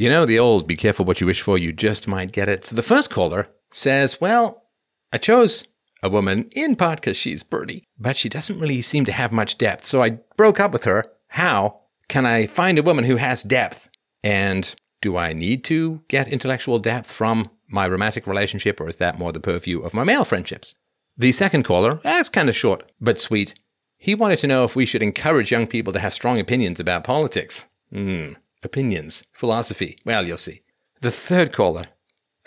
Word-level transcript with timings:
You 0.00 0.08
know, 0.08 0.24
the 0.24 0.38
old 0.38 0.66
be 0.66 0.76
careful 0.76 1.04
what 1.04 1.20
you 1.20 1.26
wish 1.26 1.42
for, 1.42 1.58
you 1.58 1.74
just 1.74 2.08
might 2.08 2.32
get 2.32 2.48
it. 2.48 2.64
So 2.64 2.74
the 2.74 2.80
first 2.80 3.10
caller 3.10 3.48
says, 3.70 4.18
Well, 4.18 4.62
I 5.12 5.18
chose 5.18 5.66
a 6.02 6.08
woman 6.08 6.48
in 6.52 6.74
part 6.74 7.02
because 7.02 7.18
she's 7.18 7.42
pretty, 7.42 7.84
but 7.98 8.16
she 8.16 8.30
doesn't 8.30 8.58
really 8.58 8.80
seem 8.80 9.04
to 9.04 9.12
have 9.12 9.30
much 9.30 9.58
depth. 9.58 9.84
So 9.84 10.02
I 10.02 10.20
broke 10.38 10.58
up 10.58 10.72
with 10.72 10.84
her. 10.84 11.04
How 11.28 11.80
can 12.08 12.24
I 12.24 12.46
find 12.46 12.78
a 12.78 12.82
woman 12.82 13.04
who 13.04 13.16
has 13.16 13.42
depth? 13.42 13.90
And 14.24 14.74
do 15.02 15.18
I 15.18 15.34
need 15.34 15.64
to 15.64 16.00
get 16.08 16.28
intellectual 16.28 16.78
depth 16.78 17.10
from 17.10 17.50
my 17.68 17.86
romantic 17.86 18.26
relationship, 18.26 18.80
or 18.80 18.88
is 18.88 18.96
that 18.96 19.18
more 19.18 19.32
the 19.32 19.38
purview 19.38 19.82
of 19.82 19.92
my 19.92 20.04
male 20.04 20.24
friendships? 20.24 20.74
The 21.18 21.30
second 21.30 21.64
caller, 21.64 22.00
that's 22.02 22.30
kind 22.30 22.48
of 22.48 22.56
short 22.56 22.90
but 23.02 23.20
sweet. 23.20 23.52
He 23.98 24.14
wanted 24.14 24.38
to 24.38 24.46
know 24.46 24.64
if 24.64 24.74
we 24.74 24.86
should 24.86 25.02
encourage 25.02 25.52
young 25.52 25.66
people 25.66 25.92
to 25.92 26.00
have 26.00 26.14
strong 26.14 26.40
opinions 26.40 26.80
about 26.80 27.04
politics. 27.04 27.66
Hmm, 27.92 28.32
opinions, 28.62 29.24
philosophy. 29.32 29.98
Well, 30.04 30.26
you'll 30.26 30.38
see. 30.38 30.62
The 31.00 31.10
third 31.10 31.52
caller. 31.52 31.86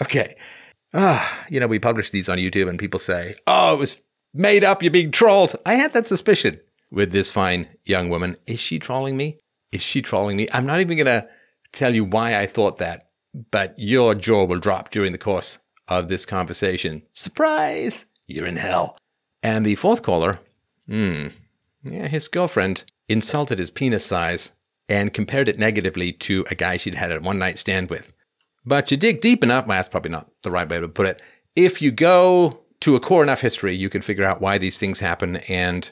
Okay. 0.02 0.36
Ah, 0.94 1.46
you 1.50 1.60
know, 1.60 1.68
we 1.68 1.80
publish 1.80 2.12
these 2.12 2.30
on 2.30 2.38
YouTube 2.38 2.70
and 2.70 2.78
people 2.78 3.00
say, 3.00 3.36
oh, 3.48 3.74
it 3.74 3.80
was 3.80 4.02
made 4.34 4.64
up, 4.64 4.84
you're 4.84 4.92
being 4.92 5.12
trolled. 5.12 5.56
I 5.66 5.76
had 5.76 5.94
that 5.94 6.08
suspicion 6.08 6.60
with 6.92 7.12
this 7.12 7.32
fine 7.32 7.68
young 7.84 8.10
woman. 8.10 8.38
Is 8.46 8.60
she 8.60 8.80
trolling 8.80 9.18
me? 9.18 9.40
Is 9.72 9.82
she 9.82 10.02
trolling 10.02 10.38
me? 10.38 10.48
I'm 10.54 10.66
not 10.66 10.80
even 10.80 10.98
going 10.98 11.06
to 11.08 11.28
tell 11.72 11.96
you 11.96 12.06
why 12.06 12.38
I 12.38 12.46
thought 12.46 12.78
that, 12.78 13.10
but 13.52 13.74
your 13.78 14.14
jaw 14.14 14.46
will 14.46 14.60
drop 14.60 14.92
during 14.92 15.12
the 15.12 15.18
course 15.18 15.58
of 15.88 16.08
this 16.08 16.26
conversation. 16.26 17.02
Surprise! 17.14 18.06
You're 18.28 18.46
in 18.46 18.58
hell. 18.58 18.98
And 19.42 19.66
the 19.66 19.76
fourth 19.76 20.04
caller, 20.04 20.40
hmm, 20.88 21.28
yeah, 21.84 22.08
his 22.08 22.28
girlfriend 22.28 22.86
insulted 23.10 23.60
his 23.60 23.72
penis 23.72 24.06
size 24.06 24.54
and 24.90 25.14
compared 25.14 25.48
it 25.48 25.60
negatively 25.60 26.12
to 26.12 26.46
a 26.52 26.56
guy 26.56 26.78
she'd 26.78 26.96
had 26.96 27.12
a 27.12 27.20
one 27.20 27.40
night 27.40 27.58
stand 27.58 27.90
with. 27.90 28.14
But 28.66 28.92
you 28.92 28.98
dig 28.98 29.22
deep 29.22 29.44
enough, 29.44 29.68
well, 29.68 29.78
that's 29.78 29.90
probably 29.90 30.12
not 30.12 30.30
the 30.42 30.52
right 30.52 30.70
way 30.70 30.80
to 30.80 30.88
put 30.88 31.08
it. 31.08 31.22
If 31.56 31.82
you 31.82 31.92
go 31.92 32.60
to 32.82 32.96
a 32.96 33.00
core 33.00 33.24
enough 33.24 33.42
history, 33.42 33.76
you 33.76 33.90
can 33.90 34.02
figure 34.02 34.26
out 34.26 34.42
why 34.42 34.58
these 34.58 34.78
things 34.78 35.00
happen. 35.00 35.38
And 35.48 35.92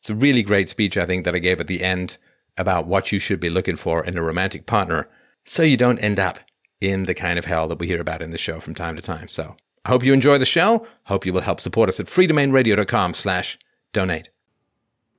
it's 0.00 0.10
a 0.10 0.14
really 0.14 0.42
great 0.42 0.68
speech, 0.68 0.96
I 0.96 1.06
think, 1.06 1.24
that 1.24 1.34
I 1.34 1.38
gave 1.38 1.60
at 1.60 1.66
the 1.66 1.82
end 1.82 2.18
about 2.56 2.86
what 2.86 3.12
you 3.12 3.18
should 3.18 3.40
be 3.40 3.50
looking 3.50 3.76
for 3.76 4.04
in 4.04 4.18
a 4.18 4.22
romantic 4.22 4.66
partner 4.66 5.08
so 5.44 5.62
you 5.62 5.76
don't 5.76 5.98
end 5.98 6.18
up 6.18 6.38
in 6.80 7.04
the 7.04 7.14
kind 7.14 7.38
of 7.38 7.44
hell 7.44 7.68
that 7.68 7.78
we 7.78 7.86
hear 7.86 8.00
about 8.00 8.22
in 8.22 8.30
the 8.30 8.38
show 8.38 8.60
from 8.60 8.74
time 8.74 8.96
to 8.96 9.02
time. 9.02 9.28
So 9.28 9.56
I 9.84 9.90
hope 9.90 10.04
you 10.04 10.12
enjoy 10.12 10.38
the 10.38 10.44
show. 10.44 10.86
Hope 11.04 11.24
you 11.24 11.32
will 11.32 11.40
help 11.40 11.60
support 11.60 11.88
us 11.88 12.00
at 12.00 12.06
freedomainradio.com 12.06 13.14
slash 13.14 13.58
donate. 13.92 14.31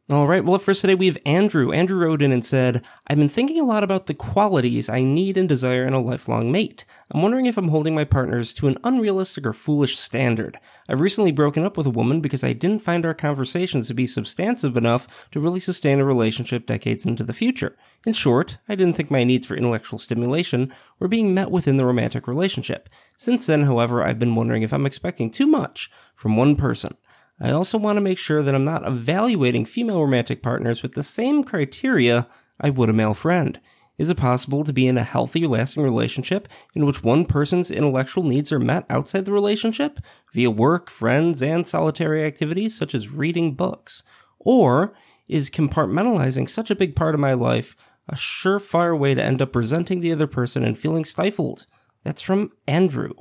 All 0.09 0.28
right, 0.28 0.44
well, 0.44 0.59
first 0.59 0.82
today 0.82 0.96
we 0.96 1.06
have 1.06 1.18
Andrew. 1.26 1.72
Andrew 1.72 1.98
wrote 1.98 2.22
in 2.22 2.34
and 2.34 2.44
said, 2.44 2.86
I've 3.08 3.18
been 3.18 3.30
thinking 3.30 3.62
a 3.62 3.64
lot 3.64 3.86
about 3.86 4.08
the 4.08 4.14
qualities 4.14 4.90
I 4.90 5.02
need 5.02 5.38
and 5.38 5.48
desire 5.48 5.88
in 5.88 5.94
a 5.94 6.02
lifelong 6.02 6.52
mate. 6.52 6.84
I'm 7.12 7.22
wondering 7.22 7.46
if 7.46 7.58
I'm 7.58 7.70
holding 7.70 7.96
my 7.96 8.04
partners 8.04 8.54
to 8.56 8.68
an 8.68 8.78
unrealistic 8.84 9.46
or 9.46 9.54
foolish 9.54 9.98
standard. 9.98 10.59
I've 10.90 11.00
recently 11.00 11.31
broken 11.31 11.64
up 11.64 11.78
with 11.78 11.88
a 11.88 11.90
woman 11.90 12.20
because 12.20 12.44
I 12.44 12.52
didn't 12.52 12.81
find 12.81 13.06
our 13.06 13.14
conversations 13.14 13.88
to 13.88 13.94
be 13.94 14.06
substantive 14.06 14.76
enough 14.76 15.08
to 15.31 15.40
really 15.40 15.62
sustain 15.62 16.02
a 16.02 16.06
relationship 16.06 16.66
decades 16.66 17.06
into 17.06 17.24
the 17.24 17.31
future. 17.31 17.78
In 18.06 18.12
short, 18.12 18.58
I 18.68 18.76
didn't 18.76 18.96
think 18.96 19.09
my 19.09 19.24
needs 19.24 19.46
for 19.46 19.56
intellectual 19.56 20.00
stimulation 20.00 20.74
were 21.00 21.08
being 21.08 21.34
met 21.34 21.50
within 21.50 21.78
the 21.78 21.86
romantic 21.86 22.28
relationship. 22.28 22.90
Since 23.16 23.46
then, 23.46 23.64
however, 23.64 24.04
I've 24.04 24.20
been 24.20 24.36
wondering 24.36 24.64
if 24.64 24.74
I'm 24.74 24.86
expecting 24.86 25.31
too 25.31 25.48
much 25.48 25.90
from 26.14 26.36
one 26.36 26.58
person. 26.58 26.98
I 27.39 27.52
also 27.52 27.78
want 27.78 27.98
to 27.98 28.02
make 28.02 28.17
sure 28.17 28.42
that 28.44 28.56
I'm 28.56 28.66
not 28.66 28.88
evaluating 28.88 29.66
female 29.66 30.02
romantic 30.02 30.42
partners 30.42 30.84
with 30.84 30.94
the 30.94 31.03
same 31.03 31.44
criteria 31.44 32.28
I 32.59 32.70
would 32.70 32.90
a 32.90 32.94
male 32.94 33.14
friend. 33.14 33.59
Is 33.98 34.09
it 34.09 34.17
possible 34.17 34.64
to 34.64 34.73
be 34.73 34.88
in 34.88 34.98
a 34.98 35.03
healthy, 35.03 35.45
lasting 35.45 35.84
relationship 35.84 36.48
in 36.73 36.86
which 36.86 37.03
one 37.03 37.25
person's 37.25 37.70
intellectual 37.70 38.23
needs 38.23 38.52
are 38.52 38.59
met 38.59 38.86
outside 38.90 39.25
the 39.25 39.31
relationship 39.31 40.00
via 40.31 40.50
work, 40.50 40.90
friends, 40.90 41.44
and 41.44 41.67
solitary 41.67 42.23
activities 42.23 42.75
such 42.75 42.95
as 42.95 43.09
reading 43.09 43.53
books? 43.53 44.03
Or 44.40 44.96
is 45.28 45.50
compartmentalizing 45.50 46.50
such 46.50 46.72
a 46.72 46.75
big 46.75 46.96
part 46.96 47.13
of 47.13 47.22
my 47.22 47.34
life 47.34 47.75
a 48.09 48.16
surefire 48.16 48.97
way 48.97 49.13
to 49.13 49.24
end 49.24 49.41
up 49.41 49.56
resenting 49.56 50.02
the 50.02 50.12
other 50.12 50.28
person 50.28 50.63
and 50.63 50.78
feeling 50.78 51.06
stifled? 51.06 51.68
That's 52.03 52.22
from 52.22 52.52
Andrew. 52.68 53.13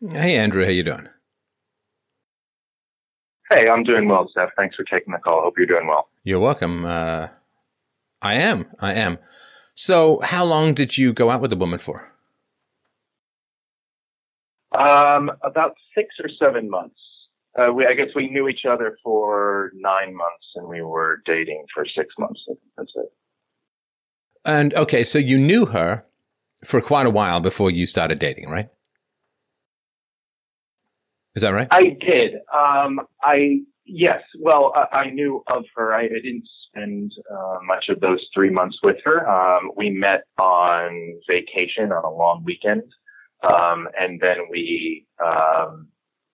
Hey, 0.00 0.36
Andrew, 0.36 0.64
how 0.64 0.70
you 0.70 0.82
doing? 0.82 1.08
Hey, 3.54 3.68
I'm 3.68 3.84
doing 3.84 4.08
well, 4.08 4.28
Steph. 4.28 4.50
Thanks 4.56 4.74
for 4.74 4.82
taking 4.82 5.12
the 5.12 5.20
call. 5.20 5.42
Hope 5.42 5.54
you're 5.56 5.66
doing 5.66 5.86
well. 5.86 6.08
You're 6.24 6.40
welcome. 6.40 6.84
Uh, 6.84 7.28
I 8.20 8.34
am. 8.34 8.66
I 8.80 8.94
am. 8.94 9.18
So, 9.74 10.18
how 10.24 10.44
long 10.44 10.74
did 10.74 10.98
you 10.98 11.12
go 11.12 11.30
out 11.30 11.40
with 11.40 11.50
the 11.50 11.56
woman 11.56 11.78
for? 11.78 12.10
Um, 14.76 15.30
about 15.44 15.74
six 15.96 16.16
or 16.20 16.28
seven 16.36 16.68
months. 16.68 16.98
Uh, 17.56 17.72
we, 17.72 17.86
I 17.86 17.94
guess 17.94 18.08
we 18.16 18.28
knew 18.28 18.48
each 18.48 18.64
other 18.68 18.98
for 19.04 19.70
nine 19.76 20.16
months, 20.16 20.46
and 20.56 20.66
we 20.66 20.82
were 20.82 21.22
dating 21.24 21.64
for 21.72 21.86
six 21.86 22.12
months. 22.18 22.40
That's 22.76 22.92
it. 22.96 23.12
And 24.44 24.74
okay, 24.74 25.04
so 25.04 25.18
you 25.18 25.38
knew 25.38 25.66
her 25.66 26.04
for 26.64 26.80
quite 26.80 27.06
a 27.06 27.10
while 27.10 27.38
before 27.38 27.70
you 27.70 27.86
started 27.86 28.18
dating, 28.18 28.48
right? 28.48 28.68
Is 31.34 31.42
that 31.42 31.50
right? 31.50 31.68
I 31.70 31.88
did. 31.88 32.36
Um, 32.52 33.00
I 33.22 33.62
yes. 33.84 34.22
Well, 34.38 34.72
I, 34.74 34.98
I, 34.98 35.10
knew 35.10 35.42
of 35.48 35.64
her. 35.74 35.92
I, 35.92 36.04
I 36.04 36.08
didn't 36.08 36.48
spend 36.68 37.12
uh, 37.30 37.58
much 37.64 37.88
of 37.88 38.00
those 38.00 38.28
three 38.32 38.50
months 38.50 38.78
with 38.82 38.98
her. 39.04 39.28
Um, 39.28 39.72
we 39.76 39.90
met 39.90 40.24
on 40.38 41.20
vacation 41.28 41.90
on 41.90 42.04
a 42.04 42.10
long 42.10 42.44
weekend, 42.44 42.84
um, 43.52 43.88
and 43.98 44.20
then 44.20 44.38
we 44.48 45.06
um, 45.24 45.88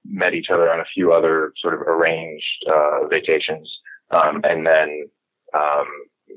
met 0.04 0.34
each 0.34 0.50
other 0.50 0.70
on 0.70 0.80
a 0.80 0.84
few 0.84 1.12
other 1.12 1.54
sort 1.56 1.74
of 1.74 1.80
arranged 1.80 2.66
uh, 2.70 3.06
vacations, 3.06 3.80
um, 4.10 4.42
and 4.44 4.66
then 4.66 5.08
um, 5.54 5.86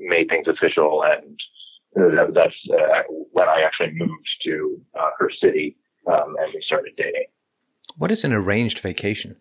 made 0.00 0.30
things 0.30 0.48
official. 0.48 1.04
And 1.04 1.38
that, 1.96 2.32
that's 2.32 2.56
uh, 2.72 3.02
when 3.32 3.48
I 3.48 3.60
actually 3.60 3.92
moved 3.92 4.36
to 4.44 4.80
uh, 4.98 5.10
her 5.18 5.28
city, 5.28 5.76
and 6.06 6.54
we 6.54 6.62
started 6.62 6.94
dating. 6.96 7.26
What 7.96 8.10
is 8.10 8.24
an 8.24 8.32
arranged 8.32 8.80
vacation? 8.80 9.36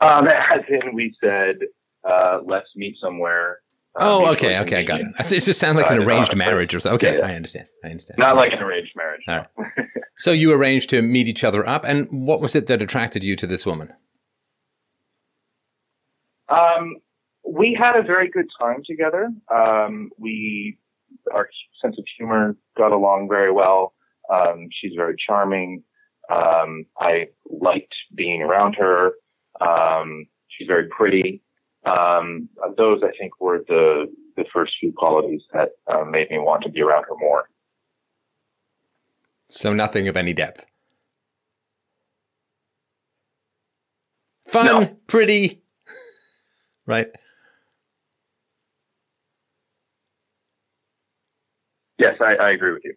Um, 0.00 0.28
as 0.28 0.60
in, 0.68 0.94
we 0.94 1.14
said, 1.22 1.56
uh, 2.08 2.40
let's 2.44 2.68
meet 2.76 2.96
somewhere. 3.02 3.60
Uh, 3.98 4.04
oh, 4.04 4.32
okay, 4.32 4.58
okay, 4.60 4.80
I 4.80 4.82
got 4.82 5.00
it. 5.00 5.06
It 5.18 5.40
just 5.40 5.58
sounds 5.58 5.76
like 5.76 5.90
an 5.90 5.98
arranged 5.98 6.36
marriage 6.36 6.74
or 6.74 6.80
something. 6.80 6.96
Okay, 6.96 7.14
yeah, 7.14 7.26
yeah. 7.26 7.32
I 7.32 7.34
understand. 7.34 7.66
I 7.82 7.88
understand. 7.88 8.18
Not 8.18 8.36
like 8.36 8.52
an 8.52 8.62
arranged 8.62 8.92
marriage. 8.94 9.22
All 9.26 9.38
right. 9.38 9.86
so 10.18 10.32
you 10.32 10.52
arranged 10.52 10.90
to 10.90 11.00
meet 11.00 11.28
each 11.28 11.42
other 11.42 11.66
up, 11.66 11.84
and 11.84 12.06
what 12.10 12.40
was 12.42 12.54
it 12.54 12.66
that 12.66 12.82
attracted 12.82 13.24
you 13.24 13.36
to 13.36 13.46
this 13.46 13.64
woman? 13.64 13.92
Um, 16.48 16.96
we 17.48 17.76
had 17.80 17.96
a 17.96 18.02
very 18.02 18.28
good 18.28 18.46
time 18.60 18.82
together. 18.84 19.30
Um, 19.54 20.10
we, 20.18 20.78
our 21.32 21.48
sense 21.82 21.96
of 21.98 22.04
humor 22.18 22.54
got 22.76 22.92
along 22.92 23.28
very 23.30 23.50
well. 23.50 23.94
Um, 24.30 24.68
she's 24.70 24.94
very 24.96 25.16
charming. 25.16 25.82
Um, 26.30 26.86
I 26.98 27.28
liked 27.48 27.96
being 28.14 28.42
around 28.42 28.74
her. 28.74 29.12
Um, 29.60 30.26
she's 30.48 30.66
very 30.66 30.88
pretty. 30.88 31.42
Um, 31.84 32.48
those, 32.76 33.02
I 33.04 33.12
think, 33.18 33.40
were 33.40 33.64
the 33.68 34.06
the 34.36 34.44
first 34.52 34.74
few 34.78 34.92
qualities 34.92 35.42
that 35.52 35.70
uh, 35.86 36.04
made 36.04 36.30
me 36.30 36.38
want 36.38 36.62
to 36.64 36.68
be 36.68 36.82
around 36.82 37.04
her 37.04 37.16
more. 37.18 37.48
So 39.48 39.72
nothing 39.72 40.08
of 40.08 40.16
any 40.16 40.32
depth. 40.32 40.66
Fun, 44.48 44.66
no. 44.66 44.96
pretty, 45.06 45.62
right? 46.86 47.08
Yes, 51.98 52.16
I, 52.20 52.34
I 52.34 52.50
agree 52.50 52.72
with 52.72 52.84
you. 52.84 52.94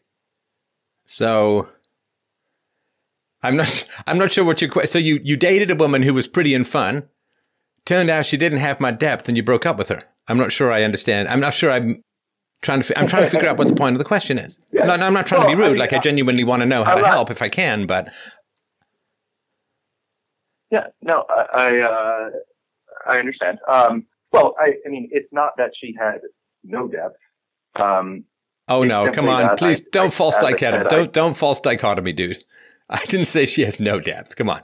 So 1.12 1.68
I'm 3.42 3.58
not 3.58 3.88
I'm 4.08 4.20
not 4.20 4.32
sure 4.32 4.46
what 4.46 4.62
your 4.62 4.70
question. 4.70 4.92
so 4.92 5.00
you 5.00 5.20
you 5.24 5.36
dated 5.36 5.72
a 5.72 5.76
woman 5.76 6.04
who 6.04 6.14
was 6.14 6.28
pretty 6.28 6.54
and 6.54 6.66
fun. 6.66 7.10
Turned 7.86 8.12
out 8.12 8.28
she 8.28 8.38
didn't 8.38 8.60
have 8.60 8.80
my 8.80 8.92
depth, 8.92 9.28
and 9.28 9.36
you 9.36 9.42
broke 9.42 9.66
up 9.66 9.78
with 9.78 9.90
her. 9.90 10.04
I'm 10.28 10.38
not 10.38 10.52
sure 10.52 10.72
I 10.72 10.84
understand. 10.84 11.28
I'm 11.28 11.40
not 11.40 11.56
sure 11.56 11.72
I'm 11.72 12.04
trying 12.62 12.84
to 12.84 13.00
I'm 13.00 13.08
trying 13.08 13.24
to 13.24 13.30
figure 13.30 13.50
out 13.50 13.58
what 13.58 13.68
the 13.68 13.74
point 13.74 13.96
of 13.96 13.98
the 13.98 14.06
question 14.06 14.38
is. 14.38 14.60
Yeah. 14.72 14.86
No, 14.86 14.94
I'm 14.94 15.14
not 15.14 15.26
trying 15.26 15.42
well, 15.42 15.50
to 15.50 15.56
be 15.56 15.60
rude. 15.60 15.66
I 15.66 15.72
mean, 15.72 15.80
like 15.80 15.94
I 15.94 15.98
genuinely 15.98 16.44
want 16.44 16.62
to 16.62 16.68
know 16.68 16.84
how 16.84 16.92
I'm 16.92 16.98
to 16.98 17.02
not, 17.02 17.12
help 17.12 17.32
if 17.32 17.42
I 17.42 17.50
can, 17.50 17.88
but 17.88 18.14
yeah, 20.70 20.88
no, 21.02 21.26
I 21.28 21.42
I, 21.54 21.80
uh, 21.80 22.30
I 23.08 23.18
understand. 23.18 23.58
Um, 23.68 24.06
well, 24.32 24.56
I, 24.60 24.74
I 24.86 24.90
mean, 24.90 25.10
it's 25.12 25.28
not 25.34 25.54
that 25.58 25.72
she 25.76 25.96
had 26.00 26.20
no 26.64 26.88
depth. 26.88 27.18
Um, 27.76 28.26
Oh 28.70 28.84
no, 28.84 29.12
come 29.12 29.28
on, 29.28 29.58
please 29.58 29.82
I, 29.82 29.86
don't 29.92 30.08
I, 30.08 30.10
false 30.12 30.38
dichotomy. 30.38 30.86
Don't 30.90 31.12
don't 31.12 31.36
false 31.36 31.60
dichotomy, 31.60 32.14
dude. 32.14 32.44
I 32.90 33.04
didn't 33.06 33.28
say 33.28 33.46
she 33.46 33.66
has 33.66 33.80
no 33.80 34.00
depth. 34.00 34.36
Come 34.36 34.50
on. 34.50 34.62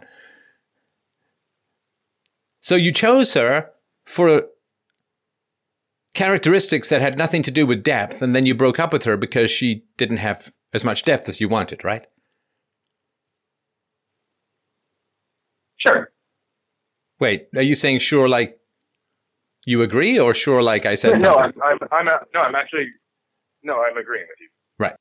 So 2.61 2.75
you 2.75 2.91
chose 2.91 3.33
her 3.33 3.71
for 4.05 4.43
characteristics 6.13 6.89
that 6.89 7.01
had 7.01 7.17
nothing 7.17 7.43
to 7.43 7.51
do 7.51 7.67
with 7.67 7.83
depth, 7.83 8.21
and 8.21 8.35
then 8.35 8.45
you 8.45 8.55
broke 8.55 8.79
up 8.79 8.93
with 8.93 9.03
her 9.03 9.17
because 9.17 9.51
she 9.51 9.83
didn't 9.97 10.17
have 10.17 10.51
as 10.73 10.83
much 10.83 11.03
depth 11.03 11.29
as 11.29 11.39
you 11.39 11.49
wanted, 11.49 11.83
right? 11.83 12.07
Sure. 15.77 16.11
Wait, 17.19 17.47
are 17.55 17.61
you 17.61 17.75
saying 17.75 17.99
sure 17.99 18.27
like 18.27 18.59
you 19.65 19.81
agree, 19.81 20.19
or 20.19 20.33
sure 20.33 20.61
like 20.61 20.85
I 20.85 20.95
said 20.95 21.11
no, 21.11 21.17
something? 21.17 21.61
I'm, 21.61 21.79
I'm, 21.81 21.87
I'm, 21.91 22.07
a, 22.07 22.19
no, 22.33 22.41
I'm 22.41 22.55
actually, 22.55 22.87
no, 23.65 23.83
I'm 23.83 23.97
agreeing 23.97 24.25
with 24.29 24.39
you. 24.39 24.47
Right. 24.79 24.95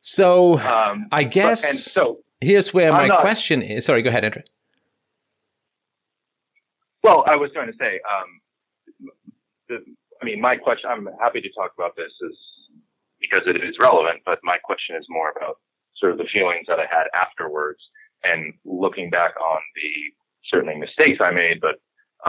So 0.00 0.58
Um, 0.58 1.06
I 1.12 1.22
guess 1.24 1.60
but- 1.62 1.70
and 1.70 1.78
so, 1.78 2.20
here's 2.40 2.72
where 2.74 2.90
I'm 2.90 2.96
my 3.02 3.06
not- 3.08 3.20
question 3.20 3.62
is. 3.62 3.84
Sorry, 3.84 4.02
go 4.02 4.08
ahead, 4.08 4.24
Andrew. 4.24 4.42
well, 7.02 7.24
I 7.26 7.36
was 7.36 7.50
going 7.52 7.66
to 7.70 7.76
say, 7.78 8.00
um, 8.14 9.10
the, 9.68 9.84
I 10.20 10.24
mean, 10.24 10.40
my 10.40 10.56
question, 10.56 10.90
I'm 10.90 11.08
happy 11.20 11.40
to 11.40 11.50
talk 11.52 11.72
about 11.76 11.96
this 11.96 12.12
is 12.22 12.36
because 13.20 13.40
it 13.46 13.56
is 13.62 13.76
relevant, 13.80 14.20
but 14.26 14.38
my 14.42 14.58
question 14.58 14.96
is 14.96 15.06
more 15.08 15.32
about 15.36 15.56
sort 15.96 16.12
of 16.12 16.18
the 16.18 16.24
feelings 16.32 16.66
that 16.68 16.78
I 16.80 16.86
had 16.90 17.04
afterwards 17.14 17.80
and 18.24 18.52
looking 18.64 19.08
back 19.10 19.38
on 19.40 19.60
the 19.76 19.90
certainly 20.44 20.74
mistakes 20.76 21.18
I 21.22 21.30
made, 21.30 21.60
but 21.60 21.76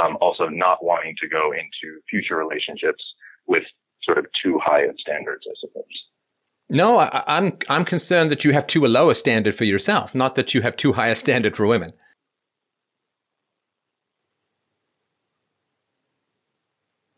um, 0.01 0.17
also 0.21 0.47
not 0.47 0.83
wanting 0.83 1.15
to 1.21 1.27
go 1.27 1.51
into 1.51 1.99
future 2.09 2.37
relationships 2.37 3.03
with 3.47 3.63
sort 4.03 4.17
of 4.17 4.25
too 4.31 4.59
high 4.63 4.81
of 4.81 4.99
standards, 4.99 5.45
I 5.47 5.53
suppose. 5.59 6.05
No, 6.69 6.99
I, 6.99 7.23
I'm 7.27 7.57
I'm 7.69 7.85
concerned 7.85 8.31
that 8.31 8.45
you 8.45 8.53
have 8.53 8.65
too 8.65 8.85
low 8.85 9.09
a 9.09 9.15
standard 9.15 9.55
for 9.55 9.65
yourself, 9.65 10.15
not 10.15 10.35
that 10.35 10.53
you 10.53 10.61
have 10.61 10.75
too 10.75 10.93
high 10.93 11.09
a 11.09 11.15
standard 11.15 11.55
for 11.55 11.67
women. 11.67 11.91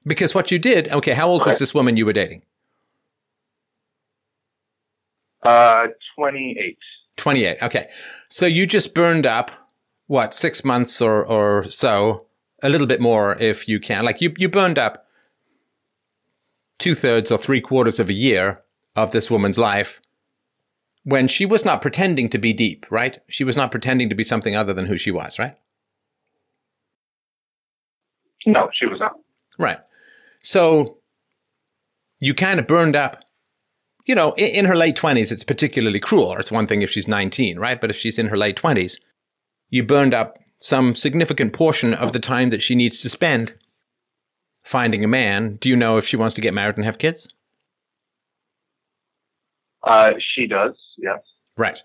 Because 0.05 0.35
what 0.35 0.51
you 0.51 0.59
did, 0.59 0.89
okay, 0.91 1.13
how 1.13 1.29
old 1.29 1.45
was 1.45 1.59
this 1.59 1.73
woman 1.73 1.95
you 1.95 2.05
were 2.05 2.13
dating? 2.13 2.41
Uh, 5.43 5.87
28. 6.17 6.77
28. 7.17 7.57
Okay. 7.61 7.89
So 8.29 8.45
you 8.45 8.65
just 8.65 8.93
burned 8.93 9.25
up, 9.25 9.51
what, 10.07 10.33
six 10.33 10.63
months 10.63 11.01
or, 11.01 11.25
or 11.25 11.69
so, 11.69 12.25
a 12.61 12.69
little 12.69 12.87
bit 12.87 13.01
more 13.01 13.37
if 13.39 13.67
you 13.67 13.79
can. 13.79 14.03
Like 14.03 14.21
you, 14.21 14.33
you 14.37 14.49
burned 14.49 14.79
up 14.79 15.02
two 16.83 16.95
thirds 16.95 17.31
or 17.31 17.37
three 17.37 17.61
quarters 17.61 17.97
of 17.97 18.09
a 18.09 18.13
year 18.13 18.61
of 18.93 19.13
this 19.13 19.31
woman's 19.31 19.57
life 19.57 20.01
when 21.05 21.29
she 21.29 21.45
was 21.45 21.63
not 21.63 21.81
pretending 21.81 22.27
to 22.27 22.37
be 22.37 22.51
deep, 22.51 22.85
right? 22.89 23.19
She 23.29 23.45
was 23.45 23.55
not 23.55 23.71
pretending 23.71 24.09
to 24.09 24.15
be 24.15 24.25
something 24.25 24.53
other 24.53 24.73
than 24.73 24.87
who 24.87 24.97
she 24.97 25.09
was, 25.09 25.39
right? 25.39 25.55
No, 28.45 28.69
she 28.73 28.85
was 28.85 28.99
not. 28.99 29.13
Right. 29.57 29.79
So 30.41 30.97
you 32.19 32.33
kind 32.33 32.59
of 32.59 32.67
burned 32.67 32.97
up, 32.97 33.23
you 34.05 34.13
know, 34.13 34.33
in, 34.33 34.47
in 34.47 34.65
her 34.65 34.75
late 34.75 34.97
20s, 34.97 35.31
it's 35.31 35.45
particularly 35.45 36.01
cruel. 36.01 36.33
Or 36.33 36.39
it's 36.39 36.51
one 36.51 36.67
thing 36.67 36.81
if 36.81 36.89
she's 36.89 37.07
19, 37.07 37.59
right? 37.59 37.79
But 37.79 37.91
if 37.91 37.95
she's 37.95 38.19
in 38.19 38.27
her 38.27 38.37
late 38.37 38.57
20s, 38.57 38.99
you 39.69 39.83
burned 39.83 40.13
up 40.13 40.37
some 40.59 40.95
significant 40.95 41.53
portion 41.53 41.93
of 41.93 42.11
the 42.11 42.19
time 42.19 42.49
that 42.49 42.61
she 42.61 42.75
needs 42.75 43.01
to 43.01 43.09
spend 43.09 43.53
finding 44.63 45.03
a 45.03 45.07
man. 45.07 45.57
Do 45.57 45.69
you 45.69 45.75
know 45.75 45.97
if 45.97 46.05
she 46.05 46.17
wants 46.17 46.35
to 46.35 46.41
get 46.41 46.53
married 46.53 46.77
and 46.77 46.85
have 46.85 46.97
kids? 46.97 47.29
Uh, 49.83 50.13
she 50.17 50.47
does, 50.47 50.75
yes. 50.97 51.19
Right. 51.57 51.81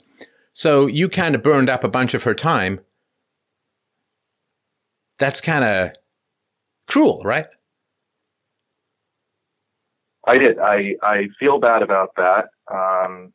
So 0.52 0.86
you 0.86 1.08
kind 1.08 1.34
of 1.34 1.42
burned 1.42 1.68
up 1.68 1.84
a 1.84 1.88
bunch 1.88 2.14
of 2.14 2.22
her 2.22 2.34
time. 2.34 2.80
That's 5.18 5.40
kind 5.40 5.64
of 5.64 5.92
cruel, 6.86 7.22
right? 7.24 7.46
I 10.26 10.38
did. 10.38 10.58
I, 10.58 10.94
I 11.02 11.28
feel 11.40 11.58
bad 11.58 11.82
about 11.82 12.10
that. 12.16 12.46
Um, 12.72 13.32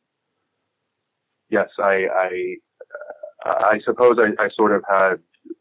yes, 1.50 1.68
I, 1.78 2.06
I, 2.06 2.54
uh, 3.44 3.64
I 3.72 3.80
suppose 3.84 4.18
I, 4.18 4.42
I 4.42 4.48
sort 4.50 4.72
of 4.72 4.82
had 4.88 5.16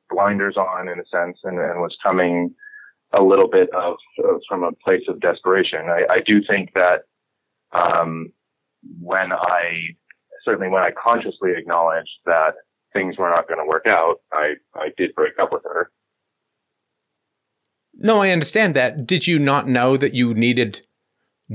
blinders 0.10 0.58
on 0.58 0.88
in 0.88 1.00
a 1.00 1.06
sense 1.06 1.40
and, 1.44 1.60
and 1.60 1.82
was 1.82 1.98
coming 2.06 2.54
a 3.14 3.22
little 3.24 3.48
bit 3.48 3.70
of, 3.74 3.96
of 4.24 4.42
from 4.48 4.64
a 4.64 4.72
place 4.72 5.04
of 5.08 5.20
desperation. 5.20 5.82
I, 5.88 6.06
I 6.10 6.20
do 6.20 6.42
think 6.44 6.74
that, 6.76 7.04
um, 7.72 8.32
when 9.00 9.32
I, 9.32 9.96
certainly 10.44 10.70
when 10.70 10.84
I 10.84 10.92
consciously 10.92 11.52
acknowledged 11.56 12.10
that 12.26 12.56
things 12.92 13.18
were 13.18 13.30
not 13.30 13.48
going 13.48 13.60
to 13.60 13.66
work 13.66 13.88
out, 13.88 14.18
I, 14.32 14.54
I 14.76 14.90
did 14.98 15.16
break 15.16 15.40
up 15.40 15.52
with 15.52 15.64
her. 15.64 15.92
No, 17.96 18.22
I 18.22 18.30
understand 18.32 18.76
that. 18.76 19.06
Did 19.06 19.28
you 19.28 19.40
not 19.40 19.68
know 19.68 19.98
that 19.98 20.14
you 20.14 20.34
needed 20.34 20.82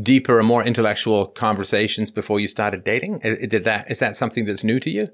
deeper 0.01 0.39
and 0.39 0.47
more 0.47 0.63
intellectual 0.63 1.27
conversations 1.27 2.11
before 2.11 2.39
you 2.41 2.49
started 2.49 2.85
dating? 2.85 3.19
Did 3.19 3.65
that 3.65 3.91
is 3.91 3.99
that 3.99 4.17
something 4.17 4.45
that's 4.45 4.63
new 4.63 4.79
to 4.81 4.91
you? 4.91 5.09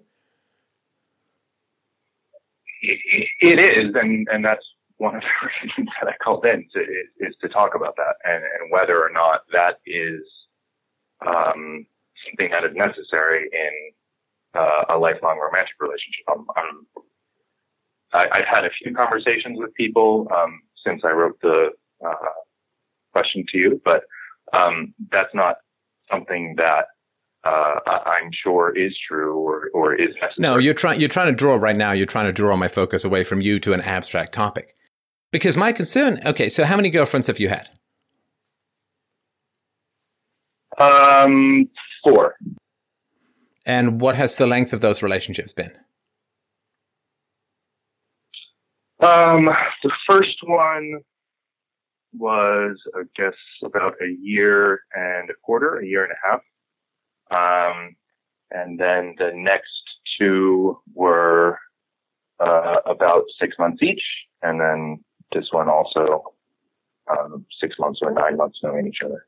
It 2.82 3.28
it 3.40 3.60
is, 3.60 3.94
and, 3.94 4.28
and 4.30 4.44
that's 4.44 4.64
one 5.04 5.16
of 5.16 5.22
the 5.22 5.48
reasons 5.62 5.88
that 6.00 6.08
I 6.08 6.16
called 6.22 6.44
in 6.46 6.66
to, 6.72 6.80
is, 6.80 7.08
is 7.20 7.36
to 7.42 7.48
talk 7.48 7.74
about 7.74 7.94
that 7.96 8.16
and, 8.24 8.42
and 8.42 8.70
whether 8.70 8.98
or 8.98 9.10
not 9.12 9.42
that 9.52 9.78
is 9.86 10.22
um, 11.24 11.86
something 12.26 12.50
that 12.50 12.64
is 12.64 12.74
necessary 12.74 13.48
in 13.52 14.60
uh, 14.60 14.84
a 14.88 14.98
lifelong 14.98 15.38
romantic 15.38 15.74
relationship. 15.78 16.24
I'm, 16.28 16.46
I'm, 16.56 16.86
I, 18.12 18.28
I've 18.32 18.46
had 18.46 18.64
a 18.64 18.70
few 18.70 18.94
conversations 18.94 19.58
with 19.58 19.74
people 19.74 20.28
um, 20.34 20.60
since 20.84 21.02
I 21.04 21.10
wrote 21.10 21.38
the 21.42 21.70
uh, 22.04 22.14
question 23.12 23.44
to 23.48 23.58
you, 23.58 23.80
but 23.84 24.04
um, 24.56 24.94
that's 25.12 25.34
not 25.34 25.56
something 26.10 26.54
that 26.56 26.86
uh, 27.44 27.80
I'm 27.86 28.30
sure 28.32 28.74
is 28.74 28.96
true 29.06 29.36
or, 29.36 29.70
or 29.74 29.94
is 29.94 30.14
necessary. 30.14 30.34
No, 30.38 30.56
you're 30.56 30.72
trying 30.72 30.98
you're 30.98 31.10
trying 31.10 31.26
to 31.26 31.36
draw 31.36 31.56
right 31.56 31.76
now, 31.76 31.92
you're 31.92 32.06
trying 32.06 32.26
to 32.26 32.32
draw 32.32 32.56
my 32.56 32.68
focus 32.68 33.04
away 33.04 33.22
from 33.22 33.42
you 33.42 33.60
to 33.60 33.74
an 33.74 33.82
abstract 33.82 34.32
topic. 34.32 34.74
Because 35.34 35.56
my 35.56 35.72
concern, 35.72 36.20
okay, 36.24 36.48
so 36.48 36.64
how 36.64 36.76
many 36.76 36.90
girlfriends 36.90 37.26
have 37.26 37.40
you 37.40 37.48
had? 37.48 37.68
Um, 40.78 41.68
four. 42.04 42.36
And 43.66 44.00
what 44.00 44.14
has 44.14 44.36
the 44.36 44.46
length 44.46 44.72
of 44.72 44.80
those 44.80 45.02
relationships 45.02 45.52
been? 45.52 45.72
Um, 49.00 49.46
the 49.82 49.90
first 50.08 50.38
one 50.44 51.00
was, 52.16 52.80
I 52.94 53.02
guess, 53.16 53.34
about 53.64 53.96
a 54.00 54.16
year 54.22 54.82
and 54.94 55.30
a 55.30 55.34
quarter, 55.42 55.80
a 55.80 55.84
year 55.84 56.04
and 56.04 56.12
a 56.12 56.28
half. 56.28 57.74
Um, 57.74 57.96
and 58.52 58.78
then 58.78 59.16
the 59.18 59.32
next 59.34 59.82
two 60.16 60.78
were 60.94 61.58
uh, 62.38 62.76
about 62.86 63.24
six 63.36 63.58
months 63.58 63.82
each, 63.82 64.04
and 64.40 64.60
then 64.60 65.00
this 65.34 65.48
one 65.50 65.68
also 65.68 66.32
um, 67.10 67.44
six 67.60 67.76
months 67.78 68.00
or 68.02 68.12
nine 68.12 68.36
months 68.36 68.58
knowing 68.62 68.86
each 68.86 69.00
other. 69.04 69.26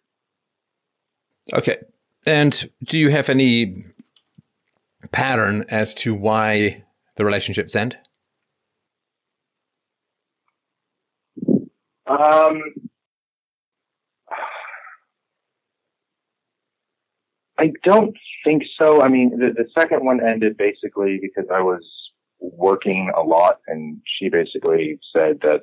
Okay. 1.53 1.79
And 2.27 2.71
do 2.85 2.99
you 2.99 3.11
have 3.11 3.29
any 3.29 3.85
pattern 5.13 5.65
as 5.69 5.95
to 5.95 6.15
why 6.15 6.85
the 7.17 7.25
relationships 7.25 7.77
end? 7.77 7.97
Um, 12.07 12.63
I 17.59 17.73
don't 17.85 18.17
think 18.45 18.63
so. 18.81 19.03
I 19.03 19.09
mean, 19.09 19.39
the, 19.39 19.53
the 19.53 19.69
second 19.79 20.05
one 20.05 20.25
ended 20.25 20.57
basically 20.57 21.19
because 21.21 21.49
I 21.53 21.61
was 21.61 21.83
working 22.41 23.11
a 23.17 23.23
lot, 23.23 23.61
and 23.67 24.01
she 24.05 24.29
basically 24.29 24.99
said 25.13 25.41
that 25.43 25.63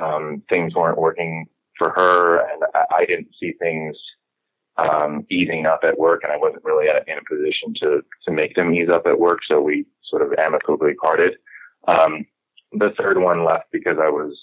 um, 0.00 0.42
things 0.48 0.74
weren't 0.74 0.98
working 0.98 1.46
for 1.78 1.90
her, 1.90 2.38
and 2.38 2.62
I, 2.74 2.84
I 2.98 3.04
didn't 3.06 3.34
see 3.38 3.52
things 3.52 3.96
um, 4.76 5.26
easing 5.30 5.66
up 5.66 5.80
at 5.82 5.98
work, 5.98 6.22
and 6.24 6.32
I 6.32 6.36
wasn't 6.36 6.64
really 6.64 6.88
in 6.88 7.18
a 7.18 7.34
position 7.34 7.74
to 7.74 8.02
to 8.26 8.32
make 8.32 8.54
them 8.54 8.74
ease 8.74 8.88
up 8.88 9.06
at 9.06 9.18
work. 9.18 9.40
So 9.44 9.60
we 9.60 9.86
sort 10.04 10.22
of 10.22 10.32
amicably 10.38 10.94
parted. 10.94 11.36
Um, 11.88 12.26
the 12.72 12.94
third 12.96 13.18
one 13.18 13.44
left 13.44 13.66
because 13.72 13.98
I 14.00 14.08
was 14.08 14.38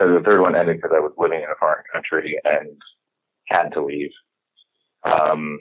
uh, 0.00 0.06
the 0.06 0.22
third 0.26 0.40
one 0.40 0.56
ended 0.56 0.76
because 0.76 0.94
I 0.94 1.00
was 1.00 1.12
living 1.18 1.38
in 1.38 1.50
a 1.50 1.58
foreign 1.58 1.84
country 1.92 2.38
and 2.44 2.80
had 3.46 3.70
to 3.70 3.84
leave. 3.84 4.10
Um, 5.04 5.58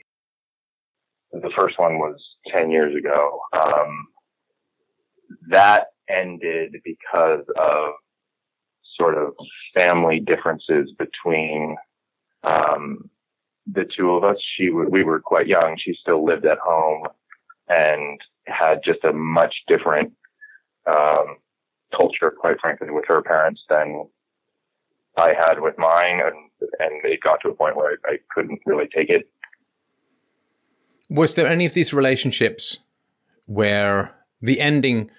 the 1.32 1.52
first 1.58 1.80
one 1.80 1.98
was 1.98 2.16
10 2.52 2.72
years 2.72 2.96
ago. 2.96 3.40
Um, 3.54 4.08
that 5.50 5.88
ended 6.10 6.76
because 6.84 7.44
of 7.58 7.94
sort 8.96 9.18
of 9.18 9.34
family 9.78 10.20
differences 10.20 10.92
between, 10.98 11.78
um, 12.44 13.10
the 13.66 13.86
two 13.86 14.12
of 14.12 14.24
us. 14.24 14.38
She, 14.42 14.70
we 14.70 15.04
were 15.04 15.20
quite 15.20 15.48
young. 15.48 15.78
She 15.78 15.94
still 15.94 16.26
lived 16.26 16.46
at 16.46 16.60
home 16.60 17.08
and 17.70 18.20
had 18.46 18.84
just 18.84 19.04
a 19.04 19.14
much 19.14 19.64
different, 19.68 20.14
um, 20.86 21.38
culture, 21.96 22.32
quite 22.32 22.60
frankly, 22.60 22.90
with 22.90 23.06
her 23.08 23.22
parents 23.22 23.64
than 23.70 24.08
I 25.18 25.34
had 25.34 25.62
with 25.62 25.78
mine, 25.78 26.22
and 26.22 26.36
and 26.80 27.06
it 27.06 27.22
got 27.22 27.40
to 27.42 27.50
a 27.50 27.54
point 27.54 27.76
where 27.76 27.98
I, 28.06 28.14
I 28.14 28.18
couldn't 28.34 28.60
really 28.66 28.88
take 28.88 29.10
it. 29.10 29.30
Was 31.10 31.36
there 31.36 31.48
any 31.48 31.66
of 31.66 31.74
these 31.74 31.94
relationships 31.94 32.80
where 33.46 34.16
the 34.42 34.60
ending 34.60 35.12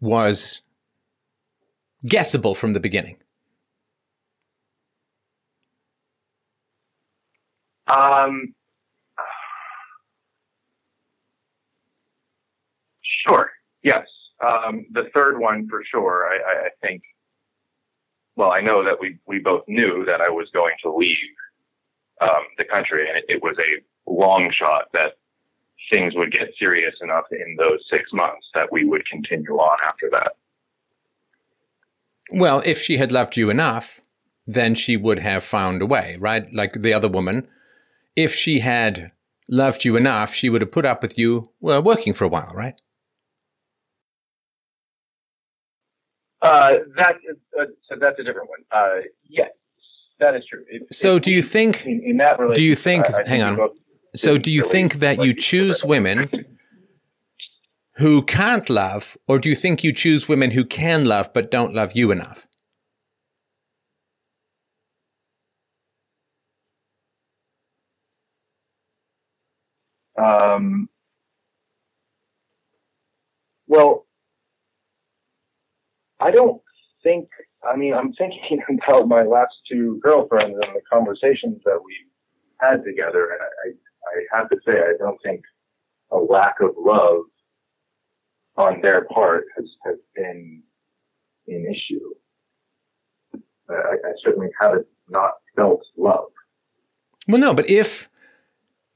was 0.00 0.62
guessable 2.06 2.54
from 2.54 2.72
the 2.72 2.80
beginning? 2.80 3.16
Um, 7.86 8.54
sure. 13.02 13.52
Yes. 13.82 14.06
Um, 14.40 14.86
the 14.92 15.10
third 15.14 15.38
one 15.38 15.68
for 15.68 15.82
sure. 15.84 16.26
I, 16.26 16.66
I, 16.66 16.68
think. 16.82 17.02
Well, 18.36 18.50
I 18.50 18.60
know 18.60 18.84
that 18.84 18.98
we 19.00 19.18
we 19.26 19.38
both 19.38 19.64
knew 19.68 20.04
that 20.06 20.20
I 20.20 20.28
was 20.28 20.50
going 20.52 20.74
to 20.82 20.92
leave 20.92 21.16
um, 22.20 22.42
the 22.58 22.64
country, 22.64 23.08
and 23.08 23.18
it, 23.18 23.24
it 23.28 23.42
was 23.42 23.56
a 23.58 24.10
long 24.10 24.50
shot 24.50 24.86
that 24.92 25.12
things 25.92 26.14
would 26.16 26.32
get 26.32 26.50
serious 26.58 26.94
enough 27.02 27.24
in 27.30 27.56
those 27.58 27.80
six 27.90 28.12
months 28.12 28.48
that 28.54 28.72
we 28.72 28.84
would 28.84 29.06
continue 29.08 29.56
on 29.56 29.78
after 29.86 30.08
that. 30.10 30.32
Well, 32.32 32.62
if 32.64 32.78
she 32.80 32.96
had 32.96 33.12
loved 33.12 33.36
you 33.36 33.50
enough, 33.50 34.00
then 34.46 34.74
she 34.74 34.96
would 34.96 35.18
have 35.18 35.44
found 35.44 35.82
a 35.82 35.86
way, 35.86 36.16
right? 36.18 36.52
Like 36.52 36.80
the 36.82 36.92
other 36.92 37.08
woman. 37.08 37.48
If 38.16 38.34
she 38.34 38.60
had 38.60 39.12
loved 39.48 39.84
you 39.84 39.96
enough, 39.96 40.34
she 40.34 40.48
would 40.48 40.60
have 40.60 40.72
put 40.72 40.84
up 40.86 41.02
with 41.02 41.18
you, 41.18 41.50
well, 41.60 41.82
working 41.82 42.14
for 42.14 42.24
a 42.24 42.28
while, 42.28 42.52
right? 42.54 42.74
Uh, 46.42 46.70
that 46.96 47.16
is, 47.28 47.36
uh, 47.58 47.64
so 47.88 47.96
that's 47.98 48.18
a 48.18 48.22
different 48.24 48.50
one. 48.50 48.60
Uh, 48.70 49.00
yes, 49.28 49.48
that 50.20 50.34
is 50.34 50.44
true. 50.48 50.62
It, 50.68 50.82
So 50.94 51.16
it- 51.16 51.22
do 51.22 51.30
you 51.30 51.42
think, 51.42 51.86
in, 51.86 52.02
in 52.04 52.16
that 52.18 52.38
do 52.54 52.62
you 52.62 52.74
think, 52.74 53.06
I 53.08 53.26
hang 53.26 53.42
on. 53.42 53.70
so 54.14 54.36
do 54.36 54.50
you 54.50 54.62
think 54.62 54.94
that 54.96 55.18
you 55.24 55.34
choose 55.34 55.82
women 55.84 56.28
who 57.96 58.22
can't 58.22 58.68
love, 58.68 59.16
or 59.28 59.38
do 59.38 59.48
you 59.48 59.54
think 59.54 59.84
you 59.84 59.92
choose 59.92 60.28
women 60.28 60.50
who 60.50 60.64
can 60.64 61.04
love 61.04 61.32
but 61.32 61.50
don't 61.50 61.74
love 61.74 61.92
you 61.92 62.10
enough? 62.10 62.46
Um, 70.18 70.88
well, 73.66 74.06
I 76.20 76.30
don't 76.30 76.60
think. 77.02 77.28
I 77.68 77.76
mean, 77.76 77.94
I'm 77.94 78.12
thinking 78.12 78.60
about 78.88 79.08
my 79.08 79.22
last 79.22 79.54
two 79.70 80.00
girlfriends 80.02 80.58
and 80.62 80.74
the 80.74 80.82
conversations 80.92 81.60
that 81.64 81.80
we 81.84 81.94
had 82.60 82.84
together, 82.84 83.30
and 83.30 83.40
I, 83.42 84.36
I 84.36 84.38
have 84.38 84.48
to 84.50 84.56
say, 84.66 84.72
I 84.72 84.94
don't 84.98 85.18
think 85.22 85.42
a 86.10 86.18
lack 86.18 86.60
of 86.60 86.70
love 86.78 87.22
on 88.56 88.80
their 88.82 89.04
part 89.06 89.44
has, 89.56 89.66
has 89.84 89.96
been 90.14 90.62
an 91.48 91.66
issue. 91.70 92.00
I, 93.68 93.74
I 93.74 94.12
certainly 94.24 94.48
haven't 94.60 94.86
not 95.08 95.32
felt 95.56 95.82
love. 95.96 96.26
Well, 97.26 97.40
no, 97.40 97.54
but 97.54 97.68
if 97.68 98.08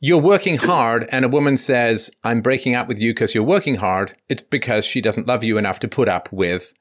you're 0.00 0.21
working 0.21 0.59
hard 0.59 1.09
and 1.11 1.25
a 1.25 1.29
woman 1.29 1.57
says, 1.57 2.11
I'm 2.23 2.41
breaking 2.41 2.75
up 2.75 2.87
with 2.88 2.99
you 2.99 3.12
because 3.12 3.35
you're 3.35 3.45
working 3.45 3.77
hard, 3.77 4.17
it's 4.29 4.43
because 4.43 4.85
she 4.85 5.00
doesn't 5.00 5.27
love 5.27 5.43
you 5.43 5.59
enough 5.59 5.81
to 5.81 5.88
put 5.88 6.09
up 6.09 6.31
with 6.33 6.73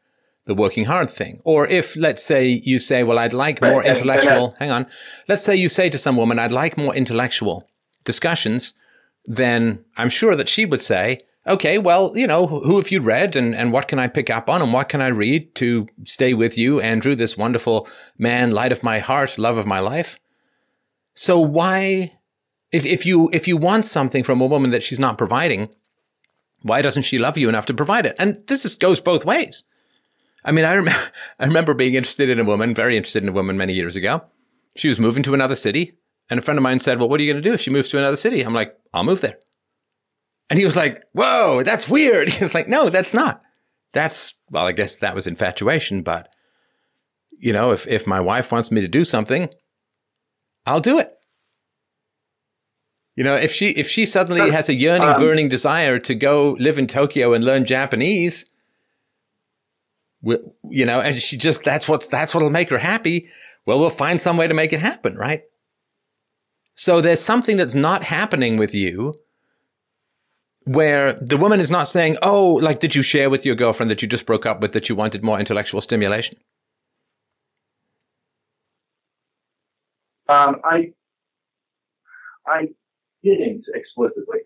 the 0.46 0.54
working 0.56 0.86
hard 0.86 1.10
thing. 1.10 1.42
Or 1.44 1.68
if, 1.68 1.96
let's 1.98 2.24
say, 2.24 2.48
you 2.64 2.80
say, 2.80 3.04
Well, 3.04 3.20
I'd 3.20 3.34
like 3.34 3.62
more 3.62 3.80
and- 3.82 3.88
and 3.90 3.98
intellectual, 3.98 4.56
hang 4.60 4.72
on. 4.72 4.86
Let's 5.28 5.44
say 5.44 5.56
you 5.56 5.68
say 5.70 5.90
to 5.90 5.98
some 5.98 6.16
woman, 6.16 6.40
I'd 6.40 6.52
like 6.52 6.78
more 6.78 6.96
intellectual 6.96 7.68
discussions, 8.06 8.74
then 9.26 9.84
I'm 9.98 10.10
sure 10.10 10.36
that 10.36 10.48
she 10.48 10.66
would 10.66 10.82
say, 10.82 11.22
Okay, 11.48 11.78
well, 11.78 12.12
you 12.14 12.28
know, 12.28 12.46
who 12.46 12.76
have 12.76 12.92
you 12.92 13.00
read 13.00 13.38
and, 13.38 13.56
and 13.56 13.72
what 13.72 13.88
can 13.88 14.00
I 14.00 14.08
pick 14.08 14.30
up 14.30 14.50
on 14.50 14.62
and 14.62 14.74
what 14.74 14.90
can 14.90 15.02
I 15.02 15.08
read 15.08 15.56
to 15.56 15.88
stay 16.04 16.34
with 16.34 16.58
you, 16.58 16.82
Andrew, 16.82 17.16
this 17.16 17.38
wonderful 17.38 17.88
man, 18.18 18.52
light 18.52 18.74
of 18.74 18.84
my 18.84 19.00
heart, 19.00 19.38
love 19.38 19.56
of 19.56 19.66
my 19.66 19.80
life? 19.80 20.20
So 21.16 21.40
why 21.40 22.18
if 22.72 22.86
if 22.86 23.06
you 23.06 23.30
if 23.32 23.48
you 23.48 23.56
want 23.56 23.86
something 23.86 24.24
from 24.24 24.42
a 24.42 24.46
woman 24.46 24.72
that 24.72 24.84
she's 24.84 25.00
not 25.00 25.18
providing, 25.18 25.70
why 26.64 26.82
doesn't 26.82 27.04
she 27.04 27.18
love 27.18 27.38
you 27.38 27.48
enough 27.48 27.66
to 27.68 27.74
provide 27.74 28.06
it? 28.06 28.16
And 28.20 28.46
this 28.48 28.66
is, 28.66 28.76
goes 28.76 29.00
both 29.00 29.26
ways. 29.26 29.64
I 30.44 30.52
mean, 30.52 30.66
I 30.66 30.74
remember 30.74 31.12
I 31.40 31.46
remember 31.46 31.74
being 31.74 31.94
interested 31.94 32.30
in 32.30 32.40
a 32.40 32.44
woman, 32.44 32.76
very 32.76 32.98
interested 32.98 33.24
in 33.24 33.30
a 33.30 33.34
woman 33.34 33.58
many 33.58 33.74
years 33.74 33.96
ago. 33.96 34.22
She 34.76 34.90
was 34.90 35.00
moving 35.00 35.24
to 35.24 35.34
another 35.34 35.56
city, 35.56 35.98
and 36.30 36.40
a 36.40 36.44
friend 36.44 36.58
of 36.58 36.64
mine 36.64 36.82
said, 36.82 37.00
"Well, 37.00 37.08
what 37.08 37.22
are 37.22 37.24
you 37.24 37.32
going 37.32 37.42
to 37.42 37.50
do 37.50 37.54
if 37.54 37.62
she 37.62 37.72
moves 37.72 37.88
to 37.90 37.98
another 37.98 38.18
city?" 38.18 38.42
I'm 38.42 38.54
like, 38.54 38.78
"I'll 38.94 39.06
move 39.06 39.22
there." 39.22 39.40
And 40.50 40.58
he 40.60 40.66
was 40.66 40.76
like, 40.76 41.04
"Whoa, 41.14 41.64
that's 41.64 41.90
weird." 41.90 42.30
He 42.34 42.44
was 42.44 42.54
like, 42.54 42.68
"No, 42.68 42.90
that's 42.90 43.14
not. 43.14 43.42
That's 43.94 44.36
well, 44.50 44.66
I 44.66 44.72
guess 44.72 44.98
that 44.98 45.16
was 45.16 45.28
infatuation, 45.28 46.04
but 46.04 46.30
you 47.40 47.54
know, 47.54 47.72
if 47.72 47.88
if 47.88 48.08
my 48.08 48.20
wife 48.20 48.52
wants 48.52 48.72
me 48.72 48.82
to 48.82 48.88
do 48.88 49.06
something, 49.06 49.50
I'll 50.66 50.82
do 50.82 51.00
it." 51.00 51.14
You 53.16 53.24
know, 53.24 53.36
if 53.36 53.52
she 53.52 53.70
if 53.72 53.90
she 53.90 54.06
suddenly 54.06 54.52
has 54.52 54.70
a 54.70 54.74
yearning, 54.74 55.10
Um, 55.10 55.20
burning 55.20 55.50
desire 55.50 55.98
to 56.00 56.14
go 56.14 56.52
live 56.60 56.78
in 56.78 56.86
Tokyo 56.88 57.34
and 57.34 57.44
learn 57.44 57.66
Japanese, 57.66 58.46
we, 60.22 60.38
you 60.70 60.86
know, 60.86 61.02
and 61.02 61.16
she 61.18 61.36
just 61.36 61.64
that's 61.64 61.88
what 61.88 62.10
that's 62.10 62.34
what'll 62.34 62.52
make 62.52 62.70
her 62.70 62.78
happy. 62.78 63.28
Well, 63.66 63.80
we'll 63.80 63.90
find 63.90 64.22
some 64.22 64.38
way 64.38 64.48
to 64.48 64.54
make 64.54 64.72
it 64.72 64.80
happen, 64.80 65.16
right? 65.18 65.44
So 66.76 67.02
there's 67.02 67.20
something 67.20 67.58
that's 67.58 67.76
not 67.76 68.04
happening 68.04 68.56
with 68.56 68.74
you 68.74 69.16
where 70.68 71.14
the 71.14 71.38
woman 71.38 71.60
is 71.60 71.72
not 71.72 71.88
saying, 71.88 72.18
"Oh, 72.22 72.54
like 72.56 72.80
did 72.80 72.96
you 72.96 73.02
share 73.02 73.30
with 73.30 73.46
your 73.46 73.56
girlfriend 73.56 73.90
that 73.92 74.02
you 74.02 74.08
just 74.08 74.26
broke 74.26 74.46
up 74.46 74.60
with 74.62 74.74
that 74.74 74.90
you 74.90 74.96
wanted 74.96 75.24
more 75.24 75.40
intellectual 75.40 75.82
stimulation?" 75.82 76.38
Um, 80.30 80.58
I 80.64 80.92
I 82.46 82.68
didn't 83.24 83.66
explicitly. 83.74 84.40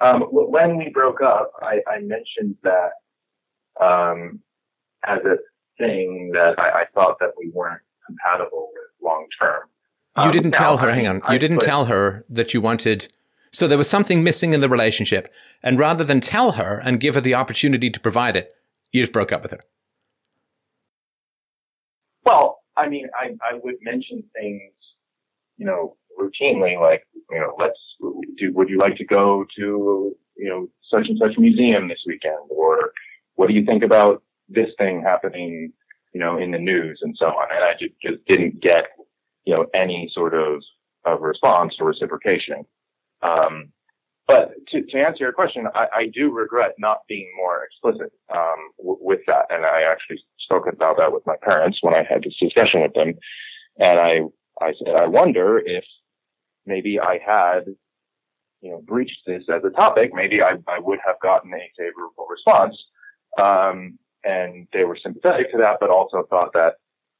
Um, 0.00 0.22
when 0.30 0.76
we 0.76 0.90
broke 0.90 1.22
up, 1.22 1.52
I, 1.62 1.80
I 1.88 2.00
mentioned 2.00 2.56
that 2.62 2.90
um, 3.80 4.40
as 5.06 5.20
a 5.24 5.36
thing 5.78 6.32
that 6.34 6.58
I, 6.58 6.80
I 6.80 6.84
thought 6.94 7.16
that 7.20 7.30
we 7.38 7.50
weren't 7.50 7.80
compatible 8.06 8.68
with 8.72 8.90
long 9.02 9.26
term. 9.40 9.60
You 10.18 10.22
Um, 10.24 10.32
didn't 10.32 10.52
tell 10.52 10.78
her, 10.78 10.90
I- 10.90 10.94
hang 10.94 11.06
on. 11.06 11.22
You 11.30 11.38
didn't 11.38 11.60
tell 11.60 11.86
her 11.86 12.24
that 12.28 12.52
you 12.54 12.60
wanted 12.60 13.08
so 13.50 13.66
there 13.66 13.78
was 13.78 13.88
something 13.88 14.22
missing 14.22 14.52
in 14.52 14.60
the 14.60 14.68
relationship 14.68 15.32
and 15.62 15.78
rather 15.78 16.04
than 16.04 16.20
tell 16.20 16.52
her 16.52 16.80
and 16.84 17.00
give 17.00 17.14
her 17.14 17.20
the 17.20 17.34
opportunity 17.34 17.90
to 17.90 18.00
provide 18.00 18.36
it, 18.36 18.54
you 18.92 19.02
just 19.02 19.12
broke 19.12 19.32
up 19.32 19.42
with 19.42 19.52
her. 19.52 19.60
Well, 22.24 22.58
I 22.76 22.88
mean, 22.88 23.08
I, 23.18 23.36
I 23.48 23.58
would 23.62 23.76
mention 23.82 24.24
things, 24.34 24.72
you 25.56 25.66
know, 25.66 25.96
routinely, 26.18 26.80
like, 26.80 27.06
you 27.30 27.38
know, 27.38 27.54
let's 27.58 27.78
do, 28.36 28.52
would 28.52 28.68
you 28.68 28.78
like 28.78 28.96
to 28.96 29.04
go 29.04 29.44
to, 29.56 30.14
you 30.36 30.48
know, 30.48 30.68
such 30.90 31.08
and 31.08 31.18
such 31.18 31.38
museum 31.38 31.88
this 31.88 32.02
weekend? 32.06 32.50
Or 32.50 32.92
what 33.34 33.48
do 33.48 33.54
you 33.54 33.64
think 33.64 33.82
about 33.82 34.22
this 34.48 34.70
thing 34.78 35.02
happening, 35.02 35.72
you 36.12 36.20
know, 36.20 36.38
in 36.38 36.50
the 36.50 36.58
news 36.58 37.00
and 37.02 37.16
so 37.18 37.26
on? 37.26 37.48
And 37.54 37.64
I 37.64 37.72
just, 37.78 37.94
just 38.02 38.24
didn't 38.26 38.60
get, 38.60 38.88
you 39.44 39.54
know, 39.54 39.66
any 39.74 40.10
sort 40.12 40.34
of, 40.34 40.62
of 41.04 41.20
response 41.20 41.76
or 41.78 41.86
reciprocation. 41.86 42.66
Um, 43.22 43.72
but 44.26 44.54
to, 44.68 44.82
to 44.82 44.98
answer 44.98 45.22
your 45.22 45.32
question, 45.32 45.68
I, 45.74 45.86
I 45.94 46.06
do 46.06 46.32
regret 46.32 46.74
not 46.78 47.02
being 47.08 47.30
more 47.36 47.64
explicit 47.64 48.12
um, 48.34 48.70
w- 48.78 48.98
with 49.00 49.20
that, 49.28 49.46
and 49.50 49.64
I 49.64 49.82
actually 49.82 50.20
spoke 50.38 50.66
about 50.66 50.96
that 50.98 51.12
with 51.12 51.24
my 51.26 51.36
parents 51.40 51.80
when 51.80 51.96
I 51.96 52.02
had 52.02 52.24
this 52.24 52.36
discussion 52.36 52.82
with 52.82 52.92
them, 52.94 53.14
and 53.78 54.00
I 54.00 54.22
I 54.60 54.74
said 54.78 54.94
I 54.96 55.06
wonder 55.06 55.58
if 55.58 55.84
maybe 56.64 56.98
I 56.98 57.18
had 57.24 57.66
you 58.62 58.72
know 58.72 58.82
breached 58.82 59.20
this 59.26 59.44
as 59.48 59.62
a 59.62 59.70
topic, 59.70 60.10
maybe 60.12 60.42
I, 60.42 60.56
I 60.66 60.80
would 60.80 60.98
have 61.06 61.20
gotten 61.20 61.54
a 61.54 61.72
favorable 61.78 62.26
response, 62.28 62.76
um, 63.38 63.96
and 64.24 64.66
they 64.72 64.84
were 64.84 64.96
sympathetic 64.96 65.52
to 65.52 65.58
that, 65.58 65.78
but 65.78 65.90
also 65.90 66.24
thought 66.28 66.52
that 66.54 66.74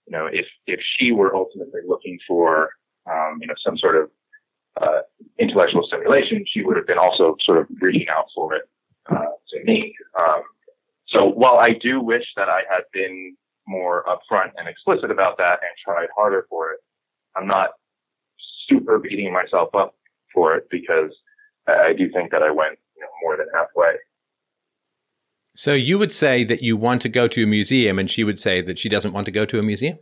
you 0.07 0.13
know 0.13 0.27
if 0.27 0.47
if 0.67 0.81
she 0.83 1.13
were 1.13 1.37
ultimately 1.37 1.83
looking 1.87 2.19
for 2.27 2.71
um, 3.09 3.39
you 3.41 3.47
know 3.47 3.55
some 3.57 3.79
sort 3.79 3.95
of 3.95 4.11
uh, 4.81 5.01
intellectual 5.39 5.85
stimulation, 5.87 6.45
she 6.47 6.63
would 6.63 6.77
have 6.77 6.87
been 6.87 6.99
also 6.99 7.37
sort 7.41 7.59
of 7.59 7.67
reaching 7.81 8.09
out 8.09 8.27
for 8.35 8.55
it 8.55 8.69
uh, 9.11 9.27
to 9.51 9.65
me. 9.65 9.95
Um, 10.19 10.43
so 11.07 11.27
while 11.27 11.59
I 11.59 11.71
do 11.71 12.01
wish 12.01 12.25
that 12.37 12.49
I 12.49 12.63
had 12.69 12.83
been 12.93 13.37
more 13.67 14.05
upfront 14.05 14.53
and 14.57 14.69
explicit 14.69 15.11
about 15.11 15.39
that 15.39 15.61
and 15.63 15.71
tried 15.85 16.09
harder 16.17 16.47
for 16.49 16.73
it, 16.73 16.81
I'm 17.37 17.47
not 17.47 17.71
super 18.69 18.99
beating 18.99 19.33
myself 19.33 19.75
up 19.75 19.95
for 20.33 20.55
it 20.57 20.69
because 20.71 21.13
I 21.67 21.93
do 21.93 22.11
think 22.11 22.31
that 22.31 22.43
I 22.43 22.51
went 22.51 22.79
you 22.97 23.03
know, 23.03 23.09
more 23.23 23.37
than 23.37 23.47
halfway. 23.55 23.95
So 25.55 25.73
you 25.73 25.99
would 25.99 26.13
say 26.13 26.45
that 26.45 26.63
you 26.63 26.77
want 26.77 27.01
to 27.03 27.09
go 27.09 27.29
to 27.29 27.45
a 27.45 27.47
museum 27.47 27.99
and 27.99 28.11
she 28.11 28.25
would 28.25 28.39
say 28.39 28.61
that 28.61 28.79
she 28.79 28.89
doesn't 28.89 29.13
want 29.13 29.25
to 29.25 29.33
go 29.33 29.47
to 29.47 29.59
a 29.59 29.63
museum? 29.63 29.99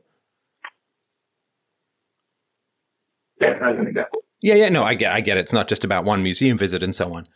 Yeah, 3.40 3.52
as 3.62 3.78
an 3.78 3.86
example. 3.86 4.23
Yeah, 4.44 4.56
yeah, 4.56 4.68
no, 4.68 4.84
I 4.84 4.92
get, 4.92 5.10
I 5.10 5.22
get 5.22 5.38
it. 5.38 5.40
It's 5.40 5.54
not 5.54 5.68
just 5.68 5.84
about 5.84 6.04
one 6.04 6.22
museum 6.22 6.58
visit 6.58 6.82
and 6.82 6.94
so 6.94 7.14
on. 7.14 7.26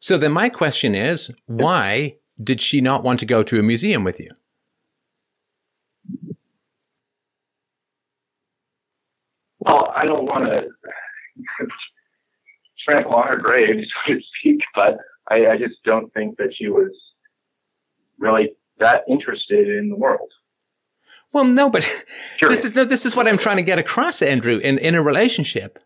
So 0.00 0.18
then 0.18 0.32
my 0.32 0.50
question 0.50 0.94
is, 0.94 1.30
why 1.46 2.16
did 2.44 2.60
she 2.60 2.82
not 2.82 3.02
want 3.02 3.20
to 3.20 3.26
go 3.26 3.42
to 3.42 3.58
a 3.58 3.62
museum 3.62 4.04
with 4.04 4.20
you? 4.20 4.28
Well, 9.60 9.90
I 9.96 10.04
don't 10.04 10.26
want 10.26 10.44
to 10.44 11.66
trample 12.86 13.14
on 13.14 13.28
her 13.28 13.38
grave, 13.38 13.82
so 14.06 14.12
to 14.12 14.20
speak, 14.38 14.60
but 14.74 14.98
I, 15.30 15.46
I 15.46 15.56
just 15.56 15.82
don't 15.86 16.12
think 16.12 16.36
that 16.36 16.52
she 16.54 16.68
was 16.68 16.90
really 18.18 18.50
that 18.78 19.04
interested 19.08 19.68
in 19.68 19.88
the 19.88 19.96
world. 19.96 20.30
Well, 21.32 21.44
no, 21.44 21.70
but 21.70 21.82
Sure. 22.36 22.50
this 22.50 22.62
is 22.62 22.74
no, 22.74 22.84
this 22.84 23.06
is 23.06 23.16
what 23.16 23.26
I'm 23.26 23.38
trying 23.38 23.56
to 23.56 23.62
get 23.62 23.78
across, 23.78 24.20
Andrew. 24.20 24.58
In 24.58 24.76
in 24.76 24.94
a 24.94 25.02
relationship, 25.02 25.78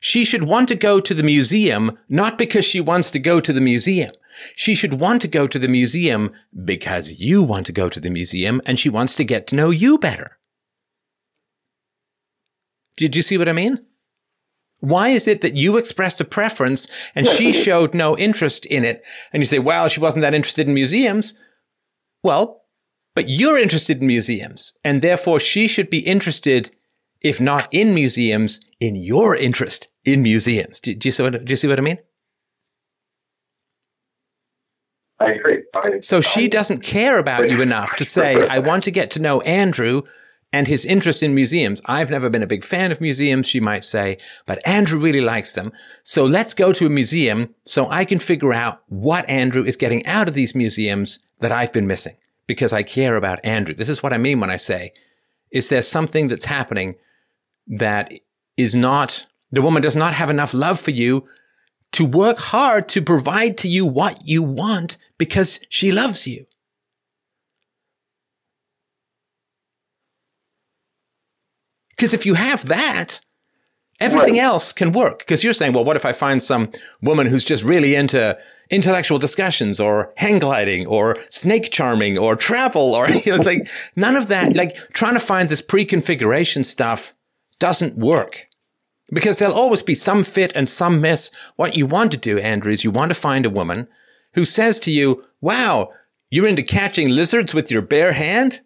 she 0.00 0.24
should 0.24 0.44
want 0.44 0.66
to 0.68 0.74
go 0.74 0.98
to 0.98 1.14
the 1.14 1.22
museum 1.22 1.98
not 2.08 2.38
because 2.38 2.64
she 2.64 2.80
wants 2.80 3.10
to 3.12 3.18
go 3.18 3.40
to 3.40 3.52
the 3.52 3.60
museum. 3.60 4.12
She 4.56 4.74
should 4.74 4.94
want 4.94 5.20
to 5.22 5.28
go 5.28 5.46
to 5.46 5.58
the 5.58 5.68
museum 5.68 6.32
because 6.64 7.20
you 7.20 7.42
want 7.42 7.66
to 7.66 7.72
go 7.72 7.88
to 7.88 8.00
the 8.00 8.10
museum, 8.10 8.62
and 8.64 8.78
she 8.78 8.88
wants 8.88 9.14
to 9.16 9.24
get 9.24 9.46
to 9.48 9.56
know 9.56 9.70
you 9.70 9.98
better. 9.98 10.38
Did 12.96 13.14
you 13.14 13.22
see 13.22 13.36
what 13.36 13.48
I 13.48 13.52
mean? 13.52 13.84
Why 14.78 15.10
is 15.10 15.28
it 15.28 15.42
that 15.42 15.56
you 15.56 15.76
expressed 15.76 16.20
a 16.20 16.24
preference 16.24 16.88
and 17.14 17.26
she 17.26 17.52
showed 17.64 17.92
no 17.92 18.16
interest 18.16 18.64
in 18.66 18.84
it? 18.84 19.04
And 19.32 19.42
you 19.42 19.46
say, 19.46 19.58
well, 19.58 19.88
she 19.88 20.00
wasn't 20.00 20.22
that 20.22 20.34
interested 20.34 20.66
in 20.66 20.74
museums. 20.74 21.34
Well, 22.22 22.62
but 23.14 23.28
you're 23.28 23.58
interested 23.58 24.00
in 24.00 24.06
museums, 24.06 24.72
and 24.84 25.02
therefore 25.02 25.40
she 25.40 25.66
should 25.66 25.90
be 25.90 25.98
interested, 25.98 26.70
if 27.22 27.40
not 27.40 27.68
in 27.72 27.94
museums, 27.94 28.60
in 28.80 28.96
your 28.96 29.36
interest 29.36 29.88
in 30.04 30.22
museums. 30.22 30.80
Do, 30.80 30.94
do 30.94 31.08
you 31.08 31.12
see 31.12 31.22
what, 31.22 31.44
do 31.44 31.52
you 31.52 31.56
see 31.56 31.68
what 31.68 31.78
I 31.78 31.82
mean? 31.82 31.98
I 35.18 35.32
agree. 35.32 35.62
I, 35.74 36.00
So 36.00 36.20
she 36.20 36.44
I- 36.44 36.48
doesn't 36.48 36.82
care 36.82 37.18
about 37.18 37.48
you 37.50 37.60
enough 37.60 37.94
to 37.96 38.04
say, 38.04 38.46
I 38.48 38.58
want 38.58 38.84
to 38.84 38.90
get 38.90 39.10
to 39.12 39.20
know 39.20 39.40
Andrew 39.42 40.02
and 40.52 40.66
his 40.66 40.84
interest 40.84 41.22
in 41.22 41.34
museums. 41.34 41.80
I've 41.84 42.10
never 42.10 42.28
been 42.30 42.42
a 42.42 42.46
big 42.46 42.64
fan 42.64 42.90
of 42.90 43.00
museums, 43.00 43.46
she 43.46 43.60
might 43.60 43.84
say, 43.84 44.18
but 44.46 44.66
Andrew 44.66 44.98
really 44.98 45.20
likes 45.20 45.52
them. 45.52 45.72
So 46.02 46.24
let's 46.24 46.54
go 46.54 46.72
to 46.72 46.86
a 46.86 46.90
museum 46.90 47.54
so 47.66 47.88
I 47.88 48.04
can 48.04 48.18
figure 48.18 48.52
out 48.52 48.82
what 48.88 49.28
Andrew 49.28 49.62
is 49.62 49.76
getting 49.76 50.04
out 50.06 50.26
of 50.26 50.34
these 50.34 50.54
museums 50.54 51.20
that 51.38 51.52
I've 51.52 51.72
been 51.72 51.86
missing 51.86 52.16
because 52.48 52.72
I 52.72 52.82
care 52.82 53.14
about 53.16 53.44
Andrew. 53.44 53.74
This 53.74 53.88
is 53.90 54.02
what 54.02 54.12
I 54.12 54.18
mean 54.18 54.40
when 54.40 54.50
I 54.50 54.56
say, 54.56 54.92
is 55.52 55.68
there 55.68 55.82
something 55.82 56.26
that's 56.28 56.46
happening 56.46 56.96
that 57.70 58.12
is 58.56 58.74
not, 58.74 59.26
the 59.50 59.62
woman 59.62 59.82
does 59.82 59.96
not 59.96 60.12
have 60.12 60.28
enough 60.28 60.52
love 60.52 60.78
for 60.78 60.90
you 60.90 61.26
to 61.92 62.04
work 62.04 62.38
hard 62.38 62.88
to 62.90 63.02
provide 63.02 63.56
to 63.58 63.68
you 63.68 63.86
what 63.86 64.26
you 64.26 64.42
want 64.42 64.98
because 65.18 65.60
she 65.68 65.90
loves 65.90 66.26
you. 66.26 66.46
Because 71.90 72.14
if 72.14 72.24
you 72.24 72.34
have 72.34 72.66
that, 72.68 73.20
everything 73.98 74.38
else 74.38 74.72
can 74.72 74.92
work. 74.92 75.18
Because 75.18 75.44
you're 75.44 75.52
saying, 75.52 75.72
well, 75.72 75.84
what 75.84 75.96
if 75.96 76.06
I 76.06 76.12
find 76.12 76.42
some 76.42 76.70
woman 77.02 77.26
who's 77.26 77.44
just 77.44 77.62
really 77.62 77.94
into 77.94 78.38
intellectual 78.70 79.18
discussions 79.18 79.80
or 79.80 80.12
hang 80.16 80.38
gliding 80.38 80.86
or 80.86 81.18
snake 81.28 81.70
charming 81.70 82.16
or 82.16 82.36
travel 82.36 82.94
or, 82.94 83.10
you 83.10 83.32
know, 83.32 83.36
it's 83.36 83.46
like 83.46 83.68
none 83.96 84.16
of 84.16 84.28
that, 84.28 84.54
like 84.54 84.76
trying 84.92 85.14
to 85.14 85.20
find 85.20 85.48
this 85.48 85.60
pre-configuration 85.60 86.64
stuff 86.64 87.12
doesn't 87.60 87.96
work 87.96 88.48
because 89.12 89.38
there'll 89.38 89.54
always 89.54 89.82
be 89.82 89.94
some 89.94 90.24
fit 90.24 90.52
and 90.54 90.68
some 90.68 91.00
miss. 91.00 91.30
What 91.56 91.76
you 91.76 91.86
want 91.86 92.10
to 92.12 92.16
do, 92.16 92.38
Andrew, 92.38 92.72
is 92.72 92.82
you 92.82 92.90
want 92.90 93.10
to 93.10 93.14
find 93.14 93.46
a 93.46 93.50
woman 93.50 93.86
who 94.34 94.44
says 94.44 94.78
to 94.80 94.90
you, 94.90 95.24
wow, 95.40 95.92
you're 96.30 96.48
into 96.48 96.62
catching 96.62 97.10
lizards 97.10 97.54
with 97.54 97.70
your 97.70 97.82
bare 97.82 98.12
hand? 98.12 98.60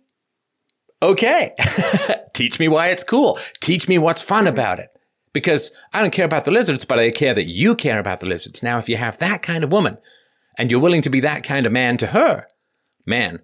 Okay. 1.02 1.54
Teach 2.34 2.58
me 2.58 2.68
why 2.68 2.88
it's 2.88 3.04
cool. 3.04 3.38
Teach 3.60 3.88
me 3.88 3.98
what's 3.98 4.22
fun 4.22 4.46
about 4.46 4.78
it. 4.78 4.90
Because 5.32 5.72
I 5.92 6.00
don't 6.00 6.12
care 6.12 6.24
about 6.24 6.44
the 6.44 6.52
lizards, 6.52 6.84
but 6.84 6.98
I 6.98 7.10
care 7.10 7.34
that 7.34 7.44
you 7.44 7.74
care 7.74 7.98
about 7.98 8.20
the 8.20 8.26
lizards. 8.26 8.62
Now, 8.62 8.78
if 8.78 8.88
you 8.88 8.96
have 8.96 9.18
that 9.18 9.42
kind 9.42 9.64
of 9.64 9.72
woman 9.72 9.98
and 10.56 10.70
you're 10.70 10.80
willing 10.80 11.02
to 11.02 11.10
be 11.10 11.20
that 11.20 11.42
kind 11.42 11.66
of 11.66 11.72
man 11.72 11.96
to 11.98 12.08
her, 12.08 12.46
man, 13.04 13.40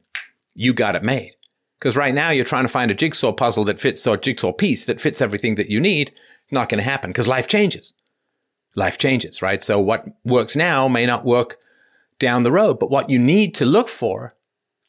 you 0.54 0.72
got 0.72 0.94
it 0.94 1.02
made. 1.02 1.32
Because 1.80 1.96
right 1.96 2.14
now 2.14 2.28
you're 2.28 2.44
trying 2.44 2.64
to 2.64 2.68
find 2.68 2.90
a 2.90 2.94
jigsaw 2.94 3.32
puzzle 3.32 3.64
that 3.64 3.80
fits 3.80 4.06
or 4.06 4.18
jigsaw 4.18 4.52
piece 4.52 4.84
that 4.84 5.00
fits 5.00 5.22
everything 5.22 5.54
that 5.54 5.70
you 5.70 5.80
need. 5.80 6.12
Not 6.50 6.68
going 6.68 6.78
to 6.78 6.84
happen 6.84 7.10
because 7.10 7.26
life 7.26 7.48
changes. 7.48 7.94
Life 8.76 8.98
changes, 8.98 9.40
right? 9.40 9.62
So 9.62 9.80
what 9.80 10.04
works 10.22 10.54
now 10.54 10.88
may 10.88 11.06
not 11.06 11.24
work 11.24 11.56
down 12.18 12.42
the 12.42 12.52
road, 12.52 12.78
but 12.78 12.90
what 12.90 13.08
you 13.08 13.18
need 13.18 13.54
to 13.54 13.64
look 13.64 13.88
for 13.88 14.36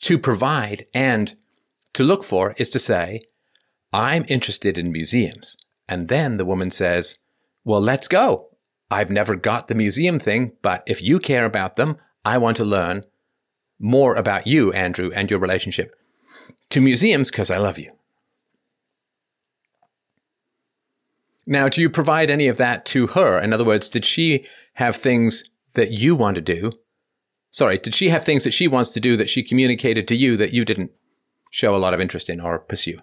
to 0.01 0.19
provide 0.19 0.86
and 0.93 1.34
to 1.93 2.04
look 2.04 2.25
for 2.25 2.56
is 2.58 2.69
to 2.71 2.80
say, 2.80 3.21
I'm 3.93 4.25
interested 4.27 4.77
in 4.77 4.91
museums. 4.91 5.56
And 5.88 6.10
then 6.10 6.36
the 6.36 6.45
woman 6.45 6.71
says, 6.71 7.19
well, 7.63 7.82
let's 7.82 8.08
go. 8.10 8.49
I've 8.89 9.10
never 9.10 9.36
got 9.36 9.69
the 9.69 9.75
museum 9.75 10.19
thing, 10.19 10.54
but 10.62 10.84
if 10.86 11.01
you 11.01 11.19
care 11.19 11.45
about 11.45 11.77
them, 11.77 11.97
I 12.25 12.38
want 12.38 12.58
to 12.58 12.65
learn 12.65 13.06
more 13.80 14.15
about 14.15 14.45
you, 14.45 14.73
Andrew, 14.73 15.10
and 15.15 15.32
your 15.32 15.39
relationship 15.39 15.95
to 16.70 16.82
museums 16.82 17.32
because 17.32 17.52
I 17.52 17.58
love 17.58 17.80
you. 17.80 17.92
Now, 21.46 21.68
do 21.68 21.82
you 21.82 21.90
provide 21.90 22.30
any 22.30 22.48
of 22.48 22.58
that 22.58 22.86
to 22.88 23.08
her? 23.08 23.40
In 23.40 23.52
other 23.52 23.66
words, 23.66 23.90
did 23.90 24.06
she 24.06 24.46
have 24.76 24.96
things 24.96 25.44
that 25.74 25.92
you 25.92 26.16
want 26.16 26.36
to 26.36 26.42
do? 26.42 26.72
Sorry, 27.52 27.78
did 27.78 27.94
she 27.94 28.10
have 28.10 28.24
things 28.24 28.44
that 28.44 28.54
she 28.54 28.68
wants 28.68 28.92
to 28.94 29.00
do 29.00 29.18
that 29.18 29.30
she 29.30 29.44
communicated 29.44 30.08
to 30.08 30.16
you 30.16 30.38
that 30.38 30.54
you 30.54 30.64
didn't 30.64 30.92
show 31.50 31.76
a 31.76 31.78
lot 31.78 31.94
of 31.94 32.00
interest 32.00 32.30
in 32.30 32.40
or 32.40 32.60
pursue? 32.60 33.00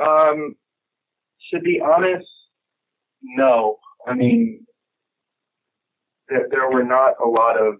Um, 0.00 0.54
to 1.52 1.60
be 1.60 1.80
honest, 1.80 2.26
no. 3.22 3.78
I 4.06 4.14
mean, 4.14 4.66
there, 6.28 6.46
there 6.50 6.70
were 6.70 6.84
not 6.84 7.14
a 7.22 7.28
lot 7.28 7.60
of 7.60 7.74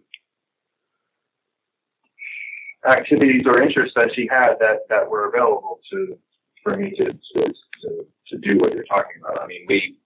activities 2.88 3.44
or 3.46 3.62
interests 3.62 3.94
that 3.96 4.14
she 4.14 4.26
had 4.30 4.54
that, 4.60 4.80
that 4.88 5.08
were 5.08 5.28
available 5.28 5.80
to 5.90 6.18
for 6.62 6.76
me 6.76 6.90
to, 6.90 7.04
to 7.04 7.52
to 7.82 8.06
to 8.28 8.38
do 8.38 8.58
what 8.58 8.72
you're 8.72 8.84
talking 8.84 9.20
about. 9.22 9.42
I 9.42 9.46
mean, 9.46 9.64
we 9.68 9.96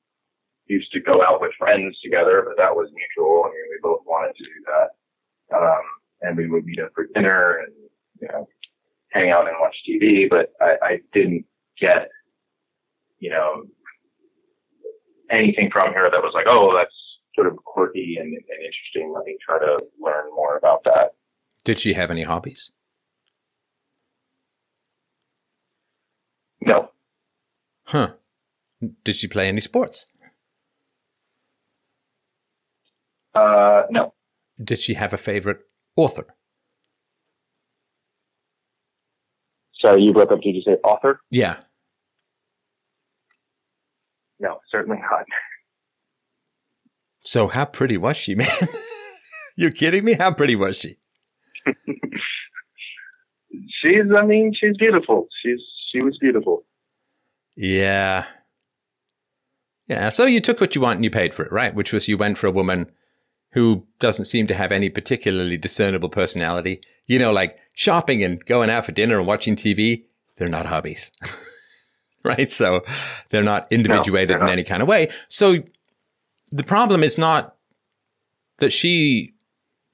used 0.66 0.92
to 0.92 1.00
go 1.00 1.22
out 1.22 1.40
with 1.40 1.52
friends 1.58 1.98
together, 2.00 2.42
but 2.46 2.56
that 2.56 2.74
was 2.74 2.90
mutual. 2.94 3.44
I 3.44 3.48
mean, 3.48 3.64
we 3.70 3.78
both 3.82 4.00
wanted 4.06 4.34
to 4.36 4.44
do 4.44 4.50
that, 4.66 5.56
um, 5.56 5.82
and 6.22 6.36
we 6.36 6.48
would 6.48 6.64
meet 6.64 6.80
up 6.80 6.90
for 6.94 7.06
dinner 7.14 7.58
and 7.58 7.72
you 8.20 8.28
know 8.28 8.48
hang 9.10 9.30
out 9.30 9.48
and 9.48 9.56
watch 9.60 9.76
TV. 9.88 10.28
But 10.28 10.52
I, 10.60 10.76
I 10.82 11.00
didn't 11.12 11.44
get 11.78 12.08
you 13.18 13.30
know 13.30 13.64
anything 15.30 15.70
from 15.70 15.92
her 15.92 16.10
that 16.10 16.22
was 16.22 16.34
like, 16.34 16.46
oh, 16.48 16.74
that's 16.74 16.94
sort 17.34 17.46
of 17.46 17.56
quirky 17.56 18.16
and, 18.18 18.28
and 18.28 18.64
interesting. 18.64 19.12
Let 19.12 19.24
me 19.24 19.36
try 19.44 19.58
to 19.58 19.80
learn 20.00 20.26
more 20.34 20.56
about 20.56 20.84
that. 20.84 21.10
Did 21.64 21.80
she 21.80 21.94
have 21.94 22.10
any 22.10 22.22
hobbies? 22.24 22.70
No, 26.60 26.90
Huh. 27.86 28.12
Did 29.04 29.16
she 29.16 29.28
play 29.28 29.48
any 29.48 29.60
sports? 29.60 30.06
uh, 33.34 33.82
no, 33.90 34.14
Did 34.62 34.78
she 34.80 34.94
have 34.94 35.12
a 35.12 35.16
favorite 35.18 35.58
author? 35.96 36.26
Sorry, 39.74 40.02
you 40.02 40.12
broke 40.12 40.32
up. 40.32 40.40
Did 40.40 40.54
you 40.54 40.62
say 40.62 40.76
author? 40.84 41.20
Yeah. 41.30 41.56
No, 44.40 44.60
certainly 44.70 44.98
not. 44.98 45.24
So 47.26 47.48
how 47.48 47.64
pretty 47.64 47.96
was 47.96 48.18
she, 48.18 48.34
man? 48.34 48.46
You're 49.56 49.70
kidding 49.70 50.04
me? 50.04 50.12
How 50.12 50.30
pretty 50.34 50.56
was 50.56 50.76
she? 50.76 50.98
She's, 53.68 54.04
I 54.16 54.24
mean, 54.24 54.52
she's 54.52 54.76
beautiful. 54.76 55.28
She's, 55.40 55.60
she 55.90 56.02
was 56.02 56.18
beautiful. 56.18 56.64
Yeah. 57.56 58.24
Yeah. 59.86 60.08
So 60.08 60.24
you 60.24 60.40
took 60.40 60.60
what 60.60 60.74
you 60.74 60.80
want 60.80 60.96
and 60.96 61.04
you 61.04 61.10
paid 61.10 61.34
for 61.34 61.44
it, 61.44 61.52
right? 61.52 61.74
Which 61.74 61.92
was 61.92 62.08
you 62.08 62.18
went 62.18 62.38
for 62.38 62.46
a 62.48 62.52
woman 62.52 62.90
who 63.52 63.86
doesn't 64.00 64.24
seem 64.24 64.46
to 64.48 64.54
have 64.54 64.72
any 64.72 64.88
particularly 64.88 65.56
discernible 65.56 66.08
personality. 66.08 66.80
You 67.06 67.18
know, 67.18 67.32
like 67.32 67.56
shopping 67.74 68.24
and 68.24 68.44
going 68.44 68.70
out 68.70 68.84
for 68.86 68.92
dinner 68.92 69.18
and 69.18 69.26
watching 69.26 69.54
TV, 69.54 70.04
they're 70.36 70.48
not 70.48 70.66
hobbies. 70.66 71.12
right? 72.24 72.50
So 72.50 72.82
they're 73.30 73.44
not 73.44 73.68
individuated 73.70 74.30
they're 74.30 74.38
in 74.38 74.46
not. 74.46 74.52
any 74.52 74.64
kind 74.64 74.82
of 74.82 74.88
way. 74.88 75.08
So 75.28 75.62
the 76.50 76.64
problem 76.64 77.04
is 77.04 77.18
not 77.18 77.54
that 78.58 78.72
she 78.72 79.33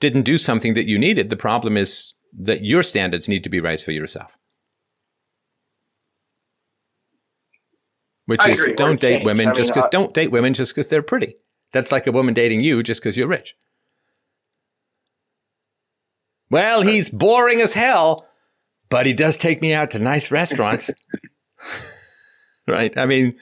didn't 0.01 0.23
do 0.23 0.39
something 0.39 0.75
that 0.75 0.89
you 0.89 0.99
needed. 0.99 1.31
The 1.31 1.37
problem 1.37 1.77
is 1.77 2.15
that 2.39 2.65
your 2.65 2.83
standards 2.83 3.29
need 3.29 3.45
to 3.45 3.51
be 3.51 3.61
raised 3.61 3.85
for 3.85 3.93
yourself. 3.93 4.37
which 8.31 8.43
I 8.43 8.51
is 8.51 8.65
don't 8.77 9.01
date 9.01 9.25
women 9.25 9.49
I 9.49 9.53
just 9.53 9.71
mean, 9.71 9.75
because 9.75 9.87
uh, 9.87 9.91
don't 9.91 10.15
date 10.15 10.31
women 10.31 10.55
just 10.55 10.73
because 10.73 10.87
they're 10.87 11.03
pretty. 11.03 11.35
That's 11.73 11.91
like 11.91 12.07
a 12.07 12.13
woman 12.13 12.33
dating 12.33 12.61
you 12.61 12.81
just 12.85 13.03
because 13.03 13.17
you're 13.17 13.27
rich. 13.27 13.57
Well, 16.49 16.83
he's 16.83 17.09
boring 17.09 17.61
as 17.61 17.73
hell, 17.73 18.29
but 18.89 19.05
he 19.05 19.15
does 19.15 19.37
take 19.37 19.61
me 19.61 19.75
out 19.75 19.91
to 19.91 19.99
nice 19.99 20.31
restaurants. 20.31 20.93
right? 22.69 22.97
I 22.97 23.05
mean, 23.05 23.35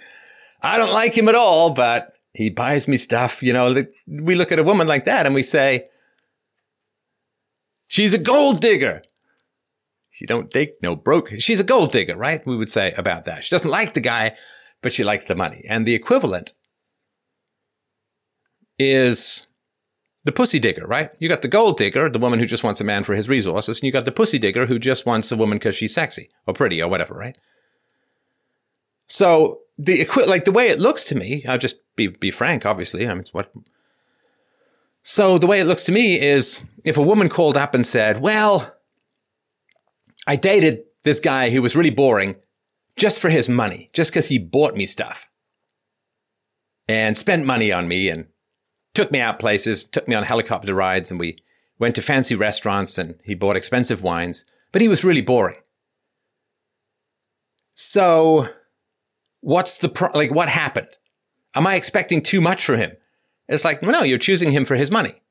I 0.63 0.79
don't 0.79 0.95
like 0.95 1.17
him 1.17 1.29
at 1.29 1.35
all, 1.35 1.75
but 1.75 2.15
he 2.33 2.49
buys 2.49 2.89
me 2.89 2.97
stuff. 2.97 3.43
You 3.43 3.53
know, 3.53 3.85
we 4.07 4.37
look 4.37 4.53
at 4.53 4.59
a 4.59 4.65
woman 4.65 4.89
like 4.89 5.05
that 5.05 5.27
and 5.27 5.35
we 5.35 5.43
say, 5.43 5.85
she's 7.89 8.15
a 8.15 8.19
gold 8.19 8.61
digger. 8.61 9.03
She 10.11 10.27
don't 10.27 10.51
take 10.51 10.83
no 10.83 10.95
broke. 10.95 11.31
She's 11.39 11.61
a 11.61 11.65
gold 11.65 11.93
digger, 11.93 12.17
right? 12.17 12.45
We 12.47 12.57
would 12.57 12.71
say 12.71 12.93
about 12.97 13.25
that. 13.25 13.45
She 13.45 13.51
doesn't 13.51 13.71
like 13.71 13.95
the 13.95 14.01
guy, 14.01 14.37
but 14.83 14.93
she 14.93 15.05
likes 15.05 15.27
the 15.27 15.35
money. 15.35 15.65
And 15.69 15.87
the 15.87 15.95
equivalent 15.95 16.53
is 18.79 19.47
the 20.25 20.33
pussy 20.33 20.59
digger, 20.59 20.87
right? 20.87 21.11
You 21.19 21.29
got 21.29 21.43
the 21.43 21.49
gold 21.49 21.79
digger, 21.79 22.11
the 22.11 22.19
woman 22.19 22.39
who 22.39 22.47
just 22.47 22.65
wants 22.65 22.81
a 22.81 22.85
man 22.85 23.05
for 23.05 23.15
his 23.15 23.29
resources, 23.29 23.79
and 23.79 23.85
you 23.85 23.93
got 23.93 24.05
the 24.05 24.13
pussy 24.13 24.39
digger 24.39 24.67
who 24.67 24.79
just 24.79 25.07
wants 25.07 25.33
a 25.33 25.37
woman 25.37 25.59
because 25.59 25.77
she's 25.77 25.95
sexy 25.95 26.29
or 26.47 26.55
pretty 26.55 26.83
or 26.83 26.89
whatever, 26.89 27.15
right? 27.15 27.39
So 29.09 29.61
the 29.79 30.07
like 30.27 30.45
the 30.45 30.53
way 30.53 30.69
it 30.69 30.81
looks 30.81 31.05
to 31.05 31.15
me, 31.15 31.45
I'll 31.49 31.59
just 31.59 31.77
be 31.97 32.09
be 32.09 32.31
frank. 32.31 32.67
Obviously, 32.67 33.07
I 33.07 33.11
mean, 33.11 33.21
it's 33.21 33.33
what. 33.33 33.51
So 35.11 35.39
the 35.39 35.47
way 35.47 35.59
it 35.59 35.65
looks 35.65 35.85
to 35.85 35.93
me 35.93 36.21
is 36.21 36.61
if 36.85 36.99
a 36.99 37.03
woman 37.03 37.31
called 37.31 37.57
up 37.57 37.75
and 37.75 37.87
said, 37.87 38.21
"Well, 38.21 38.77
I 40.27 40.37
dated 40.37 40.85
this 41.03 41.19
guy 41.19 41.49
who 41.49 41.63
was 41.63 41.75
really 41.75 41.89
boring, 41.89 42.37
just 42.95 43.19
for 43.19 43.31
his 43.31 43.49
money, 43.49 43.89
just 43.95 44.11
because 44.11 44.27
he 44.27 44.37
bought 44.39 44.77
me 44.77 44.87
stuff, 44.87 45.27
and 46.87 47.17
spent 47.17 47.47
money 47.47 47.73
on 47.73 47.89
me 47.89 48.11
and 48.11 48.27
took 48.93 49.11
me 49.11 49.19
out 49.19 49.39
places, 49.39 49.83
took 49.83 50.07
me 50.09 50.15
on 50.15 50.25
helicopter 50.25 50.75
rides, 50.75 51.11
and 51.11 51.19
we 51.19 51.39
went 51.79 51.95
to 51.95 52.03
fancy 52.03 52.35
restaurants, 52.35 52.99
and 52.99 53.19
he 53.25 53.35
bought 53.35 53.57
expensive 53.57 54.03
wines, 54.03 54.45
but 54.73 54.83
he 54.83 54.89
was 54.89 55.05
really 55.05 55.23
boring." 55.23 55.57
So 57.73 58.51
what's 59.41 59.79
the 59.79 59.89
pro- 59.89 60.13
like 60.13 60.33
what 60.33 60.51
happened 60.51 60.99
am 61.55 61.67
i 61.67 61.77
expecting 61.77 62.21
too 62.21 62.41
much 62.41 62.65
from 62.65 62.77
him 62.77 62.93
it's 63.49 63.65
like 63.65 63.83
well, 63.83 63.93
no 63.93 64.03
you're 64.03 64.19
choosing 64.19 64.53
him 64.53 64.65
for 64.65 64.77
his 64.77 64.91
money. 64.91 65.23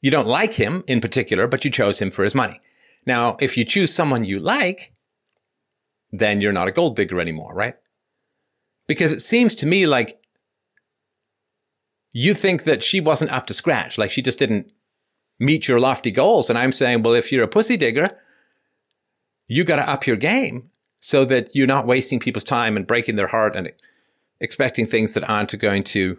You 0.00 0.10
don't 0.10 0.26
like 0.26 0.54
him 0.54 0.84
in 0.86 1.00
particular 1.00 1.46
but 1.46 1.64
you 1.64 1.70
chose 1.70 2.00
him 2.00 2.10
for 2.10 2.24
his 2.24 2.34
money. 2.34 2.60
Now 3.06 3.36
if 3.40 3.56
you 3.56 3.64
choose 3.64 3.94
someone 3.94 4.24
you 4.24 4.38
like 4.38 4.92
then 6.12 6.40
you're 6.40 6.52
not 6.52 6.68
a 6.68 6.72
gold 6.72 6.96
digger 6.96 7.20
anymore 7.20 7.54
right? 7.54 7.76
Because 8.86 9.12
it 9.12 9.20
seems 9.20 9.54
to 9.56 9.66
me 9.66 9.86
like 9.86 10.20
you 12.12 12.34
think 12.34 12.64
that 12.64 12.82
she 12.82 13.00
wasn't 13.00 13.30
up 13.30 13.46
to 13.46 13.54
scratch 13.54 13.98
like 13.98 14.10
she 14.10 14.22
just 14.22 14.38
didn't 14.38 14.72
meet 15.38 15.68
your 15.68 15.80
lofty 15.80 16.10
goals. 16.10 16.50
And 16.50 16.58
i'm 16.58 16.72
saying 16.72 17.02
well 17.02 17.14
if 17.14 17.30
you're 17.30 17.44
a 17.44 17.48
pussy 17.48 17.76
digger 17.76 18.18
you 19.46 19.64
got 19.64 19.76
to 19.76 19.90
up 19.90 20.06
your 20.06 20.16
game 20.16 20.70
so 21.00 21.24
that 21.24 21.50
you're 21.54 21.66
not 21.66 21.86
wasting 21.86 22.20
people's 22.20 22.44
time 22.44 22.76
and 22.76 22.86
breaking 22.86 23.16
their 23.16 23.26
heart 23.26 23.56
and 23.56 23.72
expecting 24.40 24.86
things 24.86 25.12
that 25.14 25.28
aren't 25.28 25.58
going 25.58 25.82
to 25.82 26.16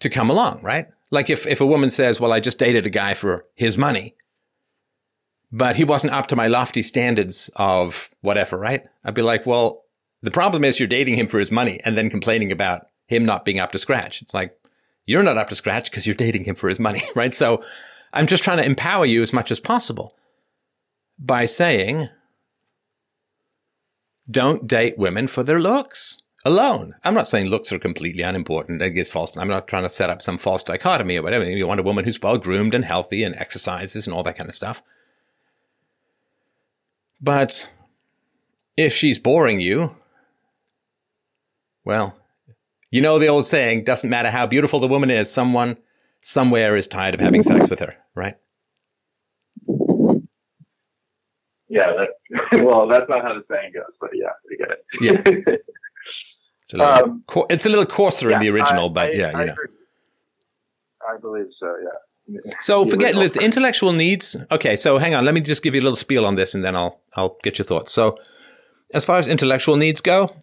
to 0.00 0.10
come 0.10 0.30
along, 0.30 0.60
right? 0.62 0.88
Like 1.10 1.30
if 1.30 1.46
if 1.46 1.60
a 1.60 1.66
woman 1.66 1.90
says, 1.90 2.20
"Well, 2.20 2.32
I 2.32 2.40
just 2.40 2.58
dated 2.58 2.86
a 2.86 2.90
guy 2.90 3.14
for 3.14 3.46
his 3.54 3.78
money, 3.78 4.14
but 5.52 5.76
he 5.76 5.84
wasn't 5.84 6.12
up 6.12 6.26
to 6.28 6.36
my 6.36 6.48
lofty 6.48 6.82
standards 6.82 7.50
of 7.56 8.10
whatever," 8.20 8.58
right? 8.58 8.84
I'd 9.04 9.14
be 9.14 9.22
like, 9.22 9.46
"Well, 9.46 9.84
the 10.22 10.30
problem 10.30 10.64
is 10.64 10.78
you're 10.78 10.88
dating 10.88 11.16
him 11.16 11.26
for 11.26 11.38
his 11.38 11.52
money 11.52 11.80
and 11.84 11.96
then 11.96 12.10
complaining 12.10 12.50
about 12.50 12.88
him 13.06 13.24
not 13.24 13.44
being 13.44 13.58
up 13.58 13.72
to 13.72 13.78
scratch." 13.78 14.22
It's 14.22 14.34
like 14.34 14.58
you're 15.06 15.22
not 15.22 15.38
up 15.38 15.48
to 15.48 15.54
scratch 15.54 15.90
because 15.90 16.06
you're 16.06 16.14
dating 16.14 16.44
him 16.44 16.54
for 16.54 16.68
his 16.68 16.80
money, 16.80 17.02
right? 17.14 17.34
So 17.34 17.64
I'm 18.12 18.26
just 18.26 18.44
trying 18.44 18.58
to 18.58 18.64
empower 18.64 19.04
you 19.04 19.22
as 19.22 19.32
much 19.32 19.50
as 19.50 19.60
possible 19.60 20.16
by 21.18 21.44
saying, 21.44 22.08
don't 24.30 24.66
date 24.66 24.98
women 24.98 25.26
for 25.26 25.42
their 25.42 25.60
looks 25.60 26.22
alone. 26.44 26.94
I'm 27.04 27.14
not 27.14 27.28
saying 27.28 27.46
looks 27.46 27.72
are 27.72 27.78
completely 27.78 28.22
unimportant. 28.22 28.82
I 28.82 28.88
guess 28.90 29.10
false. 29.10 29.36
I'm 29.36 29.48
not 29.48 29.66
trying 29.66 29.84
to 29.84 29.88
set 29.88 30.10
up 30.10 30.22
some 30.22 30.38
false 30.38 30.62
dichotomy 30.62 31.16
or 31.16 31.22
whatever. 31.22 31.44
You 31.44 31.66
want 31.66 31.80
a 31.80 31.84
woman 31.84 32.04
who's 32.04 32.20
well 32.20 32.38
groomed 32.38 32.74
and 32.74 32.84
healthy 32.84 33.24
and 33.24 33.34
exercises 33.36 34.06
and 34.06 34.14
all 34.14 34.22
that 34.24 34.36
kind 34.36 34.48
of 34.48 34.54
stuff. 34.54 34.82
But 37.20 37.70
if 38.76 38.92
she's 38.92 39.18
boring 39.18 39.60
you, 39.60 39.96
well, 41.84 42.16
you 42.90 43.00
know 43.00 43.18
the 43.18 43.28
old 43.28 43.46
saying, 43.46 43.84
doesn't 43.84 44.10
matter 44.10 44.30
how 44.30 44.46
beautiful 44.46 44.80
the 44.80 44.88
woman 44.88 45.10
is, 45.10 45.30
someone 45.30 45.78
somewhere 46.20 46.76
is 46.76 46.86
tired 46.86 47.14
of 47.14 47.20
having 47.20 47.42
sex 47.42 47.70
with 47.70 47.78
her, 47.78 47.96
right? 48.14 48.36
Yeah, 51.68 51.92
that, 51.96 52.08
well, 52.64 52.86
that's 52.86 53.08
not 53.08 53.22
how 53.22 53.34
the 53.34 53.44
saying 53.50 53.72
goes, 53.74 53.96
but 54.00 54.10
yeah, 54.12 54.28
I 54.28 54.56
get 54.56 54.70
it. 54.70 55.40
Yeah. 55.48 55.54
It's 56.66 56.74
a 56.74 56.78
little, 56.78 56.92
Um, 57.10 57.24
co- 57.26 57.46
it's 57.50 57.66
a 57.66 57.68
little 57.68 57.86
coarser 57.86 58.30
in 58.32 58.40
the 58.40 58.48
original, 58.50 58.86
I- 58.86 58.92
but 58.92 59.10
I- 59.10 59.12
yeah, 59.12 59.30
I 59.34 59.40
you 59.40 59.46
know. 59.46 59.54
I 61.06 61.16
believe 61.18 61.46
so. 61.58 61.74
Yeah. 61.82 62.40
So 62.60 62.84
The 62.84 62.90
forget 62.92 63.14
the 63.14 63.40
intellectual 63.42 63.92
needs. 63.92 64.34
Okay, 64.50 64.76
so 64.76 64.96
hang 64.96 65.14
on. 65.14 65.26
Let 65.26 65.34
me 65.34 65.42
just 65.42 65.62
give 65.62 65.74
you 65.74 65.82
a 65.82 65.84
little 65.84 65.96
spiel 65.96 66.24
on 66.24 66.36
this, 66.36 66.54
and 66.54 66.64
then 66.64 66.74
I'll 66.74 67.00
I'll 67.14 67.36
get 67.42 67.58
your 67.58 67.66
thoughts. 67.66 67.92
So, 67.92 68.18
as 68.94 69.04
far 69.04 69.18
as 69.18 69.28
intellectual 69.28 69.76
needs 69.76 70.00
go, 70.00 70.34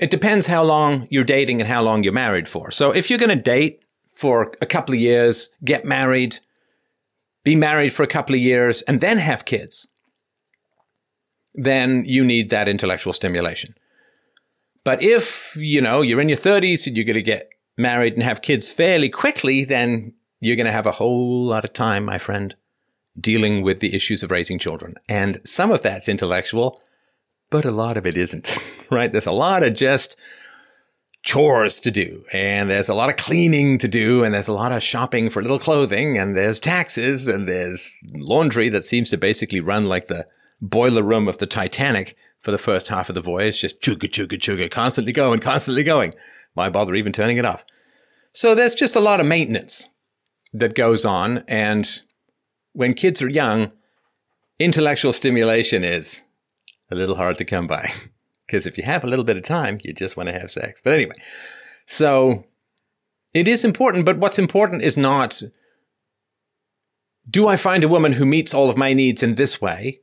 it 0.00 0.10
depends 0.10 0.46
how 0.46 0.62
long 0.64 1.06
you're 1.10 1.24
dating 1.24 1.60
and 1.60 1.68
how 1.68 1.82
long 1.82 2.02
you're 2.02 2.14
married 2.14 2.48
for. 2.48 2.70
So, 2.70 2.92
if 2.92 3.10
you're 3.10 3.18
going 3.18 3.36
to 3.36 3.50
date 3.56 3.80
for 4.14 4.54
a 4.62 4.66
couple 4.66 4.94
of 4.94 5.00
years, 5.00 5.50
get 5.64 5.84
married, 5.84 6.38
be 7.44 7.54
married 7.54 7.92
for 7.92 8.02
a 8.02 8.06
couple 8.06 8.34
of 8.34 8.40
years, 8.40 8.80
and 8.82 9.00
then 9.00 9.18
have 9.18 9.44
kids, 9.44 9.86
then 11.54 12.04
you 12.06 12.24
need 12.24 12.48
that 12.50 12.68
intellectual 12.68 13.12
stimulation. 13.12 13.74
But 14.86 15.02
if 15.02 15.56
you 15.56 15.80
know 15.80 16.00
you're 16.00 16.20
in 16.20 16.28
your 16.28 16.38
30s 16.38 16.86
and 16.86 16.96
you're 16.96 17.04
going 17.04 17.14
to 17.14 17.20
get 17.20 17.48
married 17.76 18.14
and 18.14 18.22
have 18.22 18.40
kids 18.40 18.68
fairly 18.68 19.08
quickly, 19.08 19.64
then 19.64 20.12
you're 20.38 20.54
going 20.54 20.66
to 20.66 20.72
have 20.72 20.86
a 20.86 20.92
whole 20.92 21.44
lot 21.44 21.64
of 21.64 21.72
time, 21.72 22.04
my 22.04 22.18
friend, 22.18 22.54
dealing 23.18 23.64
with 23.64 23.80
the 23.80 23.96
issues 23.96 24.22
of 24.22 24.30
raising 24.30 24.60
children. 24.60 24.94
And 25.08 25.40
some 25.44 25.72
of 25.72 25.82
that's 25.82 26.08
intellectual, 26.08 26.80
but 27.50 27.64
a 27.64 27.72
lot 27.72 27.96
of 27.96 28.06
it 28.06 28.16
isn't, 28.16 28.56
right? 28.92 29.10
There's 29.10 29.26
a 29.26 29.32
lot 29.32 29.64
of 29.64 29.74
just 29.74 30.16
chores 31.24 31.80
to 31.80 31.90
do, 31.90 32.24
and 32.32 32.70
there's 32.70 32.88
a 32.88 32.94
lot 32.94 33.10
of 33.10 33.16
cleaning 33.16 33.78
to 33.78 33.88
do, 33.88 34.22
and 34.22 34.34
there's 34.34 34.46
a 34.46 34.52
lot 34.52 34.70
of 34.70 34.84
shopping 34.84 35.30
for 35.30 35.42
little 35.42 35.58
clothing, 35.58 36.16
and 36.16 36.36
there's 36.36 36.60
taxes, 36.60 37.26
and 37.26 37.48
there's 37.48 37.92
laundry 38.14 38.68
that 38.68 38.84
seems 38.84 39.10
to 39.10 39.16
basically 39.16 39.58
run 39.58 39.86
like 39.86 40.06
the 40.06 40.28
boiler 40.60 41.02
room 41.02 41.26
of 41.26 41.38
the 41.38 41.46
Titanic 41.46 42.16
for 42.46 42.52
the 42.52 42.58
first 42.58 42.86
half 42.86 43.08
of 43.08 43.16
the 43.16 43.20
voyage, 43.20 43.60
just 43.60 43.80
chugga, 43.80 44.08
chugga, 44.08 44.38
chugga, 44.38 44.70
constantly 44.70 45.12
going, 45.12 45.40
constantly 45.40 45.82
going. 45.82 46.14
Why 46.54 46.68
bother 46.68 46.94
even 46.94 47.10
turning 47.10 47.38
it 47.38 47.44
off? 47.44 47.64
So 48.30 48.54
there's 48.54 48.76
just 48.76 48.94
a 48.94 49.00
lot 49.00 49.18
of 49.18 49.26
maintenance 49.26 49.88
that 50.52 50.76
goes 50.76 51.04
on. 51.04 51.38
And 51.48 51.90
when 52.72 52.94
kids 52.94 53.20
are 53.20 53.28
young, 53.28 53.72
intellectual 54.60 55.12
stimulation 55.12 55.82
is 55.82 56.22
a 56.88 56.94
little 56.94 57.16
hard 57.16 57.36
to 57.38 57.44
come 57.44 57.66
by. 57.66 57.92
Because 58.46 58.64
if 58.64 58.78
you 58.78 58.84
have 58.84 59.02
a 59.02 59.08
little 59.08 59.24
bit 59.24 59.36
of 59.36 59.42
time, 59.42 59.80
you 59.82 59.92
just 59.92 60.16
want 60.16 60.28
to 60.28 60.38
have 60.38 60.52
sex. 60.52 60.80
But 60.80 60.92
anyway, 60.92 61.16
so 61.84 62.44
it 63.34 63.48
is 63.48 63.64
important. 63.64 64.04
But 64.04 64.18
what's 64.18 64.38
important 64.38 64.82
is 64.82 64.96
not 64.96 65.42
do 67.28 67.48
I 67.48 67.56
find 67.56 67.82
a 67.82 67.88
woman 67.88 68.12
who 68.12 68.24
meets 68.24 68.54
all 68.54 68.70
of 68.70 68.76
my 68.76 68.92
needs 68.92 69.20
in 69.20 69.34
this 69.34 69.60
way? 69.60 69.98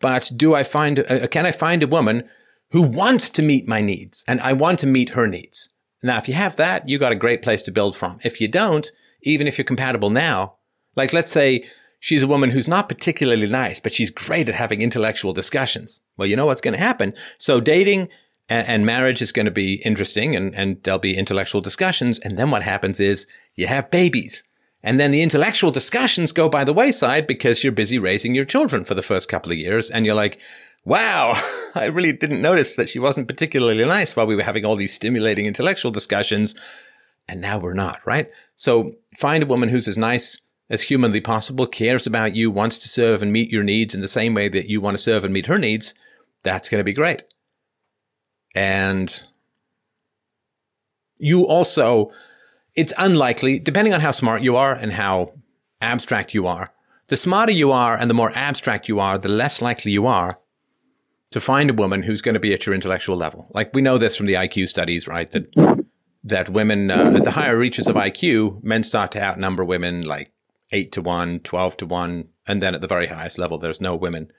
But 0.00 0.30
do 0.36 0.54
I 0.54 0.62
find, 0.62 0.98
uh, 1.00 1.26
can 1.28 1.46
I 1.46 1.52
find 1.52 1.82
a 1.82 1.88
woman 1.88 2.28
who 2.70 2.82
wants 2.82 3.30
to 3.30 3.42
meet 3.42 3.68
my 3.68 3.80
needs 3.80 4.24
and 4.28 4.40
I 4.40 4.52
want 4.52 4.78
to 4.80 4.86
meet 4.86 5.10
her 5.10 5.26
needs? 5.26 5.70
Now, 6.02 6.18
if 6.18 6.28
you 6.28 6.34
have 6.34 6.56
that, 6.56 6.88
you 6.88 6.98
got 6.98 7.12
a 7.12 7.16
great 7.16 7.42
place 7.42 7.62
to 7.62 7.72
build 7.72 7.96
from. 7.96 8.18
If 8.22 8.40
you 8.40 8.48
don't, 8.48 8.90
even 9.22 9.46
if 9.46 9.58
you're 9.58 9.64
compatible 9.64 10.10
now, 10.10 10.56
like 10.94 11.12
let's 11.12 11.32
say 11.32 11.64
she's 11.98 12.22
a 12.22 12.28
woman 12.28 12.50
who's 12.50 12.68
not 12.68 12.88
particularly 12.88 13.46
nice, 13.46 13.80
but 13.80 13.92
she's 13.94 14.10
great 14.10 14.48
at 14.48 14.54
having 14.54 14.82
intellectual 14.82 15.32
discussions. 15.32 16.00
Well, 16.16 16.28
you 16.28 16.36
know 16.36 16.46
what's 16.46 16.60
going 16.60 16.76
to 16.76 16.80
happen. 16.80 17.14
So 17.38 17.60
dating 17.60 18.08
and, 18.48 18.66
and 18.68 18.86
marriage 18.86 19.22
is 19.22 19.32
going 19.32 19.46
to 19.46 19.52
be 19.52 19.74
interesting 19.84 20.36
and, 20.36 20.54
and 20.54 20.82
there'll 20.82 20.98
be 20.98 21.16
intellectual 21.16 21.60
discussions. 21.60 22.18
And 22.20 22.38
then 22.38 22.50
what 22.50 22.62
happens 22.62 23.00
is 23.00 23.26
you 23.54 23.66
have 23.66 23.90
babies. 23.90 24.44
And 24.86 25.00
then 25.00 25.10
the 25.10 25.20
intellectual 25.20 25.72
discussions 25.72 26.30
go 26.30 26.48
by 26.48 26.62
the 26.62 26.72
wayside 26.72 27.26
because 27.26 27.64
you're 27.64 27.72
busy 27.72 27.98
raising 27.98 28.36
your 28.36 28.44
children 28.44 28.84
for 28.84 28.94
the 28.94 29.02
first 29.02 29.28
couple 29.28 29.50
of 29.50 29.58
years. 29.58 29.90
And 29.90 30.06
you're 30.06 30.14
like, 30.14 30.38
wow, 30.84 31.32
I 31.74 31.86
really 31.86 32.12
didn't 32.12 32.40
notice 32.40 32.76
that 32.76 32.88
she 32.88 33.00
wasn't 33.00 33.26
particularly 33.26 33.84
nice 33.84 34.14
while 34.14 34.28
we 34.28 34.36
were 34.36 34.44
having 34.44 34.64
all 34.64 34.76
these 34.76 34.94
stimulating 34.94 35.44
intellectual 35.44 35.90
discussions. 35.90 36.54
And 37.26 37.40
now 37.40 37.58
we're 37.58 37.74
not, 37.74 37.98
right? 38.06 38.30
So 38.54 38.92
find 39.16 39.42
a 39.42 39.46
woman 39.46 39.70
who's 39.70 39.88
as 39.88 39.98
nice 39.98 40.40
as 40.70 40.82
humanly 40.82 41.20
possible, 41.20 41.66
cares 41.66 42.06
about 42.06 42.36
you, 42.36 42.48
wants 42.48 42.78
to 42.78 42.88
serve 42.88 43.22
and 43.22 43.32
meet 43.32 43.50
your 43.50 43.64
needs 43.64 43.92
in 43.92 44.02
the 44.02 44.08
same 44.08 44.34
way 44.34 44.48
that 44.48 44.68
you 44.68 44.80
want 44.80 44.96
to 44.96 45.02
serve 45.02 45.24
and 45.24 45.34
meet 45.34 45.46
her 45.46 45.58
needs. 45.58 45.94
That's 46.44 46.68
going 46.68 46.78
to 46.78 46.84
be 46.84 46.92
great. 46.92 47.24
And 48.54 49.24
you 51.18 51.44
also, 51.44 52.12
it's 52.76 52.92
unlikely, 52.98 53.58
depending 53.58 53.94
on 53.94 54.00
how 54.00 54.10
smart 54.10 54.42
you 54.42 54.56
are 54.56 54.74
and 54.74 54.92
how 54.92 55.32
abstract 55.80 56.34
you 56.34 56.46
are, 56.46 56.72
the 57.08 57.16
smarter 57.16 57.52
you 57.52 57.72
are 57.72 57.96
and 57.96 58.10
the 58.10 58.14
more 58.14 58.32
abstract 58.34 58.88
you 58.88 59.00
are, 59.00 59.16
the 59.18 59.28
less 59.28 59.62
likely 59.62 59.92
you 59.92 60.06
are 60.06 60.38
to 61.30 61.40
find 61.40 61.70
a 61.70 61.74
woman 61.74 62.02
who's 62.02 62.22
going 62.22 62.34
to 62.34 62.40
be 62.40 62.52
at 62.52 62.66
your 62.66 62.74
intellectual 62.74 63.16
level. 63.16 63.46
Like 63.50 63.72
we 63.74 63.82
know 63.82 63.98
this 63.98 64.16
from 64.16 64.26
the 64.26 64.34
IQ 64.34 64.68
studies, 64.68 65.08
right? 65.08 65.30
That 65.30 65.84
that 66.24 66.48
women 66.48 66.90
uh, 66.90 67.14
at 67.16 67.24
the 67.24 67.30
higher 67.30 67.56
reaches 67.56 67.86
of 67.86 67.94
IQ, 67.94 68.62
men 68.62 68.82
start 68.82 69.12
to 69.12 69.22
outnumber 69.22 69.64
women 69.64 70.02
like 70.02 70.32
8 70.72 70.90
to 70.92 71.02
1, 71.02 71.40
12 71.40 71.76
to 71.76 71.86
1, 71.86 72.28
and 72.48 72.62
then 72.62 72.74
at 72.74 72.80
the 72.80 72.88
very 72.88 73.06
highest 73.06 73.38
level 73.38 73.58
there's 73.58 73.80
no 73.80 73.94
women 73.94 74.32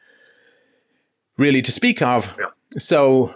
really 1.37 1.61
to 1.61 1.71
speak 1.71 2.01
of. 2.01 2.35
Yeah. 2.37 2.47
So 2.77 3.33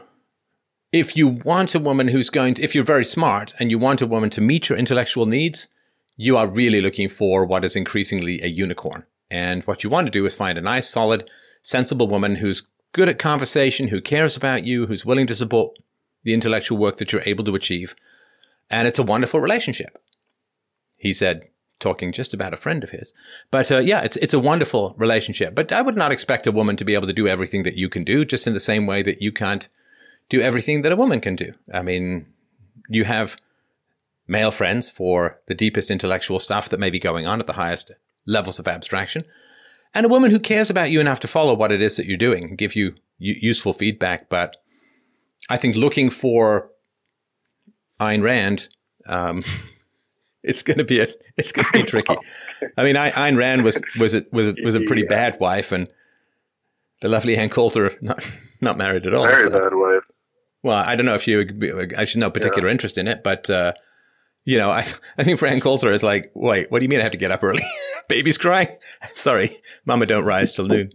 if 0.91 1.15
you 1.15 1.27
want 1.27 1.73
a 1.73 1.80
woman 1.80 2.10
who's 2.10 2.30
going 2.30 2.56
to 2.56 2.63
if 2.63 2.75
you're 2.75 2.84
very 2.84 3.06
smart 3.06 3.54
and 3.60 3.71
you 3.71 3.80
want 3.80 4.01
a 4.01 4.08
woman 4.08 4.30
to 4.32 4.41
meet 4.41 4.69
your 4.69 4.77
intellectual 4.77 5.25
needs, 5.25 5.69
you 6.17 6.38
are 6.38 6.47
really 6.47 6.82
looking 6.82 7.10
for 7.10 7.45
what 7.45 7.63
is 7.63 7.75
increasingly 7.75 8.41
a 8.41 8.47
unicorn. 8.47 9.04
And 9.30 9.63
what 9.63 9.84
you 9.84 9.89
want 9.89 10.08
to 10.08 10.12
do 10.12 10.25
is 10.25 10.34
find 10.34 10.58
a 10.58 10.62
nice, 10.62 10.89
solid, 10.89 11.30
sensible 11.63 12.08
woman 12.08 12.36
who's 12.36 12.63
good 12.91 13.08
at 13.08 13.17
conversation, 13.19 13.88
who 13.88 14.01
cares 14.01 14.36
about 14.36 14.65
you, 14.65 14.88
who's 14.88 15.06
willing 15.06 15.27
to 15.27 15.36
support 15.36 15.77
the 16.23 16.34
intellectual 16.34 16.77
work 16.77 16.97
that 16.97 17.13
you're 17.13 17.23
able 17.25 17.45
to 17.45 17.56
achieve. 17.56 17.95
And 18.69 18.88
it's 18.88 18.99
a 18.99 19.04
wonderful 19.04 19.39
relationship. 19.39 19.97
He 20.97 21.13
said, 21.13 21.47
talking 21.80 22.12
just 22.12 22.34
about 22.34 22.54
a 22.54 22.58
friend 22.58 22.84
of 22.84 22.91
his. 22.91 23.13
But 23.49 23.71
uh, 23.71 23.80
yeah, 23.80 24.01
it's 24.01 24.17
it's 24.17 24.34
a 24.34 24.39
wonderful 24.39 24.93
relationship. 24.97 25.56
But 25.56 25.71
I 25.71 25.82
would 25.82 25.95
not 25.95 26.12
expect 26.12 26.45
a 26.45 26.51
woman 26.51 26.75
to 26.75 26.86
be 26.86 26.93
able 26.93 27.08
to 27.08 27.13
do 27.13 27.27
everything 27.27 27.63
that 27.63 27.77
you 27.77 27.89
can 27.89 28.04
do, 28.04 28.25
just 28.25 28.45
in 28.45 28.54
the 28.54 28.60
same 28.60 28.86
way 28.86 29.01
that 29.01 29.21
you 29.21 29.32
can't 29.32 29.67
do 30.31 30.41
everything 30.41 30.81
that 30.81 30.93
a 30.93 30.95
woman 30.95 31.19
can 31.19 31.35
do. 31.35 31.53
I 31.71 31.81
mean, 31.81 32.25
you 32.87 33.03
have 33.03 33.35
male 34.27 34.49
friends 34.49 34.89
for 34.89 35.39
the 35.47 35.53
deepest 35.53 35.91
intellectual 35.91 36.39
stuff 36.39 36.69
that 36.69 36.79
may 36.79 36.89
be 36.89 36.99
going 36.99 37.27
on 37.27 37.39
at 37.39 37.47
the 37.47 37.53
highest 37.53 37.91
levels 38.25 38.57
of 38.57 38.67
abstraction, 38.67 39.25
and 39.93 40.05
a 40.05 40.09
woman 40.09 40.31
who 40.31 40.39
cares 40.39 40.69
about 40.69 40.89
you 40.89 41.01
enough 41.01 41.19
to 41.19 41.27
follow 41.27 41.53
what 41.53 41.71
it 41.71 41.81
is 41.81 41.97
that 41.97 42.05
you're 42.05 42.17
doing 42.17 42.45
and 42.45 42.57
give 42.57 42.75
you 42.75 42.95
useful 43.19 43.73
feedback. 43.73 44.29
But 44.29 44.55
I 45.49 45.57
think 45.57 45.75
looking 45.75 46.09
for 46.09 46.69
Ayn 47.99 48.23
Rand, 48.23 48.69
um, 49.07 49.43
it's 50.43 50.63
going 50.63 50.77
to 50.77 50.85
be 50.85 51.01
a 51.01 51.07
it's 51.35 51.51
going 51.51 51.65
to 51.65 51.77
be 51.77 51.83
tricky. 51.83 52.15
I 52.77 52.85
mean, 52.85 52.95
I, 52.95 53.11
Ayn 53.11 53.37
Rand 53.37 53.63
was 53.63 53.81
was 53.99 54.13
it 54.13 54.31
was 54.31 54.55
was 54.63 54.75
a 54.75 54.81
pretty 54.81 55.03
bad 55.03 55.37
wife, 55.41 55.73
and 55.73 55.89
the 57.01 57.09
lovely 57.09 57.35
Ann 57.35 57.49
Coulter 57.49 57.97
not 58.01 58.23
not 58.61 58.77
married 58.77 59.05
at 59.05 59.13
all. 59.13 59.27
Very 59.27 59.51
so. 59.51 59.59
bad 59.59 59.73
wife. 59.73 59.80
Well, 60.63 60.78
I 60.78 60.95
don't 60.95 61.06
know 61.06 61.15
if 61.15 61.28
you 61.28 61.91
I 61.97 62.06
should 62.06 62.19
no 62.19 62.30
particular 62.30 62.67
yeah. 62.67 62.74
interest 62.74 62.97
in 62.97 63.08
it, 63.08 63.24
but 63.24 63.50
uh, 63.50 63.74
you 64.45 64.58
know, 64.58 64.69
I 64.71 64.86
I 65.17 65.24
think 65.24 65.39
for 65.39 65.47
Ann 65.47 65.60
Coulter 65.60 65.91
is 65.91 66.04
like, 66.04 66.32
wait, 66.34 66.71
what 66.71 66.80
do 66.80 66.86
you 66.86 66.89
mean 66.89 67.00
I 67.00 67.04
have 67.04 67.12
to 67.12 67.17
get 67.17 67.32
up 67.32 67.43
early? 67.43 67.63
Baby's 68.08 68.38
crying. 68.38 68.76
Sorry, 69.15 69.56
Mama, 69.86 70.06
don't 70.06 70.26
rise 70.26 70.52
till 70.52 70.67
noon. 70.67 70.91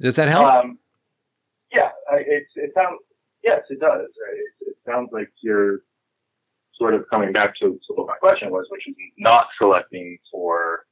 Does 0.00 0.16
that 0.16 0.28
help? 0.28 0.52
Um, 0.52 0.78
yeah, 1.72 1.90
it, 2.12 2.46
it 2.56 2.72
sounds. 2.74 2.98
Yes, 3.42 3.60
it 3.70 3.80
does. 3.80 4.00
It, 4.02 4.68
it 4.68 4.76
sounds 4.86 5.10
like 5.12 5.30
you're 5.40 5.80
sort 6.76 6.94
of 6.94 7.04
coming 7.10 7.32
back 7.32 7.54
to, 7.56 7.66
to 7.66 7.94
what 7.94 8.06
my 8.06 8.16
question 8.16 8.50
was, 8.50 8.66
which 8.70 8.86
is 8.88 8.94
not 9.18 9.46
selecting 9.58 10.18
for 10.30 10.84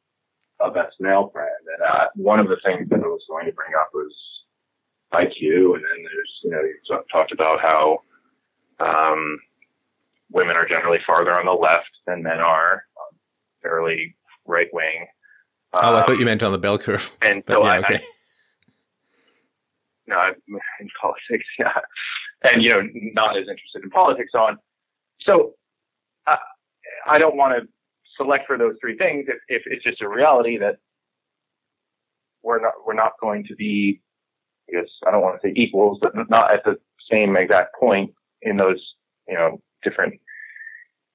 a 0.61 0.71
best 0.71 0.97
male 1.01 1.29
friend. 1.33 1.51
And 1.75 1.83
uh, 1.83 2.07
one 2.15 2.39
of 2.39 2.49
the 2.49 2.59
things 2.65 2.89
that 2.91 3.01
I 3.01 3.07
was 3.07 3.23
going 3.29 3.47
to 3.47 3.53
bring 3.53 3.73
up 3.79 3.89
was 3.93 4.15
IQ, 5.13 5.75
and 5.75 5.85
then 5.85 6.05
there's 6.05 6.41
you 6.43 6.51
know 6.51 6.61
you 6.61 7.05
talked 7.11 7.33
about 7.33 7.61
how 7.61 8.03
um, 8.81 9.39
women 10.31 10.57
are 10.57 10.67
generally 10.67 10.99
farther 11.07 11.33
on 11.33 11.47
the 11.47 11.53
left 11.53 11.91
than 12.07 12.23
men 12.23 12.41
are, 12.41 12.85
um, 12.97 13.19
fairly 13.63 14.17
right 14.47 14.69
wing. 14.73 15.07
Um, 15.75 15.81
oh, 15.83 15.97
I 15.97 16.03
thought 16.05 16.13
you 16.13 16.21
um, 16.21 16.25
meant 16.27 16.43
on 16.43 16.53
the 16.53 16.59
bell 16.59 16.79
curve. 16.79 17.11
And 17.23 17.43
so 17.49 17.63
yeah, 17.63 17.71
I, 17.71 17.79
okay. 17.79 17.95
I, 17.95 18.01
no, 20.07 20.17
I'm 20.17 20.35
in 20.81 20.89
politics, 21.01 21.47
yeah, 21.59 21.79
and 22.45 22.63
you 22.63 22.71
know, 22.71 22.83
not 23.15 23.37
as 23.37 23.49
interested 23.49 23.83
in 23.85 23.91
politics 23.91 24.33
on. 24.35 24.59
So, 25.21 25.55
uh, 26.27 26.37
I 27.07 27.19
don't 27.19 27.37
want 27.37 27.63
to 27.63 27.69
select 28.17 28.47
for 28.47 28.59
those 28.59 28.75
three 28.81 28.97
things 28.97 29.27
if, 29.29 29.37
if 29.49 29.63
it's 29.67 29.85
just 29.85 30.03
a 30.03 30.09
reality 30.09 30.59
that 30.59 30.79
we're 32.43 32.61
not 32.61 32.73
we're 32.87 32.95
not 32.95 33.13
going 33.21 33.45
to 33.45 33.55
be 33.55 34.01
I 34.69 34.81
guess 34.81 34.91
I 35.07 35.11
don't 35.11 35.23
want 35.23 35.41
to 35.41 35.49
say 35.49 35.53
equals, 35.57 35.99
but 36.01 36.13
not 36.31 36.53
at 36.53 36.65
the 36.65 36.79
same 37.11 37.37
exact 37.37 37.75
point 37.79 38.13
in 38.43 38.57
those, 38.57 38.95
you 39.29 39.35
know, 39.35 39.61
different 39.83 40.21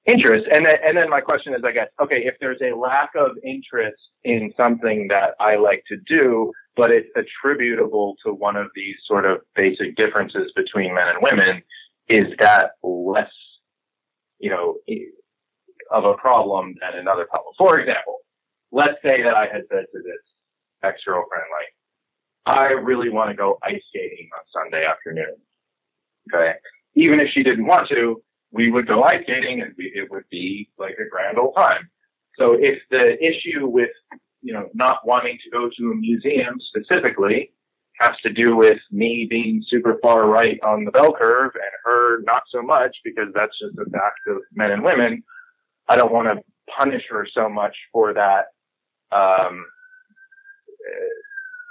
interests. 0.06 0.48
And 0.52 0.66
then, 0.66 0.76
and 0.84 0.96
then 0.96 1.10
my 1.10 1.20
question 1.20 1.54
is, 1.54 1.62
I 1.64 1.72
guess, 1.72 1.88
okay, 2.00 2.24
if 2.24 2.34
there's 2.40 2.60
a 2.62 2.76
lack 2.76 3.10
of 3.14 3.32
interest 3.44 4.00
in 4.24 4.52
something 4.56 5.08
that 5.08 5.34
I 5.40 5.56
like 5.56 5.84
to 5.88 5.96
do, 6.06 6.52
but 6.76 6.90
it's 6.90 7.10
attributable 7.16 8.16
to 8.24 8.32
one 8.32 8.56
of 8.56 8.68
these 8.74 8.96
sort 9.04 9.26
of 9.26 9.40
basic 9.54 9.96
differences 9.96 10.52
between 10.54 10.94
men 10.94 11.08
and 11.08 11.18
women, 11.20 11.62
is 12.08 12.32
that 12.38 12.72
less, 12.82 13.32
you 14.38 14.50
know, 14.50 14.76
of 15.90 16.04
a 16.04 16.14
problem 16.14 16.74
than 16.80 16.98
another 16.98 17.26
problem? 17.26 17.52
For 17.58 17.80
example, 17.80 18.18
let's 18.70 19.00
say 19.02 19.22
that 19.22 19.34
I 19.34 19.46
had 19.46 19.62
said 19.70 19.86
to 19.92 20.02
this 20.02 20.22
ex-girlfriend, 20.82 21.44
like, 21.52 21.74
I 22.46 22.68
really 22.68 23.10
want 23.10 23.30
to 23.30 23.36
go 23.36 23.58
ice 23.62 23.82
skating 23.88 24.28
on 24.34 24.62
Sunday 24.64 24.86
afternoon. 24.86 25.36
Okay. 26.32 26.54
Even 26.94 27.20
if 27.20 27.30
she 27.32 27.42
didn't 27.42 27.66
want 27.66 27.88
to, 27.90 28.22
we 28.50 28.70
would 28.70 28.86
go 28.86 29.02
ice 29.02 29.22
skating 29.22 29.60
and 29.60 29.74
it 29.76 30.10
would 30.10 30.28
be 30.30 30.70
like 30.78 30.96
a 30.98 31.08
grand 31.08 31.38
old 31.38 31.54
time. 31.56 31.88
So 32.38 32.54
if 32.54 32.78
the 32.90 33.22
issue 33.22 33.66
with, 33.66 33.90
you 34.42 34.52
know, 34.52 34.68
not 34.74 35.06
wanting 35.06 35.38
to 35.44 35.50
go 35.50 35.68
to 35.68 35.92
a 35.92 35.94
museum 35.94 36.58
specifically 36.60 37.52
has 38.00 38.12
to 38.22 38.32
do 38.32 38.56
with 38.56 38.78
me 38.90 39.26
being 39.28 39.62
super 39.66 39.98
far 40.00 40.26
right 40.28 40.58
on 40.62 40.84
the 40.84 40.92
bell 40.92 41.12
curve 41.12 41.50
and 41.54 41.72
her 41.84 42.22
not 42.22 42.42
so 42.48 42.62
much 42.62 42.96
because 43.04 43.28
that's 43.34 43.58
just 43.58 43.76
a 43.76 43.90
fact 43.90 44.20
of 44.28 44.38
men 44.52 44.70
and 44.70 44.84
women, 44.84 45.22
I 45.88 45.96
don't 45.96 46.12
want 46.12 46.28
to 46.28 46.42
punish 46.78 47.04
her 47.10 47.26
so 47.32 47.48
much 47.48 47.76
for 47.92 48.14
that. 48.14 48.46
Um, 49.10 49.64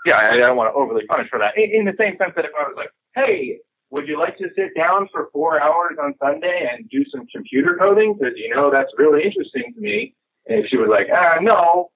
yeah, 0.08 0.30
I, 0.32 0.38
don't 0.38 0.58
want 0.58 0.74
to 0.74 0.78
overly 0.78 1.06
punish 1.06 1.30
for 1.30 1.40
that. 1.40 1.58
In, 1.58 1.72
in, 1.72 1.86
the 1.86 1.94
same 2.00 2.18
sense 2.18 2.34
that 2.36 2.46
if 2.46 2.52
I 2.58 2.64
was 2.64 2.74
like, 2.76 2.90
hey, 3.16 3.58
would 3.90 4.08
you 4.08 4.20
like 4.20 4.38
to 4.38 4.50
sit 4.56 4.76
down 4.76 5.08
for 5.12 5.30
four 5.34 5.62
hours 5.62 5.98
on 6.02 6.14
Sunday 6.22 6.70
and 6.72 6.90
do 6.90 7.04
some 7.12 7.26
computer 7.34 7.78
coding? 7.80 8.16
Because, 8.18 8.34
you 8.36 8.54
know, 8.54 8.72
that's 8.72 8.92
really 8.98 9.24
interesting 9.24 9.74
to 9.74 9.80
me. 9.82 10.16
And 10.48 10.64
if 10.64 10.70
she 10.70 10.78
was 10.78 10.90
like, 10.90 11.08
ah, 11.14 11.38
no, 11.42 11.90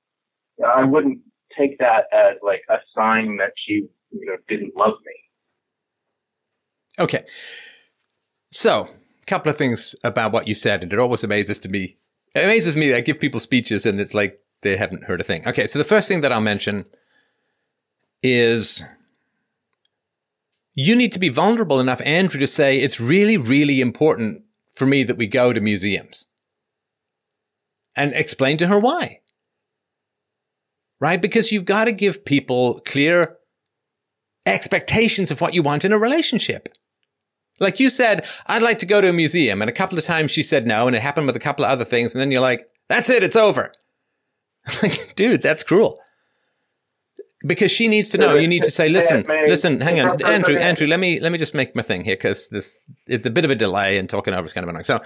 I 0.65 0.83
wouldn't 0.83 1.19
take 1.57 1.77
that 1.79 2.05
as 2.11 2.35
like 2.41 2.63
a 2.69 2.77
sign 2.95 3.37
that 3.37 3.53
she, 3.65 3.87
you 4.11 4.25
know, 4.25 4.37
didn't 4.47 4.75
love 4.75 4.95
me. 5.05 5.13
Okay. 6.99 7.25
So, 8.51 8.87
a 9.21 9.25
couple 9.25 9.49
of 9.49 9.57
things 9.57 9.95
about 10.03 10.31
what 10.31 10.47
you 10.47 10.55
said, 10.55 10.83
and 10.83 10.91
it 10.91 10.99
always 10.99 11.23
amazes 11.23 11.59
to 11.59 11.69
me. 11.69 11.97
It 12.35 12.43
amazes 12.43 12.75
me. 12.75 12.93
I 12.93 13.01
give 13.01 13.19
people 13.19 13.39
speeches, 13.39 13.85
and 13.85 13.99
it's 13.99 14.13
like 14.13 14.39
they 14.61 14.77
haven't 14.77 15.05
heard 15.05 15.21
a 15.21 15.23
thing. 15.23 15.47
Okay, 15.47 15.65
so 15.67 15.79
the 15.79 15.85
first 15.85 16.07
thing 16.07 16.21
that 16.21 16.31
I'll 16.31 16.41
mention 16.41 16.85
is 18.23 18.83
you 20.75 20.95
need 20.95 21.11
to 21.13 21.19
be 21.19 21.29
vulnerable 21.29 21.79
enough, 21.79 22.01
Andrew, 22.05 22.39
to 22.39 22.47
say 22.47 22.79
it's 22.79 22.99
really, 22.99 23.37
really 23.37 23.81
important 23.81 24.43
for 24.73 24.85
me 24.85 25.03
that 25.03 25.17
we 25.17 25.27
go 25.27 25.53
to 25.53 25.61
museums 25.61 26.27
and 27.95 28.13
explain 28.13 28.57
to 28.57 28.67
her 28.67 28.79
why. 28.79 29.19
Right? 30.99 31.21
Because 31.21 31.51
you've 31.51 31.65
got 31.65 31.85
to 31.85 31.91
give 31.91 32.25
people 32.25 32.79
clear 32.85 33.37
expectations 34.45 35.31
of 35.31 35.41
what 35.41 35.53
you 35.53 35.63
want 35.63 35.83
in 35.83 35.91
a 35.91 35.97
relationship. 35.97 36.69
Like 37.59 37.79
you 37.79 37.89
said, 37.89 38.25
I'd 38.47 38.61
like 38.61 38.79
to 38.79 38.85
go 38.85 39.01
to 39.01 39.09
a 39.09 39.13
museum. 39.13 39.61
And 39.61 39.69
a 39.69 39.73
couple 39.73 39.97
of 39.97 40.05
times 40.05 40.31
she 40.31 40.43
said 40.43 40.65
no, 40.65 40.87
and 40.87 40.95
it 40.95 41.01
happened 41.01 41.27
with 41.27 41.35
a 41.35 41.39
couple 41.39 41.65
of 41.65 41.71
other 41.71 41.85
things. 41.85 42.13
And 42.13 42.21
then 42.21 42.31
you're 42.31 42.41
like, 42.41 42.67
that's 42.87 43.09
it, 43.09 43.23
it's 43.23 43.35
over. 43.35 43.71
like, 44.83 45.15
dude, 45.15 45.41
that's 45.41 45.63
cruel 45.63 45.99
because 47.45 47.71
she 47.71 47.87
needs 47.87 48.09
to 48.09 48.17
know. 48.17 48.35
You 48.35 48.47
need 48.47 48.63
to 48.63 48.71
say, 48.71 48.89
listen, 48.89 49.25
listen, 49.27 49.81
hang 49.81 49.99
on, 49.99 50.21
Andrew, 50.23 50.57
Andrew, 50.57 50.87
let 50.87 50.99
me 50.99 51.19
let 51.19 51.31
me 51.31 51.37
just 51.37 51.53
make 51.53 51.75
my 51.75 51.81
thing 51.81 52.03
here 52.03 52.15
because 52.15 52.49
this 52.49 52.83
it's 53.07 53.25
a 53.25 53.29
bit 53.29 53.45
of 53.45 53.51
a 53.51 53.55
delay 53.55 53.97
and 53.97 54.09
talking 54.09 54.33
over 54.33 54.45
is 54.45 54.53
kind 54.53 54.63
of 54.63 54.69
annoying. 54.69 54.83
So, 54.83 55.01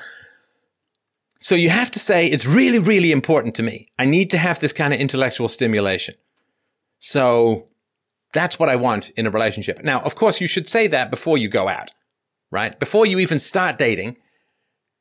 so 1.39 1.55
you 1.55 1.69
have 1.69 1.91
to 1.91 1.99
say 1.99 2.25
it's 2.27 2.45
really, 2.45 2.79
really 2.79 3.11
important 3.11 3.55
to 3.55 3.63
me. 3.63 3.89
I 3.99 4.05
need 4.05 4.29
to 4.31 4.37
have 4.37 4.59
this 4.59 4.73
kind 4.73 4.93
of 4.93 4.99
intellectual 4.99 5.47
stimulation. 5.47 6.15
So 6.99 7.67
that's 8.33 8.57
what 8.59 8.69
I 8.69 8.75
want 8.75 9.11
in 9.11 9.27
a 9.27 9.31
relationship. 9.31 9.83
Now, 9.83 9.99
of 10.01 10.15
course, 10.15 10.41
you 10.41 10.47
should 10.47 10.67
say 10.67 10.87
that 10.87 11.09
before 11.09 11.37
you 11.37 11.47
go 11.47 11.69
out, 11.69 11.91
right? 12.51 12.77
Before 12.79 13.05
you 13.05 13.19
even 13.19 13.39
start 13.39 13.77
dating, 13.77 14.17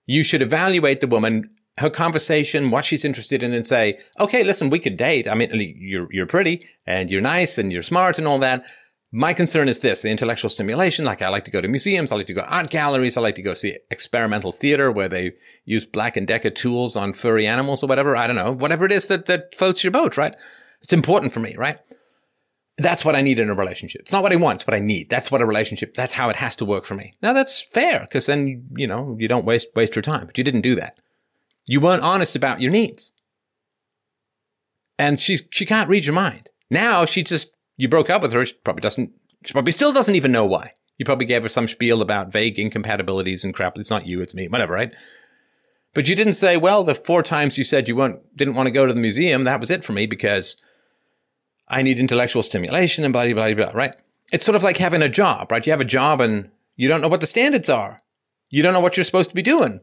you 0.07 0.23
should 0.23 0.43
evaluate 0.43 1.01
the 1.01 1.07
woman 1.07 1.51
her 1.79 1.91
conversation, 1.91 2.71
what 2.71 2.85
she's 2.85 3.05
interested 3.05 3.43
in, 3.43 3.53
and 3.53 3.67
say, 3.67 3.99
okay, 4.21 4.45
listen, 4.45 4.71
we 4.71 4.79
could 4.79 4.97
date. 4.97 5.27
I 5.27 5.35
mean, 5.35 5.51
you're, 5.79 6.09
you're 6.13 6.27
pretty 6.27 6.67
and 6.87 7.11
you're 7.11 7.21
nice 7.21 7.59
and 7.59 7.73
you're 7.73 7.83
smart 7.83 8.19
and 8.19 8.29
all 8.29 8.39
that. 8.39 8.65
My 9.17 9.33
concern 9.33 9.69
is 9.69 9.79
this, 9.79 10.03
the 10.03 10.11
intellectual 10.11 10.51
stimulation. 10.51 11.05
Like 11.05 11.23
I 11.23 11.29
like 11.29 11.45
to 11.45 11.51
go 11.51 11.61
to 11.61 11.69
museums. 11.69 12.11
I 12.11 12.17
like 12.17 12.27
to 12.27 12.35
go 12.35 12.43
to 12.43 12.53
art 12.53 12.71
galleries. 12.71 13.17
I 13.17 13.21
like 13.21 13.37
to 13.37 13.43
go 13.43 13.55
see 13.55 13.77
experimental 13.91 14.51
theater 14.51 14.91
where 14.91 15.09
they 15.09 15.35
use 15.65 15.85
Black 15.85 16.17
and 16.17 16.27
Decker 16.27 16.51
tools 16.51 16.97
on 16.97 17.13
furry 17.13 17.47
animals 17.47 17.85
or 17.85 17.87
whatever. 17.87 18.17
I 18.17 18.27
don't 18.27 18.35
know, 18.35 18.51
whatever 18.51 18.85
it 18.85 18.93
is 18.93 19.07
that, 19.09 19.27
that 19.27 19.55
floats 19.55 19.85
your 19.85 19.93
boat, 19.93 20.17
right? 20.17 20.35
It's 20.83 20.93
important 20.93 21.33
for 21.33 21.41
me, 21.41 21.55
right? 21.57 21.79
That's 22.77 23.05
what 23.05 23.15
I 23.15 23.23
need 23.23 23.39
in 23.39 23.51
a 23.51 23.55
relationship. 23.55 24.01
It's 24.01 24.13
not 24.13 24.25
what 24.25 24.33
I 24.33 24.37
want, 24.37 24.63
it's 24.63 24.67
what 24.67 24.75
I 24.75 24.81
need. 24.81 25.11
That's 25.11 25.31
what 25.31 25.41
a 25.41 25.47
relationship, 25.47 25.95
that's 25.95 26.15
how 26.15 26.29
it 26.29 26.37
has 26.37 26.57
to 26.57 26.65
work 26.65 26.85
for 26.85 26.95
me. 26.95 27.15
Now 27.23 27.33
that's 27.33 27.61
fair 27.61 28.01
because 28.01 28.27
then, 28.27 28.69
you 28.77 28.89
know, 28.89 29.17
you 29.19 29.29
don't 29.29 29.45
waste, 29.45 29.69
waste 29.77 29.95
your 29.95 30.03
time, 30.03 30.27
but 30.27 30.37
you 30.37 30.43
didn't 30.43 30.63
do 30.63 30.75
that. 30.75 30.99
You 31.67 31.81
weren't 31.81 32.03
honest 32.03 32.37
about 32.37 32.61
your 32.61 32.71
needs. 32.71 33.13
And 34.99 35.19
she's, 35.19 35.43
she 35.51 35.67
can't 35.67 35.89
read 35.89 36.05
your 36.05 36.15
mind. 36.15 36.51
Now 36.71 37.05
she 37.05 37.23
just, 37.23 37.53
you 37.77 37.89
broke 37.89 38.11
up 38.11 38.23
with 38.23 38.33
her. 38.33 38.47
She 38.47 38.55
probably 38.65 38.81
doesn't, 38.81 39.11
she 39.45 39.53
probably 39.53 39.73
still 39.73 39.93
doesn't 39.93 40.15
even 40.15 40.33
know 40.33 40.47
why. 40.47 40.73
You 40.99 41.05
probably 41.05 41.27
gave 41.27 41.43
her 41.43 41.49
some 41.49 41.67
spiel 41.67 42.01
about 42.01 42.33
vague 42.33 42.59
incompatibilities 42.59 43.45
and 43.45 43.53
crap. 43.53 43.77
It's 43.77 43.91
not 43.91 44.07
you, 44.07 44.21
it's 44.21 44.35
me, 44.35 44.47
whatever, 44.47 44.75
right? 44.75 44.93
But 45.93 46.09
you 46.09 46.15
didn't 46.15 46.35
say, 46.35 46.57
well, 46.57 46.85
the 46.85 46.95
four 46.95 47.23
times 47.23 47.59
you 47.59 47.65
said 47.65 47.89
you 47.89 47.97
weren't, 47.97 48.37
didn't 48.37 48.55
want 48.55 48.67
to 48.67 48.73
go 48.73 48.87
to 48.87 48.93
the 48.93 49.01
museum, 49.01 49.45
that 49.45 49.61
was 49.61 49.71
it 49.71 49.85
for 49.85 49.93
me 49.93 50.07
because 50.07 50.57
I 51.69 51.83
need 51.83 51.99
intellectual 51.99 52.43
stimulation 52.43 53.05
and 53.05 53.13
blah, 53.13 53.25
blah, 53.25 53.35
blah, 53.35 53.55
blah, 53.55 53.71
right? 53.75 53.95
It's 54.33 54.45
sort 54.45 54.57
of 54.57 54.63
like 54.63 54.77
having 54.77 55.03
a 55.03 55.09
job, 55.09 55.51
right? 55.51 55.65
You 55.65 55.73
have 55.73 55.81
a 55.81 55.85
job 55.85 56.21
and 56.21 56.51
you 56.77 56.89
don't 56.89 57.01
know 57.01 57.09
what 57.09 57.21
the 57.21 57.27
standards 57.27 57.69
are. 57.69 57.99
You 58.51 58.63
don't 58.63 58.73
know 58.73 58.81
what 58.81 58.97
you're 58.97 59.05
supposed 59.05 59.31
to 59.31 59.37
be 59.37 59.43
doing. 59.43 59.81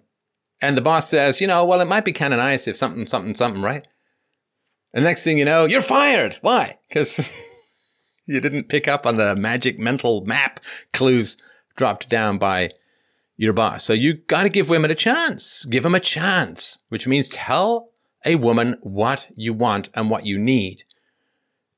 And 0.62 0.78
the 0.78 0.82
boss 0.82 1.10
says, 1.10 1.42
you 1.42 1.48
know, 1.48 1.66
well, 1.66 1.82
it 1.82 1.88
might 1.88 2.06
be 2.06 2.12
kind 2.12 2.34
of 2.34 2.38
nice 2.38 2.68
if 2.68 2.78
something, 2.78 3.08
something, 3.08 3.36
something, 3.36 3.62
right? 3.62 3.88
And 4.94 5.04
next 5.04 5.24
thing 5.24 5.38
you 5.38 5.46
know, 5.46 5.66
you're 5.66 5.82
fired. 5.82 6.38
Why? 6.42 6.78
Because 6.88 7.30
you 8.26 8.40
didn't 8.40 8.70
pick 8.70 8.88
up 8.88 9.06
on 9.06 9.16
the 9.16 9.36
magic 9.36 9.80
mental 9.80 10.24
map 10.26 10.60
clues 10.94 11.38
dropped 11.78 12.10
down 12.10 12.38
by 12.38 12.70
your 13.38 13.54
boss. 13.54 13.84
So 13.84 13.94
you 13.94 14.14
got 14.14 14.44
to 14.44 14.50
give 14.50 14.70
women 14.70 14.92
a 14.92 14.96
chance. 14.96 15.66
Give 15.66 15.84
them 15.84 15.96
a 15.96 16.00
chance, 16.00 16.84
which 16.90 17.08
means 17.08 17.28
tell 17.28 17.90
a 18.24 18.36
woman 18.36 18.78
what 18.82 19.30
you 19.36 19.54
want 19.54 19.90
and 19.96 20.10
what 20.10 20.26
you 20.26 20.38
need. 20.38 20.84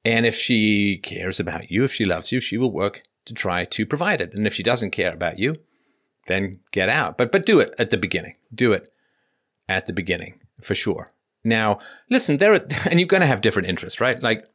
And 0.03 0.25
if 0.25 0.35
she 0.35 0.97
cares 0.97 1.39
about 1.39 1.71
you, 1.71 1.85
if 1.85 1.93
she 1.93 2.03
loves 2.03 2.31
you, 2.31 2.41
she 2.41 2.57
will 2.57 2.71
work 2.71 3.03
to 3.25 3.33
try 3.33 3.63
to 3.63 3.85
provide 3.85 4.19
it. 4.19 4.33
And 4.33 4.45
if 4.45 4.53
she 4.53 4.63
doesn't 4.63 4.91
care 4.91 5.13
about 5.13 5.39
you, 5.39 5.55
then 6.27 6.59
get 6.71 6.89
out. 6.89 7.17
But 7.17 7.31
but 7.31 7.45
do 7.45 7.59
it 7.59 7.73
at 7.77 7.89
the 7.89 7.97
beginning. 7.97 8.35
Do 8.53 8.73
it 8.73 8.91
at 9.67 9.87
the 9.87 9.93
beginning 9.93 10.39
for 10.61 10.75
sure. 10.75 11.11
Now, 11.43 11.79
listen, 12.09 12.37
there 12.37 12.53
are, 12.53 12.65
and 12.89 12.99
you're 12.99 13.07
going 13.07 13.21
to 13.21 13.27
have 13.27 13.41
different 13.41 13.69
interests, 13.69 13.99
right? 13.99 14.21
Like 14.21 14.47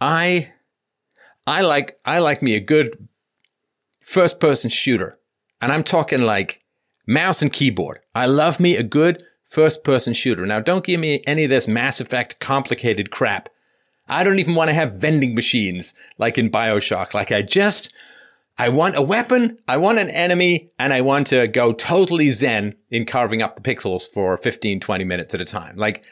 I 0.00 0.52
I 1.46 1.62
like 1.62 1.98
I 2.04 2.18
like 2.18 2.42
me 2.42 2.54
a 2.54 2.60
good 2.60 3.08
first 4.00 4.40
person 4.40 4.70
shooter. 4.70 5.18
And 5.62 5.72
I'm 5.72 5.84
talking 5.84 6.22
like 6.22 6.64
mouse 7.06 7.42
and 7.42 7.52
keyboard. 7.52 8.00
I 8.14 8.26
love 8.26 8.60
me 8.60 8.76
a 8.76 8.82
good 8.82 9.24
first 9.44 9.84
person 9.84 10.14
shooter. 10.14 10.46
Now 10.46 10.60
don't 10.60 10.84
give 10.84 11.00
me 11.00 11.22
any 11.26 11.44
of 11.44 11.50
this 11.50 11.68
Mass 11.68 12.00
Effect 12.00 12.40
complicated 12.40 13.10
crap 13.10 13.50
I 14.10 14.24
don't 14.24 14.40
even 14.40 14.56
want 14.56 14.68
to 14.68 14.74
have 14.74 14.94
vending 14.94 15.36
machines 15.36 15.94
like 16.18 16.36
in 16.36 16.50
Bioshock. 16.50 17.14
Like 17.14 17.30
I 17.30 17.42
just, 17.42 17.92
I 18.60 18.68
want 18.68 18.94
a 18.94 19.00
weapon, 19.00 19.56
I 19.66 19.78
want 19.78 20.00
an 20.00 20.10
enemy, 20.10 20.70
and 20.78 20.92
I 20.92 21.00
want 21.00 21.28
to 21.28 21.48
go 21.48 21.72
totally 21.72 22.30
zen 22.30 22.74
in 22.90 23.06
carving 23.06 23.40
up 23.40 23.56
the 23.56 23.62
pixels 23.62 24.02
for 24.06 24.36
15, 24.36 24.80
20 24.80 25.02
minutes 25.04 25.32
at 25.32 25.40
a 25.40 25.46
time. 25.46 25.78
Like, 25.78 26.04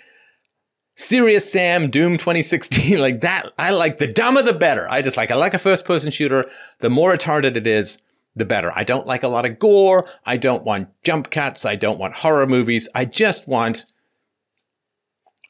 Serious 0.97 1.53
Sam, 1.53 1.91
Doom 1.91 2.17
2016, 2.17 2.99
like 3.03 3.21
that. 3.21 3.53
I 3.59 3.73
like 3.73 3.99
the 3.99 4.07
dumber 4.07 4.41
the 4.41 4.55
better. 4.55 4.91
I 4.91 5.03
just 5.03 5.19
like, 5.19 5.31
I 5.31 5.35
like 5.35 5.53
a 5.53 5.59
first 5.59 5.85
person 5.85 6.11
shooter. 6.11 6.47
The 6.79 6.89
more 6.89 7.13
retarded 7.13 7.55
it 7.55 7.67
is, 7.67 7.99
the 8.35 8.47
better. 8.47 8.73
I 8.75 8.83
don't 8.83 9.07
like 9.07 9.23
a 9.23 9.29
lot 9.29 9.45
of 9.45 9.59
gore. 9.59 10.09
I 10.25 10.39
don't 10.39 10.65
want 10.65 10.89
jump 11.05 11.31
cuts. 11.31 11.67
I 11.67 11.77
don't 11.77 11.99
want 11.99 12.15
horror 12.15 12.47
movies. 12.47 12.89
I 12.95 13.05
just 13.05 13.47
want 13.47 13.85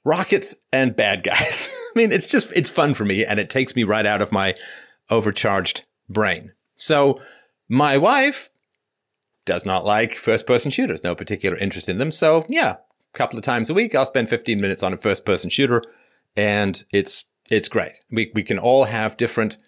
rockets 0.04 0.56
and 0.72 0.96
bad 0.96 1.22
guys. 1.22 1.70
I 1.94 1.98
mean, 1.98 2.11
it's 2.11 2.26
just, 2.26 2.52
it's 2.56 2.70
fun 2.70 2.92
for 2.92 3.04
me 3.04 3.24
and 3.24 3.38
it 3.38 3.50
takes 3.50 3.76
me 3.76 3.84
right 3.84 4.04
out 4.04 4.20
of 4.20 4.32
my 4.32 4.56
overcharged 5.11 5.84
brain. 6.08 6.54
So 6.78 7.20
my 7.68 7.98
wife 7.98 8.50
does 9.44 9.66
not 9.66 9.84
like 9.84 10.12
first 10.12 10.46
person 10.46 10.70
shooters, 10.70 11.04
no 11.04 11.14
particular 11.14 11.56
interest 11.56 11.88
in 11.88 11.98
them. 11.98 12.10
So 12.10 12.46
yeah, 12.48 12.76
a 13.14 13.18
couple 13.18 13.38
of 13.38 13.44
times 13.44 13.68
a 13.68 13.74
week, 13.74 13.94
I'll 13.94 14.06
spend 14.06 14.28
15 14.28 14.60
minutes 14.60 14.82
on 14.82 14.92
a 14.92 14.96
first 14.96 15.24
person 15.24 15.50
shooter 15.50 15.82
and 16.36 16.82
it's, 16.92 17.24
it's 17.50 17.68
great. 17.68 17.92
We, 18.10 18.30
we 18.34 18.42
can 18.42 18.58
all 18.58 18.84
have 18.84 19.16
different 19.16 19.58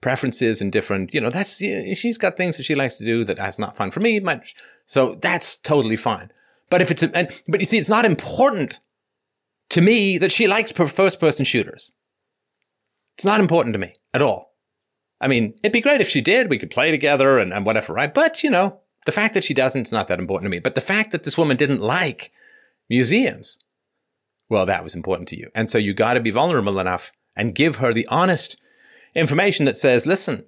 preferences 0.00 0.60
and 0.60 0.72
different, 0.72 1.14
you 1.14 1.20
know, 1.20 1.30
that's, 1.30 1.56
she's 1.58 2.18
got 2.18 2.36
things 2.36 2.56
that 2.56 2.64
she 2.64 2.74
likes 2.74 2.94
to 2.94 3.04
do 3.04 3.24
that 3.24 3.36
that's 3.36 3.58
not 3.58 3.76
fun 3.76 3.90
for 3.90 4.00
me 4.00 4.20
much. 4.20 4.54
So 4.86 5.16
that's 5.16 5.56
totally 5.56 5.96
fine. 5.96 6.30
But 6.68 6.82
if 6.82 6.90
it's, 6.90 7.02
a, 7.02 7.16
and, 7.16 7.28
but 7.46 7.60
you 7.60 7.66
see, 7.66 7.78
it's 7.78 7.88
not 7.88 8.04
important 8.04 8.80
to 9.70 9.80
me 9.80 10.18
that 10.18 10.32
she 10.32 10.48
likes 10.48 10.72
first 10.72 11.20
person 11.20 11.44
shooters. 11.44 11.92
It's 13.16 13.24
not 13.24 13.40
important 13.40 13.74
to 13.74 13.78
me 13.78 13.94
at 14.12 14.22
all. 14.22 14.55
I 15.20 15.28
mean, 15.28 15.54
it'd 15.62 15.72
be 15.72 15.80
great 15.80 16.00
if 16.00 16.08
she 16.08 16.20
did. 16.20 16.50
We 16.50 16.58
could 16.58 16.70
play 16.70 16.90
together 16.90 17.38
and, 17.38 17.52
and 17.52 17.64
whatever, 17.64 17.92
right? 17.92 18.12
But, 18.12 18.42
you 18.42 18.50
know, 18.50 18.80
the 19.06 19.12
fact 19.12 19.34
that 19.34 19.44
she 19.44 19.54
doesn't 19.54 19.86
is 19.86 19.92
not 19.92 20.08
that 20.08 20.18
important 20.18 20.46
to 20.46 20.54
me. 20.54 20.58
But 20.58 20.74
the 20.74 20.80
fact 20.80 21.12
that 21.12 21.22
this 21.22 21.38
woman 21.38 21.56
didn't 21.56 21.80
like 21.80 22.32
museums, 22.90 23.58
well, 24.48 24.66
that 24.66 24.84
was 24.84 24.94
important 24.94 25.28
to 25.28 25.38
you. 25.38 25.50
And 25.54 25.70
so 25.70 25.78
you 25.78 25.94
got 25.94 26.14
to 26.14 26.20
be 26.20 26.30
vulnerable 26.30 26.78
enough 26.78 27.12
and 27.34 27.54
give 27.54 27.76
her 27.76 27.92
the 27.92 28.06
honest 28.08 28.58
information 29.14 29.64
that 29.64 29.76
says, 29.76 30.06
listen, 30.06 30.44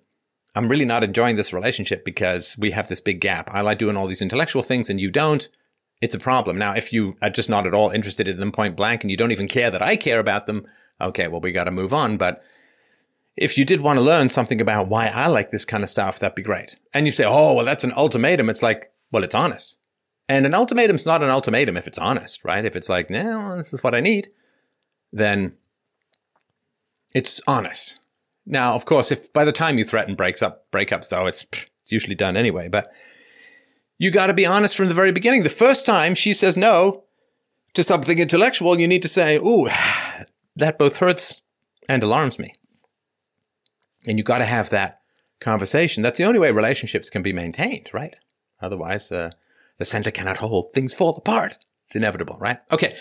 I'm 0.55 0.69
really 0.69 0.85
not 0.85 1.05
enjoying 1.05 1.37
this 1.37 1.53
relationship 1.53 2.05
because 2.05 2.57
we 2.59 2.73
have 2.73 2.89
this 2.89 3.01
big 3.01 3.21
gap. 3.21 3.49
I 3.53 3.63
like 3.63 3.79
doing 3.79 3.97
all 3.97 4.07
these 4.07 4.23
intellectual 4.23 4.63
things 4.63 4.91
and 4.91 5.01
you 5.01 5.11
don't 5.11 5.49
it's 6.01 6.15
a 6.15 6.19
problem. 6.19 6.59
Now, 6.59 6.75
if 6.75 6.93
you 6.93 7.17
are 7.21 7.31
just 7.31 7.51
not 7.51 7.67
at 7.67 7.75
all 7.75 7.91
interested 7.91 8.29
in 8.29 8.39
them 8.39 8.53
point 8.53 8.77
blank 8.77 9.03
and 9.03 9.11
you 9.11 9.17
don't 9.17 9.33
even 9.33 9.49
care 9.49 9.71
that 9.71 9.83
I 9.83 9.97
care 9.97 10.21
about 10.21 10.47
them, 10.47 10.67
okay, 11.01 11.29
well, 11.29 11.41
we 11.41 11.53
got 11.53 11.65
to 11.65 11.71
move 11.71 11.93
on. 11.93 12.17
But 12.17 12.43
if 13.39 13.57
you 13.57 13.65
did 13.65 13.81
want 13.81 13.97
to 13.97 14.03
learn 14.03 14.29
something 14.29 14.61
about 14.61 14.89
why 14.89 15.07
I 15.07 15.29
like 15.29 15.51
this 15.51 15.65
kind 15.65 15.85
of 15.85 15.91
stuff, 15.91 16.19
that'd 16.19 16.35
be 16.35 16.43
great. 16.43 16.77
And 16.93 17.07
you 17.07 17.13
say, 17.13 17.25
oh, 17.25 17.55
well, 17.55 17.65
that's 17.65 17.85
an 17.85 17.93
ultimatum. 17.97 18.51
It's 18.51 18.63
like, 18.63 18.93
well, 19.13 19.23
it's 19.23 19.35
honest. 19.35 19.77
And 20.29 20.45
an 20.45 20.55
ultimatum's 20.55 21.07
not 21.07 21.23
an 21.23 21.31
ultimatum 21.31 21.77
if 21.77 21.87
it's 21.87 21.99
honest, 21.99 22.45
right? 22.45 22.65
If 22.65 22.77
it's 22.77 22.89
like, 22.89 23.09
no, 23.11 23.57
this 23.57 23.73
is 23.73 23.83
what 23.83 23.95
I 23.95 24.01
need, 24.01 24.29
then 25.13 25.55
it's 27.15 27.41
honest. 27.47 28.01
Now, 28.45 28.75
of 28.75 28.85
course, 28.85 29.13
if 29.13 29.33
by 29.33 29.45
the 29.45 29.53
time 29.53 29.79
you 29.79 29.85
threaten 29.85 30.17
breaks 30.17 30.43
up 30.43 30.71
breakups, 30.73 31.09
though, 31.09 31.27
it's, 31.27 31.47
it's 31.53 31.93
usually 31.93 32.15
done 32.15 32.37
anyway. 32.37 32.69
But 32.69 32.93
you 33.99 34.11
got 34.11 34.27
to 34.27 34.35
be 34.35 34.47
honest 34.47 34.77
from 34.77 34.89
the 34.89 34.95
very 34.95 35.13
beginning. 35.13 35.45
The 35.45 35.51
first 35.51 35.87
time 35.87 36.15
she 36.15 36.35
says 36.35 36.57
no 36.57 37.05
to 37.75 37.83
something 37.83 38.19
intellectual, 38.19 38.81
you 38.81 38.89
need 38.89 39.03
to 39.03 39.09
say, 39.09 39.37
ooh, 39.37 39.69
that 40.57 40.79
both 40.79 40.97
hurts 40.97 41.41
and 41.89 42.03
alarms 42.03 42.39
me. 42.39 42.55
And 44.09 44.19
you 44.19 44.25
got 44.25 44.39
to 44.39 44.45
have 44.45 44.71
that 44.71 45.01
conversation. 45.41 46.03
That's 46.03 46.19
the 46.19 46.25
only 46.25 46.41
way 46.41 46.51
relationships 46.51 47.11
can 47.11 47.23
be 47.23 47.33
maintained, 47.33 47.91
right? 47.93 48.17
Otherwise, 48.61 49.13
uh, 49.13 49.31
the 49.79 49.85
center 49.85 50.11
cannot 50.11 50.39
hold. 50.39 50.73
Things 50.73 50.95
fall 50.95 51.17
apart. 51.17 51.59
It's 51.87 51.95
inevitable, 51.95 52.37
right? 52.41 52.59
Okay. 52.73 52.97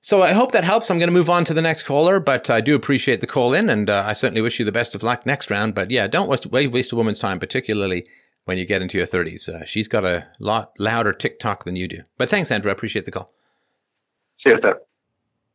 So 0.00 0.22
I 0.22 0.32
hope 0.32 0.50
that 0.52 0.64
helps. 0.64 0.90
I'm 0.90 0.98
going 0.98 1.08
to 1.08 1.12
move 1.12 1.30
on 1.30 1.44
to 1.44 1.54
the 1.54 1.62
next 1.62 1.84
caller, 1.84 2.18
but 2.18 2.50
I 2.50 2.60
do 2.60 2.74
appreciate 2.74 3.20
the 3.20 3.26
call 3.26 3.54
in, 3.54 3.70
and 3.70 3.88
uh, 3.88 4.02
I 4.04 4.14
certainly 4.14 4.40
wish 4.40 4.58
you 4.58 4.64
the 4.64 4.72
best 4.72 4.96
of 4.96 5.02
luck 5.04 5.26
next 5.26 5.50
round. 5.50 5.74
But 5.74 5.92
yeah, 5.92 6.08
don't 6.08 6.28
waste, 6.28 6.46
waste 6.46 6.92
a 6.92 6.96
woman's 6.96 7.20
time, 7.20 7.38
particularly 7.38 8.06
when 8.44 8.58
you 8.58 8.64
get 8.64 8.82
into 8.82 8.98
your 8.98 9.06
30s. 9.06 9.48
Uh, 9.48 9.64
she's 9.64 9.86
got 9.86 10.04
a 10.04 10.26
lot 10.40 10.72
louder 10.78 11.12
ticktock 11.12 11.62
than 11.62 11.76
you 11.76 11.86
do. 11.86 12.00
But 12.18 12.28
thanks, 12.28 12.50
Andrew. 12.50 12.70
I 12.70 12.72
appreciate 12.72 13.04
the 13.04 13.12
call. 13.12 13.32
See 14.44 14.52
you, 14.52 14.58
sir. 14.64 14.80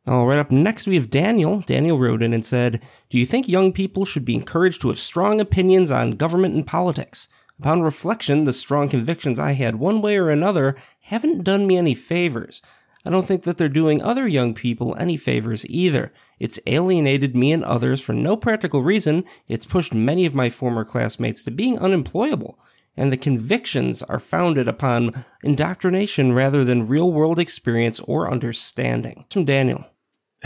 All 0.07 0.25
right, 0.25 0.39
up 0.39 0.51
next 0.51 0.87
we 0.87 0.95
have 0.95 1.09
Daniel. 1.09 1.59
Daniel 1.59 1.99
wrote 1.99 2.23
in 2.23 2.31
and 2.31 2.45
said, 2.45 2.81
Do 3.09 3.17
you 3.17 3.25
think 3.25 3.49
young 3.49 3.73
people 3.73 4.05
should 4.05 4.23
be 4.23 4.35
encouraged 4.35 4.79
to 4.81 4.87
have 4.87 4.99
strong 4.99 5.41
opinions 5.41 5.91
on 5.91 6.11
government 6.11 6.55
and 6.55 6.65
politics? 6.65 7.27
Upon 7.59 7.81
reflection, 7.81 8.45
the 8.45 8.53
strong 8.53 8.87
convictions 8.87 9.37
I 9.37 9.51
had 9.51 9.75
one 9.75 10.01
way 10.01 10.15
or 10.15 10.29
another 10.29 10.77
haven't 11.01 11.43
done 11.43 11.67
me 11.67 11.75
any 11.75 11.93
favors. 11.93 12.61
I 13.03 13.09
don't 13.09 13.27
think 13.27 13.43
that 13.43 13.57
they're 13.57 13.67
doing 13.67 14.01
other 14.01 14.25
young 14.25 14.53
people 14.53 14.95
any 14.97 15.17
favors 15.17 15.65
either. 15.65 16.13
It's 16.39 16.59
alienated 16.67 17.35
me 17.35 17.51
and 17.51 17.65
others 17.65 17.99
for 17.99 18.13
no 18.13 18.37
practical 18.37 18.83
reason. 18.83 19.25
It's 19.49 19.65
pushed 19.65 19.93
many 19.93 20.25
of 20.25 20.33
my 20.33 20.49
former 20.49 20.85
classmates 20.85 21.43
to 21.43 21.51
being 21.51 21.77
unemployable 21.79 22.57
and 22.97 23.11
the 23.11 23.17
convictions 23.17 24.01
are 24.03 24.19
founded 24.19 24.67
upon 24.67 25.23
indoctrination 25.43 26.33
rather 26.33 26.65
than 26.65 26.87
real 26.87 27.11
world 27.11 27.37
experience 27.37 27.99
or 28.01 28.31
understanding. 28.31 29.25
From 29.29 29.45
Daniel. 29.45 29.85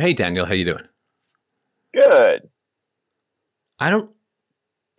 Hey 0.02 0.14
Daniel, 0.14 0.48
how 0.48 0.56
you 0.56 0.66
doing? 0.66 0.88
Good. 1.94 2.50
I 3.78 3.92
don't 3.92 4.10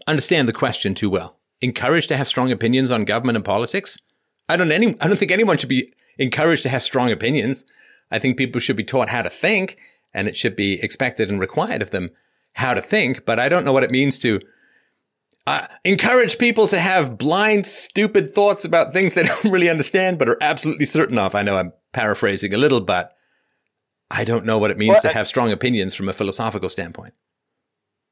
understand 0.06 0.46
the 0.46 0.52
question 0.52 0.94
too 0.94 1.10
well. 1.10 1.40
Encouraged 1.60 2.06
to 2.10 2.16
have 2.16 2.28
strong 2.28 2.52
opinions 2.52 2.92
on 2.92 3.04
government 3.04 3.34
and 3.34 3.44
politics? 3.44 3.98
I 4.48 4.56
don't 4.56 4.70
any 4.70 4.94
I 5.00 5.08
don't 5.08 5.16
think 5.18 5.32
anyone 5.32 5.58
should 5.58 5.68
be 5.68 5.92
encouraged 6.18 6.62
to 6.62 6.68
have 6.68 6.84
strong 6.84 7.10
opinions. 7.10 7.64
I 8.12 8.20
think 8.20 8.36
people 8.36 8.60
should 8.60 8.76
be 8.76 8.84
taught 8.84 9.08
how 9.08 9.22
to 9.22 9.28
think 9.28 9.76
and 10.14 10.28
it 10.28 10.36
should 10.36 10.54
be 10.54 10.80
expected 10.80 11.28
and 11.28 11.40
required 11.40 11.82
of 11.82 11.90
them 11.90 12.10
how 12.52 12.72
to 12.72 12.80
think, 12.80 13.24
but 13.24 13.40
I 13.40 13.48
don't 13.48 13.64
know 13.64 13.72
what 13.72 13.82
it 13.82 13.90
means 13.90 14.20
to 14.20 14.38
uh, 15.48 15.66
encourage 15.84 16.38
people 16.38 16.68
to 16.68 16.78
have 16.78 17.18
blind, 17.18 17.66
stupid 17.66 18.30
thoughts 18.30 18.64
about 18.64 18.92
things 18.92 19.14
they 19.14 19.24
don't 19.24 19.46
really 19.46 19.68
understand 19.68 20.20
but 20.20 20.28
are 20.28 20.38
absolutely 20.40 20.86
certain 20.86 21.18
of. 21.18 21.34
I 21.34 21.42
know 21.42 21.56
I'm 21.56 21.72
paraphrasing 21.92 22.54
a 22.54 22.58
little, 22.58 22.80
but 22.80 23.16
I 24.12 24.24
don't 24.24 24.44
know 24.44 24.58
what 24.58 24.70
it 24.70 24.76
means 24.76 24.92
well, 24.92 25.02
to 25.02 25.08
have 25.08 25.26
strong 25.26 25.50
opinions 25.50 25.94
from 25.94 26.08
a 26.08 26.12
philosophical 26.12 26.68
standpoint. 26.68 27.14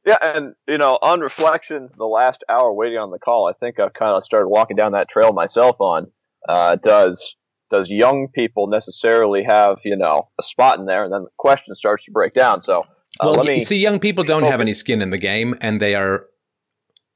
Yeah, 0.06 0.16
and 0.22 0.54
you 0.66 0.78
know, 0.78 0.98
on 1.02 1.20
reflection, 1.20 1.90
the 1.98 2.06
last 2.06 2.42
hour 2.48 2.72
waiting 2.72 2.96
on 2.96 3.10
the 3.10 3.18
call, 3.18 3.46
I 3.46 3.52
think 3.52 3.78
I've 3.78 3.92
kind 3.92 4.16
of 4.16 4.24
started 4.24 4.48
walking 4.48 4.76
down 4.76 4.92
that 4.92 5.10
trail 5.10 5.34
myself. 5.34 5.76
On 5.78 6.06
uh, 6.48 6.76
does 6.76 7.36
does 7.70 7.90
young 7.90 8.28
people 8.34 8.66
necessarily 8.66 9.44
have 9.44 9.78
you 9.84 9.94
know 9.94 10.30
a 10.40 10.42
spot 10.42 10.78
in 10.78 10.86
there? 10.86 11.04
And 11.04 11.12
then 11.12 11.24
the 11.24 11.30
question 11.36 11.74
starts 11.76 12.06
to 12.06 12.12
break 12.12 12.32
down. 12.32 12.62
So, 12.62 12.80
uh, 13.20 13.34
well, 13.36 13.44
you 13.44 13.62
see, 13.62 13.76
young 13.76 13.98
people 13.98 14.24
don't 14.24 14.44
have 14.44 14.62
any 14.62 14.72
skin 14.72 15.02
in 15.02 15.10
the 15.10 15.18
game, 15.18 15.54
and 15.60 15.82
they 15.82 15.94
are 15.94 16.26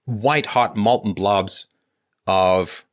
white 0.04 0.46
hot 0.46 0.76
molten 0.76 1.14
blobs 1.14 1.68
of 2.26 2.84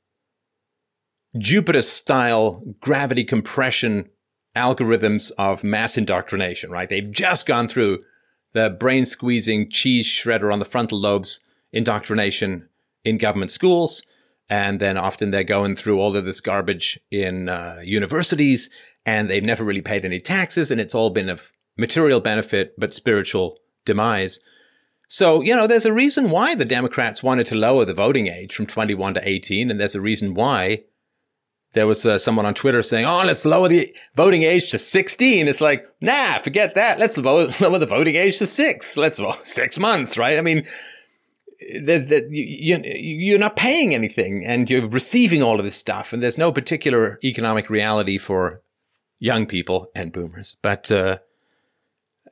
Jupiter 1.38 1.82
style 1.82 2.64
gravity 2.80 3.26
compression 3.26 4.10
algorithms 4.56 5.32
of 5.38 5.64
mass 5.64 5.98
indoctrination. 5.98 6.72
Right? 6.72 6.90
They've 6.90 7.12
just 7.12 7.46
gone 7.46 7.68
through 7.68 8.04
the 8.54 8.70
brain 8.70 9.06
squeezing 9.06 9.70
cheese 9.70 10.08
shredder 10.08 10.52
on 10.52 10.60
the 10.60 10.66
frontal 10.66 11.00
lobes 11.00 11.40
indoctrination 11.72 12.68
in 13.04 13.18
government 13.18 13.52
schools. 13.52 14.04
And 14.50 14.82
then 14.82 14.98
often 14.98 15.32
they're 15.32 15.44
going 15.46 15.76
through 15.76 16.00
all 16.00 16.16
of 16.16 16.26
this 16.26 16.42
garbage 16.42 17.00
in 17.10 17.48
uh, 17.48 17.80
universities 17.84 18.70
and 19.06 19.30
they've 19.30 19.44
never 19.44 19.64
really 19.64 19.82
paid 19.82 20.04
any 20.04 20.20
taxes 20.20 20.72
and 20.72 20.82
it's 20.82 20.94
all 20.94 21.10
been 21.10 21.30
of 21.30 21.54
material 21.78 22.20
benefit, 22.20 22.74
but 22.78 22.94
spiritual 22.94 23.60
demise. 23.86 24.40
So, 25.08 25.42
you 25.42 25.56
know, 25.56 25.68
there's 25.68 25.86
a 25.86 25.94
reason 25.94 26.30
why 26.30 26.56
the 26.56 26.66
Democrats 26.66 27.24
wanted 27.24 27.46
to 27.48 27.56
lower 27.56 27.86
the 27.86 27.94
voting 27.94 28.28
age 28.28 28.54
from 28.54 28.68
21 28.68 29.16
to 29.16 29.28
18. 29.28 29.72
And 29.72 29.80
there's 29.80 29.96
a 29.96 30.02
reason 30.02 30.34
why 30.34 30.84
there 31.74 31.88
was 31.88 32.06
uh, 32.06 32.18
someone 32.18 32.46
on 32.46 32.54
Twitter 32.54 32.82
saying, 32.82 33.06
"Oh, 33.06 33.24
let's 33.26 33.46
lower 33.46 33.68
the 33.68 33.94
voting 34.16 34.44
age 34.44 34.72
to 34.72 34.80
16." 34.80 35.48
It's 35.48 35.62
like, 35.62 35.88
nah, 36.02 36.38
forget 36.40 36.76
that. 36.76 37.00
Let's 37.00 37.18
vote, 37.18 37.60
lower 37.62 37.80
the 37.80 37.86
voting 37.86 38.16
age 38.16 38.38
to 38.40 38.46
six. 38.46 38.98
Let's 38.98 39.20
vote 39.20 39.40
six 39.46 39.80
months, 39.80 40.18
right? 40.18 40.38
I 40.38 40.42
mean, 40.42 40.66
you, 41.60 42.82
you're 42.84 43.40
not 43.40 43.56
paying 43.56 43.94
anything, 43.94 44.46
and 44.46 44.70
you're 44.70 44.88
receiving 44.88 45.42
all 45.42 45.60
of 45.60 45.64
this 45.64 45.76
stuff, 45.76 46.12
and 46.12 46.22
there's 46.22 46.38
no 46.38 46.52
particular 46.52 47.20
economic 47.24 47.70
reality 47.70 48.18
for 48.18 48.62
young 49.20 49.46
people 49.46 49.90
and 49.96 50.12
boomers. 50.12 50.58
But 50.62 50.92
uh, 50.92 51.20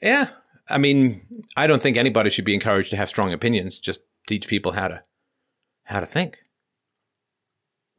yeah, 0.01 0.29
I 0.69 0.77
mean, 0.77 1.21
I 1.55 1.67
don't 1.67 1.81
think 1.81 1.95
anybody 1.95 2.29
should 2.29 2.45
be 2.45 2.53
encouraged 2.53 2.89
to 2.89 2.97
have 2.97 3.09
strong 3.09 3.31
opinions. 3.31 3.79
Just 3.79 4.01
teach 4.27 4.47
people 4.47 4.73
how 4.73 4.89
to 4.89 5.03
how 5.83 5.99
to 5.99 6.05
think. 6.05 6.39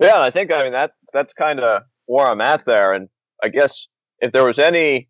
Yeah, 0.01 0.19
I 0.19 0.31
think 0.31 0.51
I 0.53 0.63
mean 0.65 0.73
that 0.73 0.93
that's 1.13 1.33
kind 1.33 1.61
of 1.61 1.83
where 2.07 2.27
I'm 2.27 2.41
at 2.41 2.65
there, 2.67 2.93
and 2.93 3.09
I 3.43 3.49
guess 3.49 3.89
if 4.21 4.33
there 4.33 4.47
was 4.47 4.59
any 4.59 5.09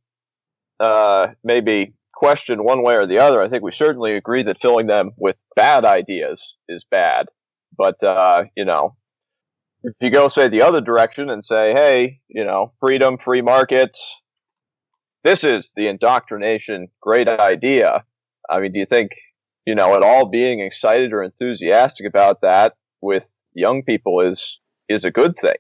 uh, 0.79 1.29
maybe 1.43 1.95
question 2.15 2.65
one 2.65 2.83
way 2.83 2.97
or 2.97 3.07
the 3.07 3.19
other, 3.19 3.43
I 3.43 3.49
think 3.49 3.63
we 3.63 3.73
certainly 3.73 4.15
agree 4.15 4.43
that 4.45 4.61
filling 4.61 4.87
them 4.87 5.11
with 5.17 5.37
bad 5.57 5.85
ideas 5.85 6.57
is 6.69 6.85
bad. 6.91 7.27
But 7.77 8.03
uh, 8.03 8.45
you 8.57 8.65
know, 8.65 8.97
if 9.83 9.95
you 10.01 10.11
go 10.11 10.29
say 10.29 10.49
the 10.49 10.63
other 10.63 10.81
direction 10.81 11.31
and 11.31 11.45
say, 11.45 11.73
hey, 11.73 12.21
you 12.29 12.45
know, 12.45 12.73
freedom, 12.81 13.19
free 13.19 13.43
markets, 13.43 14.17
this 15.25 15.45
is 15.45 15.73
the 15.75 15.89
indoctrination 15.89 16.89
great 17.01 17.29
idea. 17.29 18.05
I 18.51 18.61
mean, 18.61 18.73
do 18.73 18.81
you 18.81 18.87
think, 18.87 19.13
you 19.67 19.75
know, 19.75 19.95
at 19.95 20.03
all 20.03 20.27
being 20.27 20.61
excited 20.61 21.13
or 21.13 21.23
enthusiastic 21.23 22.07
about 22.07 22.41
that 22.43 22.75
with 23.01 23.33
young 23.55 23.83
people 23.83 24.21
is 24.21 24.61
is 24.89 25.05
a 25.05 25.11
good 25.11 25.37
thing. 25.39 25.57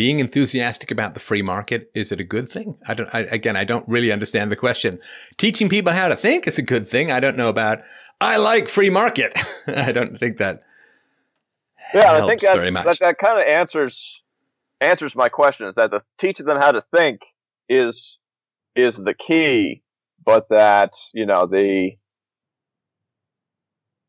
Being 0.00 0.18
enthusiastic 0.18 0.90
about 0.90 1.12
the 1.12 1.20
free 1.20 1.42
market 1.42 1.90
is 1.94 2.10
it 2.10 2.20
a 2.20 2.24
good 2.24 2.48
thing? 2.48 2.78
I 2.88 2.94
don't. 2.94 3.14
I, 3.14 3.18
again, 3.24 3.54
I 3.54 3.64
don't 3.64 3.86
really 3.86 4.10
understand 4.10 4.50
the 4.50 4.56
question. 4.56 4.98
Teaching 5.36 5.68
people 5.68 5.92
how 5.92 6.08
to 6.08 6.16
think 6.16 6.46
is 6.46 6.56
a 6.56 6.62
good 6.62 6.88
thing. 6.88 7.12
I 7.12 7.20
don't 7.20 7.36
know 7.36 7.50
about. 7.50 7.80
I 8.18 8.38
like 8.38 8.70
free 8.70 8.88
market. 8.88 9.38
I 9.66 9.92
don't 9.92 10.18
think 10.18 10.38
that. 10.38 10.62
Yeah, 11.92 12.12
I 12.12 12.26
think 12.26 12.40
that 12.40 12.96
that 13.00 13.18
kind 13.18 13.38
of 13.38 13.46
answers 13.46 14.22
answers 14.80 15.14
my 15.14 15.28
question. 15.28 15.66
Is 15.66 15.74
that 15.74 15.90
the 15.90 16.00
teaching 16.16 16.46
them 16.46 16.56
how 16.58 16.72
to 16.72 16.82
think 16.96 17.20
is 17.68 18.18
is 18.74 18.96
the 18.96 19.12
key, 19.12 19.82
but 20.24 20.48
that 20.48 20.94
you 21.12 21.26
know 21.26 21.44
the 21.44 21.90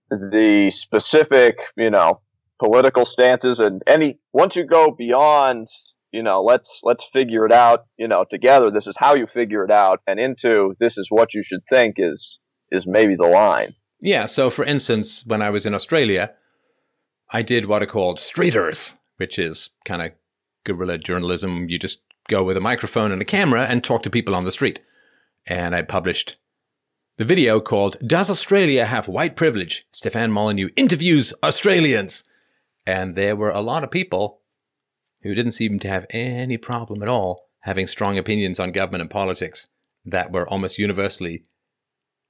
the 0.10 0.72
specific 0.72 1.58
you 1.76 1.89
know 1.89 2.22
political 2.62 3.05
stances 3.05 3.59
and 3.59 3.82
any 3.88 4.20
once 4.34 4.55
you 4.55 4.64
go 4.64 4.91
beyond 4.91 5.68
you 6.12 6.22
know 6.22 6.43
let's 6.43 6.82
let's 6.84 7.03
figure 7.12 7.45
it 7.45 7.51
out 7.51 7.86
you 7.97 8.07
know 8.07 8.24
together 8.30 8.70
this 8.70 8.88
is 8.88 8.95
how 8.97 9.16
you 9.16 9.26
figure 9.26 9.64
it 9.64 9.72
out 9.72 9.99
and 10.05 10.20
into 10.20 10.76
this 10.80 10.97
is 10.97 11.07
what 11.09 11.34
you 11.34 11.41
should 11.43 11.62
think 11.72 11.95
is 11.97 12.39
is 12.70 12.86
maybe 12.88 13.16
the 13.16 13.28
line. 13.28 13.74
Yeah 13.99 14.26
so 14.26 14.49
for 14.49 14.64
instance 14.64 15.26
when 15.26 15.41
i 15.41 15.49
was 15.49 15.66
in 15.66 15.74
australia 15.74 16.34
i 17.32 17.41
did 17.41 17.66
what 17.66 17.82
are 17.82 17.88
called 17.88 18.18
streeters 18.18 18.97
which 19.18 19.39
is 19.39 19.70
kind 19.86 20.01
of 20.01 20.12
guerrilla 20.64 20.97
journalism. 20.97 21.68
You 21.70 21.78
just 21.80 22.01
go 22.28 22.43
with 22.43 22.57
a 22.57 22.62
microphone 22.62 23.12
and 23.12 23.22
a 23.22 23.26
camera 23.26 23.66
and 23.66 23.84
talk 23.84 24.03
to 24.03 24.09
people 24.09 24.36
on 24.36 24.45
the 24.45 24.51
street. 24.51 24.80
And 25.47 25.76
i 25.76 25.82
published 25.82 26.36
the 27.18 27.26
video 27.26 27.59
called 27.59 27.97
does 28.05 28.30
australia 28.30 28.86
have 28.86 29.07
white 29.07 29.36
privilege? 29.36 29.86
Stefan 29.91 30.32
molyneux 30.32 30.70
interviews 30.76 31.34
australians 31.43 32.24
and 32.86 33.16
there 33.16 33.36
were 33.36 33.52
a 33.52 33.62
lot 33.62 33.84
of 33.84 33.92
people 33.92 34.42
who 35.22 35.36
didn't 35.36 35.52
seem 35.52 35.80
to 35.80 35.88
have 35.88 36.06
any 36.10 36.58
problem 36.58 37.02
at 37.02 37.10
all 37.10 37.50
having 37.62 37.88
strong 37.88 38.18
opinions 38.18 38.60
on 38.60 38.72
government 38.72 39.02
and 39.02 39.10
politics 39.10 39.68
that 40.06 40.32
were 40.32 40.48
almost 40.48 40.78
universally 40.78 41.44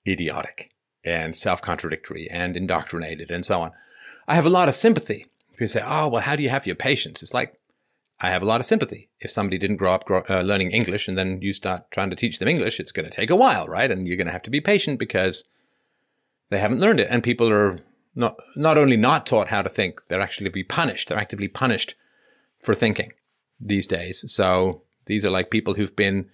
idiotic 0.07 0.71
and 1.03 1.35
self 1.35 1.61
contradictory 1.61 2.29
and 2.29 2.55
indoctrinated 2.55 3.31
and 3.31 3.45
so 3.45 3.61
on. 3.61 3.71
I 4.27 4.35
have 4.35 4.45
a 4.45 4.49
lot 4.49 4.69
of 4.69 4.75
sympathy. 4.75 5.25
People 5.51 5.67
say, 5.67 5.83
oh, 5.85 6.07
well, 6.07 6.21
how 6.21 6.35
do 6.35 6.43
you 6.43 6.49
have 6.49 6.67
your 6.67 6.75
patience? 6.75 7.21
It's 7.21 7.33
like, 7.33 7.59
I 8.19 8.29
have 8.29 8.43
a 8.43 8.45
lot 8.45 8.59
of 8.59 8.67
sympathy. 8.67 9.09
If 9.19 9.31
somebody 9.31 9.57
didn't 9.57 9.77
grow 9.77 9.93
up 9.93 10.05
grow, 10.05 10.23
uh, 10.29 10.41
learning 10.41 10.71
English 10.71 11.07
and 11.07 11.17
then 11.17 11.41
you 11.41 11.53
start 11.53 11.89
trying 11.91 12.11
to 12.11 12.15
teach 12.15 12.39
them 12.39 12.47
English, 12.47 12.79
it's 12.79 12.91
going 12.91 13.09
to 13.09 13.15
take 13.15 13.31
a 13.31 13.35
while, 13.35 13.67
right? 13.67 13.89
And 13.89 14.07
you're 14.07 14.17
going 14.17 14.27
to 14.27 14.33
have 14.33 14.43
to 14.43 14.51
be 14.51 14.61
patient 14.61 14.99
because 14.99 15.45
they 16.49 16.59
haven't 16.59 16.79
learned 16.79 16.99
it. 16.99 17.07
And 17.09 17.23
people 17.23 17.49
are 17.49 17.79
not 18.15 18.35
not 18.55 18.77
only 18.77 18.97
not 18.97 19.25
taught 19.25 19.49
how 19.49 19.61
to 19.61 19.69
think, 19.69 20.01
they're 20.07 20.21
actually 20.21 20.49
be 20.49 20.63
punished. 20.63 21.09
They're 21.09 21.17
actively 21.17 21.47
punished 21.47 21.95
for 22.59 22.73
thinking 22.73 23.13
these 23.59 23.87
days. 23.87 24.31
So 24.31 24.81
these 25.05 25.25
are 25.25 25.31
like 25.31 25.49
people 25.49 25.75
who've 25.75 25.95
been 25.95 26.29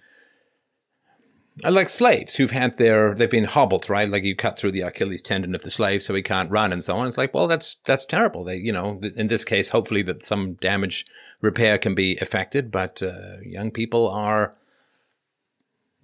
uh, 1.64 1.72
like 1.72 1.88
slaves 1.88 2.36
who've 2.36 2.50
had 2.50 2.76
their 2.78 3.14
they've 3.14 3.30
been 3.30 3.44
hobbled, 3.44 3.88
right? 3.90 4.08
Like 4.08 4.24
you 4.24 4.36
cut 4.36 4.58
through 4.58 4.72
the 4.72 4.82
Achilles 4.82 5.22
tendon 5.22 5.54
of 5.54 5.62
the 5.62 5.70
slave 5.70 6.02
so 6.02 6.14
he 6.14 6.22
can't 6.22 6.50
run 6.50 6.72
and 6.72 6.82
so 6.82 6.96
on. 6.96 7.06
It's 7.06 7.18
like, 7.18 7.34
well, 7.34 7.46
that's 7.46 7.76
that's 7.84 8.04
terrible. 8.04 8.44
They, 8.44 8.56
you 8.56 8.72
know, 8.72 9.00
in 9.16 9.28
this 9.28 9.44
case, 9.44 9.70
hopefully 9.70 10.02
that 10.02 10.24
some 10.24 10.54
damage 10.54 11.06
repair 11.40 11.78
can 11.78 11.94
be 11.94 12.12
effected, 12.20 12.70
but 12.70 13.02
uh, 13.02 13.40
young 13.42 13.70
people 13.70 14.08
are 14.08 14.54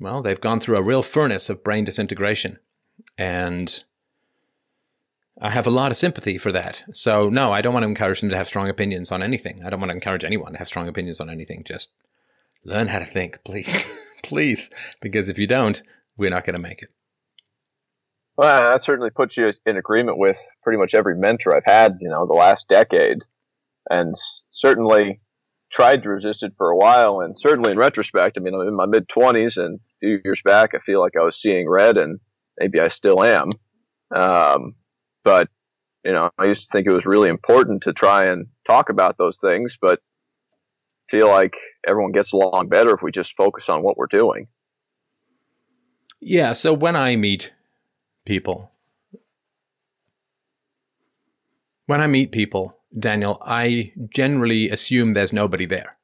well, 0.00 0.22
they've 0.22 0.40
gone 0.40 0.60
through 0.60 0.76
a 0.76 0.82
real 0.82 1.02
furnace 1.02 1.48
of 1.48 1.62
brain 1.62 1.84
disintegration, 1.84 2.58
and 3.16 3.84
I 5.40 5.50
have 5.50 5.66
a 5.66 5.70
lot 5.70 5.90
of 5.90 5.96
sympathy 5.96 6.38
for 6.38 6.52
that. 6.52 6.84
So 6.92 7.28
no, 7.28 7.52
I 7.52 7.60
don't 7.60 7.74
want 7.74 7.82
to 7.84 7.88
encourage 7.88 8.20
them 8.20 8.30
to 8.30 8.36
have 8.36 8.46
strong 8.46 8.68
opinions 8.68 9.10
on 9.10 9.22
anything. 9.22 9.62
I 9.64 9.70
don't 9.70 9.80
want 9.80 9.90
to 9.90 9.96
encourage 9.96 10.24
anyone 10.24 10.52
to 10.52 10.58
have 10.58 10.68
strong 10.68 10.88
opinions 10.88 11.20
on 11.20 11.28
anything. 11.28 11.64
Just 11.64 11.90
learn 12.64 12.88
how 12.88 13.00
to 13.00 13.06
think, 13.06 13.40
please, 13.44 13.84
please, 14.22 14.70
because 15.00 15.28
if 15.28 15.38
you 15.38 15.46
don't, 15.46 15.82
we're 16.16 16.30
not 16.30 16.44
going 16.44 16.54
to 16.54 16.60
make 16.60 16.82
it. 16.82 16.88
Well, 18.36 18.72
that 18.72 18.82
certainly 18.82 19.10
puts 19.10 19.36
you 19.36 19.52
in 19.64 19.76
agreement 19.76 20.18
with 20.18 20.40
pretty 20.62 20.78
much 20.78 20.94
every 20.94 21.16
mentor 21.16 21.56
I've 21.56 21.64
had, 21.64 21.98
you 22.00 22.08
know, 22.08 22.26
the 22.26 22.32
last 22.32 22.68
decade, 22.68 23.18
and 23.88 24.14
certainly 24.50 25.20
tried 25.70 26.02
to 26.02 26.08
resist 26.08 26.42
it 26.42 26.52
for 26.56 26.70
a 26.70 26.76
while. 26.76 27.20
And 27.20 27.38
certainly 27.38 27.70
in 27.70 27.78
retrospect, 27.78 28.36
I 28.36 28.40
mean, 28.40 28.54
I'm 28.54 28.66
in 28.66 28.74
my 28.74 28.86
mid 28.86 29.08
twenties, 29.08 29.56
and 29.56 29.76
a 29.78 29.98
few 30.00 30.20
years 30.24 30.40
back, 30.44 30.70
I 30.74 30.78
feel 30.78 31.00
like 31.00 31.12
I 31.16 31.24
was 31.24 31.40
seeing 31.40 31.68
red, 31.68 31.96
and 31.96 32.18
maybe 32.58 32.80
I 32.80 32.88
still 32.88 33.24
am. 33.24 33.50
Um, 34.16 34.74
but 35.24 35.48
you 36.04 36.12
know, 36.12 36.30
I 36.38 36.44
used 36.44 36.64
to 36.64 36.68
think 36.70 36.86
it 36.86 36.92
was 36.92 37.06
really 37.06 37.30
important 37.30 37.82
to 37.84 37.92
try 37.92 38.26
and 38.26 38.46
talk 38.66 38.90
about 38.90 39.16
those 39.16 39.38
things, 39.38 39.78
but 39.80 40.00
feel 41.08 41.28
like 41.28 41.56
everyone 41.86 42.12
gets 42.12 42.32
along 42.32 42.68
better 42.68 42.94
if 42.94 43.02
we 43.02 43.10
just 43.10 43.36
focus 43.36 43.68
on 43.68 43.82
what 43.82 43.96
we're 43.96 44.06
doing. 44.06 44.46
Yeah. 46.20 46.52
So 46.52 46.72
when 46.72 46.94
I 46.94 47.16
meet 47.16 47.52
people, 48.24 48.70
when 51.86 52.00
I 52.00 52.06
meet 52.06 52.32
people, 52.32 52.76
Daniel, 52.98 53.42
I 53.44 53.92
generally 54.08 54.70
assume 54.70 55.12
there's 55.12 55.32
nobody 55.32 55.66
there. 55.66 55.96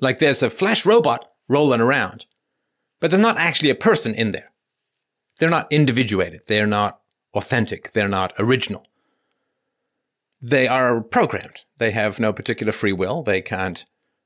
Like 0.00 0.18
there's 0.18 0.42
a 0.42 0.50
flash 0.50 0.86
robot 0.86 1.28
rolling 1.48 1.80
around, 1.80 2.26
but 3.00 3.10
there's 3.10 3.20
not 3.20 3.38
actually 3.38 3.70
a 3.70 3.74
person 3.74 4.14
in 4.14 4.32
there. 4.32 4.52
They're 5.38 5.50
not 5.50 5.70
individuated. 5.72 6.42
They're 6.46 6.66
not 6.66 7.00
authentic. 7.34 7.92
They're 7.92 8.08
not 8.08 8.32
original. 8.38 8.86
They 10.40 10.68
are 10.68 11.00
programmed. 11.00 11.64
They 11.78 11.90
have 11.90 12.20
no 12.20 12.32
particular 12.32 12.72
free 12.72 12.92
will. 12.92 13.22
They 13.22 13.42
can't 13.42 13.84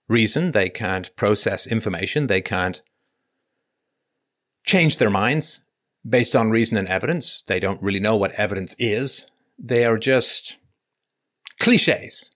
reason. 0.08 0.50
They 0.50 0.68
can't 0.68 1.14
process 1.16 1.66
information. 1.66 2.26
They 2.26 2.40
can't 2.42 2.82
change 4.64 4.98
their 4.98 5.10
minds 5.10 5.64
based 6.06 6.36
on 6.36 6.50
reason 6.50 6.76
and 6.76 6.88
evidence. 6.88 7.42
They 7.46 7.60
don't 7.60 7.82
really 7.82 8.00
know 8.00 8.16
what 8.16 8.32
evidence 8.32 8.74
is. 8.78 9.26
They 9.58 9.84
are 9.84 9.98
just 9.98 10.58
cliches. 11.60 12.30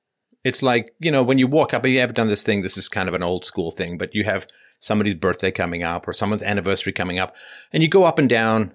It's 0.45 0.63
like, 0.63 0.95
you 1.01 1.11
know, 1.11 1.23
when 1.23 1.39
you 1.39 1.47
walk 1.47 1.75
up, 1.75 1.85
have 1.85 1.93
you 1.93 2.01
ever 2.01 2.13
done 2.13 2.29
this 2.29 2.43
thing? 2.43 2.63
This 2.63 2.79
is 2.79 2.89
kind 2.89 3.09
of 3.09 3.15
an 3.15 3.23
old 3.23 3.45
school 3.45 3.71
thing, 3.71 3.99
but 3.99 4.15
you 4.15 4.25
have 4.25 4.47
somebody's 4.79 5.15
birthday 5.15 5.51
coming 5.51 5.83
up 5.83 6.07
or 6.07 6.13
someone's 6.13 6.43
anniversary 6.43 6.93
coming 6.93 7.19
up, 7.19 7.35
and 7.73 7.83
you 7.83 7.89
go 7.89 8.05
up 8.05 8.19
and 8.19 8.29
down 8.29 8.73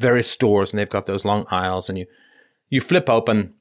various 0.00 0.30
stores 0.30 0.72
and 0.72 0.80
they've 0.80 0.88
got 0.88 1.06
those 1.06 1.24
long 1.24 1.46
aisles 1.50 1.88
and 1.88 1.98
you, 1.98 2.06
you 2.68 2.80
flip 2.80 3.08
open 3.08 3.54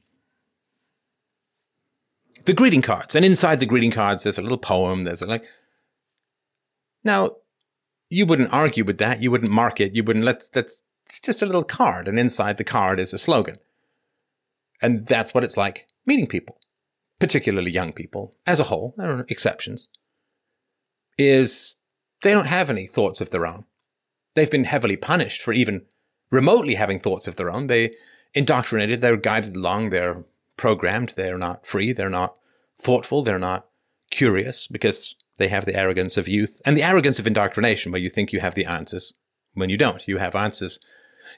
the 2.46 2.54
greeting 2.54 2.82
cards. 2.82 3.14
And 3.14 3.26
inside 3.26 3.60
the 3.60 3.66
greeting 3.66 3.92
cards, 3.92 4.24
there's 4.24 4.40
a 4.40 4.42
little 4.42 4.58
poem. 4.58 5.04
There's 5.04 5.22
a 5.22 5.28
like, 5.28 5.44
now 7.04 7.32
you 8.10 8.26
wouldn't 8.26 8.54
argue 8.54 8.86
with 8.86 8.98
that. 9.00 9.22
You 9.22 9.30
wouldn't 9.30 9.52
mark 9.52 9.80
it. 9.80 9.96
You 9.96 10.04
wouldn't 10.04 10.26
let, 10.26 10.44
that's, 10.54 10.82
it's 11.06 11.20
just 11.20 11.42
a 11.42 11.46
little 11.46 11.64
card. 11.64 12.08
And 12.08 12.18
inside 12.18 12.58
the 12.58 12.64
card 12.64 13.00
is 13.00 13.14
a 13.14 13.18
slogan. 13.18 13.58
And 14.82 15.06
that's 15.06 15.34
what 15.34 15.44
it's 15.44 15.58
like 15.58 15.88
meeting 16.06 16.28
people, 16.28 16.58
particularly 17.20 17.72
young 17.72 17.92
people 17.92 18.36
as 18.48 18.60
a 18.60 18.66
whole. 18.66 18.96
There 18.98 19.12
are 19.12 19.26
exceptions. 19.28 19.90
Is 21.18 21.76
they 22.24 22.32
don't 22.32 22.48
have 22.48 22.70
any 22.70 22.88
thoughts 22.88 23.20
of 23.20 23.32
their 23.32 23.46
own. 23.46 23.66
They've 24.36 24.50
been 24.50 24.64
heavily 24.64 24.96
punished 24.96 25.42
for 25.42 25.52
even 25.52 25.82
remotely 26.32 26.76
having 26.76 27.00
thoughts 27.00 27.28
of 27.28 27.36
their 27.36 27.52
own. 27.52 27.68
They 27.68 27.96
indoctrinated, 28.34 29.02
they're 29.02 29.18
guided 29.18 29.56
along, 29.56 29.90
they're 29.90 30.24
programmed, 30.58 31.14
they're 31.16 31.38
not 31.38 31.66
free, 31.66 31.92
they're 31.92 32.10
not 32.10 32.36
thoughtful, 32.80 33.24
they're 33.24 33.40
not 33.40 33.68
curious 34.12 34.68
because 34.68 35.16
they 35.38 35.48
have 35.48 35.66
the 35.66 35.76
arrogance 35.76 36.18
of 36.18 36.28
youth 36.28 36.62
and 36.66 36.78
the 36.78 36.84
arrogance 36.84 37.20
of 37.20 37.28
indoctrination 37.28 37.92
where 37.92 38.02
you 38.02 38.10
think 38.10 38.34
you 38.34 38.40
have 38.40 38.56
the 38.56 38.66
answers 38.66 39.14
when 39.54 39.70
you 39.70 39.78
don't. 39.78 40.08
You 40.08 40.18
have 40.18 40.36
answers. 40.36 40.80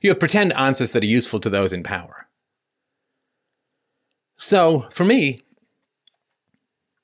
You 0.02 0.10
have 0.10 0.20
pretend 0.20 0.54
answers 0.54 0.92
that 0.92 1.04
are 1.04 1.08
useful 1.08 1.40
to 1.40 1.50
those 1.50 1.74
in 1.74 1.84
power. 1.84 2.28
So 4.38 4.88
for 4.92 5.06
me, 5.06 5.42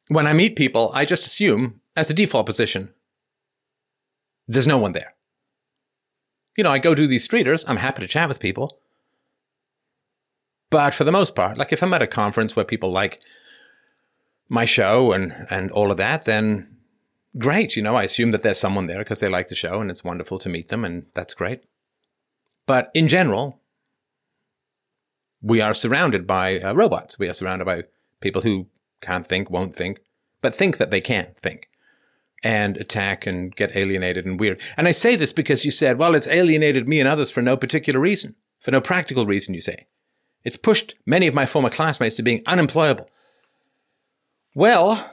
when 0.07 0.25
I 0.25 0.33
meet 0.33 0.55
people, 0.55 0.91
I 0.93 1.05
just 1.05 1.25
assume 1.25 1.81
as 1.95 2.09
a 2.09 2.13
default 2.13 2.45
position, 2.45 2.93
there's 4.47 4.67
no 4.67 4.77
one 4.77 4.93
there 4.93 5.13
you 6.57 6.63
know, 6.63 6.71
I 6.71 6.79
go 6.79 6.95
do 6.95 7.07
these 7.07 7.27
streeters. 7.27 7.63
I'm 7.67 7.77
happy 7.77 8.01
to 8.01 8.07
chat 8.07 8.27
with 8.27 8.39
people. 8.39 8.79
But 10.69 10.93
for 10.93 11.05
the 11.05 11.11
most 11.11 11.35
part, 11.35 11.57
like 11.57 11.71
if 11.71 11.81
I'm 11.81 11.93
at 11.93 12.01
a 12.01 12.07
conference 12.07 12.55
where 12.55 12.65
people 12.65 12.91
like 12.91 13.21
my 14.49 14.65
show 14.65 15.13
and, 15.13 15.33
and 15.49 15.71
all 15.71 15.91
of 15.91 15.97
that, 15.97 16.25
then 16.25 16.75
great. 17.37 17.75
You 17.75 17.83
know, 17.83 17.95
I 17.95 18.03
assume 18.03 18.31
that 18.31 18.41
there's 18.41 18.59
someone 18.59 18.87
there 18.87 18.99
because 18.99 19.19
they 19.19 19.29
like 19.29 19.47
the 19.47 19.55
show 19.55 19.79
and 19.79 19.89
it's 19.89 20.03
wonderful 20.03 20.39
to 20.39 20.49
meet 20.49 20.69
them 20.69 20.83
and 20.83 21.05
that's 21.13 21.33
great. 21.33 21.61
But 22.65 22.91
in 22.93 23.07
general, 23.07 23.61
we 25.41 25.61
are 25.61 25.73
surrounded 25.73 26.27
by 26.27 26.59
uh, 26.59 26.73
robots. 26.73 27.19
We 27.19 27.29
are 27.29 27.33
surrounded 27.33 27.65
by 27.65 27.83
people 28.19 28.41
who 28.41 28.67
can't 28.99 29.27
think, 29.27 29.49
won't 29.49 29.75
think, 29.75 29.99
but 30.41 30.55
think 30.55 30.77
that 30.77 30.89
they 30.89 31.01
can 31.01 31.29
think 31.39 31.69
and 32.43 32.77
attack 32.77 33.25
and 33.25 33.55
get 33.55 33.75
alienated 33.75 34.25
and 34.25 34.39
weird. 34.39 34.61
And 34.75 34.87
I 34.87 34.91
say 34.91 35.15
this 35.15 35.31
because 35.31 35.65
you 35.65 35.71
said, 35.71 35.97
well, 35.97 36.15
it's 36.15 36.27
alienated 36.27 36.87
me 36.87 36.99
and 36.99 37.07
others 37.07 37.31
for 37.31 37.41
no 37.41 37.57
particular 37.57 37.99
reason, 37.99 38.35
for 38.59 38.71
no 38.71 38.81
practical 38.81 39.25
reason, 39.25 39.53
you 39.53 39.61
say. 39.61 39.87
It's 40.43 40.57
pushed 40.57 40.95
many 41.05 41.27
of 41.27 41.33
my 41.33 41.45
former 41.45 41.69
classmates 41.69 42.15
to 42.17 42.23
being 42.23 42.43
unemployable. 42.45 43.09
Well, 44.55 45.09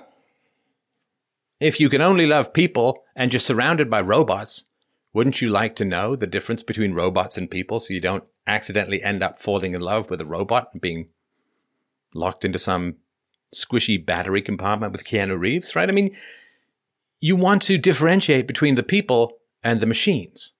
if 1.60 1.80
you 1.80 1.88
can 1.88 2.02
only 2.02 2.26
love 2.26 2.52
people 2.52 3.04
and 3.16 3.32
you're 3.32 3.40
surrounded 3.40 3.90
by 3.90 4.00
robots, 4.00 4.64
wouldn't 5.12 5.40
you 5.40 5.48
like 5.48 5.76
to 5.76 5.84
know 5.84 6.14
the 6.14 6.26
difference 6.26 6.62
between 6.62 6.92
robots 6.92 7.38
and 7.38 7.50
people 7.50 7.80
so 7.80 7.94
you 7.94 8.00
don't 8.00 8.24
accidentally 8.46 9.02
end 9.02 9.22
up 9.22 9.38
falling 9.38 9.74
in 9.74 9.80
love 9.80 10.10
with 10.10 10.20
a 10.20 10.26
robot 10.26 10.68
and 10.72 10.80
being 10.82 11.08
locked 12.12 12.44
into 12.44 12.58
some 12.58 12.96
squishy 13.54 14.04
battery 14.04 14.42
compartment 14.42 14.92
with 14.92 15.04
Keanu 15.04 15.38
Reeves, 15.38 15.74
right? 15.74 15.88
I 15.88 15.92
mean, 15.92 16.14
you 17.24 17.36
want 17.36 17.62
to 17.62 17.78
differentiate 17.78 18.46
between 18.46 18.74
the 18.74 18.82
people 18.82 19.38
and 19.62 19.80
the 19.80 19.86
machines, 19.86 20.52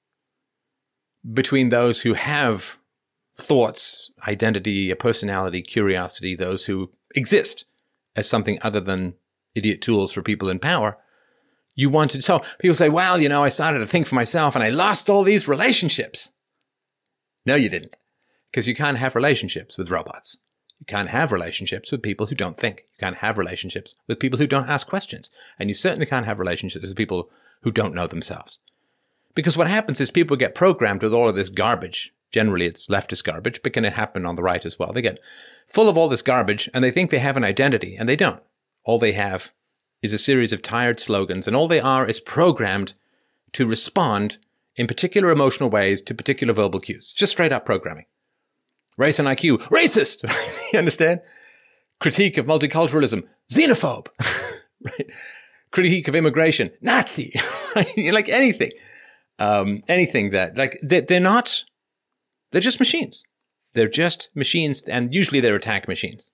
between 1.31 1.69
those 1.69 2.01
who 2.01 2.15
have 2.15 2.79
thoughts, 3.37 4.11
identity, 4.27 4.91
a 4.91 4.97
personality, 4.97 5.61
curiosity, 5.61 6.35
those 6.35 6.65
who 6.65 6.91
exist 7.15 7.67
as 8.17 8.27
something 8.27 8.59
other 8.63 8.81
than 8.81 9.13
idiot 9.55 9.83
tools 9.83 10.11
for 10.11 10.23
people 10.23 10.49
in 10.49 10.59
power. 10.59 10.97
You 11.75 11.91
want 11.91 12.13
to, 12.13 12.23
so 12.23 12.41
people 12.61 12.75
say, 12.75 12.89
well, 12.89 13.21
you 13.21 13.29
know, 13.29 13.45
I 13.45 13.51
started 13.51 13.81
to 13.81 13.87
think 13.87 14.07
for 14.07 14.15
myself 14.15 14.55
and 14.55 14.65
I 14.65 14.71
lost 14.71 15.11
all 15.11 15.23
these 15.23 15.47
relationships. 15.47 16.33
No, 17.45 17.57
you 17.57 17.69
didn't. 17.69 17.95
Because 18.51 18.67
you 18.67 18.75
can't 18.75 18.97
have 18.97 19.15
relationships 19.15 19.77
with 19.77 19.91
robots. 19.91 20.39
You 20.85 20.95
can't 20.95 21.09
have 21.09 21.33
relationships 21.33 21.91
with 21.91 22.03
people 22.03 22.27
who 22.27 22.35
don't 22.35 22.59
think. 22.59 22.85
You 22.93 23.01
can't 23.01 23.17
have 23.17 23.39
relationships 23.39 23.95
with 24.07 24.21
people 24.21 24.39
who 24.39 24.47
don't 24.47 24.69
ask 24.69 24.87
questions. 24.87 25.31
And 25.59 25.71
you 25.71 25.75
certainly 25.75 26.05
can't 26.05 26.27
have 26.27 26.39
relationships 26.39 26.85
with 26.85 26.95
people 26.95 27.31
who 27.63 27.73
don't 27.73 27.95
know 27.95 28.07
themselves. 28.07 28.59
Because 29.35 29.57
what 29.57 29.67
happens 29.67 29.99
is 29.99 30.11
people 30.11 30.37
get 30.37 30.55
programmed 30.55 31.03
with 31.03 31.15
all 31.15 31.27
of 31.27 31.37
this 31.37 31.49
garbage. 31.49 32.13
Generally, 32.33 32.67
it's 32.67 32.89
leftist 32.89 33.25
garbage, 33.25 33.63
but 33.63 33.73
can 33.73 33.87
it 33.87 33.95
happen 33.95 34.27
on 34.27 34.37
the 34.37 34.43
right 34.43 34.63
as 34.67 34.79
well? 34.79 34.93
They 34.93 35.01
get 35.01 35.21
full 35.67 35.89
of 35.89 35.97
all 35.97 36.11
this 36.11 36.21
garbage 36.21 36.69
and 36.75 36.85
they 36.85 36.91
think 36.91 37.11
they 37.11 37.19
have 37.19 37.39
an 37.39 37.45
identity, 37.45 37.97
and 37.97 38.07
they 38.07 38.17
don't. 38.17 38.43
All 38.85 38.99
they 38.99 39.13
have 39.13 39.53
is 40.03 40.13
a 40.13 40.19
series 40.19 40.53
of 40.53 40.61
tired 40.61 41.01
slogans, 41.01 41.47
and 41.47 41.57
all 41.57 41.67
they 41.67 41.81
are 41.81 42.07
is 42.07 42.21
programmed 42.21 42.93
to 43.55 43.67
respond 43.67 44.37
in 44.77 44.87
particular 44.87 45.31
emotional 45.31 45.71
ways 45.71 46.03
to 46.03 46.15
particular 46.15 46.53
verbal 46.53 46.81
cues. 46.81 47.15
Just 47.15 47.33
straight 47.33 47.53
up 47.53 47.65
programming. 47.65 48.05
Race 48.97 49.19
and 49.19 49.29
IQ, 49.29 49.59
racist. 49.69 50.23
you 50.73 50.79
understand? 50.79 51.21
Critique 52.01 52.39
of 52.39 52.47
multiculturalism, 52.47 53.25
xenophobe. 53.53 54.09
right? 54.83 55.11
Critique 55.71 56.09
of 56.09 56.15
immigration, 56.15 56.71
Nazi. 56.81 57.35
like 57.97 58.29
anything, 58.29 58.71
um, 59.39 59.83
anything 59.89 60.31
that 60.31 60.57
like 60.57 60.79
they're, 60.83 61.01
they're 61.01 61.21
not. 61.21 61.65
They're 62.53 62.61
just 62.61 62.79
machines. 62.79 63.25
They're 63.73 63.89
just 63.89 64.29
machines, 64.35 64.83
and 64.83 65.13
usually 65.13 65.41
they're 65.41 65.57
attack 65.57 65.89
machines. 65.89 66.31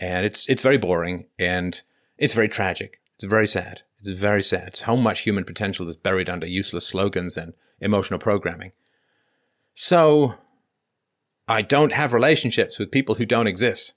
And 0.00 0.24
it's 0.24 0.48
it's 0.48 0.62
very 0.62 0.78
boring, 0.78 1.26
and 1.38 1.80
it's 2.16 2.34
very 2.34 2.48
tragic. 2.48 3.00
It's 3.16 3.24
very 3.24 3.46
sad. 3.46 3.82
It's 4.00 4.18
very 4.18 4.42
sad. 4.42 4.68
It's 4.68 4.80
how 4.82 4.96
much 4.96 5.20
human 5.20 5.44
potential 5.44 5.88
is 5.88 5.96
buried 5.96 6.30
under 6.30 6.46
useless 6.46 6.86
slogans 6.86 7.36
and 7.36 7.52
emotional 7.80 8.18
programming. 8.18 8.72
So 9.74 10.34
I 11.46 11.62
don't 11.62 11.92
have 11.92 12.12
relationships 12.12 12.78
with 12.78 12.90
people 12.90 13.16
who 13.16 13.26
don't 13.26 13.46
exist. 13.46 13.94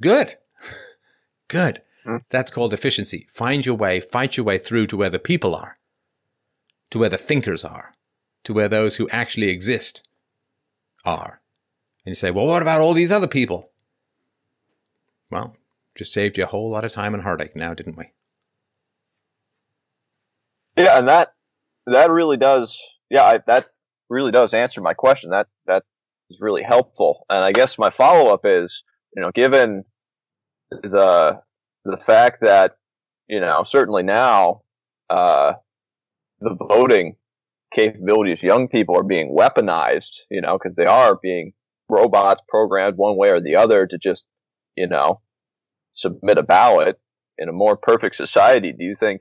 Good. 0.00 0.36
Good. 1.48 1.82
Mm. 2.04 2.22
That's 2.30 2.50
called 2.50 2.72
efficiency. 2.72 3.26
Find 3.30 3.64
your 3.64 3.76
way, 3.76 4.00
fight 4.00 4.36
your 4.36 4.44
way 4.44 4.58
through 4.58 4.88
to 4.88 4.96
where 4.96 5.10
the 5.10 5.18
people 5.18 5.54
are, 5.54 5.78
to 6.90 6.98
where 6.98 7.08
the 7.08 7.18
thinkers 7.18 7.64
are, 7.64 7.94
to 8.44 8.52
where 8.52 8.68
those 8.68 8.96
who 8.96 9.08
actually 9.10 9.48
exist 9.48 10.06
are. 11.04 11.40
And 12.04 12.12
you 12.12 12.14
say, 12.14 12.30
well, 12.30 12.46
what 12.46 12.62
about 12.62 12.80
all 12.80 12.92
these 12.92 13.12
other 13.12 13.26
people? 13.26 13.70
Well, 15.30 15.56
just 15.94 16.12
saved 16.12 16.38
you 16.38 16.44
a 16.44 16.48
whole 16.48 16.70
lot 16.70 16.84
of 16.84 16.92
time 16.92 17.14
and 17.14 17.22
heartache 17.22 17.56
now, 17.56 17.74
didn't 17.74 17.96
we? 17.96 18.12
Yeah, 20.76 20.98
and 20.98 21.08
that 21.08 21.32
that 21.86 22.10
really 22.10 22.36
does. 22.36 22.78
Yeah, 23.08 23.22
I, 23.22 23.38
that 23.46 23.70
really 24.08 24.30
does 24.30 24.52
answer 24.52 24.80
my 24.80 24.94
question. 24.94 25.30
That 25.30 25.48
that 25.66 25.84
is 26.30 26.40
really 26.40 26.62
helpful. 26.62 27.24
And 27.28 27.44
I 27.44 27.52
guess 27.52 27.78
my 27.78 27.90
follow 27.90 28.32
up 28.32 28.40
is, 28.44 28.82
you 29.14 29.22
know, 29.22 29.30
given 29.34 29.84
the 30.70 31.40
the 31.84 31.96
fact 31.96 32.38
that 32.42 32.76
you 33.28 33.40
know 33.40 33.62
certainly 33.64 34.02
now 34.02 34.62
uh, 35.10 35.54
the 36.40 36.56
voting 36.68 37.16
capabilities 37.74 38.42
young 38.42 38.68
people 38.68 38.96
are 38.96 39.02
being 39.02 39.36
weaponized, 39.36 40.20
you 40.30 40.40
know, 40.40 40.58
because 40.58 40.76
they 40.76 40.86
are 40.86 41.18
being 41.22 41.52
robots 41.88 42.42
programmed 42.48 42.96
one 42.96 43.16
way 43.16 43.30
or 43.30 43.40
the 43.40 43.56
other 43.56 43.86
to 43.86 43.98
just, 43.98 44.26
you 44.76 44.88
know, 44.88 45.20
submit 45.92 46.38
a 46.38 46.42
ballot 46.42 46.98
in 47.38 47.48
a 47.48 47.52
more 47.52 47.76
perfect 47.76 48.16
society. 48.16 48.72
Do 48.72 48.84
you 48.84 48.96
think 48.98 49.20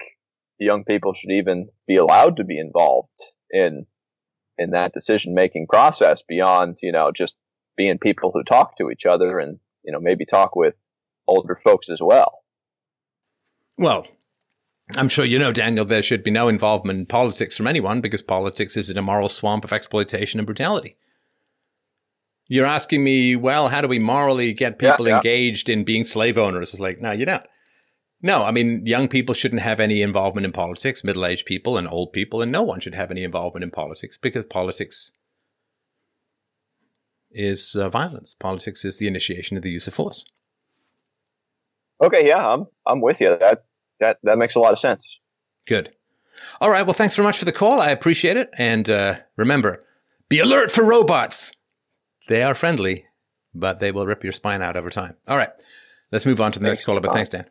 young 0.59 0.83
people 0.83 1.13
should 1.13 1.31
even 1.31 1.67
be 1.87 1.97
allowed 1.97 2.37
to 2.37 2.43
be 2.43 2.59
involved 2.59 3.09
in 3.51 3.85
in 4.57 4.71
that 4.71 4.93
decision 4.93 5.33
making 5.33 5.67
process 5.67 6.23
beyond 6.27 6.77
you 6.81 6.91
know 6.91 7.11
just 7.11 7.35
being 7.77 7.97
people 7.97 8.31
who 8.33 8.43
talk 8.43 8.77
to 8.77 8.89
each 8.89 9.05
other 9.05 9.39
and 9.39 9.59
you 9.83 9.91
know 9.91 9.99
maybe 9.99 10.25
talk 10.25 10.55
with 10.55 10.75
older 11.27 11.59
folks 11.63 11.89
as 11.89 11.99
well. 12.01 12.39
Well, 13.77 14.07
I'm 14.95 15.09
sure 15.09 15.25
you 15.25 15.39
know, 15.39 15.51
Daniel, 15.51 15.85
there 15.85 16.03
should 16.03 16.23
be 16.23 16.31
no 16.31 16.47
involvement 16.47 16.99
in 16.99 17.05
politics 17.07 17.57
from 17.57 17.67
anyone 17.67 18.01
because 18.01 18.21
politics 18.21 18.77
is 18.77 18.89
an 18.89 18.97
immoral 18.97 19.29
swamp 19.29 19.63
of 19.63 19.73
exploitation 19.73 20.39
and 20.39 20.45
brutality. 20.45 20.95
You're 22.47 22.67
asking 22.67 23.03
me, 23.03 23.35
well, 23.35 23.69
how 23.69 23.81
do 23.81 23.87
we 23.87 23.97
morally 23.97 24.53
get 24.53 24.77
people 24.77 25.07
Yeah, 25.07 25.13
yeah. 25.13 25.17
engaged 25.17 25.67
in 25.67 25.83
being 25.83 26.05
slave 26.05 26.37
owners? 26.37 26.71
It's 26.73 26.79
like, 26.79 27.01
no, 27.01 27.11
you 27.11 27.25
don't. 27.25 27.43
No, 28.25 28.43
I 28.43 28.49
mean, 28.49 28.87
young 28.87 29.07
people 29.07 29.35
shouldn't 29.35 29.61
have 29.61 29.79
any 29.79 30.01
involvement 30.01 30.45
in 30.45 30.51
politics, 30.51 31.03
middle 31.03 31.27
aged 31.27 31.45
people 31.45 31.77
and 31.77 31.87
old 31.87 32.11
people, 32.11 32.41
and 32.41 32.51
no 32.51 32.63
one 32.63 32.79
should 32.79 32.95
have 32.95 33.11
any 33.11 33.23
involvement 33.23 33.63
in 33.63 33.69
politics 33.69 34.17
because 34.17 34.43
politics 34.45 35.11
is 37.29 37.75
uh, 37.75 37.87
violence. 37.87 38.33
Politics 38.33 38.83
is 38.83 38.97
the 38.97 39.05
initiation 39.05 39.57
of 39.57 39.61
the 39.61 39.69
use 39.69 39.85
of 39.85 39.93
force. 39.93 40.25
Okay, 42.03 42.27
yeah, 42.27 42.43
I'm 42.43 42.65
I'm 42.87 42.99
with 42.99 43.21
you. 43.21 43.37
That 43.39 43.63
that 43.99 44.17
that 44.23 44.39
makes 44.39 44.55
a 44.55 44.59
lot 44.59 44.73
of 44.73 44.79
sense. 44.79 45.19
Good. 45.67 45.91
All 46.59 46.71
right. 46.71 46.83
Well, 46.83 46.95
thanks 46.95 47.15
very 47.15 47.27
much 47.27 47.37
for 47.37 47.45
the 47.45 47.51
call. 47.51 47.79
I 47.79 47.91
appreciate 47.91 48.37
it. 48.37 48.49
And 48.57 48.89
uh, 48.89 49.17
remember, 49.37 49.85
be 50.29 50.39
alert 50.39 50.71
for 50.71 50.83
robots. 50.83 51.55
They 52.27 52.41
are 52.41 52.55
friendly, 52.55 53.05
but 53.53 53.79
they 53.79 53.91
will 53.91 54.07
rip 54.07 54.23
your 54.23 54.33
spine 54.33 54.63
out 54.63 54.75
over 54.75 54.89
time. 54.89 55.13
All 55.27 55.37
right. 55.37 55.51
Let's 56.11 56.25
move 56.25 56.41
on 56.41 56.51
to 56.53 56.59
the 56.59 56.63
next 56.63 56.79
Thanks, 56.79 56.85
caller. 56.87 57.01
But 57.01 57.13
thanks, 57.13 57.29
Dan. 57.29 57.45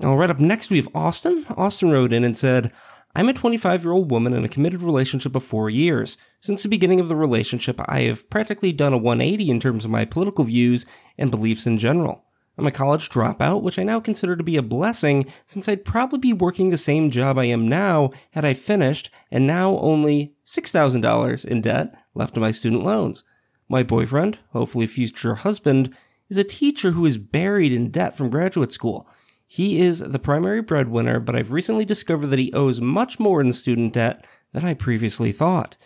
All 0.00 0.16
right, 0.16 0.30
up 0.30 0.40
next 0.40 0.70
we 0.70 0.78
have 0.78 0.88
Austin. 0.94 1.44
Austin 1.50 1.90
wrote 1.90 2.14
in 2.14 2.24
and 2.24 2.36
said, 2.36 2.72
I'm 3.14 3.28
a 3.28 3.34
25 3.34 3.84
year 3.84 3.92
old 3.92 4.10
woman 4.10 4.32
in 4.32 4.42
a 4.42 4.48
committed 4.48 4.80
relationship 4.80 5.36
of 5.36 5.44
four 5.44 5.68
years. 5.68 6.16
Since 6.40 6.62
the 6.62 6.70
beginning 6.70 6.98
of 6.98 7.08
the 7.08 7.16
relationship, 7.16 7.78
I 7.86 8.02
have 8.02 8.28
practically 8.30 8.72
done 8.72 8.94
a 8.94 8.98
180 8.98 9.50
in 9.50 9.60
terms 9.60 9.84
of 9.84 9.90
my 9.90 10.06
political 10.06 10.44
views 10.44 10.86
and 11.18 11.30
beliefs 11.30 11.66
in 11.66 11.76
general. 11.76 12.24
I'm 12.56 12.66
a 12.66 12.70
college 12.70 13.10
dropout, 13.10 13.62
which 13.62 13.78
I 13.78 13.82
now 13.82 14.00
consider 14.00 14.34
to 14.34 14.42
be 14.42 14.56
a 14.56 14.62
blessing 14.62 15.26
since 15.46 15.68
I'd 15.68 15.84
probably 15.84 16.18
be 16.18 16.32
working 16.32 16.70
the 16.70 16.78
same 16.78 17.10
job 17.10 17.38
I 17.38 17.44
am 17.44 17.68
now 17.68 18.12
had 18.30 18.46
I 18.46 18.54
finished, 18.54 19.10
and 19.30 19.46
now 19.46 19.78
only 19.78 20.34
$6,000 20.46 21.44
in 21.44 21.60
debt 21.60 21.94
left 22.14 22.36
of 22.36 22.40
my 22.40 22.50
student 22.50 22.82
loans. 22.82 23.24
My 23.68 23.82
boyfriend, 23.82 24.38
hopefully 24.50 24.86
future 24.86 25.34
husband, 25.36 25.94
is 26.28 26.36
a 26.38 26.44
teacher 26.44 26.92
who 26.92 27.04
is 27.04 27.18
buried 27.18 27.72
in 27.72 27.90
debt 27.90 28.16
from 28.16 28.30
graduate 28.30 28.72
school. 28.72 29.06
He 29.54 29.82
is 29.82 29.98
the 29.98 30.18
primary 30.18 30.62
breadwinner, 30.62 31.20
but 31.20 31.36
I've 31.36 31.52
recently 31.52 31.84
discovered 31.84 32.28
that 32.28 32.38
he 32.38 32.50
owes 32.54 32.80
much 32.80 33.20
more 33.20 33.38
in 33.38 33.52
student 33.52 33.92
debt 33.92 34.26
than 34.54 34.64
I 34.64 34.72
previously 34.72 35.30
thought. 35.30 35.76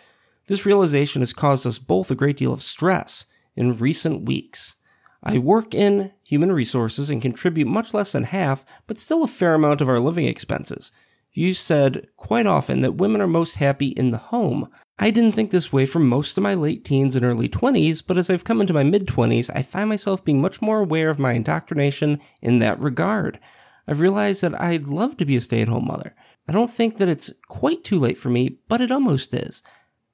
This 0.45 0.65
realization 0.65 1.21
has 1.21 1.33
caused 1.33 1.67
us 1.67 1.77
both 1.77 2.09
a 2.09 2.15
great 2.15 2.37
deal 2.37 2.53
of 2.53 2.63
stress 2.63 3.25
in 3.57 3.75
recent 3.75 4.23
weeks. 4.25 4.75
I 5.21 5.39
work 5.39 5.75
in 5.75 6.13
human 6.23 6.53
resources 6.53 7.09
and 7.09 7.21
contribute 7.21 7.67
much 7.67 7.93
less 7.93 8.13
than 8.13 8.23
half, 8.23 8.65
but 8.87 8.97
still 8.97 9.21
a 9.21 9.27
fair 9.27 9.55
amount 9.55 9.81
of 9.81 9.89
our 9.89 9.99
living 9.99 10.27
expenses. 10.27 10.93
You 11.33 11.53
said 11.53 12.07
quite 12.15 12.47
often 12.47 12.79
that 12.79 12.95
women 12.95 13.19
are 13.19 13.27
most 13.27 13.55
happy 13.55 13.87
in 13.87 14.11
the 14.11 14.17
home. 14.17 14.69
I 14.97 15.11
didn't 15.11 15.33
think 15.33 15.51
this 15.51 15.73
way 15.73 15.85
for 15.85 15.99
most 15.99 16.37
of 16.37 16.41
my 16.41 16.53
late 16.53 16.85
teens 16.85 17.17
and 17.17 17.25
early 17.25 17.49
20s, 17.49 18.01
but 18.07 18.17
as 18.17 18.29
I've 18.29 18.45
come 18.45 18.61
into 18.61 18.73
my 18.73 18.83
mid 18.83 19.07
20s, 19.07 19.49
I 19.53 19.61
find 19.61 19.89
myself 19.89 20.23
being 20.23 20.39
much 20.39 20.61
more 20.61 20.79
aware 20.79 21.09
of 21.09 21.19
my 21.19 21.33
indoctrination 21.33 22.21
in 22.41 22.59
that 22.59 22.79
regard. 22.79 23.41
I've 23.87 23.99
realized 23.99 24.41
that 24.41 24.59
I'd 24.59 24.87
love 24.87 25.17
to 25.17 25.25
be 25.25 25.35
a 25.37 25.41
stay 25.41 25.61
at 25.61 25.67
home 25.67 25.85
mother. 25.85 26.13
I 26.47 26.51
don't 26.51 26.73
think 26.73 26.97
that 26.97 27.09
it's 27.09 27.31
quite 27.47 27.83
too 27.83 27.99
late 27.99 28.17
for 28.17 28.29
me, 28.29 28.59
but 28.67 28.81
it 28.81 28.91
almost 28.91 29.33
is. 29.33 29.61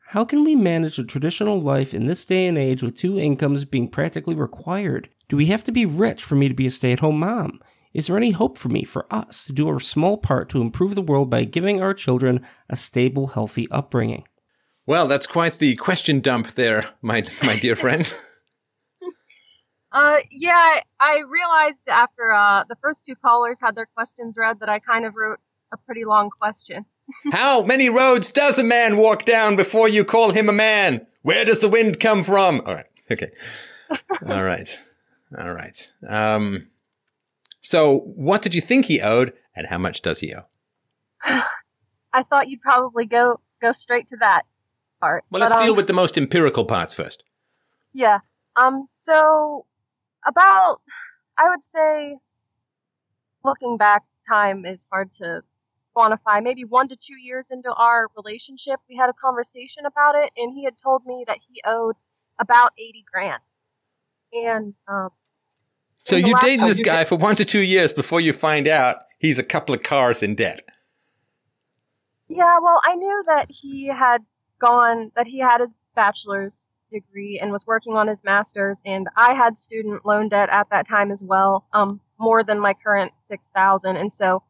How 0.10 0.26
can 0.26 0.44
we 0.44 0.56
manage 0.56 1.00
a 1.00 1.04
traditional 1.04 1.60
life 1.60 1.94
in 1.94 2.06
this 2.06 2.26
day 2.26 2.46
and 2.46 2.58
age 2.58 2.84
with 2.84 2.96
two 2.96 3.18
incomes 3.18 3.66
being 3.66 3.88
practically 3.88 4.36
required? 4.36 5.10
Do 5.28 5.38
we 5.38 5.48
have 5.48 5.64
to 5.64 5.72
be 5.72 5.86
rich 5.86 6.24
for 6.24 6.36
me 6.36 6.48
to 6.48 6.54
be 6.54 6.68
a 6.68 6.72
stay 6.72 6.92
at 6.92 7.00
home 7.00 7.20
mom? 7.20 7.60
Is 7.94 8.08
there 8.08 8.18
any 8.18 8.32
hope 8.32 8.58
for 8.58 8.70
me, 8.70 8.84
for 8.84 9.06
us, 9.12 9.46
to 9.46 9.54
do 9.54 9.68
our 9.68 9.80
small 9.80 10.18
part 10.18 10.50
to 10.50 10.62
improve 10.62 10.96
the 10.96 11.02
world 11.02 11.30
by 11.30 11.44
giving 11.46 11.82
our 11.82 11.94
children 11.94 12.46
a 12.70 12.76
stable, 12.76 13.28
healthy 13.28 13.68
upbringing? 13.72 14.28
Well, 14.86 15.08
that's 15.08 15.28
quite 15.28 15.60
the 15.60 15.76
question 15.76 16.20
dump 16.20 16.52
there, 16.52 16.90
my 17.02 17.24
my 17.44 17.58
dear 17.58 17.76
friend. 17.84 18.14
Uh, 19.94 20.18
yeah, 20.32 20.82
I, 21.00 21.22
realized 21.30 21.88
after 21.88 22.34
uh, 22.34 22.64
the 22.68 22.76
first 22.82 23.06
two 23.06 23.16
callers 23.16 23.62
had 23.62 23.76
their 23.76 23.86
questions 23.86 24.38
read 24.38 24.60
that 24.60 24.70
I 24.70 24.80
kind 24.80 25.06
of 25.06 25.14
wrote 25.16 25.40
a 25.72 25.78
pretty 25.78 26.04
long 26.04 26.32
question. 26.32 26.86
How 27.32 27.62
many 27.62 27.90
roads 27.90 28.32
does 28.32 28.58
a 28.58 28.64
man 28.64 28.98
walk 28.98 29.24
down 29.24 29.56
before 29.56 29.88
you 29.88 30.04
call 30.04 30.32
him 30.32 30.50
a 30.50 30.54
man? 30.54 31.06
Where 31.22 31.46
does 31.46 31.60
the 31.60 31.70
wind 31.70 32.00
come 32.00 32.24
from? 32.24 32.62
All 32.66 32.74
right. 32.74 32.86
Okay. 33.12 33.32
All 34.28 34.44
right. 34.44 34.80
All 35.38 35.54
right. 35.54 35.92
Um, 36.08 36.68
so, 37.62 38.00
what 38.00 38.42
did 38.42 38.56
you 38.56 38.62
think 38.62 38.86
he 38.86 39.00
owed, 39.00 39.34
and 39.56 39.68
how 39.68 39.78
much 39.78 40.02
does 40.02 40.20
he 40.20 40.34
owe? 40.34 40.46
I 42.14 42.24
thought 42.24 42.50
you'd 42.50 42.62
probably 42.62 43.06
go 43.06 43.40
go 43.62 43.72
straight 43.72 44.08
to 44.08 44.18
that 44.18 44.44
part. 45.00 45.24
Well, 45.30 45.40
let's 45.40 45.54
but, 45.54 45.62
um, 45.62 45.68
deal 45.68 45.76
with 45.76 45.88
the 45.88 45.94
most 45.94 46.18
empirical 46.18 46.66
parts 46.66 46.94
first. 46.94 47.24
Yeah. 47.94 48.20
Um. 48.56 48.88
So, 48.96 49.66
about 50.26 50.82
I 51.38 51.50
would 51.50 51.64
say, 51.64 52.18
looking 53.44 53.78
back, 53.78 54.04
time 54.28 54.66
is 54.66 54.88
hard 54.92 55.12
to 55.14 55.44
quantify. 55.96 56.42
Maybe 56.42 56.64
one 56.64 56.88
to 56.90 56.96
two 56.96 57.16
years 57.16 57.52
into 57.52 57.72
our 57.74 58.08
relationship, 58.16 58.80
we 58.90 58.96
had 58.96 59.10
a 59.10 59.14
conversation 59.14 59.86
about 59.86 60.16
it, 60.16 60.32
and 60.38 60.54
he 60.54 60.64
had 60.64 60.78
told 60.78 61.06
me 61.06 61.24
that 61.28 61.40
he 61.48 61.62
owed 61.66 61.96
about 62.40 62.72
eighty 62.78 63.04
grand. 63.12 63.42
And 64.32 64.74
um, 64.88 65.10
So, 66.04 66.16
you 66.16 66.34
last 66.34 66.44
dated 66.44 66.60
time 66.62 66.70
this 66.70 66.82
guy 66.82 67.04
for 67.06 67.18
one 67.18 67.36
to 67.36 67.46
two 67.46 67.60
years 67.60 67.94
before 67.94 68.22
you 68.22 68.34
find 68.34 68.68
out 68.68 68.98
he's 69.20 69.40
a 69.40 69.44
couple 69.44 69.76
of 69.76 69.84
cars 69.84 70.24
in 70.24 70.36
debt. 70.36 70.62
Yeah, 72.28 72.58
well, 72.60 72.82
I 72.84 72.96
knew 72.96 73.24
that 73.28 73.48
he 73.50 73.88
had 73.88 74.24
gone, 74.58 75.12
that 75.16 75.28
he 75.28 75.40
had 75.40 75.62
his 75.62 75.76
bachelor's 75.96 76.68
degree 76.94 77.40
and 77.42 77.52
was 77.52 77.68
working 77.68 77.98
on 77.98 78.08
his 78.08 78.24
master's, 78.24 78.82
and 78.86 79.08
I 79.18 79.34
had 79.34 79.58
student 79.58 80.06
loan 80.06 80.30
debt 80.30 80.50
at 80.50 80.70
that 80.70 80.88
time 80.88 81.12
as 81.12 81.24
well, 81.24 81.66
um, 81.74 82.00
more 82.20 82.44
than 82.44 82.60
my 82.60 82.74
current 82.74 83.12
six 83.20 83.50
thousand, 83.50 83.98
and 83.98 84.12
so, 84.14 84.44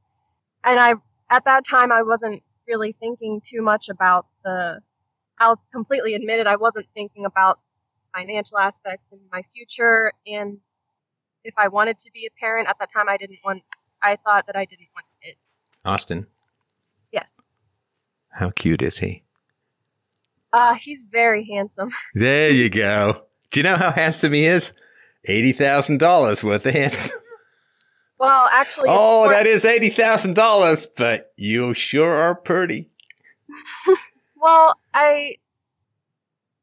and 0.64 0.80
I 0.80 0.94
at 1.32 1.46
that 1.46 1.66
time 1.66 1.92
I 1.92 2.04
wasn't 2.04 2.44
really 2.68 2.96
thinking 3.00 3.42
too 3.44 3.62
much 3.62 3.90
about 3.90 4.28
the. 4.44 4.80
I'll 5.40 5.60
completely 5.74 6.14
admit 6.14 6.40
it, 6.40 6.46
I 6.48 6.56
wasn't 6.58 6.86
thinking 6.94 7.26
about 7.26 7.60
financial 8.16 8.60
aspects 8.60 9.06
in 9.12 9.20
my 9.32 9.42
future, 9.56 10.12
and 10.28 10.60
if 11.44 11.56
I 11.58 11.68
wanted 11.70 11.98
to 12.00 12.12
be 12.14 12.28
a 12.28 12.40
parent 12.40 12.68
at 12.70 12.78
that 12.80 12.90
time, 12.94 13.10
I 13.10 13.18
didn't 13.18 13.40
want. 13.44 13.64
I 14.04 14.18
thought 14.18 14.46
that 14.48 14.56
I 14.56 14.66
didn't 14.66 14.90
want 14.94 15.06
kids. 15.24 15.40
Austin, 15.86 16.28
Yes. 17.12 17.36
how 18.30 18.50
cute 18.52 18.82
is 18.82 18.98
he? 19.00 19.23
Uh, 20.54 20.76
he's 20.76 21.04
very 21.04 21.44
handsome. 21.46 21.92
There 22.14 22.50
you 22.52 22.70
go. 22.70 23.24
Do 23.52 23.60
you 23.60 23.64
know 23.64 23.76
how 23.76 23.92
handsome 23.92 24.34
he 24.34 24.46
is? 24.46 24.72
$80,000 25.28 26.44
worth 26.44 26.66
of 26.66 26.74
handsome. 26.74 27.20
Well, 28.20 28.48
actually, 28.54 28.88
Oh, 28.90 29.28
that 29.28 29.46
is 29.48 29.66
$80,000, 29.66 30.88
but 30.98 31.34
you 31.36 31.74
sure 31.74 32.16
are 32.16 32.36
pretty. 32.36 32.90
Well, 34.38 34.76
I, 34.94 35.38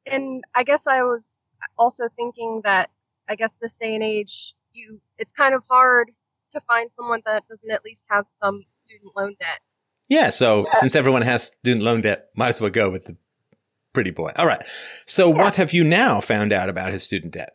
and 0.06 0.44
I 0.54 0.64
guess 0.64 0.86
I 0.86 1.02
was 1.02 1.40
also 1.78 2.08
thinking 2.14 2.60
that 2.64 2.90
I 3.28 3.34
guess 3.36 3.56
this 3.56 3.78
day 3.78 3.94
and 3.94 4.04
age, 4.04 4.54
you, 4.72 5.00
it's 5.18 5.32
kind 5.32 5.54
of 5.54 5.62
hard 5.68 6.10
to 6.52 6.60
find 6.62 6.90
someone 6.92 7.22
that 7.24 7.48
doesn't 7.48 7.70
at 7.70 7.82
least 7.84 8.06
have 8.10 8.26
some 8.38 8.64
student 8.84 9.12
loan 9.16 9.34
debt. 9.40 9.60
Yeah, 10.10 10.28
so 10.30 10.66
since 10.74 10.94
everyone 10.94 11.22
has 11.22 11.44
student 11.44 11.82
loan 11.82 12.00
debt, 12.02 12.28
might 12.36 12.50
as 12.50 12.60
well 12.60 12.70
go 12.70 12.90
with 12.90 13.04
the 13.06 13.16
pretty 13.92 14.10
boy. 14.10 14.32
All 14.36 14.46
right. 14.46 14.62
So 15.06 15.28
what 15.28 15.56
have 15.56 15.72
you 15.72 15.84
now 15.84 16.20
found 16.20 16.52
out 16.52 16.68
about 16.68 16.92
his 16.92 17.02
student 17.02 17.34
debt? 17.34 17.52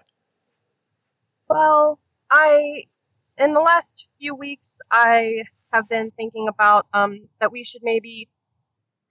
Well, 1.50 2.00
I, 2.32 2.86
in 3.38 3.54
the 3.54 3.60
last 3.60 4.08
few 4.20 4.36
weeks, 4.36 4.80
I 4.92 5.44
have 5.72 5.88
been 5.88 6.12
thinking 6.12 6.48
about 6.48 6.88
um, 6.94 7.28
that 7.40 7.52
we 7.52 7.64
should 7.64 7.82
maybe 7.84 8.30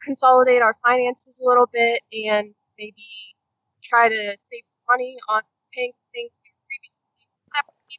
consolidate 0.02 0.62
our 0.62 0.76
finances 0.82 1.40
a 1.40 1.48
little 1.48 1.68
bit 1.72 2.00
and 2.12 2.54
maybe 2.78 3.06
try 3.82 4.08
to 4.08 4.34
save 4.36 4.62
some 4.64 4.82
money 4.88 5.16
on 5.28 5.42
paying 5.72 5.92
things 6.12 6.32
we 6.42 6.50
previously 6.66 7.04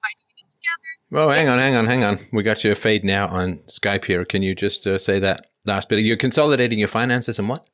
by 0.02 0.10
doing 0.20 0.46
it 0.46 0.52
together. 0.52 1.24
Oh, 1.24 1.30
hang 1.30 1.48
on, 1.48 1.60
hang 1.60 1.76
on, 1.76 1.86
hang 1.86 2.04
on. 2.04 2.28
We 2.34 2.44
got 2.44 2.64
you 2.64 2.72
a 2.72 2.76
fade 2.76 3.04
now 3.04 3.28
on 3.28 3.60
Skype 3.68 4.06
here. 4.06 4.26
Can 4.26 4.42
you 4.42 4.56
just 4.56 4.86
uh, 4.86 4.98
say 4.98 5.20
that 5.20 5.48
last 5.66 5.90
bit? 5.90 6.00
You're 6.00 6.18
consolidating 6.18 6.80
your 6.80 6.88
finances 6.88 7.40
and 7.40 7.50
what? 7.50 7.68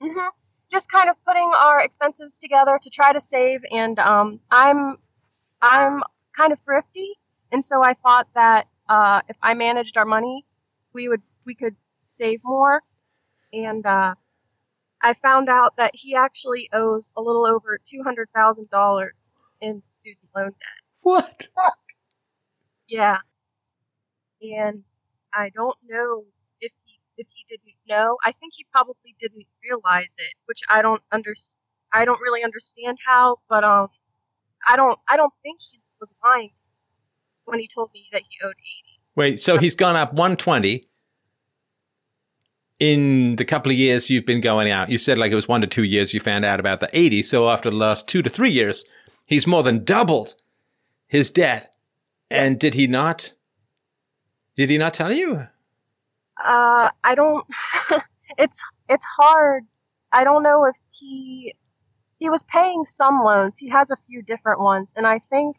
hmm 0.00 0.28
Just 0.70 0.90
kind 0.90 1.08
of 1.10 1.16
putting 1.26 1.50
our 1.64 1.80
expenses 1.80 2.38
together 2.38 2.78
to 2.82 2.90
try 2.90 3.12
to 3.12 3.20
save, 3.20 3.60
and 3.70 3.98
um, 3.98 4.40
I'm 4.50 4.96
I'm 5.62 6.02
kind 6.36 6.52
of 6.52 6.58
thrifty, 6.64 7.14
and 7.52 7.64
so 7.64 7.82
I 7.84 7.94
thought 7.94 8.28
that 8.34 8.66
uh, 8.88 9.22
if 9.28 9.36
I 9.42 9.54
managed 9.54 9.96
our 9.96 10.04
money, 10.04 10.44
we 10.92 11.08
would 11.08 11.22
we 11.46 11.54
could 11.54 11.76
save 12.08 12.40
more, 12.44 12.82
and 13.52 13.86
uh, 13.86 14.14
I 15.02 15.14
found 15.14 15.48
out 15.48 15.76
that 15.76 15.92
he 15.94 16.14
actually 16.16 16.68
owes 16.72 17.14
a 17.16 17.22
little 17.22 17.46
over 17.46 17.78
two 17.84 18.02
hundred 18.02 18.28
thousand 18.34 18.70
dollars 18.70 19.34
in 19.60 19.82
student 19.86 20.28
loan 20.36 20.50
debt. 20.50 20.82
What? 21.02 21.48
Yeah, 22.88 23.18
and 24.42 24.84
I 25.32 25.50
don't 25.50 25.76
know 25.88 26.24
if 26.60 26.72
he 26.82 26.97
if 27.18 27.26
he 27.32 27.44
didn't 27.48 27.76
know. 27.88 28.16
I 28.24 28.32
think 28.32 28.54
he 28.56 28.66
probably 28.72 29.14
didn't 29.18 29.46
realize 29.62 30.14
it, 30.18 30.34
which 30.46 30.60
I 30.68 30.82
don't 30.82 31.02
under 31.12 31.34
I 31.92 32.04
don't 32.04 32.20
really 32.20 32.42
understand 32.44 32.98
how. 33.06 33.38
But 33.48 33.64
um, 33.64 33.88
I 34.66 34.76
don't 34.76 34.98
I 35.08 35.16
don't 35.16 35.32
think 35.42 35.60
he 35.60 35.80
was 36.00 36.12
lying 36.24 36.50
when 37.44 37.58
he 37.58 37.68
told 37.68 37.90
me 37.92 38.08
that 38.12 38.22
he 38.28 38.36
owed 38.44 38.50
80. 38.50 38.56
Wait, 39.16 39.40
so 39.40 39.58
he's 39.58 39.74
gone 39.74 39.96
up 39.96 40.12
120 40.12 40.88
in 42.78 43.36
the 43.36 43.44
couple 43.44 43.72
of 43.72 43.78
years 43.78 44.08
you've 44.08 44.26
been 44.26 44.40
going 44.40 44.70
out. 44.70 44.90
You 44.90 44.98
said 44.98 45.18
like 45.18 45.32
it 45.32 45.36
was 45.36 45.48
one 45.48 45.60
to 45.62 45.66
two 45.66 45.82
years 45.82 46.14
you 46.14 46.20
found 46.20 46.44
out 46.44 46.60
about 46.60 46.80
the 46.80 46.88
80. 46.92 47.22
So 47.24 47.50
after 47.50 47.70
the 47.70 47.76
last 47.76 48.06
two 48.06 48.22
to 48.22 48.30
three 48.30 48.50
years, 48.50 48.84
he's 49.26 49.46
more 49.46 49.62
than 49.62 49.84
doubled 49.84 50.36
his 51.06 51.30
debt. 51.30 51.74
And 52.30 52.58
did 52.58 52.74
he 52.74 52.86
not? 52.86 53.32
Did 54.56 54.70
he 54.70 54.78
not 54.78 54.94
tell 54.94 55.12
you? 55.12 55.46
Uh, 56.44 56.90
I 57.04 57.14
don't. 57.14 57.46
it's 58.38 58.62
it's 58.88 59.04
hard. 59.18 59.64
I 60.12 60.24
don't 60.24 60.42
know 60.42 60.64
if 60.64 60.76
he 60.90 61.54
he 62.18 62.30
was 62.30 62.42
paying 62.44 62.84
some 62.84 63.22
loans. 63.24 63.56
He 63.58 63.68
has 63.68 63.90
a 63.90 63.96
few 64.06 64.22
different 64.22 64.60
ones, 64.60 64.92
and 64.96 65.06
I 65.06 65.20
think 65.30 65.56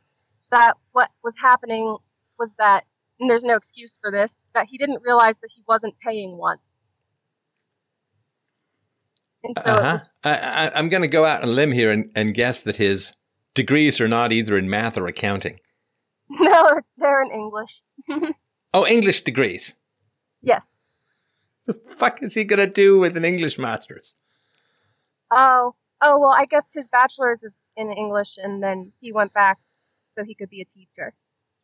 that 0.51 0.73
what 0.91 1.09
was 1.23 1.35
happening 1.37 1.97
was 2.37 2.53
that, 2.57 2.85
and 3.19 3.29
there's 3.29 3.43
no 3.43 3.55
excuse 3.55 3.97
for 4.01 4.11
this, 4.11 4.43
that 4.53 4.67
he 4.67 4.77
didn't 4.77 5.01
realize 5.03 5.35
that 5.41 5.51
he 5.53 5.63
wasn't 5.67 5.95
paying 5.99 6.37
one. 6.37 6.57
And 9.43 9.57
so 9.59 9.71
uh-huh. 9.71 9.93
was, 9.93 10.11
I, 10.23 10.37
I, 10.37 10.71
I'm 10.77 10.89
going 10.89 11.01
to 11.01 11.07
go 11.07 11.25
out 11.25 11.43
on 11.43 11.49
a 11.49 11.51
limb 11.51 11.71
here 11.71 11.91
and, 11.91 12.11
and 12.15 12.33
guess 12.33 12.61
that 12.61 12.75
his 12.75 13.13
degrees 13.53 14.01
are 14.01 14.07
not 14.07 14.31
either 14.31 14.57
in 14.57 14.69
math 14.69 14.97
or 14.97 15.07
accounting. 15.07 15.59
no, 16.29 16.81
they're 16.97 17.21
in 17.21 17.31
English. 17.31 17.81
Oh, 18.71 18.85
English 18.85 19.21
degrees. 19.21 19.73
Yes. 20.41 20.61
The 21.65 21.73
fuck 21.73 22.23
is 22.23 22.33
he 22.33 22.43
going 22.43 22.59
to 22.59 22.67
do 22.67 22.99
with 22.99 23.15
an 23.15 23.25
English 23.25 23.59
master's? 23.59 24.15
Oh, 25.31 25.75
oh 26.01 26.19
well, 26.19 26.31
I 26.31 26.45
guess 26.45 26.73
his 26.73 26.87
bachelor's 26.87 27.43
is 27.43 27.53
in 27.75 27.91
English, 27.91 28.37
and 28.37 28.63
then 28.63 28.91
he 28.99 29.11
went 29.11 29.33
back 29.33 29.59
so 30.17 30.23
he 30.23 30.33
could 30.33 30.49
be 30.49 30.61
a 30.61 30.65
teacher. 30.65 31.13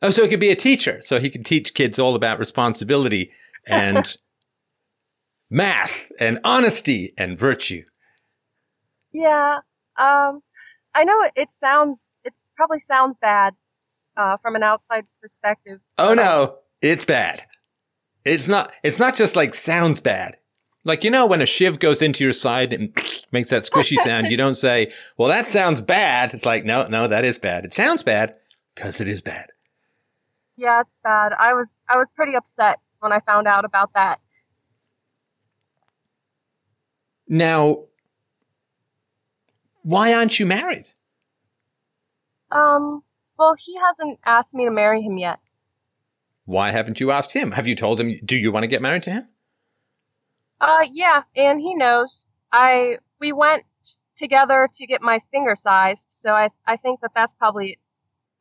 Oh, 0.01 0.11
so 0.11 0.23
he 0.23 0.29
could 0.29 0.39
be 0.39 0.51
a 0.51 0.55
teacher. 0.55 0.99
So 1.01 1.19
he 1.19 1.29
can 1.29 1.43
teach 1.43 1.73
kids 1.73 1.97
all 1.97 2.15
about 2.15 2.37
responsibility 2.39 3.31
and 3.67 4.15
math 5.49 6.11
and 6.19 6.39
honesty 6.43 7.13
and 7.17 7.37
virtue. 7.37 7.83
Yeah. 9.11 9.59
Um, 9.97 10.41
I 10.93 11.03
know 11.03 11.21
it, 11.23 11.31
it 11.35 11.49
sounds, 11.59 12.11
it 12.23 12.33
probably 12.55 12.79
sounds 12.79 13.15
bad 13.21 13.53
uh, 14.17 14.37
from 14.37 14.55
an 14.55 14.63
outside 14.63 15.05
perspective. 15.21 15.79
Oh 15.97 16.13
no, 16.13 16.57
it's 16.81 17.05
bad. 17.05 17.43
It's 18.25 18.47
not. 18.47 18.73
It's 18.83 18.99
not 18.99 19.15
just 19.15 19.35
like 19.35 19.53
sounds 19.53 20.01
bad. 20.01 20.37
Like 20.83 21.03
you 21.03 21.11
know 21.11 21.25
when 21.25 21.41
a 21.41 21.45
shiv 21.45 21.79
goes 21.79 22.01
into 22.01 22.23
your 22.23 22.33
side 22.33 22.73
and 22.73 22.95
makes 23.31 23.51
that 23.51 23.63
squishy 23.63 23.97
sound, 23.97 24.27
you 24.27 24.37
don't 24.37 24.55
say, 24.55 24.91
"Well, 25.17 25.29
that 25.29 25.47
sounds 25.47 25.79
bad." 25.79 26.33
It's 26.33 26.45
like, 26.45 26.65
no, 26.65 26.87
no, 26.87 27.07
that 27.07 27.23
is 27.23 27.37
bad. 27.37 27.65
It 27.65 27.73
sounds 27.73 28.03
bad 28.03 28.35
because 28.75 28.99
it 28.99 29.07
is 29.07 29.21
bad. 29.21 29.47
Yeah, 30.57 30.81
it's 30.81 30.97
bad. 31.03 31.33
I 31.37 31.53
was, 31.53 31.75
I 31.89 31.97
was 31.97 32.07
pretty 32.15 32.35
upset 32.35 32.79
when 32.99 33.11
I 33.11 33.19
found 33.19 33.47
out 33.47 33.65
about 33.65 33.91
that. 33.93 34.19
Now, 37.27 37.85
why 39.81 40.13
aren't 40.13 40.39
you 40.39 40.45
married? 40.45 40.87
Um, 42.51 43.03
well, 43.37 43.55
he 43.57 43.75
hasn't 43.77 44.19
asked 44.25 44.53
me 44.53 44.65
to 44.65 44.71
marry 44.71 45.01
him 45.01 45.17
yet. 45.17 45.39
Why 46.45 46.71
haven't 46.71 46.99
you 46.99 47.11
asked 47.11 47.33
him? 47.33 47.51
Have 47.51 47.67
you 47.67 47.75
told 47.75 47.99
him? 47.99 48.17
Do 48.23 48.35
you 48.35 48.51
want 48.51 48.63
to 48.63 48.67
get 48.67 48.81
married 48.81 49.03
to 49.03 49.11
him? 49.11 49.27
Uh, 50.61 50.85
yeah, 50.91 51.23
and 51.35 51.59
he 51.59 51.75
knows. 51.75 52.27
I, 52.51 52.99
we 53.19 53.33
went 53.33 53.63
together 54.15 54.69
to 54.73 54.87
get 54.87 55.01
my 55.01 55.19
finger 55.31 55.55
sized, 55.55 56.07
so 56.09 56.31
I, 56.31 56.49
I 56.65 56.77
think 56.77 57.01
that 57.01 57.11
that's 57.13 57.33
probably 57.33 57.79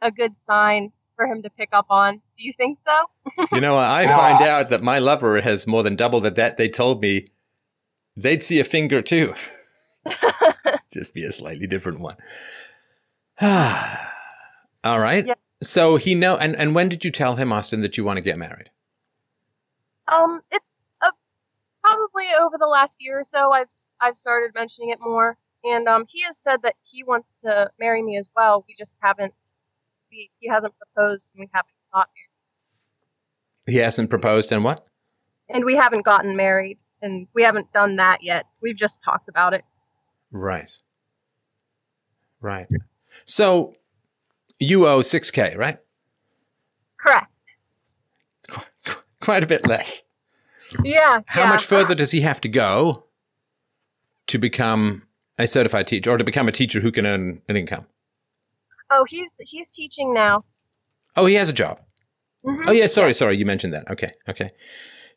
a 0.01 0.11
good 0.11 0.39
sign 0.39 0.93
for 1.17 1.27
him 1.27 1.43
to 1.43 1.51
pick 1.51 1.71
up 1.73 1.87
on. 1.91 2.15
Do 2.15 2.45
you 2.45 2.53
think 2.57 2.79
so? 2.87 3.47
You 3.53 3.61
know, 3.61 3.77
I 3.79 4.07
find 4.07 4.43
out 4.43 4.71
that 4.71 4.83
my 4.83 4.99
lover 4.99 5.41
has 5.41 5.67
more 5.67 5.83
than 5.83 5.97
doubled 5.97 6.27
at 6.27 6.37
that. 6.37 6.57
They 6.57 6.69
told 6.69 7.01
me 7.01 7.29
they'd 8.17 8.43
see 8.43 8.61
a 8.61 8.65
finger 8.65 9.03
too. 9.03 9.35
Just 10.93 11.15
be 11.15 11.25
a 11.25 11.33
slightly 11.33 11.67
different 11.67 12.01
one. 12.01 12.17
All 13.41 15.01
right. 15.01 15.27
Yeah. 15.27 15.35
So 15.65 15.97
he 15.97 16.15
know 16.15 16.37
and, 16.37 16.55
and 16.57 16.75
when 16.75 16.89
did 16.89 17.05
you 17.05 17.11
tell 17.11 17.37
him, 17.37 17.53
Austin, 17.53 17.81
that 17.83 17.97
you 17.97 18.05
want 18.05 18.19
to 18.19 18.23
get 18.23 18.39
married? 18.39 18.71
Um, 20.07 20.43
it's 20.51 20.75
uh, 21.01 21.11
probably 21.83 22.27
over 22.41 22.57
the 22.59 22.67
last 22.67 22.99
year 23.01 23.21
or 23.21 23.25
so. 23.25 23.53
I've 23.53 23.69
I've 24.01 24.17
started 24.17 24.55
mentioning 24.55 24.91
it 24.91 24.99
more, 25.01 25.37
and 25.65 25.89
um, 25.89 26.05
he 26.09 26.23
has 26.23 26.39
said 26.39 26.63
that 26.63 26.75
he 26.83 27.03
wants 27.03 27.29
to 27.43 27.71
marry 27.81 28.03
me 28.03 28.19
as 28.19 28.29
well. 28.37 28.65
We 28.69 28.75
just 28.77 28.99
haven't. 29.03 29.33
We, 30.11 30.31
he 30.39 30.49
hasn't 30.49 30.75
proposed, 30.77 31.33
and 31.35 31.41
we 31.41 31.49
haven't 31.53 31.73
got 31.93 32.09
married, 33.67 33.75
He 33.77 33.79
hasn't 33.83 34.11
proposed 34.11 34.53
and 34.53 34.63
what? 34.63 34.87
and 35.49 35.65
we 35.65 35.77
haven't 35.77 36.05
gotten 36.05 36.37
married, 36.37 36.79
and 37.03 37.27
we 37.35 37.43
haven't 37.43 37.73
done 37.73 37.97
that 37.97 38.23
yet. 38.23 38.47
We've 38.61 38.77
just 38.77 39.03
talked 39.03 39.29
about 39.29 39.55
it. 39.55 39.65
Right. 40.31 40.71
Right. 42.41 42.67
So 43.25 43.75
you 44.65 44.87
owe 44.87 45.03
six 45.03 45.31
K, 45.31 45.55
right? 45.57 45.79
Correct. 46.97 47.57
Qu- 48.49 48.61
qu- 48.85 49.03
Quite 49.21 49.43
a 49.43 49.47
bit 49.47 49.67
less. 49.67 50.03
Yeah. 50.83 51.21
How 51.27 51.43
yeah. 51.43 51.49
much 51.49 51.65
further 51.65 51.95
does 51.95 52.11
he 52.11 52.23
have 52.23 52.41
to 52.43 52.49
go 52.49 53.05
to 54.27 54.39
become 54.39 55.03
a 55.39 55.47
certified 55.47 55.87
teacher 55.87 56.11
or 56.11 56.19
to 56.19 56.25
become 56.25 56.49
a 56.49 56.53
teacher 56.53 56.81
who 56.81 56.91
can 56.91 57.07
earn 57.07 57.43
an 57.49 57.57
income? 57.57 57.87
Oh, 58.91 59.05
he's 59.05 59.35
he's 59.41 59.71
teaching 59.71 60.13
now. 60.15 60.45
Oh, 61.17 61.27
he 61.27 61.35
has 61.35 61.49
a 61.49 61.53
job. 61.53 61.81
Mhm. 62.45 62.65
Oh, 62.67 62.73
yeah. 62.73 62.87
Sorry, 62.87 63.15
sorry. 63.15 63.37
You 63.37 63.47
mentioned 63.47 63.73
that. 63.73 63.91
Okay. 63.91 64.13
Okay. 64.29 64.51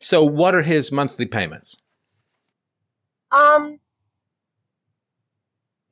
So, 0.00 0.24
what 0.24 0.54
are 0.54 0.62
his 0.62 0.92
monthly 0.92 1.26
payments? 1.26 1.76
Um, 3.30 3.78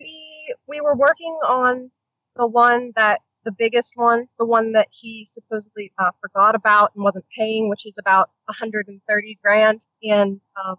we 0.01 0.55
we 0.67 0.81
were 0.81 0.95
working 0.95 1.37
on 1.47 1.91
the 2.37 2.47
one 2.47 2.93
that 2.97 3.21
the 3.47 3.53
biggest 3.53 3.93
one, 3.95 4.27
the 4.39 4.45
one 4.45 4.73
that 4.73 4.89
he 4.91 5.25
supposedly 5.25 5.93
uh, 5.99 6.11
forgot 6.21 6.55
about 6.57 6.91
and 6.95 7.05
wasn't 7.05 7.25
paying, 7.35 7.71
which 7.71 7.87
is 7.87 7.97
about 7.97 8.29
130 8.47 9.39
grand. 9.41 9.87
And 10.03 10.41
um, 10.63 10.77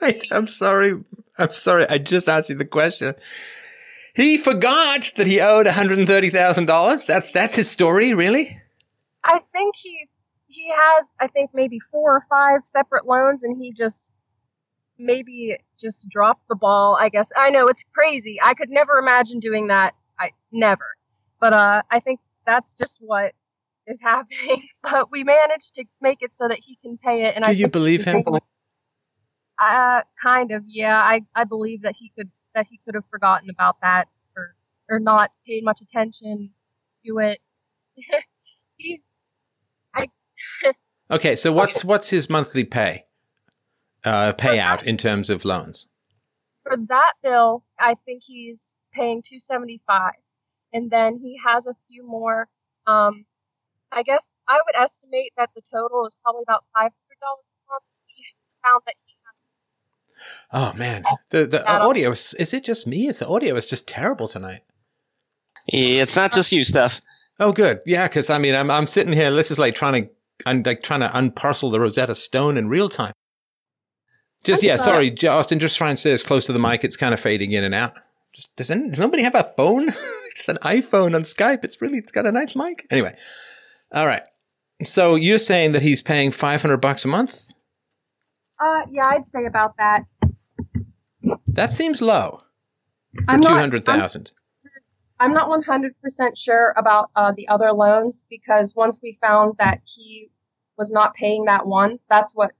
Wait, 0.00 0.26
I'm 0.30 0.46
sorry. 0.46 1.02
I'm 1.38 1.50
sorry. 1.50 1.88
I 1.88 1.98
just 1.98 2.28
asked 2.28 2.50
you 2.50 2.54
the 2.54 2.66
question. 2.66 3.14
He 4.14 4.36
forgot 4.36 5.10
that 5.16 5.26
he 5.26 5.40
owed 5.40 5.66
$130,000. 5.66 7.06
That's 7.06 7.30
that's 7.30 7.54
his 7.54 7.70
story, 7.70 8.14
really? 8.14 8.60
I 9.24 9.40
think 9.52 9.74
he 9.76 10.08
he 10.48 10.70
has 10.70 11.06
I 11.20 11.26
think 11.26 11.50
maybe 11.52 11.80
four 11.80 12.16
or 12.16 12.26
five 12.30 12.60
separate 12.64 13.06
loans, 13.06 13.42
and 13.42 13.60
he 13.60 13.72
just 13.72 14.12
maybe 14.98 15.58
just 15.78 16.08
dropped 16.08 16.46
the 16.48 16.54
ball. 16.54 16.96
I 16.98 17.08
guess 17.08 17.30
I 17.36 17.50
know 17.50 17.66
it's 17.66 17.84
crazy. 17.94 18.38
I 18.42 18.54
could 18.54 18.70
never 18.70 18.98
imagine 18.98 19.40
doing 19.40 19.68
that. 19.68 19.94
I 20.18 20.30
never. 20.52 20.95
But 21.40 21.52
uh, 21.52 21.82
I 21.90 22.00
think 22.00 22.20
that's 22.46 22.74
just 22.74 22.98
what 23.00 23.32
is 23.86 24.00
happening. 24.00 24.68
But 24.82 25.10
we 25.10 25.24
managed 25.24 25.74
to 25.74 25.84
make 26.00 26.18
it 26.22 26.32
so 26.32 26.46
that 26.48 26.58
he 26.62 26.76
can 26.82 26.96
pay 26.98 27.22
it. 27.24 27.34
And 27.34 27.44
I 27.44 27.48
Do 27.48 27.52
I 27.52 27.60
you 27.60 27.68
believe 27.68 28.04
him? 28.04 28.24
Uh, 29.58 30.02
kind 30.22 30.52
of. 30.52 30.64
Yeah, 30.66 30.98
I 31.00 31.22
I 31.34 31.44
believe 31.44 31.82
that 31.82 31.94
he 31.96 32.12
could 32.16 32.30
that 32.54 32.66
he 32.70 32.78
could 32.84 32.94
have 32.94 33.04
forgotten 33.10 33.48
about 33.50 33.76
that 33.82 34.08
or 34.36 34.54
or 34.88 34.98
not 35.00 35.32
paid 35.46 35.64
much 35.64 35.80
attention 35.80 36.50
to 37.06 37.18
it. 37.18 37.40
He's 38.76 39.08
I. 39.94 40.06
Okay, 41.08 41.36
so 41.36 41.52
what's 41.52 41.84
what's 41.84 42.08
his 42.10 42.28
monthly 42.28 42.64
pay? 42.64 43.04
Uh, 44.04 44.32
payout 44.32 44.82
in 44.82 44.96
terms 44.96 45.30
of 45.30 45.44
loans. 45.44 45.86
for 46.64 46.76
that 46.88 47.12
bill. 47.22 47.62
I 47.78 47.94
think 48.04 48.22
he's 48.24 48.74
paying 48.92 49.22
two 49.22 49.38
seventy 49.38 49.80
five, 49.86 50.14
and 50.76 50.90
then 50.90 51.18
he 51.22 51.38
has 51.44 51.66
a 51.66 51.74
few 51.88 52.06
more. 52.06 52.48
Um, 52.86 53.24
I 53.92 54.02
guess 54.02 54.34
I 54.48 54.58
would 54.64 54.82
estimate 54.82 55.32
that 55.36 55.50
the 55.54 55.62
total 55.62 56.06
is 56.06 56.14
probably 56.22 56.44
about 56.46 56.64
five 56.74 56.92
hundred 56.92 57.20
dollars 57.20 57.44
a 57.46 57.72
month. 57.72 57.84
He 58.04 58.24
found 58.62 58.82
that 58.86 58.94
he 59.02 59.16
Oh 60.52 60.72
man, 60.74 61.04
the 61.30 61.46
the 61.46 61.68
Adam. 61.68 61.88
audio 61.88 62.10
is, 62.12 62.34
is 62.38 62.54
it 62.54 62.64
just 62.64 62.86
me? 62.86 63.08
Is 63.08 63.18
the 63.18 63.28
audio 63.28 63.56
is 63.56 63.66
just 63.66 63.86
terrible 63.88 64.28
tonight? 64.28 64.62
It's 65.68 66.16
not 66.16 66.32
just 66.32 66.52
you, 66.52 66.62
Steph. 66.64 67.00
Oh, 67.40 67.52
good. 67.52 67.80
Yeah, 67.84 68.06
because 68.06 68.30
I 68.30 68.38
mean, 68.38 68.54
I'm 68.54 68.70
I'm 68.70 68.86
sitting 68.86 69.12
here. 69.12 69.30
This 69.30 69.50
is 69.50 69.58
like 69.58 69.74
trying 69.74 70.04
to 70.04 70.10
I'm 70.46 70.62
like 70.64 70.82
trying 70.82 71.00
to 71.00 71.08
unparcel 71.08 71.70
the 71.70 71.80
Rosetta 71.80 72.14
Stone 72.14 72.56
in 72.56 72.68
real 72.68 72.88
time. 72.88 73.12
Just 74.44 74.62
yeah, 74.62 74.76
sorry, 74.76 75.10
J- 75.10 75.26
Austin. 75.28 75.58
Just 75.58 75.76
try 75.76 75.90
and 75.90 75.98
stay 75.98 76.12
as 76.12 76.22
close 76.22 76.46
to 76.46 76.52
the 76.52 76.58
mic. 76.58 76.84
It's 76.84 76.96
kind 76.96 77.12
of 77.12 77.20
fading 77.20 77.52
in 77.52 77.64
and 77.64 77.74
out. 77.74 77.94
Just 78.32 78.54
does, 78.56 78.70
any, 78.70 78.88
does 78.88 79.00
nobody 79.00 79.24
have 79.24 79.34
a 79.34 79.52
phone? 79.56 79.90
it's 80.38 80.48
an 80.48 80.58
iPhone 80.62 81.14
on 81.14 81.22
Skype. 81.22 81.64
It's 81.64 81.80
really 81.80 81.98
it's 81.98 82.12
got 82.12 82.26
a 82.26 82.32
nice 82.32 82.54
mic. 82.54 82.86
Anyway, 82.90 83.16
all 83.92 84.06
right. 84.06 84.22
So 84.84 85.14
you're 85.14 85.38
saying 85.38 85.72
that 85.72 85.82
he's 85.82 86.02
paying 86.02 86.30
500 86.30 86.76
bucks 86.78 87.04
a 87.04 87.08
month? 87.08 87.46
Uh, 88.60 88.82
yeah, 88.90 89.06
I'd 89.06 89.26
say 89.26 89.46
about 89.46 89.76
that. 89.78 90.04
That 91.46 91.72
seems 91.72 92.02
low 92.02 92.42
for 93.24 93.32
I'm 93.32 93.42
200,000. 93.42 94.32
I'm 95.18 95.32
not 95.32 95.48
100% 95.48 96.36
sure 96.36 96.74
about 96.76 97.10
uh, 97.16 97.32
the 97.34 97.48
other 97.48 97.72
loans 97.72 98.24
because 98.28 98.74
once 98.76 98.98
we 99.02 99.18
found 99.22 99.54
that 99.58 99.80
he 99.84 100.30
was 100.76 100.92
not 100.92 101.14
paying 101.14 101.46
that 101.46 101.66
one, 101.66 101.98
that's 102.10 102.34
what 102.34 102.52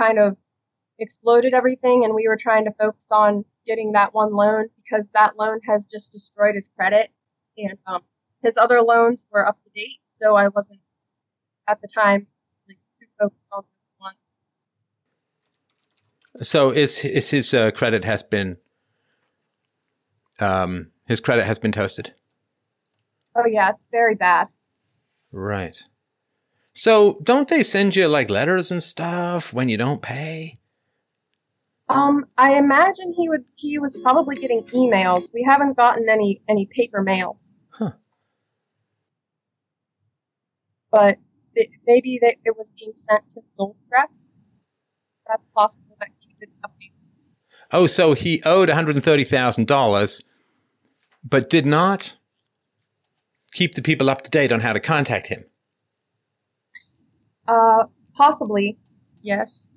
kind 0.00 0.18
of 0.18 0.36
exploded 0.98 1.52
everything. 1.52 2.04
And 2.04 2.14
we 2.14 2.26
were 2.26 2.38
trying 2.38 2.64
to 2.64 2.72
focus 2.72 3.08
on 3.10 3.44
getting 3.66 3.92
that 3.92 4.14
one 4.14 4.34
loan 4.34 4.68
because 4.74 5.10
that 5.12 5.36
loan 5.36 5.60
has 5.66 5.86
just 5.86 6.12
destroyed 6.12 6.54
his 6.54 6.68
credit. 6.68 7.10
And 7.58 7.78
um, 7.86 8.02
his 8.42 8.56
other 8.56 8.80
loans 8.80 9.26
were 9.30 9.46
up 9.46 9.58
to 9.64 9.70
date. 9.70 10.00
So 10.06 10.36
I 10.36 10.48
wasn't 10.48 10.80
at 11.66 11.80
the 11.80 11.88
time 11.92 12.26
like, 12.68 12.78
too 12.98 13.06
focused 13.18 13.48
on 13.52 13.62
this 13.62 13.94
one. 13.98 14.14
So 16.42 16.70
is 16.70 17.04
is 17.04 17.30
his 17.30 17.52
uh, 17.52 17.70
credit 17.72 18.04
has 18.04 18.22
been 18.22 18.56
um 20.40 20.92
his 21.06 21.20
credit 21.20 21.44
has 21.44 21.58
been 21.58 21.72
toasted. 21.72 22.14
Oh, 23.34 23.46
yeah, 23.46 23.70
it's 23.70 23.86
very 23.90 24.14
bad. 24.14 24.48
Right. 25.30 25.80
So 26.74 27.18
don't 27.22 27.48
they 27.48 27.62
send 27.62 27.96
you 27.96 28.08
like 28.08 28.30
letters 28.30 28.70
and 28.70 28.82
stuff 28.82 29.52
when 29.52 29.68
you 29.68 29.76
don't 29.76 30.02
pay? 30.02 30.54
Um, 31.88 32.26
I 32.36 32.54
imagine 32.54 33.14
he 33.16 33.28
would. 33.28 33.44
He 33.54 33.78
was 33.78 33.94
probably 33.94 34.36
getting 34.36 34.62
emails. 34.64 35.32
We 35.32 35.42
haven't 35.42 35.76
gotten 35.76 36.08
any 36.08 36.42
any 36.48 36.66
paper 36.66 37.02
mail. 37.02 37.38
Huh. 37.70 37.92
But 40.90 41.18
it, 41.54 41.70
maybe 41.86 42.18
that 42.22 42.36
it 42.44 42.56
was 42.56 42.70
being 42.78 42.92
sent 42.94 43.28
to 43.30 43.40
his 43.40 43.58
old 43.58 43.76
address. 43.86 44.08
That's 45.26 45.42
possible 45.54 45.96
that 46.00 46.08
he 46.18 46.34
could 46.38 46.48
update. 46.64 46.92
Oh, 47.70 47.86
so 47.86 48.14
he 48.14 48.42
owed 48.44 48.68
$130,000 48.68 50.22
but 51.24 51.50
did 51.50 51.66
not 51.66 52.16
keep 53.52 53.74
the 53.74 53.82
people 53.82 54.08
up 54.08 54.22
to 54.22 54.30
date 54.30 54.52
on 54.52 54.60
how 54.60 54.72
to 54.72 54.80
contact 54.80 55.26
him. 55.26 55.44
Uh, 57.46 57.84
possibly, 58.14 58.78
yes. 59.22 59.70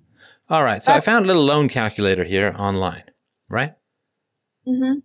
All 0.50 0.64
right. 0.64 0.84
So 0.84 0.92
I 0.92 1.00
found 1.00 1.26
a 1.26 1.28
little 1.28 1.46
loan 1.46 1.70
calculator 1.70 2.24
here 2.24 2.54
online, 2.58 3.04
right? 3.50 3.74
Mm-hmm. 4.68 5.00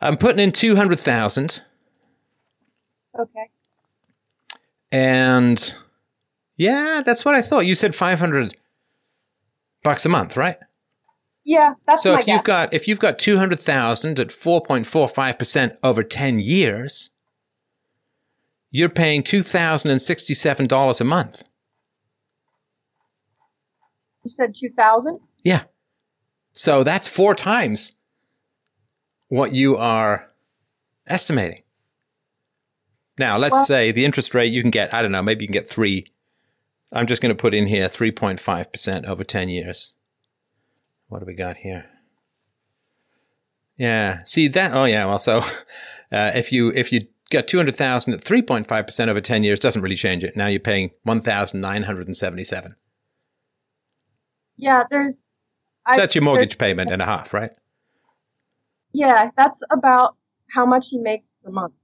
I'm 0.00 0.16
putting 0.16 0.42
in 0.42 0.52
200,000 0.52 1.62
Okay. 3.18 3.50
And 4.92 5.74
yeah, 6.56 7.02
that's 7.04 7.24
what 7.24 7.34
I 7.34 7.42
thought. 7.42 7.66
You 7.66 7.74
said 7.74 7.94
500 7.94 8.56
bucks 9.82 10.04
a 10.04 10.08
month, 10.08 10.36
right? 10.36 10.58
Yeah, 11.44 11.74
that's 11.86 12.02
so 12.02 12.14
if 12.18 12.26
you've 12.26 12.44
got 12.44 12.72
if 12.74 12.86
you've 12.86 13.00
got 13.00 13.18
200,000 13.18 14.18
at 14.20 14.28
4.45% 14.28 15.76
over 15.82 16.02
10 16.02 16.38
years, 16.38 17.10
you're 18.70 18.88
paying 18.90 19.22
$2,067 19.22 21.00
a 21.00 21.04
month. 21.04 21.44
you 24.22 24.30
said 24.30 24.54
two 24.54 24.68
thousand. 24.68 25.18
Yeah. 25.42 25.62
So 26.52 26.84
that's 26.84 27.08
four 27.08 27.34
times 27.34 27.92
what 29.28 29.52
you 29.54 29.76
are 29.76 30.30
estimating. 31.06 31.62
Now, 33.20 33.36
let's 33.36 33.52
Well- 33.52 33.66
say 33.66 33.92
the 33.92 34.06
interest 34.06 34.34
rate 34.34 34.50
you 34.50 34.62
can 34.62 34.70
get, 34.70 34.94
I 34.94 35.02
don't 35.02 35.12
know, 35.12 35.22
maybe 35.22 35.44
you 35.44 35.48
can 35.48 35.52
get 35.52 35.68
three. 35.68 36.06
I'm 36.90 37.06
just 37.06 37.20
going 37.20 37.36
to 37.36 37.40
put 37.40 37.52
in 37.54 37.66
here 37.66 37.86
3.5% 37.86 39.04
over 39.06 39.22
10 39.22 39.50
years. 39.50 39.92
What 41.08 41.18
do 41.20 41.26
we 41.26 41.34
got 41.34 41.58
here? 41.58 41.84
Yeah. 43.76 44.24
See 44.24 44.48
that? 44.48 44.72
Oh, 44.72 44.86
yeah. 44.86 45.04
Well, 45.04 45.18
so 45.18 45.40
uh, 46.12 46.32
if 46.34 46.50
you 46.50 46.72
if 46.74 46.92
you 46.92 47.08
got 47.30 47.46
200,000 47.46 48.14
at 48.14 48.24
3.5% 48.24 49.08
over 49.08 49.20
10 49.20 49.44
years, 49.44 49.60
doesn't 49.60 49.82
really 49.82 49.96
change 49.96 50.24
it. 50.24 50.34
Now 50.34 50.46
you're 50.46 50.58
paying 50.58 50.90
1,977. 51.02 52.74
Yeah, 54.56 54.84
there's. 54.90 55.24
So 55.92 55.96
that's 56.00 56.14
your 56.14 56.24
mortgage 56.24 56.56
payment 56.56 56.90
and 56.90 57.02
a 57.02 57.06
half, 57.06 57.34
right? 57.34 57.50
Yeah, 58.92 59.30
that's 59.36 59.62
about 59.70 60.16
how 60.54 60.64
much 60.64 60.88
he 60.88 60.98
makes 60.98 61.32
per 61.44 61.50
month. 61.50 61.74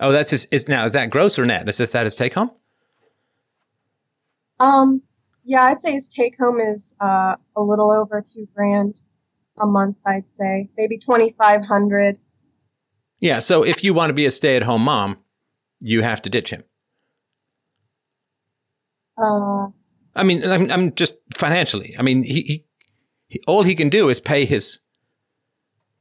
Oh, 0.00 0.12
that's 0.12 0.30
his. 0.30 0.46
Is 0.50 0.68
now 0.68 0.84
is 0.84 0.92
that 0.92 1.10
gross 1.10 1.38
or 1.38 1.44
net? 1.44 1.68
Is 1.68 1.78
this 1.78 1.92
that 1.92 2.04
his 2.04 2.16
take 2.16 2.34
home? 2.34 2.50
Um, 4.60 5.02
yeah, 5.44 5.64
I'd 5.64 5.80
say 5.80 5.92
his 5.92 6.08
take 6.08 6.36
home 6.38 6.60
is 6.60 6.94
uh, 7.00 7.36
a 7.56 7.62
little 7.62 7.90
over 7.90 8.22
two 8.22 8.46
grand 8.54 9.02
a 9.58 9.66
month. 9.66 9.96
I'd 10.06 10.28
say 10.28 10.70
maybe 10.76 10.98
twenty 10.98 11.34
five 11.40 11.64
hundred. 11.64 12.18
Yeah. 13.20 13.40
So 13.40 13.64
if 13.64 13.82
you 13.82 13.94
want 13.94 14.10
to 14.10 14.14
be 14.14 14.26
a 14.26 14.30
stay-at-home 14.30 14.82
mom, 14.82 15.18
you 15.80 16.02
have 16.02 16.22
to 16.22 16.30
ditch 16.30 16.50
him. 16.50 16.62
Uh, 19.20 19.66
I 20.14 20.22
mean, 20.22 20.44
I'm, 20.48 20.70
I'm 20.70 20.94
just 20.94 21.14
financially. 21.34 21.96
I 21.98 22.02
mean, 22.02 22.22
he, 22.22 22.42
he, 22.42 22.64
he 23.26 23.42
all 23.48 23.64
he 23.64 23.74
can 23.74 23.88
do 23.88 24.08
is 24.08 24.20
pay 24.20 24.44
his 24.44 24.78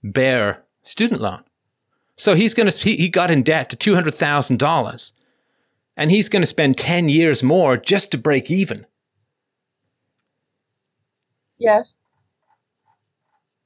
bare 0.03 0.65
student 0.83 1.21
loan. 1.21 1.43
So 2.17 2.33
he's 2.35 2.53
going 2.53 2.69
to 2.69 2.77
he, 2.79 2.97
he 2.97 3.09
got 3.09 3.31
in 3.31 3.43
debt 3.43 3.69
to 3.69 3.75
two 3.75 3.95
hundred 3.95 4.15
thousand 4.15 4.57
dollars, 4.59 5.13
and 5.95 6.11
he's 6.11 6.29
going 6.29 6.41
to 6.41 6.47
spend 6.47 6.77
ten 6.77 7.09
years 7.09 7.43
more 7.43 7.77
just 7.77 8.11
to 8.11 8.17
break 8.17 8.49
even. 8.51 8.85
yes. 11.59 11.97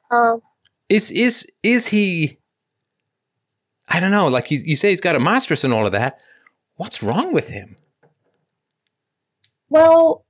Um, 0.10 0.42
Is 0.90 1.10
is 1.12 1.48
is 1.64 1.88
he? 1.88 2.38
I 3.88 4.00
don't 4.00 4.12
know. 4.12 4.28
Like 4.28 4.52
you, 4.52 4.60
you 4.60 4.76
say, 4.76 4.90
he's 4.90 5.02
got 5.02 5.16
a 5.16 5.20
master's 5.20 5.64
and 5.64 5.74
all 5.74 5.86
of 5.86 5.92
that. 5.94 6.20
What's 6.76 7.02
wrong 7.04 7.34
with 7.34 7.50
him? 7.50 7.78
well, 9.70 10.26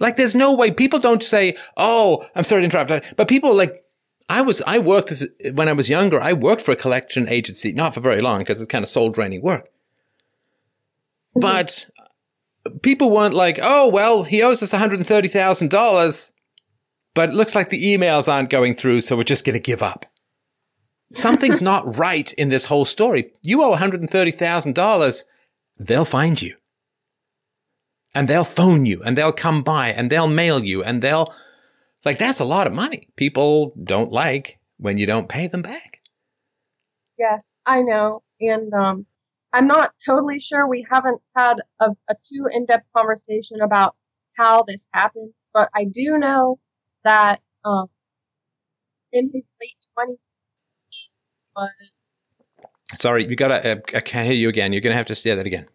Like, 0.00 0.16
there's 0.16 0.34
no 0.34 0.54
way 0.54 0.70
people 0.70 0.98
don't 0.98 1.22
say, 1.22 1.56
"Oh, 1.76 2.26
I'm 2.34 2.44
sorry 2.44 2.62
to 2.62 2.64
interrupt," 2.64 3.16
but 3.16 3.28
people 3.28 3.54
like, 3.54 3.82
I 4.28 4.42
was, 4.42 4.62
I 4.66 4.78
worked 4.78 5.10
as 5.10 5.26
when 5.52 5.68
I 5.68 5.72
was 5.72 5.88
younger. 5.88 6.20
I 6.20 6.32
worked 6.32 6.62
for 6.62 6.72
a 6.72 6.76
collection 6.76 7.28
agency, 7.28 7.72
not 7.72 7.94
for 7.94 8.00
very 8.00 8.20
long 8.20 8.40
because 8.40 8.60
it's 8.60 8.70
kind 8.70 8.82
of 8.82 8.88
soul 8.88 9.10
draining 9.10 9.42
work. 9.42 9.64
Mm-hmm. 11.36 11.40
But 11.40 11.86
people 12.82 13.10
weren't 13.10 13.34
like, 13.34 13.58
"Oh, 13.62 13.88
well, 13.88 14.22
he 14.22 14.42
owes 14.42 14.62
us 14.62 14.72
one 14.72 14.80
hundred 14.80 14.98
and 14.98 15.06
thirty 15.06 15.28
thousand 15.28 15.70
dollars," 15.70 16.32
but 17.14 17.30
it 17.30 17.34
looks 17.34 17.54
like 17.54 17.70
the 17.70 17.96
emails 17.96 18.32
aren't 18.32 18.50
going 18.50 18.74
through, 18.74 19.00
so 19.02 19.16
we're 19.16 19.24
just 19.24 19.44
going 19.44 19.54
to 19.54 19.60
give 19.60 19.82
up. 19.82 20.06
Something's 21.12 21.60
not 21.62 21.98
right 21.98 22.32
in 22.34 22.48
this 22.48 22.66
whole 22.66 22.84
story. 22.84 23.32
You 23.42 23.62
owe 23.62 23.70
one 23.70 23.78
hundred 23.78 24.00
and 24.00 24.10
thirty 24.10 24.30
thousand 24.30 24.74
dollars. 24.74 25.24
They'll 25.78 26.04
find 26.04 26.40
you 26.40 26.56
and 28.14 28.28
they'll 28.28 28.44
phone 28.44 28.86
you 28.86 29.02
and 29.02 29.16
they'll 29.16 29.32
come 29.32 29.62
by 29.62 29.88
and 29.88 30.10
they'll 30.10 30.28
mail 30.28 30.64
you 30.64 30.82
and 30.82 31.02
they'll 31.02 31.34
like 32.04 32.18
that's 32.18 32.40
a 32.40 32.44
lot 32.44 32.66
of 32.66 32.72
money 32.72 33.08
people 33.16 33.74
don't 33.82 34.12
like 34.12 34.58
when 34.78 34.98
you 34.98 35.06
don't 35.06 35.28
pay 35.28 35.46
them 35.46 35.62
back 35.62 36.02
yes, 37.22 37.56
I 37.66 37.82
know, 37.82 38.22
and 38.40 38.72
um, 38.74 39.06
I'm 39.52 39.66
not 39.66 39.92
totally 40.04 40.40
sure. 40.40 40.66
We 40.66 40.86
haven't 40.90 41.20
had 41.36 41.56
a, 41.80 41.90
a 42.08 42.14
too 42.14 42.46
in 42.52 42.66
depth 42.66 42.86
conversation 42.94 43.60
about 43.60 43.94
how 44.36 44.64
this 44.66 44.88
happened, 44.92 45.32
but 45.54 45.68
I 45.74 45.84
do 45.84 46.18
know 46.18 46.58
that 47.04 47.40
um, 47.64 47.86
in 49.12 49.30
his 49.32 49.52
late 49.60 49.76
twenties, 49.94 50.18
he 50.88 50.98
was 51.54 51.70
sorry 52.94 53.26
you 53.26 53.34
gotta 53.34 53.72
uh, 53.72 53.76
i 53.94 54.00
can't 54.00 54.26
hear 54.26 54.36
you 54.36 54.50
again 54.50 54.70
you're 54.70 54.82
gonna 54.82 54.94
have 54.94 55.06
to 55.06 55.14
say 55.14 55.34
that 55.34 55.46
again 55.46 55.66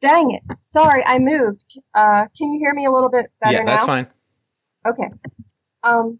Dang 0.00 0.30
it. 0.30 0.42
Sorry, 0.62 1.04
I 1.04 1.18
moved. 1.18 1.66
Uh, 1.94 2.24
can 2.34 2.48
you 2.48 2.58
hear 2.58 2.72
me 2.72 2.86
a 2.86 2.90
little 2.90 3.10
bit 3.10 3.30
better 3.42 3.58
yeah 3.58 3.62
now? 3.64 3.72
that's 3.72 3.84
fine 3.84 4.06
Okay. 4.86 5.08
Um, 5.82 6.18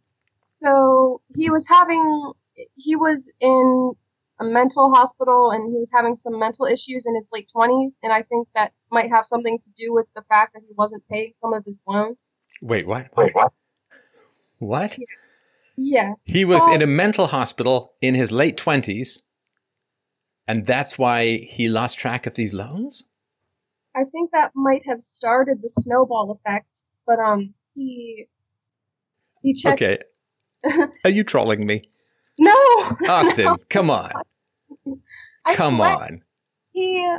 so 0.62 1.20
he 1.28 1.50
was 1.50 1.66
having, 1.68 2.32
he 2.74 2.96
was 2.96 3.32
in 3.40 3.92
a 4.40 4.44
mental 4.44 4.92
hospital 4.94 5.50
and 5.50 5.70
he 5.70 5.78
was 5.78 5.90
having 5.94 6.16
some 6.16 6.38
mental 6.38 6.66
issues 6.66 7.04
in 7.06 7.14
his 7.14 7.28
late 7.32 7.48
20s. 7.54 7.98
And 8.02 8.12
I 8.12 8.22
think 8.22 8.48
that 8.54 8.72
might 8.90 9.10
have 9.10 9.26
something 9.26 9.58
to 9.58 9.70
do 9.76 9.92
with 9.94 10.06
the 10.14 10.22
fact 10.28 10.54
that 10.54 10.62
he 10.66 10.74
wasn't 10.76 11.06
paying 11.08 11.32
some 11.40 11.52
of 11.52 11.64
his 11.64 11.82
loans. 11.86 12.30
wait 12.62 12.86
what 12.86 13.06
what 13.14 13.34
what? 13.34 13.52
what 14.58 14.96
Yeah. 15.76 16.14
he 16.24 16.44
was 16.44 16.62
Oh. 16.66 16.74
in 16.74 16.82
a 16.82 16.86
mental 16.86 17.26
hospital 17.28 17.94
in 18.02 18.14
his 18.14 18.30
late 18.30 18.56
20s 18.58 19.22
and 20.46 20.66
that's 20.66 20.98
why 20.98 21.38
he 21.38 21.68
lost 21.68 21.98
track 21.98 22.26
of 22.26 22.34
these 22.34 22.52
loans 22.52 23.04
I 23.94 24.04
think 24.04 24.30
that 24.32 24.52
might 24.54 24.82
have 24.86 25.00
started 25.00 25.62
the 25.62 25.68
snowball 25.68 26.30
effect, 26.30 26.84
but, 27.06 27.18
um, 27.18 27.54
he, 27.74 28.28
he 29.42 29.54
checked. 29.54 29.82
okay 29.82 29.98
are 31.04 31.10
you 31.10 31.24
trolling 31.24 31.66
me 31.66 31.82
No! 32.38 32.54
austin 33.08 33.56
come 33.70 33.90
on 33.90 34.10
I 35.44 35.54
come 35.54 35.80
on 35.80 36.22
he 36.72 37.16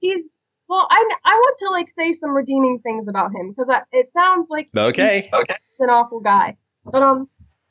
he's 0.00 0.36
well 0.68 0.86
I, 0.90 1.10
I 1.24 1.34
want 1.34 1.58
to 1.60 1.70
like 1.70 1.88
say 1.90 2.12
some 2.12 2.30
redeeming 2.30 2.80
things 2.82 3.06
about 3.08 3.30
him 3.34 3.50
because 3.50 3.70
it 3.92 4.12
sounds 4.12 4.48
like 4.50 4.68
okay 4.76 5.28
Okay. 5.32 5.54
he's 5.70 5.80
an 5.80 5.90
awful 5.90 6.20
guy 6.20 6.56
but 6.84 7.02
um 7.02 7.28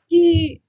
he 0.08 0.62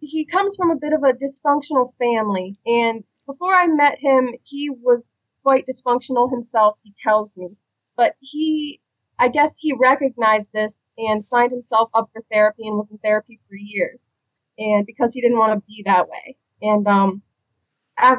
he 0.00 0.24
comes 0.26 0.54
from 0.56 0.70
a 0.70 0.76
bit 0.76 0.92
of 0.92 1.02
a 1.02 1.12
dysfunctional 1.14 1.92
family, 1.98 2.58
and 2.66 3.04
before 3.26 3.54
I 3.54 3.66
met 3.68 3.98
him, 3.98 4.34
he 4.42 4.68
was 4.68 5.12
quite 5.42 5.64
dysfunctional 5.66 6.30
himself. 6.30 6.76
He 6.82 6.92
tells 7.02 7.36
me, 7.36 7.56
but 7.96 8.14
he, 8.20 8.80
I 9.18 9.28
guess, 9.28 9.58
he 9.58 9.74
recognized 9.78 10.48
this 10.52 10.78
and 10.98 11.24
signed 11.24 11.50
himself 11.52 11.90
up 11.94 12.10
for 12.12 12.22
therapy 12.30 12.66
and 12.66 12.76
was 12.76 12.90
in 12.90 12.98
therapy 12.98 13.40
for 13.48 13.56
years, 13.56 14.14
and 14.58 14.86
because 14.86 15.14
he 15.14 15.20
didn't 15.20 15.38
want 15.38 15.52
to 15.54 15.66
be 15.66 15.82
that 15.86 16.08
way, 16.08 16.36
and 16.62 16.86
um, 16.86 17.22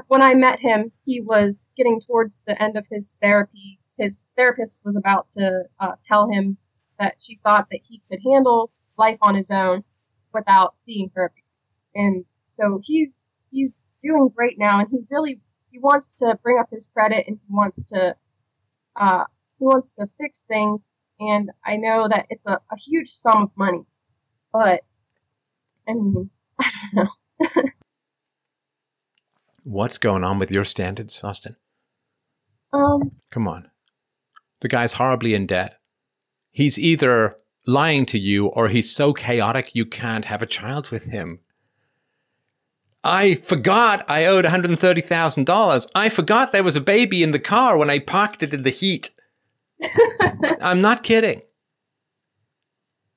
when 0.07 0.21
I 0.21 0.33
met 0.33 0.59
him, 0.59 0.91
he 1.05 1.21
was 1.21 1.69
getting 1.75 2.01
towards 2.01 2.41
the 2.47 2.61
end 2.61 2.77
of 2.77 2.85
his 2.89 3.17
therapy. 3.21 3.79
His 3.97 4.27
therapist 4.37 4.83
was 4.85 4.95
about 4.95 5.31
to 5.33 5.63
uh, 5.79 5.93
tell 6.03 6.29
him 6.29 6.57
that 6.99 7.15
she 7.19 7.39
thought 7.43 7.67
that 7.71 7.81
he 7.83 8.01
could 8.09 8.19
handle 8.25 8.71
life 8.97 9.17
on 9.21 9.35
his 9.35 9.51
own 9.51 9.83
without 10.33 10.75
seeing 10.85 11.11
her. 11.15 11.31
And 11.93 12.25
so 12.55 12.79
he's 12.81 13.25
he's 13.51 13.87
doing 14.01 14.29
great 14.35 14.57
now, 14.57 14.79
and 14.79 14.87
he 14.91 15.01
really 15.09 15.41
he 15.71 15.79
wants 15.79 16.15
to 16.15 16.37
bring 16.41 16.57
up 16.59 16.69
his 16.71 16.87
credit, 16.87 17.25
and 17.27 17.37
he 17.37 17.53
wants 17.53 17.85
to 17.87 18.15
uh, 18.95 19.25
wants 19.65 19.91
to 19.99 20.07
fix 20.19 20.43
things. 20.47 20.93
And 21.19 21.51
I 21.65 21.77
know 21.77 22.07
that 22.07 22.25
it's 22.29 22.45
a, 22.45 22.59
a 22.71 22.77
huge 22.77 23.09
sum 23.09 23.43
of 23.43 23.49
money, 23.55 23.85
but 24.53 24.81
I 25.87 25.93
mean 25.93 26.29
I 26.59 26.71
don't 26.93 27.09
know. 27.43 27.61
What's 29.63 29.97
going 29.97 30.23
on 30.23 30.37
with 30.39 30.51
your 30.51 30.63
standards, 30.63 31.23
Austin? 31.23 31.55
Um, 32.71 33.11
Come 33.31 33.47
on. 33.47 33.69
The 34.61 34.67
guy's 34.67 34.93
horribly 34.93 35.33
in 35.33 35.47
debt. 35.47 35.79
He's 36.51 36.77
either 36.77 37.35
lying 37.65 38.05
to 38.07 38.19
you 38.19 38.47
or 38.47 38.69
he's 38.69 38.95
so 38.95 39.11
chaotic 39.11 39.73
you 39.73 39.85
can't 39.85 40.25
have 40.25 40.41
a 40.41 40.47
child 40.47 40.91
with 40.91 41.05
him. 41.05 41.39
I 43.03 43.35
forgot 43.35 44.03
I 44.07 44.25
owed 44.25 44.45
$130,000. 44.45 45.87
I 45.93 46.09
forgot 46.09 46.51
there 46.51 46.63
was 46.63 46.75
a 46.75 46.81
baby 46.81 47.21
in 47.21 47.31
the 47.31 47.39
car 47.39 47.77
when 47.77 47.89
I 47.89 47.99
parked 47.99 48.41
it 48.41 48.53
in 48.53 48.63
the 48.63 48.71
heat. 48.71 49.11
I'm 50.61 50.81
not 50.81 51.03
kidding. 51.03 51.41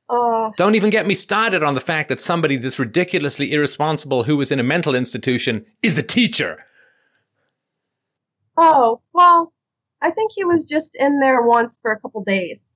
uh, 0.08 0.50
Don't 0.56 0.74
even 0.74 0.90
get 0.90 1.06
me 1.06 1.14
started 1.14 1.62
on 1.62 1.74
the 1.74 1.80
fact 1.80 2.08
that 2.08 2.20
somebody 2.20 2.56
this 2.56 2.78
ridiculously 2.78 3.52
irresponsible 3.52 4.24
who 4.24 4.36
was 4.36 4.50
in 4.50 4.58
a 4.60 4.64
mental 4.64 4.94
institution 4.94 5.64
is 5.82 5.96
a 5.98 6.02
teacher. 6.02 6.64
oh, 8.56 9.00
well, 9.12 9.52
I 10.02 10.10
think 10.10 10.32
he 10.34 10.44
was 10.44 10.64
just 10.64 10.96
in 10.96 11.20
there 11.20 11.42
once 11.42 11.78
for 11.80 11.92
a 11.92 12.00
couple 12.00 12.22
days. 12.24 12.74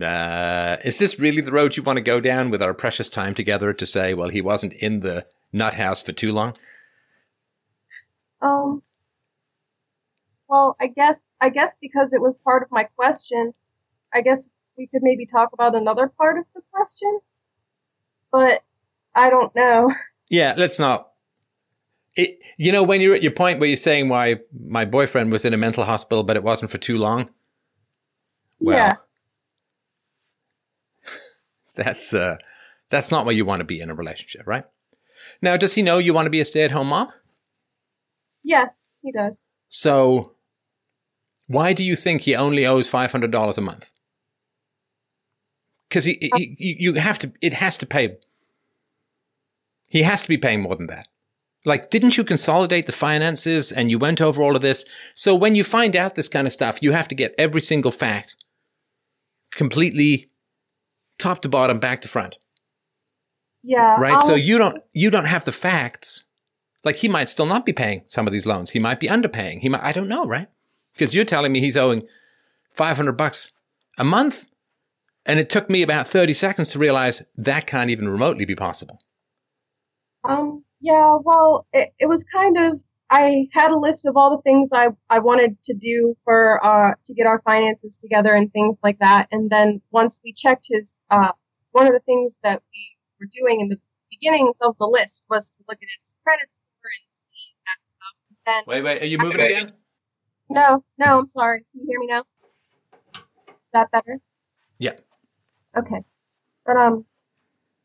Uh, 0.00 0.76
is 0.84 0.98
this 0.98 1.18
really 1.18 1.42
the 1.42 1.52
road 1.52 1.76
you 1.76 1.82
want 1.82 1.98
to 1.98 2.02
go 2.02 2.20
down 2.20 2.50
with 2.50 2.62
our 2.62 2.72
precious 2.72 3.10
time 3.10 3.34
together 3.34 3.72
to 3.74 3.84
say, 3.84 4.14
well, 4.14 4.30
he 4.30 4.40
wasn't 4.40 4.72
in 4.74 5.00
the 5.00 5.26
nut 5.52 5.74
house 5.74 6.00
for 6.00 6.12
too 6.12 6.32
long? 6.32 6.56
Um, 8.40 8.82
well, 10.52 10.76
I 10.78 10.88
guess 10.88 11.24
I 11.40 11.48
guess 11.48 11.74
because 11.80 12.12
it 12.12 12.20
was 12.20 12.36
part 12.36 12.62
of 12.62 12.68
my 12.70 12.84
question, 12.84 13.54
I 14.12 14.20
guess 14.20 14.46
we 14.76 14.86
could 14.86 15.02
maybe 15.02 15.24
talk 15.24 15.48
about 15.54 15.74
another 15.74 16.12
part 16.18 16.36
of 16.36 16.44
the 16.54 16.60
question. 16.70 17.20
But 18.30 18.62
I 19.14 19.30
don't 19.30 19.54
know. 19.56 19.92
Yeah, 20.28 20.54
let's 20.56 20.78
not. 20.78 21.10
It, 22.16 22.38
you 22.58 22.70
know, 22.70 22.82
when 22.82 23.00
you're 23.00 23.14
at 23.14 23.22
your 23.22 23.32
point 23.32 23.60
where 23.60 23.68
you're 23.68 23.76
saying 23.78 24.10
why 24.10 24.40
my 24.66 24.84
boyfriend 24.84 25.32
was 25.32 25.44
in 25.46 25.54
a 25.54 25.56
mental 25.56 25.84
hospital, 25.84 26.22
but 26.22 26.36
it 26.36 26.42
wasn't 26.42 26.70
for 26.70 26.78
too 26.78 26.98
long. 26.98 27.30
Well, 28.60 28.76
Yeah. 28.76 28.96
that's 31.76 32.12
uh, 32.12 32.36
that's 32.90 33.10
not 33.10 33.24
where 33.24 33.34
you 33.34 33.46
want 33.46 33.60
to 33.60 33.64
be 33.64 33.80
in 33.80 33.88
a 33.88 33.94
relationship, 33.94 34.46
right? 34.46 34.64
Now, 35.40 35.56
does 35.56 35.74
he 35.74 35.82
know 35.82 35.96
you 35.96 36.12
want 36.12 36.26
to 36.26 36.30
be 36.30 36.40
a 36.40 36.44
stay-at-home 36.44 36.88
mom? 36.88 37.10
Yes, 38.42 38.88
he 39.02 39.12
does. 39.12 39.48
So, 39.70 40.32
why 41.46 41.72
do 41.72 41.82
you 41.82 41.96
think 41.96 42.22
he 42.22 42.34
only 42.34 42.64
owes 42.66 42.88
five 42.88 43.12
hundred 43.12 43.30
dollars 43.30 43.58
a 43.58 43.62
month? 43.62 43.92
Because 45.88 46.04
he, 46.04 46.16
he, 46.34 46.56
he, 46.58 46.76
you 46.80 46.94
have 46.94 47.18
to, 47.18 47.32
it 47.42 47.52
has 47.54 47.76
to 47.78 47.86
pay. 47.86 48.16
He 49.90 50.02
has 50.04 50.22
to 50.22 50.28
be 50.28 50.38
paying 50.38 50.62
more 50.62 50.74
than 50.74 50.86
that. 50.86 51.08
Like, 51.66 51.90
didn't 51.90 52.16
you 52.16 52.24
consolidate 52.24 52.86
the 52.86 52.92
finances 52.92 53.70
and 53.70 53.90
you 53.90 53.98
went 53.98 54.20
over 54.20 54.42
all 54.42 54.56
of 54.56 54.62
this? 54.62 54.86
So 55.14 55.34
when 55.34 55.54
you 55.54 55.62
find 55.64 55.94
out 55.94 56.14
this 56.14 56.28
kind 56.30 56.46
of 56.46 56.52
stuff, 56.52 56.82
you 56.82 56.92
have 56.92 57.08
to 57.08 57.14
get 57.14 57.34
every 57.36 57.60
single 57.60 57.90
fact 57.92 58.36
completely 59.52 60.28
top 61.18 61.42
to 61.42 61.48
bottom, 61.48 61.78
back 61.78 62.00
to 62.00 62.08
front, 62.08 62.38
Yeah. 63.62 63.96
right? 64.00 64.20
so 64.22 64.34
you 64.34 64.56
don't, 64.56 64.82
you 64.94 65.10
don't 65.10 65.26
have 65.26 65.44
the 65.44 65.52
facts. 65.52 66.24
Like 66.84 66.96
he 66.96 67.08
might 67.08 67.28
still 67.28 67.46
not 67.46 67.66
be 67.66 67.72
paying 67.74 68.02
some 68.08 68.26
of 68.26 68.32
these 68.32 68.46
loans. 68.46 68.70
He 68.70 68.78
might 68.78 68.98
be 68.98 69.08
underpaying. 69.08 69.60
He 69.60 69.68
might, 69.68 69.82
I 69.84 69.92
don't 69.92 70.08
know, 70.08 70.24
right? 70.24 70.48
Because 70.92 71.14
you're 71.14 71.24
telling 71.24 71.52
me 71.52 71.60
he's 71.60 71.76
owing 71.76 72.02
500 72.70 73.12
bucks 73.12 73.52
a 73.98 74.04
month. 74.04 74.46
And 75.24 75.38
it 75.38 75.48
took 75.48 75.70
me 75.70 75.82
about 75.82 76.08
30 76.08 76.34
seconds 76.34 76.72
to 76.72 76.78
realize 76.78 77.22
that 77.36 77.66
can't 77.66 77.90
even 77.90 78.08
remotely 78.08 78.44
be 78.44 78.56
possible. 78.56 78.98
Um, 80.24 80.64
yeah, 80.80 81.16
well, 81.22 81.66
it, 81.72 81.92
it 82.00 82.06
was 82.06 82.24
kind 82.24 82.56
of, 82.58 82.82
I 83.08 83.46
had 83.52 83.70
a 83.70 83.78
list 83.78 84.06
of 84.06 84.16
all 84.16 84.36
the 84.36 84.42
things 84.42 84.70
I, 84.72 84.88
I 85.10 85.20
wanted 85.20 85.62
to 85.64 85.74
do 85.74 86.16
for, 86.24 86.64
uh, 86.64 86.94
to 87.04 87.14
get 87.14 87.26
our 87.26 87.40
finances 87.42 87.96
together 87.96 88.34
and 88.34 88.52
things 88.52 88.78
like 88.82 88.98
that. 88.98 89.28
And 89.30 89.48
then 89.48 89.80
once 89.92 90.20
we 90.24 90.32
checked 90.32 90.66
his, 90.68 90.98
uh, 91.10 91.32
one 91.70 91.86
of 91.86 91.92
the 91.92 92.00
things 92.00 92.38
that 92.42 92.62
we 92.72 92.88
were 93.20 93.28
doing 93.30 93.60
in 93.60 93.68
the 93.68 93.78
beginnings 94.10 94.58
of 94.60 94.76
the 94.78 94.86
list 94.86 95.26
was 95.30 95.50
to 95.52 95.64
look 95.68 95.78
at 95.80 95.88
his 95.96 96.16
credit 96.24 96.48
score 96.52 96.90
and 97.00 97.12
see 97.12 97.54
that 97.66 97.78
stuff. 97.94 98.16
Then, 98.44 98.62
Wait, 98.66 98.82
wait, 98.82 99.02
are 99.02 99.06
you 99.06 99.18
moving 99.18 99.40
again? 99.40 99.72
No, 100.52 100.84
no, 100.98 101.18
I'm 101.18 101.26
sorry. 101.28 101.64
Can 101.72 101.80
you 101.80 101.86
hear 101.88 102.00
me 102.00 102.06
now? 102.08 102.22
Is 103.14 103.54
that 103.72 103.90
better? 103.90 104.18
Yeah. 104.78 104.94
Okay. 105.76 106.02
But 106.66 106.76
um, 106.76 107.04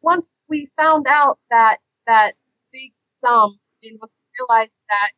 once 0.01 0.39
we 0.47 0.69
found 0.77 1.05
out 1.07 1.39
that 1.49 1.77
that 2.05 2.33
big 2.71 2.91
sum, 3.19 3.59
and 3.83 3.97
once 3.99 4.11
we 4.13 4.45
realized 4.45 4.81
that 4.89 5.11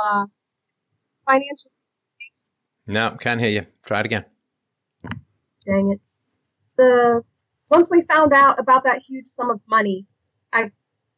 uh, 0.00 0.26
financial, 1.26 1.70
No, 2.86 3.16
can't 3.20 3.40
hear 3.40 3.50
you. 3.50 3.66
Try 3.84 4.00
it 4.00 4.06
again. 4.06 4.24
dang 5.64 5.92
it, 5.92 6.00
the 6.76 7.22
once 7.70 7.88
we 7.90 8.02
found 8.02 8.32
out 8.32 8.58
about 8.58 8.84
that 8.84 8.98
huge 9.06 9.28
sum 9.28 9.50
of 9.50 9.60
money, 9.68 10.06
I 10.52 10.70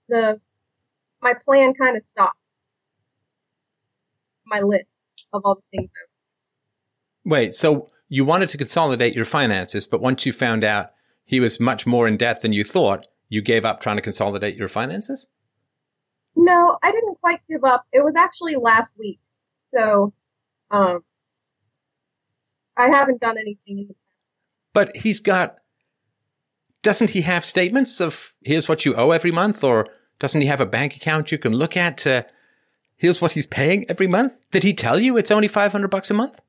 the 0.08 0.40
my 1.22 1.34
plan 1.34 1.74
kind 1.74 1.96
of 1.96 2.02
stopped. 2.02 2.38
My 4.46 4.60
list 4.60 4.84
of 5.32 5.42
all 5.44 5.56
the 5.56 5.78
things. 5.78 5.90
Wait, 7.24 7.54
so 7.54 7.88
you 8.08 8.24
wanted 8.24 8.48
to 8.50 8.58
consolidate 8.58 9.14
your 9.14 9.24
finances, 9.24 9.86
but 9.86 10.00
once 10.00 10.26
you 10.26 10.32
found 10.32 10.62
out 10.62 10.92
he 11.24 11.40
was 11.40 11.58
much 11.58 11.86
more 11.86 12.06
in 12.06 12.16
debt 12.16 12.42
than 12.42 12.52
you 12.52 12.64
thought, 12.64 13.06
you 13.28 13.40
gave 13.40 13.64
up 13.64 13.80
trying 13.80 13.96
to 13.96 14.02
consolidate 14.02 14.56
your 14.56 14.68
finances? 14.68 15.26
no, 16.36 16.78
I 16.82 16.92
didn't 16.92 17.20
quite 17.20 17.40
give 17.48 17.64
up. 17.64 17.86
It 17.92 18.04
was 18.04 18.16
actually 18.16 18.56
last 18.56 18.94
week, 18.98 19.20
so 19.74 20.12
um, 20.70 21.00
I 22.76 22.88
haven't 22.94 23.20
done 23.20 23.36
anything 23.38 23.78
in 23.78 23.88
the 23.88 23.94
past. 23.94 23.98
But 24.72 24.96
he's 24.96 25.20
got. 25.20 25.56
Doesn't 26.82 27.10
he 27.10 27.22
have 27.22 27.44
statements 27.44 28.00
of 28.00 28.34
here's 28.42 28.68
what 28.68 28.84
you 28.84 28.94
owe 28.94 29.10
every 29.10 29.30
month, 29.30 29.64
or 29.64 29.88
doesn't 30.18 30.40
he 30.40 30.46
have 30.48 30.60
a 30.60 30.66
bank 30.66 30.96
account 30.96 31.32
you 31.32 31.38
can 31.38 31.52
look 31.54 31.76
at 31.76 31.96
to 31.98 32.26
here's 32.96 33.20
what 33.20 33.32
he's 33.32 33.46
paying 33.46 33.84
every 33.88 34.06
month? 34.06 34.34
Did 34.50 34.62
he 34.62 34.72
tell 34.74 34.98
you 35.00 35.16
it's 35.16 35.30
only 35.30 35.48
five 35.48 35.72
hundred 35.72 35.88
bucks 35.88 36.10
a 36.10 36.14
month? 36.14 36.40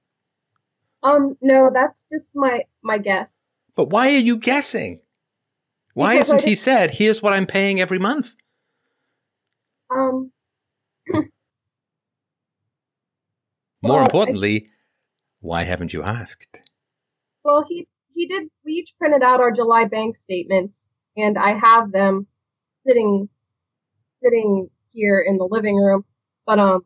Um, 1.04 1.38
no, 1.42 1.70
that's 1.74 2.04
just 2.06 2.36
my 2.36 2.64
my 2.82 2.98
guess. 2.98 3.52
But 3.76 3.90
why 3.90 4.08
are 4.16 4.20
you 4.20 4.38
guessing? 4.38 5.00
Why 5.94 6.14
Because 6.16 6.30
I 6.32 6.34
hasn't 6.36 6.50
he 6.50 6.56
said 6.56 6.92
here's 6.96 7.22
what 7.22 7.34
I'm 7.34 7.46
paying 7.46 7.80
every 7.80 8.00
month? 8.00 8.34
Um, 9.90 10.32
More 11.14 11.30
Well, 13.82 14.00
I- 14.00 14.04
importantly, 14.04 14.70
why 15.40 15.64
haven't 15.64 15.94
you 15.94 16.02
asked? 16.04 16.60
well, 17.44 17.64
he 17.68 17.88
he 18.12 18.26
did. 18.26 18.50
We 18.64 18.74
each 18.74 18.94
printed 18.98 19.22
out 19.22 19.42
our 19.42 19.52
July 19.52 19.86
bank 19.86 20.16
statements, 20.16 20.90
and 21.18 21.38
I 21.38 21.54
have 21.54 21.92
them 21.92 22.26
sitting 22.88 23.30
sitting 24.24 24.70
here 24.92 25.20
in 25.22 25.38
the 25.38 25.46
living 25.46 25.76
room. 25.76 26.06
But 26.46 26.60
um, 26.60 26.86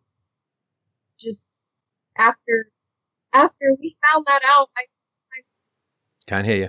just 1.19 1.73
after 2.17 2.71
after 3.33 3.75
we 3.79 3.95
found 4.11 4.25
that 4.27 4.41
out, 4.47 4.69
I, 4.77 4.81
I 4.81 5.41
Can't 6.27 6.45
hear 6.45 6.57
you. 6.57 6.67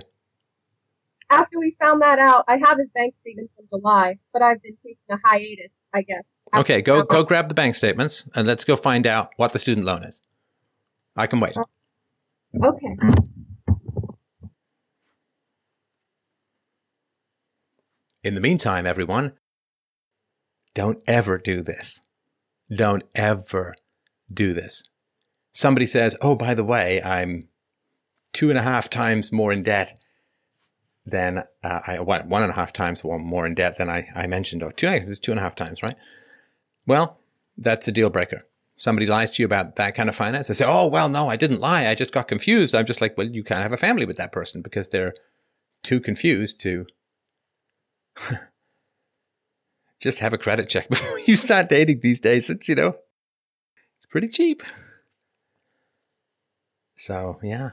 after 1.29 1.57
we 1.59 1.75
found 1.79 2.01
that 2.01 2.19
out, 2.19 2.43
I 2.47 2.57
have 2.65 2.77
his 2.77 2.89
bank 2.93 3.15
statement 3.21 3.49
from 3.55 3.65
July, 3.69 4.19
but 4.33 4.41
I've 4.41 4.61
been 4.61 4.77
taking 4.83 4.97
a 5.09 5.17
hiatus, 5.23 5.71
I 5.93 6.01
guess. 6.01 6.23
Okay, 6.53 6.81
go 6.81 7.03
go 7.03 7.23
grab 7.23 7.47
the 7.47 7.55
bank 7.55 7.75
statements 7.75 8.27
and 8.35 8.45
let's 8.45 8.65
go 8.65 8.75
find 8.75 9.07
out 9.07 9.31
what 9.37 9.53
the 9.53 9.59
student 9.59 9.85
loan 9.85 10.03
is. 10.03 10.21
I 11.15 11.27
can 11.27 11.39
wait. 11.39 11.55
Okay. 12.61 12.95
In 18.23 18.35
the 18.35 18.41
meantime, 18.41 18.85
everyone, 18.85 19.33
don't 20.75 20.99
ever 21.07 21.37
do 21.37 21.63
this. 21.63 22.01
Don't 22.73 23.03
ever 23.13 23.75
do 24.31 24.53
this. 24.53 24.83
Somebody 25.51 25.85
says, 25.85 26.15
Oh, 26.21 26.35
by 26.35 26.53
the 26.53 26.63
way, 26.63 27.01
I'm 27.03 27.49
two 28.33 28.49
and 28.49 28.57
a 28.57 28.63
half 28.63 28.89
times 28.89 29.31
more 29.31 29.51
in 29.51 29.63
debt 29.63 29.99
than 31.05 31.39
uh, 31.63 31.81
I, 31.85 31.99
one, 31.99 32.29
one 32.29 32.43
and 32.43 32.51
a 32.51 32.55
half 32.55 32.71
times 32.71 33.03
more 33.03 33.45
in 33.45 33.55
debt 33.55 33.77
than 33.77 33.89
I, 33.89 34.07
I 34.15 34.27
mentioned, 34.27 34.63
or 34.63 34.71
two, 34.71 34.87
I 34.87 34.99
guess 34.99 35.09
it's 35.09 35.19
two 35.19 35.31
and 35.31 35.39
a 35.39 35.43
half 35.43 35.55
times, 35.55 35.83
right? 35.83 35.97
Well, 36.85 37.19
that's 37.57 37.87
a 37.87 37.91
deal 37.91 38.09
breaker. 38.09 38.47
Somebody 38.77 39.05
lies 39.05 39.31
to 39.31 39.41
you 39.41 39.45
about 39.45 39.75
that 39.75 39.93
kind 39.93 40.09
of 40.09 40.15
finance. 40.15 40.47
They 40.47 40.53
say, 40.53 40.65
Oh, 40.65 40.87
well, 40.87 41.09
no, 41.09 41.29
I 41.29 41.35
didn't 41.35 41.59
lie. 41.59 41.87
I 41.87 41.95
just 41.95 42.13
got 42.13 42.27
confused. 42.27 42.73
I'm 42.73 42.85
just 42.85 43.01
like, 43.01 43.17
Well, 43.17 43.27
you 43.27 43.43
can't 43.43 43.61
have 43.61 43.73
a 43.73 43.77
family 43.77 44.05
with 44.05 44.17
that 44.17 44.31
person 44.31 44.61
because 44.61 44.89
they're 44.89 45.13
too 45.83 45.99
confused 45.99 46.59
to 46.61 46.85
just 50.01 50.19
have 50.19 50.33
a 50.33 50.37
credit 50.37 50.67
check 50.67 50.89
before 50.89 51.19
you 51.19 51.35
start 51.35 51.69
dating 51.69 52.01
these 52.01 52.19
days. 52.19 52.49
It's, 52.49 52.67
you 52.67 52.75
know, 52.75 52.95
it's 53.97 54.05
pretty 54.07 54.27
cheap. 54.27 54.63
So, 56.97 57.39
yeah. 57.41 57.71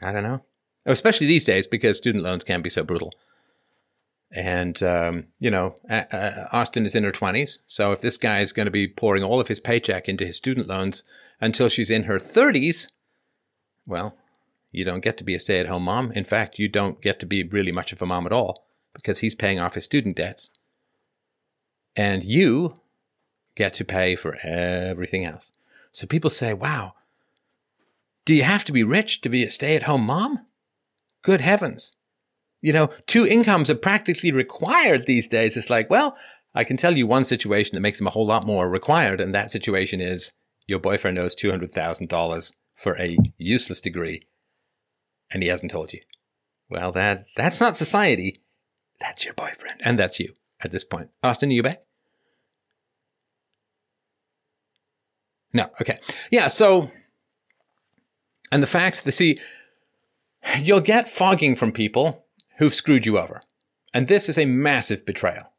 I 0.00 0.12
don't 0.12 0.22
know. 0.22 0.44
Especially 0.86 1.26
these 1.26 1.44
days 1.44 1.66
because 1.66 1.96
student 1.96 2.22
loans 2.22 2.44
can 2.44 2.62
be 2.62 2.70
so 2.70 2.84
brutal. 2.84 3.12
And, 4.30 4.82
um, 4.82 5.26
you 5.38 5.50
know, 5.50 5.76
uh, 5.88 6.46
Austin 6.52 6.84
is 6.84 6.94
in 6.94 7.04
her 7.04 7.12
20s. 7.12 7.58
So 7.66 7.92
if 7.92 8.00
this 8.00 8.16
guy 8.16 8.40
is 8.40 8.52
going 8.52 8.66
to 8.66 8.72
be 8.72 8.88
pouring 8.88 9.22
all 9.22 9.40
of 9.40 9.48
his 9.48 9.60
paycheck 9.60 10.08
into 10.08 10.26
his 10.26 10.36
student 10.36 10.66
loans 10.66 11.04
until 11.40 11.68
she's 11.68 11.90
in 11.90 12.04
her 12.04 12.18
30s, 12.18 12.88
well, 13.86 14.16
you 14.72 14.84
don't 14.84 15.04
get 15.04 15.16
to 15.18 15.24
be 15.24 15.34
a 15.34 15.40
stay 15.40 15.60
at 15.60 15.68
home 15.68 15.84
mom. 15.84 16.10
In 16.12 16.24
fact, 16.24 16.58
you 16.58 16.68
don't 16.68 17.00
get 17.00 17.20
to 17.20 17.26
be 17.26 17.44
really 17.44 17.70
much 17.72 17.92
of 17.92 18.02
a 18.02 18.06
mom 18.06 18.26
at 18.26 18.32
all 18.32 18.66
because 18.92 19.20
he's 19.20 19.34
paying 19.34 19.60
off 19.60 19.74
his 19.74 19.84
student 19.84 20.16
debts. 20.16 20.50
And 21.96 22.24
you 22.24 22.80
get 23.54 23.74
to 23.74 23.84
pay 23.84 24.16
for 24.16 24.36
everything 24.42 25.24
else. 25.24 25.52
So 25.92 26.06
people 26.06 26.30
say, 26.30 26.52
wow, 26.52 26.94
do 28.24 28.34
you 28.34 28.42
have 28.42 28.64
to 28.64 28.72
be 28.72 28.82
rich 28.82 29.20
to 29.20 29.28
be 29.28 29.44
a 29.44 29.50
stay 29.50 29.76
at 29.76 29.84
home 29.84 30.02
mom? 30.02 30.46
Good 31.22 31.40
heavens. 31.40 31.94
You 32.60 32.72
know, 32.72 32.90
two 33.06 33.26
incomes 33.26 33.70
are 33.70 33.74
practically 33.74 34.32
required 34.32 35.06
these 35.06 35.28
days. 35.28 35.56
It's 35.56 35.70
like, 35.70 35.90
well, 35.90 36.16
I 36.54 36.64
can 36.64 36.76
tell 36.76 36.96
you 36.96 37.06
one 37.06 37.24
situation 37.24 37.74
that 37.74 37.80
makes 37.80 37.98
them 37.98 38.06
a 38.06 38.10
whole 38.10 38.26
lot 38.26 38.46
more 38.46 38.68
required. 38.68 39.20
And 39.20 39.34
that 39.34 39.50
situation 39.50 40.00
is 40.00 40.32
your 40.66 40.78
boyfriend 40.78 41.18
owes 41.18 41.36
$200,000 41.36 42.52
for 42.74 42.98
a 42.98 43.18
useless 43.38 43.80
degree 43.80 44.26
and 45.30 45.42
he 45.42 45.48
hasn't 45.48 45.72
told 45.72 45.92
you. 45.92 46.00
Well, 46.70 46.92
that 46.92 47.26
that's 47.36 47.60
not 47.60 47.76
society. 47.76 48.40
That's 49.00 49.24
your 49.24 49.34
boyfriend, 49.34 49.80
and 49.84 49.98
that's 49.98 50.18
you 50.18 50.34
at 50.62 50.70
this 50.70 50.84
point. 50.84 51.10
Austin, 51.22 51.50
you 51.50 51.62
back? 51.62 51.82
No. 55.52 55.70
Okay. 55.80 55.98
Yeah. 56.30 56.48
So, 56.48 56.90
and 58.50 58.62
the 58.62 58.66
facts. 58.66 59.00
The 59.00 59.12
see, 59.12 59.38
you'll 60.58 60.80
get 60.80 61.08
fogging 61.08 61.54
from 61.54 61.72
people 61.72 62.26
who've 62.58 62.74
screwed 62.74 63.06
you 63.06 63.18
over, 63.18 63.42
and 63.94 64.08
this 64.08 64.28
is 64.28 64.36
a 64.36 64.44
massive 64.44 65.06
betrayal. 65.06 65.52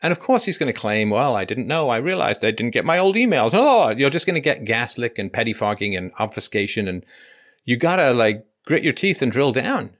And 0.00 0.10
of 0.10 0.18
course, 0.18 0.46
he's 0.46 0.58
going 0.58 0.72
to 0.72 0.78
claim, 0.78 1.10
"Well, 1.10 1.36
I 1.36 1.44
didn't 1.44 1.66
know. 1.66 1.90
I 1.90 1.98
realized 1.98 2.44
I 2.44 2.50
didn't 2.50 2.72
get 2.72 2.86
my 2.86 2.98
old 2.98 3.14
emails." 3.14 3.50
Oh, 3.52 3.90
you're 3.90 4.10
just 4.10 4.26
going 4.26 4.34
to 4.34 4.40
get 4.40 4.64
gaslit 4.64 5.14
and 5.18 5.32
petty 5.32 5.52
fogging 5.52 5.94
and 5.94 6.12
obfuscation, 6.18 6.88
and 6.88 7.04
you 7.64 7.76
gotta 7.76 8.12
like 8.12 8.46
grit 8.64 8.82
your 8.82 8.92
teeth 8.94 9.20
and 9.22 9.30
drill 9.30 9.52
down. 9.52 9.90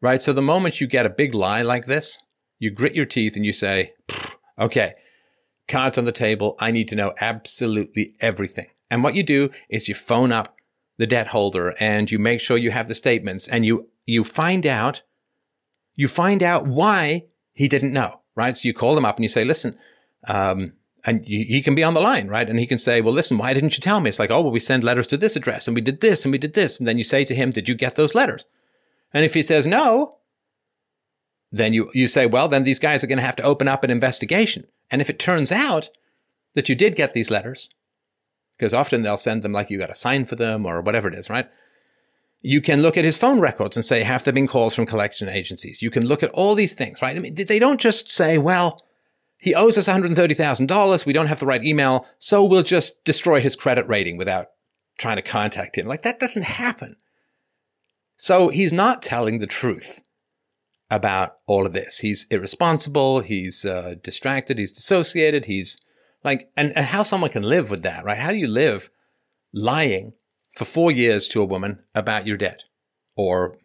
Right? 0.00 0.22
So 0.22 0.32
the 0.32 0.40
moment 0.40 0.80
you 0.80 0.86
get 0.86 1.06
a 1.06 1.10
big 1.10 1.34
lie 1.34 1.62
like 1.62 1.86
this, 1.86 2.22
you 2.58 2.70
grit 2.70 2.94
your 2.94 3.04
teeth 3.04 3.36
and 3.36 3.46
you 3.46 3.52
say, 3.52 3.92
okay, 4.58 4.94
cards 5.68 5.98
on 5.98 6.04
the 6.04 6.12
table. 6.12 6.56
I 6.58 6.70
need 6.70 6.88
to 6.88 6.96
know 6.96 7.14
absolutely 7.20 8.14
everything. 8.20 8.66
And 8.90 9.04
what 9.04 9.14
you 9.14 9.22
do 9.22 9.50
is 9.68 9.88
you 9.88 9.94
phone 9.94 10.32
up 10.32 10.56
the 10.96 11.06
debt 11.06 11.28
holder 11.28 11.74
and 11.78 12.10
you 12.10 12.18
make 12.18 12.40
sure 12.40 12.56
you 12.56 12.70
have 12.70 12.88
the 12.88 12.94
statements 12.94 13.46
and 13.46 13.64
you, 13.64 13.88
you 14.06 14.24
find 14.24 14.66
out, 14.66 15.02
you 15.94 16.08
find 16.08 16.42
out 16.42 16.66
why 16.66 17.26
he 17.52 17.68
didn't 17.68 17.92
know, 17.92 18.20
right? 18.34 18.56
So 18.56 18.66
you 18.66 18.74
call 18.74 18.94
them 18.94 19.04
up 19.04 19.16
and 19.16 19.24
you 19.24 19.28
say, 19.28 19.44
listen, 19.44 19.76
um, 20.26 20.72
and 21.04 21.24
he 21.24 21.62
can 21.62 21.74
be 21.74 21.84
on 21.84 21.94
the 21.94 22.00
line, 22.00 22.26
right? 22.26 22.48
And 22.48 22.58
he 22.58 22.66
can 22.66 22.78
say, 22.78 23.00
well, 23.00 23.14
listen, 23.14 23.38
why 23.38 23.54
didn't 23.54 23.76
you 23.76 23.80
tell 23.80 24.00
me? 24.00 24.08
It's 24.08 24.18
like, 24.18 24.30
oh, 24.30 24.42
well, 24.42 24.50
we 24.50 24.60
send 24.60 24.82
letters 24.82 25.06
to 25.08 25.16
this 25.16 25.36
address 25.36 25.68
and 25.68 25.74
we 25.74 25.80
did 25.80 26.00
this 26.00 26.24
and 26.24 26.32
we 26.32 26.38
did 26.38 26.54
this. 26.54 26.78
And 26.78 26.88
then 26.88 26.98
you 26.98 27.04
say 27.04 27.24
to 27.24 27.34
him, 27.34 27.50
did 27.50 27.68
you 27.68 27.74
get 27.74 27.94
those 27.94 28.16
letters? 28.16 28.46
And 29.14 29.24
if 29.24 29.34
he 29.34 29.42
says 29.42 29.66
no, 29.66 30.17
then 31.50 31.72
you, 31.72 31.90
you 31.94 32.08
say, 32.08 32.26
well, 32.26 32.48
then 32.48 32.64
these 32.64 32.78
guys 32.78 33.02
are 33.02 33.06
going 33.06 33.18
to 33.18 33.24
have 33.24 33.36
to 33.36 33.42
open 33.42 33.68
up 33.68 33.84
an 33.84 33.90
investigation. 33.90 34.66
And 34.90 35.00
if 35.00 35.08
it 35.08 35.18
turns 35.18 35.50
out 35.50 35.88
that 36.54 36.68
you 36.68 36.74
did 36.74 36.96
get 36.96 37.14
these 37.14 37.30
letters, 37.30 37.70
because 38.56 38.74
often 38.74 39.02
they'll 39.02 39.16
send 39.16 39.42
them 39.42 39.52
like 39.52 39.70
you 39.70 39.78
got 39.78 39.86
to 39.86 39.94
sign 39.94 40.24
for 40.24 40.36
them 40.36 40.66
or 40.66 40.80
whatever 40.80 41.08
it 41.08 41.14
is, 41.14 41.30
right? 41.30 41.48
You 42.40 42.60
can 42.60 42.82
look 42.82 42.96
at 42.96 43.04
his 43.04 43.16
phone 43.16 43.40
records 43.40 43.76
and 43.76 43.84
say, 43.84 44.02
have 44.02 44.24
there 44.24 44.32
been 44.32 44.46
calls 44.46 44.74
from 44.74 44.86
collection 44.86 45.28
agencies? 45.28 45.82
You 45.82 45.90
can 45.90 46.06
look 46.06 46.22
at 46.22 46.30
all 46.30 46.54
these 46.54 46.74
things, 46.74 47.00
right? 47.02 47.16
I 47.16 47.20
mean, 47.20 47.34
they 47.34 47.58
don't 47.58 47.80
just 47.80 48.10
say, 48.10 48.38
well, 48.38 48.84
he 49.38 49.54
owes 49.54 49.78
us 49.78 49.88
$130,000. 49.88 51.06
We 51.06 51.12
don't 51.12 51.26
have 51.26 51.40
the 51.40 51.46
right 51.46 51.64
email. 51.64 52.06
So 52.18 52.44
we'll 52.44 52.62
just 52.62 53.02
destroy 53.04 53.40
his 53.40 53.56
credit 53.56 53.88
rating 53.88 54.16
without 54.16 54.48
trying 54.98 55.16
to 55.16 55.22
contact 55.22 55.78
him. 55.78 55.86
Like 55.86 56.02
that 56.02 56.20
doesn't 56.20 56.44
happen. 56.44 56.96
So 58.16 58.48
he's 58.48 58.72
not 58.72 59.02
telling 59.02 59.38
the 59.38 59.46
truth 59.46 60.00
about 60.90 61.38
all 61.46 61.66
of 61.66 61.72
this. 61.72 61.98
He's 61.98 62.26
irresponsible. 62.30 63.20
He's 63.20 63.64
uh, 63.64 63.96
distracted. 64.02 64.58
He's 64.58 64.72
dissociated. 64.72 65.44
He's 65.44 65.80
like, 66.24 66.50
and, 66.56 66.74
and 66.76 66.86
how 66.86 67.02
someone 67.02 67.30
can 67.30 67.42
live 67.42 67.70
with 67.70 67.82
that, 67.82 68.04
right? 68.04 68.18
How 68.18 68.30
do 68.30 68.38
you 68.38 68.48
live 68.48 68.90
lying 69.52 70.14
for 70.56 70.64
four 70.64 70.90
years 70.90 71.28
to 71.28 71.42
a 71.42 71.46
woman 71.46 71.80
about 71.94 72.26
your 72.26 72.36
debt 72.36 72.64
or 73.16 73.58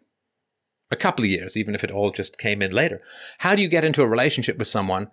a 0.90 0.96
couple 0.96 1.24
of 1.24 1.30
years, 1.30 1.56
even 1.56 1.74
if 1.74 1.82
it 1.82 1.90
all 1.90 2.10
just 2.10 2.38
came 2.38 2.60
in 2.60 2.72
later? 2.72 3.00
How 3.38 3.54
do 3.54 3.62
you 3.62 3.68
get 3.68 3.84
into 3.84 4.02
a 4.02 4.08
relationship 4.08 4.58
with 4.58 4.68
someone 4.68 5.10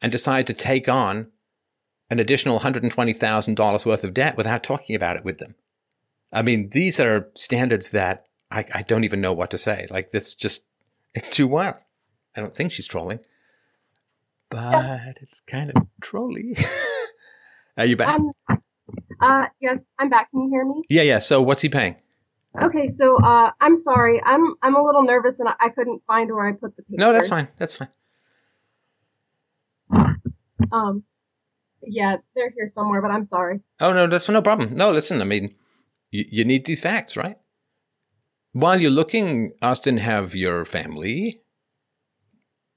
and 0.00 0.12
decide 0.12 0.46
to 0.46 0.52
take 0.52 0.88
on 0.88 1.28
an 2.10 2.20
additional 2.20 2.60
$120,000 2.60 3.86
worth 3.86 4.04
of 4.04 4.14
debt 4.14 4.36
without 4.36 4.62
talking 4.62 4.94
about 4.94 5.16
it 5.16 5.24
with 5.24 5.38
them. 5.38 5.54
I 6.32 6.42
mean, 6.42 6.70
these 6.72 7.00
are 7.00 7.28
standards 7.34 7.90
that 7.90 8.26
I, 8.50 8.64
I 8.74 8.82
don't 8.82 9.04
even 9.04 9.20
know 9.20 9.32
what 9.32 9.50
to 9.52 9.58
say. 9.58 9.86
Like, 9.90 10.10
this 10.10 10.34
just, 10.34 10.64
it's 11.14 11.30
too 11.30 11.46
wild. 11.46 11.76
I 12.36 12.40
don't 12.40 12.54
think 12.54 12.72
she's 12.72 12.86
trolling, 12.86 13.20
but 14.50 15.18
it's 15.20 15.40
kind 15.40 15.70
of 15.70 15.86
trolly. 16.00 16.56
are 17.78 17.86
you 17.86 17.96
back? 17.96 18.08
Um, 18.08 18.32
uh, 19.20 19.46
yes, 19.60 19.84
I'm 19.98 20.10
back. 20.10 20.30
Can 20.30 20.40
you 20.40 20.50
hear 20.50 20.64
me? 20.64 20.82
Yeah, 20.88 21.02
yeah. 21.02 21.18
So 21.18 21.40
what's 21.40 21.62
he 21.62 21.68
paying? 21.68 21.96
Okay, 22.60 22.86
so 22.86 23.16
uh, 23.16 23.50
I'm 23.60 23.74
sorry. 23.74 24.22
I'm 24.24 24.54
I'm 24.62 24.76
a 24.76 24.82
little 24.82 25.02
nervous 25.02 25.40
and 25.40 25.48
I, 25.48 25.54
I 25.60 25.68
couldn't 25.70 26.02
find 26.06 26.30
where 26.32 26.46
I 26.46 26.52
put 26.52 26.76
the 26.76 26.82
papers. 26.82 26.98
No, 26.98 27.12
that's 27.12 27.28
fine. 27.28 27.48
That's 27.58 27.74
fine. 27.74 27.88
Um, 30.72 31.04
yeah, 31.82 32.16
they're 32.34 32.50
here 32.50 32.66
somewhere, 32.66 33.02
but 33.02 33.10
I'm 33.10 33.22
sorry. 33.22 33.60
Oh 33.80 33.92
no, 33.92 34.06
that's 34.06 34.28
no 34.28 34.42
problem. 34.42 34.76
No, 34.76 34.92
listen, 34.92 35.20
I 35.20 35.24
mean, 35.24 35.54
you, 36.10 36.24
you 36.30 36.44
need 36.44 36.64
these 36.64 36.80
facts, 36.80 37.16
right? 37.16 37.36
While 38.54 38.80
you're 38.80 38.92
looking, 38.92 39.50
Austin, 39.60 39.96
have 39.96 40.36
your 40.36 40.64
family. 40.64 41.40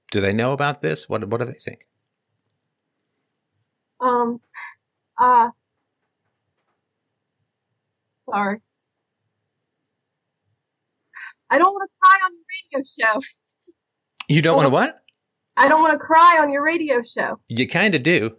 Do 0.10 0.20
they 0.20 0.34
know 0.34 0.52
about 0.52 0.82
this? 0.82 1.08
What 1.08 1.30
What 1.30 1.40
do 1.40 1.46
they 1.46 1.60
think? 1.60 1.82
Um, 4.00 4.42
uh, 5.20 5.50
sorry. 8.28 8.60
I 11.52 11.60
don't 11.60 11.72
want 11.72 11.88
to 11.88 11.96
cry 12.02 12.20
on 12.26 12.34
your 12.34 12.44
radio 12.74 12.84
show. 12.84 13.22
You 14.28 14.42
don't 14.42 14.56
want 14.56 14.66
to 14.66 14.72
what? 14.72 15.04
I 15.58 15.68
don't 15.68 15.82
want 15.82 15.94
to 15.94 16.00
cry 16.00 16.40
on 16.42 16.50
your 16.50 16.64
radio 16.64 17.04
show. 17.04 17.40
You 17.50 17.68
kind 17.68 17.94
of 17.94 18.02
do. 18.02 18.38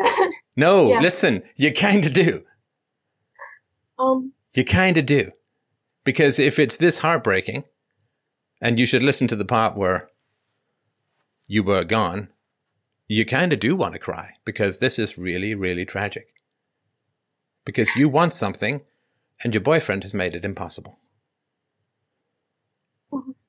no, 0.56 0.88
yeah. 0.88 1.00
listen, 1.00 1.42
you 1.56 1.70
kind 1.70 2.06
of 2.06 2.14
do. 2.14 2.44
Um, 3.98 4.32
you 4.54 4.64
kind 4.64 4.96
of 4.96 5.04
do. 5.04 5.32
Because 6.08 6.38
if 6.38 6.58
it's 6.58 6.78
this 6.78 7.00
heartbreaking, 7.00 7.64
and 8.62 8.80
you 8.80 8.86
should 8.86 9.02
listen 9.02 9.28
to 9.28 9.36
the 9.36 9.44
part 9.44 9.76
where 9.76 10.08
you 11.46 11.62
were 11.62 11.84
gone, 11.84 12.28
you 13.08 13.26
kind 13.26 13.52
of 13.52 13.60
do 13.60 13.76
want 13.76 13.92
to 13.92 13.98
cry 13.98 14.30
because 14.46 14.78
this 14.78 14.98
is 14.98 15.18
really, 15.18 15.54
really 15.54 15.84
tragic. 15.84 16.28
Because 17.66 17.94
you 17.94 18.08
want 18.08 18.32
something 18.32 18.80
and 19.44 19.52
your 19.52 19.60
boyfriend 19.60 20.02
has 20.02 20.14
made 20.14 20.34
it 20.34 20.46
impossible. 20.46 20.98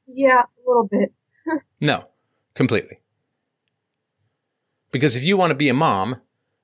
Yeah, 0.06 0.42
a 0.42 0.68
little 0.68 0.90
bit. 0.92 1.14
no, 1.80 2.08
completely. 2.56 3.00
Because 4.92 5.16
if 5.16 5.24
you 5.24 5.38
want 5.38 5.52
to 5.52 5.56
be 5.56 5.70
a 5.70 5.74
mom 5.74 6.18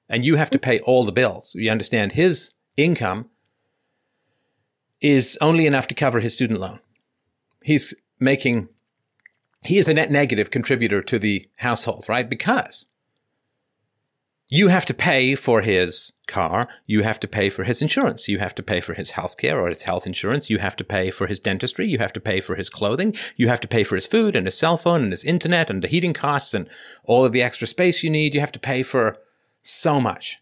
and 0.09 0.25
you 0.25 0.35
have 0.35 0.49
to 0.49 0.59
pay 0.59 0.81
all 0.81 1.05
the 1.05 1.13
bills, 1.13 1.55
you 1.55 1.71
understand 1.71 2.11
his 2.11 2.51
income 2.75 3.29
is 5.01 5.37
only 5.41 5.65
enough 5.65 5.87
to 5.87 5.95
cover 5.95 6.19
his 6.19 6.33
student 6.33 6.59
loan. 6.59 6.79
He's 7.63 7.93
making 8.19 8.69
he 9.63 9.79
is 9.79 9.87
a 9.87 9.93
net 9.93 10.11
negative 10.11 10.51
contributor 10.51 11.01
to 11.01 11.17
the 11.17 11.49
household, 11.57 12.05
right? 12.07 12.29
Because 12.29 12.87
you 14.47 14.67
have 14.67 14.85
to 14.85 14.93
pay 14.93 15.33
for 15.33 15.61
his 15.61 16.11
car. 16.27 16.69
You 16.85 17.01
have 17.01 17.19
to 17.21 17.27
pay 17.27 17.49
for 17.49 17.63
his 17.63 17.81
insurance. 17.81 18.27
You 18.27 18.37
have 18.37 18.53
to 18.55 18.63
pay 18.63 18.79
for 18.79 18.93
his 18.93 19.11
health 19.11 19.37
care 19.37 19.59
or 19.59 19.69
his 19.69 19.83
health 19.83 20.05
insurance. 20.05 20.51
You 20.51 20.59
have 20.59 20.75
to 20.75 20.83
pay 20.83 21.09
for 21.09 21.25
his 21.25 21.39
dentistry. 21.39 21.87
You 21.87 21.97
have 21.97 22.13
to 22.13 22.19
pay 22.19 22.41
for 22.41 22.55
his 22.55 22.69
clothing. 22.69 23.15
You 23.35 23.47
have 23.47 23.59
to 23.61 23.67
pay 23.67 23.83
for 23.83 23.95
his 23.95 24.05
food 24.05 24.35
and 24.35 24.45
his 24.45 24.57
cell 24.57 24.77
phone 24.77 25.01
and 25.01 25.11
his 25.11 25.23
internet 25.23 25.71
and 25.71 25.81
the 25.81 25.87
heating 25.87 26.13
costs 26.13 26.53
and 26.53 26.69
all 27.05 27.25
of 27.25 27.31
the 27.31 27.41
extra 27.41 27.67
space 27.67 28.03
you 28.03 28.11
need. 28.11 28.35
You 28.35 28.39
have 28.39 28.51
to 28.51 28.59
pay 28.59 28.83
for 28.83 29.17
so 29.63 29.99
much. 29.99 30.37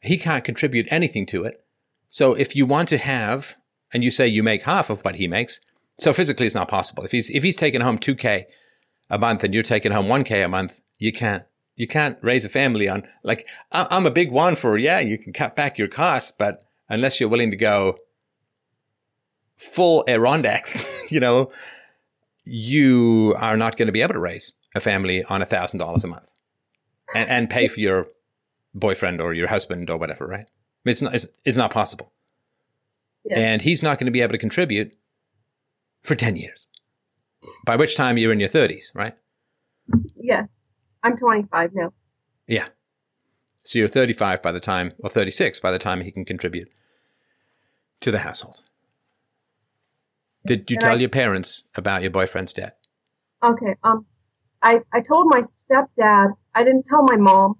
He 0.00 0.18
can't 0.18 0.42
contribute 0.42 0.88
anything 0.90 1.26
to 1.26 1.44
it. 1.44 1.64
So 2.08 2.34
if 2.34 2.56
you 2.56 2.66
want 2.66 2.88
to 2.88 2.98
have, 2.98 3.54
and 3.92 4.02
you 4.02 4.10
say 4.10 4.26
you 4.26 4.42
make 4.42 4.62
half 4.62 4.90
of 4.90 5.00
what 5.00 5.16
he 5.16 5.28
makes, 5.28 5.60
so 5.98 6.12
physically 6.12 6.46
it's 6.46 6.54
not 6.54 6.68
possible. 6.68 7.04
If 7.04 7.12
he's, 7.12 7.30
if 7.30 7.42
he's 7.42 7.56
taking 7.56 7.80
home 7.80 7.98
2K 7.98 8.44
a 9.10 9.18
month 9.18 9.44
and 9.44 9.52
you're 9.52 9.62
taking 9.62 9.92
home 9.92 10.06
1K 10.06 10.44
a 10.44 10.48
month, 10.48 10.80
you 10.98 11.12
can't 11.12 11.44
you 11.76 11.86
can't 11.86 12.18
raise 12.22 12.44
a 12.44 12.48
family 12.48 12.88
on 12.88 13.02
like 13.22 13.46
I'm 13.70 14.06
a 14.06 14.10
big 14.10 14.30
one 14.30 14.56
for 14.56 14.76
yeah 14.76 15.00
you 15.00 15.18
can 15.18 15.32
cut 15.32 15.56
back 15.56 15.78
your 15.78 15.88
costs 15.88 16.32
but 16.36 16.62
unless 16.88 17.18
you're 17.18 17.28
willing 17.28 17.50
to 17.50 17.56
go 17.56 17.98
full 19.56 20.04
Adirondacks 20.06 20.84
you 21.10 21.20
know 21.20 21.50
you 22.44 23.34
are 23.38 23.56
not 23.56 23.76
going 23.76 23.86
to 23.86 23.92
be 23.92 24.02
able 24.02 24.14
to 24.14 24.20
raise 24.20 24.52
a 24.74 24.80
family 24.80 25.24
on 25.24 25.42
a 25.42 25.46
thousand 25.46 25.78
dollars 25.78 26.04
a 26.04 26.08
month 26.08 26.32
and 27.14 27.28
and 27.28 27.50
pay 27.50 27.68
for 27.68 27.80
your 27.80 28.08
boyfriend 28.74 29.20
or 29.20 29.34
your 29.34 29.48
husband 29.48 29.90
or 29.90 29.98
whatever 29.98 30.26
right? 30.26 30.48
It's 30.84 31.02
not 31.02 31.14
it's, 31.14 31.26
it's 31.44 31.56
not 31.56 31.70
possible 31.70 32.12
Yeah. 33.24 33.38
and 33.38 33.62
he's 33.62 33.82
not 33.82 33.98
going 33.98 34.06
to 34.06 34.10
be 34.12 34.20
able 34.20 34.32
to 34.32 34.38
contribute 34.38 34.94
for 36.02 36.14
10 36.14 36.36
years 36.36 36.66
by 37.64 37.76
which 37.76 37.94
time 37.96 38.18
you're 38.18 38.32
in 38.32 38.40
your 38.40 38.48
30s 38.48 38.94
right 38.94 39.14
Yes. 40.16 40.48
I'm 41.02 41.16
25 41.16 41.70
now. 41.74 41.92
Yeah. 42.46 42.68
So 43.64 43.78
you're 43.80 43.88
35 43.88 44.40
by 44.40 44.52
the 44.52 44.60
time, 44.60 44.92
or 45.00 45.10
36 45.10 45.58
by 45.60 45.72
the 45.72 45.78
time 45.78 46.00
he 46.00 46.12
can 46.12 46.24
contribute 46.24 46.68
to 48.00 48.10
the 48.12 48.20
household. 48.20 48.60
Did 50.46 50.70
you 50.70 50.76
And 50.76 50.80
tell 50.80 50.92
I- 50.92 51.00
your 51.00 51.08
parents 51.08 51.64
about 51.74 52.02
your 52.02 52.10
boyfriend's 52.12 52.52
debt? 52.52 52.78
Okay. 53.42 53.74
Um, 53.82 54.06
I 54.62 54.80
I 54.92 55.00
told 55.00 55.26
my 55.34 55.40
stepdad. 55.40 56.34
I 56.54 56.62
didn't 56.62 56.86
tell 56.86 57.02
my 57.02 57.16
mom. 57.16 57.54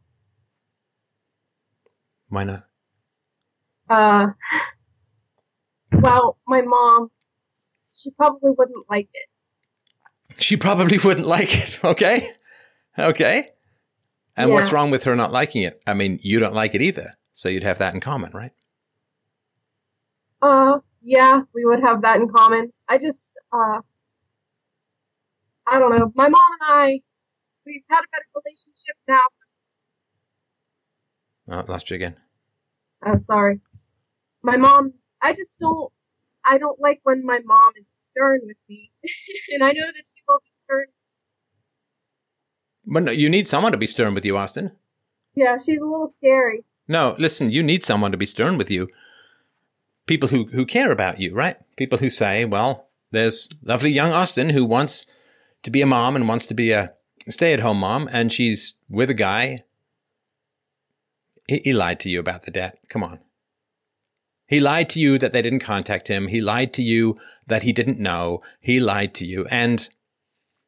Why 2.29 2.45
not? 2.45 2.65
Uh, 3.91 4.29
well, 5.95 6.39
my 6.47 6.63
mom, 6.63 7.11
she 7.93 8.11
probably 8.11 8.53
wouldn't 8.57 8.89
like 8.91 9.09
it. 9.13 9.29
She 10.43 10.57
probably 10.57 10.99
wouldn't 10.99 11.27
like 11.27 11.55
it. 11.57 11.79
Okay. 11.85 12.29
Okay. 12.99 13.51
And 14.37 14.51
what's 14.51 14.73
wrong 14.73 14.91
with 14.91 15.05
her 15.05 15.15
not 15.15 15.33
liking 15.33 15.63
it? 15.63 15.81
I 15.87 15.95
mean, 15.95 16.19
you 16.23 16.39
don't 16.41 16.55
like 16.55 16.75
it 16.75 16.83
either. 16.83 17.15
So 17.33 17.49
you'd 17.49 17.63
have 17.63 17.79
that 17.79 17.95
in 17.95 18.01
common, 18.01 18.33
right? 18.33 18.53
Uh, 20.41 20.79
yeah, 21.01 21.43
we 21.55 21.65
would 21.65 21.81
have 21.81 22.03
that 22.03 22.17
in 22.17 22.29
common. 22.29 22.73
I 22.89 22.99
just, 22.99 23.33
uh, 23.53 23.81
I 25.67 25.79
don't 25.79 25.97
know. 25.97 26.13
My 26.15 26.29
mom 26.29 26.43
and 26.61 26.61
I, 26.63 27.01
we've 27.67 27.83
had 27.89 28.01
a 28.01 28.09
better 28.11 28.25
relationship 28.35 28.97
now. 29.09 29.21
Oh, 31.49 31.65
lost 31.71 31.91
you 31.91 31.97
again. 31.97 32.17
Oh, 33.05 33.17
sorry. 33.17 33.61
My 34.43 34.57
mom, 34.57 34.95
I 35.23 35.33
just 35.33 35.59
don't, 35.59 35.93
I 36.45 36.59
don't 36.59 36.81
like 36.81 37.01
when 37.05 37.25
my 37.25 37.39
mom 37.45 37.73
is 37.79 37.89
stern 37.89 38.41
with 38.45 38.57
me. 38.69 38.91
and 39.53 39.63
I 39.63 39.73
know 39.73 39.87
that 39.87 40.05
she 40.07 40.23
will 40.29 40.39
be 40.41 40.51
stern. 40.65 40.87
But 42.85 43.03
no, 43.05 43.13
you 43.13 43.29
need 43.29 43.47
someone 43.47 43.73
to 43.73 43.79
be 43.79 43.87
stern 43.87 44.15
with 44.15 44.25
you, 44.25 44.37
Austin. 44.37 44.73
Yeah, 45.35 45.57
she's 45.57 45.81
a 45.81 45.85
little 45.85 46.09
scary. 46.09 46.65
No, 46.89 47.15
listen, 47.19 47.51
you 47.51 47.63
need 47.63 47.85
someone 47.85 48.13
to 48.13 48.19
be 48.19 48.27
stern 48.27 48.59
with 48.59 48.71
you. 48.71 48.89
People 50.07 50.29
who, 50.29 50.47
who 50.47 50.67
care 50.67 50.91
about 50.91 51.21
you, 51.21 51.33
right? 51.33 51.57
People 51.77 51.99
who 51.99 52.11
say, 52.11 52.45
well, 52.45 52.89
there's 53.13 53.49
lovely 53.63 53.91
young 53.91 54.13
Austin 54.13 54.51
who 54.51 54.65
wants 54.65 55.07
to 55.63 55.71
be 55.71 55.81
a 55.81 55.87
mom 55.87 56.17
and 56.17 56.27
wants 56.27 56.47
to 56.49 56.55
be 56.55 56.73
a 56.73 56.93
stay 57.29 57.53
at 57.53 57.61
home 57.61 57.79
mom, 57.79 58.09
and 58.13 58.33
she's 58.33 58.75
with 58.89 59.11
a 59.11 59.15
guy. 59.15 59.63
He, 61.47 61.61
he 61.65 61.73
lied 61.73 62.01
to 62.01 62.11
you 62.11 62.19
about 62.19 62.43
the 62.43 62.51
debt. 62.51 62.79
Come 62.89 63.05
on. 63.05 63.21
He 64.53 64.61
lied 64.61 64.91
to 64.91 65.01
you 65.01 65.17
that 65.17 65.33
they 65.33 65.41
didn't 65.41 65.61
contact 65.61 66.09
him. 66.09 66.29
He 66.29 66.43
lied 66.43 66.75
to 66.75 66.83
you 66.83 67.19
that 67.47 67.63
he 67.63 67.73
didn't 67.73 67.99
know. 67.99 68.43
He 68.61 68.81
lied 68.81 69.15
to 69.15 69.25
you. 69.25 69.47
And 69.47 69.89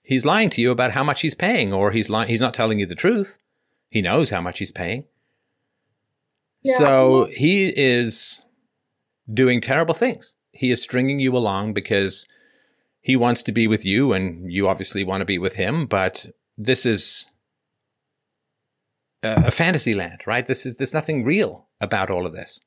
he's 0.02 0.24
lying 0.24 0.48
to 0.50 0.62
you 0.62 0.70
about 0.70 0.92
how 0.92 1.04
much 1.04 1.20
he's 1.20 1.34
paying, 1.34 1.70
or 1.70 1.90
he's 1.90 2.08
lying, 2.08 2.30
he's 2.30 2.40
not 2.40 2.54
telling 2.54 2.78
you 2.78 2.86
the 2.86 2.94
truth. 2.94 3.36
He 3.90 4.00
knows 4.00 4.30
how 4.30 4.40
much 4.40 4.58
he's 4.58 4.70
paying. 4.70 5.04
Yeah. 6.62 6.78
So 6.78 7.28
he 7.30 7.74
is 7.76 8.46
doing 9.30 9.60
terrible 9.60 9.92
things. 9.92 10.34
He 10.52 10.70
is 10.70 10.80
stringing 10.80 11.18
you 11.18 11.36
along 11.36 11.74
because 11.74 12.26
he 13.02 13.16
wants 13.16 13.42
to 13.42 13.52
be 13.52 13.66
with 13.66 13.84
you 13.84 14.14
and 14.14 14.50
you 14.50 14.66
obviously 14.66 15.04
want 15.04 15.20
to 15.20 15.26
be 15.26 15.36
with 15.36 15.56
him, 15.56 15.84
but 15.84 16.24
this 16.56 16.86
is 16.86 17.26
a, 19.22 19.48
a 19.48 19.50
fantasy 19.50 19.94
land, 19.94 20.22
right? 20.26 20.46
This 20.46 20.64
is 20.64 20.78
there's 20.78 20.94
nothing 20.94 21.22
real 21.22 21.68
about 21.82 22.08
all 22.08 22.24
of 22.24 22.32
this. 22.32 22.62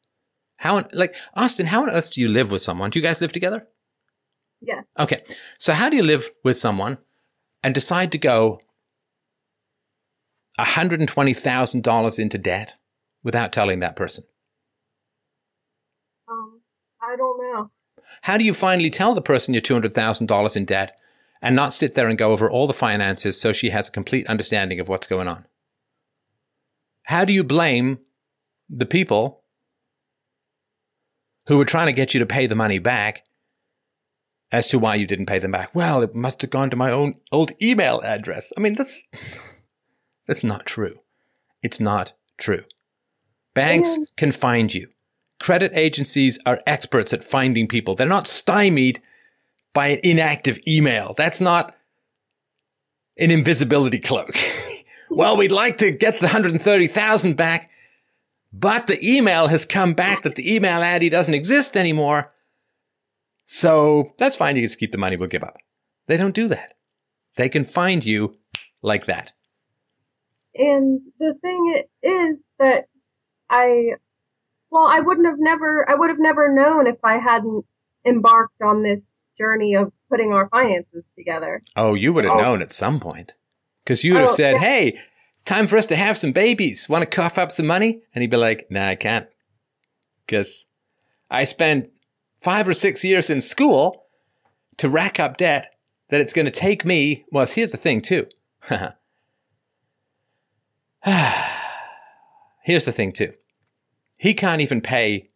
How 0.57 0.77
on- 0.77 0.89
like 0.93 1.15
Austin, 1.35 1.67
how 1.67 1.83
on 1.83 1.89
earth 1.89 2.13
do 2.13 2.21
you 2.21 2.27
live 2.27 2.51
with 2.51 2.61
someone? 2.61 2.89
Do 2.89 2.99
you 2.99 3.03
guys 3.03 3.21
live 3.21 3.31
together? 3.31 3.67
Yes. 4.61 4.85
Okay. 4.97 5.23
So 5.59 5.73
how 5.73 5.89
do 5.89 5.95
you 5.97 6.03
live 6.03 6.29
with 6.43 6.57
someone 6.57 6.97
and 7.63 7.73
decide 7.73 8.11
to 8.13 8.17
go 8.17 8.59
$120,000 10.59 12.19
into 12.19 12.37
debt 12.37 12.75
without 13.23 13.53
telling 13.53 13.79
that 13.79 13.95
person? 13.95 14.23
Um, 16.27 16.61
I 17.01 17.15
don't 17.15 17.37
know. 17.39 17.71
How 18.21 18.37
do 18.37 18.43
you 18.43 18.53
finally 18.53 18.89
tell 18.89 19.13
the 19.13 19.21
person 19.21 19.53
you're 19.53 19.61
$200,000 19.61 20.55
in 20.55 20.65
debt 20.65 20.97
and 21.41 21.55
not 21.55 21.73
sit 21.73 21.93
there 21.93 22.07
and 22.07 22.17
go 22.17 22.31
over 22.31 22.49
all 22.49 22.65
the 22.65 22.73
finances 22.73 23.39
so 23.39 23.53
she 23.53 23.69
has 23.69 23.89
a 23.89 23.91
complete 23.91 24.25
understanding 24.27 24.79
of 24.79 24.87
what's 24.87 25.07
going 25.07 25.27
on? 25.27 25.45
How 27.03 27.25
do 27.25 27.33
you 27.33 27.43
blame 27.43 27.99
the 28.69 28.85
people 28.85 29.43
who 31.47 31.57
were 31.57 31.65
trying 31.65 31.87
to 31.87 31.93
get 31.93 32.13
you 32.13 32.19
to 32.19 32.25
pay 32.25 32.45
the 32.47 32.55
money 32.55 32.79
back 32.79 33.23
as 34.51 34.67
to 34.67 34.79
why 34.79 34.95
you 34.95 35.07
didn't 35.07 35.25
pay 35.25 35.39
them 35.39 35.51
back? 35.51 35.73
Well, 35.73 36.01
it 36.01 36.15
must 36.15 36.41
have 36.41 36.51
gone 36.51 36.69
to 36.69 36.75
my 36.75 36.91
own 36.91 37.15
old 37.31 37.51
email 37.61 38.01
address. 38.01 38.51
I 38.57 38.61
mean, 38.61 38.75
that's 38.75 39.01
that's 40.27 40.43
not 40.43 40.65
true. 40.65 40.99
It's 41.63 41.79
not 41.79 42.13
true. 42.37 42.63
Banks 43.53 43.97
can 44.17 44.31
find 44.31 44.73
you. 44.73 44.89
Credit 45.39 45.71
agencies 45.73 46.37
are 46.45 46.61
experts 46.67 47.13
at 47.13 47.23
finding 47.23 47.67
people. 47.67 47.95
They're 47.95 48.07
not 48.07 48.27
stymied 48.27 49.01
by 49.73 49.87
an 49.87 49.99
inactive 50.03 50.59
email. 50.67 51.13
That's 51.17 51.41
not 51.41 51.75
an 53.17 53.31
invisibility 53.31 53.99
cloak. 53.99 54.35
well, 55.09 55.37
we'd 55.37 55.51
like 55.51 55.77
to 55.79 55.91
get 55.91 56.19
the 56.19 56.25
130,000 56.25 57.35
back, 57.35 57.71
but 58.53 58.87
the 58.87 58.97
email 59.07 59.47
has 59.47 59.65
come 59.65 59.93
back 59.93 60.23
that 60.23 60.35
the 60.35 60.53
email 60.55 60.81
ID 60.81 61.09
doesn't 61.09 61.33
exist 61.33 61.75
anymore. 61.77 62.31
So 63.45 64.13
that's 64.17 64.35
fine. 64.35 64.55
You 64.55 64.61
can 64.63 64.69
just 64.69 64.79
keep 64.79 64.91
the 64.91 64.97
money. 64.97 65.15
We'll 65.15 65.29
give 65.29 65.43
up. 65.43 65.57
They 66.07 66.17
don't 66.17 66.35
do 66.35 66.47
that. 66.49 66.73
They 67.37 67.49
can 67.49 67.65
find 67.65 68.03
you 68.05 68.37
like 68.81 69.05
that. 69.05 69.33
And 70.55 71.01
the 71.19 71.33
thing 71.41 71.83
is 72.01 72.47
that 72.59 72.85
I, 73.49 73.91
well, 74.71 74.87
I 74.87 74.99
wouldn't 74.99 75.27
have 75.27 75.37
never, 75.39 75.87
I 75.89 75.95
would 75.95 76.09
have 76.09 76.19
never 76.19 76.51
known 76.51 76.87
if 76.87 76.97
I 77.03 77.17
hadn't 77.19 77.65
embarked 78.05 78.61
on 78.61 78.83
this 78.83 79.29
journey 79.37 79.75
of 79.75 79.91
putting 80.09 80.31
our 80.33 80.49
finances 80.49 81.11
together. 81.15 81.61
Oh, 81.75 81.93
you 81.93 82.11
would 82.13 82.23
have 82.25 82.33
Oh. 82.35 82.41
known 82.41 82.61
at 82.61 82.71
some 82.71 82.99
point. 82.99 83.35
Because 83.83 84.03
you 84.03 84.13
would 84.13 84.21
have 84.21 84.31
Oh, 84.31 84.35
said, 84.35 84.53
yeah. 84.55 84.59
hey, 84.59 84.99
time 85.47 85.65
for 85.65 85.77
us 85.77 85.87
to 85.87 85.95
have 85.95 86.17
some 86.17 86.33
babies. 86.33 86.87
Want 86.87 87.01
to 87.01 87.09
cough 87.09 87.37
up 87.37 87.51
some 87.51 87.65
money? 87.65 88.01
And 88.13 88.21
he'd 88.21 88.29
be 88.29 88.37
like, 88.37 88.69
nah, 88.69 88.89
I 88.89 88.95
can't. 88.95 89.27
Because 90.25 90.67
I 91.31 91.45
spent 91.45 91.89
five 92.41 92.67
or 92.67 92.73
six 92.73 93.03
years 93.03 93.29
in 93.29 93.41
school 93.41 94.03
to 94.77 94.89
rack 94.89 95.19
up 95.19 95.37
debt 95.37 95.73
that 96.09 96.21
it's 96.21 96.33
going 96.33 96.45
to 96.45 96.51
take 96.51 96.85
me. 96.85 97.25
Well, 97.31 97.45
here's 97.45 97.71
the 97.71 97.77
thing, 97.77 98.01
too. 98.01 98.27
here's 102.63 102.85
the 102.85 102.91
thing, 102.91 103.13
too. 103.13 103.33
He 104.17 104.33
can't 104.33 104.61
even 104.61 104.81
pay 104.81 105.29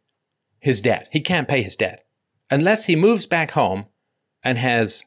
his 0.60 0.82
debt. 0.82 1.08
He 1.12 1.22
can't 1.22 1.48
pay 1.48 1.62
his 1.64 1.76
debt 1.76 2.06
unless 2.50 2.86
he 2.86 2.96
moves 2.96 3.26
back 3.26 3.52
home 3.52 3.86
and 4.44 4.58
has 4.58 5.06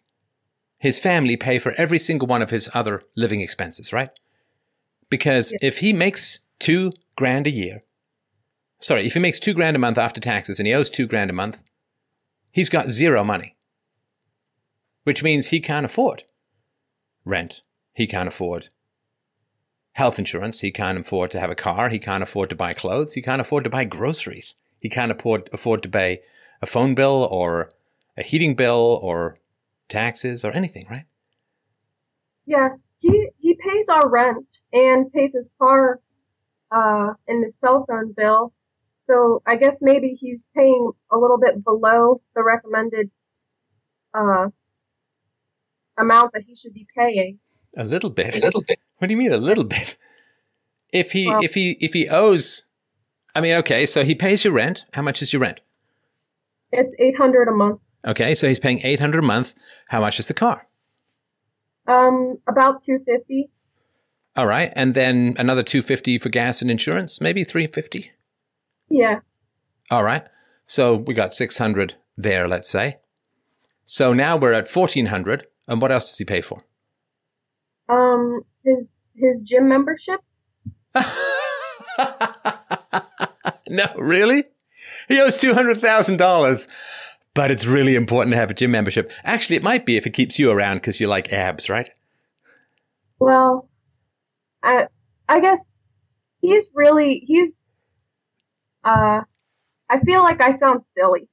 his 0.78 0.98
family 0.98 1.36
pay 1.36 1.58
for 1.58 1.72
every 1.72 1.98
single 1.98 2.26
one 2.26 2.40
of 2.42 2.50
his 2.50 2.70
other 2.72 3.02
living 3.16 3.40
expenses, 3.40 3.92
right? 3.92 4.10
Because 5.10 5.52
Yeah. 5.52 5.58
if 5.62 5.78
he 5.78 5.92
makes 5.92 6.40
two 6.58 6.92
grand 7.16 7.46
a 7.46 7.50
year, 7.50 7.82
sorry, 8.80 9.06
if 9.06 9.14
he 9.14 9.20
makes 9.20 9.38
two 9.38 9.54
grand 9.54 9.76
a 9.76 9.78
month 9.78 9.98
after 9.98 10.20
taxes 10.20 10.58
and 10.58 10.66
he 10.66 10.74
owes 10.74 10.90
two 10.90 11.06
grand 11.06 11.30
a 11.30 11.34
month, 11.34 11.62
he's 12.50 12.68
got 12.68 12.88
zero 12.88 13.22
money, 13.24 13.56
which 15.04 15.22
means 15.22 15.48
he 15.48 15.60
can't 15.60 15.86
afford 15.86 16.24
rent. 17.24 17.62
He 17.94 18.06
can't 18.06 18.28
afford 18.28 18.68
health 19.92 20.18
insurance. 20.18 20.60
He 20.60 20.70
can't 20.72 20.98
afford 20.98 21.30
to 21.30 21.40
have 21.40 21.50
a 21.50 21.54
car. 21.54 21.88
He 21.88 21.98
can't 21.98 22.22
afford 22.22 22.50
to 22.50 22.56
buy 22.56 22.74
clothes. 22.74 23.14
He 23.14 23.22
can't 23.22 23.40
afford 23.40 23.64
to 23.64 23.70
buy 23.70 23.84
groceries. 23.84 24.56
He 24.80 24.88
can't 24.88 25.12
afford, 25.12 25.48
afford 25.52 25.82
to 25.84 25.88
pay 25.88 26.20
a 26.60 26.66
phone 26.66 26.94
bill 26.94 27.28
or 27.30 27.72
a 28.16 28.22
heating 28.22 28.54
bill 28.54 28.98
or 29.02 29.38
taxes 29.88 30.44
or 30.44 30.52
anything, 30.52 30.86
right? 30.90 31.04
Yes, 32.46 32.88
he 32.98 33.28
he 33.54 33.70
pays 33.70 33.88
our 33.88 34.08
rent 34.08 34.46
and 34.72 35.12
pays 35.12 35.34
his 35.34 35.50
car 35.58 36.00
uh, 36.70 37.12
and 37.28 37.44
his 37.44 37.58
cell 37.58 37.84
phone 37.88 38.12
bill. 38.16 38.52
So 39.06 39.42
I 39.46 39.56
guess 39.56 39.78
maybe 39.82 40.16
he's 40.18 40.50
paying 40.56 40.90
a 41.12 41.18
little 41.18 41.38
bit 41.38 41.62
below 41.62 42.22
the 42.34 42.42
recommended 42.42 43.10
uh, 44.14 44.48
amount 45.98 46.32
that 46.32 46.42
he 46.46 46.56
should 46.56 46.72
be 46.72 46.86
paying. 46.96 47.38
A 47.76 47.84
little 47.84 48.10
bit. 48.10 48.36
A 48.36 48.40
little 48.40 48.62
bit. 48.62 48.78
What 48.98 49.08
do 49.08 49.12
you 49.12 49.18
mean 49.18 49.32
a 49.32 49.36
little 49.38 49.64
bit? 49.64 49.96
If 50.92 51.12
he 51.12 51.26
Well- 51.26 51.42
if 51.42 51.54
he 51.54 51.72
if 51.80 51.92
he 51.92 52.08
owes 52.08 52.64
I 53.36 53.40
mean, 53.40 53.56
okay, 53.56 53.84
so 53.84 54.04
he 54.04 54.14
pays 54.14 54.44
your 54.44 54.52
rent. 54.52 54.84
How 54.92 55.02
much 55.02 55.20
is 55.20 55.32
your 55.32 55.42
rent? 55.42 55.60
It's 56.70 56.94
eight 57.00 57.16
hundred 57.16 57.48
a 57.48 57.52
month. 57.52 57.80
Okay, 58.06 58.34
so 58.34 58.48
he's 58.48 58.60
paying 58.60 58.80
eight 58.84 59.00
hundred 59.00 59.18
a 59.18 59.26
month. 59.26 59.54
How 59.88 60.00
much 60.00 60.18
is 60.20 60.26
the 60.26 60.34
car? 60.34 60.68
Um, 61.86 62.38
about 62.46 62.82
two 62.82 63.00
fifty. 63.04 63.50
All 64.36 64.46
right, 64.46 64.72
and 64.74 64.94
then 64.94 65.34
another 65.38 65.62
two 65.62 65.82
fifty 65.82 66.18
for 66.18 66.28
gas 66.28 66.62
and 66.62 66.70
insurance, 66.70 67.20
maybe 67.20 67.44
three 67.44 67.66
fifty. 67.66 68.12
Yeah. 68.88 69.20
All 69.90 70.02
right, 70.02 70.26
so 70.66 70.96
we 70.96 71.14
got 71.14 71.34
six 71.34 71.58
hundred 71.58 71.94
there, 72.16 72.48
let's 72.48 72.68
say. 72.68 72.98
So 73.84 74.12
now 74.12 74.36
we're 74.36 74.52
at 74.52 74.68
fourteen 74.68 75.06
hundred, 75.06 75.46
and 75.68 75.80
what 75.80 75.92
else 75.92 76.10
does 76.10 76.18
he 76.18 76.24
pay 76.24 76.40
for? 76.40 76.64
Um, 77.88 78.40
his 78.64 79.04
his 79.14 79.42
gym 79.42 79.68
membership. 79.68 80.20
no, 83.68 83.86
really? 83.96 84.44
He 85.08 85.20
owes 85.20 85.36
two 85.36 85.54
hundred 85.54 85.80
thousand 85.80 86.16
dollars, 86.16 86.66
but 87.34 87.50
it's 87.50 87.66
really 87.66 87.96
important 87.96 88.32
to 88.32 88.38
have 88.38 88.50
a 88.50 88.54
gym 88.54 88.70
membership. 88.70 89.10
Actually, 89.24 89.56
it 89.56 89.62
might 89.62 89.84
be 89.84 89.96
if 89.96 90.06
it 90.06 90.10
keeps 90.10 90.38
you 90.38 90.50
around 90.50 90.76
because 90.76 91.00
you 91.00 91.06
like 91.06 91.32
abs, 91.32 91.68
right? 91.68 91.90
Well, 93.18 93.68
I 94.62 94.86
I 95.28 95.40
guess 95.40 95.76
he's 96.40 96.70
really 96.74 97.22
he's. 97.26 97.60
Uh, 98.84 99.22
I 99.88 100.00
feel 100.00 100.22
like 100.22 100.42
I 100.42 100.56
sound 100.56 100.82
silly, 100.94 101.28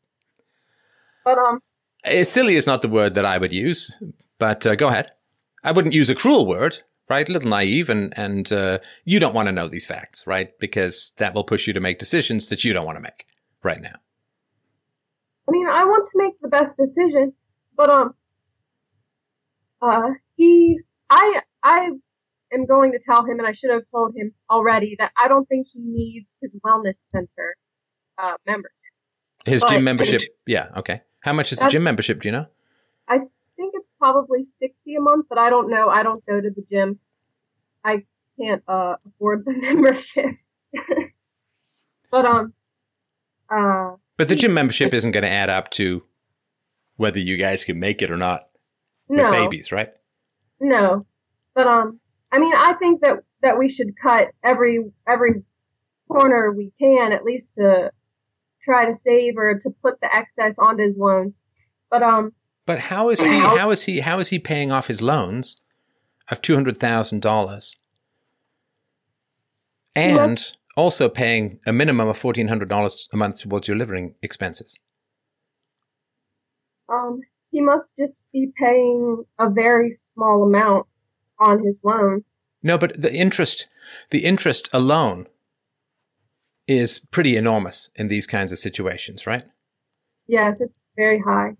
but 1.24 1.38
um, 1.38 1.60
Eh, 2.04 2.24
silly 2.24 2.56
is 2.56 2.66
not 2.66 2.82
the 2.82 2.88
word 2.88 3.14
that 3.14 3.26
I 3.26 3.38
would 3.38 3.54
use, 3.54 3.96
but 4.40 4.66
uh, 4.66 4.76
go 4.76 4.88
ahead. 4.88 5.12
I 5.64 5.72
wouldn't 5.72 5.94
use 5.94 6.10
a 6.10 6.16
cruel 6.16 6.48
word, 6.48 6.80
right? 7.10 7.28
A 7.28 7.32
little 7.32 7.50
naive, 7.50 7.90
and 7.90 8.14
and 8.18 8.52
uh, 8.52 8.80
you 9.06 9.20
don't 9.20 9.36
want 9.36 9.48
to 9.48 9.52
know 9.52 9.68
these 9.68 9.86
facts, 9.86 10.26
right? 10.26 10.58
Because 10.60 11.14
that 11.18 11.36
will 11.36 11.44
push 11.44 11.68
you 11.68 11.74
to 11.74 11.80
make 11.80 12.00
decisions 12.00 12.50
that 12.50 12.64
you 12.64 12.74
don't 12.74 12.86
want 12.86 12.98
to 12.98 13.04
make 13.04 13.26
right 13.64 13.82
now. 13.82 13.96
I 15.52 15.54
mean, 15.54 15.68
I 15.68 15.84
want 15.84 16.06
to 16.08 16.14
make 16.16 16.40
the 16.42 16.48
best 16.48 16.78
decision, 16.78 17.34
but 17.76 17.90
um, 17.92 18.16
uh, 19.82 20.12
he, 20.38 20.80
I, 21.10 21.42
I 21.62 21.90
am 22.54 22.66
going 22.66 22.94
to 22.94 23.00
tell 23.00 23.26
him, 23.26 23.38
and 23.40 23.46
I 23.46 23.52
should 23.52 23.70
have 23.70 23.82
told 23.92 24.16
him 24.16 24.32
already 24.50 24.96
that 25.00 25.12
I 25.22 25.28
don't 25.28 25.46
think 25.50 25.68
he 25.74 25.82
needs 25.84 26.38
his 26.42 26.56
wellness 26.66 27.04
center 27.10 27.58
uh, 28.18 28.36
membership. 28.48 28.72
His 29.46 29.60
But- 29.60 29.72
gym 29.72 29.84
membership, 29.84 30.22
yeah, 30.48 30.70
okay. 30.78 31.02
How 31.20 31.34
much 31.34 31.52
is 31.52 31.60
the 31.60 31.68
gym 31.68 31.84
membership? 31.84 32.22
Do 32.22 32.30
you 32.30 32.32
know? 32.32 32.46
I 33.10 33.18
think 33.58 33.74
it's 33.76 33.90
probably 34.00 34.44
sixty 34.46 34.96
a 34.96 35.02
month, 35.02 35.26
but 35.28 35.38
I 35.38 35.50
don't 35.50 35.70
know. 35.70 35.90
I 35.90 36.02
don't 36.02 36.26
go 36.26 36.40
to 36.40 36.50
the 36.50 36.62
gym. 36.62 36.98
I 37.84 38.06
can't 38.40 38.64
uh, 38.70 38.96
afford 39.06 39.44
the 39.44 39.52
membership. 39.62 40.32
but 42.12 42.26
um, 42.26 42.54
uh, 43.50 43.96
But 44.22 44.28
the 44.28 44.36
gym 44.36 44.54
membership 44.54 44.94
isn't 44.94 45.14
going 45.14 45.24
to 45.24 45.32
add 45.32 45.50
up 45.50 45.72
to 45.72 46.04
whether 46.96 47.18
you 47.18 47.38
guys 47.38 47.66
can 47.66 47.80
make 47.80 48.04
it 48.04 48.12
or 48.12 48.18
not 48.18 48.50
with 49.08 49.18
no, 49.18 49.32
babies, 49.32 49.72
right? 49.72 49.90
no. 50.60 51.04
But 51.56 51.66
um, 51.66 52.00
I 52.32 52.38
mean, 52.38 52.54
I 52.56 52.74
think 52.74 53.02
that 53.02 53.24
that 53.42 53.58
we 53.58 53.68
should 53.68 53.98
cut 54.00 54.28
every 54.44 54.92
every 55.08 55.42
corner 56.08 56.52
we 56.52 56.72
can, 56.80 57.12
at 57.14 57.24
least 57.24 57.56
to 57.56 57.92
try 58.62 58.86
to 58.86 58.94
save 58.94 59.38
or 59.38 59.58
to 59.58 59.72
put 59.82 60.00
the 60.02 60.16
excess 60.16 60.60
onto 60.60 60.84
his 60.84 61.00
loans. 61.00 61.42
But 61.90 62.04
um, 62.04 62.32
But 62.68 62.78
how 62.78 63.10
is 63.10 63.26
he? 63.26 63.40
How 63.40 63.72
is 63.72 63.86
he? 63.86 64.02
How 64.02 64.20
is 64.20 64.28
he 64.28 64.38
paying 64.38 64.72
off 64.72 64.86
his 64.86 65.02
loans 65.02 65.60
of 66.30 66.44
two 66.44 66.54
hundred 66.54 66.80
thousand 66.80 67.24
dollars, 67.24 67.76
and 69.96 70.56
also 70.76 71.10
paying 71.10 71.60
a 71.66 71.74
minimum 71.74 72.08
of 72.08 72.18
fourteen 72.18 72.48
hundred 72.48 72.70
dollars 72.70 73.08
a 73.14 73.18
month 73.18 73.40
towards 73.40 73.68
your 73.68 73.78
living 73.78 74.16
expenses? 74.22 74.76
um, 76.92 77.22
he 77.52 77.62
must 77.62 77.98
just 77.98 78.28
be 78.32 78.52
paying 78.58 79.24
a 79.40 79.50
very 79.50 79.90
small 79.90 80.44
amount 80.44 80.88
on 81.40 81.64
his 81.64 81.82
loans. 81.84 82.26
No, 82.64 82.78
but 82.78 83.02
the 83.02 83.14
interest, 83.14 83.68
the 84.12 84.26
interest 84.26 84.70
alone, 84.72 85.28
is 86.68 87.00
pretty 87.00 87.36
enormous 87.36 87.90
in 87.96 88.08
these 88.08 88.28
kinds 88.28 88.52
of 88.52 88.60
situations, 88.60 89.26
right? 89.26 89.46
Yes, 90.28 90.62
it's 90.62 90.74
very 90.96 91.20
high. 91.20 91.56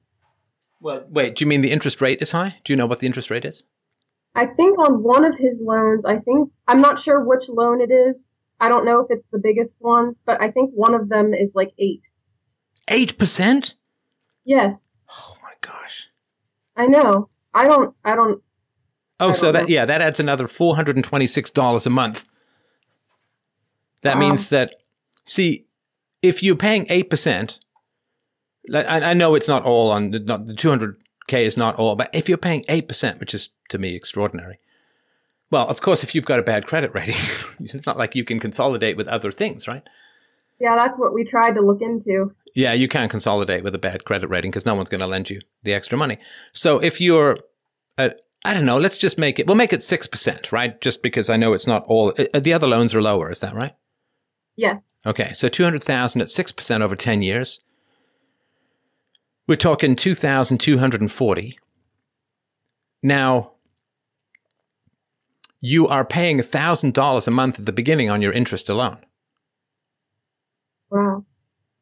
Well, 0.80 1.06
wait. 1.10 1.36
Do 1.36 1.44
you 1.44 1.48
mean 1.48 1.62
the 1.62 1.72
interest 1.72 2.02
rate 2.02 2.22
is 2.22 2.32
high? 2.32 2.58
Do 2.64 2.72
you 2.72 2.78
know 2.78 2.86
what 2.86 3.00
the 3.00 3.08
interest 3.08 3.30
rate 3.30 3.46
is? 3.46 3.64
I 4.36 4.46
think 4.46 4.80
on 4.80 5.04
one 5.04 5.26
of 5.26 5.36
his 5.38 5.62
loans, 5.66 6.06
I 6.06 6.20
think 6.20 6.50
I'm 6.68 6.82
not 6.82 7.00
sure 7.00 7.24
which 7.24 7.50
loan 7.50 7.82
it 7.82 7.92
is. 7.92 8.32
I 8.62 8.70
don't 8.70 8.86
know 8.86 9.00
if 9.02 9.08
it's 9.10 9.26
the 9.32 9.40
biggest 9.40 9.78
one, 9.82 10.16
but 10.26 10.40
I 10.42 10.52
think 10.52 10.72
one 10.74 10.94
of 10.94 11.10
them 11.10 11.34
is 11.34 11.56
like 11.56 11.72
eight. 11.80 12.04
Eight 12.88 13.18
percent. 13.18 13.74
Yes, 14.46 14.92
Oh 15.10 15.36
my 15.44 15.52
gosh. 15.62 16.08
I 16.78 16.86
know. 16.88 17.30
I 17.54 17.66
don't. 17.66 17.94
I 18.06 18.16
don't. 18.16 18.42
Oh, 19.20 19.30
I 19.30 19.32
so 19.34 19.42
don't 19.48 19.54
that 19.54 19.62
know. 19.64 19.68
yeah, 19.74 19.86
that 19.86 20.00
adds 20.02 20.20
another 20.22 20.48
four 20.48 20.76
hundred 20.76 20.96
and 20.96 21.04
twenty-six 21.04 21.50
dollars 21.50 21.86
a 21.86 21.90
month. 21.90 22.24
That 24.04 24.16
Wow. 24.16 24.22
means 24.30 24.50
that 24.50 24.76
see, 25.26 25.66
if 26.22 26.42
you're 26.42 26.56
paying 26.56 26.86
eight 26.90 27.10
percent, 27.10 27.60
I, 28.74 28.84
I 29.02 29.14
know 29.14 29.36
it's 29.36 29.48
not 29.48 29.64
all 29.64 29.92
on 29.92 30.12
not 30.26 30.46
the 30.46 30.54
two 30.54 30.70
hundred 30.70 31.02
k 31.28 31.46
is 31.46 31.58
not 31.58 31.76
all, 31.76 31.96
but 31.96 32.10
if 32.14 32.30
you're 32.30 32.38
paying 32.38 32.64
eight 32.70 32.88
percent, 32.88 33.20
which 33.20 33.34
is 33.34 33.50
to 33.70 33.78
me 33.78 33.96
extraordinary. 33.96 34.60
Well, 35.52 35.68
of 35.68 35.82
course, 35.82 36.02
if 36.02 36.16
you've 36.16 36.26
got 36.26 36.40
a 36.40 36.44
bad 36.44 36.66
credit 36.66 36.94
rating, 36.94 37.16
it's 37.60 37.86
not 37.86 37.98
like 37.98 38.16
you 38.16 38.24
can 38.24 38.40
consolidate 38.40 38.98
with 38.98 39.08
other 39.08 39.32
things, 39.32 39.68
right? 39.68 39.84
Yeah, 40.60 40.76
that's 40.78 40.98
what 40.98 41.14
we 41.14 41.26
tried 41.26 41.56
to 41.56 41.62
look 41.62 41.82
into. 41.82 42.34
Yeah, 42.56 42.74
you 42.74 42.88
can't 42.88 43.12
consolidate 43.12 43.64
with 43.64 43.76
a 43.76 43.80
bad 43.80 44.06
credit 44.06 44.30
rating 44.30 44.52
because 44.52 44.66
no 44.66 44.76
one's 44.76 44.90
going 44.90 45.02
to 45.02 45.08
lend 45.08 45.30
you 45.30 45.42
the 45.64 45.74
extra 45.74 45.98
money. 45.98 46.18
So 46.54 46.80
if 46.80 47.02
you're, 47.02 47.38
at, 47.98 48.22
I 48.46 48.54
don't 48.54 48.66
know, 48.66 48.78
let's 48.78 48.98
just 48.98 49.18
make 49.18 49.40
it, 49.40 49.48
we'll 49.48 49.56
make 49.56 49.74
it 49.74 49.82
6%, 49.82 50.52
right? 50.52 50.80
Just 50.80 51.04
because 51.04 51.30
I 51.30 51.38
know 51.38 51.54
it's 51.54 51.68
not 51.68 51.84
all, 51.86 52.14
uh, 52.18 52.40
the 52.40 52.54
other 52.54 52.68
loans 52.68 52.96
are 52.96 53.02
lower, 53.02 53.30
is 53.30 53.42
that 53.42 53.56
right? 53.56 53.76
Yeah. 54.56 54.78
Okay, 55.06 55.34
so 55.34 55.50
200,000 55.50 56.22
at 56.22 56.28
6% 56.28 56.82
over 56.82 56.96
10 56.96 57.22
years. 57.24 57.62
We're 59.48 59.56
talking 59.56 59.96
2,240. 59.96 61.60
Now, 63.02 63.52
you 65.62 65.88
are 65.88 66.04
paying 66.04 66.40
$1,000 66.40 67.28
a 67.28 67.32
month 67.32 67.60
at 67.60 67.66
the 67.66 67.72
beginning 67.72 68.10
on 68.10 68.22
your 68.22 68.34
interest 68.34 68.68
alone. 68.68 68.98
Wow. 70.90 71.24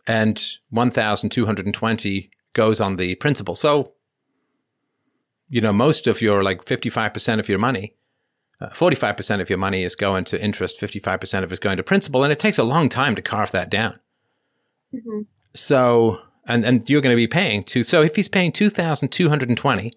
and 0.06 0.38
1220 0.70 2.30
goes 2.54 2.80
on 2.80 2.96
the 2.98 3.16
principal 3.16 3.56
so 3.56 3.94
you 5.50 5.62
know 5.62 5.74
most 5.74 6.06
of 6.06 6.22
your 6.22 6.44
like 6.44 6.64
55% 6.64 7.40
of 7.40 7.50
your 7.50 7.58
money 7.58 7.96
uh, 8.62 8.70
45% 8.70 9.42
of 9.42 9.50
your 9.50 9.58
money 9.58 9.84
is 9.84 9.96
going 9.96 10.26
to 10.26 10.40
interest 10.40 10.80
55% 10.80 11.44
of 11.44 11.52
it 11.52 11.54
is 11.54 11.60
going 11.60 11.78
to 11.78 11.84
principal 11.84 12.24
and 12.24 12.32
it 12.32 12.38
takes 12.38 12.60
a 12.60 12.64
long 12.64 12.88
time 12.88 13.16
to 13.16 13.22
carve 13.24 13.52
that 13.52 13.72
down 13.72 14.00
hmm 14.92 15.22
so 15.56 16.20
and 16.46 16.64
and 16.64 16.88
you're 16.88 17.02
going 17.02 17.16
to 17.16 17.18
be 17.18 17.26
paying 17.28 17.64
two 17.64 17.84
so 17.84 18.04
if 18.04 18.16
he's 18.16 18.28
paying 18.28 18.52
2220 18.52 19.92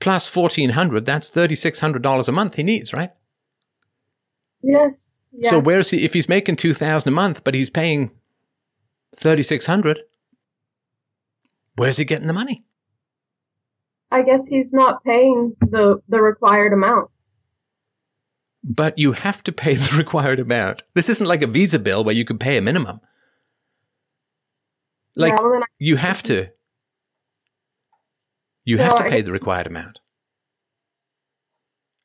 plus 0.00 0.34
1400 0.34 1.06
that's 1.06 1.30
$3600 1.30 2.28
a 2.28 2.32
month 2.32 2.54
he 2.56 2.62
needs 2.62 2.92
right 2.92 3.10
Yes. 4.64 5.22
Yeah. 5.32 5.50
So 5.50 5.58
where's 5.58 5.90
he? 5.90 6.04
If 6.04 6.14
he's 6.14 6.28
making 6.28 6.56
two 6.56 6.74
thousand 6.74 7.08
a 7.08 7.12
month, 7.12 7.44
but 7.44 7.54
he's 7.54 7.70
paying 7.70 8.10
thirty 9.14 9.42
six 9.42 9.66
hundred, 9.66 10.00
where's 11.76 11.98
he 11.98 12.04
getting 12.04 12.26
the 12.26 12.32
money? 12.32 12.64
I 14.10 14.22
guess 14.22 14.46
he's 14.46 14.72
not 14.72 15.04
paying 15.04 15.54
the 15.60 16.00
the 16.08 16.22
required 16.22 16.72
amount. 16.72 17.10
But 18.62 18.98
you 18.98 19.12
have 19.12 19.42
to 19.44 19.52
pay 19.52 19.74
the 19.74 19.96
required 19.98 20.40
amount. 20.40 20.82
This 20.94 21.10
isn't 21.10 21.26
like 21.26 21.42
a 21.42 21.46
visa 21.46 21.78
bill 21.78 22.02
where 22.02 22.14
you 22.14 22.24
can 22.24 22.38
pay 22.38 22.56
a 22.56 22.62
minimum. 22.62 23.00
Like 25.14 25.34
yeah, 25.34 25.42
well, 25.42 25.62
I, 25.62 25.66
you 25.78 25.96
have 25.96 26.22
to. 26.24 26.48
You 28.64 28.78
have 28.78 28.96
to 28.96 29.04
pay 29.04 29.20
the 29.20 29.32
required 29.32 29.66
amount. 29.66 30.00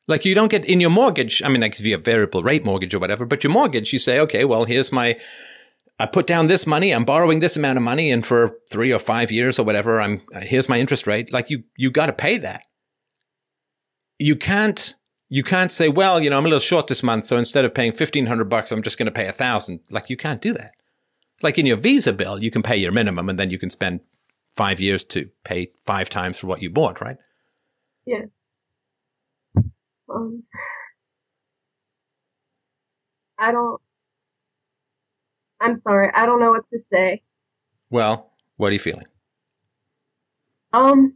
Like 0.07 0.25
you 0.25 0.33
don't 0.33 0.49
get 0.49 0.65
in 0.65 0.81
your 0.81 0.89
mortgage. 0.89 1.41
I 1.43 1.49
mean, 1.49 1.61
like 1.61 1.79
if 1.79 1.85
you 1.85 1.93
have 1.93 2.03
variable 2.03 2.41
rate 2.41 2.65
mortgage 2.65 2.93
or 2.93 2.99
whatever, 2.99 3.25
but 3.25 3.43
your 3.43 3.53
mortgage, 3.53 3.93
you 3.93 3.99
say, 3.99 4.19
okay, 4.19 4.43
well, 4.43 4.65
here's 4.65 4.91
my, 4.91 5.15
I 5.99 6.05
put 6.07 6.25
down 6.25 6.47
this 6.47 6.65
money. 6.65 6.91
I'm 6.91 7.05
borrowing 7.05 7.39
this 7.39 7.55
amount 7.55 7.77
of 7.77 7.83
money, 7.83 8.09
and 8.11 8.25
for 8.25 8.57
three 8.71 8.91
or 8.91 8.99
five 8.99 9.31
years 9.31 9.59
or 9.59 9.63
whatever, 9.63 10.01
I'm 10.01 10.21
here's 10.41 10.67
my 10.67 10.79
interest 10.79 11.05
rate. 11.05 11.31
Like 11.31 11.49
you, 11.49 11.63
you 11.77 11.91
got 11.91 12.07
to 12.07 12.13
pay 12.13 12.37
that. 12.39 12.63
You 14.17 14.35
can't, 14.35 14.95
you 15.29 15.43
can't 15.43 15.71
say, 15.71 15.89
well, 15.89 16.19
you 16.19 16.29
know, 16.29 16.37
I'm 16.37 16.45
a 16.45 16.49
little 16.49 16.59
short 16.59 16.87
this 16.87 17.03
month, 17.03 17.25
so 17.25 17.37
instead 17.37 17.63
of 17.63 17.73
paying 17.73 17.91
fifteen 17.91 18.25
hundred 18.25 18.49
bucks, 18.49 18.71
I'm 18.71 18.81
just 18.81 18.97
going 18.97 19.05
to 19.05 19.11
pay 19.11 19.27
a 19.27 19.31
thousand. 19.31 19.81
Like 19.91 20.09
you 20.09 20.17
can't 20.17 20.41
do 20.41 20.53
that. 20.53 20.71
Like 21.43 21.57
in 21.57 21.65
your 21.65 21.77
Visa 21.77 22.13
bill, 22.13 22.41
you 22.41 22.49
can 22.49 22.63
pay 22.63 22.77
your 22.77 22.91
minimum, 22.91 23.29
and 23.29 23.37
then 23.37 23.49
you 23.49 23.59
can 23.59 23.69
spend 23.69 23.99
five 24.55 24.79
years 24.79 25.03
to 25.05 25.29
pay 25.43 25.71
five 25.85 26.09
times 26.09 26.37
for 26.37 26.47
what 26.47 26.61
you 26.61 26.69
bought, 26.69 27.01
right? 27.01 27.17
Yes. 28.05 28.27
Um, 30.09 30.43
I 33.37 33.51
don't. 33.51 33.81
I'm 35.61 35.75
sorry. 35.75 36.11
I 36.13 36.25
don't 36.25 36.39
know 36.39 36.51
what 36.51 36.69
to 36.71 36.79
say. 36.79 37.21
Well, 37.89 38.31
what 38.57 38.69
are 38.69 38.73
you 38.73 38.79
feeling? 38.79 39.05
Um, 40.73 41.15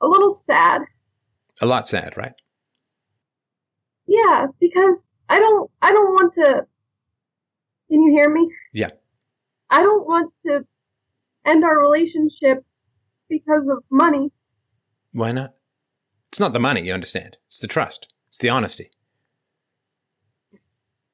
a 0.00 0.06
little 0.06 0.32
sad. 0.32 0.82
A 1.60 1.66
lot 1.66 1.86
sad, 1.86 2.16
right? 2.16 2.34
Yeah, 4.06 4.46
because 4.60 5.08
I 5.28 5.38
don't. 5.38 5.70
I 5.82 5.92
don't 5.92 6.12
want 6.12 6.32
to. 6.34 6.66
Can 7.88 8.02
you 8.02 8.10
hear 8.12 8.32
me? 8.32 8.50
Yeah. 8.72 8.90
I 9.70 9.82
don't 9.82 10.06
want 10.06 10.32
to 10.44 10.66
end 11.46 11.64
our 11.64 11.78
relationship 11.78 12.64
because 13.28 13.68
of 13.68 13.78
money. 13.90 14.30
Why 15.12 15.32
not? 15.32 15.54
It's 16.30 16.40
not 16.40 16.52
the 16.52 16.60
money, 16.60 16.82
you 16.82 16.92
understand. 16.92 17.36
It's 17.48 17.58
the 17.58 17.66
trust. 17.66 18.08
It's 18.28 18.38
the 18.38 18.48
honesty. 18.48 18.90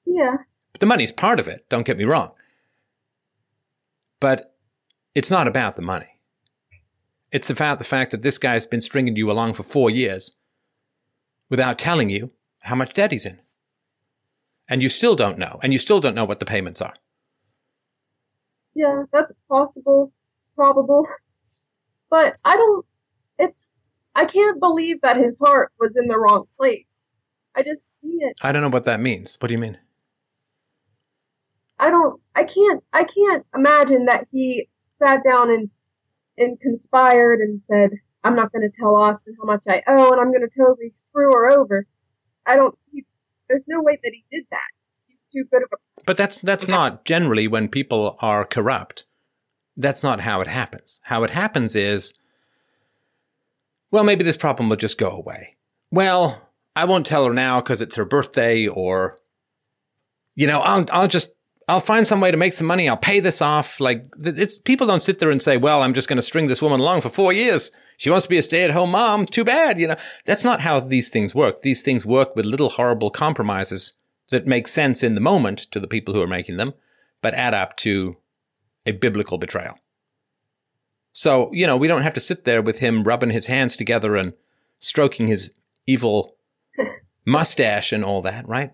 Yeah. 0.05 0.37
But 0.73 0.81
the 0.81 0.87
money's 0.87 1.13
part 1.13 1.39
of 1.39 1.49
it, 1.49 1.67
don't 1.69 1.87
get 1.87 1.99
me 1.99 2.05
wrong. 2.05 2.33
But 4.21 4.55
it's 5.15 5.31
not 5.31 5.47
about 5.47 5.77
the 5.77 5.83
money. 5.83 6.19
It's 7.31 7.51
about 7.51 7.79
the 7.79 7.85
fact 7.85 8.11
that 8.11 8.23
this 8.23 8.39
guy's 8.39 8.67
been 8.67 8.81
stringing 8.81 9.17
you 9.17 9.31
along 9.31 9.55
for 9.55 9.63
four 9.63 9.91
years 9.91 10.33
without 11.49 11.79
telling 11.79 12.11
you 12.11 12.31
how 12.61 12.75
much 12.75 12.93
debt 12.93 13.13
he's 13.13 13.27
in. 13.27 13.41
And 14.69 14.83
you 14.83 14.89
still 14.89 15.17
don't 15.17 15.39
know. 15.39 15.59
And 15.63 15.73
you 15.73 15.79
still 15.79 16.01
don't 16.01 16.15
know 16.15 16.25
what 16.25 16.41
the 16.41 16.47
payments 16.47 16.81
are. 16.81 16.95
Yeah, 18.75 19.05
that's 19.13 19.33
possible, 19.49 20.13
probable. 20.55 21.07
But 22.11 22.37
I 22.45 22.57
don't, 22.57 22.85
it's, 23.39 23.67
I 24.15 24.27
can't 24.27 24.61
believe 24.61 25.01
that 25.03 25.17
his 25.17 25.39
heart 25.39 25.73
was 25.81 25.93
in 25.97 26.09
the 26.09 26.19
wrong 26.19 26.45
place. 26.59 26.85
I 27.55 27.63
just 27.63 27.89
see 28.03 28.19
it. 28.21 28.37
I 28.43 28.53
don't 28.53 28.63
know 28.63 28.69
what 28.69 28.85
that 28.85 29.01
means. 29.01 29.37
What 29.41 29.49
do 29.49 29.55
you 29.55 29.59
mean? 29.59 29.79
I 31.79 31.91
don't, 31.91 32.21
I 32.35 32.45
can't, 32.45 32.85
I 32.93 33.05
can't 33.05 33.45
imagine 33.55 34.07
that 34.07 34.27
he 34.31 34.69
sat 35.03 35.25
down 35.25 35.51
and, 35.51 35.71
and 36.39 36.61
conspired 36.61 37.41
and 37.41 37.61
said, 37.65 37.91
I'm 38.25 38.37
not 38.37 38.53
going 38.53 38.69
to 38.71 38.77
tell 38.77 38.97
Austin 38.97 39.35
how 39.41 39.47
much 39.47 39.65
I 39.69 39.83
owe 39.87 40.13
and 40.13 40.21
I'm 40.21 40.33
going 40.33 40.49
to 40.49 40.57
totally 40.57 40.91
screw 40.93 41.33
her 41.33 41.51
over. 41.51 41.87
I 42.47 42.57
don't, 42.57 42.77
he, 42.93 43.05
there's 43.49 43.69
no 43.69 43.83
way 43.83 43.99
that 44.03 44.13
he 44.13 44.25
did 44.31 44.47
that. 44.51 44.61
He's 45.09 45.25
too 45.33 45.45
good 45.51 45.63
of 45.63 45.69
a 45.73 46.03
But 46.07 46.17
that's 46.17 46.39
that's 46.41 46.69
not 46.69 47.05
generally 47.05 47.49
when 47.49 47.69
people 47.69 48.17
are 48.21 48.45
corrupt. 48.45 49.05
That's 49.77 50.03
not 50.03 50.21
how 50.21 50.41
it 50.41 50.49
happens. 50.49 51.01
How 51.05 51.25
it 51.25 51.31
happens 51.31 51.75
is 51.75 52.15
well, 53.91 54.05
maybe 54.05 54.25
this 54.25 54.39
problem 54.39 54.69
will 54.69 54.77
just 54.77 54.99
go 54.99 55.11
away. 55.11 55.57
Well, 55.91 56.49
I 56.75 56.87
won't 56.87 57.07
tell 57.07 57.27
her 57.27 57.35
now 57.35 57.61
because 57.61 57.83
it's 57.83 57.97
her 57.97 58.07
birthday 58.07 58.67
or 58.67 59.19
you 60.35 60.47
know, 60.47 60.61
I'll 60.61 60.87
I'll 60.91 61.09
just 61.09 61.35
I'll 61.69 61.81
find 61.81 62.07
some 62.07 62.21
way 62.21 62.31
to 62.31 62.37
make 62.37 62.55
some 62.55 62.67
money. 62.67 62.89
I'll 62.89 62.97
pay 62.97 63.21
this 63.21 63.43
off. 63.43 63.81
Like 63.81 64.07
it's 64.19 64.59
people 64.59 64.87
don't 64.87 65.03
sit 65.03 65.19
there 65.19 65.31
and 65.31 65.43
say, 65.43 65.59
"Well, 65.59 65.83
I'm 65.83 65.95
just 65.95 66.09
going 66.09 66.17
to 66.17 66.23
string 66.23 66.49
this 66.49 66.63
woman 66.63 66.81
along 66.81 67.03
for 67.03 67.11
4 67.11 67.33
years. 67.33 67.71
She 67.99 68.11
wants 68.11 68.25
to 68.25 68.31
be 68.31 68.39
a 68.39 68.43
stay-at-home 68.43 68.91
mom. 68.91 69.27
Too 69.27 69.45
bad." 69.45 69.79
You 69.79 69.89
know, 69.89 69.97
that's 70.25 70.45
not 70.45 70.63
how 70.63 70.81
these 70.81 71.11
things 71.11 71.35
work. 71.35 71.63
These 71.63 71.83
things 71.83 72.07
work 72.07 72.35
with 72.35 72.47
little 72.47 72.71
horrible 72.71 73.11
compromises 73.11 73.93
that 74.31 74.47
make 74.47 74.67
sense 74.67 75.03
in 75.03 75.15
the 75.15 75.21
moment 75.21 75.61
to 75.71 75.79
the 75.79 75.87
people 75.87 76.15
who 76.15 76.23
are 76.23 76.27
making 76.27 76.57
them, 76.57 76.73
but 77.21 77.35
add 77.35 77.53
up 77.53 77.77
to 77.79 78.17
a 78.87 78.93
biblical 78.93 79.39
betrayal. 79.39 79.79
So, 81.13 81.51
you 81.53 81.67
know, 81.67 81.77
we 81.77 81.89
don't 81.89 82.03
have 82.03 82.15
to 82.15 82.21
sit 82.21 82.45
there 82.45 82.63
with 82.63 82.79
him 82.79 83.05
rubbing 83.05 83.31
his 83.31 83.47
hands 83.47 83.77
together 83.77 84.17
and 84.17 84.33
stroking 84.79 85.29
his 85.29 85.51
evil 85.87 86.37
mustache 87.27 87.93
and 87.93 88.05
all 88.05 88.23
that, 88.23 88.49
right? 88.49 88.73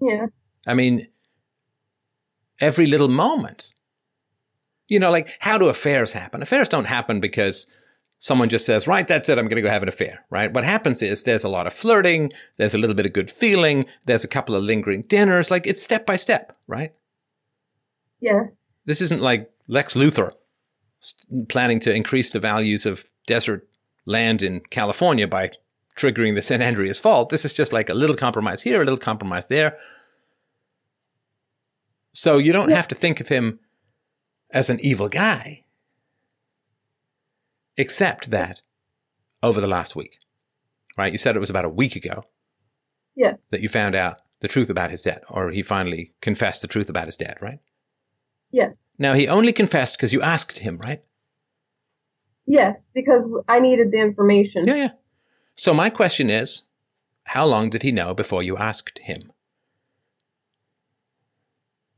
Yeah. 0.00 0.26
I 0.66 0.74
mean, 0.74 1.08
every 2.60 2.86
little 2.86 3.08
moment. 3.08 3.72
You 4.88 5.00
know, 5.00 5.10
like 5.10 5.36
how 5.40 5.58
do 5.58 5.66
affairs 5.66 6.12
happen? 6.12 6.42
Affairs 6.42 6.68
don't 6.68 6.84
happen 6.84 7.20
because 7.20 7.66
someone 8.18 8.48
just 8.48 8.66
says, 8.66 8.86
right, 8.86 9.06
that's 9.06 9.28
it, 9.28 9.38
I'm 9.38 9.46
going 9.46 9.56
to 9.56 9.62
go 9.62 9.68
have 9.68 9.82
an 9.82 9.88
affair, 9.88 10.24
right? 10.30 10.52
What 10.52 10.64
happens 10.64 11.02
is 11.02 11.22
there's 11.22 11.44
a 11.44 11.48
lot 11.48 11.66
of 11.66 11.72
flirting, 11.72 12.32
there's 12.56 12.74
a 12.74 12.78
little 12.78 12.94
bit 12.94 13.06
of 13.06 13.12
good 13.12 13.30
feeling, 13.30 13.86
there's 14.04 14.24
a 14.24 14.28
couple 14.28 14.54
of 14.54 14.62
lingering 14.62 15.02
dinners, 15.02 15.50
like 15.50 15.66
it's 15.66 15.82
step 15.82 16.06
by 16.06 16.16
step, 16.16 16.56
right? 16.66 16.92
Yes. 18.20 18.58
This 18.86 19.00
isn't 19.00 19.20
like 19.20 19.50
Lex 19.68 19.94
Luthor 19.94 20.32
planning 21.48 21.80
to 21.80 21.94
increase 21.94 22.30
the 22.30 22.40
values 22.40 22.86
of 22.86 23.04
desert 23.26 23.68
land 24.06 24.42
in 24.42 24.60
California 24.70 25.26
by 25.28 25.50
triggering 25.96 26.34
the 26.34 26.42
San 26.42 26.62
Andreas 26.62 26.98
fault. 27.00 27.28
This 27.30 27.44
is 27.44 27.52
just 27.52 27.72
like 27.72 27.88
a 27.88 27.94
little 27.94 28.16
compromise 28.16 28.62
here, 28.62 28.80
a 28.80 28.84
little 28.84 28.98
compromise 28.98 29.48
there. 29.48 29.76
So 32.12 32.38
you 32.38 32.52
don't 32.52 32.70
have 32.70 32.88
to 32.88 32.94
think 32.94 33.20
of 33.20 33.28
him 33.28 33.58
as 34.50 34.70
an 34.70 34.80
evil 34.80 35.08
guy, 35.08 35.64
except 37.76 38.30
that 38.30 38.62
over 39.42 39.60
the 39.60 39.66
last 39.66 39.94
week, 39.96 40.18
right? 40.96 41.12
You 41.12 41.18
said 41.18 41.36
it 41.36 41.40
was 41.40 41.50
about 41.50 41.64
a 41.64 41.68
week 41.70 41.96
ago 41.96 42.24
Yeah. 43.14 43.34
that 43.50 43.60
you 43.60 43.68
found 43.68 43.94
out 43.94 44.20
the 44.40 44.48
truth 44.48 44.70
about 44.70 44.90
his 44.90 45.00
debt, 45.02 45.24
or 45.28 45.50
he 45.50 45.62
finally 45.62 46.12
confessed 46.20 46.62
the 46.62 46.68
truth 46.68 46.88
about 46.88 47.06
his 47.06 47.16
debt, 47.16 47.38
right? 47.40 47.58
Yes. 48.50 48.74
Now, 48.98 49.14
he 49.14 49.28
only 49.28 49.52
confessed 49.52 49.96
because 49.96 50.12
you 50.12 50.22
asked 50.22 50.58
him, 50.58 50.78
right? 50.78 51.02
Yes, 52.46 52.90
because 52.94 53.28
I 53.48 53.58
needed 53.58 53.90
the 53.90 53.98
information. 53.98 54.66
Yeah, 54.66 54.74
yeah. 54.74 54.90
So 55.56 55.74
my 55.74 55.90
question 55.90 56.30
is, 56.30 56.62
how 57.24 57.44
long 57.44 57.70
did 57.70 57.82
he 57.82 57.90
know 57.90 58.14
before 58.14 58.42
you 58.42 58.56
asked 58.56 59.00
him? 59.00 59.32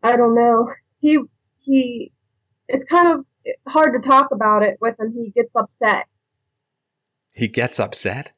I 0.02 0.16
don't 0.16 0.34
know. 0.34 0.72
He 1.00 1.18
he 1.58 2.12
it's 2.68 2.84
kind 2.84 3.08
of 3.08 3.24
hard 3.66 3.92
to 3.94 4.08
talk 4.08 4.28
about 4.32 4.62
it 4.62 4.78
with 4.80 4.98
him. 4.98 5.12
He 5.12 5.30
gets 5.30 5.50
upset. 5.54 6.06
He 7.30 7.48
gets 7.48 7.78
upset. 7.78 8.32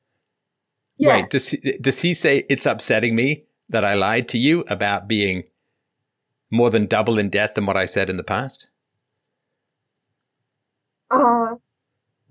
Yeah. 0.96 1.14
Wait, 1.14 1.30
does 1.30 1.48
he, 1.50 1.78
does 1.80 2.00
he 2.00 2.12
say 2.14 2.44
it's 2.48 2.66
upsetting 2.66 3.14
me 3.14 3.44
that 3.68 3.84
I 3.84 3.94
lied 3.94 4.28
to 4.30 4.38
you 4.38 4.64
about 4.68 5.06
being 5.06 5.44
more 6.50 6.70
than 6.70 6.86
double 6.86 7.18
in 7.18 7.30
debt 7.30 7.54
than 7.54 7.66
what 7.66 7.76
I 7.76 7.86
said 7.86 8.10
in 8.10 8.16
the 8.16 8.24
past? 8.24 8.68
Uh 11.10 11.56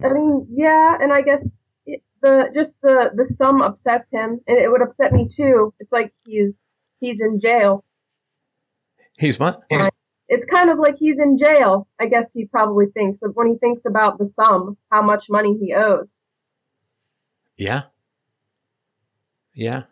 I 0.02 0.14
mean, 0.14 0.46
yeah, 0.48 0.98
and 1.00 1.12
I 1.12 1.22
guess 1.22 1.50
it, 1.86 2.02
the 2.22 2.50
just 2.54 2.80
the 2.82 3.12
the 3.16 3.26
sum 3.26 3.62
upsets 3.62 4.12
him 4.12 4.40
and 4.48 4.58
it 4.58 4.72
would 4.72 4.82
upset 4.82 5.12
me 5.12 5.28
too. 5.28 5.74
It's 5.80 5.92
like 5.92 6.12
he's 6.26 6.66
he's 7.00 7.22
in 7.22 7.40
jail. 7.40 7.84
He's 9.18 9.38
what? 9.40 9.64
It's 10.32 10.46
kind 10.46 10.70
of 10.70 10.78
like 10.78 10.96
he's 10.98 11.20
in 11.20 11.38
jail. 11.38 11.88
I 12.00 12.06
guess 12.06 12.32
he 12.34 12.46
probably 12.46 12.86
thinks 12.94 13.24
of 13.24 13.32
when 13.34 13.48
he 13.48 13.58
thinks 13.58 13.84
about 13.86 14.20
the 14.20 14.26
sum, 14.26 14.78
how 14.92 15.02
much 15.02 15.26
money 15.28 15.58
he 15.60 15.74
owes. 15.74 16.24
Yeah. 17.58 17.84
Yeah. 19.56 19.84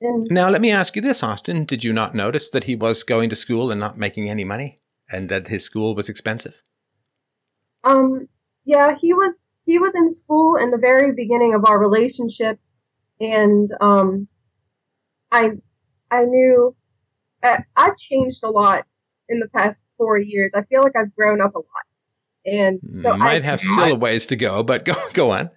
And 0.00 0.26
Now, 0.30 0.48
let 0.48 0.60
me 0.60 0.70
ask 0.70 0.94
you 0.94 1.02
this, 1.02 1.22
Austin. 1.22 1.64
Did 1.64 1.82
you 1.82 1.92
not 1.92 2.14
notice 2.14 2.50
that 2.50 2.64
he 2.64 2.76
was 2.76 3.02
going 3.02 3.30
to 3.30 3.36
school 3.36 3.70
and 3.70 3.80
not 3.80 3.98
making 3.98 4.30
any 4.30 4.44
money 4.44 4.78
and 5.10 5.28
that 5.28 5.48
his 5.48 5.64
school 5.64 5.94
was 5.94 6.08
expensive? 6.08 6.62
Um, 7.84 8.28
yeah, 8.64 8.94
he 9.00 9.12
was 9.14 9.34
he 9.64 9.78
was 9.78 9.94
in 9.94 10.10
school 10.10 10.56
in 10.56 10.70
the 10.70 10.78
very 10.78 11.12
beginning 11.12 11.54
of 11.54 11.64
our 11.64 11.78
relationship, 11.78 12.58
and 13.20 13.70
um, 13.80 14.28
I 15.30 15.52
I 16.10 16.24
knew 16.24 16.74
uh, 17.42 17.58
I've 17.76 17.96
changed 17.96 18.42
a 18.44 18.50
lot 18.50 18.84
in 19.28 19.40
the 19.40 19.48
past 19.48 19.86
four 19.96 20.18
years. 20.18 20.52
I 20.54 20.62
feel 20.62 20.82
like 20.82 20.96
I've 20.96 21.14
grown 21.14 21.40
up 21.40 21.54
a 21.54 21.58
lot, 21.58 21.86
and 22.44 22.80
so 23.02 23.12
you 23.12 23.18
might 23.18 23.42
I, 23.42 23.46
have 23.46 23.60
still 23.60 23.92
a 23.92 23.94
ways 23.94 24.26
to 24.26 24.36
go, 24.36 24.62
but 24.62 24.84
go 24.84 24.94
go 25.12 25.30
on. 25.30 25.50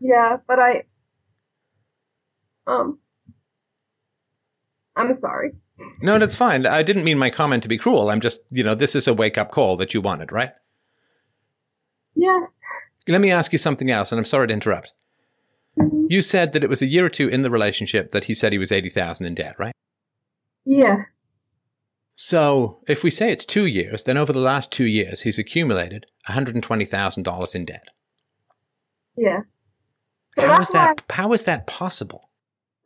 yeah, 0.00 0.36
but 0.46 0.58
I 0.60 0.84
um 2.66 2.98
I'm 4.96 5.12
sorry. 5.12 5.52
No, 6.00 6.18
that's 6.18 6.34
fine. 6.34 6.66
I 6.66 6.82
didn't 6.82 7.04
mean 7.04 7.18
my 7.18 7.30
comment 7.30 7.62
to 7.62 7.68
be 7.68 7.76
cruel. 7.78 8.10
I'm 8.10 8.20
just, 8.20 8.40
you 8.50 8.64
know, 8.64 8.74
this 8.74 8.94
is 8.94 9.06
a 9.06 9.14
wake 9.14 9.36
up 9.36 9.50
call 9.50 9.76
that 9.76 9.92
you 9.92 10.00
wanted, 10.00 10.32
right? 10.32 10.52
Yes, 12.14 12.60
Let 13.06 13.20
me 13.20 13.30
ask 13.30 13.52
you 13.52 13.58
something 13.58 13.90
else, 13.90 14.10
and 14.10 14.18
I'm 14.18 14.24
sorry 14.24 14.48
to 14.48 14.54
interrupt. 14.54 14.94
Mm-hmm. 15.78 16.06
You 16.08 16.22
said 16.22 16.54
that 16.54 16.64
it 16.64 16.70
was 16.70 16.80
a 16.80 16.86
year 16.86 17.04
or 17.04 17.10
two 17.10 17.28
in 17.28 17.42
the 17.42 17.50
relationship 17.50 18.12
that 18.12 18.24
he 18.24 18.34
said 18.34 18.52
he 18.52 18.58
was 18.58 18.72
80,000 18.72 19.26
in 19.26 19.34
debt, 19.34 19.54
right? 19.58 19.74
Yeah. 20.64 21.04
So 22.14 22.80
if 22.88 23.04
we 23.04 23.10
say 23.10 23.30
it's 23.30 23.44
two 23.44 23.66
years, 23.66 24.04
then 24.04 24.16
over 24.16 24.32
the 24.32 24.40
last 24.40 24.72
two 24.72 24.86
years, 24.86 25.20
he's 25.20 25.38
accumulated 25.38 26.06
$120,000 26.28 27.54
in 27.54 27.64
debt. 27.66 27.88
Yeah. 29.14 29.40
So 30.38 30.48
How 30.48 30.60
is 30.60 30.70
that, 30.70 31.02
how 31.10 31.32
is 31.34 31.42
that 31.44 31.66
possible? 31.66 32.30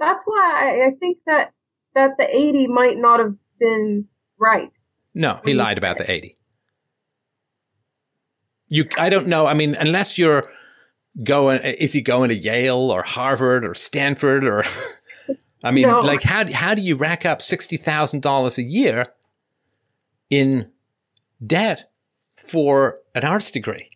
That's 0.01 0.24
why 0.24 0.81
I, 0.82 0.87
I 0.89 0.91
think 0.99 1.19
that 1.27 1.53
that 1.94 2.16
the 2.18 2.26
80 2.28 2.66
might 2.68 2.98
not 2.98 3.18
have 3.20 3.34
been 3.58 4.06
right. 4.38 4.70
No, 5.14 5.40
he 5.44 5.54
lied 5.54 5.78
about 5.78 5.98
the 5.98 6.10
80. 6.10 6.36
You, 8.68 8.86
I 8.98 9.08
don't 9.08 9.26
know. 9.26 9.46
I 9.46 9.54
mean, 9.54 9.74
unless 9.74 10.16
you're 10.16 10.48
going, 11.24 11.60
is 11.62 11.92
he 11.92 12.00
going 12.00 12.28
to 12.28 12.36
Yale 12.36 12.90
or 12.90 13.02
Harvard 13.02 13.64
or 13.64 13.74
Stanford 13.74 14.44
or, 14.44 14.64
I 15.64 15.72
mean, 15.72 15.86
No. 15.88 15.98
like 16.00 16.22
how, 16.22 16.44
how 16.52 16.74
do 16.74 16.82
you 16.82 16.94
rack 16.96 17.26
up 17.26 17.40
$60,000 17.40 18.58
a 18.58 18.62
year 18.62 19.06
in 20.30 20.70
debt 21.44 21.90
for 22.36 23.00
an 23.14 23.24
arts 23.24 23.50
degree? 23.50 23.90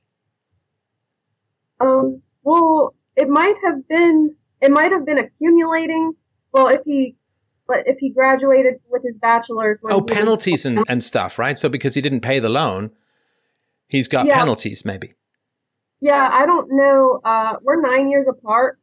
Um, 1.81 2.23
well, 2.43 2.95
it 3.17 3.29
might 3.29 3.55
have 3.65 3.87
been 3.89 4.35
it 4.61 4.71
might 4.71 4.93
have 4.93 5.05
been 5.05 5.19
accumulating. 5.19 6.15
Well, 6.53 6.69
if 6.69 6.81
he 6.85 7.17
but 7.67 7.79
if 7.87 7.99
he 7.99 8.11
graduated 8.11 8.75
with 8.91 9.03
his 9.03 9.17
bachelor's 9.19 9.83
Oh, 9.85 9.97
he 9.97 10.03
was- 10.03 10.11
penalties 10.13 10.67
and, 10.67 10.85
and 10.89 11.03
stuff, 11.03 11.39
right? 11.39 11.59
So 11.59 11.69
because 11.69 11.95
he 11.95 12.01
didn't 12.01 12.21
pay 12.21 12.39
the 12.39 12.49
loan, 12.49 12.91
he's 13.89 14.09
got 14.09 14.27
Yeah. 14.27 14.39
penalties 14.39 14.85
maybe. 14.85 15.15
Yeah, 16.01 16.29
I 16.33 16.45
don't 16.47 16.69
know. 16.71 17.21
Uh, 17.25 17.55
we're 17.63 17.81
nine 17.81 18.09
years 18.11 18.29
apart, 18.29 18.79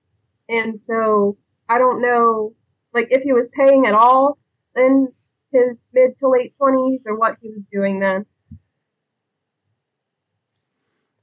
and 0.50 0.80
so 0.80 1.38
I 1.70 1.78
don't 1.78 2.02
know, 2.02 2.56
like 2.94 3.08
if 3.12 3.22
he 3.22 3.32
was 3.34 3.48
paying 3.50 3.86
at 3.86 3.94
all 3.94 4.38
in 4.76 5.10
his 5.52 5.88
mid 5.94 6.18
to 6.18 6.28
late 6.30 6.56
twenties 6.58 7.06
or 7.08 7.16
what 7.18 7.36
he 7.42 7.50
was 7.50 7.68
doing 7.72 8.00
then. 8.00 8.26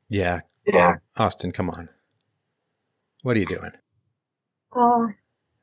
Yeah. 0.09 0.41
Yeah. 0.67 0.97
Austin, 1.17 1.53
come 1.53 1.71
on. 1.71 1.89
What 3.23 3.37
are 3.37 3.41
you 3.41 3.47
doing? 3.47 3.73
Uh, 4.73 5.09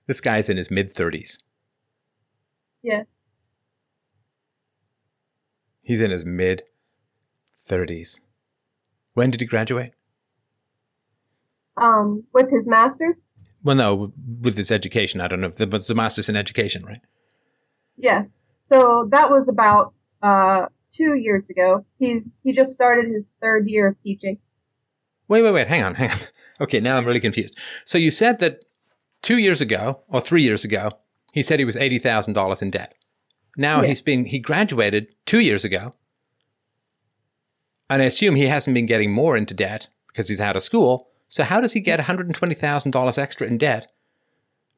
This 0.08 0.20
guy's 0.22 0.50
in 0.50 0.58
his 0.58 0.70
mid 0.70 0.94
30s. 0.94 1.40
Yes. 2.86 3.06
He's 5.82 6.02
in 6.02 6.12
his 6.12 6.26
mid 6.26 6.64
30s. 7.68 8.20
When 9.14 9.32
did 9.32 9.40
he 9.41 9.45
graduate? 9.45 9.94
Um, 11.78 12.24
with 12.34 12.49
his 12.49 12.68
master's. 12.68 13.26
Well, 13.64 13.76
no, 13.76 14.14
with 14.41 14.56
his 14.57 14.72
education. 14.72 15.22
I 15.22 15.28
don't 15.28 15.41
know. 15.41 15.52
Was 15.72 15.88
the 15.88 15.95
master's 15.95 16.30
in 16.30 16.36
education, 16.36 16.86
right? 16.86 17.02
Yes. 17.95 18.45
So 18.68 19.07
that 19.12 19.30
was 19.30 19.49
about 19.49 19.94
uh 20.22 20.68
two 20.91 21.16
years 21.16 21.49
ago. 21.49 21.86
He's 21.98 22.40
he 22.44 22.52
just 22.53 22.72
started 22.72 23.12
his 23.12 23.36
third 23.41 23.68
year 23.68 23.88
of 23.88 23.99
teaching. 24.02 24.38
Wait, 25.28 25.41
wait, 25.41 25.52
wait. 25.52 25.68
Hang 25.68 25.84
on, 25.84 25.95
hang 25.95 26.12
on. 26.12 26.20
Okay, 26.62 26.80
now 26.80 26.95
I'm 26.95 27.03
really 27.03 27.20
confused. 27.20 27.60
So 27.84 27.98
you 27.98 28.10
said 28.10 28.40
that 28.40 28.64
two 29.22 29.40
years 29.40 29.60
ago, 29.60 29.99
or 30.07 30.22
three 30.22 30.41
years 30.41 30.64
ago, 30.64 30.90
he 31.36 31.44
said 31.44 31.60
he 31.60 31.66
was 31.66 31.76
$80,000 31.76 32.62
in 32.62 32.72
debt. 32.72 32.95
Now 33.57 33.82
Yeah. 33.82 33.90
he's 33.90 34.02
been, 34.02 34.24
he 34.26 34.40
graduated 34.40 35.07
two 35.26 35.41
years 35.41 35.66
ago. 35.66 35.94
And 37.90 38.02
I 38.02 38.06
assume 38.06 38.36
he 38.36 38.48
hasn't 38.48 38.74
been 38.74 38.86
getting 38.86 39.12
more 39.12 39.36
into 39.36 39.53
debt 39.53 39.90
because 40.07 40.30
he's 40.30 40.40
out 40.40 40.56
of 40.56 40.64
school. 40.64 41.10
So 41.28 41.44
how 41.44 41.60
does 41.60 41.74
he 41.74 41.82
get 41.82 41.99
$120,000 41.99 43.18
extra 43.18 43.45
in 43.48 43.57
debt 43.57 43.91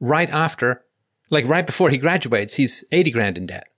right 0.00 0.28
after, 0.30 0.84
like 1.30 1.46
right 1.46 1.64
before 1.64 1.90
he 1.90 1.96
graduates, 1.96 2.54
he's 2.54 2.84
80 2.90 3.10
grand 3.12 3.38
in 3.38 3.46
debt? 3.46 3.68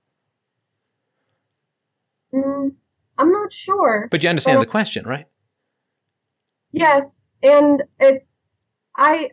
Mm, 2.32 2.74
I'm 3.18 3.30
not 3.32 3.52
sure. 3.52 4.08
But 4.10 4.22
you 4.22 4.30
understand 4.30 4.56
Well- 4.56 4.64
the 4.64 4.70
question, 4.70 5.04
right? 5.06 5.26
Yes, 6.72 7.30
and 7.42 7.82
it's 7.98 8.36
I 8.96 9.30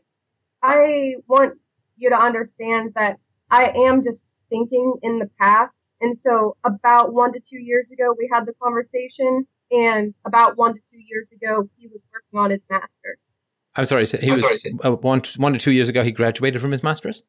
I 0.64 1.16
want 1.28 1.60
you 1.96 2.10
to 2.10 2.18
understand 2.18 2.94
that 2.96 3.20
I 3.50 3.72
am 3.76 4.04
just 4.04 4.34
thinking 4.50 4.96
in 5.02 5.20
the 5.20 5.30
past. 5.40 5.90
And 6.02 6.18
so 6.18 6.56
about 6.64 7.14
1 7.14 7.34
to 7.34 7.40
2 7.40 7.58
years 7.60 7.92
ago 7.92 8.16
we 8.18 8.30
had 8.32 8.46
the 8.46 8.54
conversation 8.62 9.46
and 9.72 10.18
about 10.26 10.58
1 10.58 10.74
to 10.74 10.80
2 10.80 10.86
years 10.98 11.32
ago 11.32 11.70
he 11.78 11.88
was 11.88 12.06
working 12.14 12.40
on 12.40 12.52
his 12.52 12.62
masters. 12.70 13.32
I'm 13.76 13.86
sorry. 13.86 14.06
so 14.08 14.18
He 14.18 14.28
I'm 14.28 14.34
was 14.34 14.42
sorry, 14.42 14.58
say- 14.58 14.74
uh, 14.84 14.92
one, 14.96 15.22
one 15.38 15.54
to 15.54 15.60
two 15.60 15.72
years 15.72 15.88
ago. 15.90 16.04
He 16.04 16.12
graduated 16.12 16.62
from 16.62 16.72
his 16.72 16.84
master's. 16.84 17.24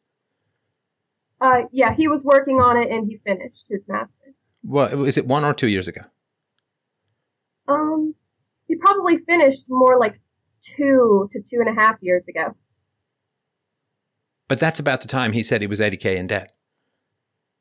Uh 1.40 1.62
yeah, 1.70 1.94
he 1.94 2.08
was 2.08 2.24
working 2.24 2.60
on 2.60 2.76
it 2.76 2.90
and 2.90 3.06
he 3.06 3.18
finished 3.18 3.68
his 3.68 3.82
masters. 3.86 4.34
Well, 4.64 5.04
is 5.04 5.16
it 5.16 5.26
one 5.26 5.44
or 5.44 5.54
two 5.54 5.68
years 5.68 5.86
ago? 5.86 6.00
Um 7.68 8.14
he 8.66 8.76
probably 8.76 9.18
finished 9.18 9.66
more 9.68 9.98
like 9.98 10.20
2 10.62 11.28
to 11.32 11.40
two 11.40 11.60
and 11.64 11.68
a 11.68 11.80
half 11.80 11.96
years 12.00 12.26
ago. 12.28 12.54
But 14.48 14.58
that's 14.58 14.80
about 14.80 15.02
the 15.02 15.08
time 15.08 15.32
he 15.32 15.42
said 15.42 15.60
he 15.60 15.66
was 15.66 15.80
80k 15.80 16.16
in 16.16 16.26
debt. 16.26 16.52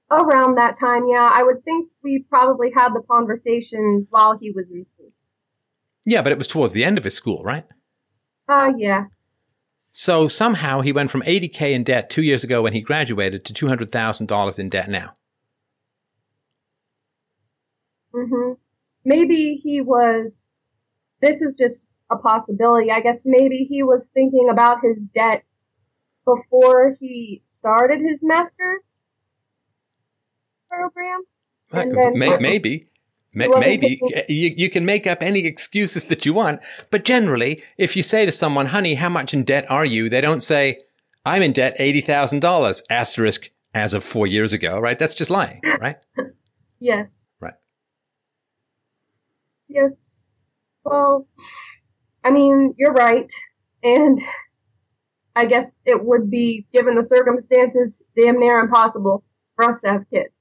Around 0.09 0.55
that 0.55 0.79
time, 0.79 1.03
yeah, 1.05 1.29
I 1.35 1.43
would 1.43 1.63
think 1.65 1.89
we 2.01 2.25
probably 2.29 2.71
had 2.73 2.93
the 2.93 3.01
conversation 3.11 4.07
while 4.09 4.37
he 4.39 4.51
was 4.51 4.71
in 4.71 4.85
school. 4.85 5.11
Yeah, 6.05 6.21
but 6.21 6.31
it 6.31 6.37
was 6.37 6.47
towards 6.47 6.71
the 6.71 6.85
end 6.85 6.97
of 6.97 7.03
his 7.03 7.13
school, 7.13 7.43
right? 7.43 7.65
Uh, 8.47 8.71
yeah. 8.77 9.05
So 9.91 10.29
somehow 10.29 10.79
he 10.79 10.93
went 10.93 11.11
from 11.11 11.23
80k 11.23 11.73
in 11.73 11.83
debt 11.83 12.09
two 12.09 12.21
years 12.21 12.45
ago 12.45 12.61
when 12.61 12.71
he 12.71 12.81
graduated 12.81 13.43
to 13.45 13.53
$200,000 13.53 14.59
in 14.59 14.69
debt 14.69 14.89
now. 14.89 15.17
hmm 18.13 18.53
Maybe 19.03 19.55
he 19.55 19.81
was, 19.81 20.51
this 21.21 21.41
is 21.41 21.57
just 21.57 21.87
a 22.11 22.17
possibility. 22.17 22.91
I 22.91 23.01
guess 23.01 23.23
maybe 23.25 23.65
he 23.69 23.83
was 23.83 24.07
thinking 24.13 24.49
about 24.49 24.79
his 24.83 25.07
debt 25.07 25.43
before 26.35 26.93
he 26.99 27.41
started 27.45 28.01
his 28.01 28.19
master's 28.21 28.83
program. 30.69 31.21
And 31.71 31.97
then- 31.97 32.17
May- 32.19 32.37
maybe. 32.37 32.89
May- 33.33 33.45
He 33.45 33.49
wasn't 33.49 33.65
Maybe 33.65 34.01
you, 34.29 34.53
you 34.57 34.69
can 34.69 34.83
make 34.85 35.05
up 35.05 35.21
any 35.21 35.45
excuses 35.45 36.05
that 36.05 36.25
you 36.25 36.33
want, 36.33 36.59
but 36.89 37.03
generally, 37.05 37.61
if 37.77 37.95
you 37.95 38.01
say 38.01 38.25
to 38.25 38.31
someone, 38.31 38.67
"Honey, 38.67 38.95
how 38.95 39.09
much 39.09 39.33
in 39.33 39.43
debt 39.43 39.69
are 39.69 39.85
you?" 39.85 40.09
they 40.09 40.21
don't 40.21 40.41
say, 40.41 40.79
"I'm 41.23 41.43
in 41.43 41.51
debt 41.53 41.75
eighty 41.77 42.01
thousand 42.01 42.39
dollars." 42.39 42.81
Asterisk 42.89 43.51
as 43.75 43.93
of 43.93 44.03
four 44.03 44.25
years 44.25 44.53
ago, 44.53 44.79
right? 44.79 44.97
That's 44.97 45.13
just 45.13 45.29
lying, 45.29 45.61
right? 45.79 45.97
Yes. 46.79 47.27
Right. 47.39 47.53
Yes. 49.67 50.15
Well, 50.83 51.27
I 52.23 52.31
mean, 52.31 52.73
you're 52.77 52.93
right. 52.93 53.31
And 53.83 54.19
I 55.37 55.45
guess 55.45 55.79
it 55.85 56.03
would 56.03 56.31
be, 56.31 56.65
given 56.73 56.95
the 56.95 57.03
circumstances, 57.03 58.01
damn 58.15 58.39
near 58.39 58.59
impossible 58.59 59.23
for 59.55 59.65
us 59.65 59.81
to 59.81 59.91
have 59.91 60.09
kids. 60.09 60.33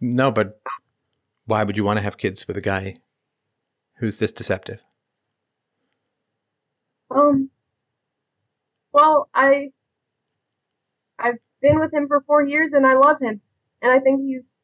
No, 0.00 0.32
but 0.32 0.60
why 1.44 1.62
would 1.62 1.76
you 1.76 1.84
want 1.84 1.98
to 1.98 2.02
have 2.02 2.18
kids 2.18 2.48
with 2.48 2.56
a 2.56 2.60
guy 2.60 2.96
who's 3.98 4.18
this 4.18 4.32
deceptive? 4.32 4.82
Um, 7.08 7.50
well, 8.92 9.28
I, 9.32 9.70
I've 11.20 11.38
been 11.62 11.78
with 11.78 11.94
him 11.94 12.08
for 12.08 12.24
four 12.26 12.42
years 12.42 12.72
and 12.72 12.84
I 12.84 12.94
love 12.94 13.20
him. 13.20 13.40
And 13.80 13.92
I 13.92 14.00
think 14.00 14.22
he's, 14.22 14.58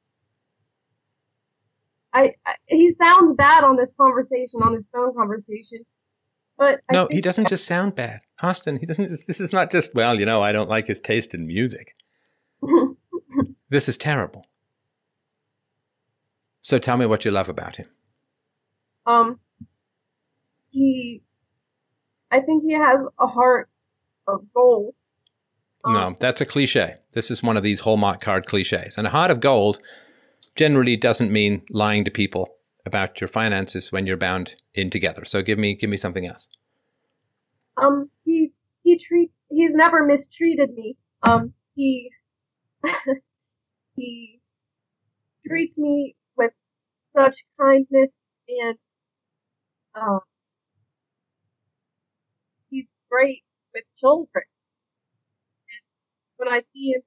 I, 2.12 2.34
I 2.44 2.56
he 2.66 2.90
sounds 2.90 3.34
bad 3.34 3.62
on 3.62 3.76
this 3.76 3.92
conversation, 3.92 4.60
on 4.60 4.74
this 4.74 4.88
phone 4.88 5.14
conversation. 5.14 5.84
But 6.62 6.80
No, 6.92 7.08
he 7.10 7.20
doesn't 7.20 7.48
just 7.48 7.64
sound 7.64 7.96
bad. 7.96 8.20
Austin, 8.40 8.76
he 8.76 8.86
doesn't. 8.86 9.26
This 9.26 9.40
is 9.40 9.52
not 9.52 9.72
just, 9.72 9.94
well, 9.96 10.18
you 10.20 10.24
know, 10.24 10.42
I 10.42 10.52
don't 10.52 10.68
like 10.70 10.86
his 10.86 11.00
taste 11.00 11.34
in 11.34 11.46
music. 11.46 11.96
This 13.68 13.88
is 13.88 13.96
terrible. 13.96 14.46
So 16.60 16.78
tell 16.78 16.98
me 16.98 17.06
what 17.06 17.24
you 17.24 17.30
love 17.30 17.48
about 17.48 17.76
him. 17.76 17.86
um 19.06 19.40
he 20.70 21.22
I 22.30 22.40
think 22.40 22.62
he 22.62 22.72
has 22.74 22.98
a 23.18 23.26
heart 23.26 23.68
of 24.28 24.44
gold. 24.54 24.94
Um, 25.84 25.94
No, 25.94 26.14
that's 26.20 26.40
a 26.42 26.46
cliche. 26.46 26.96
This 27.12 27.30
is 27.30 27.42
one 27.42 27.56
of 27.56 27.62
these 27.62 27.80
Hallmark 27.80 28.20
card 28.20 28.46
cliches. 28.46 28.96
And 28.98 29.06
a 29.06 29.10
heart 29.10 29.30
of 29.30 29.40
gold 29.40 29.80
generally 30.54 30.96
doesn't 30.96 31.32
mean 31.32 31.62
lying 31.70 32.04
to 32.04 32.10
people 32.10 32.54
about 32.84 33.20
your 33.20 33.28
finances 33.28 33.92
when 33.92 34.06
you're 34.06 34.16
bound 34.16 34.56
in 34.74 34.90
together. 34.90 35.24
So 35.24 35.42
give 35.42 35.58
me 35.58 35.74
give 35.74 35.90
me 35.90 35.96
something 35.96 36.26
else. 36.26 36.48
Um 37.76 38.10
he 38.24 38.52
he 38.82 38.98
treat 38.98 39.30
he's 39.48 39.74
never 39.74 40.04
mistreated 40.04 40.74
me. 40.74 40.96
Um 41.22 41.54
he 41.74 42.10
he 43.96 44.40
treats 45.46 45.78
me 45.78 46.16
with 46.36 46.52
such 47.16 47.44
kindness 47.60 48.12
and 48.48 48.76
uh 49.94 50.18
he's 52.70 52.96
great 53.10 53.44
with 53.74 53.84
children. 53.96 54.44
And 55.68 55.82
when 56.36 56.48
I 56.52 56.60
see 56.60 56.90
him 56.90 57.02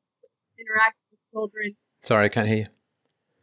interact 0.57 0.97
with 1.11 1.19
children, 1.31 1.75
Sorry, 2.01 2.25
I 2.25 2.29
can't 2.29 2.47
hear 2.47 2.57
you. 2.57 2.67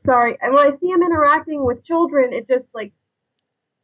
Sorry, 0.05 0.37
and 0.41 0.55
when 0.55 0.67
I 0.67 0.77
see 0.77 0.89
him 0.89 1.03
interacting 1.03 1.65
with 1.65 1.85
children, 1.85 2.33
it 2.33 2.49
just 2.49 2.75
like 2.75 2.93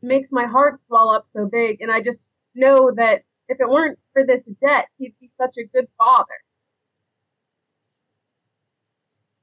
makes 0.02 0.30
my 0.32 0.46
heart 0.46 0.80
swell 0.80 1.10
up 1.10 1.26
so 1.32 1.46
big, 1.46 1.80
and 1.80 1.90
I 1.90 2.00
just 2.00 2.34
know 2.54 2.92
that 2.96 3.22
if 3.48 3.60
it 3.60 3.68
weren't 3.68 3.98
for 4.12 4.24
this 4.24 4.46
debt, 4.60 4.86
he'd 4.98 5.14
be 5.20 5.28
such 5.28 5.56
a 5.58 5.64
good 5.64 5.88
father. 5.96 6.24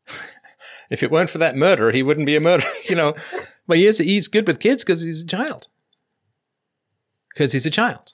If 0.88 1.02
it 1.02 1.10
weren't 1.10 1.31
for 1.31 1.39
that 1.39 1.56
murder, 1.56 1.91
he 1.91 2.03
wouldn't 2.03 2.27
be 2.27 2.35
a 2.35 2.39
murderer, 2.39 2.72
you 2.89 2.95
know. 2.95 3.15
But 3.65 3.77
he 3.77 3.88
is, 3.88 3.97
he's 3.97 4.27
good 4.27 4.45
with 4.45 4.60
kids 4.60 4.84
because 4.84 5.02
he's 5.02 5.23
a 5.23 5.26
child. 5.26 5.68
Because 7.30 7.53
he's 7.53 7.65
a 7.65 7.72
child. 7.72 8.14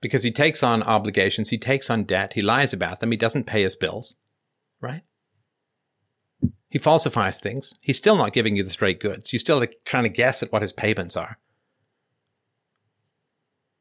Because 0.00 0.22
he 0.22 0.30
takes 0.30 0.62
on 0.62 0.82
obligations, 0.82 1.50
he 1.50 1.58
takes 1.58 1.90
on 1.90 2.04
debt, 2.04 2.32
he 2.32 2.40
lies 2.40 2.72
about 2.72 3.00
them, 3.00 3.10
he 3.10 3.16
doesn't 3.16 3.44
pay 3.44 3.62
his 3.62 3.76
bills, 3.76 4.14
right? 4.80 5.02
He 6.76 6.78
falsifies 6.78 7.40
things. 7.40 7.72
He's 7.80 7.96
still 7.96 8.16
not 8.16 8.34
giving 8.34 8.54
you 8.54 8.62
the 8.62 8.68
straight 8.68 9.00
goods. 9.00 9.32
You're 9.32 9.40
still 9.40 9.58
like, 9.58 9.78
trying 9.86 10.02
to 10.02 10.10
guess 10.10 10.42
at 10.42 10.52
what 10.52 10.60
his 10.60 10.74
payments 10.74 11.16
are. 11.16 11.38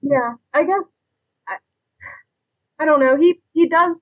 Yeah, 0.01 0.35
I 0.53 0.63
guess 0.63 1.09
I, 1.45 1.55
I 2.79 2.85
don't 2.85 3.01
know. 3.01 3.17
He 3.17 3.41
he 3.51 3.67
does 3.67 4.01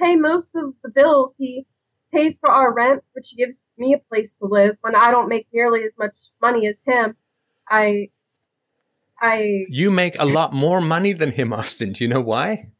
pay 0.00 0.16
most 0.16 0.56
of 0.56 0.72
the 0.82 0.88
bills. 0.88 1.34
He 1.36 1.66
pays 2.14 2.38
for 2.38 2.50
our 2.50 2.72
rent, 2.72 3.04
which 3.12 3.36
gives 3.36 3.68
me 3.76 3.92
a 3.92 3.98
place 3.98 4.36
to 4.36 4.46
live 4.46 4.78
when 4.80 4.96
I 4.96 5.10
don't 5.10 5.28
make 5.28 5.46
nearly 5.52 5.84
as 5.84 5.92
much 5.98 6.16
money 6.40 6.66
as 6.66 6.80
him. 6.86 7.16
I 7.68 8.08
I 9.20 9.66
You 9.68 9.90
make 9.90 10.18
a 10.18 10.24
lot 10.24 10.54
more 10.54 10.80
money 10.80 11.12
than 11.12 11.32
him, 11.32 11.52
Austin. 11.52 11.92
Do 11.92 12.02
you 12.02 12.08
know 12.08 12.22
why? 12.22 12.70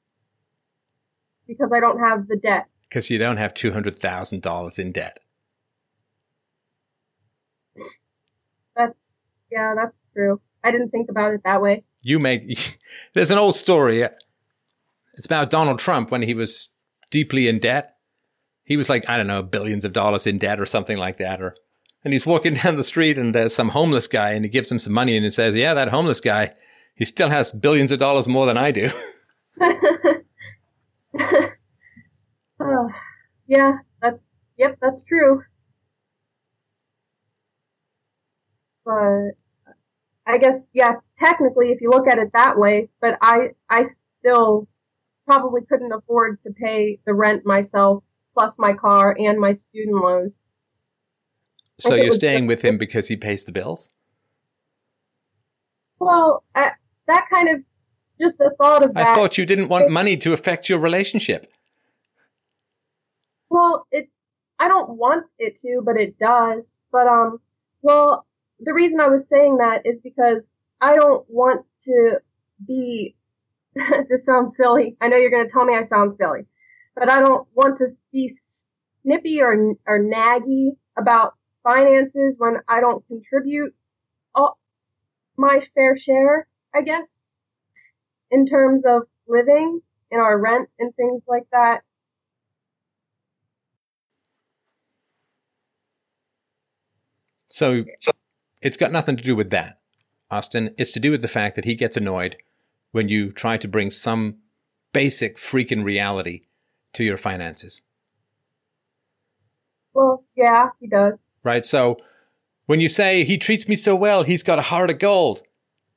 because 1.47 1.71
I 1.71 1.81
don't 1.81 1.99
have 1.99 2.29
the 2.29 2.37
debt. 2.37 2.65
Because 2.89 3.11
you 3.11 3.19
don't 3.19 3.37
have 3.37 3.53
$200,000 3.53 4.79
in 4.79 4.93
debt. 4.93 5.19
That's 8.77 9.13
yeah, 9.55 9.75
that's 9.77 10.05
true. 10.13 10.41
I 10.65 10.71
didn't 10.73 10.91
think 10.91 11.09
about 11.11 11.33
it 11.35 11.43
that 11.45 11.63
way. 11.63 11.85
you 12.03 12.19
make 12.19 12.79
there's 13.15 13.31
an 13.31 13.39
old 13.39 13.57
story 13.57 14.03
uh, 14.05 14.09
it's 15.17 15.27
about 15.27 15.49
donald 15.51 15.79
trump 15.79 16.11
when 16.11 16.23
he 16.23 16.35
was 16.35 16.71
deeply 17.11 17.49
in 17.49 17.59
debt 17.61 17.97
he 18.65 18.77
was 18.77 18.89
like 18.89 19.09
i 19.09 19.17
don't 19.17 19.27
know 19.33 19.43
billions 19.43 19.85
of 19.85 19.93
dollars 19.93 20.27
in 20.27 20.39
debt 20.39 20.59
or 20.61 20.67
something 20.67 20.99
like 20.99 21.19
that 21.19 21.41
or 21.41 21.55
and 22.05 22.13
he's 22.13 22.27
walking 22.27 22.55
down 22.63 22.77
the 22.77 22.85
street 22.93 23.17
and 23.19 23.35
there's 23.35 23.55
some 23.55 23.71
homeless 23.71 24.09
guy 24.09 24.31
and 24.33 24.45
he 24.45 24.51
gives 24.51 24.71
him 24.73 24.79
some 24.79 24.93
money 24.93 25.17
and 25.17 25.25
he 25.25 25.31
says 25.31 25.55
yeah 25.55 25.73
that 25.75 25.89
homeless 25.89 26.21
guy 26.21 26.53
he 26.95 27.05
still 27.05 27.31
has 27.31 27.51
billions 27.53 27.93
of 27.93 27.99
dollars 27.99 28.27
more 28.29 28.47
than 28.47 28.57
i 28.59 28.71
do 28.71 28.91
oh, 32.61 32.89
yeah, 33.47 33.73
that's 34.03 34.39
yep, 34.57 34.77
that's 34.81 35.05
true. 35.05 35.43
But 38.85 39.33
I 40.27 40.39
guess 40.39 40.69
yeah, 40.73 40.95
technically, 41.17 41.71
if 41.71 41.81
you 41.81 41.91
look 41.91 42.09
at 42.09 42.19
it 42.19 42.33
that 42.33 42.59
way, 42.59 42.89
but 43.01 43.19
I 43.21 43.51
I 43.69 43.83
still 44.21 44.67
probably 45.27 45.63
couldn't 45.69 45.93
afford 45.93 46.41
to 46.43 46.51
pay 46.51 46.99
the 47.07 47.15
rent 47.15 47.45
myself, 47.47 48.03
plus 48.35 48.59
my 48.59 48.73
car 48.73 49.17
and 49.19 49.39
my 49.39 49.53
student 49.53 49.97
loans. 49.97 50.43
so 51.79 51.91
Like 51.91 52.03
you're 52.05 52.13
staying 52.13 52.45
just- 52.45 52.49
with 52.49 52.63
him 52.63 52.79
because 52.79 53.09
he 53.09 53.17
pays 53.17 53.45
the 53.45 53.53
bills 53.53 53.91
Well, 55.99 56.45
uh, 56.55 56.71
that 57.07 57.27
kind 57.31 57.49
of 57.49 57.63
just 58.21 58.39
the 58.39 58.55
thought 58.59 58.85
of 58.85 58.95
that. 58.95 59.09
i 59.09 59.15
thought 59.15 59.37
you 59.39 59.45
didn't 59.47 59.69
want 59.69 59.91
money 59.91 60.17
to 60.19 60.33
affect 60.33 60.69
your 60.69 60.79
relationship 60.79 61.51
Well, 63.51 63.87
it 63.91 64.09
I 64.59 64.69
don't 64.69 64.97
want 64.97 65.27
it 65.39 65.57
to, 65.57 65.83
but 65.85 65.97
it 65.97 66.19
does. 66.19 66.81
But 66.93 67.07
um 67.09 67.41
well, 67.83 68.27
the 68.61 68.73
reason 68.75 69.01
I 69.01 69.09
was 69.09 69.29
saying 69.29 69.59
that 69.59 69.83
is 69.85 70.01
because 70.01 70.45
I 70.81 70.95
don't 70.95 71.25
want 71.29 71.67
to 71.85 72.19
be 72.67 73.17
this 74.09 74.25
sounds 74.25 74.57
silly. 74.57 74.97
I 75.01 75.09
know 75.09 75.17
you're 75.17 75.31
going 75.31 75.47
to 75.47 75.53
tell 75.53 75.65
me 75.65 75.77
I 75.77 75.87
sound 75.87 76.17
silly. 76.19 76.47
But 76.95 77.11
I 77.11 77.21
don't 77.21 77.47
want 77.55 77.79
to 77.79 77.89
be 78.13 78.33
snippy 79.03 79.43
or 79.43 79.75
or 79.87 80.01
naggy 80.01 80.77
about 80.97 81.35
finances 81.65 82.37
when 82.39 82.59
I 82.69 82.81
don't 82.81 83.07
contribute 83.09 83.75
all 84.35 84.59
my 85.37 85.61
fair 85.75 85.97
share, 85.97 86.47
I 86.75 86.83
guess, 86.83 87.25
in 88.31 88.47
terms 88.47 88.85
of 88.87 89.03
living 89.27 89.81
and 90.11 90.21
our 90.21 90.39
rent 90.39 90.69
and 90.79 90.95
things 90.95 91.23
like 91.27 91.47
that. 91.51 91.81
So 97.49 97.85
it's 98.65 98.77
got 98.77 98.91
nothing 98.91 99.17
to 99.17 99.23
do 99.23 99.37
with 99.37 99.51
that, 99.51 99.79
Austin. 100.31 100.75
It's 100.77 100.91
to 100.93 101.01
do 101.01 101.13
with 101.13 101.23
the 101.23 101.29
fact 101.29 101.55
that 101.55 101.65
he 101.65 101.77
gets 101.77 101.97
annoyed 101.97 102.37
when 102.91 103.09
you 103.09 103.31
try 103.31 103.57
to 103.59 103.69
bring 103.69 103.91
some 103.93 104.39
basic 104.93 105.37
freaking 105.39 105.85
reality 105.85 106.43
to 106.95 107.05
your 107.05 107.17
finances, 107.17 107.83
Well, 109.93 110.25
yeah, 110.37 110.71
he 110.81 110.87
does. 110.89 111.15
right? 111.43 111.65
So 111.65 111.99
when 112.67 112.81
you 112.81 112.89
say 112.89 113.25
he 113.25 113.37
treats 113.39 113.69
me 113.69 113.77
so 113.77 113.95
well, 113.95 114.23
he's 114.23 114.43
got 114.43 114.59
a 114.59 114.63
heart 114.63 114.91
of 114.91 114.99
gold, 114.99 115.43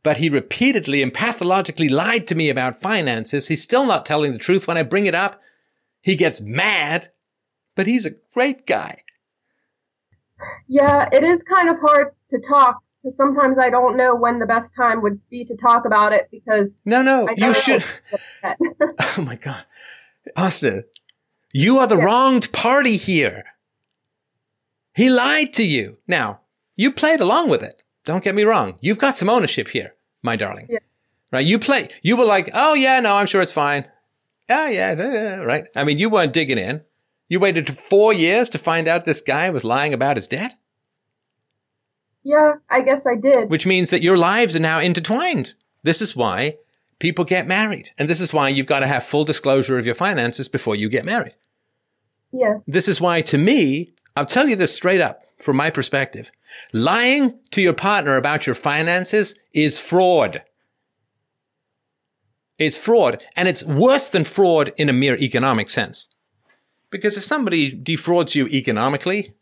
but 0.03 0.17
he 0.17 0.29
repeatedly 0.29 1.01
and 1.03 1.13
pathologically 1.13 1.89
lied 1.89 2.27
to 2.27 2.35
me 2.35 2.49
about 2.49 2.81
finances, 2.81 3.47
he's 3.47 3.61
still 3.63 3.85
not 3.85 4.05
telling 4.05 4.31
the 4.33 4.37
truth 4.39 4.67
when 4.67 4.77
I 4.77 4.83
bring 4.83 5.05
it 5.05 5.15
up. 5.15 5.41
He 6.01 6.15
gets 6.15 6.41
mad, 6.41 7.11
but 7.75 7.87
he's 7.87 8.05
a 8.05 8.15
great 8.33 8.65
guy. 8.65 9.03
Yeah, 10.67 11.07
it 11.11 11.23
is 11.23 11.43
kind 11.43 11.69
of 11.69 11.79
hard 11.79 12.09
to 12.29 12.39
talk 12.39 12.81
because 13.01 13.15
sometimes 13.17 13.57
I 13.59 13.69
don't 13.69 13.95
know 13.97 14.15
when 14.15 14.39
the 14.39 14.45
best 14.45 14.75
time 14.75 15.01
would 15.01 15.19
be 15.29 15.45
to 15.45 15.55
talk 15.55 15.85
about 15.85 16.13
it 16.13 16.27
because 16.31 16.79
No, 16.85 17.01
no, 17.01 17.27
you 17.35 17.53
should. 17.53 17.83
Oh 19.17 19.21
my 19.21 19.35
God. 19.35 19.63
Austin, 20.35 20.83
you 21.53 21.77
are 21.79 21.87
the 21.87 21.97
Yeah. 21.97 22.05
wronged 22.05 22.51
party 22.51 22.97
here. 22.97 23.43
He 24.93 25.09
lied 25.09 25.53
to 25.53 25.63
you. 25.63 25.97
Now, 26.07 26.41
you 26.75 26.91
played 26.91 27.19
along 27.19 27.49
with 27.49 27.61
it. 27.63 27.83
Don't 28.05 28.23
get 28.23 28.35
me 28.35 28.43
wrong. 28.43 28.77
You've 28.81 28.99
got 28.99 29.17
some 29.17 29.29
ownership 29.29 29.69
here, 29.69 29.93
my 30.23 30.35
darling. 30.35 30.67
Yeah. 30.69 30.79
Right? 31.31 31.45
You 31.45 31.59
play, 31.59 31.89
you 32.01 32.15
were 32.15 32.25
like, 32.25 32.49
oh 32.53 32.73
yeah, 32.73 32.99
no, 32.99 33.15
I'm 33.15 33.25
sure 33.25 33.41
it's 33.41 33.51
fine. 33.51 33.85
Oh 34.49 34.67
yeah, 34.67 34.93
yeah, 34.93 35.13
yeah, 35.13 35.35
right? 35.37 35.67
I 35.75 35.83
mean, 35.83 35.97
you 35.99 36.09
weren't 36.09 36.33
digging 36.33 36.57
in. 36.57 36.81
You 37.29 37.39
waited 37.39 37.77
four 37.77 38.13
years 38.13 38.49
to 38.49 38.57
find 38.57 38.87
out 38.87 39.05
this 39.05 39.21
guy 39.21 39.49
was 39.49 39.63
lying 39.63 39.93
about 39.93 40.15
his 40.15 40.27
debt, 40.27 40.55
yeah, 42.23 42.55
I 42.69 42.81
guess 42.81 43.05
I 43.07 43.15
did. 43.15 43.49
which 43.49 43.65
means 43.65 43.89
that 43.89 44.01
your 44.03 44.17
lives 44.17 44.55
are 44.55 44.59
now 44.59 44.79
intertwined. 44.79 45.53
This 45.83 46.01
is 46.01 46.13
why 46.13 46.57
people 46.99 47.23
get 47.23 47.47
married. 47.47 47.91
And 47.97 48.09
this 48.09 48.19
is 48.19 48.33
why 48.33 48.49
you've 48.49 48.65
got 48.65 48.81
to 48.81 48.87
have 48.87 49.05
full 49.05 49.23
disclosure 49.23 49.77
of 49.77 49.85
your 49.85 49.95
finances 49.95 50.49
before 50.49 50.75
you 50.75 50.89
get 50.89 51.05
married. 51.05 51.35
Yes. 52.33 52.63
This 52.67 52.89
is 52.89 52.99
why, 52.99 53.21
to 53.21 53.37
me, 53.37 53.93
I'll 54.17 54.25
tell 54.25 54.49
you 54.49 54.57
this 54.57 54.75
straight 54.75 54.99
up 54.99 55.21
from 55.37 55.55
my 55.55 55.69
perspective 55.69 56.31
lying 56.73 57.39
to 57.51 57.61
your 57.61 57.73
partner 57.73 58.17
about 58.17 58.45
your 58.45 58.55
finances 58.55 59.35
is 59.53 59.79
fraud. 59.79 60.43
It's 62.57 62.77
fraud, 62.77 63.23
and 63.35 63.47
it's 63.47 63.63
worse 63.63 64.09
than 64.09 64.23
fraud 64.23 64.73
in 64.77 64.89
a 64.89 64.93
mere 64.93 65.15
economic 65.15 65.69
sense. 65.69 66.09
Because 66.89 67.17
if 67.17 67.23
somebody 67.23 67.71
defrauds 67.71 68.35
you 68.35 68.47
economically, 68.47 69.33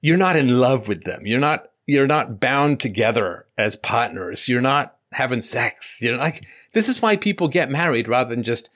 you're 0.00 0.16
not 0.16 0.36
in 0.36 0.58
love 0.60 0.88
with 0.88 1.04
them. 1.04 1.26
You're 1.26 1.40
not 1.40 1.70
you're 1.86 2.06
not 2.06 2.40
bound 2.40 2.80
together 2.80 3.46
as 3.56 3.76
partners. 3.76 4.48
You're 4.48 4.60
not 4.60 4.96
having 5.12 5.40
sex. 5.40 5.98
You're 6.00 6.16
like 6.16 6.44
this 6.72 6.88
is 6.88 7.02
why 7.02 7.16
people 7.16 7.48
get 7.48 7.70
married 7.70 8.08
rather 8.08 8.34
than 8.34 8.42
just 8.42 8.70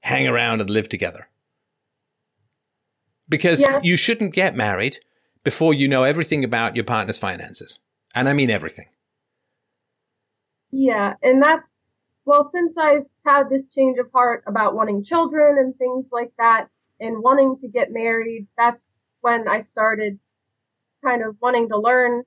hang 0.00 0.26
around 0.28 0.60
and 0.60 0.70
live 0.70 0.88
together. 0.88 1.28
Because 3.28 3.60
Yes. 3.60 3.84
you 3.84 3.96
shouldn't 3.96 4.34
get 4.34 4.54
married 4.54 4.98
before 5.44 5.74
you 5.74 5.88
know 5.88 6.04
everything 6.04 6.44
about 6.44 6.76
your 6.76 6.84
partner's 6.84 7.18
finances. 7.18 7.78
And 8.14 8.28
I 8.28 8.32
mean 8.32 8.50
everything. 8.50 8.86
Yeah, 10.70 11.14
and 11.22 11.42
that's 11.42 11.76
well, 12.24 12.44
since 12.44 12.74
I've 12.78 13.06
had 13.24 13.48
this 13.50 13.68
change 13.68 13.98
of 13.98 14.10
heart 14.12 14.44
about 14.46 14.74
wanting 14.74 15.04
children 15.04 15.58
and 15.58 15.76
things 15.76 16.08
like 16.12 16.32
that, 16.38 16.68
and 17.00 17.22
wanting 17.22 17.56
to 17.58 17.68
get 17.68 17.92
married, 17.92 18.46
that's 18.56 18.94
when 19.20 19.48
I 19.48 19.60
started 19.60 20.18
kind 21.04 21.22
of 21.24 21.36
wanting 21.40 21.68
to 21.68 21.76
learn, 21.76 22.22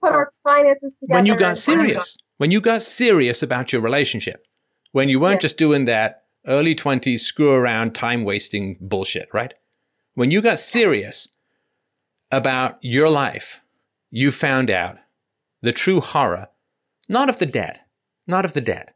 put 0.00 0.12
our 0.12 0.32
finances 0.44 0.96
together. 0.96 1.18
when 1.18 1.26
you 1.26 1.36
got 1.36 1.56
serious, 1.58 2.18
when 2.36 2.50
you 2.50 2.60
got 2.60 2.82
serious 2.82 3.42
about 3.42 3.72
your 3.72 3.82
relationship, 3.82 4.46
when 4.92 5.08
you 5.08 5.18
weren't 5.18 5.36
Yeah. 5.36 5.48
just 5.48 5.56
doing 5.56 5.84
that 5.86 6.24
early 6.46 6.74
20s 6.74 7.22
screw 7.22 7.52
around, 7.52 7.94
time 7.94 8.24
wasting 8.24 8.76
bullshit, 8.80 9.28
right? 9.32 9.54
When 10.14 10.30
you 10.30 10.40
got 10.42 10.58
serious 10.58 11.28
about 12.30 12.78
your 12.82 13.08
life, 13.08 13.60
you 14.10 14.32
found 14.32 14.70
out 14.70 14.98
the 15.62 15.72
true 15.72 16.00
horror, 16.00 16.48
not 17.08 17.28
of 17.28 17.38
the 17.38 17.46
debt, 17.46 17.86
not 18.26 18.44
of 18.44 18.52
the 18.52 18.60
debt, 18.60 18.94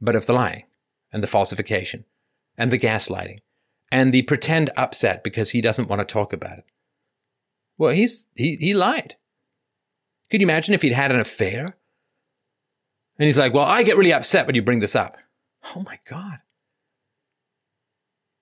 but 0.00 0.16
of 0.16 0.26
the 0.26 0.32
lying 0.32 0.64
and 1.12 1.22
the 1.22 1.28
falsification 1.28 2.04
and 2.56 2.70
the 2.70 2.78
gaslighting 2.78 3.40
and 3.90 4.12
the 4.12 4.22
pretend 4.22 4.70
upset 4.76 5.22
because 5.22 5.50
he 5.50 5.60
doesn't 5.60 5.88
want 5.88 6.00
to 6.00 6.12
talk 6.12 6.32
about 6.32 6.58
it. 6.58 6.64
Well, 7.78 7.92
he's 7.92 8.26
he 8.34 8.56
he 8.56 8.74
lied. 8.74 9.16
Could 10.30 10.40
you 10.40 10.46
imagine 10.46 10.74
if 10.74 10.82
he'd 10.82 10.92
had 10.92 11.12
an 11.12 11.20
affair? 11.20 11.76
And 13.18 13.26
he's 13.26 13.38
like, 13.38 13.54
"Well, 13.54 13.64
I 13.64 13.82
get 13.82 13.96
really 13.96 14.12
upset 14.12 14.46
when 14.46 14.54
you 14.54 14.62
bring 14.62 14.80
this 14.80 14.96
up." 14.96 15.16
Oh 15.74 15.80
my 15.80 15.98
god. 16.08 16.38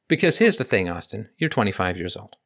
Because 0.09 0.39
here's 0.39 0.59
the 0.59 0.64
thing, 0.64 0.89
Austin, 0.89 1.31
you're 1.39 1.48
25 1.48 1.97
years 1.97 2.16
old. 2.16 2.36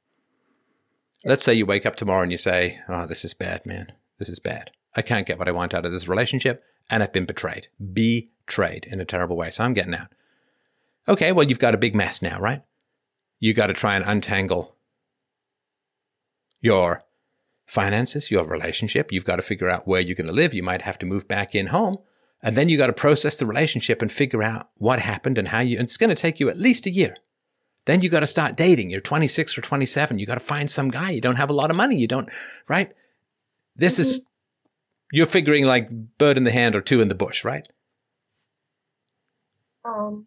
Let's 1.25 1.43
say 1.43 1.55
you 1.55 1.67
wake 1.67 1.85
up 1.85 1.97
tomorrow 1.97 2.23
and 2.23 2.31
you 2.31 2.39
say, 2.39 2.81
"Oh, 2.89 3.07
this 3.07 3.25
is 3.25 3.35
bad, 3.35 3.67
man. 3.67 3.93
This 4.19 4.29
is 4.29 4.39
bad. 4.39 4.71
I 4.95 5.03
can't 5.03 5.27
get 5.27 5.39
what 5.39 5.49
I 5.49 5.53
want 5.53 5.75
out 5.75 5.85
of 5.85 5.93
this 5.93 6.09
relationship 6.09 6.65
and 6.91 7.03
I've 7.03 7.13
been 7.13 7.27
betrayed. 7.27 7.69
Betrayed 8.49 8.87
in 8.91 9.01
a 9.01 9.05
terrible 9.05 9.37
way. 9.37 9.51
So 9.51 9.63
I'm 9.63 9.75
getting 9.75 9.95
out." 9.95 10.09
Okay, 11.07 11.33
well, 11.33 11.47
you've 11.47 11.59
got 11.59 11.75
a 11.75 11.79
big 11.79 11.95
mess 11.95 12.21
now, 12.21 12.41
right? 12.41 12.63
You 13.41 13.55
got 13.55 13.69
to 13.69 13.75
try 13.75 13.95
and 13.95 14.05
untangle 14.05 14.77
your 16.61 17.05
finances, 17.67 18.31
your 18.31 18.47
relationship. 18.47 19.13
You've 19.13 19.25
got 19.25 19.37
to 19.37 19.43
figure 19.43 19.69
out 19.69 19.87
where 19.87 20.01
you're 20.01 20.17
going 20.17 20.27
to 20.27 20.33
live. 20.33 20.55
You 20.55 20.63
might 20.63 20.83
have 20.83 20.99
to 20.99 21.07
move 21.07 21.29
back 21.29 21.55
in 21.55 21.69
home. 21.69 21.99
And 22.43 22.57
then 22.57 22.69
you 22.69 22.79
got 22.79 22.87
to 22.87 22.93
process 22.93 23.37
the 23.37 23.47
relationship 23.47 24.01
and 24.01 24.11
figure 24.11 24.43
out 24.43 24.71
what 24.77 25.01
happened 25.01 25.39
and 25.39 25.49
how 25.49 25.61
you, 25.61 25.77
and 25.77 25.85
it's 25.85 25.97
going 25.97 26.11
to 26.11 26.17
take 26.17 26.41
you 26.41 26.49
at 26.49 26.59
least 26.59 26.87
a 26.87 26.91
year. 26.91 27.17
Then 27.85 28.03
you 28.03 28.09
got 28.09 28.21
to 28.21 28.27
start 28.27 28.57
dating. 28.57 28.91
You're 28.91 29.01
26 29.01 29.59
or 29.59 29.61
27. 29.61 30.19
You 30.19 30.27
got 30.27 30.35
to 30.35 30.41
find 30.41 30.71
some 30.71 30.91
guy. 30.91 31.11
You 31.11 31.21
don't 31.21 31.37
have 31.37 31.51
a 31.51 31.55
lot 31.55 31.71
of 31.71 31.77
money. 31.77 31.97
You 31.97 32.07
don't, 32.07 32.29
right? 32.69 32.93
This 33.75 33.95
mm-hmm. 33.95 34.03
is, 34.03 34.21
you're 35.13 35.27
figuring 35.27 35.65
like 35.65 35.89
bird 36.19 36.37
in 36.37 36.45
the 36.45 36.53
hand 36.53 36.75
or 36.75 36.81
two 36.81 37.01
in 37.01 37.09
the 37.09 37.15
bush, 37.15 37.45
right? 37.45 37.67
Um, 39.89 40.27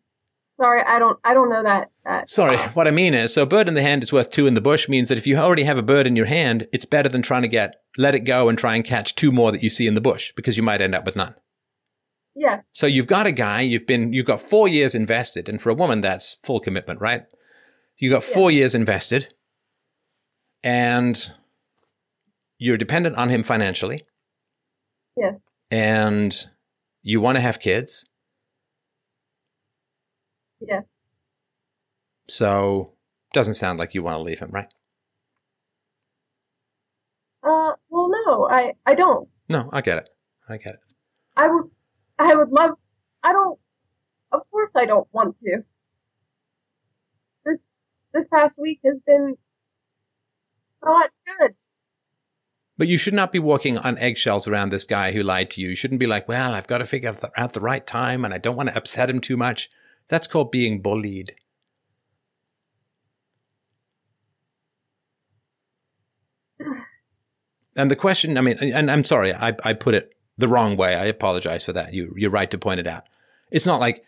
Sorry, 0.62 0.84
I 0.84 1.00
don't. 1.00 1.18
I 1.24 1.34
don't 1.34 1.50
know 1.50 1.64
that. 1.64 1.90
that 2.06 2.30
Sorry, 2.30 2.56
what 2.76 2.88
I 2.88 2.92
mean 2.92 3.16
is, 3.16 3.34
so 3.34 3.48
bird 3.48 3.68
in 3.68 3.74
the 3.74 3.82
hand 3.82 4.04
is 4.04 4.14
worth 4.14 4.30
two 4.30 4.46
in 4.46 4.54
the 4.54 4.62
bush 4.62 4.88
means 4.88 5.10
that 5.10 5.18
if 5.18 5.26
you 5.26 5.36
already 5.38 5.64
have 5.64 5.80
a 5.80 5.84
bird 5.84 6.06
in 6.06 6.16
your 6.16 6.28
hand, 6.28 6.68
it's 6.72 6.86
better 6.86 7.10
than 7.10 7.24
trying 7.24 7.42
to 7.42 7.48
get 7.48 7.82
let 7.98 8.14
it 8.14 8.20
go 8.20 8.48
and 8.48 8.60
try 8.60 8.76
and 8.76 8.86
catch 8.86 9.16
two 9.16 9.32
more 9.32 9.52
that 9.52 9.64
you 9.64 9.72
see 9.72 9.88
in 9.88 9.96
the 9.96 10.02
bush 10.02 10.32
because 10.36 10.58
you 10.58 10.64
might 10.64 10.80
end 10.80 10.94
up 10.94 11.04
with 11.04 11.16
none. 11.16 11.34
Yes. 12.36 12.70
So 12.74 12.86
you've 12.86 13.08
got 13.08 13.26
a 13.26 13.32
guy. 13.32 13.62
You've 13.62 13.88
been. 13.88 14.14
You've 14.14 14.28
got 14.28 14.40
four 14.40 14.68
years 14.68 14.94
invested, 14.94 15.50
and 15.50 15.60
for 15.60 15.72
a 15.72 15.74
woman, 15.74 16.02
that's 16.02 16.38
full 16.44 16.60
commitment, 16.60 17.02
right? 17.02 17.24
You 17.98 18.12
got 18.12 18.24
four 18.24 18.52
yes. 18.52 18.58
years 18.58 18.76
invested, 18.76 19.34
and 20.64 21.32
you're 22.60 22.78
dependent 22.78 23.16
on 23.16 23.30
him 23.30 23.42
financially. 23.42 24.06
Yeah. 25.18 25.32
And 25.72 26.48
you 27.02 27.20
want 27.20 27.38
to 27.38 27.42
have 27.42 27.60
kids 27.60 28.06
Yes. 30.62 31.00
So, 32.30 32.94
doesn't 33.34 33.56
sound 33.56 33.80
like 33.80 33.94
you 33.94 34.04
want 34.04 34.18
to 34.18 34.22
leave 34.22 34.40
him, 34.40 34.52
right? 34.52 34.68
Uh, 37.44 37.74
well, 37.90 38.10
no, 38.26 38.48
I, 38.50 38.74
I 38.86 38.94
don't. 38.94 39.28
No, 39.50 39.70
I 39.74 39.82
get 39.82 39.98
it. 39.98 40.10
I 40.48 40.58
get 40.58 40.76
it. 40.76 40.80
I 41.36 41.48
would, 41.48 41.70
I 42.20 42.36
would 42.36 42.50
love. 42.52 42.72
I 43.24 43.34
don't. 43.34 43.60
Of 44.32 44.42
course, 44.52 44.76
I 44.76 44.86
don't 44.86 45.08
want 45.12 45.40
to. 45.40 45.64
This, 47.46 47.60
this 48.14 48.26
past 48.32 48.60
week 48.62 48.80
has 48.86 49.02
been 49.02 49.36
not 50.84 51.10
good. 51.26 51.56
But 52.78 52.88
you 52.88 52.98
should 52.98 53.14
not 53.14 53.32
be 53.32 53.40
walking 53.40 53.78
on 53.78 53.98
eggshells 53.98 54.48
around 54.48 54.70
this 54.70 54.86
guy 54.86 55.12
who 55.12 55.22
lied 55.22 55.52
to 55.52 55.62
you. 55.62 55.70
You 55.70 55.76
shouldn't 55.76 56.00
be 56.00 56.08
like, 56.08 56.28
well, 56.28 56.54
I've 56.54 56.68
got 56.68 56.80
to 56.80 56.86
figure 56.86 57.16
out 57.38 57.54
the 57.54 57.60
right 57.60 57.86
time 57.86 58.26
and 58.26 58.34
I 58.34 58.38
don't 58.38 58.56
want 58.56 58.70
to 58.70 58.78
upset 58.78 59.10
him 59.10 59.22
too 59.22 59.38
much. 59.38 59.70
That's 60.12 60.28
called 60.28 60.52
being 60.52 60.82
bullied. 60.82 61.36
And 67.78 67.90
the 67.90 67.96
question, 67.96 68.38
I 68.38 68.42
mean, 68.42 68.58
and 68.58 68.92
I'm 68.92 69.06
sorry, 69.06 69.34
I, 69.34 69.56
I 69.64 69.72
put 69.72 69.96
it 69.96 70.14
the 70.38 70.50
wrong 70.50 70.76
way. 70.76 70.96
I 70.96 71.06
apologize 71.06 71.64
for 71.64 71.72
that. 71.72 71.94
You, 71.94 72.14
you're 72.18 72.30
right 72.30 72.52
to 72.52 72.58
point 72.58 72.82
it 72.82 72.88
out. 72.88 73.06
It's 73.52 73.66
not 73.66 73.80
like, 73.80 74.04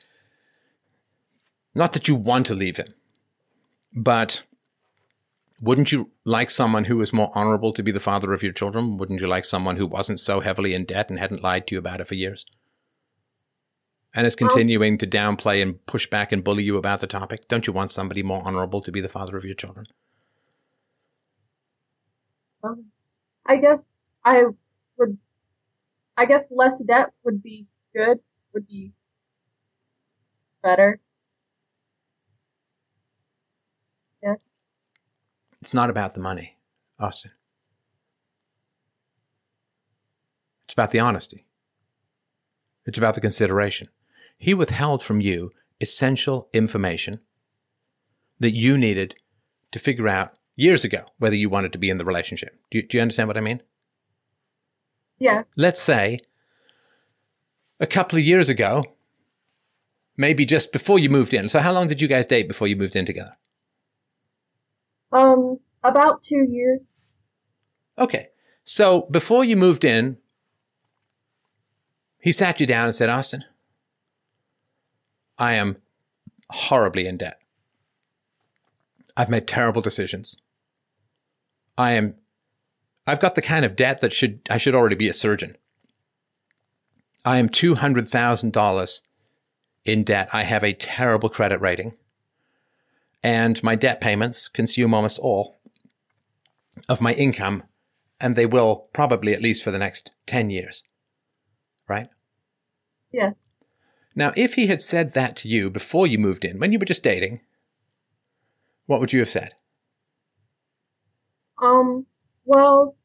not 1.74 1.94
that 1.94 2.10
you 2.10 2.16
want 2.16 2.48
to 2.48 2.54
leave 2.54 2.76
him, 2.76 2.94
but 3.96 4.44
wouldn't 5.62 5.94
you 5.94 6.12
like 6.26 6.50
someone 6.50 6.84
who 6.84 6.98
was 6.98 7.14
more 7.14 7.32
honorable 7.34 7.72
to 7.72 7.82
be 7.82 7.94
the 7.94 8.02
father 8.02 8.34
of 8.34 8.44
your 8.44 8.52
children? 8.52 8.98
Wouldn't 8.98 9.22
you 9.22 9.28
like 9.28 9.46
someone 9.46 9.78
who 9.78 9.88
wasn't 9.88 10.20
so 10.20 10.42
heavily 10.42 10.74
in 10.74 10.84
debt 10.84 11.10
and 11.10 11.18
hadn't 11.18 11.44
lied 11.44 11.66
to 11.68 11.76
you 11.76 11.80
about 11.80 12.02
it 12.02 12.08
for 12.10 12.16
years? 12.16 12.46
And 14.14 14.28
is 14.28 14.36
continuing 14.36 14.98
to 15.00 15.08
downplay 15.08 15.62
and 15.62 15.84
push 15.86 16.08
back 16.08 16.32
and 16.32 16.44
bully 16.44 16.64
you 16.64 16.78
about 16.78 17.02
the 17.02 17.08
topic? 17.08 17.48
Don't 17.48 17.66
you 17.66 17.74
want 17.74 17.92
somebody 17.92 18.22
more 18.22 18.42
honorable 18.46 18.82
to 18.82 18.92
be 18.92 19.02
the 19.02 19.10
father 19.10 19.38
of 19.38 19.44
your 19.44 19.56
children? 19.56 19.88
Um, 22.64 22.86
I 23.46 23.58
guess 23.58 24.00
I 24.24 24.44
would. 24.98 25.18
I 26.16 26.26
guess 26.26 26.52
less 26.52 26.82
debt 26.84 27.12
would 27.24 27.42
be 27.42 27.68
good. 27.96 28.20
Would 28.54 28.68
be 28.68 28.92
better. 30.62 31.00
Yes. 34.22 34.38
It's 35.62 35.74
not 35.74 35.90
about 35.90 36.14
the 36.14 36.22
money, 36.22 36.58
Austin. 37.00 37.32
It's 40.66 40.74
about 40.74 40.92
the 40.92 41.00
honesty. 41.00 41.46
It's 42.86 42.98
about 42.98 43.16
the 43.16 43.22
consideration. 43.22 43.90
He 44.44 44.54
withheld 44.54 45.02
from 45.02 45.22
you 45.22 45.54
essential 45.80 46.50
information 46.52 47.22
that 48.42 48.52
you 48.52 48.78
needed 48.78 49.16
to 49.72 49.80
figure 49.80 50.10
out 50.10 50.38
years 50.58 50.84
ago 50.84 51.06
whether 51.18 51.38
you 51.38 51.48
wanted 51.48 51.72
to 51.72 51.78
be 51.78 51.90
in 51.90 51.98
the 51.98 52.04
relationship. 52.04 52.54
Do 52.70 52.80
you, 52.80 52.86
do 52.86 52.98
you 52.98 53.02
understand 53.02 53.30
what 53.30 53.38
I 53.38 53.40
mean? 53.40 53.62
Yes. 55.18 55.54
Let's 55.56 55.82
say 55.82 56.20
a 57.80 57.88
couple 57.88 58.20
of 58.20 58.26
years 58.26 58.50
ago, 58.50 58.84
maybe 60.18 60.46
just 60.46 60.74
before 60.74 61.00
you 61.00 61.10
moved 61.10 61.34
in. 61.34 61.48
So, 61.48 61.62
how 61.62 61.72
long 61.72 61.88
did 61.88 62.02
you 62.02 62.10
guys 62.10 62.26
date 62.26 62.50
before 62.50 62.68
you 62.68 62.76
moved 62.76 62.98
in 62.98 63.06
together? 63.06 63.38
Um, 65.14 65.62
about 65.86 66.22
two 66.22 66.46
years. 66.50 66.96
Okay. 67.98 68.28
So, 68.66 69.08
before 69.10 69.46
you 69.46 69.56
moved 69.56 69.86
in, 69.86 70.18
he 72.20 72.34
sat 72.34 72.60
you 72.60 72.68
down 72.68 72.88
and 72.88 72.96
said, 72.96 73.08
Austin, 73.08 73.46
I 75.38 75.54
am 75.54 75.78
horribly 76.50 77.08
in 77.08 77.18
debt. 77.18 77.40
I've 79.16 79.30
made 79.30 79.48
terrible 79.48 79.82
decisions. 79.82 80.38
I 81.78 81.92
am 81.92 82.16
I've 83.06 83.20
got 83.20 83.36
the 83.36 83.42
kind 83.42 83.66
of 83.66 83.76
debt 83.76 84.02
that 84.02 84.14
should 84.14 84.42
I 84.50 84.58
should 84.58 84.76
already 84.76 84.96
be 84.96 85.10
a 85.10 85.14
surgeon. 85.14 85.58
I 87.26 87.38
am 87.38 87.48
$200,000 87.48 89.02
in 89.86 90.04
debt. 90.04 90.30
I 90.34 90.44
have 90.44 90.64
a 90.64 90.74
terrible 90.74 91.30
credit 91.30 91.62
rating. 91.62 91.94
And 93.22 93.64
my 93.64 93.76
debt 93.76 94.02
payments 94.02 94.50
consume 94.50 94.94
almost 94.94 95.20
all 95.20 95.58
of 96.90 97.00
my 97.00 97.14
income, 97.14 97.64
and 98.20 98.36
they 98.36 98.46
will 98.46 98.88
probably 98.92 99.34
at 99.34 99.42
least 99.42 99.64
for 99.64 99.72
the 99.72 99.80
next 99.80 100.12
10 100.26 100.50
years. 100.50 100.84
Right? 101.88 102.10
Yes. 103.12 103.36
Now, 104.16 104.32
if 104.36 104.54
he 104.54 104.68
had 104.68 104.82
said 104.82 105.14
that 105.14 105.36
to 105.38 105.48
you 105.48 105.70
before 105.70 106.06
you 106.06 106.20
moved 106.20 106.46
in, 106.46 106.60
when 106.60 106.72
you 106.72 106.80
were 106.80 106.86
just 106.86 107.04
dating, 107.04 107.42
what 108.86 109.00
would 109.00 109.14
you 109.14 109.20
have 109.20 109.30
said? 109.30 109.56
Um. 111.62 112.06
Well. 112.46 112.96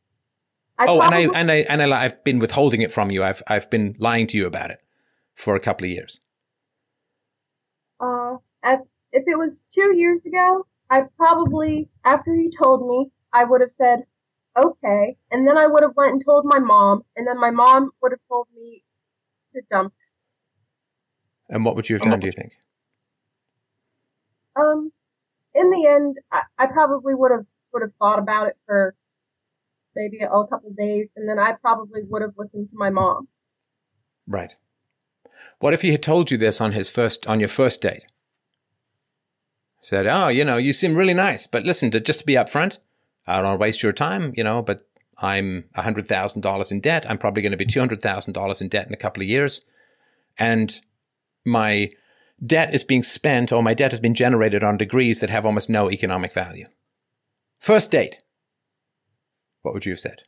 I 0.80 0.86
oh, 0.86 1.00
and 1.00 1.14
I 1.14 1.20
and 1.34 1.50
I 1.50 1.54
and 1.56 1.82
I, 1.82 2.04
I've 2.04 2.22
been 2.22 2.38
withholding 2.38 2.82
it 2.82 2.92
from 2.92 3.10
you. 3.10 3.24
I've 3.24 3.42
I've 3.48 3.68
been 3.68 3.96
lying 3.98 4.28
to 4.28 4.36
you 4.36 4.46
about 4.46 4.70
it 4.70 4.78
for 5.34 5.56
a 5.56 5.60
couple 5.60 5.84
of 5.84 5.90
years. 5.90 6.20
Uh, 7.98 8.36
if, 8.62 8.80
if 9.12 9.24
it 9.26 9.36
was 9.36 9.64
two 9.72 9.96
years 9.96 10.24
ago, 10.24 10.66
I 10.88 11.02
probably 11.16 11.88
after 12.04 12.32
you 12.32 12.52
told 12.52 12.86
me, 12.86 13.10
I 13.32 13.42
would 13.42 13.60
have 13.60 13.72
said, 13.72 14.04
okay, 14.56 15.16
and 15.32 15.48
then 15.48 15.56
I 15.56 15.66
would 15.66 15.82
have 15.82 15.96
went 15.96 16.12
and 16.12 16.24
told 16.24 16.44
my 16.44 16.60
mom, 16.60 17.02
and 17.16 17.26
then 17.26 17.40
my 17.40 17.50
mom 17.50 17.90
would 18.00 18.12
have 18.12 18.20
told 18.28 18.46
me 18.54 18.84
to 19.54 19.62
dump 19.70 19.92
and 21.48 21.64
what 21.64 21.76
would 21.76 21.88
you 21.88 21.96
have 21.96 22.02
done, 22.02 22.20
do 22.20 22.26
you 22.26 22.32
think? 22.32 22.52
Um, 24.56 24.92
in 25.54 25.70
the 25.70 25.86
end, 25.86 26.18
I, 26.32 26.42
I 26.58 26.66
probably 26.66 27.14
would 27.14 27.30
have 27.30 27.46
would 27.72 27.82
have 27.82 27.92
thought 27.98 28.18
about 28.18 28.48
it 28.48 28.56
for 28.66 28.94
maybe 29.94 30.20
a, 30.20 30.30
a 30.30 30.46
couple 30.48 30.70
days, 30.70 31.08
and 31.16 31.28
then 31.28 31.38
I 31.38 31.52
probably 31.60 32.02
would 32.08 32.22
have 32.22 32.32
listened 32.36 32.70
to 32.70 32.76
my 32.76 32.90
mom. 32.90 33.28
Right. 34.26 34.56
What 35.60 35.74
if 35.74 35.82
he 35.82 35.92
had 35.92 36.02
told 36.02 36.30
you 36.30 36.36
this 36.38 36.60
on 36.60 36.72
his 36.72 36.88
first 36.88 37.26
on 37.26 37.40
your 37.40 37.48
first 37.48 37.80
date? 37.80 38.04
Said, 39.80 40.06
"Oh, 40.06 40.28
you 40.28 40.44
know, 40.44 40.56
you 40.56 40.72
seem 40.72 40.94
really 40.94 41.14
nice, 41.14 41.46
but 41.46 41.64
listen, 41.64 41.90
to 41.92 42.00
just 42.00 42.20
to 42.20 42.26
be 42.26 42.34
upfront, 42.34 42.78
I 43.26 43.36
don't 43.36 43.44
want 43.44 43.58
to 43.58 43.62
waste 43.62 43.82
your 43.82 43.92
time, 43.92 44.32
you 44.36 44.42
know, 44.42 44.62
but 44.62 44.86
I'm 45.20 45.64
hundred 45.74 46.06
thousand 46.06 46.42
dollars 46.42 46.72
in 46.72 46.80
debt. 46.80 47.08
I'm 47.08 47.18
probably 47.18 47.42
going 47.42 47.52
to 47.52 47.58
be 47.58 47.66
two 47.66 47.80
hundred 47.80 48.02
thousand 48.02 48.32
dollars 48.32 48.60
in 48.60 48.68
debt 48.68 48.86
in 48.86 48.94
a 48.94 48.98
couple 48.98 49.22
of 49.22 49.28
years, 49.28 49.62
and 50.36 50.80
my 51.48 51.90
debt 52.44 52.74
is 52.74 52.84
being 52.84 53.02
spent 53.02 53.52
or 53.52 53.62
my 53.62 53.74
debt 53.74 53.92
has 53.92 54.00
been 54.00 54.14
generated 54.14 54.62
on 54.62 54.76
degrees 54.76 55.20
that 55.20 55.30
have 55.30 55.44
almost 55.44 55.68
no 55.68 55.90
economic 55.90 56.32
value. 56.32 56.66
First 57.58 57.90
date. 57.90 58.22
What 59.62 59.74
would 59.74 59.86
you 59.86 59.92
have 59.92 60.00
said? 60.00 60.22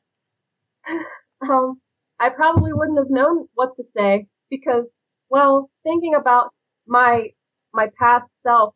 Um, 1.43 1.81
I 2.21 2.29
probably 2.29 2.75
wouldn't 2.75 2.99
have 2.99 3.09
known 3.09 3.49
what 3.55 3.75
to 3.77 3.83
say 3.83 4.27
because, 4.51 4.99
well, 5.31 5.71
thinking 5.83 6.15
about 6.15 6.51
my 6.87 7.31
my 7.73 7.89
past 7.99 8.43
self, 8.43 8.75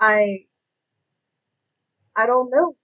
I 0.00 0.46
I 2.16 2.26
don't 2.26 2.50
know. 2.50 2.74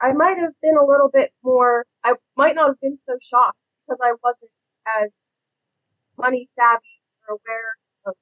I 0.00 0.12
might 0.12 0.38
have 0.38 0.54
been 0.60 0.76
a 0.76 0.84
little 0.84 1.08
bit 1.08 1.32
more. 1.44 1.86
I 2.02 2.14
might 2.36 2.56
not 2.56 2.66
have 2.66 2.80
been 2.80 2.96
so 2.96 3.16
shocked 3.22 3.58
because 3.86 4.00
I 4.02 4.14
wasn't 4.24 4.50
as 5.00 5.14
money 6.18 6.48
savvy 6.56 6.98
aware 7.28 7.76
of. 8.06 8.14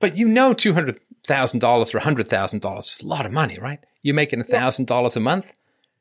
But 0.00 0.16
you 0.16 0.28
know, 0.28 0.54
two 0.54 0.74
hundred 0.74 1.00
thousand 1.26 1.60
dollars 1.60 1.94
or 1.94 2.00
hundred 2.00 2.28
thousand 2.28 2.60
dollars 2.60 2.86
is 2.86 3.02
a 3.02 3.06
lot 3.06 3.26
of 3.26 3.32
money, 3.32 3.58
right? 3.58 3.80
You're 4.02 4.14
making 4.14 4.40
a 4.40 4.44
thousand 4.44 4.86
dollars 4.86 5.16
a 5.16 5.20
month. 5.20 5.52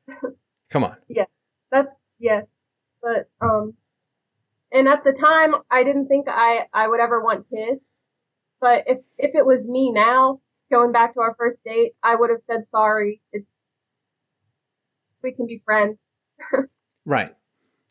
Come 0.70 0.84
on. 0.84 0.98
Yeah, 1.08 1.26
that's 1.72 1.90
yes, 2.20 2.46
but 3.02 3.30
um, 3.42 3.74
and 4.72 4.88
at 4.88 5.04
the 5.04 5.14
time 5.14 5.56
I 5.72 5.84
didn't 5.84 6.08
think 6.08 6.28
I 6.30 6.68
I 6.74 6.88
would 6.88 7.00
ever 7.00 7.22
want 7.22 7.50
kids. 7.50 7.82
But 8.60 8.84
if 8.88 9.00
if 9.18 9.36
it 9.36 9.46
was 9.46 9.68
me 9.68 9.92
now 9.92 10.42
going 10.72 10.92
back 10.92 11.14
to 11.14 11.22
our 11.22 11.36
first 11.38 11.64
date, 11.64 11.94
I 12.04 12.16
would 12.16 12.30
have 12.30 12.42
said 12.42 12.66
sorry. 12.66 13.22
It's 13.32 13.48
we 15.24 15.34
can 15.34 15.48
be 15.48 15.62
friends. 15.66 15.98
Right. 17.08 17.34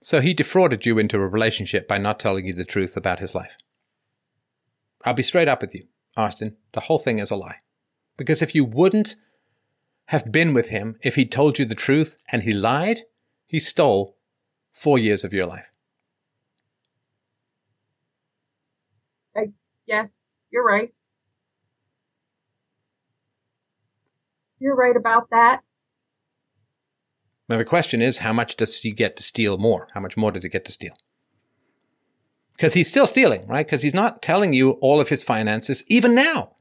So 0.02 0.20
he 0.20 0.34
defrauded 0.34 0.84
you 0.84 0.98
into 0.98 1.16
a 1.16 1.26
relationship 1.26 1.88
by 1.88 1.97
not 1.97 2.20
telling 2.20 2.47
you 2.47 2.52
the 2.52 2.66
truth 2.66 2.98
about 2.98 3.18
his 3.18 3.34
life. 3.34 3.56
I'll 5.06 5.14
be 5.14 5.22
straight 5.22 5.48
up 5.48 5.62
with 5.62 5.74
you, 5.74 5.86
Austin. 6.16 6.56
The 6.72 6.80
whole 6.80 6.98
thing 6.98 7.20
is 7.20 7.30
a 7.30 7.36
lie. 7.36 7.60
Because 8.16 8.42
if 8.42 8.54
you 8.54 8.64
wouldn't 8.64 9.16
have 10.06 10.32
been 10.32 10.52
with 10.52 10.70
him 10.70 10.96
if 11.02 11.14
he 11.14 11.24
told 11.24 11.58
you 11.58 11.64
the 11.64 11.74
truth 11.74 12.16
and 12.30 12.42
he 12.42 12.52
lied, 12.52 13.02
he 13.46 13.60
stole 13.60 14.16
four 14.72 14.98
years 14.98 15.24
of 15.24 15.32
your 15.32 15.46
life. 15.46 15.70
Yes, 19.86 20.28
you're 20.50 20.64
right. 20.64 20.92
You're 24.58 24.74
right 24.74 24.96
about 24.96 25.30
that. 25.30 25.60
Now 27.48 27.58
the 27.58 27.64
question 27.64 28.02
is, 28.02 28.18
how 28.18 28.32
much 28.32 28.56
does 28.56 28.82
he 28.82 28.90
get 28.90 29.16
to 29.16 29.22
steal 29.22 29.58
more? 29.58 29.86
How 29.94 30.00
much 30.00 30.16
more 30.16 30.32
does 30.32 30.42
he 30.42 30.48
get 30.48 30.64
to 30.64 30.72
steal? 30.72 30.96
Because 32.56 32.72
he's 32.72 32.88
still 32.88 33.06
stealing, 33.06 33.46
right? 33.46 33.66
Because 33.66 33.82
he's 33.82 33.94
not 33.94 34.22
telling 34.22 34.54
you 34.54 34.72
all 34.80 34.98
of 34.98 35.10
his 35.10 35.22
finances, 35.22 35.84
even 35.88 36.14
now. 36.14 36.56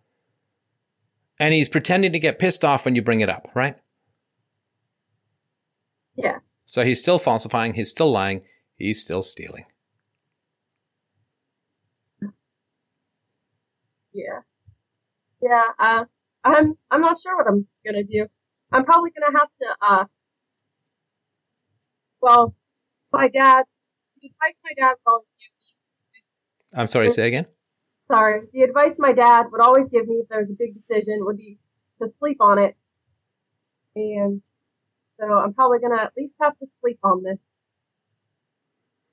And 1.40 1.54
he's 1.54 1.70
pretending 1.70 2.12
to 2.12 2.20
get 2.20 2.38
pissed 2.38 2.66
off 2.66 2.84
when 2.84 2.96
you 2.96 3.02
bring 3.02 3.22
it 3.22 3.30
up, 3.30 3.48
right? 3.56 3.78
Yes. 6.16 6.64
So 6.68 6.84
he's 6.84 7.00
still 7.00 7.20
falsifying, 7.20 7.74
he's 7.74 7.90
still 7.90 8.12
lying, 8.12 8.42
he's 8.76 9.00
still 9.00 9.24
stealing. 9.24 9.66
Yeah. 14.12 14.42
Yeah, 15.42 15.64
uh, 15.80 16.06
I'm, 16.44 16.78
I'm 16.92 17.02
not 17.02 17.20
sure 17.22 17.38
what 17.38 17.48
I'm 17.48 17.68
gonna 17.86 18.04
do. 18.04 18.28
I'm 18.72 18.84
probably 18.84 19.12
gonna 19.12 19.38
have 19.38 19.50
to, 19.62 19.76
uh, 19.82 20.06
well, 22.22 22.56
my 23.12 23.28
dad, 23.28 23.64
advice 24.18 24.60
my 24.64 24.72
dad 24.76 24.96
give 25.06 25.52
me, 25.54 25.55
I'm 26.76 26.88
sorry, 26.88 27.10
say 27.10 27.28
again? 27.28 27.48
sorry, 28.08 28.42
the 28.54 28.62
advice 28.62 28.96
my 28.98 29.14
dad 29.14 29.48
would 29.52 29.62
always 29.62 29.88
give 29.88 30.08
me 30.08 30.18
if 30.18 30.30
there 30.30 30.40
was 30.40 30.50
a 30.50 30.54
big 30.54 30.74
decision 30.74 31.26
would 31.26 31.38
be 31.38 31.58
to 32.02 32.10
sleep 32.20 32.38
on 32.40 32.60
it. 32.60 32.76
And 33.96 34.42
so 35.20 35.26
I'm 35.26 35.54
probably 35.54 35.80
gonna 35.80 36.02
at 36.02 36.14
least 36.18 36.34
have 36.42 36.58
to 36.60 36.68
sleep 36.82 37.00
on 37.04 37.24
this. 37.24 37.40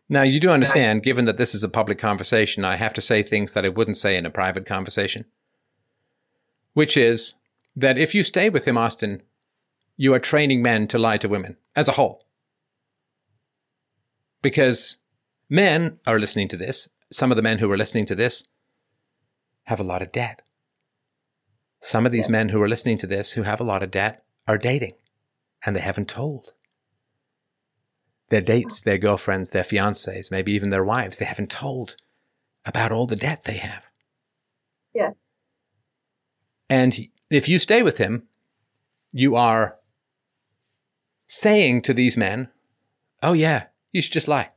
Now, 0.09 0.23
you 0.23 0.41
do 0.41 0.51
understand, 0.51 1.03
given 1.03 1.25
that 1.25 1.39
this 1.39 1.55
is 1.55 1.65
a 1.65 1.71
public 1.71 1.99
conversation, 1.99 2.67
I 2.67 2.77
have 2.77 2.93
to 2.95 3.01
say 3.01 3.23
things 3.23 3.53
that 3.53 3.65
I 3.65 3.71
wouldn't 3.71 3.97
say 3.97 4.17
in 4.17 4.27
a 4.27 4.31
private 4.31 4.67
conversation. 4.67 5.25
Which 6.75 6.99
is 6.99 7.35
that 7.75 7.97
if 7.97 8.15
you 8.15 8.23
stay 8.23 8.51
with 8.51 8.67
him, 8.67 8.77
Austin, 8.77 9.23
you 9.97 10.13
are 10.13 10.19
training 10.19 10.61
men 10.61 10.87
to 10.89 10.99
lie 10.99 11.17
to 11.19 11.29
women 11.29 11.57
as 11.75 11.89
a 11.89 11.93
whole. 11.93 12.27
Because 14.43 14.97
men 15.49 15.99
are 16.07 16.19
listening 16.19 16.49
to 16.49 16.59
this. 16.59 16.91
Some 17.13 17.31
of 17.31 17.37
the 17.37 17.43
men 17.43 17.59
who 17.59 17.71
are 17.71 17.77
listening 17.77 18.07
to 18.07 18.15
this 18.15 18.45
have 19.65 19.79
a 19.79 19.85
lot 19.85 20.03
of 20.03 20.13
debt. 20.13 20.43
Some 21.81 22.07
of 22.07 22.13
these 22.13 22.29
men 22.29 22.49
who 22.49 22.63
are 22.63 22.69
listening 22.69 22.97
to 22.99 23.07
this 23.07 23.33
who 23.33 23.43
have 23.43 23.61
a 23.61 23.65
lot 23.65 23.83
of 23.83 23.91
debt 23.91 24.25
are 24.47 24.59
dating 24.59 24.95
and 25.65 25.77
they 25.77 25.81
haven't 25.81 26.09
told. 26.09 26.55
Their 28.31 28.41
dates, 28.41 28.81
their 28.81 28.99
girlfriends, 28.99 29.51
their 29.51 29.63
fiancés, 29.63 30.31
maybe 30.31 30.53
even 30.53 30.71
their 30.71 30.85
wives, 30.85 31.19
they 31.19 31.25
haven't 31.25 31.51
told 31.51 31.97
about 32.65 32.93
all 32.93 33.07
the 33.07 33.17
debt 33.17 33.45
they 33.45 33.59
have. 33.59 33.85
Yeah. 34.95 35.11
And 36.71 36.99
if 37.31 37.49
you 37.49 37.59
stay 37.59 37.83
with 37.83 37.99
him, 37.99 38.29
you 39.13 39.37
are 39.37 39.77
saying 41.27 41.83
to 41.83 41.93
these 41.93 42.17
men, 42.17 42.49
oh, 43.23 43.33
yeah, 43.33 43.67
you 43.91 44.01
should 44.01 44.13
just 44.13 44.29
lie. 44.29 44.51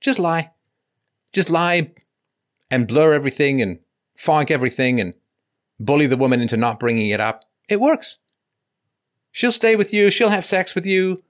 Just 0.00 0.18
lie. 0.18 0.51
Just 1.32 1.50
lie 1.50 1.92
and 2.70 2.86
blur 2.86 3.14
everything 3.14 3.60
and 3.62 3.78
fog 4.16 4.50
everything 4.50 5.00
and 5.00 5.14
bully 5.80 6.06
the 6.06 6.16
woman 6.16 6.40
into 6.40 6.56
not 6.56 6.80
bringing 6.80 7.10
it 7.10 7.20
up. 7.20 7.44
It 7.68 7.80
works. 7.80 8.18
She'll 9.30 9.52
stay 9.52 9.76
with 9.76 9.92
you. 9.92 10.10
She'll 10.10 10.28
have 10.28 10.44
sex 10.44 10.74
with 10.74 10.86
you. 10.86 11.22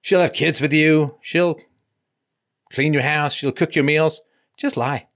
She'll 0.00 0.20
have 0.20 0.32
kids 0.32 0.60
with 0.60 0.72
you. 0.72 1.16
She'll 1.20 1.58
clean 2.72 2.92
your 2.92 3.02
house. 3.02 3.34
She'll 3.34 3.52
cook 3.52 3.74
your 3.74 3.84
meals. 3.84 4.22
Just 4.56 4.76
lie. 4.76 5.08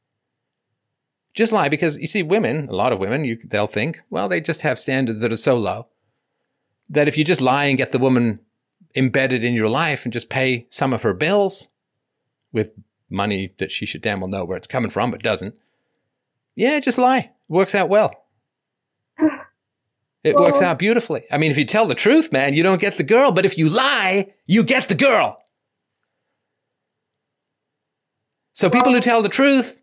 Just 1.34 1.52
lie 1.52 1.68
because 1.68 1.98
you 1.98 2.06
see, 2.06 2.22
women, 2.22 2.68
a 2.68 2.74
lot 2.74 2.92
of 2.92 2.98
women, 2.98 3.24
you, 3.24 3.38
they'll 3.44 3.66
think, 3.66 4.00
well, 4.10 4.28
they 4.28 4.40
just 4.40 4.60
have 4.62 4.78
standards 4.78 5.20
that 5.20 5.32
are 5.32 5.36
so 5.36 5.56
low 5.56 5.88
that 6.88 7.08
if 7.08 7.16
you 7.16 7.24
just 7.24 7.40
lie 7.40 7.64
and 7.64 7.78
get 7.78 7.92
the 7.92 7.98
woman 7.98 8.40
embedded 8.94 9.42
in 9.42 9.54
your 9.54 9.68
life 9.68 10.04
and 10.04 10.12
just 10.12 10.30
pay 10.30 10.66
some 10.70 10.92
of 10.92 11.02
her 11.02 11.14
bills 11.14 11.68
with 12.52 12.72
money 13.10 13.52
that 13.58 13.70
she 13.70 13.86
should 13.86 14.02
damn 14.02 14.20
well 14.20 14.28
know 14.28 14.44
where 14.44 14.56
it's 14.56 14.66
coming 14.66 14.90
from, 14.90 15.10
but 15.10 15.22
doesn't, 15.22 15.54
yeah, 16.56 16.80
just 16.80 16.98
lie. 16.98 17.32
Works 17.48 17.74
out 17.74 17.88
well. 17.88 18.12
It 20.22 20.36
works 20.36 20.62
out 20.62 20.78
beautifully. 20.78 21.24
I 21.30 21.36
mean, 21.36 21.50
if 21.50 21.58
you 21.58 21.66
tell 21.66 21.86
the 21.86 21.94
truth, 21.94 22.32
man, 22.32 22.54
you 22.54 22.62
don't 22.62 22.80
get 22.80 22.96
the 22.96 23.02
girl, 23.02 23.30
but 23.30 23.44
if 23.44 23.58
you 23.58 23.68
lie, 23.68 24.32
you 24.46 24.64
get 24.64 24.88
the 24.88 24.94
girl. 24.94 25.42
So 28.54 28.70
people 28.70 28.94
who 28.94 29.00
tell 29.00 29.20
the 29.20 29.28
truth, 29.28 29.80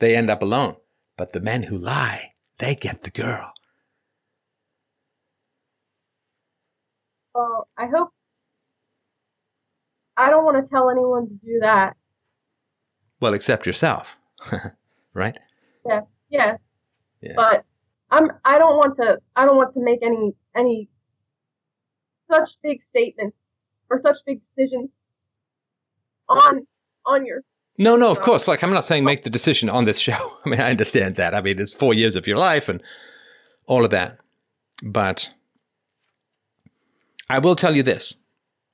they 0.00 0.14
end 0.14 0.28
up 0.28 0.42
alone. 0.42 0.76
But 1.16 1.32
the 1.32 1.40
men 1.40 1.62
who 1.62 1.78
lie, 1.78 2.34
they 2.58 2.74
get 2.74 3.02
the 3.02 3.10
girl. 3.10 3.52
Well, 7.34 7.68
I 7.78 7.86
hope. 7.86 8.10
I 10.16 10.30
don't 10.30 10.44
want 10.44 10.64
to 10.64 10.70
tell 10.70 10.90
anyone 10.90 11.28
to 11.28 11.34
do 11.34 11.58
that. 11.60 11.96
Well, 13.20 13.34
except 13.34 13.66
yourself, 13.66 14.16
right? 15.14 15.36
Yeah. 15.86 16.00
Yes. 16.28 16.58
Yeah. 17.20 17.32
But 17.36 17.64
I'm. 18.10 18.30
I 18.44 18.58
don't 18.58 18.76
want 18.76 18.96
to. 18.96 19.18
I 19.34 19.46
don't 19.46 19.56
want 19.56 19.72
to 19.74 19.80
make 19.80 20.00
any 20.02 20.34
any 20.54 20.88
such 22.30 22.52
big 22.62 22.82
statements 22.82 23.36
or 23.90 23.98
such 23.98 24.18
big 24.26 24.42
decisions 24.42 24.98
on 26.28 26.66
on 27.04 27.26
your. 27.26 27.42
No, 27.78 27.96
no, 27.96 28.10
of 28.10 28.20
course. 28.20 28.48
Like, 28.48 28.62
I'm 28.62 28.72
not 28.72 28.84
saying 28.84 29.02
oh. 29.02 29.06
make 29.06 29.22
the 29.22 29.30
decision 29.30 29.68
on 29.68 29.84
this 29.84 29.98
show. 30.06 30.32
I 30.44 30.48
mean, 30.48 30.60
I 30.60 30.70
understand 30.70 31.16
that. 31.16 31.34
I 31.34 31.40
mean, 31.40 31.58
it's 31.58 31.74
four 31.74 31.94
years 31.94 32.16
of 32.16 32.26
your 32.26 32.38
life 32.38 32.68
and 32.68 32.82
all 33.66 33.84
of 33.84 33.90
that. 33.90 34.18
But 34.82 35.30
I 37.28 37.38
will 37.38 37.56
tell 37.56 37.74
you 37.74 37.82
this. 37.82 38.14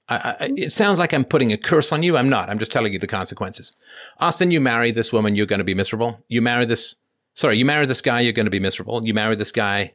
I, 0.08 0.36
I, 0.40 0.52
it 0.56 0.72
sounds 0.72 0.98
like 0.98 1.12
I'm 1.12 1.24
putting 1.24 1.52
a 1.52 1.56
curse 1.56 1.92
on 1.92 2.02
you. 2.02 2.16
I'm 2.16 2.28
not. 2.28 2.50
I'm 2.50 2.58
just 2.58 2.72
telling 2.72 2.92
you 2.92 2.98
the 2.98 3.06
consequences. 3.06 3.74
Austin, 4.18 4.50
you 4.50 4.60
marry 4.60 4.90
this 4.90 5.12
woman, 5.12 5.36
you're 5.36 5.46
going 5.46 5.58
to 5.58 5.64
be 5.64 5.74
miserable. 5.74 6.18
You 6.28 6.42
marry 6.42 6.64
this, 6.64 6.96
sorry, 7.34 7.56
you 7.56 7.64
marry 7.64 7.86
this 7.86 8.00
guy, 8.00 8.20
you're 8.20 8.32
going 8.32 8.46
to 8.46 8.50
be 8.50 8.60
miserable. 8.60 9.04
You 9.04 9.14
marry 9.14 9.36
this 9.36 9.52
guy, 9.52 9.94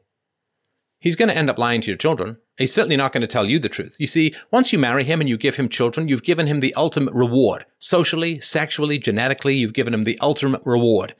he's 0.99 1.15
going 1.15 1.29
to 1.29 1.38
end 1.38 1.49
up 1.49 1.57
lying 1.57 1.81
to 1.81 1.88
your 1.88 1.97
children. 1.97 2.38
He's 2.57 2.73
certainly 2.73 2.97
not 2.97 3.11
going 3.11 3.21
to 3.21 3.27
tell 3.27 3.45
you 3.45 3.59
the 3.59 3.69
truth. 3.69 3.97
You 3.99 4.07
see, 4.07 4.34
once 4.49 4.73
you 4.73 4.79
marry 4.79 5.03
him 5.03 5.21
and 5.21 5.29
you 5.29 5.38
give 5.38 5.55
him 5.55 5.69
children, 5.69 6.07
you've 6.07 6.23
given 6.23 6.47
him 6.47 6.59
the 6.59 6.73
ultimate 6.75 7.13
reward. 7.13 7.65
Socially, 7.77 8.39
sexually, 8.39 8.97
genetically, 8.97 9.55
you've 9.55 9.73
given 9.73 9.93
him 9.93 10.05
the 10.05 10.17
ultimate 10.21 10.61
reward. 10.65 11.15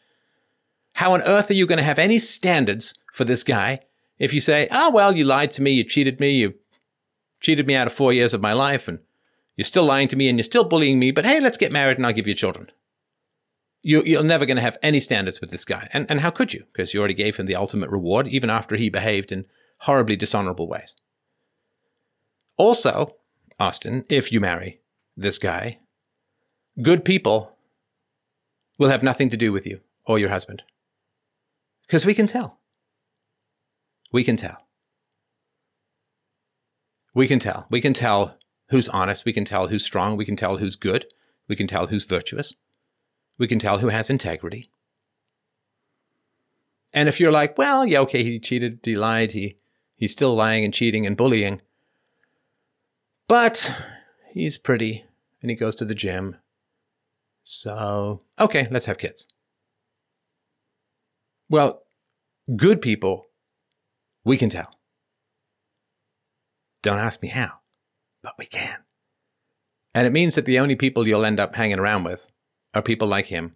How 0.94 1.14
on 1.14 1.22
earth 1.24 1.52
are 1.52 1.56
you 1.56 1.68
going 1.68 1.78
to 1.78 1.84
have 1.84 2.00
any 2.00 2.18
standards 2.18 2.96
for 3.14 3.24
this 3.24 3.44
guy 3.44 3.82
if 4.18 4.34
you 4.34 4.42
say, 4.42 4.68
oh, 4.72 4.90
well, 4.90 5.16
you 5.16 5.26
lied 5.26 5.52
to 5.52 5.62
me, 5.62 5.72
you 5.72 5.84
cheated 5.84 6.20
me, 6.20 6.32
you 6.32 6.56
cheated 7.48 7.66
me 7.66 7.76
out 7.76 7.88
of 7.88 7.94
four 7.94 8.12
years 8.12 8.34
of 8.34 8.42
my 8.42 8.52
life, 8.52 8.90
and 8.90 9.00
you're 9.56 9.64
still 9.64 9.86
lying 9.86 10.10
to 10.10 10.18
me 10.18 10.28
and 10.28 10.38
you're 10.38 10.44
still 10.44 10.66
bullying 10.66 11.00
me, 11.00 11.12
but 11.12 11.26
hey, 11.26 11.40
let's 11.40 11.58
get 11.58 11.72
married 11.72 11.96
and 11.96 12.06
I'll 12.06 12.12
give 12.12 12.28
you 12.28 12.34
children. 12.34 12.70
You, 13.82 14.04
you're 14.04 14.22
never 14.22 14.46
going 14.46 14.58
to 14.58 14.64
have 14.64 14.78
any 14.84 15.00
standards 15.00 15.40
with 15.40 15.50
this 15.50 15.64
guy. 15.64 15.88
And, 15.94 16.06
and 16.10 16.20
how 16.20 16.30
could 16.30 16.54
you? 16.54 16.66
Because 16.74 16.94
you 16.94 17.00
already 17.00 17.14
gave 17.14 17.38
him 17.38 17.46
the 17.46 17.56
ultimate 17.56 17.90
reward, 17.90 18.28
even 18.28 18.50
after 18.50 18.76
he 18.76 18.90
behaved 18.90 19.32
in 19.32 19.46
horribly 19.80 20.18
dishonorable 20.18 20.68
ways. 20.68 20.96
Also, 22.58 23.16
Austin, 23.58 24.04
if 24.10 24.30
you 24.30 24.42
marry 24.42 24.82
this 25.16 25.38
guy, 25.38 25.80
good 26.82 27.06
people 27.06 27.56
will 28.78 28.90
have 28.90 29.04
nothing 29.04 29.30
to 29.30 29.38
do 29.38 29.54
with 29.54 29.66
you 29.66 29.80
or 30.06 30.20
your 30.20 30.30
husband. 30.32 30.64
Because 31.86 32.06
we 32.06 32.14
can 32.14 32.28
tell. 32.28 32.60
We 34.12 34.26
can 34.26 34.36
tell. 34.36 34.67
We 37.18 37.28
can 37.28 37.40
tell. 37.40 37.66
We 37.72 37.82
can 37.82 37.96
tell 37.96 38.38
who's 38.70 38.88
honest. 38.90 39.26
We 39.26 39.34
can 39.34 39.44
tell 39.44 39.70
who's 39.70 39.84
strong. 39.84 40.18
We 40.18 40.24
can 40.24 40.36
tell 40.36 40.58
who's 40.58 40.76
good. 40.76 41.08
We 41.48 41.56
can 41.56 41.66
tell 41.66 41.88
who's 41.88 42.04
virtuous. 42.04 42.54
We 43.40 43.48
can 43.48 43.58
tell 43.58 43.80
who 43.80 43.88
has 43.88 44.12
integrity. 44.12 44.70
And 46.94 47.10
if 47.10 47.20
you're 47.20 47.32
like, 47.32 47.58
well, 47.58 47.88
yeah, 47.88 48.02
okay, 48.02 48.24
he 48.24 48.40
cheated, 48.40 48.82
he 48.84 48.96
lied, 48.96 49.32
he 49.32 49.58
he's 49.96 50.12
still 50.12 50.36
lying 50.36 50.64
and 50.64 50.72
cheating 50.72 51.08
and 51.08 51.18
bullying. 51.18 51.64
But 53.28 53.76
he's 54.32 54.60
pretty 54.60 55.06
and 55.42 55.50
he 55.50 55.58
goes 55.58 55.74
to 55.78 55.86
the 55.86 55.96
gym. 55.96 56.36
So, 57.42 58.22
okay, 58.40 58.68
let's 58.70 58.86
have 58.86 59.00
kids. 59.00 59.26
Well, 61.50 61.82
good 62.56 62.80
people, 62.80 63.26
we 64.24 64.38
can 64.38 64.50
tell. 64.50 64.77
Don't 66.84 67.00
ask 67.00 67.22
me 67.22 67.30
how, 67.30 67.60
but 68.22 68.34
we 68.38 68.46
can. 68.46 68.78
And 69.94 70.06
it 70.06 70.14
means 70.14 70.36
that 70.36 70.46
the 70.46 70.60
only 70.60 70.76
people 70.76 71.08
you'll 71.08 71.26
end 71.26 71.40
up 71.40 71.56
hanging 71.56 71.80
around 71.80 72.04
with 72.04 72.30
are 72.74 72.82
people 72.82 73.08
like 73.08 73.28
him 73.28 73.56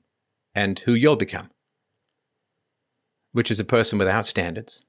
and 0.56 0.80
who 0.80 0.94
you'll 0.94 1.16
become, 1.16 1.52
which 3.32 3.52
is 3.52 3.60
a 3.60 3.66
person 3.66 4.00
without 4.00 4.26
standards, 4.26 4.86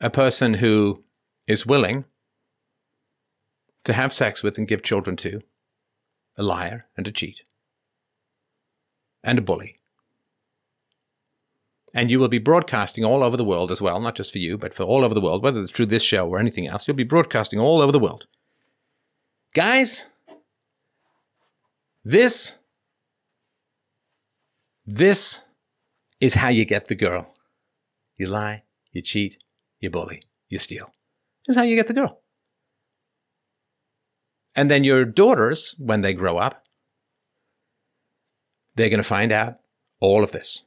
a 0.00 0.10
person 0.10 0.54
who 0.54 1.04
is 1.46 1.66
willing 1.66 2.04
to 3.84 3.92
have 3.92 4.12
sex 4.12 4.42
with 4.42 4.56
and 4.56 4.68
give 4.68 4.82
children 4.82 5.16
to, 5.16 5.42
a 6.36 6.42
liar 6.42 6.86
and 6.96 7.06
a 7.06 7.12
cheat, 7.12 7.42
and 9.22 9.38
a 9.38 9.42
bully. 9.42 9.80
And 11.96 12.10
you 12.10 12.18
will 12.18 12.28
be 12.28 12.38
broadcasting 12.38 13.04
all 13.04 13.22
over 13.22 13.36
the 13.36 13.44
world 13.44 13.70
as 13.70 13.80
well, 13.80 14.00
not 14.00 14.16
just 14.16 14.32
for 14.32 14.38
you, 14.38 14.58
but 14.58 14.74
for 14.74 14.82
all 14.82 15.04
over 15.04 15.14
the 15.14 15.20
world, 15.20 15.44
whether 15.44 15.62
it's 15.62 15.70
through 15.70 15.86
this 15.86 16.02
show 16.02 16.28
or 16.28 16.40
anything 16.40 16.66
else. 16.66 16.88
You'll 16.88 16.96
be 16.96 17.04
broadcasting 17.04 17.60
all 17.60 17.80
over 17.80 17.92
the 17.92 18.00
world. 18.00 18.26
Guys, 19.54 20.04
this, 22.04 22.58
this 24.84 25.40
is 26.20 26.34
how 26.34 26.48
you 26.48 26.64
get 26.64 26.88
the 26.88 26.96
girl. 26.96 27.32
You 28.16 28.26
lie, 28.26 28.64
you 28.92 29.00
cheat, 29.00 29.38
you 29.78 29.88
bully, 29.88 30.24
you 30.48 30.58
steal. 30.58 30.92
This 31.46 31.54
is 31.54 31.56
how 31.56 31.64
you 31.64 31.76
get 31.76 31.86
the 31.86 31.94
girl. 31.94 32.20
And 34.56 34.70
then 34.70 34.82
your 34.82 35.04
daughters, 35.04 35.74
when 35.78 36.00
they 36.00 36.12
grow 36.12 36.38
up, 36.38 36.64
they're 38.74 38.88
going 38.88 38.98
to 38.98 39.04
find 39.04 39.30
out 39.30 39.58
all 40.00 40.24
of 40.24 40.32
this. 40.32 40.62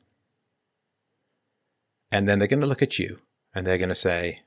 And 2.12 2.28
then 2.28 2.40
they're 2.40 2.48
going 2.48 2.62
to 2.62 2.68
look 2.68 2.82
at 2.82 3.00
you 3.00 3.20
and 3.54 3.66
they're 3.66 3.78
going 3.78 3.90
to 3.90 3.96
say, 3.96 4.42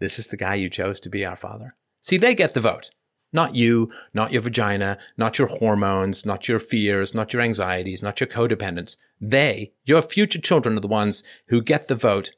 This 0.00 0.18
is 0.18 0.28
the 0.28 0.36
guy 0.36 0.54
you 0.54 0.68
chose 0.68 1.00
to 1.00 1.10
be 1.10 1.24
our 1.24 1.36
father. 1.36 1.74
See, 2.00 2.16
they 2.16 2.34
get 2.34 2.54
the 2.54 2.60
vote. 2.60 2.90
Not 3.32 3.54
you, 3.54 3.90
not 4.14 4.32
your 4.32 4.42
vagina, 4.42 4.98
not 5.16 5.38
your 5.38 5.48
hormones, 5.48 6.24
not 6.24 6.48
your 6.48 6.58
fears, 6.58 7.14
not 7.14 7.32
your 7.32 7.42
anxieties, 7.42 8.02
not 8.02 8.20
your 8.20 8.28
codependence. 8.28 8.96
They, 9.20 9.72
your 9.84 10.00
future 10.00 10.40
children, 10.40 10.76
are 10.76 10.80
the 10.80 10.88
ones 10.88 11.24
who 11.48 11.60
get 11.60 11.88
the 11.88 11.96
vote 11.96 12.32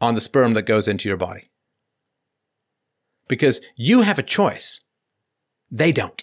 on 0.00 0.14
the 0.14 0.20
sperm 0.20 0.52
that 0.52 0.62
goes 0.62 0.88
into 0.88 1.08
your 1.08 1.18
body 1.18 1.50
because 3.28 3.60
you 3.76 4.02
have 4.02 4.18
a 4.18 4.22
choice. 4.22 4.82
They 5.70 5.92
don't. 5.92 6.22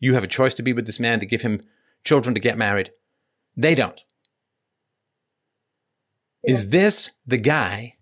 You 0.00 0.14
have 0.14 0.24
a 0.24 0.28
choice 0.28 0.54
to 0.54 0.62
be 0.62 0.72
with 0.72 0.86
this 0.86 1.00
man, 1.00 1.20
to 1.20 1.26
give 1.26 1.42
him 1.42 1.62
children, 2.04 2.34
to 2.34 2.40
get 2.40 2.56
married. 2.56 2.92
They 3.56 3.74
don't. 3.74 4.02
Is 6.48 6.70
this 6.70 7.10
the 7.26 7.36
guy 7.36 7.96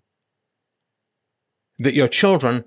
that 1.80 1.94
your 1.94 2.06
children 2.06 2.66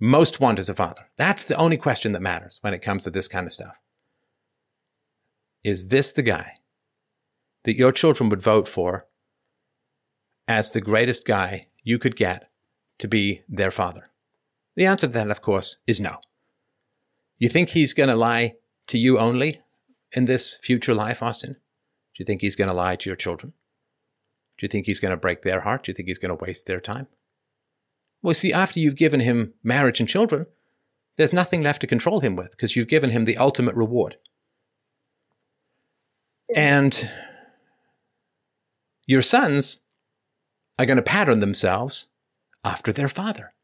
most 0.00 0.40
want 0.40 0.58
as 0.58 0.68
a 0.68 0.74
father? 0.74 1.06
That's 1.16 1.44
the 1.44 1.54
only 1.54 1.76
question 1.76 2.10
that 2.12 2.20
matters 2.20 2.58
when 2.62 2.74
it 2.74 2.82
comes 2.82 3.04
to 3.04 3.10
this 3.10 3.28
kind 3.28 3.46
of 3.46 3.52
stuff. 3.52 3.78
Is 5.62 5.86
this 5.86 6.12
the 6.12 6.22
guy 6.22 6.54
that 7.62 7.76
your 7.76 7.92
children 7.92 8.28
would 8.28 8.42
vote 8.42 8.66
for 8.66 9.06
as 10.48 10.72
the 10.72 10.80
greatest 10.80 11.24
guy 11.24 11.68
you 11.84 12.00
could 12.00 12.16
get 12.16 12.50
to 12.98 13.06
be 13.06 13.42
their 13.48 13.70
father? 13.70 14.10
The 14.74 14.86
answer 14.86 15.06
to 15.06 15.12
that, 15.12 15.30
of 15.30 15.42
course, 15.42 15.76
is 15.86 16.00
no. 16.00 16.16
You 17.38 17.48
think 17.48 17.68
he's 17.68 17.94
going 17.94 18.08
to 18.08 18.16
lie 18.16 18.54
to 18.88 18.98
you 18.98 19.16
only 19.20 19.60
in 20.10 20.24
this 20.24 20.56
future 20.56 20.92
life, 20.92 21.22
Austin? 21.22 21.52
Do 21.52 22.18
you 22.18 22.24
think 22.24 22.40
he's 22.40 22.56
going 22.56 22.66
to 22.66 22.74
lie 22.74 22.96
to 22.96 23.08
your 23.08 23.16
children? 23.16 23.52
Do 24.60 24.66
you 24.66 24.68
think 24.68 24.84
he's 24.84 25.00
going 25.00 25.10
to 25.10 25.16
break 25.16 25.40
their 25.40 25.62
heart? 25.62 25.84
Do 25.84 25.90
you 25.90 25.94
think 25.94 26.08
he's 26.08 26.18
going 26.18 26.36
to 26.36 26.44
waste 26.44 26.66
their 26.66 26.82
time? 26.82 27.06
Well, 28.20 28.34
see, 28.34 28.52
after 28.52 28.78
you've 28.78 28.94
given 28.94 29.20
him 29.20 29.54
marriage 29.62 30.00
and 30.00 30.08
children, 30.08 30.44
there's 31.16 31.32
nothing 31.32 31.62
left 31.62 31.80
to 31.80 31.86
control 31.86 32.20
him 32.20 32.36
with 32.36 32.50
because 32.50 32.76
you've 32.76 32.86
given 32.86 33.08
him 33.08 33.24
the 33.24 33.38
ultimate 33.38 33.74
reward. 33.74 34.18
And 36.54 37.08
your 39.06 39.22
sons 39.22 39.78
are 40.78 40.84
going 40.84 40.98
to 40.98 41.02
pattern 41.02 41.40
themselves 41.40 42.08
after 42.62 42.92
their 42.92 43.08
father. 43.08 43.54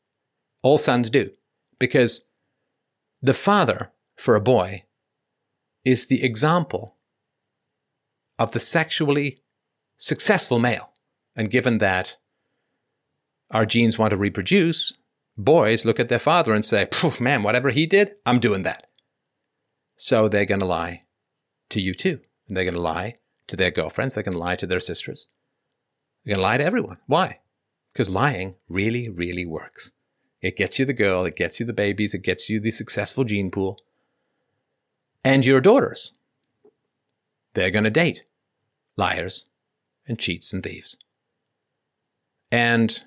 All 0.62 0.78
sons 0.78 1.10
do. 1.10 1.30
Because 1.78 2.22
the 3.20 3.34
father, 3.34 3.90
for 4.16 4.34
a 4.34 4.40
boy, 4.40 4.84
is 5.84 6.06
the 6.06 6.24
example 6.24 6.94
of 8.38 8.52
the 8.52 8.60
sexually 8.60 9.42
successful 9.96 10.58
male. 10.58 10.92
And 11.34 11.50
given 11.50 11.78
that 11.78 12.16
our 13.50 13.66
genes 13.66 13.98
want 13.98 14.10
to 14.10 14.16
reproduce, 14.16 14.94
boys 15.36 15.84
look 15.84 16.00
at 16.00 16.08
their 16.08 16.18
father 16.18 16.54
and 16.54 16.64
say, 16.64 16.88
man, 17.20 17.42
whatever 17.42 17.70
he 17.70 17.86
did, 17.86 18.14
I'm 18.24 18.40
doing 18.40 18.62
that. 18.62 18.86
So 19.96 20.28
they're 20.28 20.44
going 20.44 20.60
to 20.60 20.66
lie 20.66 21.02
to 21.70 21.80
you 21.80 21.94
too. 21.94 22.20
And 22.48 22.56
they're 22.56 22.64
going 22.64 22.74
to 22.74 22.80
lie 22.80 23.16
to 23.48 23.56
their 23.56 23.70
girlfriends. 23.70 24.14
They're 24.14 24.24
going 24.24 24.34
to 24.34 24.40
lie 24.40 24.56
to 24.56 24.66
their 24.66 24.80
sisters. 24.80 25.28
They're 26.24 26.34
going 26.34 26.42
to 26.42 26.48
lie 26.48 26.58
to 26.58 26.64
everyone. 26.64 26.98
Why? 27.06 27.40
Because 27.92 28.10
lying 28.10 28.56
really, 28.68 29.08
really 29.08 29.46
works. 29.46 29.92
It 30.42 30.56
gets 30.56 30.78
you 30.78 30.84
the 30.84 30.92
girl, 30.92 31.24
it 31.24 31.34
gets 31.34 31.58
you 31.58 31.66
the 31.66 31.72
babies, 31.72 32.12
it 32.14 32.22
gets 32.22 32.50
you 32.50 32.60
the 32.60 32.70
successful 32.70 33.24
gene 33.24 33.50
pool. 33.50 33.80
And 35.24 35.44
your 35.44 35.60
daughters. 35.60 36.12
They're 37.54 37.70
going 37.70 37.84
to 37.84 37.90
date 37.90 38.24
liars 38.96 39.46
and 40.06 40.18
cheats 40.18 40.52
and 40.52 40.62
thieves. 40.62 40.96
And 42.50 43.02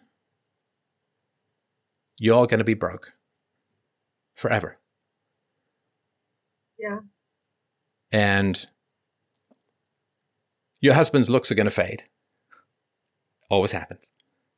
you're 2.18 2.48
going 2.48 2.60
to 2.60 2.64
be 2.66 2.74
broke 2.74 3.14
forever. 4.36 4.78
Yeah. 6.78 7.00
And 8.12 8.66
your 10.82 10.94
husband's 10.94 11.30
looks 11.30 11.52
are 11.52 11.56
going 11.56 11.66
to 11.66 11.72
fade. 11.72 12.04
Always 13.50 13.72
happens. 13.72 14.12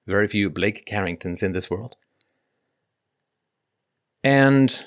Very 0.07 0.27
few 0.27 0.49
Blake 0.49 0.85
Carringtons 0.85 1.43
in 1.43 1.53
this 1.53 1.69
world. 1.69 1.95
And 4.23 4.85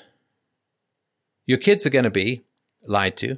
your 1.45 1.57
kids 1.57 1.85
are 1.85 1.89
going 1.89 2.03
to 2.03 2.11
be 2.11 2.45
lied 2.85 3.17
to, 3.17 3.37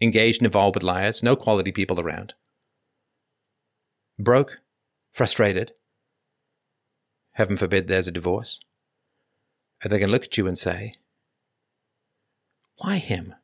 engaged 0.00 0.40
and 0.40 0.46
involved 0.46 0.76
with 0.76 0.82
liars, 0.82 1.22
no 1.22 1.36
quality 1.36 1.72
people 1.72 2.00
around. 2.00 2.34
Broke, 4.18 4.58
frustrated. 5.12 5.72
Heaven 7.32 7.56
forbid 7.56 7.88
there's 7.88 8.08
a 8.08 8.12
divorce. 8.12 8.60
Are 9.84 9.88
they 9.88 9.98
to 9.98 10.06
look 10.06 10.24
at 10.24 10.36
you 10.38 10.46
and 10.46 10.56
say, 10.56 10.94
Why 12.78 12.98
him? 12.98 13.34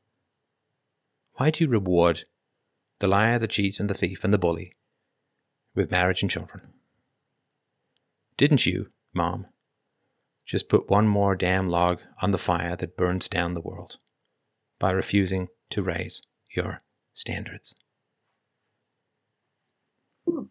Why 1.34 1.50
do 1.50 1.64
you 1.64 1.70
reward 1.70 2.24
the 3.00 3.08
liar, 3.08 3.38
the 3.38 3.48
cheat, 3.48 3.80
and 3.80 3.90
the 3.90 3.94
thief, 3.94 4.24
and 4.24 4.32
the 4.32 4.38
bully 4.38 4.74
with 5.74 5.90
marriage 5.90 6.22
and 6.22 6.30
children? 6.30 6.72
Didn't 8.36 8.64
you, 8.66 8.90
Mom, 9.12 9.46
just 10.46 10.68
put 10.68 10.90
one 10.90 11.06
more 11.06 11.36
damn 11.36 11.68
log 11.68 12.00
on 12.22 12.32
the 12.32 12.38
fire 12.38 12.76
that 12.76 12.96
burns 12.96 13.28
down 13.28 13.54
the 13.54 13.60
world 13.60 13.98
by 14.78 14.90
refusing 14.90 15.48
to 15.70 15.82
raise 15.82 16.22
your 16.50 16.82
standards. 17.14 17.74
Hmm. 20.28 20.44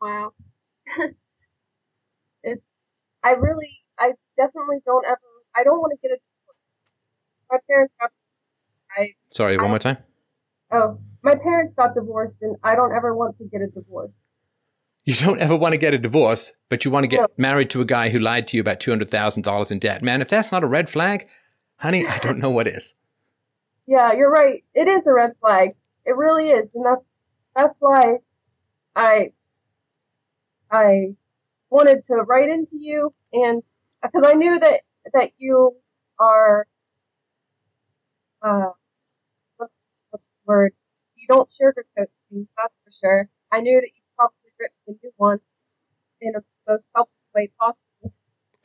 Wow. 0.00 0.32
it's, 2.42 2.62
I 3.22 3.30
really, 3.32 3.80
I 3.98 4.12
definitely 4.36 4.78
don't 4.84 5.04
ever, 5.06 5.18
I 5.54 5.64
don't 5.64 5.78
want 5.78 5.92
to 5.92 5.98
get 6.02 6.12
a 6.14 6.18
divorce. 6.18 6.56
My 7.50 7.58
parents 7.68 7.94
got, 8.00 8.10
I 8.96 9.08
Sorry, 9.30 9.56
one 9.56 9.66
I- 9.66 9.68
more 9.68 9.78
time. 9.78 9.98
oh, 10.72 10.98
my 11.22 11.34
parents 11.34 11.74
got 11.74 11.94
divorced, 11.94 12.38
and 12.42 12.56
I 12.62 12.76
don't 12.76 12.94
ever 12.94 13.14
want 13.14 13.36
to 13.38 13.44
get 13.44 13.60
a 13.62 13.66
divorce. 13.66 14.10
You 15.04 15.14
don't 15.14 15.40
ever 15.40 15.56
want 15.56 15.72
to 15.72 15.78
get 15.78 15.94
a 15.94 15.98
divorce, 15.98 16.52
but 16.68 16.84
you 16.84 16.90
want 16.90 17.04
to 17.04 17.08
get 17.08 17.20
No. 17.20 17.26
married 17.36 17.70
to 17.70 17.80
a 17.80 17.84
guy 17.84 18.08
who 18.10 18.18
lied 18.18 18.46
to 18.48 18.56
you 18.56 18.60
about 18.60 18.80
$200,000 18.80 19.70
in 19.70 19.78
debt. 19.78 20.02
Man, 20.02 20.20
if 20.20 20.28
that's 20.28 20.50
not 20.52 20.62
a 20.64 20.66
red 20.66 20.88
flag, 20.90 21.28
honey, 21.76 22.04
I 22.06 22.18
don't 22.18 22.38
know 22.38 22.50
what 22.50 22.66
is. 22.66 22.94
Yeah, 23.88 24.12
you're 24.14 24.30
right. 24.32 24.64
It 24.74 24.88
is 24.88 25.06
a 25.06 25.12
red 25.12 25.34
flag. 25.40 25.76
It 26.04 26.16
really 26.16 26.48
is, 26.50 26.66
and 26.74 26.84
that's 26.84 27.04
that's 27.54 27.76
why 27.78 28.16
I 28.96 29.30
I 30.70 31.14
wanted 31.70 32.04
to 32.06 32.14
write 32.16 32.48
into 32.48 32.76
you, 32.76 33.14
and 33.32 33.62
because 34.02 34.24
I 34.26 34.34
knew 34.34 34.58
that 34.58 34.80
that 35.12 35.30
you 35.36 35.76
are 36.18 36.66
uh 38.42 38.70
what's 39.56 39.84
what's 40.10 40.24
the 40.24 40.46
word? 40.46 40.72
You 41.14 41.26
don't 41.28 41.48
sugarcoat 41.48 42.06
things, 42.30 42.48
that's 42.56 42.74
for 42.84 42.92
sure. 42.92 43.28
I 43.52 43.60
knew 43.60 43.80
that 43.80 43.86
you 43.86 44.02
probably 44.16 44.50
written 44.58 44.76
a 44.88 44.92
new 45.04 45.12
one 45.16 45.40
in 46.20 46.34
a 46.36 46.40
most 46.68 46.90
helpful 46.94 47.14
way 47.34 47.50
possible. 47.58 48.12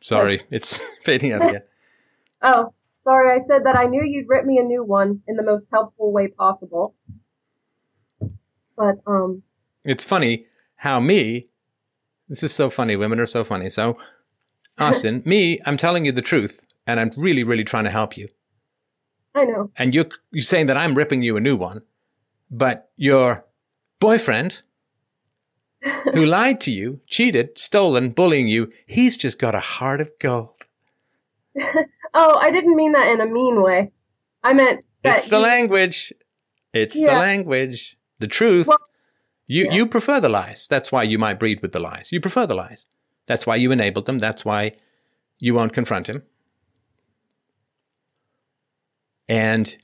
Sorry, 0.02 0.42
it's 0.50 0.80
fading 1.02 1.32
out 1.34 1.44
again. 1.48 1.64
Oh, 2.44 2.74
sorry, 3.04 3.40
I 3.40 3.46
said 3.46 3.66
that 3.66 3.78
I 3.78 3.86
knew 3.86 4.04
you'd 4.04 4.28
write 4.28 4.46
me 4.48 4.58
a 4.58 4.64
new 4.64 4.84
one 4.84 5.22
in 5.28 5.36
the 5.36 5.44
most 5.44 5.68
helpful 5.72 6.12
way 6.12 6.28
possible. 6.28 6.96
But 8.76 8.96
um 9.06 9.44
It's 9.84 10.04
funny 10.04 10.48
how 10.76 11.00
me, 11.00 11.51
this 12.32 12.44
is 12.44 12.54
so 12.54 12.70
funny. 12.70 12.96
Women 12.96 13.20
are 13.20 13.26
so 13.26 13.44
funny. 13.44 13.70
So, 13.70 13.98
Austin, 14.80 15.22
me, 15.26 15.60
I'm 15.66 15.76
telling 15.76 16.06
you 16.06 16.14
the 16.14 16.22
truth, 16.22 16.66
and 16.88 16.98
I'm 16.98 17.12
really, 17.18 17.44
really 17.44 17.66
trying 17.66 17.84
to 17.84 17.90
help 17.92 18.16
you. 18.16 18.30
I 19.36 19.44
know. 19.44 19.70
And 19.76 19.94
you're, 19.94 20.08
you're 20.32 20.42
saying 20.42 20.68
that 20.68 20.78
I'm 20.78 20.96
ripping 20.96 21.24
you 21.24 21.36
a 21.36 21.42
new 21.42 21.58
one, 21.58 21.82
but 22.50 22.90
your 22.96 23.46
boyfriend, 24.00 24.62
who 26.14 26.26
lied 26.26 26.62
to 26.62 26.72
you, 26.72 27.02
cheated, 27.06 27.60
stolen, 27.60 28.12
bullying 28.12 28.48
you, 28.48 28.72
he's 28.86 29.18
just 29.18 29.38
got 29.38 29.54
a 29.54 29.60
heart 29.60 30.00
of 30.00 30.10
gold. 30.20 30.66
oh, 32.14 32.38
I 32.38 32.50
didn't 32.50 32.78
mean 32.78 32.94
that 32.94 33.10
in 33.10 33.20
a 33.20 33.26
mean 33.26 33.62
way. 33.62 33.92
I 34.42 34.54
meant 34.54 34.86
that 35.04 35.18
It's 35.20 35.28
the 35.28 35.36
you- 35.38 35.44
language. 35.44 36.14
It's 36.74 36.96
the 36.96 37.08
language. 37.08 37.98
The 38.20 38.28
truth. 38.28 38.68
Well, 38.68 38.78
you 39.52 39.66
yeah. 39.66 39.74
you 39.74 39.86
prefer 39.86 40.20
the 40.22 40.30
lies. 40.30 40.68
That's 40.68 40.92
why 40.92 41.04
you 41.04 41.20
might 41.20 41.40
breed 41.40 41.62
with 41.62 41.74
the 41.74 41.80
lies. 41.80 42.12
You 42.12 42.22
prefer 42.22 42.48
the 42.48 42.56
lies. 42.56 42.86
That's 43.28 43.46
why 43.46 43.58
you 43.58 43.72
enabled 43.72 44.06
them. 44.06 44.18
That's 44.18 44.46
why 44.46 44.78
you 45.40 45.54
won't 45.54 45.74
confront 45.74 46.08
him. 46.08 46.24
And 49.28 49.76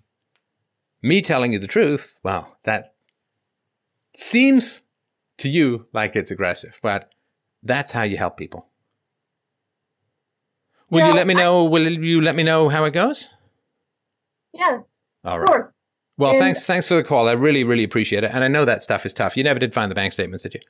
me 1.01 1.21
telling 1.21 1.51
you 1.53 1.59
the 1.59 1.67
truth, 1.67 2.17
well, 2.23 2.57
that 2.63 2.93
seems 4.15 4.83
to 5.37 5.49
you 5.49 5.87
like 5.91 6.15
it's 6.15 6.31
aggressive, 6.31 6.79
but 6.81 7.11
that's 7.61 7.91
how 7.91 8.03
you 8.03 8.17
help 8.17 8.37
people. 8.37 8.67
Will 10.89 11.05
you 11.07 11.13
let 11.13 11.27
me 11.27 11.33
I- 11.35 11.37
know? 11.37 11.65
Will 11.65 11.87
you 11.91 12.21
let 12.21 12.35
me 12.35 12.43
know 12.43 12.69
how 12.69 12.85
it 12.85 12.93
goes? 12.93 13.29
Yes, 14.53 14.87
All 15.25 15.41
of 15.41 15.47
course. 15.47 15.73
Well, 16.17 16.31
And- 16.31 16.39
thanks, 16.39 16.65
thanks 16.65 16.87
for 16.87 16.95
the 16.95 17.03
call. 17.03 17.27
I 17.27 17.33
really, 17.33 17.63
really 17.63 17.83
appreciate 17.83 18.23
it. 18.23 18.31
And 18.33 18.43
I 18.43 18.47
know 18.47 18.65
that 18.65 18.81
stuff 18.83 19.05
is 19.05 19.13
tough. 19.13 19.37
You 19.37 19.43
never 19.43 19.59
did 19.59 19.73
find 19.73 19.89
the 19.91 19.95
bank 19.95 20.13
statements, 20.13 20.43
did 20.43 20.55
you? 20.55 20.61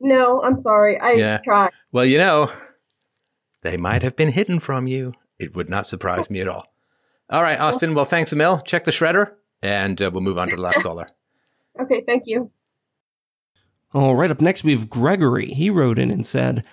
No, 0.00 0.42
I'm 0.42 0.54
sorry. 0.56 0.98
I 1.00 1.12
Yeah. 1.12 1.38
tried. 1.38 1.70
Well, 1.92 2.04
you 2.04 2.18
know, 2.18 2.52
they 3.62 3.76
might 3.76 4.02
have 4.02 4.16
been 4.16 4.30
hidden 4.30 4.60
from 4.60 4.86
you. 4.86 5.14
It 5.38 5.56
would 5.56 5.68
not 5.68 5.86
surprise 5.86 6.30
me 6.30 6.40
at 6.40 6.48
all. 6.48 6.72
All 7.30 7.42
right, 7.42 7.58
Austin. 7.58 7.94
Well, 7.94 8.04
thanks, 8.04 8.32
Emil. 8.32 8.60
Check 8.60 8.84
the 8.84 8.90
shredder, 8.90 9.34
and 9.62 10.00
uh, 10.00 10.10
we'll 10.12 10.22
move 10.22 10.38
on 10.38 10.48
to 10.50 10.56
the 10.56 10.62
last 10.62 10.82
caller. 10.82 11.08
Okay, 11.80 12.02
thank 12.06 12.24
you. 12.26 12.50
All 13.94 14.14
right, 14.14 14.30
up 14.30 14.40
next 14.40 14.64
we 14.64 14.72
have 14.72 14.90
Gregory. 14.90 15.46
He 15.46 15.70
wrote 15.70 15.98
in 15.98 16.10
and 16.10 16.26
said, 16.26 16.64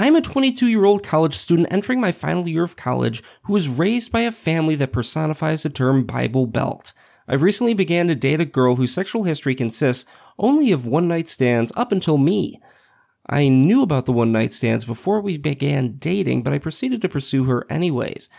I'm 0.00 0.16
a 0.16 0.22
22 0.22 0.66
year 0.66 0.86
old 0.86 1.02
college 1.02 1.34
student 1.34 1.68
entering 1.70 2.00
my 2.00 2.10
final 2.10 2.48
year 2.48 2.64
of 2.64 2.74
college 2.74 3.22
who 3.42 3.52
was 3.52 3.68
raised 3.68 4.10
by 4.10 4.22
a 4.22 4.32
family 4.32 4.74
that 4.76 4.94
personifies 4.94 5.62
the 5.62 5.68
term 5.68 6.04
Bible 6.04 6.46
Belt. 6.46 6.94
I 7.28 7.34
recently 7.34 7.74
began 7.74 8.08
to 8.08 8.14
date 8.14 8.40
a 8.40 8.46
girl 8.46 8.76
whose 8.76 8.94
sexual 8.94 9.24
history 9.24 9.54
consists 9.54 10.06
only 10.38 10.72
of 10.72 10.86
one 10.86 11.06
night 11.06 11.28
stands 11.28 11.70
up 11.76 11.92
until 11.92 12.16
me. 12.16 12.58
I 13.28 13.50
knew 13.50 13.82
about 13.82 14.06
the 14.06 14.12
one 14.12 14.32
night 14.32 14.52
stands 14.52 14.86
before 14.86 15.20
we 15.20 15.36
began 15.36 15.98
dating, 15.98 16.44
but 16.44 16.54
I 16.54 16.58
proceeded 16.58 17.02
to 17.02 17.08
pursue 17.10 17.44
her 17.44 17.66
anyways. 17.68 18.30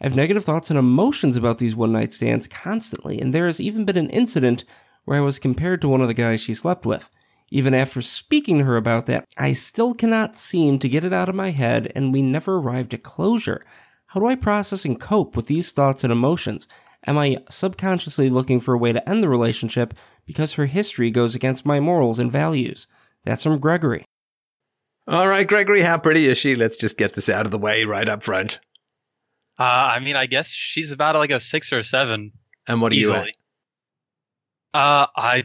I 0.00 0.06
have 0.06 0.16
negative 0.16 0.44
thoughts 0.44 0.68
and 0.68 0.78
emotions 0.80 1.36
about 1.36 1.58
these 1.60 1.76
one 1.76 1.92
night 1.92 2.12
stands 2.12 2.48
constantly, 2.48 3.20
and 3.20 3.32
there 3.32 3.46
has 3.46 3.60
even 3.60 3.84
been 3.84 3.96
an 3.96 4.10
incident 4.10 4.64
where 5.04 5.18
I 5.18 5.20
was 5.20 5.38
compared 5.38 5.80
to 5.82 5.88
one 5.88 6.00
of 6.00 6.08
the 6.08 6.12
guys 6.12 6.40
she 6.40 6.54
slept 6.54 6.84
with. 6.84 7.08
Even 7.50 7.74
after 7.74 8.02
speaking 8.02 8.58
to 8.58 8.64
her 8.64 8.76
about 8.76 9.06
that, 9.06 9.24
I 9.38 9.52
still 9.52 9.94
cannot 9.94 10.36
seem 10.36 10.78
to 10.78 10.88
get 10.88 11.04
it 11.04 11.12
out 11.12 11.28
of 11.28 11.34
my 11.34 11.50
head, 11.50 11.92
and 11.94 12.12
we 12.12 12.22
never 12.22 12.56
arrived 12.56 12.94
at 12.94 13.02
closure. 13.02 13.64
How 14.06 14.20
do 14.20 14.26
I 14.26 14.34
process 14.34 14.84
and 14.84 15.00
cope 15.00 15.36
with 15.36 15.46
these 15.46 15.72
thoughts 15.72 16.04
and 16.04 16.12
emotions? 16.12 16.66
Am 17.06 17.18
I 17.18 17.38
subconsciously 17.50 18.30
looking 18.30 18.60
for 18.60 18.74
a 18.74 18.78
way 18.78 18.92
to 18.92 19.08
end 19.08 19.22
the 19.22 19.28
relationship 19.28 19.94
because 20.24 20.54
her 20.54 20.66
history 20.66 21.10
goes 21.10 21.34
against 21.34 21.66
my 21.66 21.80
morals 21.80 22.18
and 22.18 22.32
values? 22.32 22.86
That's 23.24 23.42
from 23.42 23.58
Gregory. 23.58 24.04
All 25.06 25.28
right, 25.28 25.46
Gregory, 25.46 25.82
how 25.82 25.98
pretty 25.98 26.26
is 26.26 26.38
she? 26.38 26.56
Let's 26.56 26.76
just 26.78 26.96
get 26.96 27.12
this 27.12 27.28
out 27.28 27.44
of 27.44 27.52
the 27.52 27.58
way 27.58 27.84
right 27.84 28.08
up 28.08 28.22
front. 28.22 28.58
Uh, 29.58 29.92
I 29.94 30.00
mean, 30.00 30.16
I 30.16 30.26
guess 30.26 30.48
she's 30.50 30.92
about 30.92 31.14
like 31.14 31.30
a 31.30 31.40
six 31.40 31.72
or 31.72 31.78
a 31.78 31.84
seven 31.84 32.32
And 32.66 32.80
what 32.80 32.92
are 32.92 32.96
you 32.96 33.10
easily. 33.10 33.32
Uh, 34.72 35.06
I 35.14 35.44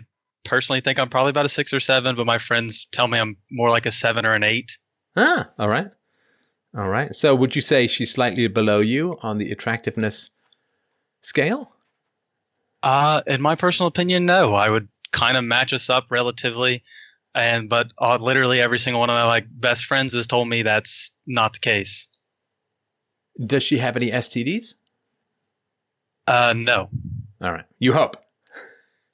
personally 0.50 0.82
think 0.82 1.00
I'm 1.00 1.10
probably 1.10 1.30
about 1.30 1.46
a 1.46 1.50
six 1.50 1.74
or 1.74 1.80
seven, 1.80 2.16
but 2.16 2.26
my 2.26 2.40
friends 2.40 2.88
tell 2.92 3.08
me 3.08 3.20
I'm 3.20 3.36
more 3.52 3.70
like 3.70 3.86
a 3.86 3.92
seven 3.92 4.26
or 4.26 4.34
an 4.34 4.44
eight. 4.44 4.78
Ah, 5.16 5.48
all 5.60 5.70
right. 5.70 5.88
All 6.76 6.90
right. 6.90 7.16
So 7.16 7.36
would 7.36 7.56
you 7.56 7.62
say 7.62 7.88
she's 7.88 8.12
slightly 8.12 8.48
below 8.48 8.80
you 8.80 9.18
on 9.22 9.38
the 9.38 9.52
attractiveness 9.52 10.32
scale? 11.22 11.72
Uh, 12.82 13.22
in 13.28 13.42
my 13.42 13.56
personal 13.56 13.88
opinion, 13.88 14.26
no. 14.26 14.54
I 14.54 14.70
would 14.70 14.88
kind 15.12 15.38
of 15.38 15.44
match 15.44 15.72
us 15.72 15.90
up 15.90 16.08
relatively, 16.10 16.82
and 17.36 17.70
but 17.70 17.92
uh, 18.00 18.18
literally 18.20 18.60
every 18.60 18.80
single 18.80 19.00
one 19.00 19.10
of 19.10 19.16
my 19.16 19.26
like 19.26 19.46
best 19.52 19.86
friends 19.86 20.14
has 20.14 20.26
told 20.26 20.48
me 20.48 20.64
that's 20.64 21.12
not 21.28 21.54
the 21.54 21.60
case. 21.60 22.08
Does 23.46 23.64
she 23.64 23.78
have 23.78 23.96
any 23.96 24.12
STDs? 24.12 24.76
Uh, 26.28 26.54
no. 26.56 26.90
All 27.42 27.52
right. 27.52 27.66
You 27.80 27.94
hope. 27.94 28.18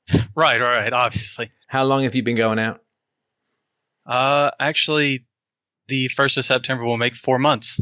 Right, 0.36 0.60
right, 0.60 0.78
right. 0.82 0.94
Obviously. 0.94 1.50
How 1.68 1.86
long 1.86 2.04
have 2.04 2.14
you 2.14 2.22
been 2.22 2.36
going 2.36 2.60
out? 2.60 2.82
Uh, 4.06 4.52
actually, 4.60 5.26
the 5.88 6.10
first 6.10 6.38
of 6.38 6.46
September 6.46 6.84
will 6.84 6.98
make 6.98 7.16
four 7.16 7.40
months. 7.40 7.80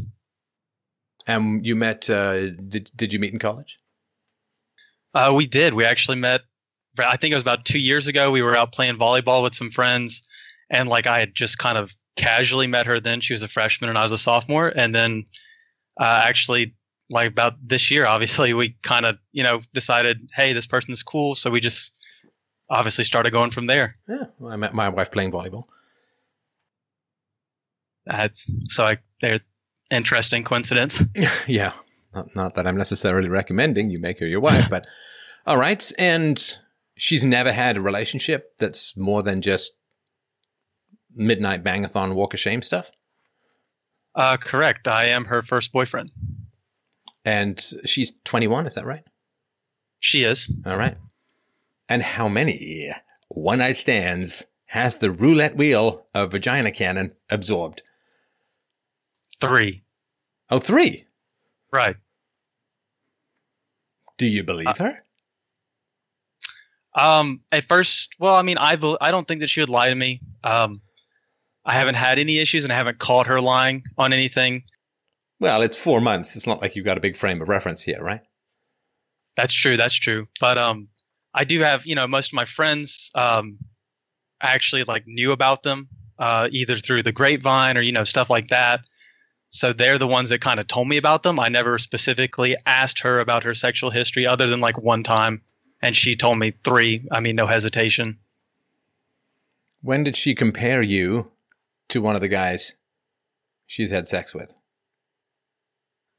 And 1.26 1.64
you 1.66 1.74
met, 1.74 2.08
uh, 2.08 2.50
did, 2.50 2.90
did 2.96 3.12
you 3.12 3.18
meet 3.18 3.32
in 3.32 3.38
college? 3.38 3.78
Uh, 5.14 5.32
we 5.34 5.46
did. 5.46 5.74
We 5.74 5.84
actually 5.84 6.18
met. 6.18 6.42
I 6.98 7.16
think 7.16 7.32
it 7.32 7.36
was 7.36 7.42
about 7.42 7.64
two 7.64 7.78
years 7.78 8.06
ago. 8.06 8.30
We 8.30 8.42
were 8.42 8.56
out 8.56 8.72
playing 8.72 8.96
volleyball 8.96 9.42
with 9.42 9.54
some 9.54 9.70
friends, 9.70 10.22
and 10.70 10.88
like 10.88 11.06
I 11.06 11.18
had 11.18 11.34
just 11.34 11.58
kind 11.58 11.78
of 11.78 11.94
casually 12.16 12.66
met 12.66 12.86
her. 12.86 13.00
Then 13.00 13.20
she 13.20 13.32
was 13.32 13.42
a 13.42 13.48
freshman 13.48 13.88
and 13.88 13.98
I 13.98 14.02
was 14.02 14.12
a 14.12 14.18
sophomore, 14.18 14.72
and 14.76 14.94
then 14.94 15.24
uh, 16.00 16.22
actually 16.24 16.74
like 17.10 17.30
about 17.30 17.54
this 17.62 17.90
year, 17.90 18.06
obviously 18.06 18.54
we 18.54 18.76
kind 18.82 19.06
of 19.06 19.18
you 19.32 19.42
know 19.42 19.60
decided, 19.72 20.20
hey, 20.34 20.52
this 20.52 20.66
person's 20.66 21.02
cool, 21.02 21.34
so 21.34 21.50
we 21.50 21.60
just 21.60 22.03
obviously 22.68 23.04
started 23.04 23.32
going 23.32 23.50
from 23.50 23.66
there. 23.66 23.96
Yeah. 24.08 24.24
Well, 24.38 24.52
I 24.52 24.56
met 24.56 24.74
my 24.74 24.88
wife 24.88 25.10
playing 25.10 25.32
volleyball. 25.32 25.64
That's 28.06 28.50
so 28.68 28.84
I 28.84 28.98
they're 29.20 29.40
interesting 29.90 30.44
coincidence. 30.44 31.02
yeah. 31.46 31.72
Not, 32.14 32.36
not 32.36 32.54
that 32.54 32.66
I'm 32.66 32.76
necessarily 32.76 33.28
recommending 33.28 33.90
you 33.90 33.98
make 33.98 34.20
her 34.20 34.26
your 34.26 34.40
wife, 34.40 34.70
but 34.70 34.86
all 35.46 35.58
right. 35.58 35.90
And 35.98 36.40
she's 36.96 37.24
never 37.24 37.52
had 37.52 37.76
a 37.76 37.80
relationship 37.80 38.56
that's 38.58 38.96
more 38.96 39.22
than 39.22 39.42
just 39.42 39.72
midnight 41.14 41.64
bangathon 41.64 42.14
walk 42.14 42.34
of 42.34 42.40
shame 42.40 42.62
stuff. 42.62 42.90
Uh, 44.14 44.36
correct. 44.36 44.86
I 44.86 45.06
am 45.06 45.24
her 45.24 45.42
first 45.42 45.72
boyfriend. 45.72 46.12
And 47.24 47.58
she's 47.84 48.12
21, 48.24 48.66
is 48.66 48.74
that 48.74 48.84
right? 48.84 49.02
She 49.98 50.24
is. 50.24 50.52
All 50.66 50.76
right. 50.76 50.96
And 51.88 52.02
how 52.02 52.28
many 52.28 52.90
one 53.28 53.58
night 53.58 53.78
stands 53.78 54.44
has 54.66 54.96
the 54.96 55.10
roulette 55.10 55.56
wheel 55.56 56.06
of 56.14 56.32
vagina 56.32 56.70
cannon 56.70 57.12
absorbed? 57.30 57.82
Three. 59.40 59.84
Oh, 60.50 60.58
three. 60.58 61.06
Right. 61.72 61.96
Do 64.16 64.26
you 64.26 64.44
believe 64.44 64.76
her? 64.78 65.04
Um, 66.94 67.40
at 67.50 67.64
first, 67.64 68.14
well, 68.20 68.36
I 68.36 68.42
mean, 68.42 68.56
I 68.58 68.76
bel 68.76 68.96
I 69.00 69.10
don't 69.10 69.26
think 69.26 69.40
that 69.40 69.50
she 69.50 69.60
would 69.60 69.68
lie 69.68 69.90
to 69.90 69.94
me. 69.94 70.20
Um, 70.44 70.76
I 71.64 71.74
haven't 71.74 71.96
had 71.96 72.18
any 72.18 72.38
issues, 72.38 72.64
and 72.64 72.72
I 72.72 72.76
haven't 72.76 72.98
caught 72.98 73.26
her 73.26 73.40
lying 73.40 73.82
on 73.98 74.12
anything. 74.12 74.62
Well, 75.40 75.62
it's 75.62 75.76
four 75.76 76.00
months. 76.00 76.36
It's 76.36 76.46
not 76.46 76.62
like 76.62 76.76
you've 76.76 76.84
got 76.84 76.98
a 76.98 77.00
big 77.00 77.16
frame 77.16 77.42
of 77.42 77.48
reference 77.48 77.82
here, 77.82 78.00
right? 78.00 78.20
That's 79.36 79.52
true. 79.52 79.76
That's 79.76 79.94
true. 79.94 80.26
But 80.40 80.58
um, 80.58 80.88
I 81.34 81.44
do 81.44 81.60
have 81.60 81.86
you 81.86 81.94
know 81.94 82.06
most 82.06 82.28
of 82.28 82.34
my 82.34 82.44
friends 82.44 83.10
um, 83.14 83.58
actually 84.40 84.84
like 84.84 85.06
knew 85.06 85.32
about 85.32 85.62
them 85.62 85.88
uh, 86.18 86.48
either 86.52 86.76
through 86.76 87.02
the 87.02 87.12
grapevine 87.12 87.76
or 87.76 87.80
you 87.80 87.92
know 87.92 88.04
stuff 88.04 88.30
like 88.30 88.48
that. 88.48 88.80
So 89.50 89.72
they're 89.72 89.98
the 89.98 90.08
ones 90.08 90.30
that 90.30 90.40
kind 90.40 90.58
of 90.58 90.66
told 90.66 90.88
me 90.88 90.96
about 90.96 91.22
them. 91.22 91.38
I 91.38 91.48
never 91.48 91.78
specifically 91.78 92.56
asked 92.66 92.98
her 93.00 93.20
about 93.20 93.44
her 93.44 93.54
sexual 93.54 93.90
history, 93.90 94.26
other 94.26 94.48
than 94.48 94.60
like 94.60 94.78
one 94.78 95.04
time, 95.04 95.40
and 95.80 95.94
she 95.94 96.16
told 96.16 96.38
me 96.38 96.52
three. 96.64 97.06
I 97.12 97.20
mean, 97.20 97.36
no 97.36 97.46
hesitation. 97.46 98.18
When 99.80 100.02
did 100.02 100.16
she 100.16 100.34
compare 100.34 100.82
you 100.82 101.30
to 101.90 102.00
one 102.00 102.14
of 102.14 102.20
the 102.20 102.28
guys 102.28 102.74
she's 103.66 103.90
had 103.90 104.08
sex 104.08 104.34
with? 104.34 104.52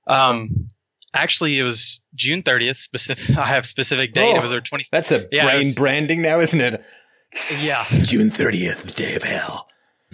Um, 0.08 0.68
actually, 1.16 1.58
it 1.60 1.64
was 1.64 2.00
June 2.14 2.42
thirtieth. 2.44 2.78
Specific. 2.78 3.38
I 3.38 3.46
have 3.48 3.66
specific 3.66 4.14
date. 4.14 4.34
Oh, 4.34 4.38
it 4.38 4.42
was 4.44 4.54
our 4.54 4.62
twenty. 4.62 4.86
That's 4.92 5.12
a 5.12 5.28
Yeah, 5.32 5.46
brain 5.46 5.60
it's- 5.62 5.76
branding 5.76 6.22
now, 6.22 6.40
isn't 6.40 6.62
it? 6.62 6.84
Yeah, 7.60 7.84
June 8.04 8.30
30th, 8.30 8.84
the 8.84 8.92
day 8.94 9.16
of 9.16 9.24
hell. 9.24 9.68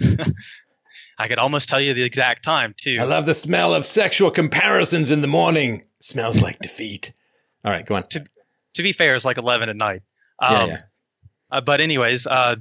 I 1.18 1.28
could 1.28 1.38
almost 1.38 1.68
tell 1.68 1.80
you 1.80 1.94
the 1.94 2.02
exact 2.02 2.42
time 2.42 2.74
too. 2.76 2.98
I 3.00 3.04
love 3.04 3.26
the 3.26 3.34
smell 3.34 3.74
of 3.74 3.86
sexual 3.86 4.30
comparisons 4.30 5.10
in 5.10 5.20
the 5.20 5.28
morning. 5.28 5.84
Smells 6.00 6.42
like 6.42 6.58
defeat. 6.58 7.12
All 7.64 7.70
right, 7.70 7.86
go 7.86 7.94
on. 7.94 8.02
to 8.04 8.24
to 8.74 8.82
be 8.82 8.92
fair, 8.92 9.14
it's 9.14 9.24
like 9.24 9.38
eleven 9.38 9.68
at 9.68 9.76
night. 9.76 10.02
Yeah, 10.40 10.48
Um, 10.62 10.70
yeah. 10.70 10.82
Uh, 11.50 11.60
but 11.60 11.80
anyways, 11.80 12.26
uh, 12.26 12.56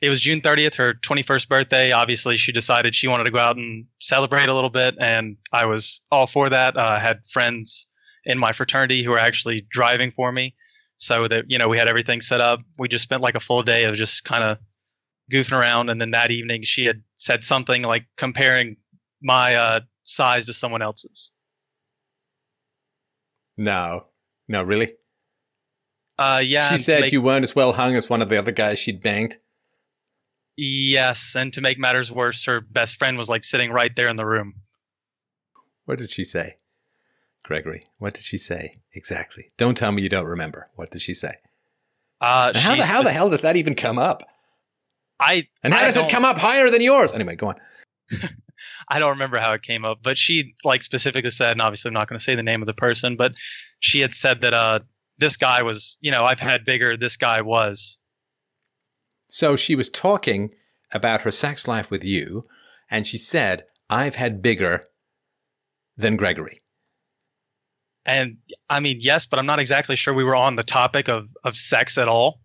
it 0.00 0.08
was 0.08 0.20
June 0.20 0.40
30th, 0.40 0.76
her 0.76 0.94
21st 0.94 1.48
birthday. 1.48 1.92
Obviously, 1.92 2.36
she 2.36 2.52
decided 2.52 2.94
she 2.94 3.06
wanted 3.06 3.24
to 3.24 3.30
go 3.30 3.38
out 3.38 3.56
and 3.56 3.84
celebrate 3.98 4.48
a 4.48 4.54
little 4.54 4.70
bit, 4.70 4.94
and 4.98 5.36
I 5.52 5.66
was 5.66 6.00
all 6.10 6.26
for 6.26 6.48
that. 6.48 6.76
Uh, 6.76 6.80
I 6.80 6.98
had 6.98 7.24
friends 7.26 7.86
in 8.24 8.38
my 8.38 8.52
fraternity 8.52 9.02
who 9.02 9.10
were 9.10 9.18
actually 9.18 9.66
driving 9.70 10.10
for 10.10 10.32
me, 10.32 10.54
so 10.96 11.28
that 11.28 11.44
you 11.48 11.58
know 11.58 11.68
we 11.68 11.76
had 11.76 11.86
everything 11.86 12.22
set 12.22 12.40
up. 12.40 12.60
We 12.78 12.88
just 12.88 13.04
spent 13.04 13.20
like 13.20 13.34
a 13.34 13.40
full 13.40 13.62
day 13.62 13.84
of 13.84 13.94
just 13.94 14.24
kind 14.24 14.42
of 14.42 14.58
goofing 15.30 15.58
around, 15.58 15.90
and 15.90 16.00
then 16.00 16.12
that 16.12 16.30
evening 16.30 16.62
she 16.62 16.86
had 16.86 17.02
said 17.14 17.44
something 17.44 17.82
like 17.82 18.06
comparing 18.16 18.76
my 19.22 19.54
uh, 19.54 19.80
size 20.04 20.46
to 20.46 20.54
someone 20.54 20.80
else's. 20.80 21.32
No, 23.58 24.06
no, 24.48 24.62
really? 24.62 24.94
Uh, 26.18 26.40
yeah, 26.42 26.70
she 26.70 26.78
said 26.78 27.02
make- 27.02 27.12
you 27.12 27.20
weren't 27.20 27.44
as 27.44 27.54
well 27.54 27.74
hung 27.74 27.96
as 27.96 28.08
one 28.08 28.22
of 28.22 28.30
the 28.30 28.38
other 28.38 28.52
guys 28.52 28.78
she'd 28.78 29.02
banged. 29.02 29.36
Yes, 30.62 31.34
and 31.34 31.54
to 31.54 31.62
make 31.62 31.78
matters 31.78 32.12
worse, 32.12 32.44
her 32.44 32.60
best 32.60 32.96
friend 32.96 33.16
was 33.16 33.30
like 33.30 33.44
sitting 33.44 33.72
right 33.72 33.96
there 33.96 34.08
in 34.08 34.16
the 34.16 34.26
room. 34.26 34.52
What 35.86 35.98
did 35.98 36.10
she 36.10 36.22
say? 36.22 36.58
Gregory, 37.42 37.84
what 37.96 38.12
did 38.12 38.24
she 38.24 38.36
say 38.36 38.76
exactly? 38.92 39.52
Don't 39.56 39.74
tell 39.74 39.90
me 39.90 40.02
you 40.02 40.10
don't 40.10 40.26
remember. 40.26 40.68
What 40.74 40.90
did 40.90 41.00
she 41.00 41.14
say? 41.14 41.32
Uh, 42.20 42.52
how 42.54 42.76
the 42.76 42.84
how 42.84 43.02
the 43.02 43.10
hell 43.10 43.30
does 43.30 43.40
that 43.40 43.56
even 43.56 43.74
come 43.74 43.98
up? 43.98 44.22
I 45.18 45.48
And 45.62 45.72
how 45.72 45.80
I 45.80 45.86
does 45.86 45.96
it 45.96 46.10
come 46.10 46.26
up 46.26 46.36
higher 46.36 46.68
than 46.68 46.82
yours? 46.82 47.10
Anyway, 47.12 47.36
go 47.36 47.48
on. 47.48 47.54
I 48.90 48.98
don't 48.98 49.12
remember 49.12 49.38
how 49.38 49.54
it 49.54 49.62
came 49.62 49.86
up, 49.86 50.00
but 50.02 50.18
she 50.18 50.52
like 50.62 50.82
specifically 50.82 51.30
said, 51.30 51.52
and 51.52 51.62
obviously 51.62 51.88
I'm 51.88 51.94
not 51.94 52.06
going 52.06 52.18
to 52.18 52.22
say 52.22 52.34
the 52.34 52.42
name 52.42 52.60
of 52.60 52.66
the 52.66 52.74
person, 52.74 53.16
but 53.16 53.32
she 53.78 54.00
had 54.00 54.12
said 54.12 54.42
that 54.42 54.52
uh 54.52 54.80
this 55.16 55.38
guy 55.38 55.62
was, 55.62 55.96
you 56.02 56.10
know, 56.10 56.24
I've 56.24 56.38
had 56.38 56.66
bigger. 56.66 56.98
This 56.98 57.16
guy 57.16 57.40
was. 57.40 57.98
So 59.30 59.56
she 59.56 59.74
was 59.74 59.88
talking 59.88 60.52
about 60.92 61.22
her 61.22 61.30
sex 61.30 61.66
life 61.68 61.90
with 61.90 62.04
you, 62.04 62.46
and 62.90 63.06
she 63.06 63.16
said, 63.16 63.64
I've 63.88 64.16
had 64.16 64.42
bigger 64.42 64.84
than 65.96 66.16
Gregory. 66.16 66.60
And 68.06 68.38
I 68.68 68.80
mean, 68.80 68.98
yes, 69.00 69.26
but 69.26 69.38
I'm 69.38 69.46
not 69.46 69.58
exactly 69.60 69.94
sure 69.96 70.14
we 70.14 70.24
were 70.24 70.34
on 70.36 70.56
the 70.56 70.62
topic 70.62 71.08
of 71.08 71.28
of 71.44 71.54
sex 71.56 71.98
at 71.98 72.08
all. 72.08 72.40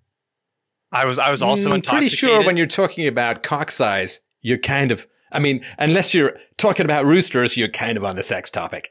I 0.92 1.06
was 1.06 1.18
I 1.18 1.32
was 1.32 1.42
also 1.42 1.72
Mm, 1.72 1.76
intoxicated. 1.76 2.20
Pretty 2.20 2.34
sure 2.34 2.46
when 2.46 2.58
you're 2.58 2.68
talking 2.68 3.08
about 3.08 3.44
cock 3.44 3.72
size, 3.72 4.22
you're 4.42 4.58
kind 4.58 4.92
of, 4.92 5.08
I 5.32 5.40
mean, 5.40 5.64
unless 5.80 6.14
you're 6.14 6.38
talking 6.58 6.86
about 6.86 7.06
roosters, 7.06 7.58
you're 7.58 7.68
kind 7.70 7.98
of 7.98 8.04
on 8.06 8.16
the 8.16 8.24
sex 8.24 8.50
topic. 8.52 8.90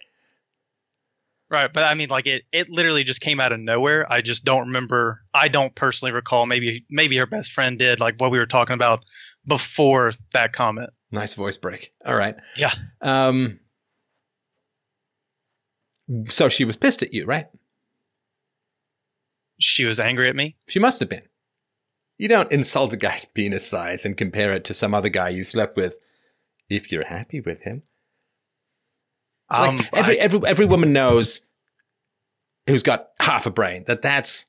Right, 1.55 1.73
but 1.73 1.85
I 1.85 1.95
mean, 1.95 2.09
like 2.09 2.27
it, 2.27 2.43
it 2.51 2.69
literally 2.69 3.05
just 3.05 3.21
came 3.21 3.39
out 3.39 3.53
of 3.53 3.61
nowhere. 3.61 4.11
I 4.13 4.23
just 4.23 4.45
don't 4.45 4.67
remember. 4.67 5.23
I 5.35 5.47
don't 5.47 5.73
personally 5.77 6.11
recall. 6.11 6.47
Maybe, 6.47 6.85
maybe 6.91 7.17
her 7.17 7.27
best 7.27 7.53
friend 7.53 7.79
did. 7.79 8.01
Like 8.01 8.17
what 8.19 8.33
we 8.33 8.39
were 8.39 8.47
talking 8.47 8.75
about 8.75 9.05
before 9.47 10.13
that 10.33 10.53
comment. 10.53 10.91
Nice 11.13 11.35
voice 11.35 11.57
break. 11.57 11.93
All 12.05 12.17
right. 12.17 12.35
Yeah. 12.57 12.73
Um, 13.01 13.61
so 16.29 16.49
she 16.49 16.65
was 16.65 16.77
pissed 16.77 17.05
at 17.05 17.15
you, 17.15 17.25
right? 17.25 17.47
She 19.61 19.85
was 19.85 20.01
angry 20.01 20.29
at 20.29 20.35
me. 20.35 20.57
She 20.69 20.81
must 20.81 20.99
have 20.99 21.09
been. 21.09 21.23
You 22.19 22.27
don't 22.27 22.51
insult 22.51 22.93
a 22.93 22.97
guy's 22.97 23.25
penis 23.35 23.65
size 23.65 24.05
and 24.05 24.17
compare 24.17 24.53
it 24.53 24.65
to 24.65 24.75
some 24.75 24.93
other 24.93 25.09
guy 25.09 25.29
you 25.29 25.45
slept 25.45 25.77
with 25.77 25.99
if 26.69 26.91
you're 26.91 27.07
happy 27.07 27.41
with 27.41 27.63
him. 27.63 27.85
Like, 29.59 29.71
Um, 29.81 29.87
every, 29.93 30.21
I- 30.21 30.23
every 30.25 30.41
every 30.47 30.67
woman 30.67 30.93
knows 30.93 31.41
who's 32.67 32.83
got 32.83 33.09
half 33.21 33.47
a 33.47 33.51
brain 33.51 33.85
that 33.87 34.03
that's 34.03 34.47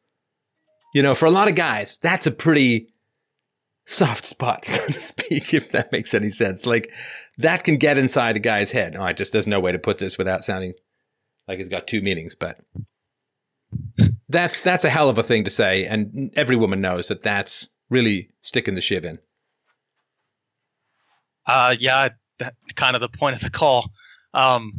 you 0.94 1.02
know 1.03 1.14
for 1.15 1.26
a 1.26 1.32
lot 1.32 1.48
of 1.49 1.56
guys 1.56 1.98
that's 2.02 2.26
a 2.26 2.32
pretty 2.32 2.94
soft 3.86 4.26
spot 4.26 4.65
so 4.65 4.86
to 4.88 4.99
speak 4.99 5.53
if 5.53 5.72
that 5.72 5.91
makes 5.91 6.14
any 6.14 6.32
sense. 6.32 6.65
Like 6.65 6.91
that 7.38 7.64
can 7.64 7.77
get 7.77 7.98
inside 7.98 8.36
a 8.36 8.40
guy's 8.40 8.72
head. 8.72 8.95
Oh, 8.98 9.03
I 9.03 9.14
just 9.14 9.32
there's 9.34 9.48
no 9.48 9.60
way 9.60 9.72
to 9.72 9.80
put 9.80 9.98
this 9.98 10.18
without 10.18 10.44
sounding 10.44 10.73
like 11.48 11.60
it's 11.60 11.69
got 11.69 11.88
two 11.88 12.02
meanings 12.02 12.34
but 12.36 12.60
that's 14.30 14.61
that's 14.61 14.84
a 14.86 14.90
hell 14.90 15.10
of 15.10 15.18
a 15.18 15.23
thing 15.23 15.44
to 15.44 15.49
say 15.52 15.86
and 15.86 16.32
every 16.36 16.56
woman 16.56 16.82
knows 16.82 17.07
that 17.10 17.22
that's 17.22 17.69
really 17.90 18.30
sticking 18.41 18.73
the 18.76 18.82
shiv 18.82 19.06
in. 19.06 19.19
Uh, 21.45 21.76
yeah, 21.80 22.10
that's 22.40 22.56
kind 22.76 22.95
of 22.95 23.02
the 23.02 23.10
point 23.10 23.36
of 23.36 23.41
the 23.41 23.52
call. 23.52 23.91
Um, 24.34 24.72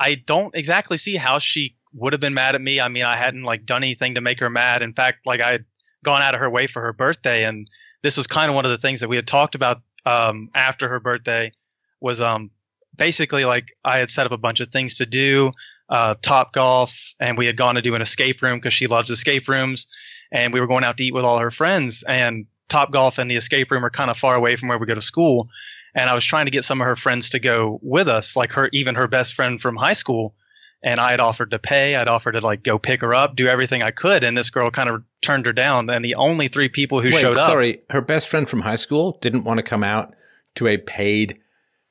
I 0.00 0.14
don't 0.14 0.54
exactly 0.56 0.96
see 0.96 1.16
how 1.16 1.38
she 1.38 1.76
would 1.92 2.12
have 2.12 2.20
been 2.20 2.34
mad 2.34 2.54
at 2.54 2.62
me. 2.62 2.80
I 2.80 2.88
mean, 2.88 3.04
I 3.04 3.16
hadn't 3.16 3.42
like 3.42 3.66
done 3.66 3.84
anything 3.84 4.14
to 4.14 4.20
make 4.20 4.40
her 4.40 4.50
mad. 4.50 4.82
In 4.82 4.94
fact, 4.94 5.26
like 5.26 5.40
I 5.40 5.52
had 5.52 5.64
gone 6.02 6.22
out 6.22 6.34
of 6.34 6.40
her 6.40 6.48
way 6.48 6.66
for 6.66 6.80
her 6.82 6.94
birthday, 6.94 7.44
and 7.44 7.68
this 8.02 8.16
was 8.16 8.26
kind 8.26 8.48
of 8.48 8.56
one 8.56 8.64
of 8.64 8.70
the 8.70 8.78
things 8.78 9.00
that 9.00 9.08
we 9.08 9.16
had 9.16 9.26
talked 9.26 9.54
about 9.54 9.82
um, 10.06 10.48
after 10.54 10.88
her 10.88 11.00
birthday. 11.00 11.52
Was 12.00 12.20
um, 12.20 12.50
basically 12.96 13.44
like 13.44 13.72
I 13.84 13.98
had 13.98 14.08
set 14.08 14.24
up 14.24 14.32
a 14.32 14.38
bunch 14.38 14.60
of 14.60 14.68
things 14.68 14.94
to 14.96 15.06
do, 15.06 15.52
uh, 15.90 16.14
Topgolf, 16.22 17.14
and 17.20 17.36
we 17.36 17.44
had 17.44 17.58
gone 17.58 17.74
to 17.74 17.82
do 17.82 17.94
an 17.94 18.00
escape 18.00 18.40
room 18.40 18.56
because 18.56 18.72
she 18.72 18.86
loves 18.86 19.10
escape 19.10 19.48
rooms, 19.48 19.86
and 20.32 20.54
we 20.54 20.60
were 20.60 20.66
going 20.66 20.84
out 20.84 20.96
to 20.96 21.04
eat 21.04 21.14
with 21.14 21.24
all 21.24 21.38
her 21.38 21.50
friends. 21.50 22.02
And 22.04 22.46
Topgolf 22.70 23.18
and 23.18 23.30
the 23.30 23.36
escape 23.36 23.70
room 23.70 23.84
are 23.84 23.90
kind 23.90 24.10
of 24.10 24.16
far 24.16 24.34
away 24.34 24.56
from 24.56 24.70
where 24.70 24.78
we 24.78 24.86
go 24.86 24.94
to 24.94 25.02
school 25.02 25.50
and 25.94 26.08
I 26.10 26.14
was 26.14 26.24
trying 26.24 26.46
to 26.46 26.50
get 26.50 26.64
some 26.64 26.80
of 26.80 26.86
her 26.86 26.96
friends 26.96 27.30
to 27.30 27.38
go 27.38 27.78
with 27.82 28.08
us, 28.08 28.36
like 28.36 28.52
her, 28.52 28.68
even 28.72 28.94
her 28.94 29.08
best 29.08 29.34
friend 29.34 29.60
from 29.60 29.76
high 29.76 29.92
school. 29.92 30.34
And 30.82 30.98
I 30.98 31.10
had 31.10 31.20
offered 31.20 31.50
to 31.50 31.58
pay, 31.58 31.94
I'd 31.94 32.08
offered 32.08 32.32
to 32.32 32.40
like 32.40 32.62
go 32.62 32.78
pick 32.78 33.02
her 33.02 33.14
up, 33.14 33.36
do 33.36 33.46
everything 33.46 33.82
I 33.82 33.90
could, 33.90 34.24
and 34.24 34.36
this 34.36 34.48
girl 34.48 34.70
kind 34.70 34.88
of 34.88 35.02
turned 35.20 35.44
her 35.44 35.52
down. 35.52 35.90
And 35.90 36.02
the 36.02 36.14
only 36.14 36.48
three 36.48 36.70
people 36.70 37.00
who 37.00 37.10
Wait, 37.10 37.20
showed 37.20 37.36
up, 37.36 37.50
sorry 37.50 37.82
her 37.90 38.00
best 38.00 38.28
friend 38.28 38.48
from 38.48 38.62
high 38.62 38.76
school 38.76 39.18
didn't 39.20 39.44
want 39.44 39.58
to 39.58 39.62
come 39.62 39.84
out 39.84 40.14
to 40.54 40.66
a 40.66 40.78
paid 40.78 41.38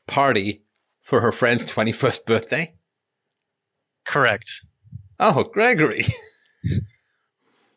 party 0.07 0.63
for 1.03 1.21
her 1.21 1.31
friend's 1.31 1.65
21st 1.65 2.25
birthday 2.25 2.73
correct. 4.09 4.65
Oh, 5.19 5.43
Gregory. 5.43 6.07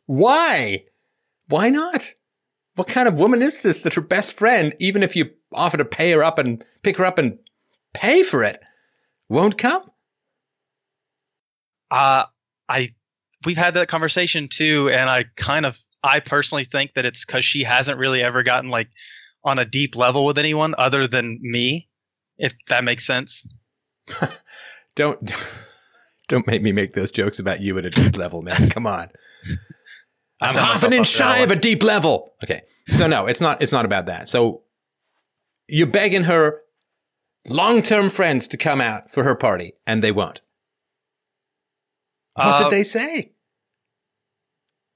Why? 0.06 0.84
Why 1.48 1.68
not? 1.70 2.12
What 2.74 2.88
kind 2.88 3.06
of 3.06 3.18
woman 3.18 3.42
is 3.42 3.58
this 3.58 3.78
that 3.82 3.94
her 3.94 4.00
best 4.00 4.32
friend, 4.32 4.74
even 4.78 5.02
if 5.02 5.14
you 5.14 5.30
offer 5.54 5.76
to 5.76 5.84
pay 5.84 6.12
her 6.12 6.22
up 6.22 6.38
and 6.38 6.64
pick 6.82 6.96
her 6.98 7.04
up 7.04 7.18
and 7.18 7.38
pay 7.94 8.22
for 8.22 8.42
it, 8.42 8.60
won't 9.28 9.58
come? 9.58 9.82
Uh, 11.90 12.24
I, 12.68 12.90
we've 13.44 13.56
had 13.56 13.74
that 13.74 13.88
conversation 13.88 14.48
too, 14.48 14.88
and 14.90 15.10
I 15.10 15.24
kind 15.36 15.66
of, 15.66 15.78
I 16.02 16.20
personally 16.20 16.64
think 16.64 16.94
that 16.94 17.04
it's 17.04 17.24
because 17.24 17.44
she 17.44 17.62
hasn't 17.62 17.98
really 17.98 18.22
ever 18.22 18.42
gotten 18.42 18.70
like 18.70 18.88
on 19.44 19.58
a 19.58 19.64
deep 19.64 19.96
level 19.96 20.24
with 20.24 20.38
anyone 20.38 20.74
other 20.78 21.06
than 21.06 21.38
me, 21.42 21.88
if 22.38 22.54
that 22.68 22.84
makes 22.84 23.06
sense. 23.06 23.46
Don't 24.94 25.32
don't 26.28 26.46
make 26.46 26.62
me 26.62 26.72
make 26.72 26.94
those 26.94 27.10
jokes 27.10 27.38
about 27.38 27.60
you 27.60 27.76
at 27.78 27.84
a 27.84 27.90
deep 27.90 28.16
level, 28.16 28.42
man. 28.42 28.70
Come 28.70 28.86
on. 28.86 29.10
I'm 30.40 30.54
half 30.54 30.82
an 30.82 30.92
inch 30.92 31.08
up 31.08 31.12
for 31.12 31.18
that 31.22 31.36
shy 31.36 31.38
of 31.38 31.50
a 31.50 31.56
deep 31.56 31.82
level. 31.82 32.34
Okay. 32.42 32.62
So 32.88 33.06
no, 33.06 33.26
it's 33.26 33.40
not 33.40 33.62
it's 33.62 33.72
not 33.72 33.84
about 33.84 34.06
that. 34.06 34.28
So 34.28 34.62
you're 35.68 35.86
begging 35.86 36.24
her 36.24 36.60
long-term 37.48 38.10
friends 38.10 38.46
to 38.48 38.56
come 38.56 38.80
out 38.80 39.10
for 39.10 39.24
her 39.24 39.34
party 39.34 39.72
and 39.86 40.02
they 40.02 40.12
won't. 40.12 40.40
What 42.34 42.46
Uh, 42.46 42.62
did 42.64 42.72
they 42.72 42.84
say? 42.84 43.32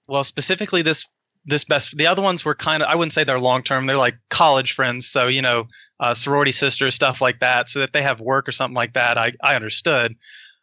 well 0.09 0.23
specifically 0.25 0.83
this 0.83 1.05
this 1.47 1.65
best 1.65 1.97
the 1.99 2.07
other 2.07 2.23
ones 2.23 2.45
were 2.45 2.55
kind 2.55 2.81
of 2.83 2.89
i 2.89 2.95
wouldn't 2.95 3.13
say 3.13 3.25
they're 3.25 3.41
long 3.41 3.61
term 3.61 3.87
they're 3.87 3.97
like 3.97 4.15
college 4.31 4.73
friends 4.73 5.05
so 5.05 5.27
you 5.27 5.43
know 5.43 5.67
uh, 5.99 6.15
sorority 6.15 6.53
sisters 6.53 6.95
stuff 6.95 7.21
like 7.21 7.41
that 7.41 7.69
so 7.69 7.81
that 7.81 7.93
they 7.93 8.03
have 8.03 8.21
work 8.21 8.49
or 8.49 8.53
something 8.53 8.77
like 8.77 8.93
that 8.93 9.19
i, 9.19 9.33
I 9.43 9.57
understood 9.57 10.15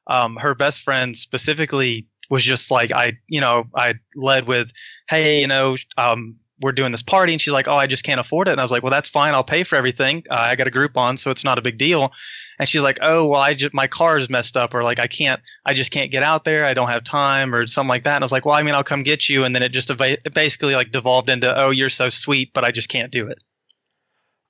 um, 0.08 0.38
her 0.38 0.56
best 0.56 0.82
friend 0.82 1.18
specifically 1.18 2.08
was 2.30 2.44
just 2.44 2.72
like 2.72 2.92
I, 2.92 3.14
you 3.30 3.40
know, 3.40 3.66
I 3.76 3.96
led 4.18 4.48
with, 4.48 4.72
"Hey, 5.10 5.40
you 5.42 5.48
know, 5.48 5.78
um, 5.98 6.36
we're 6.64 6.72
doing 6.72 6.92
this 6.92 7.04
party," 7.04 7.34
and 7.34 7.42
she's 7.42 7.54
like, 7.54 7.68
"Oh, 7.68 7.76
I 7.76 7.86
just 7.86 8.04
can't 8.04 8.20
afford 8.20 8.48
it." 8.48 8.52
And 8.52 8.60
I 8.62 8.64
was 8.64 8.72
like, 8.72 8.82
"Well, 8.82 8.90
that's 8.92 9.10
fine. 9.10 9.34
I'll 9.36 9.44
pay 9.44 9.64
for 9.64 9.76
everything. 9.76 10.24
Uh, 10.32 10.36
I 10.36 10.56
got 10.56 10.68
a 10.68 10.72
Groupon, 10.72 11.20
so 11.20 11.30
it's 11.30 11.44
not 11.44 11.58
a 11.60 11.62
big 11.62 11.78
deal." 11.78 12.12
And 12.60 12.68
she's 12.70 12.82
like, 12.84 12.98
"Oh, 13.02 13.28
well, 13.28 13.42
I 13.42 13.54
just 13.54 13.74
my 13.74 13.86
car 13.88 14.18
is 14.18 14.30
messed 14.30 14.56
up, 14.58 14.74
or 14.74 14.84
like 14.84 15.00
I 15.00 15.08
can't, 15.08 15.40
I 15.66 15.74
just 15.74 15.92
can't 15.92 16.12
get 16.12 16.24
out 16.24 16.46
there. 16.46 16.66
I 16.66 16.74
don't 16.74 16.90
have 16.90 17.04
time, 17.04 17.54
or 17.54 17.68
something 17.68 17.90
like 17.90 18.04
that." 18.04 18.16
And 18.16 18.24
I 18.24 18.26
was 18.26 18.32
like, 18.32 18.46
"Well, 18.46 18.56
I 18.56 18.64
mean, 18.64 18.74
I'll 18.76 18.84
come 18.84 19.04
get 19.04 19.28
you." 19.30 19.44
And 19.44 19.54
then 19.54 19.62
it 19.64 19.70
just 19.74 19.92
eva- 19.92 20.18
it 20.26 20.34
basically 20.34 20.74
like 20.76 20.92
devolved 20.92 21.30
into, 21.30 21.54
"Oh, 21.56 21.70
you're 21.70 21.90
so 21.90 22.10
sweet, 22.10 22.52
but 22.54 22.64
I 22.64 22.72
just 22.72 22.90
can't 22.90 23.12
do 23.12 23.28
it." 23.28 23.44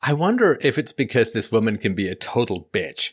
I 0.02 0.14
wonder 0.14 0.58
if 0.62 0.78
it's 0.78 0.92
because 0.92 1.32
this 1.32 1.52
woman 1.52 1.78
can 1.78 1.96
be 1.96 2.10
a 2.10 2.16
total 2.16 2.70
bitch. 2.74 3.12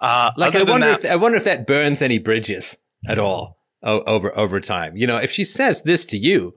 Uh, 0.00 0.30
Like 0.36 0.54
I 0.54 0.62
wonder 0.62 0.86
that- 0.86 1.04
if 1.04 1.10
I 1.10 1.16
wonder 1.16 1.36
if 1.36 1.44
that 1.44 1.66
burns 1.66 2.00
any 2.00 2.18
bridges 2.18 2.78
at 3.08 3.18
all 3.18 3.57
o- 3.82 4.02
over 4.02 4.36
over 4.36 4.60
time. 4.60 4.96
You 4.96 5.06
know, 5.06 5.16
if 5.18 5.30
she 5.30 5.44
says 5.44 5.82
this 5.82 6.04
to 6.06 6.16
you 6.16 6.54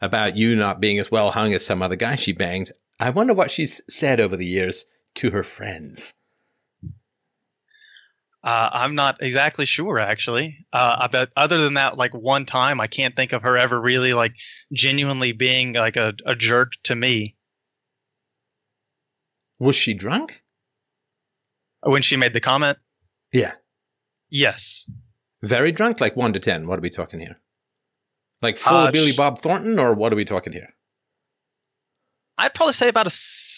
about 0.00 0.36
you 0.36 0.56
not 0.56 0.80
being 0.80 0.98
as 0.98 1.10
well 1.10 1.30
hung 1.32 1.52
as 1.54 1.64
some 1.64 1.82
other 1.82 1.96
guy 1.96 2.16
she 2.16 2.32
banged, 2.32 2.72
I 2.98 3.10
wonder 3.10 3.34
what 3.34 3.50
she's 3.50 3.80
said 3.88 4.20
over 4.20 4.36
the 4.36 4.46
years 4.46 4.84
to 5.16 5.30
her 5.30 5.42
friends. 5.42 6.14
Uh, 8.42 8.70
I'm 8.72 8.94
not 8.94 9.18
exactly 9.22 9.66
sure, 9.66 9.98
actually. 9.98 10.56
Uh, 10.72 11.06
but 11.08 11.30
other 11.36 11.58
than 11.58 11.74
that, 11.74 11.98
like 11.98 12.14
one 12.14 12.46
time, 12.46 12.80
I 12.80 12.86
can't 12.86 13.14
think 13.14 13.34
of 13.34 13.42
her 13.42 13.58
ever 13.58 13.78
really 13.78 14.14
like 14.14 14.34
genuinely 14.72 15.32
being 15.32 15.74
like 15.74 15.96
a, 15.96 16.14
a 16.24 16.34
jerk 16.34 16.72
to 16.84 16.94
me 16.94 17.36
Was 19.58 19.76
she 19.76 19.92
drunk? 19.92 20.42
when 21.82 22.00
she 22.02 22.16
made 22.16 22.32
the 22.34 22.40
comment. 22.40 22.78
Yeah, 23.32 23.52
Yes, 24.30 24.88
very 25.42 25.72
drunk, 25.72 26.00
like 26.00 26.16
one 26.16 26.32
to 26.32 26.40
ten. 26.40 26.66
What 26.66 26.78
are 26.78 26.82
we 26.82 26.90
talking 26.90 27.20
here? 27.20 27.40
Like 28.42 28.56
full 28.56 28.76
Uh, 28.76 28.90
Billy 28.90 29.12
Bob 29.12 29.38
Thornton, 29.38 29.78
or 29.78 29.94
what 29.94 30.12
are 30.12 30.16
we 30.16 30.24
talking 30.24 30.52
here? 30.52 30.74
I'd 32.38 32.54
probably 32.54 32.72
say 32.72 32.88
about 32.88 33.06
a. 33.06 33.12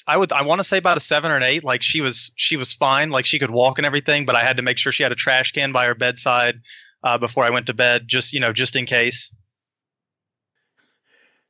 I 0.09 0.16
would. 0.16 0.32
I 0.32 0.42
want 0.42 0.59
to 0.59 0.64
say 0.64 0.78
about 0.78 0.96
a 0.96 1.00
seven 1.00 1.30
or 1.30 1.36
an 1.36 1.44
eight. 1.44 1.62
Like 1.62 1.82
she 1.82 2.00
was. 2.00 2.32
She 2.36 2.56
was 2.56 2.72
fine. 2.72 3.10
Like 3.10 3.26
she 3.26 3.38
could 3.38 3.52
walk 3.52 3.78
and 3.78 3.86
everything, 3.86 4.26
but 4.26 4.34
I 4.34 4.40
had 4.42 4.56
to 4.56 4.62
make 4.62 4.76
sure 4.76 4.90
she 4.90 5.04
had 5.04 5.12
a 5.12 5.16
trash 5.16 5.52
can 5.52 5.70
by 5.70 5.86
her 5.86 5.94
bedside 5.94 6.60
uh, 7.04 7.16
before 7.18 7.44
I 7.44 7.50
went 7.50 7.66
to 7.66 7.74
bed, 7.74 8.09
just 8.09 8.32
you 8.32 8.40
know, 8.40 8.52
just 8.52 8.74
in 8.74 8.86
case. 8.86 9.32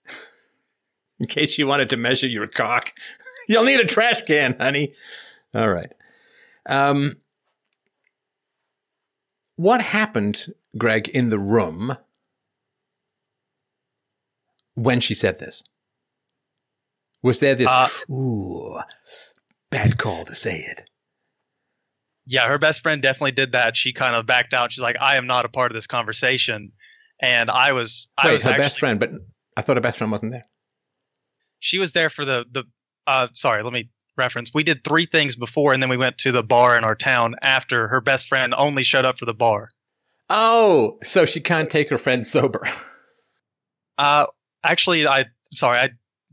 In 1.21 1.29
case 1.29 1.57
you 1.57 1.69
wanted 1.69 1.89
to 1.91 1.97
measure 1.97 2.27
your 2.27 2.49
cock, 2.49 2.93
you'll 3.49 3.63
need 3.63 3.79
a 3.79 3.85
trash 3.85 4.23
can, 4.23 4.57
honey. 4.59 4.93
All 5.55 5.69
right. 5.69 5.93
Um, 6.67 7.17
what 9.57 9.81
happened, 9.83 10.47
Greg, 10.77 11.09
in 11.09 11.29
the 11.29 11.39
room 11.39 11.97
when 14.75 15.01
she 15.01 15.15
said 15.15 15.39
this? 15.39 15.63
Was 17.23 17.39
there 17.39 17.55
this, 17.55 17.69
Uh, 17.71 17.89
ooh, 18.13 18.81
bad 19.71 19.99
call 19.99 20.25
to 20.25 20.35
say 20.35 20.59
it? 20.61 20.89
Yeah, 22.27 22.47
her 22.49 22.59
best 22.59 22.83
friend 22.83 23.03
definitely 23.03 23.33
did 23.33 23.53
that. 23.53 23.77
She 23.77 23.93
kind 23.93 24.15
of 24.15 24.27
backed 24.27 24.55
out. 24.55 24.71
She's 24.73 24.83
like, 24.83 24.97
"I 25.01 25.17
am 25.17 25.27
not 25.27 25.45
a 25.45 25.49
part 25.49 25.71
of 25.73 25.75
this 25.75 25.87
conversation," 25.89 26.73
and 27.21 27.51
I 27.51 27.73
was. 27.73 28.09
I 28.17 28.33
was 28.33 28.45
her 28.45 28.51
actually, 28.51 28.63
best 28.63 28.79
friend, 28.79 29.01
but 29.01 29.11
I 29.57 29.63
thought 29.63 29.77
her 29.77 29.81
best 29.81 29.99
friend 29.99 30.11
wasn't 30.11 30.33
there. 30.33 30.45
she 31.59 31.79
was 31.79 31.93
there 31.93 32.11
for 32.11 32.25
the 32.25 32.45
the 32.51 32.65
uh 33.07 33.29
sorry 33.35 33.63
let 33.63 33.73
me 33.73 33.89
reference 34.17 34.53
we 34.55 34.63
did 34.63 34.85
three 34.85 35.07
things 35.07 35.37
before 35.37 35.73
and 35.73 35.83
then 35.83 35.89
we 35.91 35.97
went 35.97 36.19
to 36.19 36.31
the 36.33 36.43
bar 36.43 36.77
in 36.77 36.85
our 36.85 36.95
town 36.95 37.35
after 37.43 37.89
her 37.89 38.01
best 38.01 38.27
friend 38.29 38.55
only 38.59 38.83
showed 38.83 39.05
up 39.05 39.19
for 39.19 39.25
the 39.25 39.35
bar 39.35 39.69
Oh, 40.35 40.99
so 41.03 41.27
she 41.27 41.41
can't 41.41 41.69
take 41.69 41.91
her 41.91 41.99
friend 41.99 42.27
sober. 42.27 42.63
uh 43.99 44.27
actually 44.65 45.07
i 45.07 45.25
sorry 45.53 45.79
i 45.79 45.91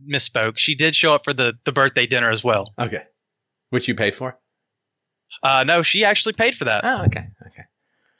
misspoke 0.09 0.57
she 0.57 0.75
did 0.75 0.95
show 0.95 1.13
up 1.13 1.23
for 1.25 1.33
the 1.33 1.57
the 1.65 1.71
birthday 1.73 2.05
dinner 2.05 2.29
as 2.29 2.43
well 2.43 2.73
okay. 2.79 3.03
Which 3.69 3.87
you 3.87 3.95
paid 3.95 4.15
for? 4.15 4.37
uh 5.43 5.63
no 5.67 5.81
she 5.83 6.03
actually 6.05 6.33
paid 6.33 6.55
for 6.55 6.65
that 6.65 6.81
Oh, 6.85 7.03
okay. 7.05 7.27
Okay. 7.47 7.63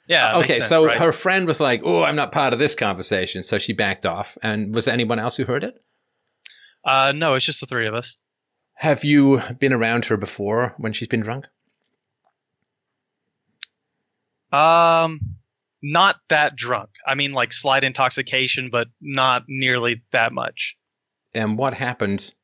yeah 0.06 0.32
that 0.32 0.36
okay, 0.44 0.52
sense, 0.58 0.68
so 0.68 0.86
right? 0.86 0.98
her 0.98 1.12
friend 1.12 1.46
was 1.46 1.58
like, 1.60 1.80
"Oh, 1.84 2.04
I'm 2.04 2.16
not 2.16 2.32
part 2.32 2.52
of 2.52 2.58
this 2.58 2.74
conversation," 2.74 3.42
so 3.42 3.58
she 3.58 3.72
backed 3.72 4.06
off. 4.06 4.36
And 4.42 4.74
was 4.74 4.84
there 4.84 4.94
anyone 4.94 5.18
else 5.18 5.36
who 5.36 5.44
heard 5.44 5.64
it? 5.64 5.74
uh 6.84 7.12
no 7.16 7.34
it's 7.34 7.44
just 7.44 7.60
the 7.60 7.66
three 7.66 7.86
of 7.86 7.94
us 7.94 8.16
Have 8.80 9.04
you 9.04 9.42
been 9.58 9.72
around 9.72 10.06
her 10.06 10.16
before 10.16 10.74
when 10.78 10.92
she's 10.92 11.08
been 11.08 11.20
drunk? 11.20 11.46
um 14.52 15.20
not 15.82 16.16
that 16.28 16.56
drunk 16.56 16.90
i 17.06 17.14
mean 17.14 17.32
like 17.32 17.52
slight 17.52 17.84
intoxication 17.84 18.68
but 18.70 18.88
not 19.00 19.44
nearly 19.48 20.02
that 20.10 20.32
much 20.32 20.76
And 21.32 21.56
what 21.56 21.74
happened 21.74 22.34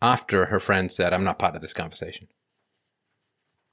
after 0.00 0.46
her 0.46 0.60
friend 0.60 0.92
said, 0.92 1.12
"I'm 1.12 1.24
not 1.24 1.38
part 1.38 1.56
of 1.56 1.62
this 1.62 1.72
conversation"? 1.72 2.28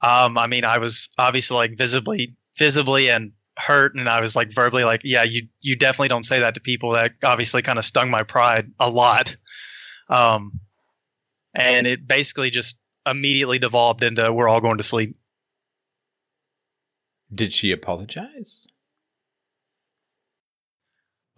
Um, 0.00 0.36
I 0.36 0.46
mean, 0.46 0.64
I 0.64 0.78
was 0.78 1.08
obviously 1.18 1.56
like 1.56 1.78
visibly, 1.78 2.30
visibly 2.58 3.08
and 3.10 3.32
hurt, 3.56 3.94
and 3.94 4.08
I 4.08 4.20
was 4.20 4.34
like 4.34 4.52
verbally 4.52 4.84
like, 4.84 5.02
"Yeah, 5.04 5.22
you 5.22 5.42
you 5.60 5.76
definitely 5.76 6.08
don't 6.08 6.24
say 6.26 6.40
that 6.40 6.54
to 6.54 6.60
people." 6.60 6.90
That 6.92 7.12
obviously 7.22 7.62
kind 7.62 7.78
of 7.78 7.84
stung 7.84 8.10
my 8.10 8.22
pride 8.22 8.70
a 8.80 8.90
lot. 8.90 9.36
Um, 10.08 10.60
and 11.54 11.86
it 11.86 12.06
basically 12.06 12.50
just 12.50 12.80
immediately 13.06 13.58
devolved 13.58 14.02
into 14.02 14.32
we're 14.32 14.48
all 14.48 14.60
going 14.60 14.78
to 14.78 14.82
sleep. 14.84 15.14
Did 17.34 17.52
she 17.52 17.72
apologize? 17.72 18.66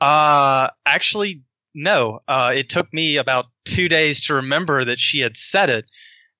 Uh, 0.00 0.68
actually, 0.84 1.42
no. 1.74 2.20
Uh, 2.28 2.52
it 2.54 2.68
took 2.68 2.92
me 2.92 3.16
about 3.16 3.46
two 3.64 3.88
days 3.88 4.20
to 4.26 4.34
remember 4.34 4.84
that 4.84 4.98
she 4.98 5.20
had 5.20 5.36
said 5.36 5.70
it, 5.70 5.86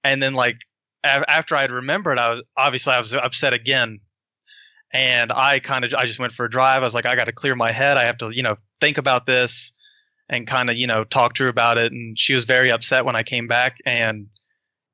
and 0.05 0.23
then 0.23 0.35
like 0.35 0.59
a- 1.05 1.31
after 1.31 1.57
I 1.57 1.63
had 1.63 1.71
remembered, 1.71 2.19
I 2.19 2.31
was 2.31 2.43
obviously 2.57 2.93
I 2.93 3.01
was 3.01 3.15
upset 3.15 3.53
again, 3.55 3.99
and 4.93 5.33
I 5.33 5.59
kind 5.61 5.85
of 5.85 5.95
I 5.95 6.05
just 6.07 6.19
went 6.21 6.33
for 6.33 6.45
a 6.45 6.51
drive. 6.51 6.83
I 6.83 6.87
was 6.87 6.95
like, 6.95 7.07
I 7.07 7.17
got 7.17 7.27
to 7.27 7.33
clear 7.33 7.55
my 7.55 7.73
head. 7.73 7.97
I 7.97 8.05
have 8.05 8.19
to 8.19 8.31
you 8.31 8.43
know 8.43 8.57
think 8.81 8.99
about 8.99 9.27
this, 9.27 9.73
and 10.29 10.47
kind 10.47 10.71
of 10.71 10.77
you 10.77 10.87
know 10.87 11.05
talked 11.05 11.37
to 11.37 11.45
her 11.45 11.49
about 11.49 11.79
it. 11.79 11.93
And 11.93 12.19
she 12.19 12.35
was 12.35 12.45
very 12.45 12.71
upset 12.71 13.05
when 13.05 13.17
I 13.17 13.23
came 13.23 13.47
back, 13.47 13.79
and 13.87 14.27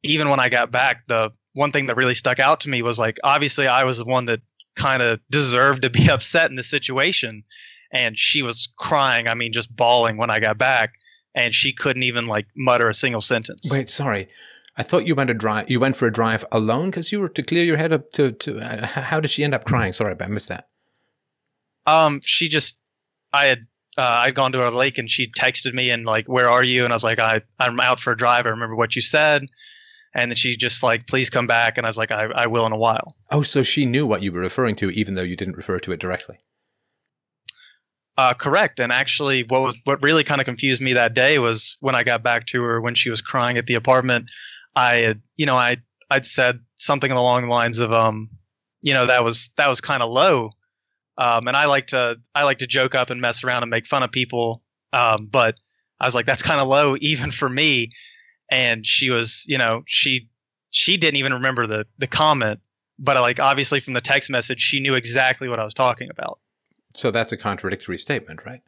even 0.02 0.28
when 0.28 0.40
I 0.40 0.48
got 0.48 0.70
back, 0.70 1.06
the 1.06 1.30
one 1.54 1.70
thing 1.70 1.86
that 1.86 1.96
really 1.96 2.14
stuck 2.14 2.38
out 2.40 2.60
to 2.60 2.68
me 2.70 2.82
was 2.82 2.98
like 2.98 3.18
obviously 3.24 3.66
I 3.66 3.84
was 3.84 3.98
the 3.98 4.04
one 4.04 4.26
that 4.26 4.40
kind 4.74 5.02
of 5.02 5.20
deserved 5.30 5.82
to 5.82 5.90
be 5.90 6.08
upset 6.10 6.50
in 6.50 6.56
the 6.56 6.62
situation 6.62 7.42
and 7.92 8.16
she 8.16 8.40
was 8.40 8.72
crying 8.78 9.28
i 9.28 9.34
mean 9.34 9.52
just 9.52 9.76
bawling 9.76 10.16
when 10.16 10.30
i 10.30 10.40
got 10.40 10.56
back 10.56 10.94
and 11.34 11.54
she 11.54 11.74
couldn't 11.74 12.04
even 12.04 12.26
like 12.26 12.46
mutter 12.56 12.88
a 12.88 12.94
single 12.94 13.20
sentence 13.20 13.68
Wait, 13.70 13.90
sorry. 13.90 14.28
I 14.78 14.82
thought 14.82 15.06
you 15.06 15.14
went 15.14 15.28
a 15.28 15.34
drive. 15.34 15.70
You 15.70 15.78
went 15.78 15.96
for 15.96 16.06
a 16.06 16.12
drive 16.12 16.46
alone 16.50 16.88
because 16.88 17.12
you 17.12 17.20
were 17.20 17.28
to 17.28 17.42
clear 17.42 17.62
your 17.64 17.76
head 17.76 17.92
up 17.92 18.10
to. 18.12 18.32
to 18.32 18.58
uh, 18.60 18.86
how 18.86 19.20
did 19.20 19.30
she 19.30 19.44
end 19.44 19.54
up 19.54 19.66
crying? 19.66 19.92
Sorry, 19.92 20.16
I 20.18 20.26
missed 20.28 20.48
that. 20.48 20.68
um 21.86 22.20
she 22.24 22.48
just 22.48 22.78
i 23.34 23.44
had 23.46 23.66
uh, 23.98 24.20
i'd 24.22 24.34
gone 24.34 24.52
to 24.52 24.68
a 24.68 24.70
lake 24.70 24.98
and 24.98 25.10
she 25.10 25.26
texted 25.28 25.74
me 25.74 25.90
and 25.90 26.06
like 26.06 26.28
where 26.28 26.48
are 26.48 26.64
you 26.64 26.84
and 26.84 26.92
i 26.92 26.96
was 26.96 27.04
like 27.04 27.18
i 27.18 27.40
i'm 27.58 27.80
out 27.80 28.00
for 28.00 28.12
a 28.12 28.16
drive 28.16 28.46
i 28.46 28.50
remember 28.50 28.76
what 28.76 28.96
you 28.96 29.02
said 29.02 29.44
and 30.14 30.30
then 30.30 30.36
she 30.36 30.56
just 30.56 30.82
like 30.82 31.06
please 31.06 31.30
come 31.30 31.46
back 31.46 31.76
and 31.76 31.86
i 31.86 31.90
was 31.90 31.98
like 31.98 32.10
i, 32.10 32.24
I 32.34 32.46
will 32.46 32.66
in 32.66 32.72
a 32.72 32.78
while 32.78 33.16
Oh, 33.32 33.40
so 33.42 33.62
she 33.62 33.86
knew 33.86 34.06
what 34.06 34.22
you 34.22 34.30
were 34.30 34.40
referring 34.40 34.76
to, 34.76 34.90
even 34.90 35.14
though 35.14 35.22
you 35.22 35.36
didn't 35.36 35.56
refer 35.56 35.78
to 35.78 35.92
it 35.92 35.98
directly. 36.00 36.36
Uh, 38.18 38.34
correct. 38.34 38.78
And 38.78 38.92
actually, 38.92 39.44
what 39.44 39.62
was 39.62 39.78
what 39.84 40.02
really 40.02 40.22
kind 40.22 40.38
of 40.38 40.44
confused 40.44 40.82
me 40.82 40.92
that 40.92 41.14
day 41.14 41.38
was 41.38 41.78
when 41.80 41.94
I 41.94 42.04
got 42.04 42.22
back 42.22 42.44
to 42.48 42.62
her 42.62 42.78
when 42.78 42.94
she 42.94 43.08
was 43.08 43.22
crying 43.22 43.56
at 43.56 43.66
the 43.66 43.74
apartment. 43.74 44.30
I 44.76 44.96
had, 44.96 45.22
you 45.36 45.46
know, 45.46 45.56
I 45.56 45.78
I'd 46.10 46.26
said 46.26 46.60
something 46.76 47.10
along 47.10 47.44
the 47.44 47.48
lines 47.48 47.78
of, 47.78 47.90
um, 47.90 48.28
you 48.82 48.92
know, 48.92 49.06
that 49.06 49.24
was 49.24 49.48
that 49.56 49.68
was 49.68 49.80
kind 49.80 50.02
of 50.02 50.10
low. 50.10 50.50
Um, 51.18 51.46
and 51.48 51.56
I 51.56 51.66
like 51.66 51.88
to 51.88 52.18
I 52.34 52.44
like 52.44 52.58
to 52.58 52.66
joke 52.66 52.94
up 52.94 53.10
and 53.10 53.20
mess 53.20 53.44
around 53.44 53.62
and 53.62 53.70
make 53.70 53.86
fun 53.86 54.02
of 54.02 54.10
people. 54.10 54.62
Um, 54.92 55.26
but 55.30 55.56
I 56.00 56.06
was 56.06 56.14
like, 56.14 56.26
that's 56.26 56.42
kind 56.42 56.60
of 56.60 56.68
low 56.68 56.96
even 57.00 57.30
for 57.30 57.48
me. 57.48 57.90
And 58.50 58.86
she 58.86 59.10
was, 59.10 59.44
you 59.46 59.58
know, 59.58 59.82
she 59.86 60.28
she 60.70 60.96
didn't 60.96 61.16
even 61.16 61.32
remember 61.32 61.66
the 61.66 61.86
the 61.98 62.06
comment, 62.06 62.60
but 62.98 63.16
like 63.20 63.40
obviously 63.40 63.80
from 63.80 63.94
the 63.94 64.00
text 64.00 64.30
message, 64.30 64.60
she 64.60 64.80
knew 64.80 64.94
exactly 64.94 65.48
what 65.48 65.58
I 65.60 65.64
was 65.64 65.74
talking 65.74 66.08
about. 66.10 66.38
So 66.94 67.10
that's 67.10 67.32
a 67.32 67.36
contradictory 67.36 67.98
statement, 67.98 68.44
right? 68.44 68.62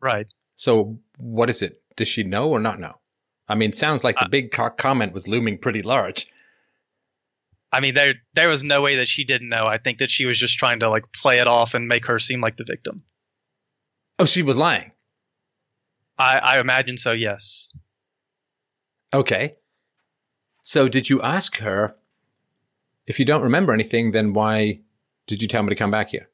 Right. 0.00 0.28
So 0.56 0.98
what 1.18 1.50
is 1.50 1.62
it? 1.62 1.80
Does 1.96 2.08
she 2.08 2.22
know 2.22 2.50
or 2.50 2.60
not 2.60 2.80
know? 2.80 2.96
I 3.48 3.54
mean, 3.54 3.72
sounds 3.72 4.02
like 4.02 4.16
the 4.16 4.24
Uh, 4.24 4.28
big 4.28 4.50
co- 4.50 4.70
comment 4.70 5.12
was 5.12 5.28
looming 5.28 5.58
pretty 5.58 5.82
large. 5.82 6.26
I 7.76 7.80
mean, 7.80 7.92
there 7.92 8.14
there 8.32 8.48
was 8.48 8.64
no 8.64 8.80
way 8.80 8.96
that 8.96 9.06
she 9.06 9.22
didn't 9.22 9.50
know. 9.50 9.66
I 9.66 9.76
think 9.76 9.98
that 9.98 10.10
she 10.10 10.24
was 10.24 10.38
just 10.38 10.56
trying 10.56 10.80
to 10.80 10.88
like 10.88 11.12
play 11.12 11.40
it 11.40 11.46
off 11.46 11.74
and 11.74 11.86
make 11.86 12.06
her 12.06 12.18
seem 12.18 12.40
like 12.40 12.56
the 12.56 12.64
victim. 12.64 12.96
Oh, 14.18 14.24
she 14.24 14.42
was 14.42 14.56
lying. 14.56 14.92
I, 16.16 16.38
I 16.38 16.58
imagine 16.58 16.96
so. 16.96 17.12
Yes. 17.12 17.70
Okay. 19.12 19.56
So 20.62 20.88
did 20.88 21.10
you 21.10 21.20
ask 21.20 21.58
her 21.58 21.96
if 23.06 23.18
you 23.18 23.26
don't 23.26 23.42
remember 23.42 23.74
anything, 23.74 24.12
then 24.12 24.32
why 24.32 24.80
did 25.26 25.42
you 25.42 25.48
tell 25.48 25.62
me 25.62 25.68
to 25.68 25.76
come 25.76 25.90
back 25.90 26.08
here? 26.08 26.30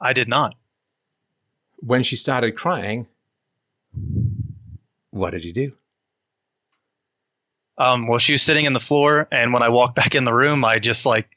I 0.00 0.12
did 0.12 0.26
not. 0.26 0.56
When 1.76 2.02
she 2.02 2.16
started 2.16 2.56
crying, 2.56 3.06
what 5.12 5.30
did 5.30 5.44
you 5.44 5.52
do? 5.52 5.72
Um, 7.78 8.06
well, 8.06 8.18
she 8.18 8.32
was 8.32 8.42
sitting 8.42 8.64
in 8.64 8.74
the 8.74 8.80
floor, 8.80 9.28
and 9.32 9.52
when 9.52 9.62
I 9.62 9.68
walked 9.68 9.96
back 9.96 10.14
in 10.14 10.24
the 10.24 10.34
room, 10.34 10.64
I 10.64 10.78
just 10.78 11.06
like 11.06 11.28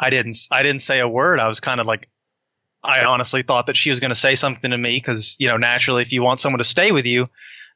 I 0.00 0.10
didn't 0.10 0.36
I 0.50 0.62
didn't 0.62 0.80
say 0.80 1.00
a 1.00 1.08
word. 1.08 1.40
I 1.40 1.48
was 1.48 1.60
kind 1.60 1.80
of 1.80 1.86
like 1.86 2.08
I 2.82 3.04
honestly 3.04 3.42
thought 3.42 3.66
that 3.66 3.76
she 3.76 3.90
was 3.90 4.00
going 4.00 4.10
to 4.10 4.16
say 4.16 4.34
something 4.34 4.70
to 4.70 4.78
me 4.78 4.96
because 4.96 5.36
you 5.38 5.48
know 5.48 5.56
naturally, 5.56 6.02
if 6.02 6.12
you 6.12 6.22
want 6.22 6.40
someone 6.40 6.58
to 6.58 6.64
stay 6.64 6.92
with 6.92 7.06
you, 7.06 7.26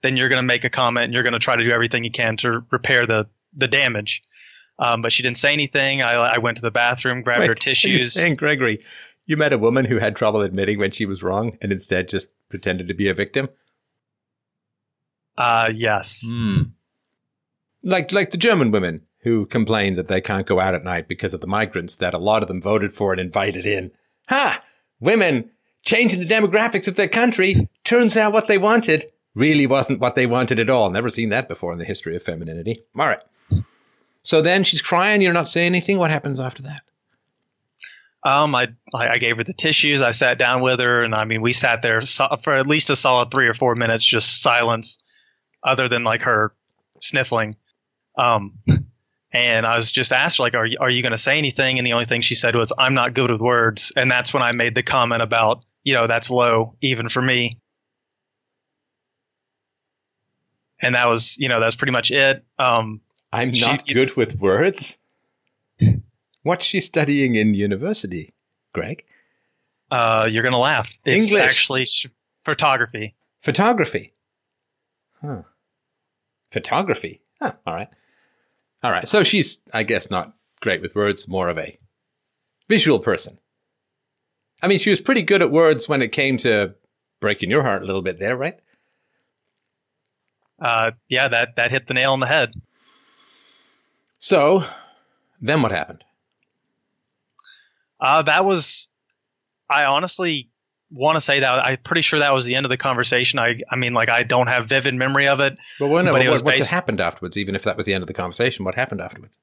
then 0.02 0.16
you're 0.16 0.28
going 0.28 0.42
to 0.42 0.46
make 0.46 0.64
a 0.64 0.70
comment 0.70 1.04
and 1.04 1.14
you're 1.14 1.22
going 1.22 1.32
to 1.32 1.38
try 1.38 1.56
to 1.56 1.64
do 1.64 1.70
everything 1.70 2.04
you 2.04 2.10
can 2.10 2.36
to 2.38 2.64
repair 2.70 3.06
the 3.06 3.26
the 3.56 3.68
damage. 3.68 4.22
Um, 4.80 5.02
but 5.02 5.12
she 5.12 5.22
didn't 5.22 5.38
say 5.38 5.52
anything. 5.52 6.02
I, 6.02 6.12
I 6.12 6.38
went 6.38 6.56
to 6.58 6.62
the 6.62 6.70
bathroom, 6.70 7.22
grabbed 7.22 7.40
Wait, 7.40 7.48
her 7.48 7.54
tissues. 7.54 8.12
saying, 8.12 8.36
Gregory, 8.36 8.80
you 9.26 9.36
met 9.36 9.52
a 9.52 9.58
woman 9.58 9.84
who 9.84 9.98
had 9.98 10.14
trouble 10.14 10.40
admitting 10.40 10.78
when 10.78 10.92
she 10.92 11.04
was 11.04 11.22
wrong 11.22 11.58
and 11.60 11.72
instead 11.72 12.08
just 12.08 12.28
pretended 12.48 12.86
to 12.88 12.94
be 12.94 13.08
a 13.08 13.14
victim? 13.14 13.48
Uh, 15.36 15.70
yes. 15.74 16.32
Hmm. 16.32 16.62
Like 17.88 18.12
like 18.12 18.30
the 18.30 18.36
German 18.36 18.70
women 18.70 19.02
who 19.22 19.46
complain 19.46 19.94
that 19.94 20.08
they 20.08 20.20
can't 20.20 20.46
go 20.46 20.60
out 20.60 20.74
at 20.74 20.84
night 20.84 21.08
because 21.08 21.34
of 21.34 21.40
the 21.40 21.46
migrants 21.46 21.96
that 21.96 22.14
a 22.14 22.18
lot 22.18 22.42
of 22.42 22.48
them 22.48 22.62
voted 22.62 22.92
for 22.92 23.12
and 23.12 23.20
invited 23.20 23.66
in. 23.66 23.90
Ha! 24.28 24.62
Women 25.00 25.50
changing 25.84 26.20
the 26.20 26.26
demographics 26.26 26.86
of 26.86 26.96
their 26.96 27.08
country. 27.08 27.68
Turns 27.84 28.16
out 28.16 28.32
what 28.32 28.46
they 28.46 28.58
wanted 28.58 29.10
really 29.34 29.66
wasn't 29.66 30.00
what 30.00 30.14
they 30.14 30.26
wanted 30.26 30.58
at 30.58 30.68
all. 30.68 30.90
Never 30.90 31.08
seen 31.08 31.30
that 31.30 31.48
before 31.48 31.72
in 31.72 31.78
the 31.78 31.84
history 31.84 32.16
of 32.16 32.22
femininity. 32.22 32.82
All 32.98 33.06
right. 33.06 33.20
So 34.22 34.42
then 34.42 34.64
she's 34.64 34.82
crying. 34.82 35.22
You're 35.22 35.32
not 35.32 35.48
saying 35.48 35.66
anything. 35.66 35.98
What 35.98 36.10
happens 36.10 36.40
after 36.40 36.62
that? 36.64 36.82
Um, 38.24 38.54
I 38.54 38.68
I 38.94 39.18
gave 39.18 39.36
her 39.38 39.44
the 39.44 39.54
tissues. 39.54 40.02
I 40.02 40.10
sat 40.10 40.38
down 40.38 40.60
with 40.60 40.80
her, 40.80 41.02
and 41.02 41.14
I 41.14 41.24
mean, 41.24 41.40
we 41.40 41.52
sat 41.52 41.82
there 41.82 42.00
for 42.00 42.52
at 42.52 42.66
least 42.66 42.90
a 42.90 42.96
solid 42.96 43.30
three 43.30 43.46
or 43.46 43.54
four 43.54 43.74
minutes, 43.76 44.04
just 44.04 44.42
silence, 44.42 44.98
other 45.62 45.88
than 45.88 46.04
like 46.04 46.22
her 46.22 46.52
sniffling. 47.00 47.56
Um, 48.18 48.52
and 49.32 49.64
I 49.66 49.76
was 49.76 49.90
just 49.92 50.12
asked 50.12 50.38
like, 50.38 50.54
"Are 50.54 50.66
you 50.66 50.76
are 50.80 50.90
you 50.90 51.02
going 51.02 51.12
to 51.12 51.18
say 51.18 51.38
anything?" 51.38 51.78
And 51.78 51.86
the 51.86 51.92
only 51.92 52.04
thing 52.04 52.20
she 52.20 52.34
said 52.34 52.54
was, 52.56 52.72
"I'm 52.78 52.94
not 52.94 53.14
good 53.14 53.30
with 53.30 53.40
words." 53.40 53.92
And 53.96 54.10
that's 54.10 54.34
when 54.34 54.42
I 54.42 54.52
made 54.52 54.74
the 54.74 54.82
comment 54.82 55.22
about, 55.22 55.64
you 55.84 55.94
know, 55.94 56.06
that's 56.06 56.28
low 56.30 56.74
even 56.82 57.08
for 57.08 57.22
me. 57.22 57.56
And 60.80 60.94
that 60.94 61.06
was, 61.06 61.36
you 61.38 61.48
know, 61.48 61.60
that's 61.60 61.74
pretty 61.76 61.92
much 61.92 62.10
it. 62.10 62.44
Um, 62.58 63.00
I'm 63.32 63.52
She- 63.52 63.60
not 63.62 63.86
good 63.86 64.16
with 64.16 64.38
words. 64.38 64.98
What's 66.42 66.64
she 66.64 66.80
studying 66.80 67.34
in 67.34 67.54
university, 67.54 68.32
Greg? 68.72 69.04
uh, 69.90 70.28
you're 70.30 70.42
gonna 70.42 70.58
laugh. 70.58 70.98
It's 71.04 71.26
English. 71.26 71.42
actually 71.48 71.84
sh- 71.86 72.06
photography. 72.44 73.14
Photography. 73.40 74.12
Huh. 75.20 75.42
Photography. 76.50 77.20
Huh. 77.40 77.52
All 77.66 77.74
right. 77.74 77.88
All 78.82 78.92
right. 78.92 79.08
So 79.08 79.22
she's, 79.22 79.58
I 79.72 79.82
guess, 79.82 80.10
not 80.10 80.34
great 80.60 80.80
with 80.80 80.94
words, 80.94 81.28
more 81.28 81.48
of 81.48 81.58
a 81.58 81.78
visual 82.68 82.98
person. 82.98 83.38
I 84.62 84.68
mean, 84.68 84.78
she 84.78 84.90
was 84.90 85.00
pretty 85.00 85.22
good 85.22 85.42
at 85.42 85.50
words 85.50 85.88
when 85.88 86.02
it 86.02 86.08
came 86.08 86.36
to 86.38 86.74
breaking 87.20 87.50
your 87.50 87.62
heart 87.62 87.82
a 87.82 87.86
little 87.86 88.02
bit 88.02 88.18
there, 88.18 88.36
right? 88.36 88.58
Uh, 90.60 90.92
yeah, 91.08 91.28
that 91.28 91.56
that 91.56 91.70
hit 91.70 91.86
the 91.86 91.94
nail 91.94 92.12
on 92.12 92.20
the 92.20 92.26
head. 92.26 92.52
So 94.18 94.64
then 95.40 95.62
what 95.62 95.70
happened? 95.70 96.02
Uh, 98.00 98.22
that 98.22 98.44
was, 98.44 98.90
I 99.70 99.84
honestly 99.84 100.50
want 100.90 101.16
to 101.16 101.20
say 101.20 101.40
that 101.40 101.64
I'm 101.64 101.76
pretty 101.78 102.00
sure 102.00 102.18
that 102.18 102.32
was 102.32 102.44
the 102.44 102.54
end 102.54 102.66
of 102.66 102.70
the 102.70 102.76
conversation. 102.76 103.38
I, 103.38 103.60
I 103.70 103.76
mean, 103.76 103.94
like 103.94 104.08
I 104.08 104.22
don't 104.22 104.48
have 104.48 104.66
vivid 104.66 104.94
memory 104.94 105.28
of 105.28 105.40
it. 105.40 105.58
Well, 105.80 105.90
well 105.90 106.02
no, 106.02 106.12
But 106.12 106.18
but 106.18 106.26
it 106.26 106.30
was 106.30 106.42
what, 106.42 106.58
what 106.58 106.68
happened 106.68 107.00
afterwards, 107.00 107.36
even 107.36 107.54
if 107.54 107.64
that 107.64 107.76
was 107.76 107.86
the 107.86 107.94
end 107.94 108.02
of 108.02 108.06
the 108.08 108.14
conversation? 108.14 108.64
What 108.64 108.74
happened 108.74 109.00
afterwards? 109.00 109.38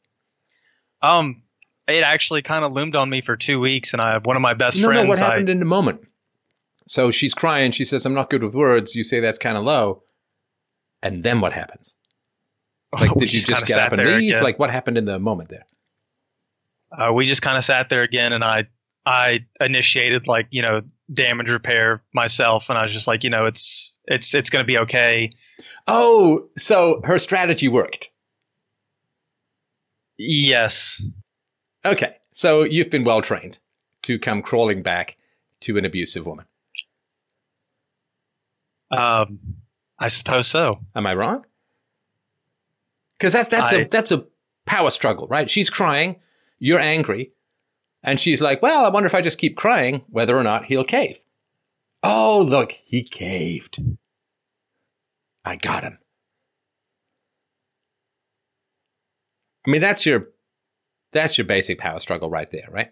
Um, 1.01 1.43
it 1.87 2.03
actually 2.03 2.41
kind 2.41 2.65
of 2.65 2.71
loomed 2.71 2.95
on 2.95 3.09
me 3.09 3.21
for 3.21 3.35
two 3.35 3.59
weeks, 3.59 3.93
and 3.93 4.01
I 4.01 4.13
have 4.13 4.25
one 4.25 4.35
of 4.35 4.41
my 4.41 4.53
best 4.53 4.81
no, 4.81 4.87
friends. 4.87 5.03
no, 5.03 5.09
what 5.09 5.21
I- 5.21 5.29
happened 5.31 5.49
in 5.49 5.59
the 5.59 5.65
moment? 5.65 6.01
So 6.87 7.09
she's 7.09 7.33
crying. 7.33 7.71
She 7.71 7.83
says, 7.85 8.05
I'm 8.05 8.13
not 8.13 8.29
good 8.29 8.43
with 8.43 8.53
words. 8.53 8.93
You 8.95 9.03
say 9.03 9.19
that's 9.19 9.39
kind 9.39 9.57
of 9.57 9.63
low. 9.63 10.03
And 11.01 11.23
then 11.23 11.41
what 11.41 11.53
happens? 11.53 11.95
Like, 12.99 13.11
did 13.15 13.33
you 13.33 13.41
just 13.41 13.47
kinda 13.47 13.65
get 13.65 13.77
up 13.77 13.91
and 13.91 14.01
leave? 14.01 14.29
again. 14.29 14.43
Like, 14.43 14.57
what 14.57 14.69
happened 14.69 14.97
in 14.97 15.03
the 15.03 15.19
moment 15.19 15.49
there? 15.49 15.65
uh, 16.97 17.11
we 17.13 17.25
just 17.25 17.41
kind 17.41 17.57
of 17.57 17.63
sat 17.63 17.89
there 17.89 18.03
again, 18.03 18.31
and 18.33 18.43
I 18.43 18.67
I 19.05 19.45
initiated 19.59 20.27
like 20.27 20.47
you 20.51 20.61
know 20.61 20.81
damage 21.13 21.49
repair 21.49 22.01
myself, 22.13 22.69
and 22.69 22.77
I 22.77 22.81
was 22.83 22.91
just 22.91 23.07
like, 23.07 23.23
you 23.23 23.29
know, 23.29 23.45
it's 23.45 23.99
it's 24.05 24.33
it's 24.33 24.49
going 24.49 24.63
to 24.63 24.67
be 24.67 24.77
okay. 24.79 25.29
Oh, 25.87 26.47
so 26.57 27.01
her 27.03 27.19
strategy 27.19 27.67
worked. 27.67 28.09
Yes, 30.17 31.05
Okay. 31.85 32.15
So 32.31 32.63
you've 32.63 32.89
been 32.89 33.03
well 33.03 33.21
trained 33.21 33.59
to 34.03 34.17
come 34.19 34.41
crawling 34.41 34.81
back 34.81 35.17
to 35.61 35.77
an 35.77 35.85
abusive 35.85 36.25
woman. 36.25 36.45
um, 38.91 39.39
I 39.99 40.07
suppose 40.09 40.47
so. 40.47 40.79
Am 40.95 41.05
I 41.07 41.13
wrong? 41.13 41.45
Because 43.17 43.33
that's 43.33 43.49
that's 43.49 43.71
a 43.71 43.81
I- 43.81 43.83
that's 43.85 44.11
a 44.11 44.25
power 44.65 44.89
struggle, 44.89 45.27
right? 45.27 45.49
She's 45.49 45.69
crying, 45.69 46.17
you're 46.59 46.79
angry, 46.79 47.31
and 48.05 48.19
she's 48.19 48.41
like, 48.41 48.61
"Well, 48.61 48.85
I 48.85 48.89
wonder 48.89 49.07
if 49.07 49.15
I 49.15 49.21
just 49.21 49.37
keep 49.37 49.57
crying, 49.57 50.03
whether 50.07 50.37
or 50.37 50.43
not 50.43 50.65
he'll 50.65 50.85
cave." 50.85 51.17
Oh, 52.03 52.45
look, 52.47 52.71
he 52.71 53.03
caved. 53.03 53.79
I 55.43 55.55
got 55.55 55.83
him. 55.83 55.97
I 59.65 59.71
mean, 59.71 59.81
that's 59.81 60.05
your 60.05 60.29
that's 61.11 61.37
your 61.37 61.45
basic 61.45 61.79
power 61.79 61.99
struggle 61.99 62.29
right 62.29 62.49
there, 62.51 62.67
right? 62.71 62.91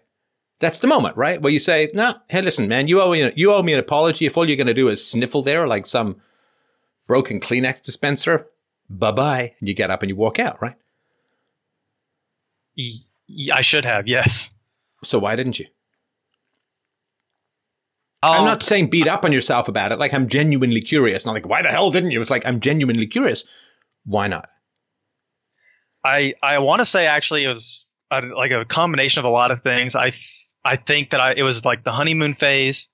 That's 0.60 0.78
the 0.78 0.86
moment, 0.86 1.16
right? 1.16 1.40
Where 1.40 1.52
you 1.52 1.58
say, 1.58 1.90
"No, 1.94 2.14
hey, 2.28 2.42
listen, 2.42 2.68
man, 2.68 2.88
you 2.88 3.00
owe 3.00 3.12
me 3.12 3.32
you 3.36 3.52
owe 3.52 3.62
me 3.62 3.72
an 3.72 3.78
apology. 3.78 4.26
If 4.26 4.36
all 4.36 4.46
you're 4.46 4.56
going 4.56 4.66
to 4.66 4.74
do 4.74 4.88
is 4.88 5.06
sniffle 5.06 5.42
there 5.42 5.66
like 5.68 5.86
some 5.86 6.16
broken 7.06 7.38
Kleenex 7.40 7.82
dispenser, 7.82 8.48
bye 8.90 9.12
bye," 9.12 9.54
and 9.60 9.68
you 9.68 9.74
get 9.74 9.90
up 9.90 10.02
and 10.02 10.10
you 10.10 10.16
walk 10.16 10.38
out, 10.38 10.60
right? 10.60 10.76
I 13.52 13.62
should 13.62 13.84
have. 13.84 14.08
Yes. 14.08 14.52
So 15.04 15.18
why 15.18 15.36
didn't 15.36 15.58
you? 15.58 15.66
I'm 18.22 18.40
Um, 18.40 18.46
not 18.46 18.62
saying 18.62 18.88
beat 18.88 19.06
up 19.06 19.24
on 19.24 19.32
yourself 19.32 19.68
about 19.68 19.92
it. 19.92 19.98
Like 19.98 20.14
I'm 20.14 20.28
genuinely 20.28 20.80
curious. 20.80 21.26
Not 21.26 21.32
like 21.32 21.46
why 21.46 21.62
the 21.62 21.68
hell 21.68 21.90
didn't 21.90 22.10
you? 22.10 22.20
It's 22.20 22.30
like 22.30 22.46
I'm 22.46 22.60
genuinely 22.60 23.06
curious. 23.06 23.44
Why 24.04 24.28
not? 24.28 24.48
I 26.04 26.34
I 26.42 26.58
want 26.58 26.80
to 26.80 26.86
say 26.86 27.06
actually 27.06 27.44
it 27.44 27.48
was 27.48 27.86
a, 28.10 28.22
like 28.22 28.50
a 28.50 28.64
combination 28.64 29.18
of 29.20 29.24
a 29.24 29.30
lot 29.30 29.50
of 29.50 29.60
things. 29.62 29.94
I 29.94 30.12
I 30.64 30.76
think 30.76 31.10
that 31.10 31.20
I 31.20 31.34
it 31.36 31.42
was 31.42 31.64
like 31.64 31.84
the 31.84 31.92
honeymoon 31.92 32.34
phase. 32.34 32.88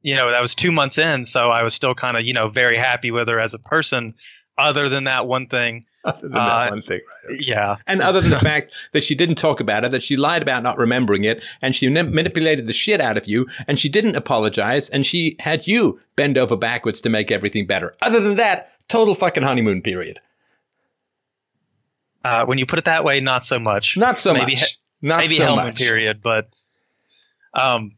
You 0.00 0.16
know, 0.16 0.30
that 0.30 0.42
was 0.42 0.54
two 0.56 0.72
months 0.72 0.98
in, 0.98 1.24
so 1.24 1.50
I 1.50 1.62
was 1.62 1.74
still 1.74 1.94
kind 1.94 2.16
of 2.16 2.24
you 2.24 2.32
know 2.32 2.48
very 2.48 2.76
happy 2.76 3.10
with 3.10 3.28
her 3.28 3.38
as 3.38 3.54
a 3.54 3.58
person. 3.58 4.14
Other 4.58 4.88
than 4.88 5.04
that 5.04 5.26
one 5.26 5.46
thing, 5.46 5.86
Uh, 6.04 6.12
that 6.22 6.70
one 6.70 6.82
thing, 6.82 7.00
right? 7.28 7.38
yeah, 7.40 7.76
And 7.86 8.02
other 8.02 8.20
than 8.20 8.30
the 8.30 8.38
fact 8.50 8.74
that 8.92 9.04
she 9.04 9.14
didn't 9.14 9.36
talk 9.36 9.60
about 9.60 9.84
it, 9.84 9.92
that 9.92 10.02
she 10.02 10.16
lied 10.16 10.42
about 10.42 10.62
not 10.64 10.76
remembering 10.76 11.22
it, 11.24 11.44
and 11.60 11.74
she 11.76 11.88
ma- 11.88 12.02
manipulated 12.02 12.66
the 12.66 12.72
shit 12.72 13.00
out 13.00 13.16
of 13.16 13.28
you, 13.28 13.46
and 13.68 13.78
she 13.78 13.88
didn't 13.88 14.16
apologize, 14.16 14.88
and 14.88 15.06
she 15.06 15.36
had 15.38 15.66
you 15.68 16.00
bend 16.16 16.36
over 16.36 16.56
backwards 16.56 17.00
to 17.02 17.08
make 17.08 17.30
everything 17.30 17.66
better. 17.66 17.94
Other 18.02 18.18
than 18.20 18.34
that, 18.34 18.72
total 18.88 19.14
fucking 19.14 19.44
honeymoon 19.44 19.80
period. 19.80 20.18
uh, 22.24 22.44
when 22.46 22.58
you 22.58 22.66
put 22.66 22.78
it 22.78 22.84
that 22.84 23.04
way, 23.04 23.20
not 23.20 23.44
so 23.44 23.58
much. 23.58 23.96
Not 23.96 24.18
so 24.18 24.32
Maybe 24.32 24.54
much. 24.56 24.78
not 25.02 25.18
maybe 25.18 25.34
so 25.36 25.54
much. 25.56 25.76
period, 25.76 26.20
but 26.22 26.48
um, 27.54 27.90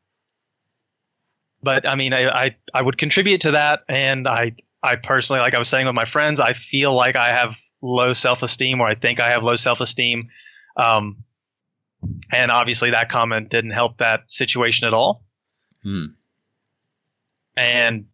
but 1.63 1.89
I 1.89 1.95
mean, 1.95 2.13
I, 2.13 2.29
I 2.29 2.57
I 2.75 2.83
would 2.83 2.99
contribute 2.99 3.41
to 3.43 3.53
that, 3.53 3.83
and 3.89 4.27
I 4.29 4.53
I 4.83 4.97
personally, 4.97 5.41
like 5.41 5.55
I 5.55 5.59
was 5.59 5.69
saying 5.69 5.87
with 5.87 5.95
my 5.95 6.05
friends, 6.05 6.41
I 6.41 6.53
feel 6.53 6.95
like 6.95 7.17
I 7.17 7.29
have 7.29 7.59
low 7.85 8.13
self 8.15 8.43
esteem, 8.43 8.81
or 8.81 8.89
I 8.89 8.95
think 8.95 9.21
I 9.21 9.29
have 9.29 9.45
low 9.45 9.57
self 9.57 9.81
esteem, 9.81 10.29
um, 10.77 11.19
and 12.33 12.51
obviously 12.51 12.91
that 12.91 13.09
comment 13.11 13.51
didn't 13.51 13.71
help 13.73 13.99
that 13.99 14.23
situation 14.29 14.87
at 14.87 14.95
all, 14.95 15.23
Hmm. 15.83 16.07
and 17.57 18.07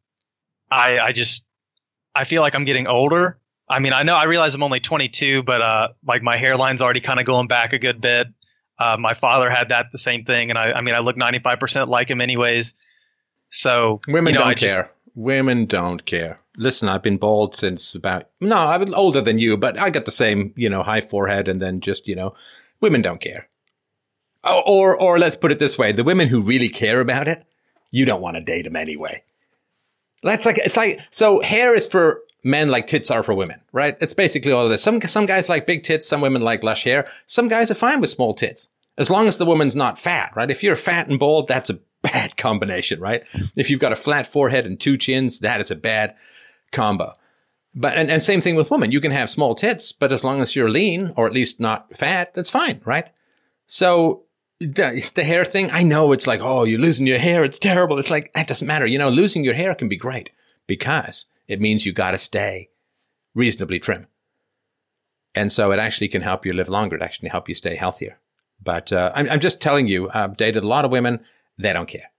I 0.70 0.98
I 0.98 1.12
just 1.12 1.44
I 2.14 2.24
feel 2.24 2.42
like 2.42 2.54
I'm 2.54 2.64
getting 2.64 2.86
older. 2.86 3.38
I 3.68 3.78
mean, 3.78 3.92
I 3.92 4.02
know 4.02 4.16
I 4.16 4.24
realize 4.24 4.52
I'm 4.56 4.64
only 4.64 4.80
22, 4.80 5.44
but 5.44 5.62
uh, 5.62 5.88
like 6.04 6.22
my 6.22 6.36
hairline's 6.36 6.82
already 6.82 6.98
kind 7.00 7.20
of 7.20 7.26
going 7.26 7.46
back 7.46 7.72
a 7.72 7.78
good 7.78 8.00
bit. 8.00 8.26
Uh, 8.80 8.96
my 8.98 9.14
father 9.14 9.48
had 9.48 9.68
that 9.68 9.92
the 9.92 9.98
same 9.98 10.24
thing, 10.24 10.50
and 10.50 10.58
I, 10.58 10.72
I 10.72 10.80
mean, 10.80 10.94
I 10.96 10.98
look 10.98 11.14
95% 11.16 11.86
like 11.86 12.10
him 12.10 12.20
anyways. 12.20 12.74
So 13.48 14.00
Women 14.08 14.32
you 14.32 14.38
know, 14.38 14.44
don't 14.44 14.50
I 14.50 14.54
just- 14.54 14.74
care. 14.74 14.92
Women 15.14 15.66
don't 15.66 16.04
care. 16.04 16.40
Listen, 16.56 16.88
I've 16.88 17.02
been 17.02 17.16
bald 17.16 17.54
since 17.54 17.94
about 17.94 18.28
no, 18.40 18.56
I 18.56 18.76
was 18.76 18.92
older 18.92 19.20
than 19.20 19.38
you, 19.38 19.56
but 19.56 19.78
I 19.78 19.90
got 19.90 20.04
the 20.04 20.12
same, 20.12 20.52
you 20.56 20.68
know, 20.68 20.82
high 20.82 21.00
forehead 21.00 21.48
and 21.48 21.60
then 21.60 21.80
just, 21.80 22.06
you 22.06 22.14
know, 22.14 22.34
women 22.80 23.02
don't 23.02 23.20
care. 23.20 23.48
Oh, 24.44 24.62
or, 24.66 24.96
or 24.96 25.18
let's 25.18 25.36
put 25.36 25.52
it 25.52 25.58
this 25.58 25.76
way: 25.76 25.92
the 25.92 26.04
women 26.04 26.28
who 26.28 26.40
really 26.40 26.68
care 26.68 27.00
about 27.00 27.28
it, 27.28 27.44
you 27.90 28.04
don't 28.04 28.22
want 28.22 28.36
to 28.36 28.42
date 28.42 28.62
them 28.62 28.76
anyway. 28.76 29.22
That's 30.22 30.46
like 30.46 30.58
it's 30.58 30.76
like 30.76 31.00
so. 31.10 31.40
Hair 31.42 31.74
is 31.74 31.86
for 31.86 32.22
men 32.42 32.70
like 32.70 32.86
tits 32.86 33.10
are 33.10 33.22
for 33.22 33.34
women, 33.34 33.60
right? 33.72 33.96
It's 34.00 34.14
basically 34.14 34.52
all 34.52 34.64
of 34.64 34.70
this. 34.70 34.82
Some 34.82 35.00
some 35.02 35.26
guys 35.26 35.48
like 35.48 35.66
big 35.66 35.82
tits, 35.82 36.08
some 36.08 36.20
women 36.20 36.42
like 36.42 36.62
lush 36.62 36.84
hair. 36.84 37.06
Some 37.26 37.48
guys 37.48 37.70
are 37.70 37.74
fine 37.74 38.00
with 38.00 38.10
small 38.10 38.34
tits 38.34 38.68
as 39.00 39.10
long 39.10 39.26
as 39.26 39.38
the 39.38 39.46
woman's 39.46 39.74
not 39.74 39.98
fat, 39.98 40.30
right? 40.36 40.50
If 40.50 40.62
you're 40.62 40.76
fat 40.76 41.08
and 41.08 41.18
bald, 41.18 41.48
that's 41.48 41.70
a 41.70 41.78
bad 42.02 42.36
combination, 42.36 43.00
right? 43.00 43.24
If 43.56 43.70
you've 43.70 43.80
got 43.80 43.92
a 43.92 43.96
flat 43.96 44.26
forehead 44.26 44.66
and 44.66 44.78
two 44.78 44.96
chins, 44.96 45.40
that 45.40 45.60
is 45.60 45.70
a 45.70 45.76
bad 45.76 46.14
combo. 46.72 47.14
But 47.74 47.96
and, 47.96 48.10
and 48.10 48.22
same 48.22 48.40
thing 48.40 48.56
with 48.56 48.70
women. 48.70 48.90
You 48.90 49.00
can 49.00 49.12
have 49.12 49.30
small 49.30 49.54
tits, 49.54 49.92
but 49.92 50.12
as 50.12 50.24
long 50.24 50.40
as 50.40 50.56
you're 50.56 50.70
lean 50.70 51.12
or 51.16 51.26
at 51.26 51.32
least 51.32 51.60
not 51.60 51.96
fat, 51.96 52.34
that's 52.34 52.50
fine, 52.50 52.80
right? 52.84 53.08
So 53.66 54.24
the, 54.58 55.08
the 55.14 55.24
hair 55.24 55.44
thing, 55.44 55.70
I 55.70 55.82
know 55.82 56.12
it's 56.12 56.26
like, 56.26 56.40
oh, 56.40 56.64
you're 56.64 56.80
losing 56.80 57.06
your 57.06 57.18
hair. 57.18 57.44
It's 57.44 57.58
terrible. 57.58 57.98
It's 57.98 58.10
like, 58.10 58.32
that 58.32 58.48
doesn't 58.48 58.66
matter. 58.66 58.86
You 58.86 58.98
know, 58.98 59.08
losing 59.08 59.44
your 59.44 59.54
hair 59.54 59.74
can 59.74 59.88
be 59.88 59.96
great 59.96 60.32
because 60.66 61.26
it 61.46 61.60
means 61.60 61.86
you 61.86 61.92
got 61.92 62.10
to 62.10 62.18
stay 62.18 62.70
reasonably 63.34 63.78
trim. 63.78 64.06
And 65.34 65.52
so 65.52 65.70
it 65.70 65.78
actually 65.78 66.08
can 66.08 66.22
help 66.22 66.44
you 66.44 66.52
live 66.52 66.68
longer. 66.68 66.96
It 66.96 67.02
actually 67.02 67.28
help 67.28 67.48
you 67.48 67.54
stay 67.54 67.76
healthier. 67.76 68.18
But 68.62 68.92
uh, 68.92 69.12
I'm, 69.14 69.28
I'm, 69.30 69.40
just 69.40 69.60
telling 69.60 69.86
you, 69.86 70.10
I've 70.12 70.36
dated 70.36 70.64
a 70.64 70.68
lot 70.68 70.84
of 70.84 70.90
women. 70.90 71.20
They 71.60 71.72
don't 71.72 71.88
care. 71.88 72.10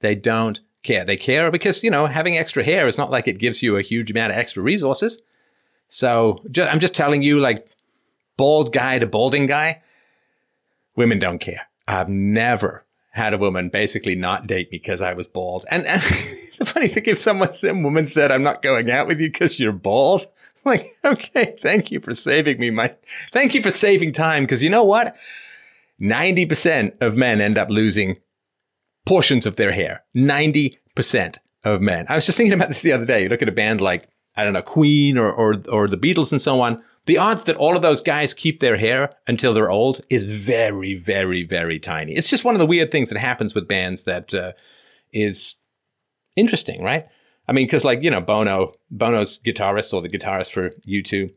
They 0.00 0.14
don't 0.14 0.60
care. 0.82 1.04
They 1.04 1.16
care 1.16 1.50
because, 1.50 1.82
you 1.82 1.90
know, 1.90 2.06
having 2.06 2.36
extra 2.36 2.64
hair 2.64 2.86
is 2.86 2.98
not 2.98 3.10
like 3.10 3.28
it 3.28 3.38
gives 3.38 3.62
you 3.62 3.76
a 3.76 3.82
huge 3.82 4.10
amount 4.10 4.32
of 4.32 4.38
extra 4.38 4.62
resources. 4.62 5.20
So 5.88 6.42
I'm 6.56 6.80
just 6.80 6.94
telling 6.94 7.22
you, 7.22 7.38
like, 7.38 7.68
bald 8.36 8.72
guy 8.72 8.98
to 8.98 9.06
balding 9.06 9.46
guy, 9.46 9.82
women 10.96 11.18
don't 11.18 11.38
care. 11.38 11.68
I've 11.86 12.08
never 12.08 12.84
had 13.10 13.34
a 13.34 13.38
woman 13.38 13.68
basically 13.68 14.14
not 14.14 14.46
date 14.46 14.72
me 14.72 14.78
because 14.78 15.00
I 15.00 15.12
was 15.12 15.26
bald. 15.26 15.64
And, 15.70 15.86
and 15.86 16.00
the 16.58 16.64
funny 16.64 16.88
thing, 16.88 17.04
if 17.06 17.18
someone, 17.18 17.54
some 17.54 17.82
woman 17.82 18.06
said, 18.06 18.32
I'm 18.32 18.42
not 18.42 18.62
going 18.62 18.90
out 18.90 19.06
with 19.06 19.20
you 19.20 19.28
because 19.28 19.60
you're 19.60 19.72
bald, 19.72 20.24
I'm 20.64 20.72
like, 20.72 20.86
okay, 21.04 21.56
thank 21.60 21.90
you 21.90 22.00
for 22.00 22.14
saving 22.14 22.58
me 22.58 22.70
my, 22.70 22.94
thank 23.32 23.54
you 23.54 23.62
for 23.62 23.70
saving 23.70 24.12
time. 24.12 24.46
Cause 24.46 24.62
you 24.62 24.70
know 24.70 24.84
what? 24.84 25.14
90% 26.00 27.00
of 27.00 27.16
men 27.16 27.40
end 27.40 27.58
up 27.58 27.68
losing 27.68 28.16
portions 29.06 29.46
of 29.46 29.56
their 29.56 29.72
hair. 29.72 30.04
90% 30.16 31.38
of 31.64 31.80
men. 31.80 32.06
I 32.08 32.16
was 32.16 32.26
just 32.26 32.36
thinking 32.36 32.54
about 32.54 32.68
this 32.68 32.82
the 32.82 32.92
other 32.92 33.04
day. 33.04 33.24
You 33.24 33.28
look 33.28 33.42
at 33.42 33.48
a 33.48 33.52
band 33.52 33.80
like, 33.80 34.08
I 34.36 34.44
don't 34.44 34.52
know, 34.52 34.62
Queen 34.62 35.18
or, 35.18 35.30
or, 35.30 35.62
or 35.70 35.88
the 35.88 35.96
Beatles 35.96 36.32
and 36.32 36.40
so 36.40 36.60
on. 36.60 36.82
The 37.06 37.18
odds 37.18 37.44
that 37.44 37.56
all 37.56 37.74
of 37.74 37.82
those 37.82 38.00
guys 38.00 38.32
keep 38.32 38.60
their 38.60 38.76
hair 38.76 39.12
until 39.26 39.52
they're 39.52 39.70
old 39.70 40.00
is 40.08 40.24
very, 40.24 40.94
very, 40.94 41.44
very 41.44 41.80
tiny. 41.80 42.14
It's 42.14 42.30
just 42.30 42.44
one 42.44 42.54
of 42.54 42.60
the 42.60 42.66
weird 42.66 42.92
things 42.92 43.08
that 43.08 43.18
happens 43.18 43.54
with 43.54 43.66
bands 43.66 44.04
that 44.04 44.32
uh, 44.32 44.52
is 45.12 45.56
interesting, 46.36 46.82
right? 46.82 47.06
I 47.48 47.52
mean, 47.52 47.66
because 47.66 47.84
like 47.84 48.02
you 48.02 48.10
know, 48.10 48.20
Bono, 48.20 48.74
Bono's 48.90 49.38
guitarist 49.38 49.92
or 49.92 50.00
the 50.00 50.08
guitarist 50.08 50.52
for 50.52 50.70
U2, 50.88 51.30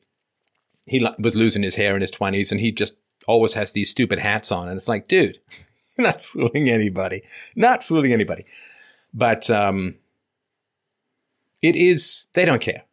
he 0.86 1.08
was 1.20 1.36
losing 1.36 1.64
his 1.64 1.76
hair 1.76 1.96
in 1.96 2.02
his 2.02 2.12
twenties, 2.12 2.52
and 2.52 2.62
he 2.62 2.72
just 2.72 2.96
always 3.28 3.54
has 3.54 3.72
these 3.72 3.90
stupid 3.90 4.20
hats 4.20 4.52
on. 4.52 4.68
And 4.68 4.78
it's 4.78 4.88
like, 4.88 5.08
dude, 5.08 5.40
not 6.00 6.22
fooling 6.22 6.70
anybody. 6.70 7.24
Not 7.56 7.84
fooling 7.84 8.14
anybody. 8.14 8.46
But 9.14 9.50
um, 9.50 9.96
it 11.62 11.76
is, 11.76 12.28
they 12.34 12.46
don't 12.46 12.62
care. 12.62 12.84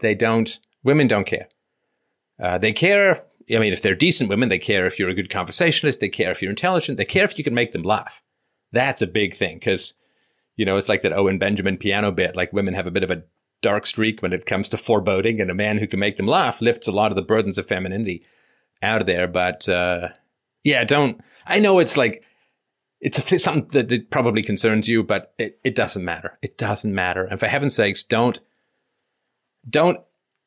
They 0.00 0.14
don't, 0.14 0.58
women 0.82 1.08
don't 1.08 1.26
care. 1.26 1.48
Uh, 2.38 2.58
they 2.58 2.72
care, 2.72 3.24
I 3.50 3.58
mean, 3.58 3.72
if 3.72 3.80
they're 3.80 3.94
decent 3.94 4.28
women, 4.28 4.48
they 4.48 4.58
care 4.58 4.86
if 4.86 4.98
you're 4.98 5.08
a 5.08 5.14
good 5.14 5.30
conversationalist. 5.30 6.00
They 6.00 6.08
care 6.08 6.30
if 6.30 6.42
you're 6.42 6.50
intelligent. 6.50 6.98
They 6.98 7.04
care 7.04 7.24
if 7.24 7.38
you 7.38 7.44
can 7.44 7.54
make 7.54 7.72
them 7.72 7.82
laugh. 7.82 8.22
That's 8.72 9.00
a 9.00 9.06
big 9.06 9.34
thing 9.34 9.56
because, 9.56 9.94
you 10.56 10.66
know, 10.66 10.76
it's 10.76 10.88
like 10.88 11.02
that 11.02 11.12
Owen 11.12 11.38
Benjamin 11.38 11.78
piano 11.78 12.10
bit. 12.10 12.36
Like 12.36 12.52
women 12.52 12.74
have 12.74 12.86
a 12.86 12.90
bit 12.90 13.04
of 13.04 13.10
a 13.10 13.22
dark 13.62 13.86
streak 13.86 14.20
when 14.20 14.32
it 14.32 14.46
comes 14.46 14.68
to 14.68 14.76
foreboding, 14.76 15.40
and 15.40 15.50
a 15.50 15.54
man 15.54 15.78
who 15.78 15.86
can 15.86 16.00
make 16.00 16.16
them 16.16 16.26
laugh 16.26 16.60
lifts 16.60 16.88
a 16.88 16.92
lot 16.92 17.10
of 17.10 17.16
the 17.16 17.22
burdens 17.22 17.56
of 17.56 17.66
femininity 17.66 18.24
out 18.82 19.00
of 19.00 19.06
there. 19.06 19.28
But 19.28 19.68
uh, 19.68 20.10
yeah, 20.66 20.82
don't. 20.82 21.20
I 21.46 21.60
know 21.60 21.78
it's 21.78 21.96
like 21.96 22.24
it's 23.00 23.24
th- 23.24 23.40
something 23.40 23.68
that, 23.68 23.88
that, 23.88 24.10
probably 24.10 24.42
concerns 24.42 24.88
you, 24.88 25.04
but 25.04 25.32
it, 25.38 25.60
it 25.62 25.76
doesn't 25.76 26.04
matter. 26.04 26.38
It 26.42 26.58
doesn't 26.58 26.92
matter. 26.92 27.24
And 27.24 27.38
for 27.38 27.46
heaven's 27.46 27.76
sakes, 27.76 28.02
don't 28.02 28.40
don't 29.70 30.00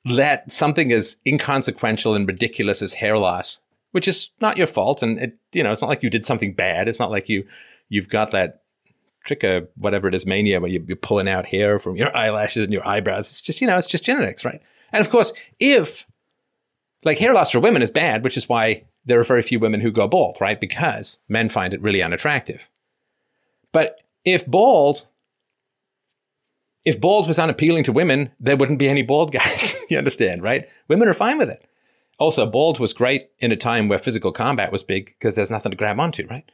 let 0.04 0.52
something 0.52 0.92
as 0.92 1.16
inconsequential 1.26 2.16
and 2.16 2.28
ridiculous 2.28 2.82
as 2.82 2.94
hair 2.94 3.18
loss, 3.18 3.62
which 3.92 4.10
is 4.10 4.32
not 4.42 4.58
your 4.58 4.68
fault, 4.68 5.02
and 5.02 5.18
it 5.20 5.38
you 5.54 5.64
know 5.64 5.72
it's 5.72 5.82
not 5.82 5.90
like 5.90 6.04
you 6.04 6.10
did 6.10 6.26
something 6.26 6.54
bad. 6.54 6.90
It's 6.90 7.00
not 7.00 7.12
like 7.12 7.30
you 7.30 7.48
you've 7.88 8.10
got 8.10 8.32
that 8.32 8.64
trick 9.24 9.44
of 9.44 9.70
whatever 9.78 10.10
it 10.10 10.16
is 10.16 10.26
mania 10.26 10.60
where 10.60 10.70
you're 10.70 10.98
pulling 10.98 11.30
out 11.30 11.46
hair 11.46 11.80
from 11.80 11.96
your 11.96 12.16
eyelashes 12.16 12.66
and 12.66 12.74
your 12.74 12.86
eyebrows. 12.86 13.30
It's 13.30 13.42
just 13.42 13.62
you 13.62 13.68
know 13.68 13.78
it's 13.78 13.88
just 13.88 14.04
genetics, 14.04 14.44
right? 14.44 14.62
And 14.92 15.00
of 15.00 15.10
course, 15.10 15.32
if 15.62 16.06
like 17.06 17.20
hair 17.20 17.34
loss 17.34 17.52
for 17.52 17.62
women 17.62 17.82
is 17.82 17.92
bad, 17.92 18.26
which 18.26 18.36
is 18.36 18.50
why 18.50 18.84
there 19.10 19.20
are 19.20 19.24
very 19.24 19.42
few 19.42 19.60
women 19.60 19.82
who 19.82 19.92
go 19.92 20.08
bald, 20.08 20.38
right? 20.40 20.60
Because 20.60 21.18
men 21.28 21.50
find 21.50 21.74
it 21.74 21.82
really 21.82 22.04
unattractive. 22.04 22.70
But 23.72 24.02
if 24.24 24.46
bald, 24.46 25.08
if 26.86 27.02
bald 27.02 27.28
was 27.28 27.40
unappealing 27.40 27.84
to 27.86 27.92
women, 27.92 28.32
there 28.40 28.56
wouldn't 28.56 28.80
be 28.80 28.88
any 28.88 29.02
bald 29.02 29.32
guys. 29.32 29.76
you 29.90 29.98
understand, 29.98 30.44
right? 30.44 30.70
Women 30.88 31.08
are 31.08 31.14
fine 31.14 31.38
with 31.38 31.50
it. 31.50 31.66
Also, 32.20 32.46
bald 32.46 32.80
was 32.80 32.94
great 32.94 33.30
in 33.40 33.52
a 33.52 33.56
time 33.56 33.88
where 33.88 33.98
physical 33.98 34.32
combat 34.32 34.72
was 34.72 34.84
big 34.84 35.08
because 35.08 35.36
there's 35.36 35.50
nothing 35.50 35.72
to 35.72 35.78
grab 35.78 36.00
onto, 36.00 36.28
right? 36.28 36.50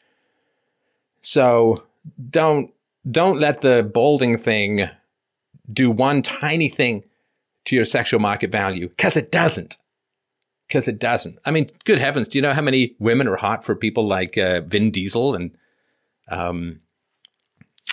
So 1.22 1.84
don't 2.30 2.72
don't 3.10 3.40
let 3.40 3.62
the 3.62 3.84
balding 3.84 4.38
thing 4.38 4.90
do 5.72 5.92
one 5.92 6.22
tiny 6.22 6.70
thing 6.70 7.04
to 7.66 7.76
your 7.76 7.86
sexual 7.86 8.20
market 8.20 8.52
value 8.52 8.90
because 8.90 9.18
it 9.18 9.32
doesn't 9.32 9.78
because 10.68 10.88
it 10.88 11.00
doesn't. 11.00 11.38
I 11.46 11.52
mean, 11.52 11.70
good 11.84 12.00
heavens, 12.00 12.28
do 12.28 12.38
you 12.38 12.42
know 12.42 12.54
how 12.54 12.62
many 12.62 12.96
women 13.00 13.28
are 13.28 13.36
hot 13.36 13.64
for 13.64 13.76
people 13.76 14.08
like 14.08 14.38
uh, 14.38 14.62
Vin 14.62 14.92
Diesel 14.92 15.36
and 15.36 15.56
um, 16.28 16.82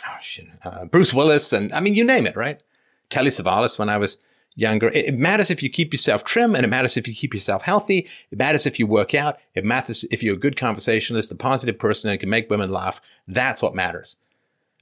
oh 0.06 0.16
shit, 0.20 0.46
uh, 0.64 0.84
Bruce 0.86 1.12
Willis 1.12 1.52
and 1.52 1.72
I 1.72 1.80
mean, 1.80 1.94
you 1.94 2.04
name 2.04 2.26
it, 2.26 2.36
right? 2.36 2.62
Telly 3.10 3.30
Savalas 3.30 3.78
when 3.78 3.88
I 3.88 3.98
was 3.98 4.16
younger. 4.54 4.88
It, 4.88 5.06
it, 5.06 5.18
matters 5.18 5.50
if 5.50 5.62
you 5.62 5.70
keep 5.70 5.92
yourself 5.92 6.24
trim, 6.24 6.54
and 6.54 6.64
it 6.64 6.68
matters 6.68 6.96
if 6.96 7.06
you 7.06 7.14
keep 7.14 7.34
yourself 7.34 7.62
healthy. 7.62 8.08
It 8.30 8.38
matters 8.38 8.66
if 8.66 8.78
you 8.78 8.86
work 8.86 9.14
out. 9.14 9.38
It 9.54 9.64
matters 9.64 10.04
if 10.10 10.22
you're 10.22 10.34
a 10.34 10.38
good 10.38 10.56
conversationalist, 10.56 11.30
a 11.30 11.34
positive 11.34 11.78
person, 11.78 12.10
and 12.10 12.20
can 12.20 12.28
make 12.28 12.50
women 12.50 12.70
laugh. 12.70 13.00
That's 13.26 13.62
what 13.62 13.74
matters. 13.74 14.16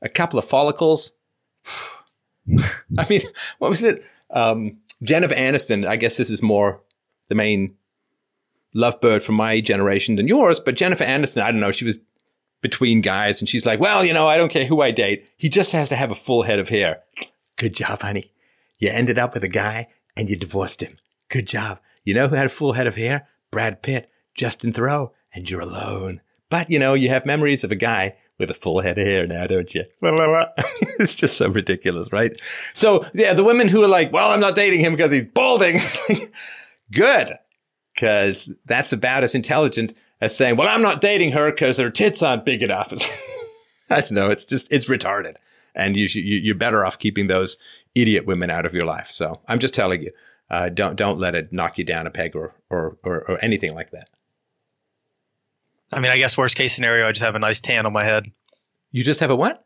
A 0.02 0.08
couple 0.08 0.38
of 0.38 0.44
follicles. 0.44 1.12
I 2.98 3.06
mean, 3.08 3.22
what 3.58 3.70
was 3.70 3.82
it? 3.82 4.04
Um, 4.30 4.78
Jennifer 5.02 5.34
Aniston. 5.34 5.86
I 5.86 5.96
guess 5.96 6.16
this 6.16 6.30
is 6.30 6.42
more 6.42 6.82
the 7.28 7.34
main 7.34 7.76
lovebird 8.74 9.22
from 9.22 9.34
my 9.34 9.60
generation 9.60 10.16
than 10.16 10.28
yours, 10.28 10.60
but 10.60 10.76
Jennifer 10.76 11.04
Anderson, 11.04 11.42
I 11.42 11.50
don't 11.50 11.60
know, 11.60 11.72
she 11.72 11.84
was 11.84 12.00
between 12.62 13.00
guys 13.00 13.40
and 13.40 13.48
she's 13.48 13.66
like, 13.66 13.80
well, 13.80 14.04
you 14.04 14.12
know, 14.12 14.28
I 14.28 14.36
don't 14.36 14.50
care 14.50 14.66
who 14.66 14.82
I 14.82 14.90
date. 14.90 15.26
He 15.36 15.48
just 15.48 15.72
has 15.72 15.88
to 15.88 15.96
have 15.96 16.10
a 16.10 16.16
full 16.16 16.42
head 16.42 16.58
of 16.58 16.68
hair. 16.68 17.02
Good 17.56 17.74
job, 17.74 18.02
honey. 18.02 18.32
You 18.78 18.90
ended 18.90 19.18
up 19.18 19.34
with 19.34 19.44
a 19.44 19.48
guy 19.48 19.88
and 20.16 20.28
you 20.28 20.36
divorced 20.36 20.82
him. 20.82 20.94
Good 21.28 21.46
job. 21.46 21.80
You 22.04 22.14
know 22.14 22.28
who 22.28 22.36
had 22.36 22.46
a 22.46 22.50
full 22.50 22.74
head 22.74 22.86
of 22.86 22.96
hair? 22.96 23.28
Brad 23.50 23.82
Pitt, 23.82 24.10
Justin 24.34 24.72
Theroux, 24.72 25.10
and 25.34 25.50
you're 25.50 25.60
alone. 25.60 26.20
But, 26.48 26.70
you 26.70 26.78
know, 26.78 26.94
you 26.94 27.08
have 27.08 27.26
memories 27.26 27.64
of 27.64 27.70
a 27.70 27.76
guy 27.76 28.16
with 28.38 28.50
a 28.50 28.54
full 28.54 28.80
head 28.80 28.98
of 28.98 29.06
hair 29.06 29.26
now, 29.26 29.46
don't 29.46 29.72
you? 29.74 29.84
it's 30.98 31.14
just 31.14 31.36
so 31.36 31.48
ridiculous, 31.48 32.08
right? 32.12 32.40
So, 32.74 33.06
yeah, 33.14 33.34
the 33.34 33.44
women 33.44 33.68
who 33.68 33.82
are 33.82 33.88
like, 33.88 34.12
well, 34.12 34.30
I'm 34.30 34.40
not 34.40 34.54
dating 34.54 34.80
him 34.80 34.96
because 34.96 35.12
he's 35.12 35.26
balding. 35.26 35.78
Good 36.92 37.38
because 38.00 38.50
that's 38.64 38.94
about 38.94 39.24
as 39.24 39.34
intelligent 39.34 39.92
as 40.22 40.34
saying, 40.34 40.56
well, 40.56 40.68
I'm 40.68 40.80
not 40.80 41.02
dating 41.02 41.32
her 41.32 41.50
because 41.50 41.76
her 41.76 41.90
tits 41.90 42.22
aren't 42.22 42.46
big 42.46 42.62
enough. 42.62 42.92
I 43.90 44.00
don't 44.00 44.12
know. 44.12 44.30
It's 44.30 44.46
just, 44.46 44.68
it's 44.70 44.86
retarded. 44.86 45.36
And 45.74 45.98
you, 45.98 46.06
you, 46.06 46.52
are 46.52 46.56
better 46.56 46.84
off 46.84 46.98
keeping 46.98 47.26
those 47.26 47.58
idiot 47.94 48.24
women 48.24 48.48
out 48.48 48.64
of 48.64 48.72
your 48.72 48.86
life. 48.86 49.10
So 49.10 49.40
I'm 49.46 49.58
just 49.58 49.74
telling 49.74 50.02
you, 50.02 50.12
uh, 50.48 50.70
don't, 50.70 50.96
don't 50.96 51.18
let 51.18 51.34
it 51.34 51.52
knock 51.52 51.76
you 51.76 51.84
down 51.84 52.06
a 52.06 52.10
peg 52.10 52.34
or, 52.34 52.54
or, 52.70 52.96
or, 53.04 53.30
or 53.30 53.44
anything 53.44 53.74
like 53.74 53.90
that. 53.90 54.08
I 55.92 56.00
mean, 56.00 56.10
I 56.10 56.16
guess 56.16 56.38
worst 56.38 56.56
case 56.56 56.74
scenario, 56.74 57.06
I 57.06 57.12
just 57.12 57.24
have 57.24 57.34
a 57.34 57.38
nice 57.38 57.60
tan 57.60 57.84
on 57.84 57.92
my 57.92 58.04
head. 58.04 58.32
You 58.92 59.04
just 59.04 59.20
have 59.20 59.30
a 59.30 59.36
what? 59.36 59.62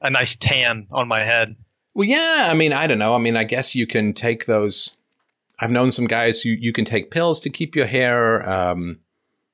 A 0.00 0.08
nice 0.08 0.34
tan 0.34 0.86
on 0.90 1.08
my 1.08 1.20
head. 1.20 1.54
Well, 1.92 2.08
yeah. 2.08 2.48
I 2.50 2.54
mean, 2.54 2.72
I 2.72 2.86
don't 2.86 2.98
know. 2.98 3.14
I 3.14 3.18
mean, 3.18 3.36
I 3.36 3.44
guess 3.44 3.74
you 3.74 3.86
can 3.86 4.14
take 4.14 4.46
those 4.46 4.95
I've 5.58 5.70
known 5.70 5.92
some 5.92 6.06
guys 6.06 6.42
who 6.42 6.50
you 6.50 6.72
can 6.72 6.84
take 6.84 7.10
pills 7.10 7.40
to 7.40 7.50
keep 7.50 7.74
your 7.74 7.86
hair. 7.86 8.48
Um, 8.48 8.98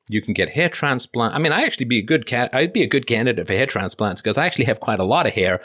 you 0.09 0.21
can 0.21 0.35
get 0.35 0.51
hair 0.51 0.69
transplant. 0.69 1.35
I 1.35 1.39
mean, 1.39 1.53
I 1.53 1.63
actually 1.63 1.87
be 1.87 1.99
a 1.99 2.03
good 2.03 2.27
cat. 2.27 2.51
I'd 2.53 2.73
be 2.73 2.83
a 2.83 2.89
good 2.89 3.07
candidate 3.07 3.47
for 3.47 3.53
hair 3.53 3.67
transplants 3.67 4.21
because 4.21 4.37
I 4.37 4.47
actually 4.47 4.65
have 4.65 4.81
quite 4.81 4.99
a 4.99 5.05
lot 5.05 5.27
of 5.27 5.33
hair, 5.33 5.61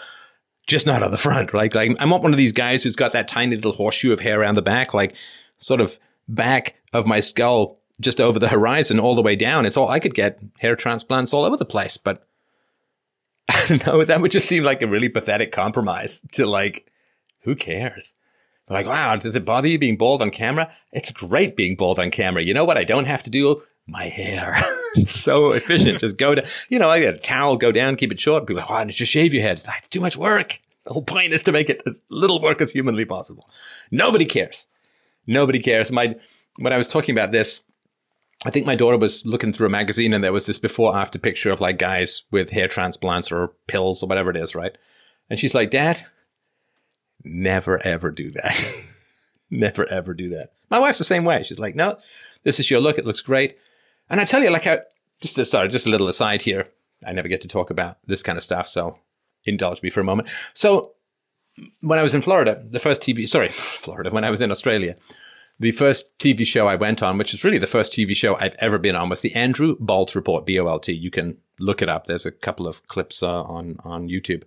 just 0.67 0.85
not 0.85 1.01
on 1.01 1.11
the 1.11 1.17
front. 1.17 1.53
Like, 1.53 1.73
like 1.73 1.95
I'm 1.99 2.09
not 2.09 2.21
one 2.21 2.33
of 2.33 2.37
these 2.37 2.53
guys 2.53 2.83
who's 2.83 2.95
got 2.95 3.13
that 3.13 3.27
tiny 3.27 3.55
little 3.55 3.71
horseshoe 3.71 4.13
of 4.13 4.19
hair 4.19 4.39
around 4.39 4.55
the 4.55 4.61
back, 4.61 4.93
like 4.93 5.15
sort 5.57 5.81
of 5.81 5.97
back 6.27 6.75
of 6.93 7.07
my 7.07 7.19
skull 7.19 7.79
just 7.99 8.21
over 8.21 8.37
the 8.37 8.49
horizon, 8.49 8.99
all 8.99 9.15
the 9.15 9.23
way 9.23 9.35
down. 9.35 9.65
It's 9.65 9.77
all 9.77 9.89
I 9.89 9.99
could 9.99 10.13
get 10.13 10.39
hair 10.59 10.75
transplants 10.75 11.33
all 11.33 11.45
over 11.45 11.57
the 11.57 11.65
place, 11.65 11.97
but 11.97 12.27
I 13.49 13.65
don't 13.67 13.85
know. 13.87 14.03
That 14.05 14.21
would 14.21 14.31
just 14.31 14.47
seem 14.47 14.63
like 14.63 14.83
a 14.83 14.87
really 14.87 15.09
pathetic 15.09 15.51
compromise 15.51 16.21
to 16.33 16.45
like, 16.45 16.91
who 17.41 17.55
cares? 17.55 18.13
Like, 18.69 18.85
wow, 18.85 19.15
does 19.15 19.35
it 19.35 19.45
bother 19.45 19.67
you 19.67 19.79
being 19.79 19.97
bald 19.97 20.21
on 20.21 20.29
camera? 20.29 20.71
It's 20.91 21.11
great 21.11 21.55
being 21.55 21.75
bald 21.75 21.99
on 21.99 22.11
camera. 22.11 22.43
You 22.43 22.53
know 22.53 22.65
what? 22.65 22.77
I 22.77 22.83
don't 22.83 23.07
have 23.07 23.23
to 23.23 23.29
do 23.29 23.63
my 23.87 24.05
hair. 24.05 24.63
so 25.07 25.53
efficient. 25.53 25.99
Just 25.99 26.17
go 26.17 26.35
to, 26.35 26.45
you 26.69 26.77
know, 26.77 26.89
I 26.89 26.99
get 26.99 27.15
a 27.15 27.19
towel, 27.19 27.55
go 27.55 27.71
down, 27.71 27.95
keep 27.95 28.11
it 28.11 28.19
short. 28.19 28.45
People 28.45 28.57
are 28.57 28.61
like, 28.63 28.69
why 28.69 28.79
don't 28.79 28.89
you 28.89 28.93
just 28.93 29.11
shave 29.11 29.33
your 29.33 29.43
head? 29.43 29.57
It's 29.57 29.67
like, 29.67 29.79
it's 29.79 29.89
too 29.89 30.01
much 30.01 30.17
work. 30.17 30.59
The 30.85 30.93
whole 30.93 31.03
point 31.03 31.33
is 31.33 31.41
to 31.41 31.51
make 31.51 31.69
it 31.69 31.81
as 31.85 31.97
little 32.09 32.41
work 32.41 32.61
as 32.61 32.71
humanly 32.71 33.05
possible. 33.05 33.49
Nobody 33.91 34.25
cares. 34.25 34.67
Nobody 35.25 35.59
cares. 35.59 35.91
My, 35.91 36.15
when 36.59 36.73
I 36.73 36.77
was 36.77 36.87
talking 36.87 37.13
about 37.13 37.31
this, 37.31 37.61
I 38.45 38.51
think 38.51 38.65
my 38.65 38.75
daughter 38.75 38.97
was 38.97 39.25
looking 39.25 39.51
through 39.51 39.67
a 39.67 39.71
magazine 39.71 40.13
and 40.13 40.23
there 40.23 40.33
was 40.33 40.45
this 40.45 40.59
before 40.59 40.95
after 40.95 41.17
picture 41.17 41.49
of 41.49 41.59
like 41.59 41.79
guys 41.79 42.23
with 42.31 42.51
hair 42.51 42.67
transplants 42.67 43.31
or 43.31 43.53
pills 43.67 44.03
or 44.03 44.07
whatever 44.07 44.29
it 44.29 44.37
is, 44.37 44.55
right? 44.55 44.77
And 45.29 45.39
she's 45.39 45.55
like, 45.55 45.71
Dad, 45.71 46.05
never 47.27 47.85
ever 47.85 48.11
do 48.11 48.31
that. 48.31 48.73
never 49.49 49.87
ever 49.87 50.13
do 50.13 50.29
that. 50.29 50.53
My 50.69 50.79
wife's 50.79 50.99
the 50.99 51.05
same 51.05 51.23
way. 51.23 51.43
She's 51.43 51.59
like, 51.59 51.75
no, 51.75 51.97
this 52.43 52.59
is 52.59 52.69
your 52.69 52.79
look. 52.79 52.97
It 52.97 53.05
looks 53.05 53.21
great. 53.21 53.57
And 54.09 54.19
I 54.19 54.25
tell 54.25 54.41
you, 54.41 54.49
like, 54.49 54.67
I, 54.67 54.79
just 55.21 55.43
sorry, 55.49 55.67
just 55.69 55.87
a 55.87 55.91
little 55.91 56.07
aside 56.07 56.41
here. 56.41 56.69
I 57.05 57.11
never 57.11 57.27
get 57.27 57.41
to 57.41 57.47
talk 57.47 57.69
about 57.69 57.97
this 58.05 58.23
kind 58.23 58.37
of 58.37 58.43
stuff, 58.43 58.67
so 58.67 58.97
indulge 59.45 59.83
me 59.83 59.89
for 59.89 59.99
a 59.99 60.05
moment. 60.05 60.29
So, 60.53 60.93
when 61.81 61.99
I 61.99 62.03
was 62.03 62.13
in 62.13 62.21
Florida, 62.21 62.63
the 62.69 62.79
first 62.79 63.01
TV, 63.01 63.27
sorry, 63.27 63.49
Florida, 63.49 64.11
when 64.11 64.23
I 64.23 64.31
was 64.31 64.41
in 64.41 64.51
Australia, 64.51 64.95
the 65.59 65.71
first 65.71 66.17
TV 66.19 66.45
show 66.45 66.67
I 66.67 66.75
went 66.75 67.01
on, 67.01 67.17
which 67.17 67.33
is 67.33 67.43
really 67.43 67.57
the 67.57 67.67
first 67.67 67.91
TV 67.91 68.15
show 68.15 68.35
I've 68.35 68.55
ever 68.59 68.77
been 68.77 68.95
on, 68.95 69.09
was 69.09 69.21
the 69.21 69.33
Andrew 69.33 69.75
Bolt 69.79 70.15
Report, 70.15 70.45
B 70.45 70.59
O 70.59 70.67
L 70.67 70.79
T. 70.79 70.93
You 70.93 71.11
can 71.11 71.37
look 71.59 71.81
it 71.81 71.89
up. 71.89 72.05
There's 72.05 72.25
a 72.25 72.31
couple 72.31 72.67
of 72.67 72.87
clips 72.87 73.23
uh, 73.23 73.43
on 73.43 73.77
on 73.83 74.07
YouTube 74.07 74.43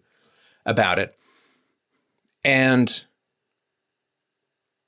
about 0.64 0.98
it. 0.98 1.16
And 2.44 3.04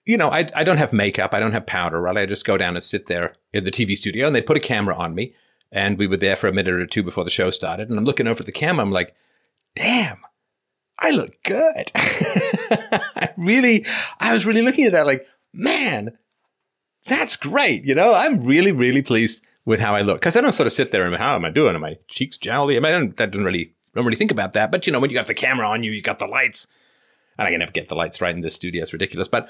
you 0.04 0.16
know, 0.16 0.30
I, 0.30 0.48
I 0.54 0.64
don't 0.64 0.78
have 0.78 0.92
makeup. 0.92 1.32
I 1.32 1.40
don't 1.40 1.52
have 1.52 1.66
powder, 1.66 2.00
right? 2.00 2.16
I 2.16 2.26
just 2.26 2.44
go 2.44 2.56
down 2.56 2.74
and 2.74 2.82
sit 2.82 3.06
there 3.06 3.34
in 3.52 3.64
the 3.64 3.70
TV 3.70 3.96
studio 3.96 4.26
and 4.26 4.34
they 4.34 4.42
put 4.42 4.56
a 4.56 4.60
camera 4.60 4.96
on 4.96 5.14
me. 5.14 5.34
And 5.70 5.96
we 5.96 6.06
were 6.06 6.16
there 6.16 6.36
for 6.36 6.48
a 6.48 6.52
minute 6.52 6.74
or 6.74 6.86
two 6.86 7.02
before 7.02 7.24
the 7.24 7.30
show 7.30 7.50
started. 7.50 7.88
And 7.88 7.98
I'm 7.98 8.04
looking 8.04 8.26
over 8.26 8.40
at 8.40 8.46
the 8.46 8.52
camera. 8.52 8.84
I'm 8.84 8.90
like, 8.90 9.14
damn, 9.74 10.18
I 10.98 11.12
look 11.12 11.42
good. 11.44 11.92
I 11.94 13.30
really, 13.38 13.86
I 14.20 14.32
was 14.32 14.44
really 14.44 14.62
looking 14.62 14.84
at 14.84 14.92
that 14.92 15.06
like, 15.06 15.26
man, 15.54 16.18
that's 17.06 17.36
great. 17.36 17.84
You 17.84 17.94
know, 17.94 18.12
I'm 18.12 18.42
really, 18.42 18.72
really 18.72 19.02
pleased 19.02 19.42
with 19.64 19.80
how 19.80 19.94
I 19.94 20.02
look. 20.02 20.20
Cause 20.20 20.36
I 20.36 20.40
don't 20.40 20.52
sort 20.52 20.66
of 20.66 20.72
sit 20.72 20.90
there 20.90 21.06
and 21.06 21.14
how 21.16 21.36
am 21.36 21.44
I 21.44 21.50
doing? 21.50 21.74
Are 21.74 21.78
my 21.78 21.96
cheeks 22.08 22.36
jowly? 22.36 22.76
I 22.76 22.80
mean, 22.80 23.14
I 23.18 23.22
I 23.22 23.26
don't 23.26 23.44
really, 23.44 23.72
don't 23.94 24.04
really 24.04 24.16
think 24.16 24.32
about 24.32 24.52
that. 24.54 24.70
But 24.70 24.86
you 24.86 24.92
know, 24.92 25.00
when 25.00 25.10
you 25.10 25.16
got 25.16 25.26
the 25.26 25.34
camera 25.34 25.68
on 25.68 25.84
you, 25.84 25.92
you 25.92 26.02
got 26.02 26.18
the 26.18 26.26
lights 26.26 26.66
and 27.38 27.48
I 27.48 27.50
can 27.50 27.60
never 27.60 27.72
get 27.72 27.88
the 27.88 27.94
lights 27.94 28.20
right 28.20 28.34
in 28.34 28.40
this 28.40 28.54
studio. 28.54 28.82
It's 28.82 28.92
ridiculous. 28.92 29.28
But 29.28 29.48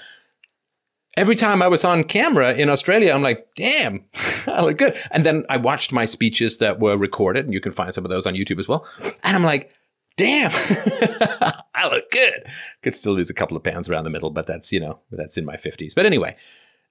every 1.17 1.35
time 1.35 1.63
I 1.63 1.69
was 1.69 1.85
on 1.85 2.05
camera 2.05 2.53
in 2.53 2.69
Australia, 2.69 3.13
I'm 3.13 3.23
like, 3.23 3.47
damn, 3.57 4.05
I 4.47 4.63
look 4.63 4.79
good. 4.79 4.97
And 5.11 5.25
then 5.25 5.45
I 5.49 5.57
watched 5.57 5.93
my 5.93 6.05
speeches 6.05 6.59
that 6.59 6.81
were 6.81 6.97
recorded, 6.97 7.45
and 7.45 7.55
you 7.55 7.61
can 7.61 7.73
find 7.73 7.93
some 7.93 8.05
of 8.05 8.11
those 8.11 8.27
on 8.27 8.35
YouTube 8.35 8.59
as 8.59 8.69
well. 8.69 8.87
And 9.03 9.37
I'm 9.37 9.45
like, 9.45 9.75
damn, 10.17 10.51
I 11.75 11.89
look 11.91 12.11
good. 12.11 12.45
Could 12.83 12.95
still 12.95 13.13
lose 13.13 13.31
a 13.31 13.35
couple 13.35 13.57
of 13.57 13.63
pounds 13.63 13.89
around 13.89 14.05
the 14.05 14.11
middle, 14.11 14.31
but 14.31 14.47
that's, 14.47 14.73
you 14.73 14.81
know, 14.81 15.01
that's 15.11 15.37
in 15.37 15.45
my 15.45 15.57
50s. 15.57 15.95
But 15.95 16.07
anyway, 16.07 16.37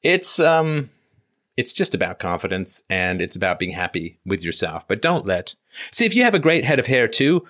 it's, 0.01 0.39
um, 0.39 0.89
it's 1.57 1.73
just 1.73 1.93
about 1.93 2.19
confidence 2.19 2.81
and 2.89 3.21
it's 3.21 3.35
about 3.35 3.59
being 3.59 3.71
happy 3.71 4.19
with 4.25 4.43
yourself. 4.43 4.87
But 4.87 5.01
don't 5.01 5.25
let, 5.25 5.55
see, 5.91 6.05
if 6.05 6.15
you 6.15 6.23
have 6.23 6.33
a 6.33 6.39
great 6.39 6.65
head 6.65 6.79
of 6.79 6.87
hair 6.87 7.07
too, 7.07 7.45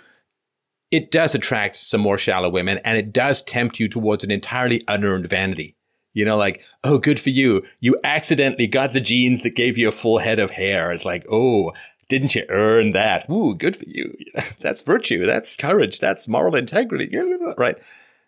it 0.91 1.09
does 1.09 1.33
attract 1.33 1.77
some 1.77 2.01
more 2.01 2.17
shallow 2.17 2.49
women 2.49 2.79
and 2.83 2.97
it 2.97 3.13
does 3.13 3.41
tempt 3.41 3.79
you 3.79 3.87
towards 3.87 4.23
an 4.23 4.31
entirely 4.31 4.83
unearned 4.87 5.27
vanity. 5.27 5.75
You 6.13 6.25
know, 6.25 6.35
like, 6.35 6.61
oh, 6.83 6.97
good 6.97 7.21
for 7.21 7.29
you. 7.29 7.63
You 7.79 7.97
accidentally 8.03 8.67
got 8.67 8.91
the 8.91 8.99
genes 8.99 9.43
that 9.43 9.55
gave 9.55 9.77
you 9.77 9.87
a 9.87 9.93
full 9.93 10.17
head 10.17 10.39
of 10.39 10.51
hair. 10.51 10.91
It's 10.91 11.05
like, 11.05 11.25
oh, 11.31 11.71
didn't 12.09 12.35
you 12.35 12.43
earn 12.49 12.89
that? 12.91 13.29
Ooh, 13.29 13.55
good 13.55 13.77
for 13.77 13.85
you. 13.87 14.13
That's 14.59 14.81
virtue. 14.81 15.25
That's 15.25 15.55
courage. 15.55 16.01
That's 16.01 16.27
moral 16.27 16.55
integrity. 16.55 17.09
Right. 17.57 17.77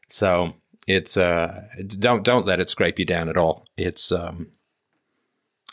So 0.07 0.53
it's, 0.87 1.17
uh, 1.17 1.63
don't, 1.87 2.23
don't 2.23 2.45
let 2.45 2.59
it 2.59 2.69
scrape 2.69 2.99
you 2.99 3.05
down 3.05 3.29
at 3.29 3.37
all. 3.37 3.65
It's, 3.77 4.11
um, 4.11 4.47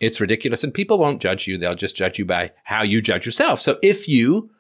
it's 0.01 0.21
ridiculous 0.21 0.65
and 0.65 0.73
people 0.73 0.99
won't 0.99 1.21
judge 1.21 1.47
you. 1.47 1.59
They'll 1.59 1.75
just 1.75 1.97
judge 1.97 2.19
you 2.19 2.25
by 2.25 2.53
how 2.65 2.83
you 2.83 3.03
judge 3.03 3.27
yourself. 3.27 3.61
So 3.61 3.79
if 3.83 4.09
you, 4.09 4.51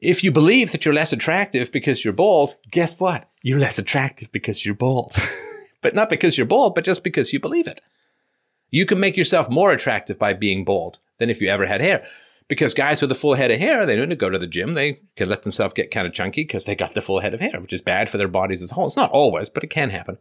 if 0.00 0.22
you 0.22 0.30
believe 0.30 0.72
that 0.72 0.84
you're 0.84 0.94
less 0.94 1.12
attractive 1.12 1.72
because 1.72 2.04
you're 2.04 2.12
bald, 2.12 2.54
guess 2.70 2.98
what? 3.00 3.28
You're 3.42 3.58
less 3.58 3.78
attractive 3.78 4.30
because 4.32 4.64
you're 4.64 4.74
bald. 4.74 5.14
but 5.80 5.94
not 5.94 6.10
because 6.10 6.36
you're 6.36 6.46
bald, 6.46 6.74
but 6.74 6.84
just 6.84 7.02
because 7.02 7.32
you 7.32 7.40
believe 7.40 7.66
it. 7.66 7.80
You 8.70 8.86
can 8.86 9.00
make 9.00 9.16
yourself 9.16 9.48
more 9.48 9.72
attractive 9.72 10.18
by 10.18 10.34
being 10.34 10.64
bald 10.64 10.98
than 11.18 11.30
if 11.30 11.40
you 11.40 11.48
ever 11.48 11.66
had 11.66 11.80
hair. 11.80 12.04
Because 12.48 12.74
guys 12.74 13.02
with 13.02 13.12
a 13.12 13.16
full 13.16 13.34
head 13.34 13.50
of 13.50 13.58
hair, 13.58 13.84
they 13.84 13.96
don't 13.96 14.18
go 14.18 14.30
to 14.30 14.38
the 14.38 14.46
gym. 14.46 14.74
They 14.74 15.00
can 15.16 15.28
let 15.28 15.42
themselves 15.42 15.74
get 15.74 15.90
kind 15.90 16.06
of 16.06 16.14
chunky 16.14 16.42
because 16.42 16.64
they 16.64 16.74
got 16.74 16.94
the 16.94 17.02
full 17.02 17.20
head 17.20 17.34
of 17.34 17.40
hair, 17.40 17.60
which 17.60 17.72
is 17.72 17.82
bad 17.82 18.08
for 18.08 18.16
their 18.16 18.28
bodies 18.28 18.62
as 18.62 18.70
a 18.70 18.74
whole. 18.74 18.86
It's 18.86 18.96
not 18.96 19.10
always, 19.10 19.50
but 19.50 19.64
it 19.64 19.70
can 19.70 19.90
happen. 19.90 20.18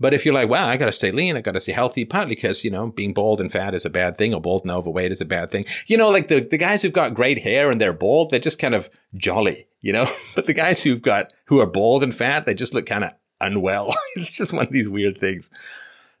But 0.00 0.14
if 0.14 0.24
you're 0.24 0.34
like, 0.34 0.48
wow, 0.48 0.66
I 0.66 0.78
got 0.78 0.86
to 0.86 0.92
stay 0.92 1.12
lean, 1.12 1.36
I 1.36 1.42
got 1.42 1.52
to 1.52 1.60
stay 1.60 1.72
healthy, 1.72 2.06
partly 2.06 2.34
because, 2.34 2.64
you 2.64 2.70
know, 2.70 2.86
being 2.86 3.12
bald 3.12 3.38
and 3.38 3.52
fat 3.52 3.74
is 3.74 3.84
a 3.84 3.90
bad 3.90 4.16
thing, 4.16 4.34
or 4.34 4.40
bald 4.40 4.62
and 4.62 4.70
overweight 4.70 5.12
is 5.12 5.20
a 5.20 5.26
bad 5.26 5.50
thing. 5.50 5.66
You 5.86 5.98
know, 5.98 6.08
like 6.08 6.28
the, 6.28 6.40
the 6.40 6.56
guys 6.56 6.80
who've 6.80 6.92
got 6.92 7.14
great 7.14 7.42
hair 7.42 7.70
and 7.70 7.78
they're 7.78 7.92
bald, 7.92 8.30
they're 8.30 8.40
just 8.40 8.58
kind 8.58 8.74
of 8.74 8.88
jolly, 9.14 9.68
you 9.80 9.92
know? 9.92 10.10
But 10.34 10.46
the 10.46 10.54
guys 10.54 10.82
who've 10.82 11.02
got, 11.02 11.32
who 11.46 11.60
are 11.60 11.66
bald 11.66 12.02
and 12.02 12.14
fat, 12.14 12.46
they 12.46 12.54
just 12.54 12.72
look 12.72 12.86
kind 12.86 13.04
of 13.04 13.10
unwell. 13.40 13.94
it's 14.16 14.30
just 14.30 14.52
one 14.52 14.66
of 14.66 14.72
these 14.72 14.88
weird 14.88 15.20
things. 15.20 15.50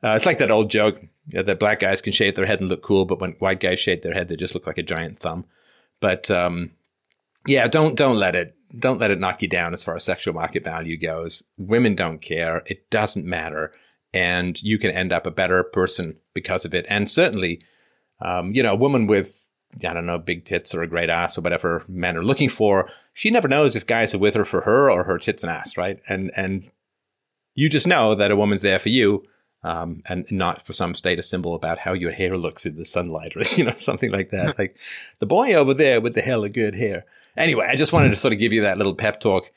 Uh, 0.02 0.10
it's 0.10 0.26
like 0.26 0.38
that 0.38 0.50
old 0.50 0.70
joke 0.70 1.00
that 1.28 1.58
black 1.58 1.80
guys 1.80 2.02
can 2.02 2.12
shave 2.12 2.34
their 2.34 2.46
head 2.46 2.60
and 2.60 2.68
look 2.68 2.82
cool, 2.82 3.04
but 3.04 3.20
when 3.20 3.32
white 3.32 3.60
guys 3.60 3.78
shave 3.78 4.02
their 4.02 4.14
head, 4.14 4.28
they 4.28 4.36
just 4.36 4.54
look 4.54 4.66
like 4.66 4.78
a 4.78 4.82
giant 4.82 5.18
thumb. 5.18 5.44
But 6.00 6.30
um, 6.30 6.72
yeah, 7.46 7.68
don't 7.68 7.96
don't 7.96 8.16
let 8.16 8.34
it 8.34 8.56
don't 8.78 9.00
let 9.00 9.10
it 9.10 9.20
knock 9.20 9.42
you 9.42 9.48
down 9.48 9.72
as 9.72 9.82
far 9.82 9.96
as 9.96 10.04
sexual 10.04 10.34
market 10.34 10.64
value 10.64 10.96
goes. 10.96 11.42
Women 11.56 11.94
don't 11.94 12.20
care; 12.20 12.62
it 12.66 12.90
doesn't 12.90 13.26
matter, 13.26 13.72
and 14.12 14.62
you 14.62 14.78
can 14.78 14.90
end 14.90 15.12
up 15.12 15.26
a 15.26 15.30
better 15.30 15.62
person 15.62 16.16
because 16.34 16.64
of 16.64 16.74
it. 16.74 16.86
And 16.88 17.10
certainly, 17.10 17.62
um, 18.20 18.52
you 18.52 18.62
know, 18.62 18.72
a 18.72 18.76
woman 18.76 19.06
with 19.06 19.42
I 19.84 19.92
don't 19.92 20.06
know, 20.06 20.18
big 20.18 20.44
tits 20.44 20.74
or 20.74 20.82
a 20.82 20.88
great 20.88 21.10
ass 21.10 21.38
or 21.38 21.42
whatever 21.42 21.84
men 21.88 22.16
are 22.16 22.24
looking 22.24 22.48
for, 22.48 22.90
she 23.12 23.30
never 23.30 23.48
knows 23.48 23.76
if 23.76 23.86
guys 23.86 24.14
are 24.14 24.18
with 24.18 24.34
her 24.34 24.44
for 24.44 24.62
her 24.62 24.90
or 24.90 25.04
her 25.04 25.18
tits 25.18 25.42
and 25.42 25.50
ass, 25.50 25.76
right? 25.76 26.00
And 26.08 26.30
and 26.36 26.70
you 27.54 27.68
just 27.68 27.86
know 27.86 28.14
that 28.14 28.30
a 28.30 28.36
woman's 28.36 28.62
there 28.62 28.78
for 28.78 28.88
you 28.88 29.24
um, 29.62 30.02
and 30.06 30.26
not 30.30 30.62
for 30.62 30.72
some 30.72 30.94
status 30.94 31.28
symbol 31.28 31.54
about 31.54 31.78
how 31.78 31.92
your 31.92 32.12
hair 32.12 32.36
looks 32.36 32.64
in 32.64 32.76
the 32.76 32.84
sunlight 32.84 33.36
or 33.36 33.42
you 33.56 33.64
know 33.64 33.74
something 33.74 34.10
like 34.10 34.30
that. 34.30 34.58
like 34.58 34.76
the 35.18 35.26
boy 35.26 35.54
over 35.54 35.74
there 35.74 36.00
with 36.00 36.14
the 36.14 36.22
hella 36.22 36.48
good 36.48 36.74
hair. 36.74 37.04
Anyway, 37.36 37.66
I 37.70 37.76
just 37.76 37.92
wanted 37.92 38.10
to 38.10 38.16
sort 38.16 38.32
of 38.32 38.38
give 38.38 38.52
you 38.52 38.62
that 38.62 38.78
little 38.78 38.94
pep 38.94 39.20
talk 39.20 39.50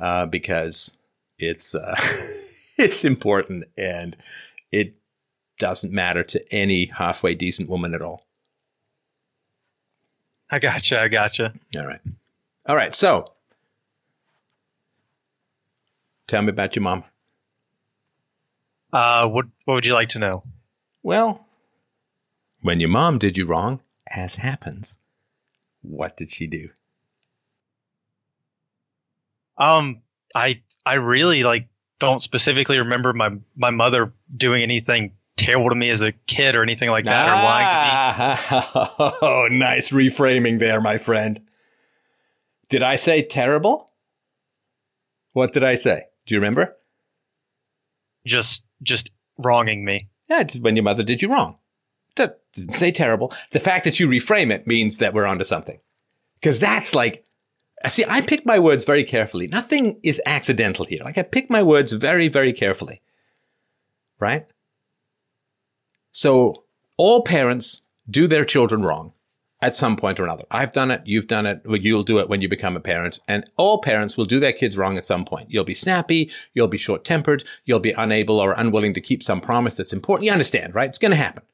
uh, 0.00 0.26
because 0.26 0.92
it's 1.38 1.74
uh, 1.74 1.96
it's 2.78 3.04
important 3.04 3.64
and 3.76 4.16
it 4.72 4.94
doesn't 5.58 5.92
matter 5.92 6.22
to 6.24 6.54
any 6.54 6.86
halfway 6.86 7.34
decent 7.34 7.68
woman 7.68 7.94
at 7.94 8.02
all. 8.02 8.26
I 10.50 10.58
gotcha. 10.58 11.00
I 11.00 11.08
gotcha. 11.08 11.52
All 11.76 11.86
right. 11.86 12.00
All 12.66 12.76
right. 12.76 12.94
So 12.94 13.32
tell 16.26 16.42
me 16.42 16.48
about 16.48 16.74
your 16.74 16.82
mom. 16.82 17.04
Uh, 18.92 19.28
what 19.28 19.46
what 19.64 19.74
would 19.74 19.86
you 19.86 19.92
like 19.92 20.08
to 20.10 20.18
know? 20.18 20.42
Well, 21.02 21.46
when 22.62 22.80
your 22.80 22.88
mom 22.88 23.18
did 23.18 23.36
you 23.36 23.44
wrong, 23.44 23.80
as 24.06 24.36
happens, 24.36 24.98
what 25.82 26.16
did 26.16 26.30
she 26.30 26.46
do? 26.46 26.70
Um, 29.58 30.02
I 30.34 30.62
I 30.86 30.94
really 30.94 31.44
like 31.44 31.68
don't 31.98 32.20
specifically 32.20 32.78
remember 32.78 33.12
my 33.12 33.30
my 33.56 33.70
mother 33.70 34.12
doing 34.36 34.62
anything 34.62 35.12
terrible 35.36 35.70
to 35.70 35.74
me 35.76 35.90
as 35.90 36.02
a 36.02 36.12
kid 36.12 36.56
or 36.56 36.62
anything 36.62 36.90
like 36.90 37.04
that 37.04 37.28
ah, 37.28 37.32
or 37.32 37.44
lying 37.44 38.38
to 38.38 39.10
me. 39.10 39.18
Oh, 39.22 39.48
nice 39.50 39.90
reframing 39.90 40.58
there, 40.58 40.80
my 40.80 40.98
friend. 40.98 41.40
Did 42.68 42.82
I 42.82 42.96
say 42.96 43.22
terrible? 43.22 43.92
What 45.32 45.52
did 45.52 45.64
I 45.64 45.76
say? 45.76 46.04
Do 46.26 46.34
you 46.34 46.40
remember? 46.40 46.76
Just 48.26 48.66
just 48.82 49.10
wronging 49.38 49.84
me. 49.84 50.08
Yeah, 50.28 50.40
it's 50.40 50.58
when 50.58 50.76
your 50.76 50.82
mother 50.82 51.02
did 51.02 51.22
you 51.22 51.32
wrong. 51.32 51.56
That 52.16 52.40
didn't 52.52 52.74
say 52.74 52.90
terrible. 52.90 53.32
The 53.52 53.60
fact 53.60 53.84
that 53.84 53.98
you 53.98 54.08
reframe 54.08 54.52
it 54.52 54.66
means 54.66 54.98
that 54.98 55.14
we're 55.14 55.24
onto 55.24 55.44
something. 55.44 55.78
Because 56.40 56.58
that's 56.58 56.94
like, 56.94 57.24
see, 57.86 58.04
I 58.08 58.20
pick 58.20 58.44
my 58.44 58.58
words 58.58 58.84
very 58.84 59.04
carefully. 59.04 59.46
Nothing 59.46 60.00
is 60.02 60.20
accidental 60.26 60.84
here. 60.84 61.00
Like 61.04 61.18
I 61.18 61.22
pick 61.22 61.48
my 61.48 61.62
words 61.62 61.92
very, 61.92 62.28
very 62.28 62.52
carefully. 62.52 63.00
Right? 64.18 64.46
So 66.10 66.64
All 66.98 67.22
parents 67.22 67.82
do 68.10 68.26
their 68.26 68.44
children 68.44 68.82
wrong 68.82 69.12
at 69.62 69.76
some 69.76 69.96
point 69.96 70.20
or 70.20 70.24
another. 70.24 70.44
I've 70.50 70.72
done 70.72 70.90
it. 70.90 71.02
You've 71.04 71.28
done 71.28 71.46
it. 71.46 71.62
You'll 71.64 72.02
do 72.02 72.18
it 72.18 72.28
when 72.28 72.42
you 72.42 72.48
become 72.48 72.76
a 72.76 72.80
parent. 72.80 73.20
And 73.28 73.48
all 73.56 73.80
parents 73.80 74.16
will 74.16 74.24
do 74.24 74.40
their 74.40 74.52
kids 74.52 74.76
wrong 74.76 74.98
at 74.98 75.06
some 75.06 75.24
point. 75.24 75.50
You'll 75.50 75.64
be 75.64 75.74
snappy. 75.74 76.30
You'll 76.54 76.68
be 76.68 76.76
short 76.76 77.04
tempered. 77.04 77.44
You'll 77.64 77.80
be 77.80 77.92
unable 77.92 78.40
or 78.40 78.52
unwilling 78.52 78.94
to 78.94 79.00
keep 79.00 79.22
some 79.22 79.40
promise 79.40 79.76
that's 79.76 79.92
important. 79.92 80.26
You 80.26 80.32
understand, 80.32 80.74
right? 80.74 80.88
It's 80.88 80.98
going 80.98 81.12
to 81.12 81.16
happen. 81.16 81.44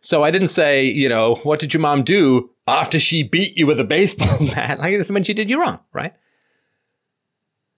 So 0.00 0.22
I 0.22 0.30
didn't 0.30 0.48
say, 0.48 0.84
you 0.84 1.08
know, 1.08 1.36
what 1.42 1.58
did 1.58 1.74
your 1.74 1.80
mom 1.80 2.04
do 2.04 2.50
after 2.66 2.98
she 2.98 3.22
beat 3.22 3.56
you 3.56 3.66
with 3.66 3.80
a 3.80 3.84
baseball 3.84 4.38
bat? 4.54 4.78
Like 4.78 4.96
this 4.96 5.10
when 5.10 5.24
she 5.24 5.34
did 5.34 5.50
you 5.50 5.60
wrong, 5.60 5.80
right? 5.92 6.14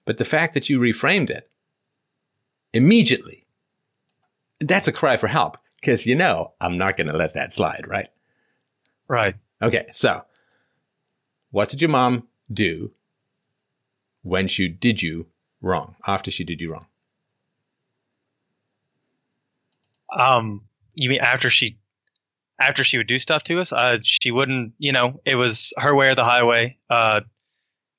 But 0.04 0.16
the 0.16 0.24
fact 0.24 0.54
that 0.54 0.68
you 0.68 0.78
reframed 0.78 1.30
it 1.30 1.50
immediately, 2.72 3.46
that's 4.60 4.88
a 4.88 4.92
cry 4.92 5.16
for 5.16 5.26
help 5.26 5.58
because 5.80 6.06
you 6.06 6.14
know 6.14 6.52
I'm 6.60 6.78
not 6.78 6.96
going 6.96 7.08
to 7.08 7.16
let 7.16 7.34
that 7.34 7.52
slide, 7.52 7.84
right? 7.86 8.08
Right. 9.06 9.34
Okay, 9.60 9.86
so 9.92 10.24
what 11.50 11.68
did 11.68 11.80
your 11.80 11.90
mom 11.90 12.28
do 12.52 12.92
when 14.22 14.48
she 14.48 14.68
did 14.68 15.02
you 15.02 15.26
wrong, 15.60 15.96
after 16.06 16.30
she 16.30 16.44
did 16.44 16.60
you 16.60 16.72
wrong? 16.72 16.86
Um, 20.16 20.62
you 20.94 21.10
mean 21.10 21.20
after 21.20 21.50
she 21.50 21.78
after 22.60 22.84
she 22.84 22.98
would 22.98 23.06
do 23.06 23.18
stuff 23.18 23.44
to 23.44 23.60
us? 23.60 23.72
Uh, 23.72 23.98
she 24.02 24.30
wouldn't. 24.30 24.74
You 24.78 24.92
know, 24.92 25.20
it 25.24 25.36
was 25.36 25.72
her 25.78 25.94
way 25.94 26.10
or 26.10 26.14
the 26.14 26.24
highway. 26.24 26.78
Uh, 26.90 27.20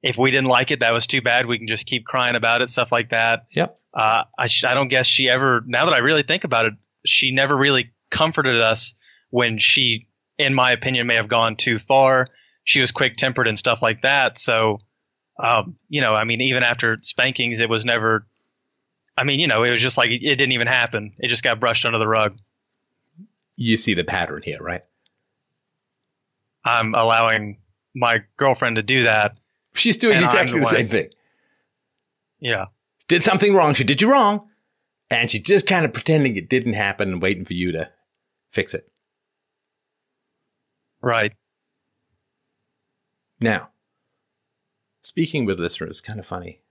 if 0.02 0.18
we 0.18 0.32
didn't 0.32 0.50
like 0.50 0.72
it, 0.72 0.80
that 0.80 0.94
was 0.94 1.08
too 1.08 1.22
bad. 1.22 1.46
We 1.46 1.58
can 1.58 1.68
just 1.68 1.86
keep 1.86 2.06
crying 2.06 2.36
about 2.36 2.62
it, 2.62 2.70
stuff 2.70 2.92
like 2.92 3.10
that. 3.10 3.46
Yep. 3.52 3.78
Uh, 3.94 4.24
I 4.38 4.48
sh- 4.48 4.64
I 4.64 4.74
don't 4.74 4.88
guess 4.88 5.06
she 5.06 5.30
ever. 5.30 5.64
Now 5.68 5.86
that 5.86 5.94
I 5.94 6.00
really 6.00 6.24
think 6.24 6.44
about 6.44 6.66
it, 6.66 6.74
she 7.06 7.32
never 7.32 7.56
really 7.58 7.92
comforted 8.12 8.62
us 8.62 8.94
when 9.30 9.58
she, 9.58 10.04
in 10.38 10.54
my 10.54 10.72
opinion, 10.72 11.08
may 11.08 11.16
have 11.16 11.28
gone 11.28 11.56
too 11.56 11.80
far. 11.80 12.28
She 12.64 12.80
was 12.82 12.92
quick 12.92 13.18
tempered 13.18 13.48
and 13.48 13.58
stuff 13.58 13.82
like 13.82 14.02
that. 14.02 14.38
So, 14.38 14.80
um, 15.40 15.76
you 15.88 16.02
know, 16.02 16.16
I 16.16 16.24
mean, 16.24 16.42
even 16.42 16.64
after 16.64 16.98
spankings, 17.02 17.60
it 17.60 17.70
was 17.70 17.86
never. 17.86 18.26
I 19.18 19.24
mean, 19.26 19.40
you 19.40 19.48
know, 19.48 19.64
it 19.64 19.72
was 19.72 19.82
just 19.82 19.98
like 19.98 20.12
it 20.12 20.20
didn't 20.20 20.54
even 20.54 20.68
happen. 20.68 21.12
It 21.20 21.28
just 21.28 21.44
got 21.44 21.60
brushed 21.60 21.86
under 21.86 21.98
the 21.98 22.08
rug. 22.08 22.38
You 23.62 23.76
see 23.76 23.94
the 23.94 24.06
pattern 24.06 24.42
here, 24.42 24.60
right? 24.62 24.84
I'm 26.64 26.96
allowing 26.96 27.58
my 27.94 28.24
girlfriend 28.38 28.78
to 28.78 28.84
do 28.84 29.04
that. 29.04 29.38
She's 29.74 29.98
doing 29.98 30.22
exactly 30.24 30.60
the 30.60 30.66
the 30.66 30.72
same 30.72 30.88
thing. 30.88 31.10
Yeah. 32.40 32.68
Did 33.10 33.22
something 33.22 33.54
wrong. 33.54 33.74
She 33.74 33.84
did 33.84 34.02
you 34.02 34.10
wrong. 34.10 34.48
And 35.12 35.30
she's 35.30 35.42
just 35.42 35.68
kind 35.68 35.84
of 35.84 35.92
pretending 35.92 36.38
it 36.38 36.48
didn't 36.48 36.74
happen 36.74 37.12
and 37.12 37.22
waiting 37.22 37.44
for 37.44 37.54
you 37.54 37.74
to 37.74 37.92
fix 38.50 38.74
it. 38.74 38.90
Right. 41.02 41.34
Now, 43.42 43.72
speaking 45.02 45.44
with 45.44 45.60
listeners, 45.60 46.00
kind 46.00 46.20
of 46.20 46.26
funny. 46.26 46.62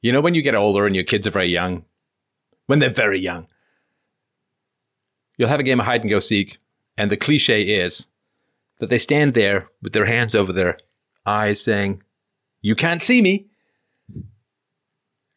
You 0.00 0.12
know, 0.12 0.20
when 0.20 0.34
you 0.34 0.42
get 0.42 0.56
older 0.56 0.84
and 0.84 0.96
your 0.96 1.04
kids 1.04 1.28
are 1.28 1.32
very 1.32 1.46
young, 1.46 1.84
when 2.66 2.80
they're 2.80 2.90
very 2.90 3.20
young, 3.20 3.46
you'll 5.38 5.48
have 5.48 5.60
a 5.60 5.62
game 5.62 5.80
of 5.80 5.86
hide 5.86 6.02
and 6.02 6.10
go 6.10 6.20
seek, 6.20 6.58
and 6.98 7.10
the 7.10 7.16
cliche 7.16 7.62
is 7.62 8.06
that 8.78 8.90
they 8.90 8.98
stand 8.98 9.32
there 9.32 9.68
with 9.80 9.94
their 9.94 10.04
hands 10.04 10.34
over 10.34 10.52
their 10.52 10.78
eyes 11.24 11.62
saying, 11.62 12.02
You 12.60 12.74
can't 12.74 13.00
see 13.00 13.22
me. 13.22 13.46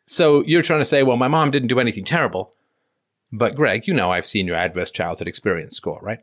So 0.07 0.43
you're 0.43 0.61
trying 0.61 0.81
to 0.81 0.85
say, 0.85 1.03
Well, 1.03 1.17
my 1.17 1.29
mom 1.29 1.51
didn't 1.51 1.69
do 1.69 1.79
anything 1.79 2.03
terrible. 2.03 2.53
But 3.31 3.55
Greg, 3.55 3.87
you 3.87 3.93
know 3.93 4.11
I've 4.11 4.25
seen 4.25 4.45
your 4.45 4.57
adverse 4.57 4.91
childhood 4.91 5.29
experience 5.29 5.77
score, 5.77 5.99
right? 6.01 6.19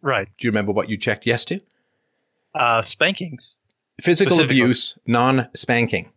Right. 0.00 0.28
Do 0.38 0.46
you 0.46 0.50
remember 0.52 0.70
what 0.70 0.88
you 0.88 0.96
checked 0.96 1.26
yes 1.26 1.44
to? 1.46 1.60
Uh, 2.54 2.82
spankings. 2.82 3.58
Physical 4.00 4.40
abuse, 4.40 4.96
non 5.06 5.48
spanking. 5.56 6.12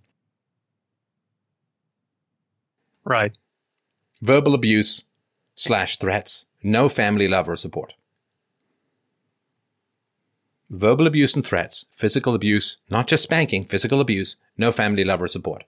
Right. 3.03 3.35
verbal 4.21 4.53
abuse 4.53 5.03
slash 5.61 5.97
threats, 5.97 6.47
no 6.63 6.89
family 6.89 7.27
love 7.27 7.47
or 7.47 7.55
support. 7.55 7.93
Verbal 10.71 11.05
abuse 11.05 11.35
and 11.35 11.45
threats, 11.45 11.85
physical 11.91 12.33
abuse, 12.33 12.77
not 12.89 13.05
just 13.05 13.21
spanking, 13.21 13.65
physical 13.65 14.01
abuse, 14.01 14.37
no 14.57 14.71
family 14.71 15.03
love 15.03 15.21
or 15.21 15.27
support. 15.27 15.63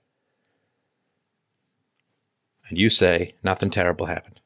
And 2.69 2.79
you 2.79 2.89
say 2.89 3.35
nothing 3.43 3.69
terrible 3.69 4.07
happened. 4.07 4.39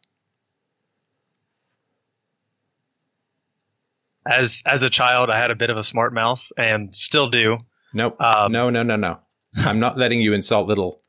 As 4.26 4.62
as 4.66 4.84
a 4.84 4.90
child, 4.90 5.30
I 5.30 5.38
had 5.38 5.52
a 5.52 5.56
bit 5.56 5.70
of 5.70 5.78
a 5.78 5.84
smart 5.84 6.14
mouth 6.14 6.52
and 6.58 6.94
still 6.94 7.30
do. 7.30 7.58
Nope. 7.94 8.22
Um, 8.22 8.52
no, 8.52 8.70
no, 8.70 8.84
no, 8.84 8.98
no. 8.98 9.20
I'm 9.60 9.80
not 9.80 9.98
letting 9.98 10.20
you 10.20 10.34
insult 10.34 10.68
little 10.68 11.02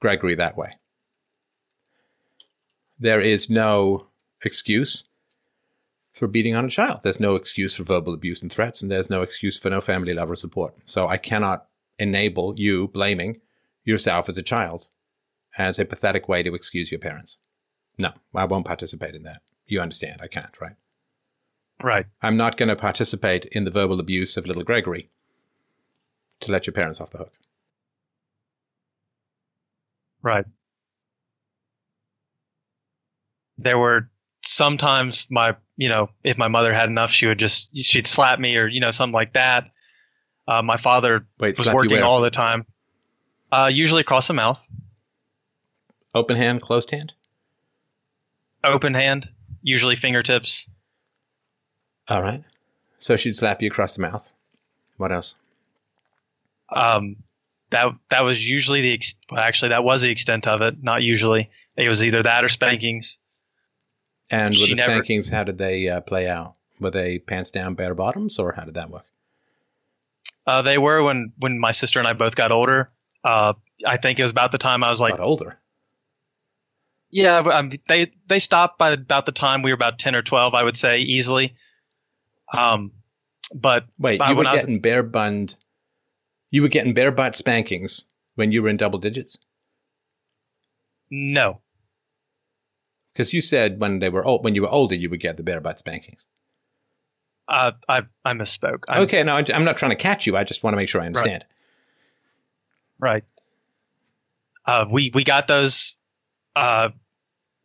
Gregory 0.00 0.34
that 0.34 0.58
way. 0.58 0.72
There 2.98 3.20
is 3.20 3.48
no 3.48 4.08
excuse 4.44 5.04
for 6.12 6.26
beating 6.26 6.56
on 6.56 6.64
a 6.64 6.70
child. 6.70 7.00
There's 7.02 7.20
no 7.20 7.36
excuse 7.36 7.74
for 7.74 7.84
verbal 7.84 8.12
abuse 8.12 8.42
and 8.42 8.50
threats, 8.50 8.82
and 8.82 8.90
there's 8.90 9.10
no 9.10 9.22
excuse 9.22 9.56
for 9.58 9.70
no 9.70 9.80
family 9.80 10.14
love 10.14 10.30
or 10.30 10.36
support. 10.36 10.74
So 10.84 11.08
I 11.08 11.16
cannot 11.16 11.66
enable 11.98 12.54
you 12.56 12.88
blaming 12.88 13.40
yourself 13.84 14.28
as 14.28 14.36
a 14.36 14.42
child 14.42 14.88
as 15.56 15.78
a 15.78 15.84
pathetic 15.84 16.28
way 16.28 16.42
to 16.42 16.54
excuse 16.54 16.90
your 16.90 17.00
parents. 17.00 17.38
No, 17.96 18.12
I 18.34 18.44
won't 18.44 18.66
participate 18.66 19.14
in 19.14 19.22
that. 19.24 19.42
You 19.66 19.80
understand, 19.80 20.20
I 20.22 20.28
can't, 20.28 20.60
right? 20.60 20.76
Right. 21.82 22.06
I'm 22.22 22.36
not 22.36 22.56
going 22.56 22.68
to 22.68 22.76
participate 22.76 23.44
in 23.46 23.64
the 23.64 23.70
verbal 23.70 24.00
abuse 24.00 24.36
of 24.36 24.46
little 24.46 24.64
Gregory 24.64 25.10
to 26.40 26.52
let 26.52 26.66
your 26.66 26.74
parents 26.74 27.00
off 27.00 27.10
the 27.10 27.18
hook. 27.18 27.32
Right. 30.22 30.44
There 33.58 33.78
were 33.78 34.08
sometimes 34.42 35.26
my, 35.30 35.56
you 35.76 35.88
know, 35.88 36.08
if 36.24 36.38
my 36.38 36.48
mother 36.48 36.72
had 36.72 36.88
enough, 36.88 37.10
she 37.10 37.26
would 37.26 37.38
just 37.38 37.74
she'd 37.76 38.06
slap 38.06 38.38
me 38.38 38.56
or 38.56 38.66
you 38.66 38.80
know 38.80 38.90
something 38.90 39.14
like 39.14 39.32
that. 39.34 39.70
Uh, 40.46 40.62
my 40.62 40.76
father 40.76 41.26
Wait, 41.38 41.58
was 41.58 41.70
working 41.70 42.02
all 42.02 42.22
the 42.22 42.30
time, 42.30 42.64
uh, 43.52 43.70
usually 43.70 44.00
across 44.00 44.28
the 44.28 44.34
mouth, 44.34 44.66
Open 46.14 46.36
hand, 46.36 46.62
closed 46.62 46.90
hand? 46.90 47.12
open 48.64 48.94
hand, 48.94 49.28
usually 49.62 49.94
fingertips. 49.94 50.68
All 52.08 52.22
right. 52.22 52.42
So 52.98 53.16
she'd 53.16 53.36
slap 53.36 53.62
you 53.62 53.68
across 53.68 53.94
the 53.94 54.02
mouth. 54.02 54.32
What 54.96 55.12
else? 55.12 55.34
Um, 56.74 57.16
that 57.70 57.94
that 58.08 58.24
was 58.24 58.48
usually 58.48 58.80
the 58.80 58.94
ex- 58.94 59.14
well, 59.30 59.40
actually 59.40 59.68
that 59.68 59.84
was 59.84 60.02
the 60.02 60.10
extent 60.10 60.46
of 60.46 60.60
it. 60.62 60.82
Not 60.82 61.02
usually. 61.02 61.50
It 61.76 61.88
was 61.88 62.02
either 62.02 62.22
that 62.22 62.44
or 62.44 62.48
spankings. 62.48 63.18
And 64.30 64.50
with 64.54 64.58
She 64.68 64.74
the 64.74 64.76
never- 64.76 64.92
spankings, 64.92 65.30
how 65.30 65.44
did 65.44 65.58
they 65.58 65.88
uh, 65.88 66.00
play 66.02 66.28
out? 66.28 66.54
Were 66.80 66.90
they 66.90 67.18
pants 67.18 67.50
down, 67.50 67.74
bare 67.74 67.94
bottoms, 67.94 68.38
or 68.38 68.52
how 68.52 68.64
did 68.64 68.74
that 68.74 68.90
work? 68.90 69.04
Uh, 70.46 70.62
they 70.62 70.78
were 70.78 71.02
when 71.02 71.32
when 71.38 71.58
my 71.58 71.72
sister 71.72 71.98
and 71.98 72.06
I 72.08 72.12
both 72.12 72.36
got 72.36 72.52
older. 72.52 72.90
Uh, 73.24 73.54
I 73.86 73.96
think 73.96 74.18
it 74.18 74.22
was 74.22 74.30
about 74.30 74.52
the 74.52 74.58
time 74.58 74.84
I 74.84 74.90
was 74.90 75.00
like 75.00 75.12
Got 75.12 75.20
older. 75.20 75.58
Yeah, 77.10 77.38
um, 77.38 77.70
they 77.88 78.12
they 78.26 78.38
stopped 78.38 78.78
by 78.78 78.90
about 78.92 79.26
the 79.26 79.32
time 79.32 79.62
we 79.62 79.70
were 79.70 79.74
about 79.74 79.98
ten 79.98 80.14
or 80.14 80.22
twelve, 80.22 80.54
I 80.54 80.62
would 80.62 80.76
say 80.76 81.00
easily. 81.00 81.54
Um, 82.56 82.92
but 83.54 83.86
Wait, 83.98 84.20
you 84.28 84.36
were 84.36 84.46
I 84.46 84.52
was- 84.52 84.60
getting 84.62 84.80
bare 84.80 85.02
bunned. 85.02 85.56
You 86.50 86.62
were 86.62 86.68
getting 86.68 86.94
bare 86.94 87.10
butt 87.12 87.34
spankings 87.36 88.04
when 88.36 88.52
you 88.52 88.62
were 88.62 88.68
in 88.68 88.76
double 88.78 88.98
digits? 88.98 89.36
no, 91.10 91.60
Because 93.18 93.32
you 93.32 93.42
said 93.42 93.80
when 93.80 93.98
they 93.98 94.08
were 94.10 94.24
old, 94.24 94.44
when 94.44 94.54
you 94.54 94.62
were 94.62 94.68
older, 94.70 94.94
you 94.94 95.10
would 95.10 95.18
get 95.18 95.36
the 95.36 95.42
bare 95.42 95.60
butt 95.60 95.80
spankings. 95.80 96.28
uh, 97.48 97.72
I 97.88 98.02
I 98.24 98.32
misspoke. 98.32 98.84
I'm, 98.86 99.02
okay, 99.02 99.24
no, 99.24 99.36
I- 99.36 99.44
I'm 99.52 99.64
not 99.64 99.76
trying 99.76 99.90
to 99.90 99.96
catch 99.96 100.24
you. 100.24 100.36
I 100.36 100.44
just 100.44 100.62
want 100.62 100.74
to 100.74 100.76
make 100.76 100.88
sure 100.88 101.00
I 101.00 101.06
understand. 101.06 101.44
right. 103.00 103.24
Uh, 104.64 104.86
we 104.88 105.10
we 105.14 105.24
got 105.24 105.48
those. 105.48 105.96
Uh, 106.54 106.90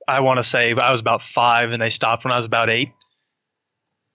I 0.07 0.21
want 0.21 0.39
to 0.39 0.43
say 0.43 0.71
I 0.73 0.91
was 0.91 0.99
about 1.01 1.21
five, 1.21 1.71
and 1.71 1.79
they 1.79 1.91
stopped 1.91 2.23
when 2.25 2.31
I 2.31 2.37
was 2.37 2.45
about 2.45 2.71
eight. 2.71 2.91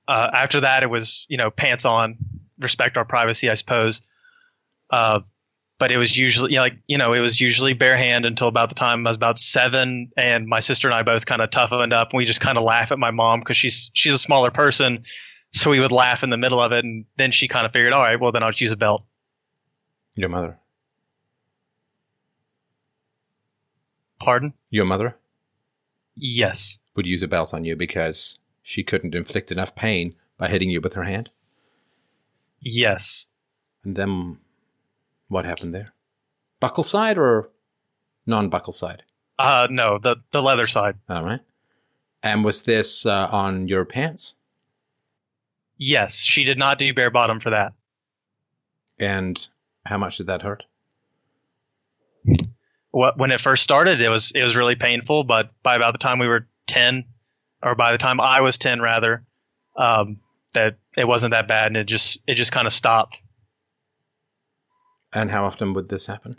Uh, 0.09 0.31
after 0.35 0.59
that, 0.61 0.83
it 0.83 0.91
was 0.91 1.25
you 1.29 1.37
know 1.37 1.51
pants 1.53 1.85
on, 1.85 2.17
respect 2.59 2.97
our 2.97 3.05
privacy, 3.05 3.49
I 3.49 3.55
suppose. 3.55 4.03
But 5.79 5.93
it 5.93 5.97
was 5.97 6.19
usually 6.19 6.57
like 6.57 6.77
you 6.89 6.99
know 6.99 7.13
it 7.13 7.21
was 7.21 7.41
usually 7.41 7.73
bare 7.73 7.97
hand 7.97 8.25
until 8.27 8.49
about 8.49 8.69
the 8.69 8.75
time 8.75 9.07
I 9.07 9.11
was 9.11 9.17
about 9.17 9.39
seven, 9.39 10.11
and 10.17 10.47
my 10.47 10.61
sister 10.61 10.89
and 10.89 10.95
I 10.95 11.03
both 11.03 11.27
kind 11.27 11.41
of 11.41 11.51
toughened 11.51 11.93
up, 11.93 12.11
and 12.11 12.19
we 12.19 12.25
just 12.25 12.41
kind 12.41 12.59
of 12.59 12.65
laugh 12.65 12.91
at 12.91 12.99
my 12.99 13.11
mom 13.11 13.41
because 13.41 13.57
she's 13.57 13.91
she's 13.95 14.13
a 14.13 14.19
smaller 14.19 14.51
person, 14.51 15.03
so 15.53 15.71
we 15.71 15.79
would 15.81 15.93
laugh 15.93 16.23
in 16.25 16.31
the 16.31 16.37
middle 16.37 16.61
of 16.61 16.73
it, 16.73 16.85
and 16.85 17.05
then 17.17 17.31
she 17.31 17.47
kind 17.47 17.65
of 17.65 17.73
figured, 17.73 17.93
all 17.93 18.03
right, 18.03 18.19
well 18.21 18.33
then 18.33 18.43
I'll 18.43 18.51
just 18.51 18.61
use 18.61 18.73
a 18.73 18.77
belt. 18.77 19.05
Your 20.15 20.29
mother. 20.29 20.59
Pardon? 24.19 24.53
Your 24.71 24.85
mother? 24.85 25.17
Yes. 26.17 26.81
would 26.97 27.07
use 27.07 27.23
a 27.23 27.29
belt 27.29 27.55
on 27.55 27.65
you 27.65 27.77
because 27.77 28.39
she 28.63 28.83
couldn't 28.83 29.15
inflict 29.15 29.53
enough 29.53 29.77
pain 29.77 30.15
by 30.37 30.49
hitting 30.49 30.71
you 30.71 30.81
with 30.81 30.95
her 30.95 31.05
hand. 31.05 31.31
Yes. 32.61 33.29
And 33.85 33.95
then 33.95 34.39
what 35.29 35.45
happened 35.45 35.75
there? 35.75 35.93
Buckle 36.61 36.83
side 36.83 37.19
or 37.19 37.51
non 38.27 38.49
buckle 38.49 38.73
side? 38.73 39.05
Uh, 39.39 39.69
no, 39.71 39.99
the 39.99 40.17
the 40.33 40.43
leather 40.43 40.67
side. 40.67 40.97
All 41.09 41.25
right. 41.25 41.41
And 42.23 42.45
was 42.45 42.63
this 42.65 43.07
uh, 43.07 43.29
on 43.31 43.69
your 43.69 43.85
pants? 43.85 44.35
Yes, 45.77 46.23
she 46.23 46.45
did 46.45 46.59
not 46.59 46.79
do 46.79 46.93
bare 46.93 47.11
bottom 47.11 47.39
for 47.39 47.51
that. 47.51 47.73
And 48.99 49.49
how 49.87 49.97
much 49.97 50.17
did 50.17 50.27
that 50.27 50.43
hurt? 50.43 50.65
What 52.91 53.17
when 53.17 53.31
it 53.31 53.41
first 53.41 53.63
started, 53.63 54.01
it 54.01 54.09
was 54.09 54.33
it 54.33 54.43
was 54.43 54.57
really 54.57 54.75
painful. 54.75 55.23
But 55.23 55.53
by 55.63 55.77
about 55.77 55.93
the 55.93 55.99
time 55.99 56.19
we 56.19 56.27
were 56.27 56.49
ten, 56.67 57.05
or 57.63 57.77
by 57.77 57.93
the 57.93 57.99
time 57.99 58.21
I 58.21 58.41
was 58.41 58.59
ten, 58.59 58.81
rather, 58.81 59.25
um, 59.77 60.19
that 60.55 60.79
it 60.97 61.07
wasn't 61.07 61.31
that 61.31 61.47
bad, 61.47 61.69
and 61.69 61.77
it 61.77 61.85
just 61.85 62.21
it 62.27 62.35
just 62.35 62.51
kind 62.51 62.67
of 62.67 62.73
stopped. 62.73 63.23
And 65.13 65.31
how 65.31 65.45
often 65.45 65.73
would 65.75 65.89
this 65.89 66.07
happen? 66.07 66.39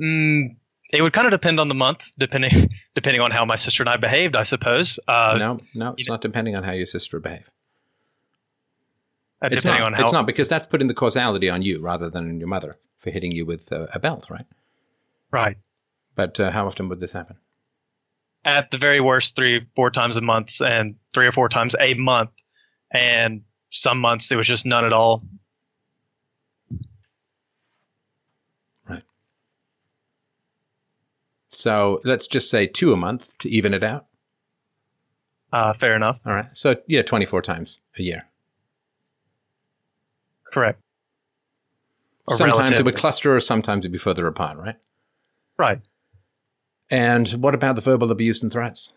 Mm, 0.00 0.56
it 0.92 1.02
would 1.02 1.12
kind 1.12 1.26
of 1.26 1.30
depend 1.32 1.58
on 1.58 1.68
the 1.68 1.74
month, 1.74 2.12
depending 2.18 2.50
depending 2.94 3.20
on 3.20 3.30
how 3.30 3.44
my 3.44 3.56
sister 3.56 3.82
and 3.82 3.90
I 3.90 3.96
behaved, 3.96 4.36
I 4.36 4.42
suppose. 4.44 4.98
Uh, 5.08 5.38
no, 5.40 5.58
no, 5.74 5.92
it's 5.92 6.00
you 6.00 6.06
know- 6.08 6.14
not 6.14 6.20
depending 6.22 6.54
on 6.56 6.62
how 6.64 6.72
your 6.72 6.86
sister 6.86 7.18
behave. 7.18 7.50
uh, 9.42 9.48
It's 9.50 9.62
depending 9.62 9.80
not, 9.80 9.86
on 9.86 9.92
how 9.94 10.04
it's 10.04 10.12
not 10.12 10.26
because 10.26 10.48
that's 10.48 10.66
putting 10.66 10.88
the 10.88 10.94
causality 10.94 11.48
on 11.50 11.62
you 11.62 11.80
rather 11.80 12.08
than 12.10 12.28
on 12.28 12.38
your 12.38 12.48
mother 12.48 12.76
for 12.98 13.10
hitting 13.10 13.32
you 13.32 13.44
with 13.46 13.72
uh, 13.72 13.86
a 13.94 13.98
belt, 13.98 14.28
right? 14.30 14.46
right. 15.32 15.56
But 16.14 16.38
uh, 16.40 16.50
how 16.50 16.66
often 16.66 16.88
would 16.88 17.00
this 17.00 17.12
happen? 17.12 17.36
At 18.44 18.70
the 18.70 18.78
very 18.78 19.00
worst, 19.00 19.34
three 19.36 19.66
four 19.74 19.90
times 19.90 20.16
a 20.16 20.20
month, 20.20 20.60
and 20.62 20.94
three 21.12 21.26
or 21.26 21.32
four 21.32 21.48
times 21.48 21.74
a 21.80 21.94
month, 21.94 22.30
and 22.92 23.42
some 23.70 24.00
months 24.00 24.30
it 24.30 24.36
was 24.36 24.46
just 24.46 24.64
none 24.64 24.84
at 24.84 24.92
all. 24.92 25.22
So 31.58 32.00
let's 32.04 32.28
just 32.28 32.48
say 32.50 32.68
two 32.68 32.92
a 32.92 32.96
month 32.96 33.36
to 33.38 33.48
even 33.48 33.74
it 33.74 33.82
out. 33.82 34.06
Uh, 35.52 35.72
fair 35.72 35.96
enough. 35.96 36.20
All 36.24 36.32
right. 36.32 36.46
So 36.52 36.76
yeah, 36.86 37.02
24 37.02 37.42
times 37.42 37.80
a 37.98 38.02
year. 38.02 38.28
Correct. 40.44 40.80
Or 42.28 42.36
sometimes 42.36 42.70
it 42.70 42.84
would 42.84 42.96
cluster 42.96 43.34
or 43.34 43.40
sometimes 43.40 43.80
it'd 43.80 43.90
be 43.90 43.98
further 43.98 44.28
apart, 44.28 44.56
right? 44.56 44.76
Right. 45.58 45.80
And 46.90 47.28
what 47.30 47.56
about 47.56 47.74
the 47.74 47.82
verbal 47.82 48.12
abuse 48.12 48.40
and 48.40 48.52
threats? 48.52 48.92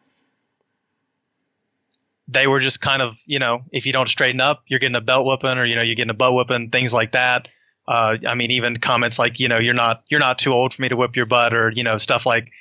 they 2.27 2.47
were 2.47 2.61
just 2.61 2.79
kind 2.79 3.01
of, 3.01 3.21
you 3.25 3.37
know, 3.39 3.61
if 3.73 3.85
you 3.85 3.91
don't 3.91 4.07
straighten 4.07 4.39
up, 4.39 4.63
you're 4.67 4.79
getting 4.79 4.95
a 4.95 5.01
belt 5.01 5.25
whooping 5.25 5.57
or, 5.57 5.65
you 5.65 5.75
know, 5.75 5.81
you're 5.81 5.95
getting 5.95 6.11
a 6.11 6.13
butt 6.13 6.33
whooping, 6.33 6.69
things 6.69 6.93
like 6.93 7.11
that. 7.11 7.49
Uh, 7.87 8.17
I 8.27 8.35
mean, 8.35 8.51
even 8.51 8.77
comments 8.77 9.19
like, 9.19 9.39
you 9.39 9.47
know, 9.47 9.57
you're 9.57 9.73
not, 9.73 10.03
you're 10.07 10.19
not 10.19 10.39
too 10.39 10.53
old 10.53 10.73
for 10.73 10.81
me 10.81 10.89
to 10.89 10.95
whip 10.95 11.15
your 11.15 11.25
butt 11.25 11.53
or, 11.53 11.71
you 11.71 11.83
know, 11.83 11.97
stuff 11.97 12.25
like, 12.25 12.51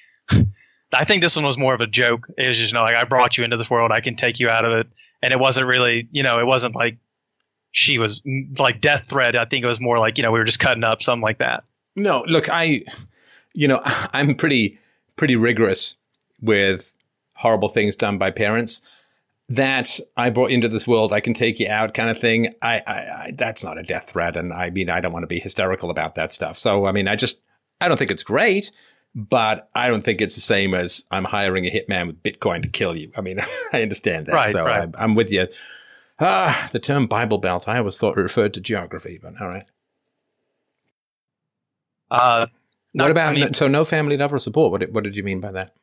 I 0.92 1.04
think 1.04 1.22
this 1.22 1.36
one 1.36 1.44
was 1.44 1.58
more 1.58 1.74
of 1.74 1.80
a 1.80 1.86
joke. 1.86 2.26
It 2.36 2.48
was 2.48 2.58
just, 2.58 2.72
you 2.72 2.78
know, 2.78 2.82
like 2.82 2.96
I 2.96 3.04
brought 3.04 3.38
you 3.38 3.44
into 3.44 3.56
this 3.56 3.70
world. 3.70 3.92
I 3.92 4.00
can 4.00 4.16
take 4.16 4.40
you 4.40 4.48
out 4.48 4.64
of 4.64 4.72
it. 4.72 4.88
And 5.22 5.32
it 5.32 5.38
wasn't 5.38 5.66
really, 5.66 6.08
you 6.10 6.22
know, 6.22 6.38
it 6.38 6.46
wasn't 6.46 6.74
like 6.74 6.98
she 7.70 7.98
was 7.98 8.22
like 8.58 8.80
death 8.80 9.08
threat. 9.08 9.36
I 9.36 9.44
think 9.44 9.64
it 9.64 9.68
was 9.68 9.80
more 9.80 9.98
like, 9.98 10.18
you 10.18 10.22
know, 10.22 10.32
we 10.32 10.38
were 10.38 10.44
just 10.44 10.58
cutting 10.58 10.84
up, 10.84 11.02
something 11.02 11.22
like 11.22 11.38
that. 11.38 11.64
No, 11.94 12.24
look, 12.26 12.48
I, 12.50 12.82
you 13.52 13.68
know, 13.68 13.80
I'm 13.84 14.34
pretty, 14.34 14.78
pretty 15.16 15.36
rigorous 15.36 15.94
with 16.40 16.92
horrible 17.36 17.68
things 17.68 17.94
done 17.94 18.18
by 18.18 18.30
parents. 18.30 18.82
That 19.50 19.98
I 20.16 20.30
brought 20.30 20.52
into 20.52 20.68
this 20.68 20.86
world, 20.86 21.12
I 21.12 21.18
can 21.18 21.34
take 21.34 21.58
you 21.58 21.68
out, 21.68 21.92
kind 21.92 22.08
of 22.08 22.18
thing. 22.18 22.52
I, 22.62 22.80
I, 22.86 22.92
I, 22.92 23.32
that's 23.36 23.64
not 23.64 23.78
a 23.78 23.82
death 23.82 24.10
threat, 24.10 24.36
and 24.36 24.52
I 24.52 24.70
mean, 24.70 24.88
I 24.88 25.00
don't 25.00 25.12
want 25.12 25.24
to 25.24 25.26
be 25.28 25.40
hysterical 25.40 25.90
about 25.90 26.14
that 26.14 26.30
stuff. 26.30 26.56
So, 26.56 26.86
I 26.86 26.92
mean, 26.92 27.08
I 27.08 27.16
just, 27.16 27.40
I 27.80 27.88
don't 27.88 27.96
think 27.96 28.12
it's 28.12 28.22
great, 28.22 28.70
but 29.14 29.68
I 29.74 29.88
don't 29.88 30.02
think 30.02 30.20
it's 30.20 30.36
the 30.36 30.40
same 30.40 30.72
as 30.72 31.02
I'm 31.10 31.24
hiring 31.24 31.66
a 31.66 31.70
hitman 31.70 32.06
with 32.06 32.22
Bitcoin 32.22 32.62
to 32.62 32.68
kill 32.68 32.96
you. 32.96 33.10
I 33.16 33.22
mean, 33.22 33.40
I 33.72 33.82
understand 33.82 34.26
that, 34.26 34.34
Right, 34.34 34.52
so 34.52 34.64
right. 34.64 34.82
I'm, 34.82 34.94
I'm 34.96 35.14
with 35.16 35.32
you. 35.32 35.48
Ah, 36.20 36.68
the 36.72 36.78
term 36.78 37.08
Bible 37.08 37.38
Belt, 37.38 37.66
I 37.66 37.78
always 37.78 37.96
thought 37.96 38.16
it 38.16 38.20
referred 38.20 38.54
to 38.54 38.60
geography, 38.60 39.18
but 39.20 39.40
all 39.40 39.48
right. 39.48 39.64
Uh, 42.08 42.46
what 42.92 43.10
about 43.10 43.36
I 43.36 43.40
mean- 43.40 43.54
so 43.54 43.66
no 43.68 43.84
family 43.84 44.16
love 44.16 44.32
or 44.32 44.38
support? 44.38 44.70
What 44.70 44.80
did, 44.80 44.94
what 44.94 45.02
did 45.04 45.16
you 45.16 45.22
mean 45.22 45.40
by 45.40 45.50
that? 45.52 45.74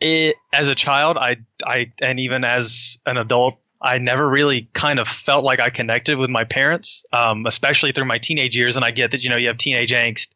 It, 0.00 0.36
as 0.52 0.68
a 0.68 0.74
child, 0.74 1.16
I, 1.16 1.36
I, 1.64 1.92
and 2.00 2.18
even 2.20 2.44
as 2.44 2.98
an 3.06 3.16
adult, 3.16 3.58
I 3.82 3.98
never 3.98 4.28
really 4.28 4.68
kind 4.74 4.98
of 4.98 5.08
felt 5.08 5.44
like 5.44 5.60
I 5.60 5.70
connected 5.70 6.18
with 6.18 6.28
my 6.28 6.44
parents, 6.44 7.04
um, 7.12 7.46
especially 7.46 7.92
through 7.92 8.04
my 8.04 8.18
teenage 8.18 8.56
years. 8.56 8.76
And 8.76 8.84
I 8.84 8.90
get 8.90 9.10
that, 9.12 9.24
you 9.24 9.30
know, 9.30 9.36
you 9.36 9.46
have 9.46 9.56
teenage 9.56 9.90
angst 9.90 10.28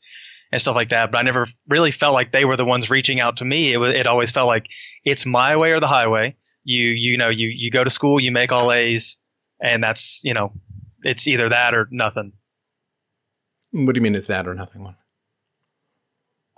and 0.51 0.61
stuff 0.61 0.77
like 0.77 0.89
that, 0.91 1.13
but 1.13 1.19
I 1.19 1.23
never 1.23 1.47
really 1.69 1.91
felt 1.91 2.15
like 2.15 2.33
they 2.33 2.45
were 2.45 2.57
the 2.57 2.65
ones 2.65 2.89
reaching 2.89 3.21
out 3.21 3.37
to 3.39 3.45
me. 3.45 3.73
It 3.73 3.79
was, 3.79 3.95
it 3.95 4.07
always 4.07 4.31
felt 4.31 4.47
like 4.47 4.71
it's 5.05 5.27
my 5.27 5.57
way 5.57 5.73
or 5.73 5.81
the 5.81 5.87
highway. 5.87 6.37
You, 6.63 6.87
you 6.89 7.19
know, 7.19 7.29
you, 7.29 7.49
you 7.49 7.71
go 7.71 7.85
to 7.85 7.91
school, 7.91 8.19
you 8.19 8.33
make 8.33 8.53
all 8.53 8.73
A's 8.73 9.19
and 9.61 9.83
that's, 9.83 10.23
you 10.25 10.33
know, 10.33 10.53
it's 11.03 11.27
either 11.29 11.51
that 11.51 11.75
or 11.75 11.89
nothing. 11.91 12.33
What 13.73 13.95
do 13.95 13.99
you 13.99 14.03
mean? 14.03 14.15
Is 14.15 14.29
that 14.29 14.47
or 14.47 14.55
nothing? 14.55 14.85
One. 14.85 14.97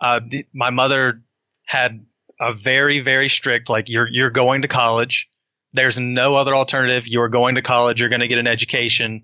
uh, 0.00 0.20
the, 0.26 0.46
my 0.52 0.70
mother 0.70 1.22
had 1.64 2.04
a 2.40 2.52
very 2.52 3.00
very 3.00 3.28
strict 3.28 3.68
like 3.68 3.88
you're 3.88 4.08
you're 4.10 4.30
going 4.30 4.62
to 4.62 4.68
college. 4.68 5.28
There's 5.72 5.98
no 5.98 6.36
other 6.36 6.54
alternative. 6.54 7.06
You're 7.06 7.28
going 7.28 7.54
to 7.54 7.62
college. 7.62 8.00
You're 8.00 8.08
going 8.08 8.20
to 8.20 8.28
get 8.28 8.38
an 8.38 8.46
education. 8.46 9.22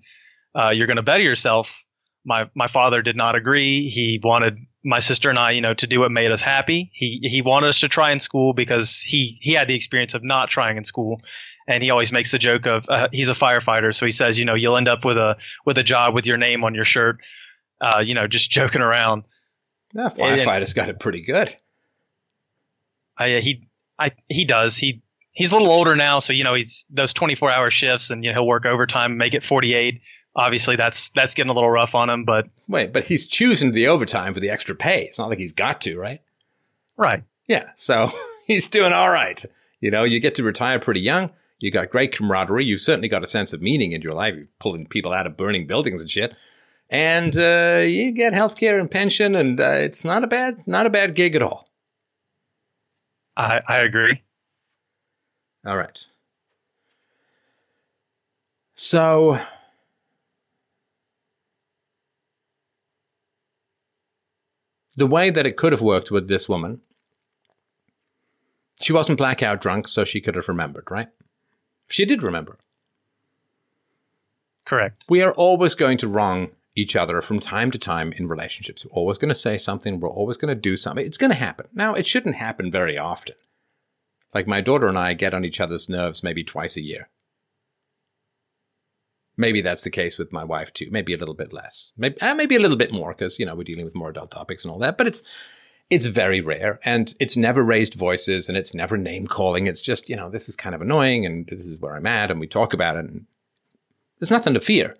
Uh, 0.54 0.72
you're 0.74 0.86
going 0.86 0.96
to 0.98 1.02
better 1.02 1.22
yourself. 1.22 1.84
My 2.24 2.48
my 2.54 2.66
father 2.66 3.02
did 3.02 3.16
not 3.16 3.34
agree. 3.34 3.88
He 3.88 4.20
wanted 4.22 4.58
my 4.84 4.98
sister 4.98 5.30
and 5.30 5.38
I 5.38 5.52
you 5.52 5.60
know 5.60 5.74
to 5.74 5.86
do 5.86 6.00
what 6.00 6.10
made 6.10 6.30
us 6.30 6.40
happy. 6.40 6.90
He 6.92 7.18
he 7.22 7.40
wanted 7.42 7.68
us 7.68 7.80
to 7.80 7.88
try 7.88 8.10
in 8.10 8.20
school 8.20 8.52
because 8.52 9.00
he 9.00 9.36
he 9.40 9.52
had 9.52 9.68
the 9.68 9.74
experience 9.74 10.14
of 10.14 10.22
not 10.22 10.48
trying 10.50 10.76
in 10.76 10.84
school. 10.84 11.20
And 11.68 11.82
he 11.84 11.90
always 11.90 12.12
makes 12.12 12.32
the 12.32 12.38
joke 12.38 12.66
of 12.66 12.84
uh, 12.88 13.08
he's 13.12 13.28
a 13.28 13.34
firefighter. 13.34 13.94
So 13.94 14.04
he 14.06 14.12
says 14.12 14.38
you 14.38 14.44
know 14.44 14.54
you'll 14.54 14.76
end 14.76 14.88
up 14.88 15.04
with 15.04 15.16
a 15.16 15.36
with 15.64 15.78
a 15.78 15.82
job 15.84 16.14
with 16.14 16.26
your 16.26 16.36
name 16.36 16.64
on 16.64 16.74
your 16.74 16.84
shirt 16.84 17.18
uh, 17.80 18.02
you 18.04 18.14
know 18.14 18.26
just 18.26 18.50
joking 18.50 18.82
around. 18.82 19.24
No, 19.94 20.06
It's- 20.06 20.18
firefighters 20.46 20.74
got 20.74 20.88
it 20.88 20.98
pretty 21.00 21.20
good. 21.20 21.54
I, 23.18 23.34
uh, 23.34 23.40
he 23.40 23.68
I 23.98 24.10
he 24.28 24.44
does. 24.44 24.76
He 24.76 25.02
he's 25.32 25.52
a 25.52 25.56
little 25.56 25.70
older 25.70 25.96
now, 25.96 26.18
so 26.18 26.32
you 26.32 26.44
know 26.44 26.54
he's 26.54 26.86
those 26.90 27.12
24 27.12 27.50
hour 27.50 27.70
shifts, 27.70 28.10
and 28.10 28.24
you 28.24 28.30
know 28.30 28.34
he'll 28.34 28.46
work 28.46 28.66
overtime, 28.66 29.16
make 29.16 29.34
it 29.34 29.42
48. 29.42 30.00
Obviously, 30.34 30.76
that's 30.76 31.10
that's 31.10 31.34
getting 31.34 31.50
a 31.50 31.54
little 31.54 31.70
rough 31.70 31.94
on 31.94 32.08
him, 32.08 32.24
but 32.24 32.48
Wait, 32.68 32.92
but 32.92 33.04
he's 33.04 33.26
choosing 33.26 33.72
the 33.72 33.88
overtime 33.88 34.32
for 34.32 34.40
the 34.40 34.50
extra 34.50 34.74
pay. 34.74 35.04
It's 35.04 35.18
not 35.18 35.28
like 35.28 35.38
he's 35.38 35.52
got 35.52 35.80
to, 35.82 35.98
right? 35.98 36.20
right. 36.96 37.22
Yeah, 37.46 37.70
so 37.74 38.10
he's 38.46 38.66
doing 38.66 38.92
all 38.92 39.10
right. 39.10 39.44
You 39.80 39.90
know, 39.90 40.04
you 40.04 40.20
get 40.20 40.34
to 40.36 40.42
retire 40.42 40.78
pretty 40.78 41.00
young. 41.00 41.30
You 41.58 41.70
got 41.70 41.90
great 41.90 42.16
camaraderie. 42.16 42.64
You've 42.64 42.80
certainly 42.80 43.08
got 43.08 43.22
a 43.22 43.26
sense 43.26 43.52
of 43.52 43.60
meaning 43.60 43.92
in 43.92 44.02
your 44.02 44.14
life. 44.14 44.34
You're 44.34 44.48
pulling 44.58 44.86
people 44.86 45.12
out 45.12 45.26
of 45.26 45.36
burning 45.36 45.66
buildings 45.66 46.00
and 46.00 46.10
shit. 46.10 46.34
And 46.88 47.36
uh, 47.36 47.84
you 47.86 48.12
get 48.12 48.34
health 48.34 48.56
care 48.56 48.78
and 48.78 48.90
pension, 48.90 49.34
and 49.34 49.60
uh, 49.60 49.64
it's 49.64 50.04
not 50.04 50.24
a 50.24 50.26
bad, 50.26 50.66
not 50.66 50.86
a 50.86 50.90
bad 50.90 51.14
gig 51.14 51.34
at 51.34 51.42
all. 51.42 51.68
I 53.36 53.60
I 53.66 53.78
agree. 53.78 54.22
All 55.64 55.76
right. 55.76 56.06
So 58.74 59.38
the 64.96 65.06
way 65.06 65.30
that 65.30 65.46
it 65.46 65.56
could 65.56 65.72
have 65.72 65.80
worked 65.80 66.10
with 66.10 66.28
this 66.28 66.48
woman, 66.48 66.80
she 68.80 68.92
wasn't 68.92 69.18
blackout 69.18 69.60
drunk, 69.60 69.88
so 69.88 70.04
she 70.04 70.20
could 70.20 70.34
have 70.34 70.48
remembered, 70.48 70.90
right? 70.90 71.08
She 71.88 72.04
did 72.04 72.22
remember. 72.22 72.58
Correct. 74.64 75.04
We 75.08 75.22
are 75.22 75.32
always 75.32 75.74
going 75.74 75.98
to 75.98 76.08
wrong 76.08 76.50
each 76.74 76.96
other 76.96 77.20
from 77.20 77.38
time 77.38 77.70
to 77.70 77.78
time 77.78 78.12
in 78.12 78.26
relationships. 78.26 78.84
We're 78.84 78.92
always 78.92 79.18
going 79.18 79.28
to 79.28 79.34
say 79.34 79.58
something. 79.58 80.00
We're 80.00 80.10
always 80.10 80.36
going 80.36 80.54
to 80.54 80.60
do 80.60 80.76
something. 80.76 81.04
It's 81.04 81.18
going 81.18 81.30
to 81.30 81.36
happen. 81.36 81.66
Now, 81.74 81.94
it 81.94 82.06
shouldn't 82.06 82.36
happen 82.36 82.70
very 82.70 82.96
often. 82.96 83.34
Like 84.34 84.46
my 84.46 84.60
daughter 84.60 84.88
and 84.88 84.98
I 84.98 85.12
get 85.12 85.34
on 85.34 85.44
each 85.44 85.60
other's 85.60 85.88
nerves 85.88 86.22
maybe 86.22 86.42
twice 86.42 86.76
a 86.76 86.82
year. 86.82 87.10
Maybe 89.36 89.60
that's 89.60 89.82
the 89.82 89.90
case 89.90 90.18
with 90.18 90.32
my 90.32 90.44
wife 90.44 90.72
too. 90.72 90.88
Maybe 90.90 91.12
a 91.14 91.18
little 91.18 91.34
bit 91.34 91.52
less. 91.52 91.92
Maybe 91.96 92.20
uh, 92.20 92.34
maybe 92.34 92.56
a 92.56 92.60
little 92.60 92.76
bit 92.76 92.92
more 92.92 93.12
because 93.12 93.38
you 93.38 93.46
know 93.46 93.54
we're 93.54 93.64
dealing 93.64 93.84
with 93.84 93.94
more 93.94 94.10
adult 94.10 94.30
topics 94.30 94.62
and 94.62 94.70
all 94.70 94.78
that. 94.80 94.98
But 94.98 95.06
it's 95.06 95.22
it's 95.88 96.06
very 96.06 96.40
rare, 96.40 96.80
and 96.84 97.14
it's 97.18 97.36
never 97.36 97.62
raised 97.64 97.94
voices, 97.94 98.48
and 98.48 98.58
it's 98.58 98.74
never 98.74 98.98
name 98.98 99.26
calling. 99.26 99.66
It's 99.66 99.80
just 99.80 100.08
you 100.08 100.16
know 100.16 100.28
this 100.28 100.50
is 100.50 100.56
kind 100.56 100.74
of 100.74 100.82
annoying, 100.82 101.24
and 101.24 101.46
this 101.46 101.66
is 101.66 101.80
where 101.80 101.96
I'm 101.96 102.06
at, 102.06 102.30
and 102.30 102.40
we 102.40 102.46
talk 102.46 102.74
about 102.74 102.96
it. 102.96 103.06
And 103.06 103.26
there's 104.18 104.30
nothing 104.30 104.52
to 104.52 104.60
fear 104.60 104.94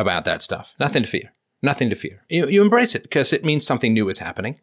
about 0.00 0.24
that 0.24 0.42
stuff. 0.42 0.74
Nothing 0.80 1.02
to 1.02 1.08
fear. 1.08 1.32
Nothing 1.62 1.90
to 1.90 1.96
fear. 1.96 2.24
You, 2.28 2.48
you 2.48 2.62
embrace 2.62 2.94
it 2.94 3.02
because 3.02 3.32
it 3.32 3.44
means 3.44 3.66
something 3.66 3.92
new 3.92 4.08
is 4.08 4.18
happening. 4.18 4.60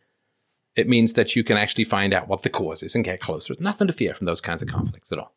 It 0.75 0.87
means 0.87 1.13
that 1.13 1.35
you 1.35 1.43
can 1.43 1.57
actually 1.57 1.83
find 1.83 2.13
out 2.13 2.27
what 2.27 2.41
the 2.41 2.49
cause 2.49 2.83
is 2.83 2.95
and 2.95 3.03
get 3.03 3.19
closer. 3.19 3.55
Nothing 3.59 3.87
to 3.87 3.93
fear 3.93 4.13
from 4.13 4.25
those 4.25 4.41
kinds 4.41 4.61
of 4.61 4.67
conflicts 4.67 5.11
at 5.11 5.19
all. 5.19 5.33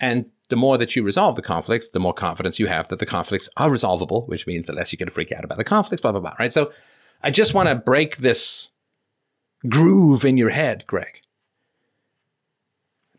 And 0.00 0.26
the 0.48 0.56
more 0.56 0.78
that 0.78 0.96
you 0.96 1.02
resolve 1.02 1.36
the 1.36 1.42
conflicts, 1.42 1.90
the 1.90 2.00
more 2.00 2.14
confidence 2.14 2.58
you 2.58 2.66
have 2.66 2.88
that 2.88 2.98
the 2.98 3.06
conflicts 3.06 3.48
are 3.56 3.70
resolvable, 3.70 4.26
which 4.26 4.46
means 4.46 4.66
the 4.66 4.72
less 4.72 4.92
you 4.92 4.98
get 4.98 5.04
to 5.04 5.10
freak 5.10 5.30
out 5.30 5.44
about 5.44 5.58
the 5.58 5.64
conflicts, 5.64 6.02
blah, 6.02 6.12
blah, 6.12 6.20
blah, 6.20 6.34
right? 6.38 6.52
So 6.52 6.72
I 7.22 7.30
just 7.30 7.54
want 7.54 7.68
to 7.68 7.74
break 7.74 8.16
this 8.16 8.70
groove 9.68 10.24
in 10.24 10.36
your 10.36 10.50
head, 10.50 10.86
Greg. 10.86 11.20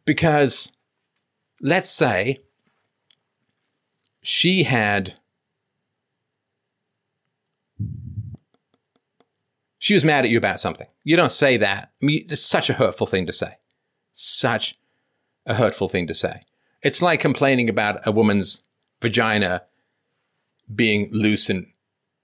Because 0.06 0.72
let's 1.61 1.90
say 1.90 2.40
she 4.22 4.64
had 4.64 5.16
she 9.82 9.95
was 9.95 10.06
mad 10.06 10.26
at 10.26 10.30
you 10.30 10.38
about 10.38 10.60
something. 10.60 10.85
You 11.03 11.18
don't 11.18 11.32
say 11.32 11.58
that. 11.58 11.90
I 12.00 12.06
mean, 12.06 12.22
it's 12.30 12.40
such 12.40 12.69
a 12.69 12.74
hurtful 12.74 13.08
thing 13.08 13.26
to 13.26 13.34
say. 13.34 13.58
Such 14.14 14.76
a 15.48 15.56
hurtful 15.56 15.90
thing 15.90 16.06
to 16.06 16.14
say. 16.14 16.43
It's 16.84 17.01
like 17.01 17.19
complaining 17.19 17.68
about 17.68 18.06
a 18.06 18.11
woman's 18.11 18.61
vagina 19.01 19.64
being 20.74 21.10
loose 21.11 21.50
and 21.50 21.66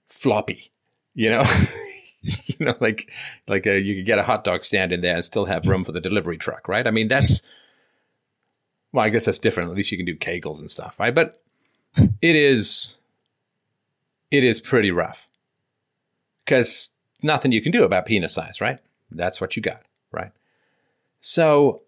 floppy. 0.08 0.70
You 1.14 1.30
know, 1.30 1.44
you 2.22 2.64
know, 2.64 2.76
like 2.78 3.10
like 3.48 3.66
a, 3.66 3.80
you 3.80 3.96
could 3.96 4.06
get 4.06 4.20
a 4.20 4.22
hot 4.22 4.44
dog 4.44 4.62
stand 4.62 4.92
in 4.92 5.00
there 5.00 5.16
and 5.16 5.24
still 5.24 5.46
have 5.46 5.66
room 5.66 5.82
for 5.82 5.90
the 5.90 6.00
delivery 6.00 6.38
truck, 6.38 6.68
right? 6.68 6.86
I 6.86 6.92
mean, 6.92 7.08
that's 7.08 7.42
well, 8.92 9.04
I 9.04 9.08
guess 9.08 9.24
that's 9.24 9.40
different. 9.40 9.68
At 9.68 9.76
least 9.76 9.90
you 9.90 9.98
can 9.98 10.06
do 10.06 10.14
kegels 10.14 10.60
and 10.60 10.70
stuff, 10.70 11.00
right? 11.00 11.12
But 11.12 11.42
it 12.22 12.36
is 12.36 12.98
it 14.30 14.44
is 14.44 14.60
pretty 14.60 14.92
rough 14.92 15.26
because 16.44 16.90
nothing 17.22 17.52
you 17.52 17.60
can 17.60 17.72
do 17.72 17.84
about 17.84 18.06
penis 18.06 18.34
size, 18.34 18.60
right? 18.60 18.78
That's 19.10 19.40
what 19.40 19.56
you 19.56 19.62
got, 19.62 19.82
right? 20.12 20.32
So 21.20 21.82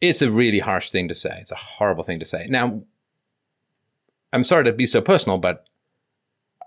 it's 0.00 0.22
a 0.22 0.30
really 0.30 0.60
harsh 0.60 0.90
thing 0.90 1.08
to 1.08 1.14
say. 1.14 1.38
It's 1.40 1.50
a 1.50 1.56
horrible 1.56 2.04
thing 2.04 2.18
to 2.20 2.24
say. 2.24 2.46
Now, 2.48 2.82
I'm 4.32 4.44
sorry 4.44 4.64
to 4.64 4.72
be 4.72 4.86
so 4.86 5.00
personal, 5.00 5.38
but 5.38 5.66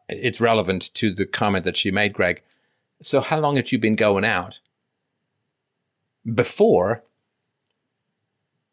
it's 0.10 0.42
relevant 0.42 0.94
to 0.96 1.14
the 1.14 1.26
comment 1.26 1.66
that 1.66 1.78
she 1.78 1.92
made, 1.92 2.14
Greg. 2.14 2.42
So, 3.02 3.22
how 3.22 3.40
long 3.40 3.56
had 3.56 3.72
you 3.72 3.80
been 3.80 3.96
going 3.96 4.26
out 4.26 4.60
before 6.34 7.04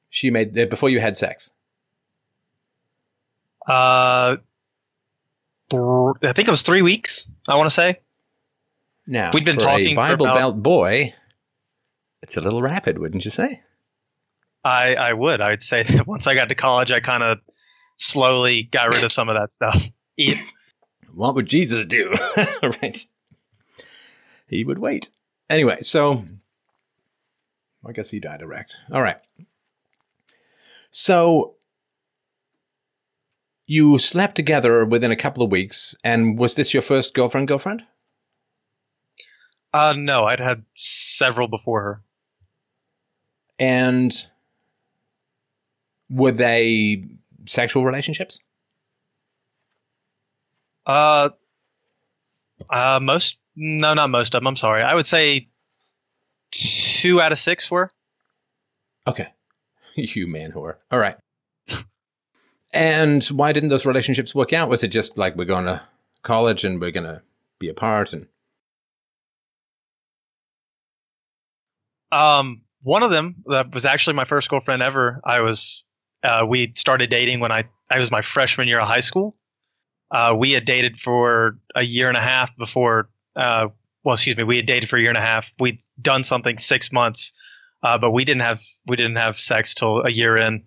she 0.08 0.30
made 0.30 0.56
uh, 0.58 0.66
before 0.66 0.88
you 0.88 1.00
had 1.00 1.16
sex? 1.16 1.52
Uh, 3.66 4.36
I 5.72 6.32
think 6.32 6.48
it 6.48 6.50
was 6.50 6.62
three 6.62 6.82
weeks. 6.82 7.28
I 7.48 7.56
want 7.56 7.66
to 7.66 7.74
say. 7.74 8.00
Now 9.10 9.32
we've 9.34 9.44
been 9.44 9.56
for 9.56 9.62
talking 9.62 9.92
a 9.92 9.96
Bible 9.96 10.24
for 10.24 10.30
about, 10.30 10.38
Belt 10.38 10.62
boy. 10.62 11.14
It's 12.22 12.36
a 12.36 12.40
little 12.40 12.62
rapid, 12.62 12.98
wouldn't 12.98 13.24
you 13.24 13.32
say? 13.32 13.60
I 14.64 14.94
I 14.94 15.12
would. 15.14 15.40
I'd 15.40 15.62
say 15.62 15.82
that 15.82 16.06
once 16.06 16.28
I 16.28 16.34
got 16.36 16.48
to 16.48 16.54
college, 16.54 16.92
I 16.92 17.00
kind 17.00 17.24
of 17.24 17.40
slowly 17.96 18.62
got 18.62 18.94
rid 18.94 19.02
of 19.02 19.10
some 19.10 19.28
of 19.28 19.34
that 19.34 19.50
stuff. 19.50 19.90
Eat. 20.16 20.38
What 21.12 21.34
would 21.34 21.46
Jesus 21.46 21.84
do? 21.86 22.14
right. 22.62 23.04
He 24.46 24.62
would 24.62 24.78
wait. 24.78 25.10
Anyway, 25.48 25.78
so 25.80 26.24
I 27.84 27.90
guess 27.90 28.10
he 28.10 28.20
died 28.20 28.42
erect. 28.42 28.76
All 28.92 29.02
right. 29.02 29.18
So 30.92 31.56
you 33.66 33.98
slept 33.98 34.36
together 34.36 34.84
within 34.84 35.10
a 35.10 35.16
couple 35.16 35.42
of 35.42 35.50
weeks, 35.50 35.96
and 36.04 36.38
was 36.38 36.54
this 36.54 36.72
your 36.72 36.82
first 36.82 37.12
girlfriend? 37.12 37.48
Girlfriend? 37.48 37.82
Uh, 39.72 39.94
no, 39.96 40.24
I'd 40.24 40.40
had 40.40 40.64
several 40.74 41.48
before 41.48 41.82
her. 41.82 42.02
And 43.58 44.12
were 46.08 46.32
they 46.32 47.04
sexual 47.46 47.84
relationships? 47.84 48.40
Uh, 50.86 51.30
uh, 52.68 52.98
most 53.02 53.38
no, 53.54 53.94
not 53.94 54.10
most 54.10 54.34
of 54.34 54.40
them. 54.40 54.46
I'm 54.48 54.56
sorry. 54.56 54.82
I 54.82 54.94
would 54.94 55.06
say 55.06 55.48
two 56.50 57.20
out 57.20 57.32
of 57.32 57.38
six 57.38 57.70
were. 57.70 57.92
Okay, 59.06 59.28
you 59.94 60.26
man 60.26 60.52
whore. 60.52 60.76
All 60.90 60.98
right. 60.98 61.16
and 62.72 63.22
why 63.24 63.52
didn't 63.52 63.68
those 63.68 63.86
relationships 63.86 64.34
work 64.34 64.52
out? 64.52 64.68
Was 64.68 64.82
it 64.82 64.88
just 64.88 65.18
like 65.18 65.36
we're 65.36 65.44
going 65.44 65.66
to 65.66 65.82
college 66.22 66.64
and 66.64 66.80
we're 66.80 66.90
going 66.90 67.04
to 67.06 67.22
be 67.58 67.68
apart 67.68 68.12
and? 68.12 68.26
Um, 72.12 72.62
one 72.82 73.02
of 73.02 73.10
them 73.10 73.36
that 73.46 73.72
was 73.72 73.84
actually 73.84 74.14
my 74.14 74.24
first 74.24 74.48
girlfriend 74.48 74.82
ever. 74.82 75.20
I 75.24 75.40
was, 75.40 75.84
uh, 76.22 76.46
we 76.48 76.72
started 76.76 77.10
dating 77.10 77.40
when 77.40 77.52
I, 77.52 77.64
I 77.90 77.98
was 77.98 78.10
my 78.10 78.20
freshman 78.20 78.68
year 78.68 78.80
of 78.80 78.88
high 78.88 79.00
school. 79.00 79.36
Uh, 80.10 80.34
we 80.38 80.52
had 80.52 80.64
dated 80.64 80.96
for 80.96 81.58
a 81.74 81.82
year 81.82 82.08
and 82.08 82.16
a 82.16 82.20
half 82.20 82.56
before, 82.56 83.08
uh, 83.36 83.68
well, 84.02 84.14
excuse 84.14 84.36
me, 84.36 84.44
we 84.44 84.56
had 84.56 84.66
dated 84.66 84.88
for 84.88 84.96
a 84.96 85.00
year 85.00 85.10
and 85.10 85.18
a 85.18 85.20
half. 85.22 85.52
We'd 85.60 85.78
done 86.00 86.24
something 86.24 86.58
six 86.58 86.90
months, 86.90 87.32
uh, 87.82 87.98
but 87.98 88.10
we 88.10 88.24
didn't 88.24 88.42
have, 88.42 88.60
we 88.86 88.96
didn't 88.96 89.16
have 89.16 89.38
sex 89.38 89.74
till 89.74 90.02
a 90.02 90.10
year 90.10 90.36
in. 90.36 90.64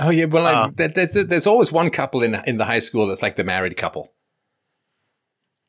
Oh 0.00 0.10
yeah, 0.10 0.24
well, 0.24 0.46
Uh, 0.46 0.70
that, 0.76 0.94
that's, 0.94 1.14
there's 1.14 1.46
always 1.46 1.70
one 1.70 1.90
couple 1.90 2.22
in 2.22 2.34
in 2.46 2.58
the 2.58 2.64
high 2.64 2.80
school 2.80 3.06
that's 3.06 3.22
like 3.22 3.36
the 3.36 3.44
married 3.44 3.76
couple. 3.76 4.12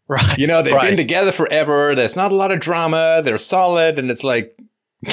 Right. 0.08 0.38
You 0.38 0.48
know, 0.48 0.62
they've 0.62 0.74
right. 0.74 0.90
been 0.90 0.98
together 0.98 1.32
forever. 1.32 1.96
There's 1.96 2.16
not 2.16 2.32
a 2.32 2.36
lot 2.36 2.52
of 2.52 2.60
drama. 2.60 3.22
They're 3.24 3.38
solid, 3.38 3.98
and 3.98 4.12
it's 4.12 4.24
like 4.24 4.56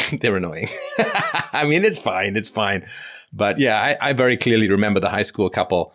they're 0.21 0.37
annoying. 0.37 0.69
I 1.53 1.65
mean, 1.67 1.85
it's 1.85 1.99
fine. 1.99 2.37
It's 2.37 2.49
fine. 2.49 2.87
But 3.33 3.59
yeah, 3.59 3.81
I, 3.81 4.11
I 4.11 4.13
very 4.13 4.37
clearly 4.37 4.69
remember 4.69 5.01
the 5.01 5.09
high 5.09 5.23
school 5.23 5.49
couple 5.49 5.95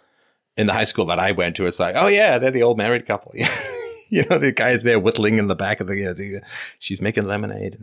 in 0.57 0.67
the 0.67 0.73
high 0.73 0.85
school 0.85 1.05
that 1.05 1.19
I 1.19 1.31
went 1.31 1.55
to. 1.57 1.65
It's 1.65 1.79
like, 1.79 1.95
oh 1.95 2.07
yeah, 2.07 2.39
they're 2.39 2.51
the 2.51 2.63
old 2.63 2.77
married 2.77 3.05
couple. 3.05 3.31
you 4.09 4.23
know, 4.29 4.37
the 4.39 4.51
guy's 4.51 4.83
there 4.83 4.99
whittling 4.99 5.37
in 5.37 5.47
the 5.47 5.55
back 5.55 5.79
of 5.79 5.87
the. 5.87 5.95
You 5.95 6.13
know, 6.13 6.39
she's 6.79 7.01
making 7.01 7.27
lemonade. 7.27 7.77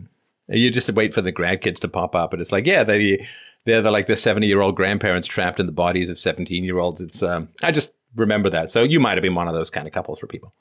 And 0.47 0.59
you 0.59 0.69
just 0.69 0.91
wait 0.91 1.13
for 1.13 1.21
the 1.21 1.33
grandkids 1.33 1.79
to 1.79 1.87
pop 1.87 2.15
up, 2.15 2.31
and 2.33 2.41
it's 2.41 2.51
like, 2.51 2.67
yeah, 2.67 2.83
they 2.83 3.27
they're 3.65 3.81
the, 3.81 3.91
like 3.91 4.07
the 4.07 4.15
seventy 4.15 4.47
year 4.47 4.61
old 4.61 4.75
grandparents 4.75 5.27
trapped 5.27 5.59
in 5.59 5.65
the 5.65 5.71
bodies 5.71 6.09
of 6.09 6.19
seventeen 6.19 6.63
year 6.63 6.77
olds. 6.77 7.01
It's 7.01 7.23
um, 7.23 7.49
I 7.63 7.71
just 7.71 7.93
remember 8.15 8.49
that. 8.51 8.69
So 8.69 8.83
you 8.83 8.99
might 8.99 9.17
have 9.17 9.23
been 9.23 9.35
one 9.35 9.47
of 9.47 9.53
those 9.53 9.69
kind 9.69 9.87
of 9.87 9.93
couples 9.93 10.19
for 10.19 10.27
people. 10.27 10.53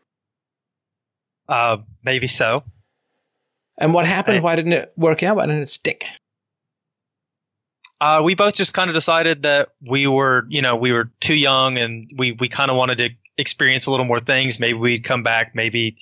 Uh, 1.49 1.79
maybe 2.03 2.27
so. 2.27 2.65
And 3.79 3.93
what 3.93 4.07
happened? 4.07 4.43
Why 4.43 4.55
didn't 4.57 4.73
it 4.75 4.93
work 4.97 5.23
out? 5.23 5.37
Why 5.37 5.47
didn't 5.47 5.63
it 5.63 5.69
stick? 5.69 6.05
Uh, 8.01 8.21
we 8.25 8.35
both 8.35 8.55
just 8.55 8.75
kind 8.75 8.91
of 8.91 8.95
decided 8.95 9.43
that 9.45 9.71
we 9.81 10.07
were, 10.07 10.47
you 10.49 10.61
know, 10.61 10.77
we 10.77 10.93
were 10.93 11.11
too 11.21 11.37
young 11.39 11.79
and 11.79 12.11
we, 12.17 12.33
we 12.33 12.49
kind 12.49 12.71
of 12.71 12.77
wanted 12.77 12.99
to 12.99 13.11
experience 13.39 13.87
a 13.87 13.91
little 13.91 14.07
more 14.07 14.21
things. 14.21 14.61
Maybe 14.61 14.75
we'd 14.79 15.05
come 15.05 15.23
back, 15.23 15.55
maybe, 15.55 15.97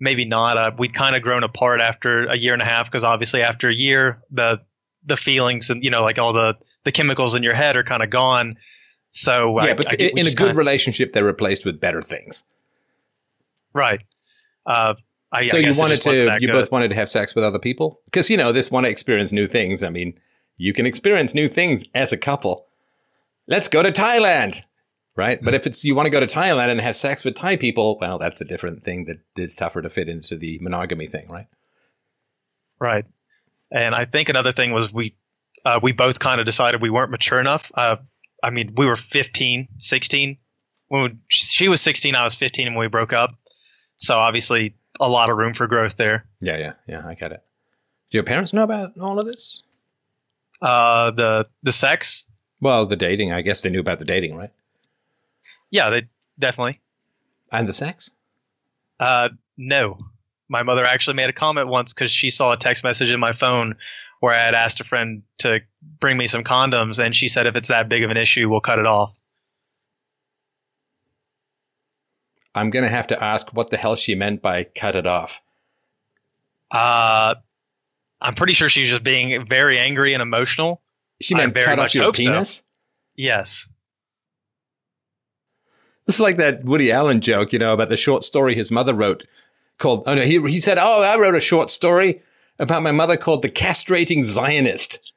maybe 0.00 0.24
not. 0.24 0.56
Uh, 0.56 0.70
we'd 0.78 0.94
kind 0.94 1.16
of 1.16 1.22
grown 1.22 1.42
apart 1.42 1.80
after 1.80 2.26
a 2.26 2.36
year 2.36 2.52
and 2.52 2.62
a 2.62 2.66
half 2.66 2.90
because 2.90 3.04
obviously 3.04 3.42
after 3.42 3.68
a 3.68 3.74
year, 3.74 4.22
the, 4.30 4.60
the 5.04 5.16
feelings 5.16 5.70
and, 5.70 5.82
you 5.82 5.90
know, 5.90 6.02
like 6.02 6.18
all 6.18 6.32
the, 6.32 6.56
the 6.84 6.92
chemicals 6.92 7.34
in 7.34 7.42
your 7.42 7.54
head 7.54 7.76
are 7.76 7.84
kind 7.84 8.02
of 8.02 8.10
gone. 8.10 8.56
So 9.10 9.60
yeah, 9.62 9.70
I- 9.70 9.74
but 9.74 9.88
I 9.88 9.94
in, 9.96 10.18
in 10.18 10.26
a 10.26 10.30
good 10.30 10.36
kinda- 10.38 10.54
relationship, 10.54 11.12
they're 11.12 11.24
replaced 11.24 11.64
with 11.64 11.80
better 11.80 12.02
things. 12.02 12.44
right. 13.72 14.02
Uh, 14.66 14.94
I, 15.34 15.44
so 15.46 15.56
I 15.56 15.60
you 15.60 15.72
wanted 15.76 16.00
to, 16.02 16.38
you 16.40 16.46
good. 16.46 16.52
both 16.52 16.70
wanted 16.70 16.88
to 16.88 16.94
have 16.94 17.10
sex 17.10 17.34
with 17.34 17.42
other 17.44 17.58
people 17.58 18.00
because 18.04 18.30
you 18.30 18.36
know 18.36 18.52
this 18.52 18.70
want 18.70 18.86
to 18.86 18.90
experience 18.90 19.32
new 19.32 19.48
things. 19.48 19.82
I 19.82 19.88
mean, 19.88 20.18
you 20.56 20.72
can 20.72 20.86
experience 20.86 21.34
new 21.34 21.48
things 21.48 21.84
as 21.92 22.12
a 22.12 22.16
couple. 22.16 22.66
Let's 23.48 23.66
go 23.66 23.82
to 23.82 23.90
Thailand, 23.90 24.62
right? 25.16 25.40
but 25.42 25.52
if 25.52 25.66
it's 25.66 25.84
you 25.84 25.96
want 25.96 26.06
to 26.06 26.10
go 26.10 26.20
to 26.20 26.26
Thailand 26.26 26.68
and 26.68 26.80
have 26.80 26.94
sex 26.94 27.24
with 27.24 27.34
Thai 27.34 27.56
people, 27.56 27.98
well, 28.00 28.16
that's 28.16 28.40
a 28.40 28.44
different 28.44 28.84
thing 28.84 29.06
that 29.06 29.18
is 29.36 29.56
tougher 29.56 29.82
to 29.82 29.90
fit 29.90 30.08
into 30.08 30.36
the 30.36 30.58
monogamy 30.62 31.08
thing, 31.08 31.28
right? 31.28 31.48
Right. 32.78 33.04
And 33.72 33.94
I 33.94 34.04
think 34.04 34.28
another 34.28 34.52
thing 34.52 34.70
was 34.70 34.94
we 34.94 35.16
uh, 35.64 35.80
we 35.82 35.90
both 35.90 36.20
kind 36.20 36.38
of 36.38 36.46
decided 36.46 36.80
we 36.80 36.90
weren't 36.90 37.10
mature 37.10 37.40
enough. 37.40 37.72
Uh, 37.74 37.96
I 38.42 38.50
mean, 38.50 38.72
we 38.76 38.86
were 38.86 38.96
15, 38.96 39.66
16. 39.78 40.38
When 40.88 41.02
we, 41.02 41.18
she 41.28 41.68
was 41.68 41.80
16, 41.80 42.14
I 42.14 42.22
was 42.22 42.34
15 42.34 42.68
when 42.68 42.78
we 42.78 42.88
broke 42.88 43.12
up. 43.12 43.30
So 43.96 44.16
obviously 44.16 44.76
a 45.00 45.08
lot 45.08 45.30
of 45.30 45.36
room 45.36 45.54
for 45.54 45.66
growth 45.66 45.96
there. 45.96 46.24
Yeah, 46.40 46.56
yeah, 46.56 46.72
yeah. 46.86 47.02
I 47.06 47.14
get 47.14 47.32
it. 47.32 47.42
Do 48.10 48.18
your 48.18 48.24
parents 48.24 48.52
know 48.52 48.62
about 48.62 48.98
all 49.00 49.18
of 49.18 49.26
this? 49.26 49.62
Uh, 50.62 51.10
the 51.10 51.48
the 51.62 51.72
sex, 51.72 52.26
Well, 52.60 52.86
the 52.86 52.96
dating. 52.96 53.32
I 53.32 53.42
guess 53.42 53.60
they 53.60 53.70
knew 53.70 53.80
about 53.80 53.98
the 53.98 54.04
dating, 54.04 54.36
right? 54.36 54.50
yeah, 55.70 55.90
they 55.90 56.02
definitely. 56.38 56.80
And 57.50 57.68
the 57.68 57.72
sex. 57.72 58.10
Uh, 59.00 59.30
no, 59.56 59.98
my 60.48 60.62
mother 60.62 60.84
actually 60.84 61.14
made 61.14 61.28
a 61.28 61.32
comment 61.32 61.68
once 61.68 61.92
because 61.92 62.10
she 62.12 62.30
saw 62.30 62.52
a 62.52 62.56
text 62.56 62.84
message 62.84 63.10
in 63.10 63.18
my 63.20 63.32
phone 63.32 63.74
where 64.20 64.32
I 64.34 64.38
had 64.38 64.54
asked 64.54 64.80
a 64.80 64.84
friend 64.84 65.22
to 65.38 65.60
bring 66.00 66.16
me 66.16 66.26
some 66.28 66.44
condoms, 66.44 67.04
and 67.04 67.14
she 67.14 67.28
said 67.28 67.46
if 67.46 67.56
it's 67.56 67.68
that 67.68 67.88
big 67.88 68.02
of 68.04 68.10
an 68.10 68.16
issue, 68.16 68.48
we'll 68.48 68.60
cut 68.60 68.78
it 68.78 68.86
off. 68.86 69.14
I'm 72.54 72.70
going 72.70 72.84
to 72.84 72.90
have 72.90 73.06
to 73.08 73.22
ask 73.22 73.52
what 73.52 73.70
the 73.70 73.76
hell 73.76 73.96
she 73.96 74.14
meant 74.14 74.42
by 74.42 74.64
cut 74.64 74.96
it 74.96 75.06
off. 75.06 75.40
Uh, 76.70 77.34
I'm 78.20 78.34
pretty 78.34 78.52
sure 78.52 78.68
she's 78.68 78.88
just 78.88 79.04
being 79.04 79.46
very 79.46 79.78
angry 79.78 80.14
and 80.14 80.22
emotional. 80.22 80.80
She 81.20 81.34
I 81.34 81.38
meant 81.38 81.54
very 81.54 81.66
cut 81.66 81.78
off 81.78 81.94
your 81.94 82.04
hope 82.04 82.16
so. 82.16 82.22
penis? 82.22 82.62
Yes. 83.16 83.68
This 86.06 86.16
is 86.16 86.20
like 86.20 86.36
that 86.36 86.64
Woody 86.64 86.92
Allen 86.92 87.20
joke, 87.20 87.52
you 87.52 87.58
know, 87.58 87.72
about 87.72 87.88
the 87.88 87.96
short 87.96 88.24
story 88.24 88.54
his 88.54 88.70
mother 88.70 88.94
wrote 88.94 89.26
called, 89.78 90.04
oh 90.06 90.14
no, 90.14 90.22
he, 90.22 90.40
he 90.42 90.60
said, 90.60 90.78
oh, 90.78 91.02
I 91.02 91.16
wrote 91.16 91.34
a 91.34 91.40
short 91.40 91.70
story 91.70 92.22
about 92.58 92.82
my 92.82 92.92
mother 92.92 93.16
called 93.16 93.42
The 93.42 93.50
Castrating 93.50 94.22
Zionist. 94.22 95.12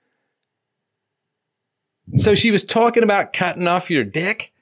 So 2.16 2.35
she 2.35 2.51
was 2.51 2.64
talking 2.64 3.03
about 3.03 3.33
cutting 3.33 3.67
off 3.67 3.91
your 3.91 4.06
dick? 4.06 4.53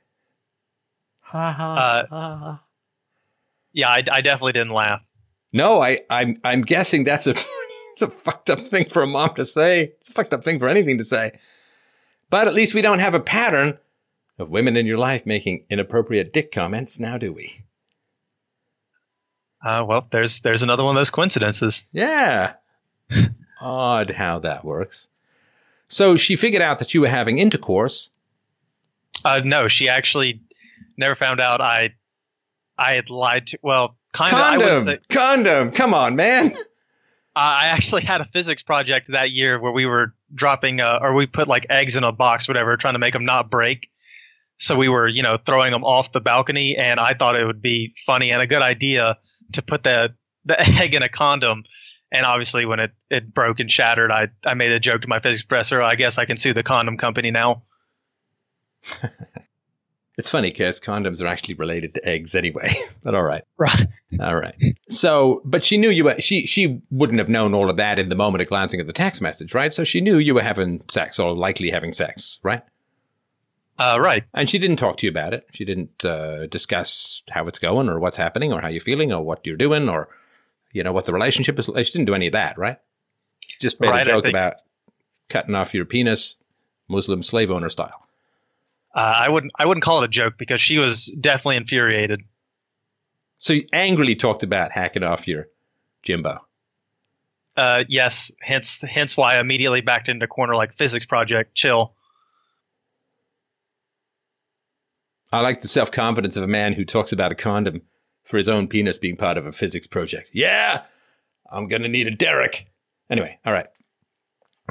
Ha 1.22 1.52
ha. 1.52 1.74
Uh, 1.74 2.06
ha. 2.08 2.62
Yeah, 3.76 3.90
I, 3.90 4.04
I 4.10 4.22
definitely 4.22 4.54
didn't 4.54 4.72
laugh. 4.72 5.04
No, 5.52 5.84
I, 5.84 6.00
I'm, 6.10 6.38
I'm 6.46 6.62
guessing 6.62 7.04
that's 7.04 7.28
a, 7.28 7.32
it's 7.92 8.02
a 8.02 8.08
fucked 8.08 8.50
up 8.50 8.62
thing 8.62 8.86
for 8.86 9.04
a 9.04 9.08
mom 9.08 9.36
to 9.36 9.44
say. 9.44 9.94
It's 10.00 10.10
a 10.10 10.14
fucked 10.14 10.34
up 10.34 10.46
thing 10.46 10.60
for 10.60 10.70
anything 10.70 10.98
to 10.98 11.06
say. 11.06 11.38
But 12.30 12.48
at 12.48 12.54
least 12.54 12.74
we 12.74 12.82
don't 12.82 13.00
have 13.00 13.14
a 13.14 13.20
pattern 13.20 13.78
of 14.40 14.50
women 14.50 14.78
in 14.78 14.86
your 14.86 14.98
life 14.98 15.26
making 15.26 15.66
inappropriate 15.70 16.32
dick 16.32 16.54
comments 16.54 17.00
now, 17.02 17.18
do 17.18 17.34
we? 17.34 17.64
Uh, 19.62 19.86
well, 19.88 20.08
there's 20.10 20.42
there's 20.42 20.64
another 20.64 20.84
one 20.84 20.96
of 20.96 21.00
those 21.00 21.10
coincidences. 21.10 21.86
Yeah. 21.92 22.54
Odd 23.62 24.12
how 24.12 24.40
that 24.40 24.64
works. 24.64 25.10
So 25.90 26.16
she 26.16 26.36
figured 26.36 26.62
out 26.62 26.80
that 26.80 26.94
you 26.94 27.02
were 27.02 27.08
having 27.08 27.40
intercourse. 27.40 28.10
Uh, 29.24 29.42
no, 29.44 29.68
she 29.68 29.90
actually 29.90 30.42
never 30.98 31.16
found 31.16 31.42
out 31.42 31.62
I 31.62 31.96
I 32.78 32.94
had 32.94 33.10
lied 33.10 33.48
to. 33.48 33.60
Well, 33.62 33.98
kind 34.14 34.34
of. 34.34 34.42
I 34.42 34.58
would 34.58 34.66
Condom. 34.66 34.84
say 34.84 35.00
Condom. 35.10 35.72
Come 35.72 35.94
on, 35.94 36.16
man. 36.16 36.56
I 37.36 37.66
actually 37.66 38.04
had 38.04 38.22
a 38.22 38.26
physics 38.26 38.64
project 38.64 39.12
that 39.12 39.32
year 39.32 39.60
where 39.60 39.74
we 39.74 39.86
were 39.86 40.14
dropping, 40.34 40.80
uh, 40.80 41.00
or 41.02 41.14
we 41.14 41.28
put 41.28 41.50
like 41.50 41.66
eggs 41.70 41.98
in 41.98 42.04
a 42.06 42.14
box, 42.14 42.48
whatever, 42.48 42.78
trying 42.78 42.94
to 42.94 43.00
make 43.00 43.12
them 43.12 43.26
not 43.26 43.50
break. 43.50 43.90
So 44.58 44.78
we 44.78 44.88
were, 44.88 45.08
you 45.08 45.22
know, 45.22 45.38
throwing 45.46 45.74
them 45.74 45.84
off 45.84 46.14
the 46.14 46.22
balcony, 46.22 46.78
and 46.78 46.98
I 46.98 47.14
thought 47.14 47.36
it 47.36 47.46
would 47.46 47.62
be 47.62 47.94
funny 48.06 48.32
and 48.32 48.42
a 48.42 48.48
good 48.48 48.62
idea 48.62 49.18
to 49.52 49.62
put 49.62 49.84
the 49.84 50.16
the 50.46 50.60
egg 50.82 50.94
in 50.94 51.04
a 51.04 51.10
condom. 51.10 51.64
And 52.12 52.26
obviously, 52.26 52.66
when 52.66 52.80
it, 52.80 52.92
it 53.10 53.34
broke 53.34 53.60
and 53.60 53.70
shattered, 53.70 54.12
I, 54.12 54.30
I 54.46 54.54
made 54.54 54.72
a 54.72 54.80
joke 54.80 55.02
to 55.02 55.10
my 55.10 55.20
physics 55.20 55.44
professor. 55.44 55.82
I 55.82 55.96
guess 55.96 56.18
I 56.18 56.24
can 56.24 56.38
sue 56.38 56.54
the 56.54 56.64
condom 56.64 56.98
company 56.98 57.32
now. 57.32 57.64
It's 60.18 60.30
funny 60.30 60.50
because 60.52 60.80
condoms 60.80 61.22
are 61.22 61.28
actually 61.28 61.56
related 61.56 61.94
to 61.96 62.08
eggs 62.08 62.36
anyway. 62.36 62.74
but 63.04 63.16
all 63.16 63.24
right. 63.24 63.44
Right. 63.58 63.86
All 64.22 64.36
right. 64.38 64.56
So, 64.90 65.42
but 65.44 65.64
she 65.64 65.78
knew 65.78 65.90
you 65.90 66.06
were, 66.06 66.20
she, 66.22 66.46
she 66.46 66.82
wouldn't 66.90 67.20
have 67.20 67.28
known 67.28 67.54
all 67.54 67.70
of 67.70 67.76
that 67.78 68.00
in 68.00 68.08
the 68.10 68.16
moment 68.16 68.42
of 68.42 68.48
glancing 68.48 68.80
at 68.80 68.88
the 68.88 68.94
text 68.94 69.22
message, 69.22 69.54
right? 69.54 69.74
So 69.74 69.84
she 69.84 70.00
knew 70.00 70.18
you 70.18 70.34
were 70.34 70.42
having 70.42 70.82
sex 70.90 71.20
or 71.20 71.34
likely 71.36 71.70
having 71.70 71.92
sex, 71.92 72.40
right? 72.44 72.62
Uh, 73.78 73.98
right. 74.00 74.24
And 74.34 74.50
she 74.50 74.58
didn't 74.58 74.78
talk 74.78 74.96
to 74.98 75.06
you 75.06 75.10
about 75.12 75.34
it. 75.34 75.46
She 75.52 75.66
didn't 75.66 76.06
uh, 76.06 76.48
discuss 76.48 77.22
how 77.32 77.46
it's 77.48 77.60
going 77.60 77.90
or 77.90 78.00
what's 78.00 78.16
happening 78.16 78.54
or 78.54 78.62
how 78.62 78.70
you're 78.70 78.80
feeling 78.80 79.12
or 79.12 79.22
what 79.22 79.46
you're 79.46 79.58
doing 79.58 79.90
or, 79.90 80.08
you 80.72 80.82
know, 80.82 80.94
what 80.94 81.06
the 81.06 81.14
relationship 81.14 81.60
is. 81.60 81.66
She 81.66 81.92
didn't 81.92 82.06
do 82.06 82.16
any 82.16 82.28
of 82.28 82.34
that, 82.34 82.58
right? 82.58 82.78
She 83.42 83.58
just 83.60 83.82
made 83.82 83.90
Right, 83.90 84.08
a 84.08 84.12
I 84.12 84.14
joke 84.16 84.24
think- 84.24 84.34
about 84.34 84.56
cutting 85.28 85.56
off 85.56 85.74
your 85.74 85.84
penis, 85.86 86.38
Muslim 86.88 87.22
slave 87.22 87.52
owner 87.52 87.68
style. 87.68 88.08
Uh, 88.96 89.14
I 89.18 89.30
wouldn't 89.30 89.52
I 89.60 89.66
wouldn't 89.66 89.84
call 89.84 90.02
it 90.02 90.06
a 90.06 90.10
joke 90.10 90.36
because 90.38 90.62
she 90.62 90.78
was 90.78 91.08
definitely 91.20 91.58
infuriated. 91.58 92.22
So 93.40 93.54
you 93.54 93.68
angrily 93.74 94.16
talked 94.16 94.42
about 94.42 94.72
hacking 94.72 95.04
off 95.04 95.28
your 95.28 95.48
Jimbo. 96.04 96.40
Uh, 97.58 97.84
yes, 97.90 98.32
hence 98.42 98.82
hence 98.82 99.18
why 99.18 99.36
I 99.36 99.40
immediately 99.40 99.82
backed 99.82 100.08
into 100.08 100.28
corner 100.28 100.56
like 100.56 100.74
physics 100.74 101.06
project. 101.06 101.56
Chill. 101.56 101.94
I 105.32 105.42
like 105.42 105.62
the 105.62 105.68
self 105.68 105.92
confidence 105.92 106.38
of 106.38 106.44
a 106.44 106.48
man 106.48 106.74
who 106.74 106.86
talks 106.86 107.12
about 107.12 107.32
a 107.32 107.36
condom 107.36 107.82
for 108.24 108.38
his 108.38 108.48
own 108.48 108.68
penis 108.68 108.98
being 108.98 109.18
part 109.18 109.38
of 109.38 109.46
a 109.46 109.52
physics 109.52 109.88
project. 109.88 110.30
Yeah, 110.34 110.84
I'm 111.52 111.68
going 111.68 111.82
to 111.82 111.90
need 111.90 112.08
a 112.08 112.12
Derek. 112.12 112.68
Anyway, 113.10 113.38
all 113.46 113.54
right. 113.54 113.68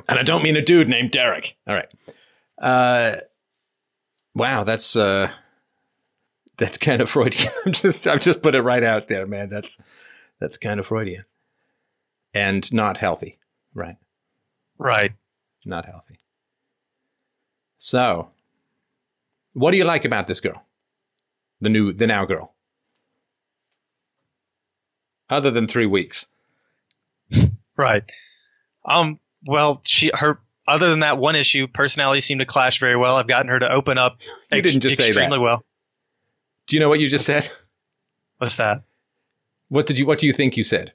And 0.09 0.19
I 0.19 0.23
don't 0.23 0.43
mean 0.43 0.57
a 0.57 0.63
dude 0.63 0.89
named 0.89 1.11
Derek. 1.11 1.57
All 1.67 1.75
right. 1.75 1.89
Uh, 2.59 3.17
wow, 4.35 4.65
that's 4.65 4.97
uh, 4.97 5.31
that's 6.57 6.79
kind 6.79 7.01
of 7.01 7.11
Freudian. 7.11 7.53
I'm 7.67 7.73
just 7.73 8.07
I've 8.07 8.21
just 8.21 8.43
put 8.43 8.55
it 8.55 8.63
right 8.63 8.83
out 8.83 9.09
there, 9.09 9.27
man. 9.27 9.49
That's 9.49 9.79
that's 10.41 10.57
kind 10.57 10.81
of 10.81 10.87
Freudian 10.87 11.25
and 12.35 12.71
not 12.73 12.99
healthy, 12.99 13.39
right? 13.73 13.97
Right. 14.77 15.13
Not 15.65 15.87
healthy. 15.87 16.19
So, 17.79 18.31
what 19.53 19.71
do 19.71 19.79
you 19.79 19.85
like 19.85 20.05
about 20.05 20.27
this 20.27 20.41
girl? 20.41 20.65
The 21.61 21.69
new, 21.69 21.93
the 21.93 22.07
now 22.07 22.25
girl. 22.25 22.55
Other 25.31 25.51
than 25.51 25.67
three 25.67 25.87
weeks. 25.87 26.27
Right. 27.77 28.05
Um. 28.85 29.19
Well, 29.45 29.81
she 29.85 30.13
her 30.15 30.39
other 30.67 30.89
than 30.91 31.01
that 31.01 31.19
one 31.19 31.37
issue, 31.37 31.67
personalities 31.67 32.25
seem 32.25 32.39
to 32.39 32.45
clash 32.47 32.79
very 32.81 32.97
well. 32.97 33.17
I've 33.17 33.27
gotten 33.27 33.49
her 33.49 33.59
to 33.59 33.71
open 33.71 33.99
up 33.99 34.19
You 34.51 34.63
didn't 34.63 34.81
just 34.81 34.97
say 34.97 35.05
that. 35.05 35.09
extremely 35.09 35.39
well. 35.39 35.65
Do 36.67 36.77
you 36.77 36.81
know 36.81 36.89
what 36.89 37.01
you 37.01 37.09
just 37.09 37.27
said? 37.27 37.51
What's 38.39 38.57
that? 38.57 38.83
What 39.69 39.87
did 39.87 39.99
you, 39.99 40.07
what 40.07 40.19
do 40.19 40.27
you 40.27 40.33
think 40.33 40.57
you 40.57 40.65
said? 40.65 40.93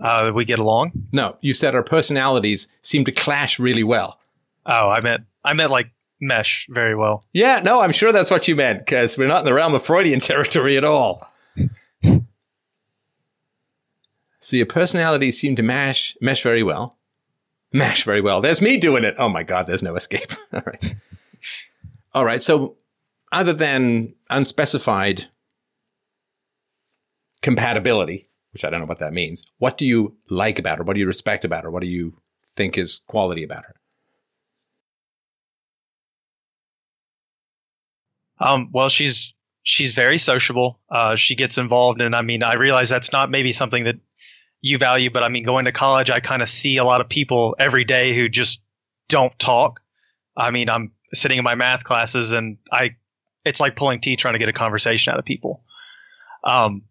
Uh, 0.00 0.30
we 0.34 0.44
get 0.44 0.58
along. 0.58 0.92
No, 1.12 1.36
you 1.40 1.52
said 1.54 1.74
our 1.74 1.82
personalities 1.82 2.68
seem 2.82 3.04
to 3.06 3.12
clash 3.12 3.58
really 3.58 3.82
well. 3.82 4.18
Oh, 4.66 4.88
I 4.90 5.00
meant 5.00 5.24
I 5.44 5.54
meant 5.54 5.70
like 5.70 5.90
mesh 6.20 6.66
very 6.70 6.94
well. 6.94 7.24
Yeah, 7.32 7.60
no, 7.64 7.80
I'm 7.80 7.90
sure 7.92 8.12
that's 8.12 8.30
what 8.30 8.46
you 8.46 8.54
meant 8.54 8.80
because 8.80 9.16
we're 9.18 9.26
not 9.28 9.40
in 9.40 9.44
the 9.46 9.54
realm 9.54 9.74
of 9.74 9.82
Freudian 9.82 10.20
territory 10.30 10.76
at 10.76 10.84
all. 10.84 11.26
so 14.40 14.56
your 14.56 14.66
personalities 14.66 15.40
seem 15.40 15.56
to 15.56 15.62
mash 15.62 16.16
mesh 16.20 16.42
very 16.42 16.62
well. 16.62 16.97
Mash 17.72 18.04
very 18.04 18.20
well. 18.20 18.40
There's 18.40 18.62
me 18.62 18.78
doing 18.78 19.04
it. 19.04 19.14
Oh 19.18 19.28
my 19.28 19.42
god, 19.42 19.66
there's 19.66 19.82
no 19.82 19.96
escape. 19.96 20.32
all 20.52 20.62
right. 20.64 20.94
All 22.14 22.24
right. 22.24 22.42
So 22.42 22.76
other 23.30 23.52
than 23.52 24.14
unspecified 24.30 25.26
compatibility, 27.42 28.28
which 28.52 28.64
I 28.64 28.70
don't 28.70 28.80
know 28.80 28.86
what 28.86 29.00
that 29.00 29.12
means, 29.12 29.42
what 29.58 29.76
do 29.76 29.84
you 29.84 30.16
like 30.30 30.58
about 30.58 30.78
her? 30.78 30.84
What 30.84 30.94
do 30.94 31.00
you 31.00 31.06
respect 31.06 31.44
about 31.44 31.64
her? 31.64 31.70
What 31.70 31.82
do 31.82 31.88
you 31.88 32.20
think 32.56 32.78
is 32.78 33.00
quality 33.06 33.42
about 33.42 33.64
her? 33.66 33.74
Um, 38.40 38.70
well, 38.72 38.88
she's 38.88 39.34
she's 39.62 39.92
very 39.92 40.16
sociable. 40.16 40.80
Uh, 40.90 41.16
she 41.16 41.34
gets 41.34 41.58
involved, 41.58 42.00
and 42.00 42.14
I 42.14 42.22
mean, 42.22 42.42
I 42.42 42.54
realize 42.54 42.88
that's 42.88 43.12
not 43.12 43.30
maybe 43.30 43.52
something 43.52 43.84
that 43.84 43.96
you 44.60 44.78
value, 44.78 45.10
but 45.10 45.22
I 45.22 45.28
mean, 45.28 45.44
going 45.44 45.64
to 45.64 45.72
college, 45.72 46.10
I 46.10 46.20
kind 46.20 46.42
of 46.42 46.48
see 46.48 46.76
a 46.76 46.84
lot 46.84 47.00
of 47.00 47.08
people 47.08 47.54
every 47.58 47.84
day 47.84 48.14
who 48.14 48.28
just 48.28 48.60
don't 49.08 49.36
talk. 49.38 49.80
I 50.36 50.50
mean, 50.50 50.68
I'm 50.68 50.92
sitting 51.14 51.38
in 51.38 51.44
my 51.44 51.54
math 51.54 51.84
classes, 51.84 52.32
and 52.32 52.58
I, 52.72 52.96
it's 53.44 53.60
like 53.60 53.76
pulling 53.76 54.00
teeth 54.00 54.18
trying 54.18 54.34
to 54.34 54.38
get 54.38 54.48
a 54.48 54.52
conversation 54.52 55.12
out 55.12 55.18
of 55.18 55.24
people. 55.24 55.62
Um, 56.44 56.82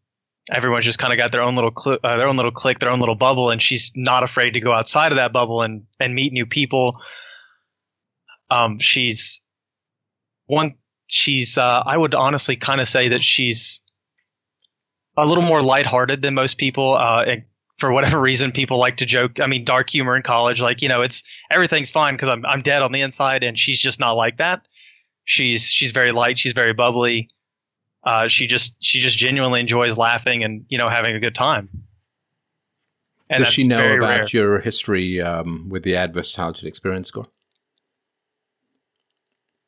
everyone's 0.52 0.86
just 0.86 1.00
kind 1.00 1.14
of 1.14 1.18
got 1.18 1.32
their 1.32 1.42
own 1.42 1.56
little 1.56 1.74
cl- 1.78 2.00
uh, 2.04 2.18
their 2.18 2.28
own 2.28 2.38
little 2.38 2.52
clique, 2.52 2.80
their 2.80 2.90
own 2.90 3.00
little 3.00 3.16
bubble, 3.16 3.50
and 3.50 3.62
she's 3.62 3.92
not 3.96 4.24
afraid 4.24 4.52
to 4.52 4.60
go 4.60 4.72
outside 4.72 5.12
of 5.12 5.18
that 5.18 5.34
bubble 5.34 5.62
and 5.62 5.86
and 6.00 6.16
meet 6.16 6.34
new 6.34 6.46
people. 6.46 7.00
Um, 8.50 8.80
she's 8.80 9.44
one 10.46 10.76
she's 11.08 11.58
uh, 11.58 11.84
I 11.86 11.98
would 11.98 12.14
honestly 12.14 12.56
kind 12.56 12.82
of 12.82 12.88
say 12.88 13.08
that 13.10 13.24
she's 13.24 13.82
a 15.18 15.26
little 15.26 15.44
more 15.44 15.62
lighthearted 15.62 16.22
than 16.22 16.34
most 16.34 16.58
people. 16.58 16.94
Uh, 16.94 17.38
for 17.78 17.92
whatever 17.92 18.20
reason, 18.20 18.52
people 18.52 18.78
like 18.80 18.98
to 18.98 19.06
joke. 19.06 19.40
I 19.40 19.48
mean, 19.48 19.64
dark 19.64 19.90
humor 19.90 20.16
in 20.16 20.24
college, 20.24 20.62
like 20.62 20.82
you 20.82 20.90
know, 20.90 21.02
it's 21.02 21.24
everything's 21.52 21.92
fine 21.92 22.16
because 22.16 22.30
I'm 22.30 22.46
I'm 22.46 22.62
dead 22.62 22.82
on 22.82 22.92
the 22.92 23.02
inside, 23.02 23.44
and 23.44 23.58
she's 23.58 23.80
just 23.80 24.00
not 24.00 24.14
like 24.14 24.38
that. 24.38 24.68
She's 25.26 25.66
she's 25.66 25.92
very 25.92 26.12
light. 26.12 26.38
She's 26.38 26.54
very 26.54 26.74
bubbly. 26.74 27.30
Uh, 28.04 28.28
she 28.28 28.48
just 28.48 28.76
she 28.84 29.00
just 29.00 29.18
genuinely 29.18 29.60
enjoys 29.60 29.98
laughing 29.98 30.44
and 30.44 30.66
you 30.70 30.78
know 30.78 30.90
having 30.90 31.16
a 31.16 31.20
good 31.20 31.36
time. 31.36 31.70
And 33.30 33.44
Does 33.44 33.54
she 33.54 33.68
know 33.68 33.96
about 33.98 34.00
rare. 34.00 34.28
your 34.32 34.60
history 34.60 35.22
um, 35.22 35.68
with 35.68 35.84
the 35.84 35.98
adverse 35.98 36.32
childhood 36.32 36.66
experience 36.66 37.10
score? 37.10 37.26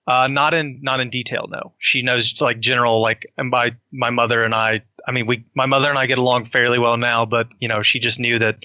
Uh, 0.08 0.28
not 0.28 0.54
in 0.54 0.80
not 0.82 1.00
in 1.00 1.10
detail. 1.10 1.48
No, 1.50 1.74
she 1.78 2.02
knows 2.02 2.42
like 2.42 2.60
general 2.60 3.02
like, 3.02 3.32
and 3.38 3.52
by 3.52 3.76
my 3.92 4.10
mother 4.10 4.44
and 4.44 4.56
I. 4.56 4.82
I 5.10 5.12
mean, 5.12 5.26
we 5.26 5.44
my 5.56 5.66
mother 5.66 5.90
and 5.90 5.98
I 5.98 6.06
get 6.06 6.20
along 6.20 6.46
fairly 6.46 6.78
well 6.78 6.96
now, 6.96 7.26
but 7.26 7.52
you 7.60 7.68
know, 7.68 7.82
she 7.82 8.00
just 8.00 8.20
knew 8.20 8.38
that. 8.38 8.64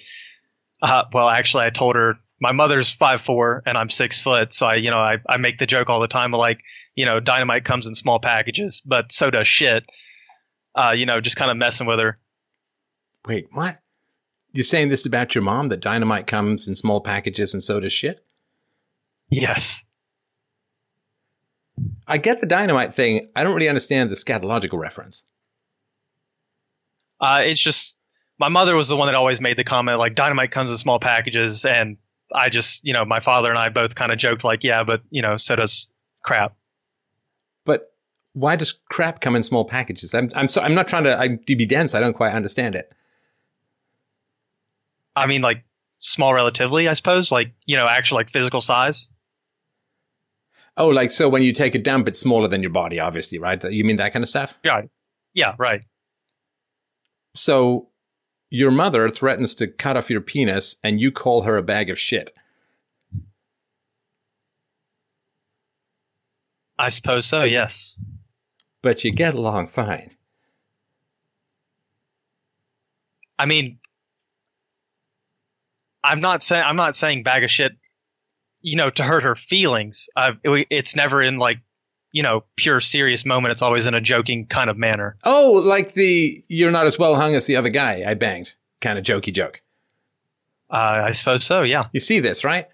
Uh, 0.83 1.05
well, 1.15 1.31
actually, 1.31 1.65
I 1.65 1.71
told 1.71 1.97
her 1.97 2.19
my 2.39 2.53
mother's 2.53 2.93
five 2.93 3.23
four 3.23 3.63
and 3.65 3.79
I'm 3.79 3.89
six 3.89 4.21
foot, 4.21 4.53
so 4.53 4.67
I 4.67 4.75
you 4.75 4.91
know 4.91 4.99
I 4.99 5.19
I 5.27 5.39
make 5.39 5.57
the 5.57 5.67
joke 5.67 5.89
all 5.89 6.01
the 6.01 6.07
time 6.07 6.35
of 6.35 6.39
like 6.39 6.61
you 6.97 7.07
know 7.07 7.19
dynamite 7.19 7.65
comes 7.65 7.87
in 7.87 7.95
small 7.95 8.21
packages, 8.21 8.83
but 8.85 9.11
so 9.11 9.31
does 9.31 9.49
shit. 9.49 9.87
uh, 10.75 10.95
you 10.97 11.07
know, 11.07 11.21
just 11.21 11.37
kind 11.37 11.51
of 11.51 11.57
messing 11.57 11.87
with 11.87 12.01
her. 12.01 12.19
Wait, 13.27 13.47
what? 13.53 13.79
You're 14.53 14.65
saying 14.65 14.89
this 14.89 15.07
about 15.07 15.35
your 15.35 15.43
mom 15.43 15.69
that 15.69 15.81
dynamite 15.81 16.27
comes 16.27 16.69
in 16.69 16.75
small 16.75 17.01
packages 17.01 17.55
and 17.55 17.63
so 17.63 17.81
does 17.81 17.93
shit? 17.93 18.25
Yes. 19.31 19.85
I 22.07 22.19
get 22.19 22.41
the 22.41 22.47
dynamite 22.47 22.95
thing. 22.95 23.31
I 23.35 23.43
don't 23.43 23.55
really 23.55 23.69
understand 23.69 24.11
the 24.11 24.15
scatological 24.15 24.79
reference. 24.79 25.25
Uh, 27.25 27.41
it's 27.41 27.61
just 27.61 27.99
my 28.39 28.51
mother 28.51 28.77
was 28.77 28.89
the 28.89 28.97
one 28.97 29.07
that 29.07 29.15
always 29.15 29.41
made 29.41 29.57
the 29.57 29.65
comment 29.65 29.99
like 29.99 30.15
dynamite 30.15 30.51
comes 30.51 30.71
in 30.71 30.77
small 30.77 31.01
packages, 31.01 31.65
and 31.65 31.97
I 32.35 32.51
just 32.51 32.85
you 32.85 32.93
know 32.93 33.07
my 33.07 33.19
father 33.19 33.49
and 33.49 33.59
I 33.59 33.71
both 33.71 33.95
kind 33.95 34.13
of 34.13 34.19
joked 34.19 34.45
like 34.45 34.63
yeah, 34.63 34.85
but 34.85 35.03
you 35.09 35.23
know 35.23 35.39
so 35.39 35.57
does 35.57 35.89
crap. 36.23 36.55
But 37.65 37.95
why 38.35 38.57
does 38.57 38.75
crap 38.91 39.23
come 39.23 39.35
in 39.37 39.43
small 39.43 39.65
packages? 39.65 40.13
I'm 40.13 40.29
I'm 40.37 40.49
so 40.49 40.61
I'm 40.61 40.75
not 40.75 40.87
trying 40.87 41.05
to 41.05 41.19
I'm, 41.19 41.39
to 41.47 41.57
be 41.57 41.65
dense. 41.65 41.95
I 41.95 42.01
don't 42.01 42.13
quite 42.13 42.35
understand 42.35 42.75
it. 42.75 42.93
I 45.17 45.27
mean 45.27 45.41
like 45.41 45.65
small 45.97 46.35
relatively, 46.35 46.89
I 46.89 46.93
suppose, 46.93 47.33
like 47.33 47.55
you 47.65 47.77
know 47.77 47.89
actual 47.89 48.17
like 48.17 48.29
physical 48.29 48.61
size. 48.61 49.09
Oh, 50.77 50.89
like 50.89 51.11
so 51.11 51.31
when 51.31 51.41
you 51.41 51.55
take 51.55 51.75
a 51.75 51.79
dump, 51.79 52.07
it's 52.07 52.21
smaller 52.21 52.49
than 52.49 52.61
your 52.61 52.73
body, 52.73 53.01
obviously, 53.01 53.39
right? 53.39 53.65
You 53.65 53.83
mean 53.83 53.97
that 53.97 54.13
kind 54.13 54.23
of 54.23 54.29
stuff? 54.29 54.59
Yeah, 54.63 54.83
yeah, 55.33 55.55
right. 55.59 55.83
So 57.35 57.89
your 58.51 58.71
mother 58.71 59.09
threatens 59.11 59.55
to 59.57 59.67
cut 59.67 59.97
off 59.97 60.11
your 60.11 60.21
penis, 60.21 60.77
and 60.85 61.01
you 61.01 61.11
call 61.11 61.43
her 61.43 61.57
a 61.57 61.63
bag 61.63 61.91
of 61.91 61.99
shit. 61.99 62.33
I 66.79 66.89
suppose 66.89 67.27
so. 67.27 67.45
Yes. 67.45 68.03
But 68.83 69.05
you 69.05 69.13
get 69.13 69.35
along 69.35 69.69
fine. 69.69 70.11
I 73.39 73.47
mean, 73.47 73.79
I'm 76.05 76.21
not 76.21 76.43
saying 76.43 76.65
I'm 76.65 76.77
not 76.77 76.95
saying 76.95 77.23
bag 77.23 77.43
of 77.45 77.51
shit 77.51 77.77
you 78.65 78.77
know, 78.77 78.89
to 78.89 79.03
hurt 79.03 79.23
her 79.23 79.35
feelings. 79.35 80.09
Uh, 80.17 80.33
it, 80.43 80.67
it's 80.71 80.97
never 80.97 81.21
in 81.23 81.39
like, 81.39 81.61
you 82.15 82.23
know, 82.23 82.45
pure 82.55 82.81
serious 82.81 83.27
moment. 83.27 83.51
It's 83.51 83.61
always 83.61 83.87
in 83.87 83.93
a 83.93 84.01
joking 84.01 84.47
kind 84.47 84.71
of 84.71 84.79
manner. 84.79 85.17
Oh, 85.25 85.51
like 85.67 85.95
the 85.95 86.43
you're 86.47 86.71
not 86.71 86.87
as 86.87 86.97
well 86.97 87.17
hung 87.17 87.35
as 87.35 87.47
the 87.47 87.57
other 87.57 87.69
guy 87.69 88.05
I 88.07 88.15
banged 88.15 88.55
kind 88.81 88.99
of 88.99 89.05
jokey 89.05 89.35
joke. 89.35 89.61
Uh, 90.71 91.03
I 91.07 91.11
suppose 91.11 91.45
so. 91.45 91.63
Yeah. 91.63 91.89
You 91.93 91.99
see 91.99 92.21
this, 92.21 92.45
right? 92.45 92.69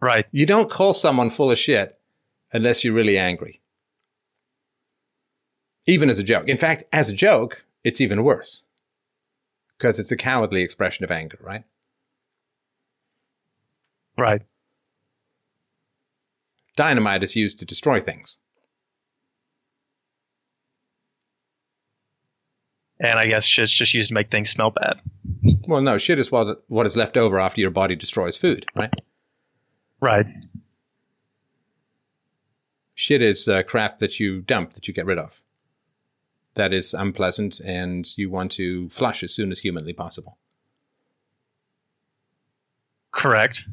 Right. 0.00 0.24
You 0.32 0.46
don't 0.46 0.70
call 0.70 0.94
someone 0.94 1.28
full 1.28 1.50
of 1.50 1.58
shit 1.58 1.98
unless 2.52 2.82
you're 2.82 2.94
really 2.94 3.18
angry. 3.18 3.60
Even 5.86 6.08
as 6.08 6.18
a 6.18 6.22
joke. 6.22 6.48
In 6.48 6.56
fact, 6.56 6.84
as 6.92 7.10
a 7.10 7.14
joke, 7.14 7.66
it's 7.84 8.00
even 8.00 8.24
worse 8.24 8.64
because 9.76 9.98
it's 9.98 10.10
a 10.10 10.16
cowardly 10.16 10.62
expression 10.62 11.04
of 11.04 11.10
anger, 11.10 11.38
right? 11.42 11.64
Right. 14.16 14.42
Dynamite 16.76 17.22
is 17.22 17.36
used 17.36 17.58
to 17.60 17.64
destroy 17.64 18.00
things. 18.00 18.38
And 23.00 23.18
I 23.18 23.26
guess 23.26 23.44
shit's 23.44 23.72
just 23.72 23.92
used 23.94 24.08
to 24.08 24.14
make 24.14 24.30
things 24.30 24.50
smell 24.50 24.70
bad. 24.70 25.00
Well, 25.66 25.82
no, 25.82 25.98
shit 25.98 26.18
is 26.18 26.30
what, 26.30 26.64
what 26.68 26.86
is 26.86 26.96
left 26.96 27.16
over 27.16 27.38
after 27.40 27.60
your 27.60 27.70
body 27.70 27.96
destroys 27.96 28.36
food, 28.36 28.66
right? 28.74 28.92
Right. 30.00 30.26
Shit 32.94 33.20
is 33.20 33.48
uh, 33.48 33.62
crap 33.62 33.98
that 33.98 34.20
you 34.20 34.40
dump, 34.40 34.74
that 34.74 34.86
you 34.86 34.94
get 34.94 35.06
rid 35.06 35.18
of 35.18 35.42
that 36.54 36.72
is 36.72 36.94
unpleasant 36.94 37.60
and 37.60 38.16
you 38.16 38.30
want 38.30 38.52
to 38.52 38.88
flush 38.88 39.22
as 39.22 39.34
soon 39.34 39.50
as 39.50 39.60
humanly 39.60 39.92
possible. 39.92 40.38
Correct. 43.10 43.64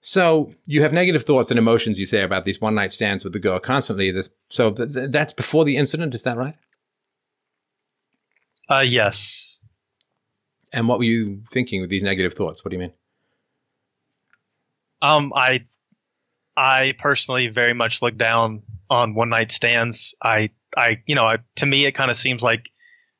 So 0.00 0.54
you 0.66 0.82
have 0.82 0.92
negative 0.92 1.24
thoughts 1.24 1.50
and 1.50 1.58
emotions, 1.58 2.00
you 2.00 2.06
say, 2.06 2.22
about 2.22 2.44
these 2.44 2.60
one 2.60 2.74
night 2.74 2.92
stands 2.92 3.22
with 3.22 3.32
the 3.32 3.38
girl 3.38 3.58
constantly. 3.58 4.10
This, 4.10 4.30
so 4.48 4.70
th- 4.70 4.92
th- 4.92 5.10
that's 5.10 5.32
before 5.32 5.64
the 5.64 5.76
incident, 5.76 6.14
is 6.14 6.22
that 6.22 6.36
right? 6.36 6.54
Uh, 8.68 8.84
yes. 8.86 9.60
And 10.72 10.88
what 10.88 10.98
were 10.98 11.04
you 11.04 11.42
thinking 11.52 11.80
with 11.80 11.90
these 11.90 12.02
negative 12.02 12.34
thoughts? 12.34 12.64
What 12.64 12.70
do 12.70 12.76
you 12.76 12.80
mean? 12.80 12.92
Um, 15.02 15.32
I 15.34 15.66
I 16.56 16.94
personally 16.98 17.48
very 17.48 17.72
much 17.72 18.02
look 18.02 18.16
down 18.16 18.62
on 18.90 19.14
one 19.14 19.30
night 19.30 19.50
stands. 19.50 20.14
I, 20.22 20.50
I, 20.76 21.02
you 21.06 21.14
know, 21.14 21.24
I, 21.24 21.38
to 21.56 21.66
me, 21.66 21.86
it 21.86 21.92
kind 21.92 22.10
of 22.10 22.16
seems 22.16 22.42
like 22.42 22.70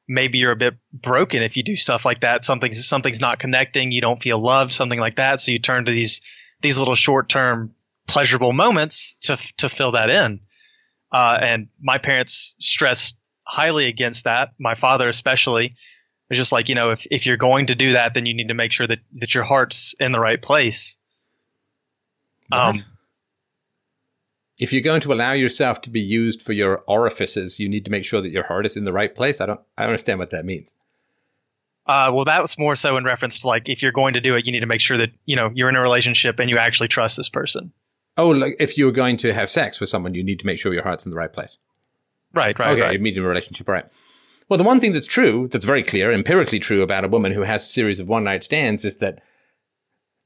maybe 0.08 0.38
you're 0.38 0.52
a 0.52 0.56
bit 0.56 0.74
broken 0.92 1.42
if 1.42 1.56
you 1.56 1.62
do 1.62 1.76
stuff 1.76 2.04
like 2.04 2.20
that. 2.20 2.44
Something's 2.44 2.86
something's 2.86 3.20
not 3.20 3.38
connecting. 3.38 3.92
You 3.92 4.00
don't 4.00 4.22
feel 4.22 4.38
loved, 4.38 4.72
something 4.72 5.00
like 5.00 5.16
that. 5.16 5.40
So 5.40 5.52
you 5.52 5.58
turn 5.58 5.84
to 5.86 5.92
these 5.92 6.20
these 6.60 6.78
little 6.78 6.94
short 6.94 7.28
term 7.28 7.74
pleasurable 8.06 8.52
moments 8.52 9.18
to 9.20 9.36
to 9.56 9.68
fill 9.68 9.92
that 9.92 10.10
in. 10.10 10.40
Uh, 11.12 11.38
and 11.40 11.68
my 11.80 11.98
parents 11.98 12.56
stressed 12.60 13.16
highly 13.44 13.86
against 13.86 14.24
that. 14.24 14.52
My 14.58 14.74
father 14.74 15.08
especially 15.08 15.74
was 16.28 16.38
just 16.38 16.52
like, 16.52 16.68
you 16.68 16.74
know, 16.74 16.90
if 16.90 17.06
if 17.10 17.26
you're 17.26 17.36
going 17.36 17.66
to 17.66 17.74
do 17.74 17.92
that, 17.92 18.14
then 18.14 18.26
you 18.26 18.34
need 18.34 18.48
to 18.48 18.54
make 18.54 18.72
sure 18.72 18.86
that 18.86 19.00
that 19.14 19.34
your 19.34 19.44
heart's 19.44 19.94
in 20.00 20.12
the 20.12 20.20
right 20.20 20.40
place. 20.40 20.96
Um, 22.52 22.80
if 24.58 24.72
you're 24.72 24.82
going 24.82 25.00
to 25.00 25.12
allow 25.12 25.32
yourself 25.32 25.80
to 25.82 25.90
be 25.90 26.00
used 26.00 26.42
for 26.42 26.52
your 26.52 26.82
orifices, 26.86 27.58
you 27.58 27.68
need 27.68 27.84
to 27.86 27.90
make 27.90 28.04
sure 28.04 28.20
that 28.20 28.30
your 28.30 28.44
heart 28.44 28.66
is 28.66 28.76
in 28.76 28.84
the 28.84 28.92
right 28.92 29.14
place. 29.14 29.40
I 29.40 29.46
don't, 29.46 29.60
I 29.78 29.82
don't 29.82 29.90
understand 29.90 30.18
what 30.18 30.30
that 30.30 30.44
means. 30.44 30.74
Uh, 31.90 32.08
well, 32.12 32.24
that 32.24 32.40
was 32.40 32.56
more 32.56 32.76
so 32.76 32.96
in 32.96 33.02
reference 33.02 33.40
to 33.40 33.48
like 33.48 33.68
if 33.68 33.82
you're 33.82 33.90
going 33.90 34.14
to 34.14 34.20
do 34.20 34.36
it, 34.36 34.46
you 34.46 34.52
need 34.52 34.60
to 34.60 34.66
make 34.66 34.80
sure 34.80 34.96
that 34.96 35.10
you 35.26 35.34
know 35.34 35.50
you're 35.56 35.68
in 35.68 35.74
a 35.74 35.82
relationship 35.82 36.38
and 36.38 36.48
you 36.48 36.56
actually 36.56 36.86
trust 36.86 37.16
this 37.16 37.28
person. 37.28 37.72
Oh, 38.16 38.28
like 38.28 38.54
if 38.60 38.78
you're 38.78 38.92
going 38.92 39.16
to 39.16 39.34
have 39.34 39.50
sex 39.50 39.80
with 39.80 39.88
someone, 39.88 40.14
you 40.14 40.22
need 40.22 40.38
to 40.38 40.46
make 40.46 40.60
sure 40.60 40.72
your 40.72 40.84
heart's 40.84 41.04
in 41.04 41.10
the 41.10 41.16
right 41.16 41.32
place. 41.32 41.58
Right, 42.32 42.56
right. 42.60 42.70
Okay, 42.70 42.82
right. 42.82 42.92
you 42.92 43.00
meet 43.00 43.16
in 43.16 43.24
a 43.24 43.26
relationship, 43.26 43.68
right? 43.68 43.86
Well, 44.48 44.56
the 44.56 44.62
one 44.62 44.78
thing 44.78 44.92
that's 44.92 45.08
true, 45.08 45.48
that's 45.48 45.64
very 45.64 45.82
clear, 45.82 46.12
empirically 46.12 46.60
true 46.60 46.82
about 46.82 47.04
a 47.04 47.08
woman 47.08 47.32
who 47.32 47.40
has 47.40 47.64
a 47.64 47.68
series 47.68 47.98
of 47.98 48.06
one 48.06 48.22
night 48.22 48.44
stands 48.44 48.84
is 48.84 48.98
that 48.98 49.20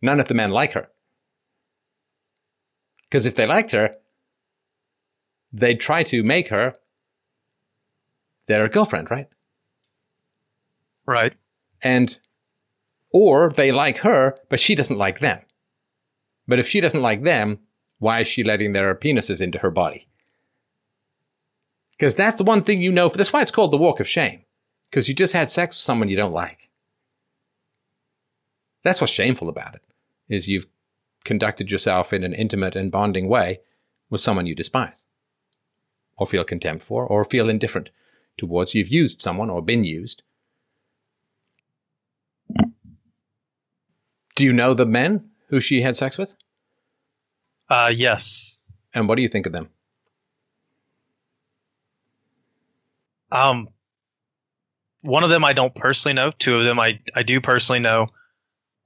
none 0.02 0.20
of 0.20 0.28
the 0.28 0.34
men 0.34 0.50
like 0.50 0.72
her. 0.72 0.88
Because 3.08 3.24
if 3.24 3.36
they 3.36 3.46
liked 3.46 3.70
her, 3.70 3.94
they'd 5.50 5.80
try 5.80 6.02
to 6.02 6.22
make 6.22 6.48
her 6.48 6.74
their 8.48 8.68
girlfriend, 8.68 9.10
right? 9.10 9.28
Right. 11.06 11.32
And, 11.84 12.18
or 13.12 13.50
they 13.50 13.70
like 13.70 13.98
her, 13.98 14.36
but 14.48 14.58
she 14.58 14.74
doesn't 14.74 14.98
like 14.98 15.20
them. 15.20 15.42
But 16.48 16.58
if 16.58 16.66
she 16.66 16.80
doesn't 16.80 17.02
like 17.02 17.22
them, 17.22 17.60
why 17.98 18.20
is 18.20 18.26
she 18.26 18.42
letting 18.42 18.72
their 18.72 18.94
penises 18.94 19.40
into 19.40 19.58
her 19.58 19.70
body? 19.70 20.08
Because 21.92 22.16
that's 22.16 22.38
the 22.38 22.44
one 22.44 22.62
thing 22.62 22.82
you 22.82 22.90
know. 22.90 23.08
That's 23.08 23.32
why 23.32 23.42
it's 23.42 23.52
called 23.52 23.70
the 23.70 23.78
walk 23.78 24.00
of 24.00 24.08
shame. 24.08 24.44
Because 24.90 25.08
you 25.08 25.14
just 25.14 25.32
had 25.32 25.50
sex 25.50 25.76
with 25.76 25.82
someone 25.82 26.08
you 26.08 26.16
don't 26.16 26.32
like. 26.32 26.70
That's 28.82 29.00
what's 29.00 29.12
shameful 29.12 29.48
about 29.48 29.74
it, 29.76 29.82
is 30.28 30.48
you've 30.48 30.66
conducted 31.24 31.70
yourself 31.70 32.12
in 32.12 32.24
an 32.24 32.34
intimate 32.34 32.76
and 32.76 32.90
bonding 32.90 33.28
way 33.28 33.60
with 34.10 34.20
someone 34.20 34.46
you 34.46 34.54
despise 34.54 35.04
or 36.16 36.26
feel 36.26 36.44
contempt 36.44 36.84
for, 36.84 37.06
or 37.06 37.24
feel 37.24 37.48
indifferent 37.48 37.90
towards. 38.36 38.74
You've 38.74 38.88
used 38.88 39.20
someone 39.20 39.50
or 39.50 39.62
been 39.62 39.84
used. 39.84 40.22
Do 44.36 44.44
you 44.44 44.52
know 44.52 44.74
the 44.74 44.86
men 44.86 45.30
who 45.48 45.60
she 45.60 45.82
had 45.82 45.96
sex 45.96 46.18
with? 46.18 46.30
Uh, 47.68 47.92
yes. 47.94 48.70
And 48.92 49.08
what 49.08 49.16
do 49.16 49.22
you 49.22 49.28
think 49.28 49.46
of 49.46 49.52
them? 49.52 49.68
Um, 53.30 53.68
one 55.02 55.24
of 55.24 55.30
them 55.30 55.44
I 55.44 55.52
don't 55.52 55.74
personally 55.74 56.14
know. 56.14 56.30
Two 56.38 56.56
of 56.56 56.64
them 56.64 56.78
I, 56.78 57.00
I 57.14 57.22
do 57.22 57.40
personally 57.40 57.80
know. 57.80 58.08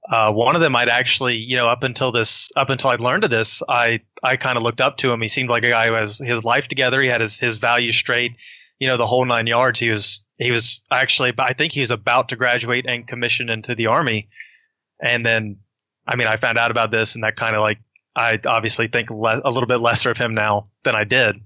Uh, 0.09 0.31
one 0.31 0.55
of 0.55 0.61
them 0.61 0.75
I'd 0.75 0.89
actually, 0.89 1.35
you 1.35 1.55
know, 1.55 1.67
up 1.67 1.83
until 1.83 2.11
this, 2.11 2.51
up 2.55 2.69
until 2.69 2.89
I 2.89 2.95
learned 2.95 3.25
of 3.25 3.29
this, 3.29 3.61
I, 3.69 3.99
I 4.23 4.37
kind 4.37 4.57
of 4.57 4.63
looked 4.63 4.81
up 4.81 4.97
to 4.97 5.11
him. 5.11 5.21
He 5.21 5.27
seemed 5.27 5.49
like 5.49 5.63
a 5.63 5.69
guy 5.69 5.87
who 5.87 5.93
has 5.93 6.17
his 6.17 6.43
life 6.43 6.67
together. 6.67 7.01
He 7.01 7.09
had 7.09 7.21
his, 7.21 7.37
his 7.37 7.59
values 7.59 7.95
straight, 7.95 8.41
you 8.79 8.87
know, 8.87 8.97
the 8.97 9.05
whole 9.05 9.25
nine 9.25 9.45
yards. 9.45 9.79
He 9.79 9.91
was, 9.91 10.23
he 10.37 10.51
was 10.51 10.81
actually, 10.89 11.33
I 11.37 11.53
think 11.53 11.73
he 11.73 11.81
was 11.81 11.91
about 11.91 12.29
to 12.29 12.35
graduate 12.35 12.85
and 12.87 13.05
commission 13.05 13.49
into 13.49 13.75
the 13.75 13.87
army. 13.87 14.25
And 15.01 15.25
then, 15.25 15.57
I 16.07 16.15
mean, 16.15 16.27
I 16.27 16.35
found 16.35 16.57
out 16.57 16.71
about 16.71 16.91
this 16.91 17.15
and 17.15 17.23
that 17.23 17.35
kind 17.35 17.55
of 17.55 17.61
like, 17.61 17.79
I 18.15 18.39
obviously 18.45 18.87
think 18.87 19.09
le- 19.09 19.41
a 19.43 19.51
little 19.51 19.67
bit 19.67 19.77
lesser 19.77 20.11
of 20.11 20.17
him 20.17 20.33
now 20.33 20.67
than 20.83 20.95
I 20.95 21.03
did. 21.03 21.37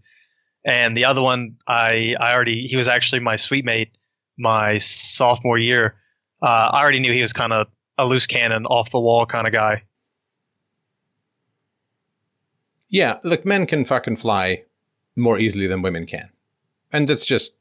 And 0.65 0.95
the 0.95 1.05
other 1.05 1.21
one, 1.21 1.57
I, 1.67 2.15
I 2.19 2.33
already, 2.33 2.65
he 2.65 2.77
was 2.77 2.87
actually 2.87 3.19
my 3.19 3.35
suite 3.35 3.65
mate 3.65 3.91
my 4.37 4.77
sophomore 4.77 5.57
year. 5.57 5.95
Uh, 6.41 6.69
I 6.71 6.81
already 6.81 6.99
knew 6.99 7.11
he 7.11 7.21
was 7.21 7.33
kind 7.33 7.53
of 7.53 7.67
a 7.97 8.05
loose 8.05 8.25
cannon, 8.25 8.65
off 8.65 8.91
the 8.91 8.99
wall 8.99 9.25
kind 9.25 9.47
of 9.47 9.53
guy. 9.53 9.83
Yeah, 12.89 13.19
look, 13.23 13.45
men 13.45 13.65
can 13.65 13.85
fucking 13.85 14.17
fly 14.17 14.63
more 15.15 15.37
easily 15.37 15.67
than 15.67 15.81
women 15.81 16.05
can. 16.05 16.29
And 16.91 17.09
it's 17.09 17.25
just 17.25 17.53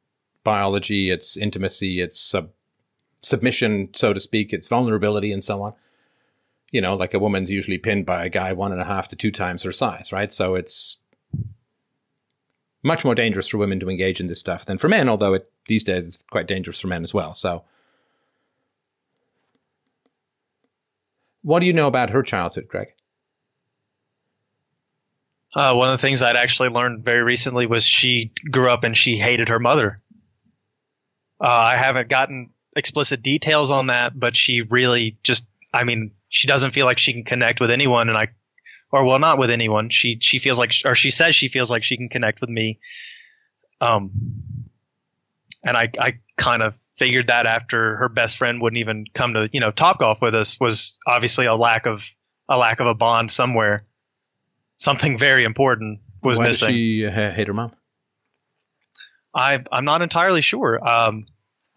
biology, 0.45 1.11
it's 1.11 1.37
intimacy, 1.37 2.01
it's 2.01 2.21
sub- 2.21 2.51
submission, 3.23 3.91
so 3.95 4.13
to 4.13 4.21
speak, 4.21 4.53
it's 4.53 4.69
vulnerability 4.69 5.33
and 5.33 5.43
so 5.43 5.63
on. 5.63 5.75
You 6.73 6.81
know, 6.81 6.97
like 6.97 7.15
a 7.15 7.19
woman's 7.19 7.51
usually 7.51 7.79
pinned 7.79 8.07
by 8.07 8.25
a 8.25 8.29
guy 8.29 8.53
one 8.53 8.73
and 8.73 8.81
a 8.81 8.85
half 8.85 9.07
to 9.09 9.17
two 9.17 9.31
times 9.31 9.63
her 9.63 9.73
size, 9.73 10.11
right? 10.11 10.33
So 10.33 10.55
it's 10.57 10.97
much 12.83 13.05
more 13.05 13.15
dangerous 13.15 13.49
for 13.49 13.59
women 13.59 13.79
to 13.81 13.89
engage 13.89 14.21
in 14.21 14.27
this 14.27 14.41
stuff 14.41 14.65
than 14.65 14.79
for 14.79 14.89
men, 14.89 15.09
although 15.09 15.35
it, 15.35 15.51
these 15.67 15.85
days 15.85 16.07
it's 16.07 16.19
quite 16.31 16.49
dangerous 16.49 16.81
for 16.81 16.89
men 16.89 17.05
as 17.05 17.15
well. 17.15 17.35
So, 17.35 17.63
what 21.43 21.61
do 21.61 21.67
you 21.67 21.73
know 21.73 21.87
about 21.87 22.11
her 22.11 22.23
childhood, 22.23 22.67
Greg? 22.69 22.89
Uh, 25.55 25.75
one 25.75 25.89
of 25.89 25.93
the 25.93 25.99
things 25.99 26.23
I'd 26.23 26.37
actually 26.37 26.71
learned 26.71 27.05
very 27.05 27.23
recently 27.23 27.67
was 27.67 27.85
she 27.85 28.33
grew 28.51 28.71
up 28.71 28.85
and 28.85 28.97
she 28.97 29.17
hated 29.17 29.49
her 29.49 29.59
mother. 29.59 29.99
Uh, 31.41 31.47
I 31.49 31.77
haven't 31.77 32.09
gotten 32.09 32.51
explicit 32.75 33.23
details 33.23 33.71
on 33.71 33.89
that, 33.89 34.19
but 34.19 34.35
she 34.35 34.63
really 34.63 35.19
just, 35.23 35.47
I 35.75 35.85
mean, 35.85 36.13
she 36.33 36.49
doesn't 36.49 36.71
feel 36.71 36.87
like 36.87 36.97
she 36.97 37.13
can 37.13 37.23
connect 37.23 37.61
with 37.61 37.71
anyone, 37.71 38.09
and 38.09 38.17
I, 38.17 38.29
or 38.91 39.05
well, 39.05 39.19
not 39.19 39.39
with 39.39 39.51
anyone. 39.51 39.91
She 39.91 40.19
she 40.19 40.39
feels 40.39 40.59
like, 40.59 40.73
or 40.87 40.95
she 40.95 41.11
says 41.11 41.35
she 41.35 41.47
feels 41.47 41.71
like 41.71 41.85
she 41.85 41.95
can 41.95 42.09
connect 42.09 42.41
with 42.41 42.49
me. 42.49 42.81
Um, 43.83 44.11
and 45.63 45.77
I 45.77 45.91
I 46.01 46.15
kind 46.39 46.63
of 46.63 46.79
figured 46.97 47.27
that 47.27 47.45
after 47.45 47.97
her 47.97 48.09
best 48.09 48.39
friend 48.39 48.63
wouldn't 48.63 48.79
even 48.79 49.05
come 49.13 49.35
to 49.35 49.51
you 49.53 49.61
know 49.61 49.71
Topgolf 49.71 50.23
with 50.23 50.35
us 50.35 50.59
was 50.59 50.99
obviously 51.07 51.45
a 51.45 51.55
lack 51.55 51.85
of 51.85 52.15
a 52.49 52.57
lack 52.57 52.81
of 52.81 52.87
a 52.87 52.95
bond 52.95 53.31
somewhere. 53.31 53.85
Something 54.77 55.19
very 55.19 55.45
important 55.45 56.01
was 56.23 56.39
Why 56.39 56.45
missing. 56.45 56.69
Does 56.69 56.75
she 56.75 57.07
uh, 57.07 57.31
hate 57.31 57.47
her 57.47 57.53
mom? 57.53 57.73
I 59.35 59.63
I'm 59.71 59.85
not 59.85 60.01
entirely 60.01 60.41
sure. 60.41 60.81
Um, 60.89 61.27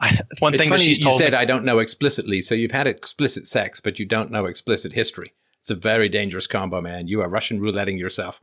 one 0.39 0.53
it's 0.53 0.61
thing 0.61 0.69
that 0.69 0.77
funny 0.77 0.85
she's 0.85 1.03
you 1.03 1.13
said 1.13 1.31
me, 1.31 1.37
I 1.37 1.45
don't 1.45 1.63
know 1.63 1.79
explicitly. 1.79 2.41
So 2.41 2.55
you've 2.55 2.71
had 2.71 2.87
explicit 2.87 3.47
sex, 3.47 3.79
but 3.79 3.99
you 3.99 4.05
don't 4.05 4.31
know 4.31 4.45
explicit 4.45 4.91
history. 4.91 5.33
It's 5.61 5.69
a 5.69 5.75
very 5.75 6.09
dangerous 6.09 6.47
combo, 6.47 6.81
man. 6.81 7.07
You 7.07 7.21
are 7.21 7.29
Russian 7.29 7.59
rouletting 7.59 7.97
yourself. 7.97 8.41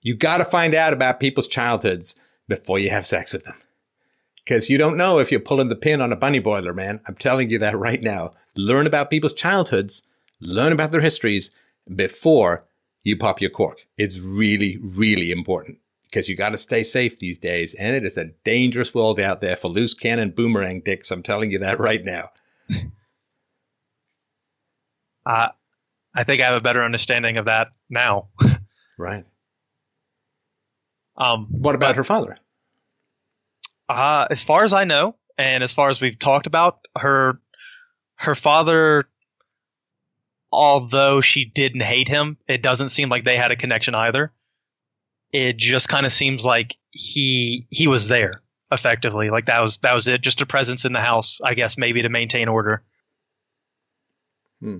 You 0.00 0.14
got 0.14 0.38
to 0.38 0.44
find 0.44 0.74
out 0.74 0.92
about 0.92 1.20
people's 1.20 1.48
childhoods 1.48 2.14
before 2.48 2.78
you 2.78 2.90
have 2.90 3.06
sex 3.06 3.32
with 3.32 3.44
them. 3.44 3.56
Because 4.44 4.68
you 4.68 4.78
don't 4.78 4.96
know 4.96 5.18
if 5.18 5.30
you're 5.30 5.40
pulling 5.40 5.68
the 5.68 5.76
pin 5.76 6.00
on 6.00 6.12
a 6.12 6.16
bunny 6.16 6.40
boiler, 6.40 6.74
man. 6.74 7.00
I'm 7.06 7.14
telling 7.14 7.50
you 7.50 7.58
that 7.58 7.78
right 7.78 8.02
now. 8.02 8.32
Learn 8.56 8.86
about 8.86 9.10
people's 9.10 9.32
childhoods, 9.32 10.02
learn 10.40 10.72
about 10.72 10.90
their 10.90 11.00
histories 11.00 11.50
before 11.94 12.64
you 13.04 13.16
pop 13.16 13.40
your 13.40 13.50
cork. 13.50 13.86
It's 13.96 14.18
really, 14.18 14.78
really 14.82 15.30
important 15.30 15.78
because 16.12 16.28
you 16.28 16.36
got 16.36 16.50
to 16.50 16.58
stay 16.58 16.82
safe 16.82 17.18
these 17.18 17.38
days. 17.38 17.72
And 17.74 17.96
it 17.96 18.04
is 18.04 18.18
a 18.18 18.26
dangerous 18.44 18.92
world 18.94 19.18
out 19.18 19.40
there 19.40 19.56
for 19.56 19.68
loose 19.68 19.94
cannon 19.94 20.30
boomerang 20.30 20.82
dicks. 20.82 21.10
I'm 21.10 21.22
telling 21.22 21.50
you 21.50 21.58
that 21.60 21.80
right 21.80 22.04
now. 22.04 22.28
uh, 25.26 25.48
I 26.14 26.24
think 26.24 26.42
I 26.42 26.46
have 26.46 26.56
a 26.56 26.60
better 26.60 26.84
understanding 26.84 27.38
of 27.38 27.46
that 27.46 27.68
now. 27.90 28.28
Right. 28.98 29.24
Um, 31.16 31.46
What 31.50 31.74
about 31.74 31.88
but, 31.88 31.96
her 31.96 32.04
father? 32.04 32.36
Uh, 33.88 34.28
as 34.30 34.44
far 34.44 34.62
as 34.62 34.72
I 34.72 34.84
know, 34.84 35.16
and 35.36 35.64
as 35.64 35.72
far 35.72 35.88
as 35.88 36.00
we've 36.00 36.18
talked 36.18 36.46
about 36.46 36.86
her, 36.96 37.40
her 38.16 38.36
father, 38.36 39.08
although 40.52 41.20
she 41.20 41.46
didn't 41.46 41.82
hate 41.82 42.06
him, 42.06 42.36
it 42.46 42.62
doesn't 42.62 42.90
seem 42.90 43.08
like 43.08 43.24
they 43.24 43.36
had 43.36 43.50
a 43.50 43.56
connection 43.56 43.94
either. 43.94 44.30
It 45.32 45.56
just 45.56 45.88
kind 45.88 46.06
of 46.06 46.12
seems 46.12 46.44
like 46.44 46.76
he 46.90 47.66
he 47.70 47.86
was 47.86 48.08
there 48.08 48.34
effectively, 48.70 49.30
like 49.30 49.46
that 49.46 49.60
was 49.60 49.78
that 49.78 49.94
was 49.94 50.06
it, 50.06 50.20
just 50.20 50.40
a 50.40 50.46
presence 50.46 50.84
in 50.84 50.92
the 50.92 51.00
house, 51.00 51.40
I 51.44 51.54
guess, 51.54 51.78
maybe 51.78 52.02
to 52.02 52.08
maintain 52.08 52.48
order. 52.48 52.82
Hmm. 54.60 54.78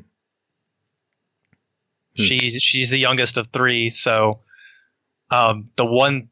Hmm. 2.16 2.22
She's 2.22 2.54
she's 2.62 2.90
the 2.90 2.98
youngest 2.98 3.36
of 3.36 3.46
three, 3.48 3.90
so 3.90 4.40
um, 5.30 5.64
the 5.76 5.86
one 5.86 6.28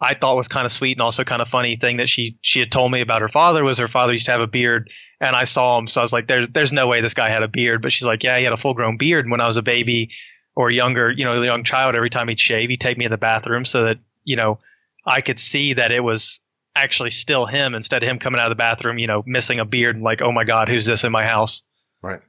I 0.00 0.14
thought 0.14 0.36
was 0.36 0.48
kind 0.48 0.64
of 0.64 0.72
sweet 0.72 0.96
and 0.96 1.02
also 1.02 1.24
kind 1.24 1.42
of 1.42 1.48
funny 1.48 1.76
thing 1.76 1.96
that 1.96 2.08
she 2.08 2.38
she 2.42 2.60
had 2.60 2.70
told 2.70 2.92
me 2.92 3.00
about 3.00 3.20
her 3.20 3.28
father 3.28 3.64
was 3.64 3.78
her 3.78 3.88
father 3.88 4.12
used 4.12 4.26
to 4.26 4.32
have 4.32 4.40
a 4.40 4.46
beard 4.46 4.90
and 5.20 5.34
I 5.34 5.44
saw 5.44 5.78
him 5.78 5.88
so 5.88 6.00
I 6.00 6.04
was 6.04 6.12
like 6.12 6.28
there's 6.28 6.48
there's 6.48 6.72
no 6.72 6.86
way 6.86 7.00
this 7.00 7.14
guy 7.14 7.28
had 7.28 7.42
a 7.42 7.48
beard 7.48 7.82
but 7.82 7.90
she's 7.90 8.06
like 8.06 8.22
yeah 8.22 8.38
he 8.38 8.44
had 8.44 8.52
a 8.52 8.56
full 8.56 8.74
grown 8.74 8.96
beard 8.96 9.28
when 9.28 9.40
I 9.40 9.46
was 9.46 9.56
a 9.56 9.62
baby 9.62 10.10
or 10.58 10.70
younger 10.70 11.12
you 11.12 11.24
know 11.24 11.40
a 11.40 11.44
young 11.44 11.62
child 11.62 11.94
every 11.94 12.10
time 12.10 12.28
he'd 12.28 12.40
shave 12.40 12.68
he'd 12.68 12.80
take 12.80 12.98
me 12.98 13.04
in 13.04 13.10
the 13.10 13.16
bathroom 13.16 13.64
so 13.64 13.84
that 13.84 13.98
you 14.24 14.36
know 14.36 14.58
I 15.06 15.20
could 15.20 15.38
see 15.38 15.72
that 15.72 15.92
it 15.92 16.04
was 16.04 16.40
actually 16.74 17.10
still 17.10 17.46
him 17.46 17.74
instead 17.74 18.02
of 18.02 18.08
him 18.08 18.18
coming 18.18 18.40
out 18.40 18.46
of 18.46 18.50
the 18.50 18.56
bathroom 18.56 18.98
you 18.98 19.06
know 19.06 19.22
missing 19.24 19.60
a 19.60 19.64
beard 19.64 19.94
and 19.94 20.04
like 20.04 20.20
oh 20.20 20.32
my 20.32 20.44
god 20.44 20.68
who's 20.68 20.84
this 20.84 21.04
in 21.04 21.12
my 21.12 21.24
house 21.24 21.62
Right. 22.02 22.20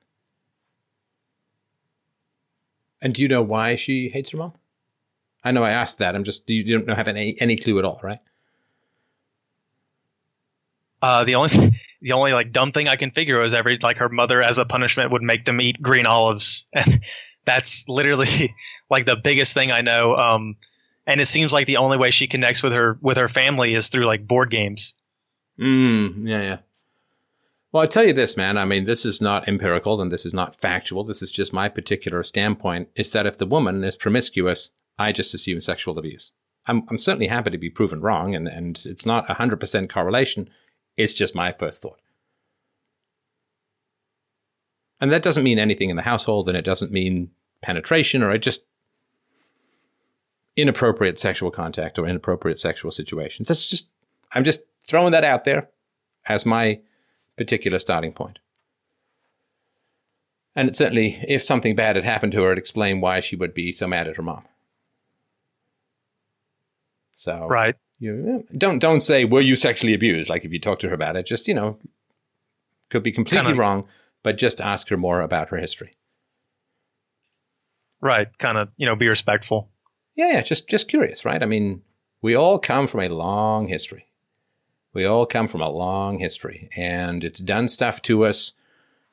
And 3.02 3.14
do 3.14 3.22
you 3.22 3.28
know 3.28 3.42
why 3.42 3.76
she 3.76 4.10
hates 4.10 4.32
her 4.32 4.38
mom? 4.38 4.54
I 5.44 5.52
know 5.52 5.64
I 5.64 5.72
asked 5.72 6.00
that. 6.00 6.16
I'm 6.16 6.24
just 6.24 6.50
you 6.50 6.80
don't 6.80 6.96
have 6.96 7.08
any 7.08 7.40
any 7.40 7.56
clue 7.56 7.80
at 7.80 7.86
all, 7.86 8.00
right? 8.04 8.20
Uh, 11.02 11.24
the 11.24 11.36
only 11.36 11.50
the 12.02 12.12
only 12.12 12.34
like 12.34 12.52
dumb 12.52 12.72
thing 12.74 12.90
I 12.90 12.98
can 12.98 13.12
figure 13.12 13.40
was 13.40 13.54
every 13.54 13.78
like 13.82 14.00
her 14.00 14.10
mother 14.10 14.42
as 14.42 14.58
a 14.58 14.66
punishment 14.66 15.12
would 15.12 15.22
make 15.22 15.46
them 15.46 15.62
eat 15.62 15.82
green 15.82 16.06
olives, 16.06 16.66
and 16.74 17.02
that's 17.46 17.88
literally 17.88 18.56
like 18.90 19.06
the 19.06 19.16
biggest 19.16 19.54
thing 19.54 19.72
I 19.72 19.82
know. 19.82 20.16
Um, 20.16 20.56
and 21.08 21.20
it 21.20 21.26
seems 21.26 21.52
like 21.52 21.68
the 21.68 21.78
only 21.78 21.98
way 21.98 22.12
she 22.12 22.28
connects 22.28 22.62
with 22.62 22.74
her 22.74 22.98
with 23.02 23.18
her 23.18 23.28
family 23.28 23.74
is 23.74 23.90
through 23.90 24.06
like 24.06 24.28
board 24.28 24.52
games. 24.52 24.94
Mm, 25.60 26.28
yeah, 26.28 26.42
yeah. 26.42 26.58
Well, 27.72 27.84
I 27.84 27.88
tell 27.88 28.06
you 28.06 28.14
this, 28.14 28.36
man. 28.36 28.58
I 28.58 28.66
mean, 28.66 28.86
this 28.86 29.06
is 29.06 29.22
not 29.22 29.48
empirical 29.48 30.02
and 30.02 30.12
this 30.12 30.26
is 30.26 30.34
not 30.34 30.60
factual. 30.60 31.04
This 31.04 31.22
is 31.22 31.30
just 31.30 31.54
my 31.54 31.70
particular 31.70 32.24
standpoint. 32.24 32.90
Is 32.96 33.12
that 33.12 33.28
if 33.28 33.38
the 33.38 33.46
woman 33.46 33.84
is 33.84 33.96
promiscuous, 33.96 34.72
I 34.98 35.12
just 35.12 35.34
assume 35.34 35.62
sexual 35.62 35.98
abuse. 35.98 36.32
I'm, 36.66 36.84
I'm 36.90 36.98
certainly 36.98 37.28
happy 37.28 37.52
to 37.52 37.58
be 37.58 37.70
proven 37.70 38.02
wrong, 38.02 38.36
and, 38.36 38.48
and 38.48 38.82
it's 38.86 39.06
not 39.06 39.30
a 39.30 39.36
100% 39.36 39.90
correlation. 39.90 40.50
It's 40.98 41.14
just 41.14 41.34
my 41.34 41.52
first 41.52 41.82
thought. 41.82 42.00
And 45.02 45.12
that 45.12 45.24
doesn't 45.24 45.44
mean 45.44 45.60
anything 45.60 45.90
in 45.90 45.96
the 45.96 46.02
household, 46.02 46.48
and 46.50 46.58
it 46.58 46.66
doesn't 46.66 46.92
mean 46.92 47.32
penetration, 47.62 48.22
or 48.24 48.38
just 48.38 48.62
inappropriate 50.56 51.18
sexual 51.18 51.52
contact 51.52 51.98
or 51.98 52.06
inappropriate 52.06 52.60
sexual 52.60 52.92
situations. 52.92 53.48
That's 53.48 53.66
just, 53.66 53.88
I'm 54.34 54.44
just 54.44 54.62
throwing 54.88 55.12
that 55.14 55.24
out 55.24 55.46
there 55.46 55.70
as 56.26 56.46
my 56.46 56.82
particular 57.38 57.80
starting 57.80 58.12
point. 58.12 58.40
And 60.56 60.68
it 60.68 60.76
certainly, 60.76 61.18
if 61.28 61.44
something 61.44 61.76
bad 61.76 61.96
had 61.96 62.04
happened 62.04 62.34
to 62.34 62.44
her, 62.44 62.52
it 62.52 62.58
explained 62.58 63.02
why 63.02 63.22
she 63.22 63.38
would 63.38 63.54
be 63.54 63.72
so 63.72 63.88
mad 63.88 64.08
at 64.08 64.18
her 64.18 64.24
mom. 64.24 64.44
So 67.16 67.48
Right. 67.48 67.76
you 68.00 68.46
don't 68.58 68.80
don't 68.80 69.02
say 69.02 69.26
were 69.26 69.42
you 69.42 69.56
sexually 69.56 69.94
abused? 69.94 70.30
Like 70.30 70.44
if 70.46 70.52
you 70.52 70.60
talk 70.60 70.80
to 70.80 70.90
her 70.90 70.96
about 70.96 71.16
it, 71.16 71.26
just 71.26 71.48
you 71.48 71.54
know, 71.54 71.78
could 72.90 73.04
be 73.04 73.12
completely 73.12 73.48
Kinda- 73.48 73.60
wrong, 73.60 73.88
but 74.24 74.38
just 74.38 74.62
ask 74.62 74.90
her 74.90 74.98
more 74.98 75.22
about 75.22 75.50
her 75.50 75.58
history. 75.58 75.94
Right. 78.02 78.36
Kind 78.38 78.58
of 78.58 78.70
you 78.78 78.86
know 78.86 78.96
be 78.96 79.08
respectful. 79.08 79.70
Yeah, 80.16 80.34
yeah, 80.34 80.42
just 80.42 80.70
just 80.70 80.88
curious, 80.88 81.26
right? 81.26 81.42
I 81.42 81.46
mean, 81.46 81.82
we 82.22 82.36
all 82.36 82.60
come 82.60 82.88
from 82.88 83.02
a 83.02 83.10
long 83.10 83.68
history. 83.68 84.06
We 84.94 85.06
all 85.06 85.26
come 85.26 85.48
from 85.48 85.62
a 85.62 85.70
long 85.70 86.18
history, 86.18 86.70
and 86.76 87.24
it's 87.24 87.40
done 87.40 87.68
stuff 87.68 88.02
to 88.04 88.26
us, 88.26 88.54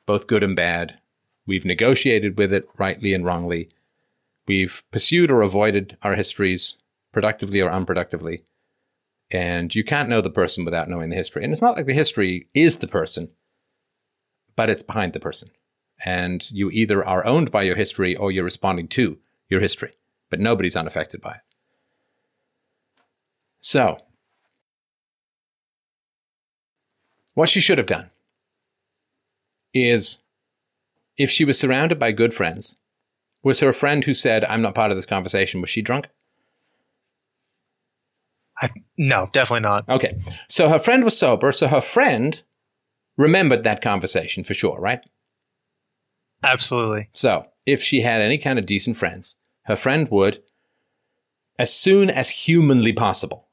both 0.05 0.27
good 0.27 0.43
and 0.43 0.55
bad. 0.55 0.99
We've 1.45 1.65
negotiated 1.65 2.37
with 2.37 2.51
it 2.51 2.67
rightly 2.77 3.13
and 3.13 3.23
wrongly. 3.23 3.69
We've 4.47 4.83
pursued 4.91 5.29
or 5.29 5.41
avoided 5.41 5.97
our 6.01 6.15
histories, 6.15 6.77
productively 7.13 7.61
or 7.61 7.69
unproductively. 7.69 8.41
And 9.29 9.73
you 9.75 9.83
can't 9.83 10.09
know 10.09 10.21
the 10.21 10.29
person 10.29 10.65
without 10.65 10.89
knowing 10.89 11.09
the 11.09 11.15
history. 11.15 11.43
And 11.43 11.51
it's 11.51 11.61
not 11.61 11.75
like 11.75 11.85
the 11.85 11.93
history 11.93 12.47
is 12.53 12.77
the 12.77 12.87
person, 12.87 13.29
but 14.57 14.69
it's 14.69 14.83
behind 14.83 15.13
the 15.13 15.19
person. 15.21 15.49
And 16.03 16.51
you 16.51 16.69
either 16.69 17.05
are 17.05 17.25
owned 17.25 17.49
by 17.49 17.63
your 17.63 17.77
history 17.77 18.15
or 18.15 18.31
you're 18.31 18.43
responding 18.43 18.89
to 18.89 19.17
your 19.49 19.61
history 19.61 19.93
but 20.29 20.39
nobody's 20.39 20.75
unaffected 20.75 21.21
by 21.21 21.31
it. 21.31 21.41
So, 23.59 23.99
what 27.33 27.49
she 27.49 27.59
should 27.59 27.77
have 27.77 27.87
done 27.87 28.09
is 29.73 30.19
if 31.17 31.29
she 31.29 31.45
was 31.45 31.59
surrounded 31.59 31.99
by 31.99 32.11
good 32.11 32.33
friends, 32.33 32.79
was 33.43 33.59
her 33.59 33.73
friend 33.73 34.03
who 34.03 34.13
said, 34.13 34.45
I'm 34.45 34.61
not 34.61 34.75
part 34.75 34.91
of 34.91 34.97
this 34.97 35.05
conversation, 35.05 35.61
was 35.61 35.69
she 35.69 35.81
drunk? 35.81 36.07
I, 38.59 38.69
no, 38.97 39.27
definitely 39.31 39.61
not. 39.61 39.87
Okay. 39.87 40.17
So 40.49 40.69
her 40.69 40.79
friend 40.79 41.03
was 41.03 41.17
sober. 41.17 41.51
So 41.51 41.67
her 41.67 41.81
friend 41.81 42.41
remembered 43.17 43.63
that 43.63 43.81
conversation 43.81 44.43
for 44.43 44.53
sure, 44.53 44.79
right? 44.79 45.01
Absolutely. 46.43 47.09
So, 47.13 47.47
if 47.65 47.81
she 47.81 48.01
had 48.01 48.21
any 48.21 48.37
kind 48.37 48.57
of 48.57 48.65
decent 48.65 48.95
friends, 48.95 49.35
her 49.63 49.75
friend 49.75 50.07
would, 50.09 50.41
as 51.59 51.73
soon 51.73 52.09
as 52.09 52.29
humanly 52.29 52.93
possible, 52.93 53.49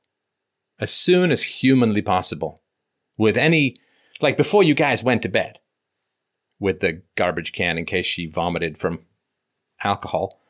as 0.78 0.92
soon 0.92 1.30
as 1.30 1.42
humanly 1.42 2.02
possible, 2.02 2.62
with 3.16 3.36
any, 3.36 3.76
like 4.20 4.36
before 4.36 4.62
you 4.62 4.74
guys 4.74 5.02
went 5.02 5.22
to 5.22 5.28
bed, 5.28 5.58
with 6.60 6.80
the 6.80 7.02
garbage 7.16 7.52
can 7.52 7.78
in 7.78 7.84
case 7.84 8.06
she 8.06 8.26
vomited 8.26 8.78
from 8.78 9.00
alcohol, 9.82 10.40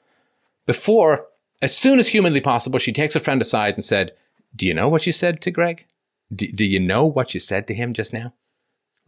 before, 0.67 1.27
as 1.63 1.77
soon 1.77 1.99
as 1.99 2.09
humanly 2.09 2.41
possible, 2.41 2.79
she 2.79 2.93
takes 2.93 3.15
her 3.15 3.21
friend 3.21 3.41
aside 3.41 3.75
and 3.75 3.85
said, 3.85 4.13
Do 4.55 4.67
you 4.67 4.75
know 4.75 4.89
what 4.89 5.07
you 5.07 5.13
said 5.13 5.41
to 5.43 5.51
Greg? 5.51 5.87
Do, 6.35 6.51
do 6.51 6.65
you 6.65 6.81
know 6.81 7.05
what 7.05 7.35
you 7.35 7.41
said 7.41 7.67
to 7.69 7.75
him 7.75 7.93
just 7.93 8.13
now? 8.13 8.35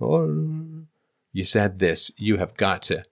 Oh, 0.00 0.84
you 1.32 1.44
said 1.44 1.78
this. 1.78 2.10
You 2.16 2.36
have 2.38 2.56
got 2.56 2.82
to 2.82 3.04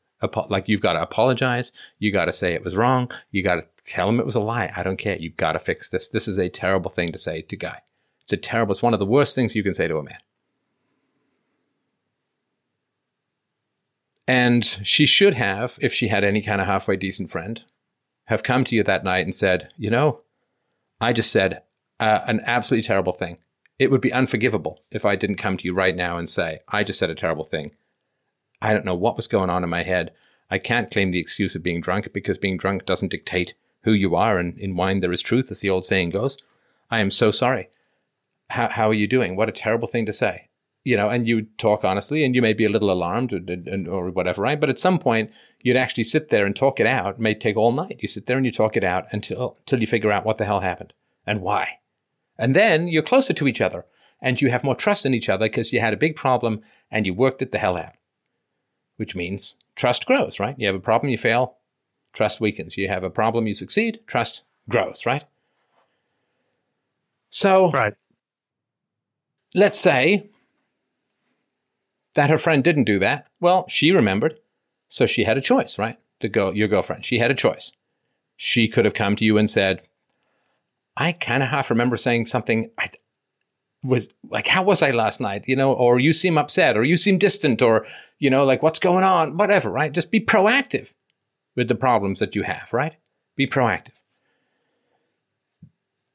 like 0.48 0.68
you've 0.68 0.80
got 0.80 0.94
to 0.94 1.02
apologize. 1.02 1.72
You 1.98 2.10
got 2.10 2.26
to 2.26 2.32
say 2.32 2.54
it 2.54 2.64
was 2.64 2.76
wrong. 2.76 3.10
You 3.30 3.42
got 3.42 3.56
to 3.56 3.66
tell 3.84 4.08
him 4.08 4.18
it 4.18 4.26
was 4.26 4.34
a 4.34 4.40
lie. 4.40 4.72
I 4.74 4.82
don't 4.82 4.96
care. 4.96 5.16
You've 5.18 5.36
got 5.36 5.52
to 5.52 5.58
fix 5.58 5.88
this. 5.88 6.08
This 6.08 6.28
is 6.28 6.38
a 6.38 6.48
terrible 6.48 6.90
thing 6.90 7.12
to 7.12 7.18
say 7.18 7.42
to 7.42 7.56
guy. 7.56 7.82
It's 8.22 8.32
a 8.32 8.36
terrible. 8.36 8.72
It's 8.72 8.82
one 8.82 8.94
of 8.94 9.00
the 9.00 9.06
worst 9.06 9.34
things 9.34 9.54
you 9.54 9.62
can 9.62 9.74
say 9.74 9.88
to 9.88 9.98
a 9.98 10.02
man. 10.02 10.18
And 14.26 14.64
she 14.64 15.04
should 15.04 15.34
have, 15.34 15.78
if 15.82 15.92
she 15.92 16.08
had 16.08 16.24
any 16.24 16.40
kind 16.40 16.62
of 16.62 16.66
halfway 16.66 16.96
decent 16.96 17.28
friend, 17.28 17.62
have 18.26 18.42
come 18.42 18.64
to 18.64 18.74
you 18.74 18.82
that 18.82 19.04
night 19.04 19.26
and 19.26 19.34
said, 19.34 19.68
you 19.76 19.90
know, 19.90 20.20
I 20.98 21.12
just 21.12 21.30
said 21.30 21.62
uh, 22.00 22.20
an 22.26 22.40
absolutely 22.46 22.86
terrible 22.86 23.12
thing. 23.12 23.36
It 23.78 23.90
would 23.90 24.00
be 24.00 24.12
unforgivable 24.12 24.82
if 24.90 25.04
I 25.04 25.16
didn't 25.16 25.36
come 25.36 25.56
to 25.56 25.64
you 25.64 25.74
right 25.74 25.96
now 25.96 26.16
and 26.16 26.28
say, 26.28 26.60
I 26.68 26.84
just 26.84 26.98
said 26.98 27.10
a 27.10 27.14
terrible 27.14 27.44
thing. 27.44 27.72
I 28.62 28.72
don't 28.72 28.84
know 28.84 28.94
what 28.94 29.16
was 29.16 29.26
going 29.26 29.50
on 29.50 29.64
in 29.64 29.70
my 29.70 29.82
head. 29.82 30.12
I 30.50 30.58
can't 30.58 30.90
claim 30.90 31.10
the 31.10 31.18
excuse 31.18 31.54
of 31.54 31.62
being 31.62 31.80
drunk 31.80 32.12
because 32.12 32.38
being 32.38 32.56
drunk 32.56 32.86
doesn't 32.86 33.10
dictate 33.10 33.54
who 33.82 33.92
you 33.92 34.14
are, 34.14 34.38
and 34.38 34.58
in 34.58 34.76
wine 34.76 35.00
there 35.00 35.12
is 35.12 35.22
truth, 35.22 35.50
as 35.50 35.60
the 35.60 35.70
old 35.70 35.84
saying 35.84 36.10
goes. 36.10 36.36
I 36.90 37.00
am 37.00 37.10
so 37.10 37.30
sorry. 37.30 37.68
How, 38.50 38.68
how 38.68 38.88
are 38.88 38.94
you 38.94 39.06
doing? 39.06 39.36
What 39.36 39.48
a 39.48 39.52
terrible 39.52 39.88
thing 39.88 40.06
to 40.06 40.12
say. 40.12 40.48
You 40.84 40.96
know, 40.96 41.08
and 41.08 41.26
you 41.26 41.42
talk 41.58 41.82
honestly, 41.82 42.24
and 42.24 42.34
you 42.34 42.42
may 42.42 42.52
be 42.52 42.66
a 42.66 42.68
little 42.68 42.90
alarmed 42.90 43.32
or, 43.32 43.90
or 43.90 44.10
whatever, 44.10 44.42
right? 44.42 44.60
But 44.60 44.68
at 44.68 44.78
some 44.78 44.98
point, 44.98 45.30
you'd 45.62 45.78
actually 45.78 46.04
sit 46.04 46.28
there 46.28 46.44
and 46.44 46.54
talk 46.54 46.78
it 46.78 46.86
out. 46.86 47.14
It 47.14 47.20
may 47.20 47.34
take 47.34 47.56
all 47.56 47.72
night. 47.72 47.98
You 48.00 48.08
sit 48.08 48.26
there 48.26 48.36
and 48.36 48.44
you 48.44 48.52
talk 48.52 48.76
it 48.76 48.84
out 48.84 49.06
until 49.10 49.56
until 49.60 49.80
you 49.80 49.86
figure 49.86 50.12
out 50.12 50.26
what 50.26 50.36
the 50.36 50.44
hell 50.44 50.60
happened 50.60 50.92
and 51.26 51.40
why. 51.40 51.78
And 52.38 52.54
then 52.54 52.88
you're 52.88 53.02
closer 53.02 53.32
to 53.34 53.48
each 53.48 53.60
other 53.60 53.84
and 54.20 54.40
you 54.40 54.50
have 54.50 54.64
more 54.64 54.74
trust 54.74 55.06
in 55.06 55.14
each 55.14 55.28
other 55.28 55.46
because 55.46 55.72
you 55.72 55.80
had 55.80 55.94
a 55.94 55.98
big 55.98 56.16
problem 56.16 56.62
and 56.90 57.06
you 57.06 57.14
worked 57.14 57.42
it 57.42 57.52
the 57.52 57.58
hell 57.58 57.76
out 57.76 57.94
which 58.96 59.14
means 59.14 59.56
trust 59.76 60.06
grows, 60.06 60.38
right? 60.38 60.54
You 60.58 60.66
have 60.66 60.76
a 60.76 60.80
problem, 60.80 61.10
you 61.10 61.18
fail, 61.18 61.56
trust 62.12 62.40
weakens. 62.40 62.76
You 62.76 62.88
have 62.88 63.04
a 63.04 63.10
problem, 63.10 63.46
you 63.46 63.54
succeed, 63.54 64.00
trust 64.06 64.42
grows, 64.68 65.06
right? 65.06 65.24
So, 67.30 67.70
right. 67.72 67.94
let's 69.54 69.78
say 69.78 70.30
that 72.14 72.30
her 72.30 72.38
friend 72.38 72.62
didn't 72.62 72.84
do 72.84 73.00
that. 73.00 73.26
Well, 73.40 73.66
she 73.68 73.90
remembered. 73.90 74.38
So 74.88 75.06
she 75.06 75.24
had 75.24 75.36
a 75.36 75.40
choice, 75.40 75.78
right? 75.78 75.98
To 76.20 76.28
go, 76.28 76.52
your 76.52 76.68
girlfriend. 76.68 77.04
She 77.04 77.18
had 77.18 77.32
a 77.32 77.34
choice. 77.34 77.72
She 78.36 78.68
could 78.68 78.84
have 78.84 78.94
come 78.94 79.16
to 79.16 79.24
you 79.24 79.36
and 79.36 79.50
said, 79.50 79.82
I 80.96 81.12
kind 81.12 81.42
of 81.42 81.48
half 81.48 81.70
remember 81.70 81.96
saying 81.96 82.26
something. 82.26 82.70
I, 82.78 82.90
was 83.84 84.08
like, 84.30 84.46
how 84.46 84.64
was 84.64 84.82
I 84.82 84.90
last 84.90 85.20
night? 85.20 85.44
You 85.46 85.56
know, 85.56 85.72
or 85.72 86.00
you 86.00 86.14
seem 86.14 86.38
upset 86.38 86.76
or 86.76 86.82
you 86.82 86.96
seem 86.96 87.18
distant 87.18 87.60
or, 87.60 87.86
you 88.18 88.30
know, 88.30 88.44
like 88.44 88.62
what's 88.62 88.78
going 88.78 89.04
on? 89.04 89.36
Whatever, 89.36 89.70
right? 89.70 89.92
Just 89.92 90.10
be 90.10 90.20
proactive 90.20 90.94
with 91.54 91.68
the 91.68 91.74
problems 91.74 92.18
that 92.18 92.34
you 92.34 92.42
have, 92.42 92.72
right? 92.72 92.96
Be 93.36 93.46
proactive. 93.46 93.92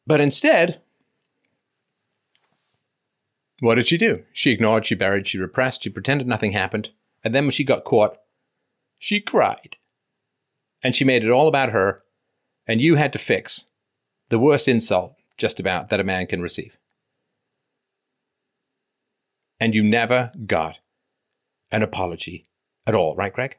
But 0.08 0.20
instead, 0.20 0.82
what 3.60 3.76
did 3.76 3.88
she 3.88 3.98
do? 3.98 4.24
She 4.34 4.52
ignored, 4.52 4.86
she 4.88 4.96
buried, 4.96 5.28
she 5.28 5.38
repressed, 5.38 5.84
she 5.84 5.90
pretended 5.90 6.28
nothing 6.28 6.54
happened. 6.54 6.90
And 7.24 7.36
then 7.36 7.44
when 7.46 7.52
she 7.52 7.64
got 7.64 7.84
caught, 7.84 8.18
she 8.98 9.20
cried. 9.20 9.78
And 10.82 10.96
she 10.96 11.06
made 11.06 11.24
it 11.24 11.30
all 11.30 11.48
about 11.48 11.70
her. 11.70 12.02
And 12.66 12.82
you 12.82 12.96
had 12.96 13.14
to 13.14 13.20
fix 13.20 13.66
the 14.30 14.40
worst 14.40 14.68
insult, 14.68 15.16
just 15.38 15.60
about, 15.60 15.90
that 15.90 16.00
a 16.00 16.04
man 16.04 16.28
can 16.28 16.42
receive 16.42 16.78
and 19.60 19.76
you 19.76 19.84
never 19.84 20.32
got 20.46 20.80
an 21.72 21.84
apology 21.84 22.46
at 22.88 22.96
all, 22.96 23.16
right, 23.16 23.34
Greg? 23.34 23.58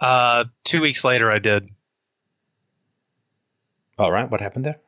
Uh, 0.00 0.44
two 0.64 0.80
weeks 0.80 1.04
later, 1.04 1.30
I 1.30 1.38
did. 1.38 1.70
All 3.98 4.12
right, 4.12 4.30
what 4.30 4.40
happened 4.40 4.64
there? 4.64 4.78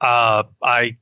Uh, 0.00 0.44
I, 0.62 0.96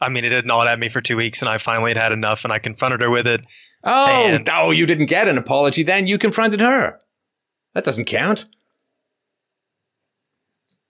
I 0.00 0.08
mean, 0.10 0.24
it 0.24 0.32
had 0.32 0.46
gnawed 0.46 0.68
at 0.68 0.78
me 0.78 0.88
for 0.88 1.00
two 1.00 1.16
weeks, 1.16 1.40
and 1.40 1.48
I 1.48 1.58
finally 1.58 1.90
had 1.90 1.96
had 1.96 2.12
enough, 2.12 2.44
and 2.44 2.52
I 2.52 2.58
confronted 2.58 3.00
her 3.00 3.10
with 3.10 3.26
it. 3.26 3.42
Oh, 3.84 4.26
and, 4.26 4.48
oh, 4.52 4.70
you 4.70 4.86
didn't 4.86 5.06
get 5.06 5.28
an 5.28 5.38
apology 5.38 5.82
then. 5.82 6.06
You 6.06 6.18
confronted 6.18 6.60
her. 6.60 7.00
That 7.74 7.84
doesn't 7.84 8.04
count. 8.04 8.46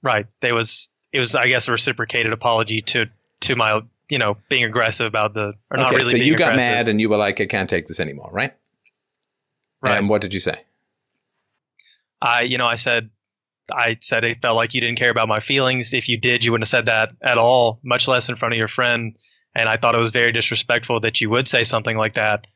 Right. 0.02 0.26
There 0.40 0.54
was 0.54 0.90
it 1.12 1.20
was 1.20 1.34
I 1.34 1.48
guess 1.48 1.68
a 1.68 1.72
reciprocated 1.72 2.32
apology 2.32 2.80
to 2.82 3.06
to 3.42 3.56
my 3.56 3.82
you 4.08 4.18
know, 4.18 4.36
being 4.50 4.64
aggressive 4.64 5.06
about 5.06 5.32
the 5.32 5.54
or 5.70 5.78
okay, 5.78 5.82
not 5.82 5.92
really. 5.92 6.10
So 6.10 6.16
you 6.18 6.36
got 6.36 6.52
aggressive. 6.52 6.70
mad 6.70 6.88
and 6.88 7.00
you 7.00 7.08
were 7.08 7.16
like, 7.16 7.40
"I 7.40 7.46
can't 7.46 7.70
take 7.70 7.86
this 7.86 7.98
anymore," 7.98 8.28
right? 8.30 8.52
Right. 9.80 9.96
And 9.96 10.08
what 10.08 10.20
did 10.20 10.34
you 10.34 10.40
say? 10.40 10.62
I, 12.20 12.42
you 12.42 12.58
know, 12.58 12.66
I 12.66 12.76
said, 12.76 13.10
I 13.72 13.96
said 14.00 14.22
it 14.22 14.42
felt 14.42 14.56
like 14.56 14.74
you 14.74 14.80
didn't 14.80 14.98
care 14.98 15.10
about 15.10 15.28
my 15.28 15.40
feelings. 15.40 15.92
If 15.92 16.08
you 16.08 16.18
did, 16.18 16.44
you 16.44 16.52
wouldn't 16.52 16.66
have 16.66 16.70
said 16.70 16.86
that 16.86 17.14
at 17.22 17.38
all, 17.38 17.80
much 17.82 18.06
less 18.06 18.28
in 18.28 18.36
front 18.36 18.52
of 18.52 18.58
your 18.58 18.68
friend. 18.68 19.16
And 19.54 19.68
I 19.68 19.76
thought 19.76 19.94
it 19.94 19.98
was 19.98 20.10
very 20.10 20.30
disrespectful 20.30 21.00
that 21.00 21.20
you 21.20 21.30
would 21.30 21.48
say 21.48 21.64
something 21.64 21.96
like 21.96 22.14
that. 22.14 22.46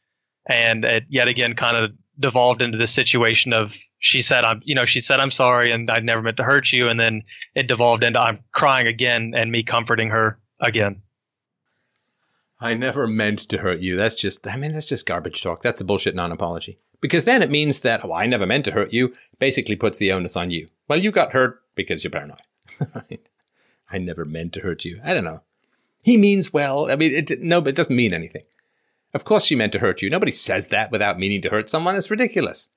And 0.46 0.84
it 0.84 1.04
yet 1.08 1.26
again 1.26 1.54
kind 1.54 1.76
of 1.76 1.92
devolved 2.18 2.62
into 2.62 2.78
this 2.78 2.92
situation 2.92 3.52
of 3.52 3.76
she 4.06 4.22
said 4.22 4.44
I'm 4.44 4.60
you 4.64 4.74
know 4.74 4.84
she 4.84 5.00
said 5.00 5.18
I'm 5.18 5.32
sorry 5.32 5.72
and 5.72 5.90
I 5.90 5.98
never 5.98 6.22
meant 6.22 6.36
to 6.36 6.44
hurt 6.44 6.72
you 6.72 6.88
and 6.88 6.98
then 6.98 7.22
it 7.54 7.66
devolved 7.66 8.04
into 8.04 8.20
I'm 8.20 8.38
crying 8.52 8.86
again 8.86 9.32
and 9.34 9.50
me 9.50 9.62
comforting 9.62 10.10
her 10.10 10.38
again. 10.60 11.02
I 12.60 12.74
never 12.74 13.06
meant 13.06 13.40
to 13.40 13.58
hurt 13.58 13.80
you. 13.80 13.96
That's 13.96 14.14
just, 14.14 14.46
I 14.46 14.56
mean, 14.56 14.72
that's 14.72 14.86
just 14.86 15.04
garbage 15.04 15.42
talk. 15.42 15.62
That's 15.62 15.80
a 15.80 15.84
bullshit 15.84 16.14
non 16.14 16.32
apology. 16.32 16.78
Because 17.02 17.26
then 17.26 17.42
it 17.42 17.50
means 17.50 17.80
that, 17.80 18.02
oh, 18.02 18.14
I 18.14 18.24
never 18.24 18.46
meant 18.46 18.64
to 18.64 18.70
hurt 18.70 18.94
you, 18.94 19.14
basically 19.38 19.76
puts 19.76 19.98
the 19.98 20.10
onus 20.12 20.36
on 20.36 20.50
you. 20.50 20.68
Well, 20.88 20.98
you 20.98 21.10
got 21.10 21.32
hurt 21.32 21.60
because 21.74 22.02
you're 22.02 22.10
paranoid. 22.10 22.40
I 23.90 23.98
never 23.98 24.24
meant 24.24 24.54
to 24.54 24.60
hurt 24.60 24.86
you. 24.86 25.00
I 25.04 25.12
don't 25.12 25.24
know. 25.24 25.42
He 26.02 26.16
means 26.16 26.52
well. 26.52 26.90
I 26.90 26.96
mean, 26.96 27.12
it, 27.12 27.42
no, 27.42 27.60
but 27.60 27.70
it 27.70 27.76
doesn't 27.76 27.94
mean 27.94 28.14
anything. 28.14 28.44
Of 29.12 29.24
course 29.24 29.44
she 29.44 29.56
meant 29.56 29.72
to 29.72 29.78
hurt 29.78 30.00
you. 30.00 30.08
Nobody 30.08 30.32
says 30.32 30.68
that 30.68 30.90
without 30.90 31.18
meaning 31.18 31.42
to 31.42 31.50
hurt 31.50 31.68
someone. 31.68 31.94
It's 31.94 32.10
ridiculous. 32.10 32.68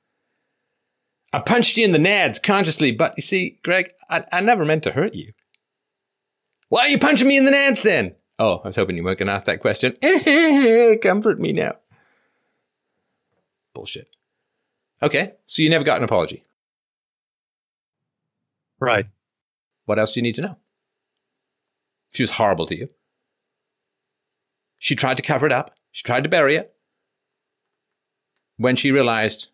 I 1.32 1.40
punched 1.40 1.77
you 1.77 1.85
in 1.85 1.91
the 1.91 1.99
nads 1.99 2.41
consciously, 2.41 2.91
but 2.91 3.14
you 3.16 3.22
see, 3.22 3.59
Greg, 3.64 3.91
I, 4.09 4.24
I 4.32 4.41
never 4.41 4.66
meant 4.66 4.83
to 4.83 4.91
hurt 4.91 5.14
you. 5.14 5.33
Why 6.69 6.82
are 6.82 6.88
you 6.88 6.99
punching 6.99 7.27
me 7.27 7.38
in 7.38 7.45
the 7.45 7.51
nads 7.51 7.82
then? 7.82 8.16
Oh, 8.38 8.61
I 8.64 8.67
was 8.67 8.75
hoping 8.75 8.95
you 8.95 9.03
weren't 9.03 9.19
going 9.19 9.27
to 9.27 9.33
ask 9.33 9.45
that 9.45 9.59
question. 9.59 9.95
Comfort 11.01 11.40
me 11.40 11.51
now. 11.51 11.75
Bullshit. 13.74 14.08
Okay, 15.01 15.33
so 15.45 15.61
you 15.61 15.69
never 15.69 15.83
got 15.83 15.98
an 15.98 16.03
apology. 16.03 16.43
Right. 18.80 19.08
What 19.85 19.99
else 19.99 20.14
do 20.14 20.19
you 20.19 20.24
need 20.24 20.35
to 20.35 20.41
know? 20.41 20.58
She 22.11 22.24
was 22.24 22.32
horrible 22.32 22.66
to 22.67 22.77
you. 22.77 22.90
She 24.77 24.95
tried 24.95 25.17
to 25.17 25.24
cover 25.24 25.45
it 25.45 25.51
up. 25.51 25.75
She 25.91 26.03
tried 26.03 26.24
to 26.24 26.30
bury 26.30 26.56
it. 26.56 26.74
When 28.58 28.75
she 28.75 28.91
realized 28.91 29.49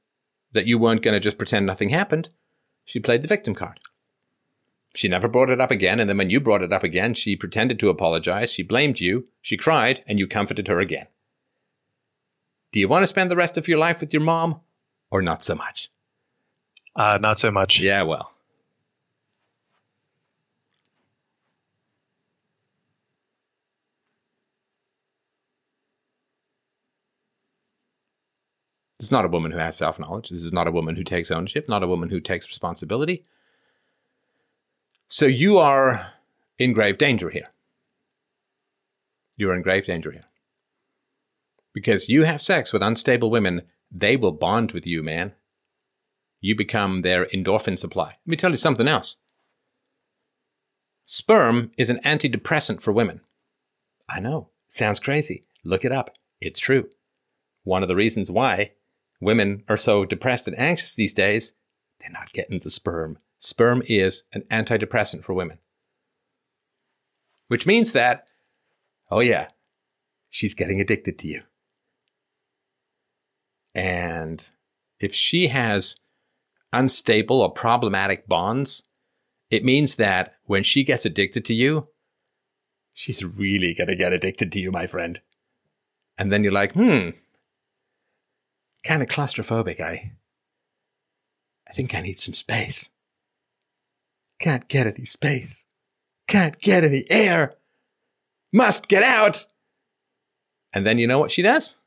that 0.55 0.65
you 0.65 0.79
weren't 0.79 1.03
going 1.03 1.13
to 1.13 1.19
just 1.19 1.37
pretend 1.37 1.65
nothing 1.65 1.89
happened, 1.89 2.29
she 2.85 2.99
played 2.99 3.21
the 3.21 3.27
victim 3.27 3.53
card. 3.53 3.79
She 4.95 5.09
never 5.09 5.27
brought 5.27 5.49
it 5.49 5.59
up 5.59 5.71
again, 5.71 5.99
and 5.99 6.09
then 6.09 6.17
when 6.17 6.29
you 6.29 6.39
brought 6.39 6.63
it 6.63 6.71
up 6.71 6.83
again, 6.83 7.13
she 7.13 7.35
pretended 7.35 7.77
to 7.79 7.89
apologize, 7.89 8.51
she 8.51 8.63
blamed 8.63 9.01
you, 9.01 9.27
she 9.41 9.57
cried, 9.57 10.03
and 10.07 10.17
you 10.17 10.25
comforted 10.25 10.67
her 10.69 10.79
again. 10.79 11.07
Do 12.71 12.79
you 12.79 12.87
want 12.87 13.03
to 13.03 13.07
spend 13.07 13.29
the 13.29 13.35
rest 13.35 13.57
of 13.57 13.67
your 13.67 13.77
life 13.77 13.99
with 13.99 14.13
your 14.13 14.21
mom, 14.21 14.61
or 15.11 15.21
not 15.21 15.43
so 15.43 15.53
much? 15.53 15.89
Uh, 16.95 17.19
not 17.21 17.37
so 17.37 17.51
much. 17.51 17.81
Yeah, 17.81 18.03
well. 18.03 18.31
This 28.99 29.07
is 29.07 29.11
not 29.11 29.25
a 29.25 29.29
woman 29.29 29.51
who 29.51 29.57
has 29.57 29.75
self 29.75 29.99
knowledge. 29.99 30.29
This 30.29 30.43
is 30.43 30.53
not 30.53 30.67
a 30.67 30.71
woman 30.71 30.95
who 30.95 31.03
takes 31.03 31.31
ownership, 31.31 31.67
not 31.67 31.83
a 31.83 31.87
woman 31.87 32.09
who 32.09 32.19
takes 32.19 32.47
responsibility. 32.47 33.25
So 35.07 35.25
you 35.25 35.57
are 35.57 36.13
in 36.57 36.73
grave 36.73 36.97
danger 36.97 37.29
here. 37.29 37.49
You're 39.37 39.53
in 39.53 39.61
grave 39.61 39.85
danger 39.85 40.11
here. 40.11 40.25
Because 41.73 42.07
you 42.07 42.23
have 42.23 42.41
sex 42.41 42.71
with 42.71 42.81
unstable 42.81 43.29
women 43.29 43.63
they 43.91 44.15
will 44.15 44.31
bond 44.31 44.71
with 44.71 44.85
you, 44.85 45.03
man. 45.03 45.33
You 46.41 46.55
become 46.55 47.01
their 47.01 47.25
endorphin 47.27 47.77
supply. 47.77 48.07
Let 48.07 48.27
me 48.27 48.35
tell 48.35 48.51
you 48.51 48.57
something 48.57 48.87
else. 48.87 49.17
Sperm 51.05 51.71
is 51.77 51.89
an 51.89 51.99
antidepressant 52.03 52.81
for 52.81 52.91
women. 52.91 53.21
I 54.09 54.19
know. 54.19 54.49
Sounds 54.67 54.99
crazy. 54.99 55.45
Look 55.63 55.85
it 55.85 55.91
up. 55.91 56.11
It's 56.41 56.59
true. 56.59 56.89
One 57.63 57.83
of 57.83 57.87
the 57.87 57.95
reasons 57.95 58.29
why 58.29 58.71
women 59.25 59.63
are 59.67 59.77
so 59.77 60.05
depressed 60.05 60.47
and 60.47 60.57
anxious 60.57 60.95
these 60.95 61.13
days, 61.13 61.53
they're 61.99 62.11
not 62.11 62.31
getting 62.31 62.59
the 62.59 62.69
sperm. 62.69 63.17
Sperm 63.39 63.81
is 63.87 64.23
an 64.33 64.43
antidepressant 64.51 65.23
for 65.23 65.33
women. 65.33 65.57
Which 67.47 67.65
means 67.65 67.91
that, 67.91 68.27
oh 69.11 69.19
yeah, 69.19 69.47
she's 70.29 70.53
getting 70.53 70.79
addicted 70.79 71.19
to 71.19 71.27
you. 71.27 71.41
And 73.73 74.47
if 74.99 75.13
she 75.13 75.47
has 75.47 75.97
unstable 76.71 77.41
or 77.41 77.51
problematic 77.51 78.27
bonds, 78.27 78.83
it 79.49 79.65
means 79.65 79.95
that 79.95 80.35
when 80.45 80.63
she 80.63 80.83
gets 80.83 81.05
addicted 81.05 81.45
to 81.45 81.53
you, 81.53 81.87
she's 82.93 83.23
really 83.23 83.73
going 83.73 83.87
to 83.87 83.95
get 83.95 84.13
addicted 84.13 84.51
to 84.53 84.59
you, 84.59 84.71
my 84.71 84.87
friend. 84.87 85.19
And 86.17 86.31
then 86.31 86.43
you're 86.43 86.53
like, 86.53 86.73
hmm, 86.73 87.09
kind 88.85 89.01
of 89.01 89.09
claustrophobic. 89.09 89.79
I, 89.79 90.13
I 91.67 91.73
think 91.73 91.93
I 91.93 92.01
need 92.01 92.19
some 92.19 92.33
space. 92.33 92.89
Can't 94.39 94.67
get 94.67 94.87
any 94.87 95.05
space. 95.05 95.65
Can't 96.27 96.59
get 96.59 96.83
any 96.83 97.09
air. 97.09 97.55
Must 98.53 98.87
get 98.87 99.03
out. 99.03 99.45
And 100.71 100.85
then 100.85 100.97
you 100.97 101.07
know 101.07 101.19
what 101.19 101.31
she 101.31 101.41
does? 101.41 101.77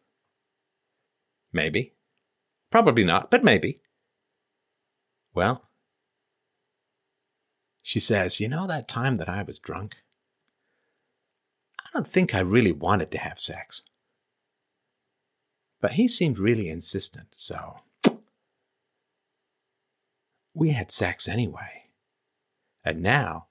Maybe. 1.53 1.95
Probably 2.71 3.05
not, 3.05 3.31
but 3.31 3.45
maybe. 3.45 3.81
Well, 5.35 5.63
she 7.83 8.01
says, 8.01 8.41
You 8.41 8.49
know 8.49 8.67
that 8.67 8.89
time 8.89 9.17
that 9.17 9.29
I 9.29 9.43
was 9.43 9.59
drunk? 9.59 9.97
I 11.79 11.89
don't 11.95 12.07
think 12.07 12.35
I 12.35 12.41
really 12.41 12.73
wanted 12.73 13.11
to 13.13 13.19
have 13.19 13.39
sex. 13.41 13.83
But 15.81 15.93
he 15.93 16.09
seemed 16.09 16.39
really 16.39 16.69
insistent, 16.69 17.29
so 17.35 17.81
we 20.55 20.71
had 20.71 20.91
sex 20.91 21.29
anyway. 21.29 21.85
And 22.85 23.03
now 23.03 23.47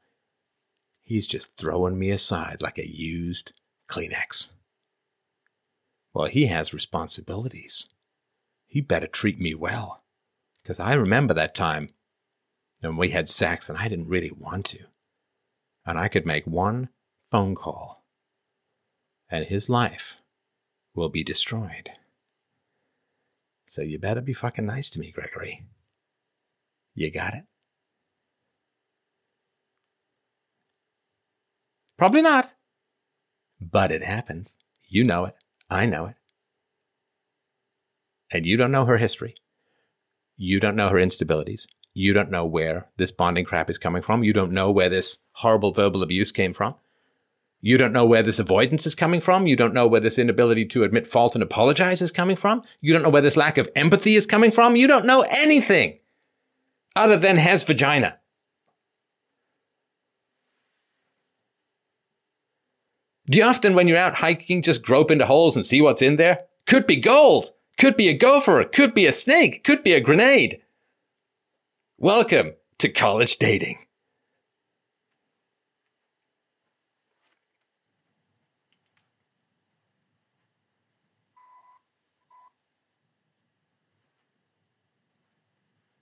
he's 1.03 1.27
just 1.27 1.55
throwing 1.55 1.97
me 1.97 2.11
aside 2.11 2.61
like 2.61 2.77
a 2.77 2.89
used 2.89 3.53
Kleenex. 3.89 4.51
Well, 6.13 6.27
he 6.27 6.47
has 6.47 6.73
responsibilities. 6.73 7.89
He 8.65 8.81
better 8.81 9.07
treat 9.07 9.39
me 9.39 9.53
well. 9.53 10.03
Because 10.61 10.79
I 10.81 10.95
remember 10.95 11.33
that 11.33 11.55
time 11.55 11.91
when 12.81 12.97
we 12.97 13.11
had 13.11 13.29
sex 13.29 13.69
and 13.69 13.77
I 13.77 13.87
didn't 13.87 14.09
really 14.09 14.31
want 14.31 14.65
to. 14.67 14.79
And 15.85 15.97
I 15.97 16.09
could 16.09 16.25
make 16.25 16.45
one 16.45 16.89
phone 17.31 17.55
call, 17.55 18.03
and 19.29 19.45
his 19.45 19.69
life 19.69 20.17
will 20.93 21.07
be 21.07 21.23
destroyed. 21.23 21.91
So 23.67 23.81
you 23.81 23.99
better 23.99 24.21
be 24.21 24.33
fucking 24.33 24.65
nice 24.65 24.89
to 24.91 24.99
me, 24.99 25.11
Gregory. 25.11 25.65
You 26.95 27.11
got 27.11 27.33
it? 27.33 27.43
Probably 31.97 32.21
not. 32.21 32.53
But 33.59 33.91
it 33.91 34.03
happens. 34.03 34.57
You 34.87 35.03
know 35.03 35.25
it. 35.25 35.35
I 35.69 35.85
know 35.85 36.05
it. 36.05 36.15
And 38.31 38.45
you 38.45 38.55
don't 38.55 38.71
know 38.71 38.85
her 38.85 38.97
history. 38.97 39.35
You 40.37 40.59
don't 40.59 40.75
know 40.75 40.89
her 40.89 40.97
instabilities. 40.97 41.67
You 41.93 42.13
don't 42.13 42.31
know 42.31 42.45
where 42.45 42.87
this 42.97 43.11
bonding 43.11 43.45
crap 43.45 43.69
is 43.69 43.77
coming 43.77 44.01
from. 44.01 44.23
You 44.23 44.31
don't 44.31 44.51
know 44.51 44.71
where 44.71 44.89
this 44.89 45.19
horrible 45.33 45.71
verbal 45.71 46.03
abuse 46.03 46.31
came 46.31 46.53
from. 46.53 46.75
You 47.59 47.77
don't 47.77 47.93
know 47.93 48.05
where 48.05 48.21
this 48.23 48.39
avoidance 48.39 48.85
is 48.85 48.93
coming 48.95 49.19
from. 49.19 49.47
You 49.47 49.55
don't 49.55 49.73
know 49.73 49.87
where 49.87 49.99
this 49.99 50.19
inability 50.19 50.65
to 50.67 50.83
admit 50.83 51.07
fault 51.07 51.35
and 51.35 51.43
apologize 51.43 52.01
is 52.01 52.11
coming 52.11 52.35
from. 52.35 52.61
You 52.81 52.93
don't 52.93 53.01
know 53.01 53.09
where 53.09 53.21
this 53.21 53.37
lack 53.37 53.57
of 53.57 53.69
empathy 53.75 54.15
is 54.15 54.27
coming 54.27 54.51
from. 54.51 54.75
You 54.75 54.87
don't 54.87 55.05
know 55.05 55.25
anything 55.29 55.99
other 56.95 57.17
than 57.17 57.37
has 57.37 57.63
vagina. 57.63 58.19
Do 63.29 63.39
you 63.39 63.43
often, 63.43 63.73
when 63.73 63.87
you're 63.87 63.97
out 63.97 64.15
hiking, 64.15 64.61
just 64.61 64.83
grope 64.83 65.11
into 65.11 65.25
holes 65.25 65.57
and 65.57 65.65
see 65.65 65.81
what's 65.81 66.01
in 66.01 66.15
there? 66.15 66.41
Could 66.65 66.87
be 66.87 66.95
gold, 66.95 67.51
could 67.77 67.97
be 67.97 68.07
a 68.07 68.13
gopher, 68.13 68.63
could 68.63 68.93
be 68.93 69.05
a 69.05 69.11
snake, 69.11 69.65
could 69.65 69.83
be 69.83 69.93
a 69.93 69.99
grenade. 69.99 70.61
Welcome 71.97 72.53
to 72.77 72.87
college 72.87 73.37
dating. 73.37 73.86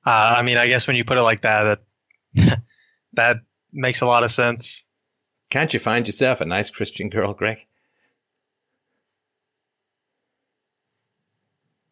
Uh, 0.06 0.36
I 0.38 0.44
mean, 0.44 0.58
I 0.58 0.68
guess 0.68 0.88
when 0.88 0.96
you 0.96 1.04
put 1.04 1.18
it 1.18 1.24
like 1.24 1.42
that, 1.42 1.80
that 2.36 2.62
that 3.14 3.38
makes 3.74 4.02
a 4.02 4.06
lot 4.06 4.24
of 4.24 4.32
sense. 4.32 4.86
Can't 5.50 5.74
you 5.74 5.80
find 5.80 6.06
yourself 6.06 6.42
a 6.42 6.46
nice 6.46 6.70
Christian 6.70 7.10
girl, 7.10 7.34
Greg? 7.34 7.66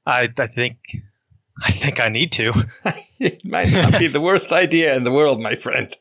I 0.06 0.30
I 0.38 0.48
think 0.48 0.77
I 1.61 1.72
think 1.72 2.00
I 2.00 2.09
need 2.09 2.32
to. 2.33 2.51
it 3.19 3.45
might 3.45 3.72
not 3.72 4.00
be 4.00 4.08
the 4.08 4.22
worst 4.22 4.51
idea 4.51 4.95
in 4.95 5.03
the 5.03 5.11
world, 5.11 5.40
my 5.40 5.56
friend. 5.56 5.95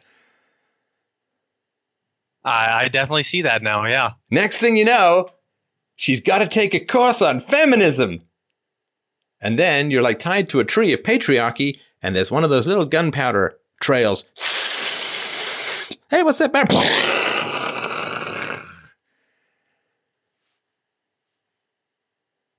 I, 2.45 2.85
I 2.85 2.89
definitely 2.89 3.23
see 3.23 3.43
that 3.43 3.63
now. 3.63 3.85
Yeah. 3.87 4.13
Next 4.31 4.59
thing 4.59 4.77
you 4.77 4.85
know, 4.85 5.29
she's 5.95 6.21
got 6.21 6.39
to 6.39 6.49
take 6.49 6.75
a 6.75 6.85
course 6.85 7.23
on 7.23 7.41
feminism. 7.41 8.19
And 9.41 9.59
then 9.59 9.91
you're 9.91 10.03
like 10.03 10.19
tied 10.19 10.49
to 10.51 10.61
a 10.61 10.65
tree 10.65 10.93
of 10.93 11.01
patriarchy, 11.01 11.79
and 12.03 12.17
there's 12.17 12.31
one 12.31 12.45
of 12.45 12.51
those 12.51 12.67
little 12.67 12.85
gunpowder 12.85 13.57
trails. 13.81 14.25
hey, 16.11 16.23
what's 16.23 16.39
that? 16.39 16.53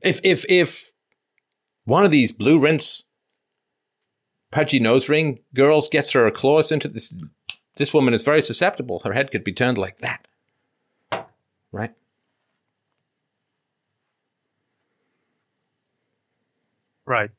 If 0.01 0.19
if 0.23 0.45
if 0.49 0.91
one 1.85 2.03
of 2.03 2.11
these 2.11 2.31
blue 2.31 2.59
rinse 2.59 3.05
pudgy 4.51 4.79
nose 4.79 5.09
ring 5.09 5.39
girls 5.55 5.87
gets 5.87 6.11
her 6.11 6.29
claws 6.29 6.71
into 6.71 6.87
this 6.87 7.15
this 7.77 7.93
woman 7.93 8.13
is 8.13 8.21
very 8.21 8.41
susceptible. 8.41 9.01
Her 9.03 9.13
head 9.13 9.31
could 9.31 9.43
be 9.43 9.53
turned 9.53 9.77
like 9.77 9.99
that. 9.99 10.27
Right? 11.71 11.93
Right. 17.05 17.31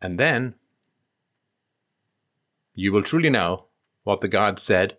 And 0.00 0.18
then 0.18 0.54
you 2.74 2.92
will 2.92 3.02
truly 3.02 3.30
know 3.30 3.64
what 4.04 4.20
the 4.20 4.28
gods 4.28 4.62
said 4.62 4.96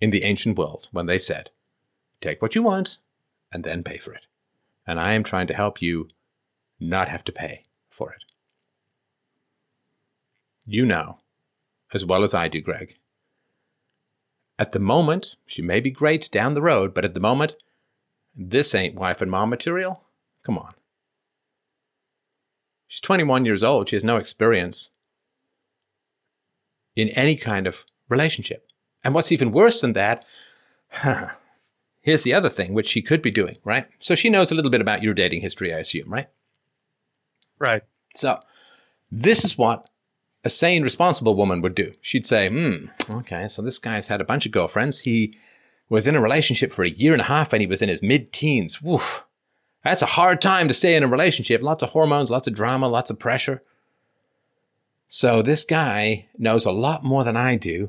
in 0.00 0.10
the 0.10 0.24
ancient 0.24 0.56
world 0.56 0.88
when 0.92 1.06
they 1.06 1.18
said, 1.18 1.50
Take 2.20 2.42
what 2.42 2.54
you 2.54 2.62
want 2.62 2.98
and 3.52 3.64
then 3.64 3.82
pay 3.82 3.96
for 3.96 4.12
it. 4.12 4.26
And 4.86 5.00
I 5.00 5.12
am 5.12 5.24
trying 5.24 5.46
to 5.48 5.54
help 5.54 5.80
you 5.80 6.08
not 6.78 7.08
have 7.08 7.24
to 7.24 7.32
pay 7.32 7.64
for 7.88 8.12
it. 8.12 8.24
You 10.66 10.86
know, 10.86 11.18
as 11.92 12.04
well 12.04 12.22
as 12.22 12.34
I 12.34 12.48
do, 12.48 12.60
Greg. 12.60 12.96
At 14.58 14.72
the 14.72 14.78
moment, 14.78 15.36
she 15.46 15.62
may 15.62 15.80
be 15.80 15.90
great 15.90 16.30
down 16.30 16.54
the 16.54 16.62
road, 16.62 16.92
but 16.92 17.04
at 17.04 17.14
the 17.14 17.20
moment, 17.20 17.56
this 18.36 18.74
ain't 18.74 18.94
wife 18.94 19.20
and 19.20 19.30
mom 19.30 19.50
material. 19.50 20.04
Come 20.42 20.58
on. 20.58 20.74
She's 22.90 23.00
21 23.02 23.44
years 23.44 23.62
old. 23.62 23.88
She 23.88 23.94
has 23.94 24.02
no 24.02 24.16
experience 24.16 24.90
in 26.96 27.08
any 27.10 27.36
kind 27.36 27.68
of 27.68 27.86
relationship. 28.08 28.66
And 29.04 29.14
what's 29.14 29.30
even 29.30 29.52
worse 29.52 29.80
than 29.80 29.92
that, 29.92 30.24
here's 32.00 32.24
the 32.24 32.34
other 32.34 32.48
thing, 32.48 32.74
which 32.74 32.88
she 32.88 33.00
could 33.00 33.22
be 33.22 33.30
doing, 33.30 33.58
right? 33.62 33.86
So 34.00 34.16
she 34.16 34.28
knows 34.28 34.50
a 34.50 34.56
little 34.56 34.72
bit 34.72 34.80
about 34.80 35.04
your 35.04 35.14
dating 35.14 35.40
history, 35.40 35.72
I 35.72 35.78
assume, 35.78 36.12
right? 36.12 36.26
Right. 37.60 37.82
So 38.16 38.40
this 39.08 39.44
is 39.44 39.56
what 39.56 39.88
a 40.42 40.50
sane, 40.50 40.82
responsible 40.82 41.36
woman 41.36 41.62
would 41.62 41.76
do. 41.76 41.92
She'd 42.00 42.26
say, 42.26 42.48
hmm, 42.48 42.86
okay, 43.08 43.46
so 43.48 43.62
this 43.62 43.78
guy's 43.78 44.08
had 44.08 44.20
a 44.20 44.24
bunch 44.24 44.46
of 44.46 44.52
girlfriends. 44.52 44.98
He 44.98 45.38
was 45.88 46.08
in 46.08 46.16
a 46.16 46.20
relationship 46.20 46.72
for 46.72 46.82
a 46.82 46.90
year 46.90 47.12
and 47.12 47.22
a 47.22 47.26
half 47.26 47.52
and 47.52 47.60
he 47.60 47.68
was 47.68 47.82
in 47.82 47.88
his 47.88 48.02
mid 48.02 48.32
teens. 48.32 48.82
Woof. 48.82 49.24
That's 49.84 50.02
a 50.02 50.06
hard 50.06 50.42
time 50.42 50.68
to 50.68 50.74
stay 50.74 50.94
in 50.94 51.02
a 51.02 51.08
relationship. 51.08 51.62
Lots 51.62 51.82
of 51.82 51.90
hormones, 51.90 52.30
lots 52.30 52.46
of 52.46 52.54
drama, 52.54 52.88
lots 52.88 53.10
of 53.10 53.18
pressure. 53.18 53.62
So 55.08 55.42
this 55.42 55.64
guy 55.64 56.28
knows 56.38 56.64
a 56.64 56.70
lot 56.70 57.02
more 57.02 57.24
than 57.24 57.36
I 57.36 57.56
do 57.56 57.88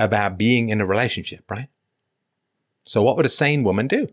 about 0.00 0.38
being 0.38 0.68
in 0.68 0.80
a 0.80 0.86
relationship, 0.86 1.50
right? 1.50 1.68
So 2.84 3.02
what 3.02 3.16
would 3.16 3.26
a 3.26 3.30
sane 3.30 3.64
woman 3.64 3.86
do? 3.86 4.08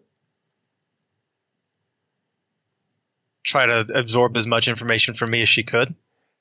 try 3.45 3.65
to 3.65 3.87
absorb 3.93 4.35
as 4.35 4.47
much 4.47 4.67
information 4.67 5.13
from 5.13 5.29
me 5.29 5.41
as 5.41 5.47
she 5.47 5.63
could. 5.63 5.95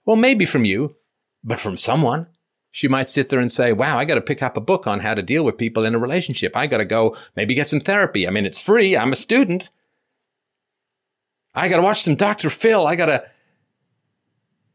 Well, 0.04 0.16
maybe 0.16 0.44
from 0.44 0.64
you, 0.64 0.96
but 1.44 1.60
from 1.60 1.76
someone. 1.76 2.26
She 2.72 2.88
might 2.88 3.08
sit 3.08 3.28
there 3.28 3.38
and 3.38 3.52
say, 3.52 3.72
wow, 3.72 3.98
I 3.98 4.04
got 4.04 4.16
to 4.16 4.20
pick 4.20 4.42
up 4.42 4.56
a 4.56 4.60
book 4.60 4.88
on 4.88 4.98
how 5.00 5.14
to 5.14 5.22
deal 5.22 5.44
with 5.44 5.56
people 5.56 5.84
in 5.84 5.94
a 5.94 5.98
relationship. 5.98 6.56
I 6.56 6.66
got 6.66 6.78
to 6.78 6.84
go 6.84 7.16
maybe 7.36 7.54
get 7.54 7.68
some 7.68 7.78
therapy. 7.78 8.26
I 8.26 8.30
mean, 8.30 8.46
it's 8.46 8.60
free. 8.60 8.96
I'm 8.96 9.12
a 9.12 9.16
student. 9.16 9.70
I 11.55 11.68
got 11.68 11.76
to 11.76 11.83
watch 11.83 12.02
some 12.02 12.16
Dr. 12.16 12.50
Phil. 12.50 12.86
I 12.86 12.97
got 12.97 13.07
to 13.07 13.24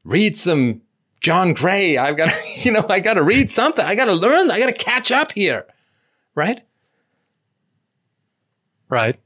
read 0.05 0.37
some 0.37 0.81
John 1.19 1.53
Gray. 1.53 1.97
I've 1.97 2.17
got 2.17 2.29
to, 2.29 2.35
you 2.63 2.71
know, 2.71 2.85
I 2.89 2.99
got 2.99 3.15
to 3.15 3.23
read 3.23 3.51
something. 3.51 3.85
I 3.85 3.95
got 3.95 4.05
to 4.05 4.13
learn. 4.13 4.49
I 4.49 4.59
got 4.59 4.67
to 4.67 4.73
catch 4.73 5.11
up 5.11 5.31
here. 5.33 5.65
Right? 6.35 6.61
Right. 8.87 9.19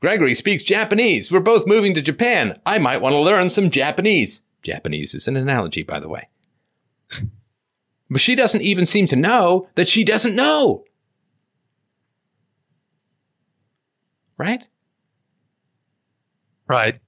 Gregory 0.00 0.34
speaks 0.34 0.62
Japanese. 0.62 1.32
We're 1.32 1.40
both 1.40 1.66
moving 1.66 1.94
to 1.94 2.02
Japan. 2.02 2.60
I 2.66 2.78
might 2.78 3.00
want 3.00 3.14
to 3.14 3.18
learn 3.20 3.48
some 3.48 3.70
Japanese. 3.70 4.42
Japanese 4.62 5.14
is 5.14 5.26
an 5.26 5.36
analogy, 5.36 5.82
by 5.82 5.98
the 5.98 6.08
way. 6.08 6.28
but 8.10 8.20
she 8.20 8.34
doesn't 8.34 8.60
even 8.60 8.84
seem 8.84 9.06
to 9.06 9.16
know 9.16 9.68
that 9.74 9.88
she 9.88 10.04
doesn't 10.04 10.36
know. 10.36 10.84
Right? 14.36 14.68
Right. 16.68 17.00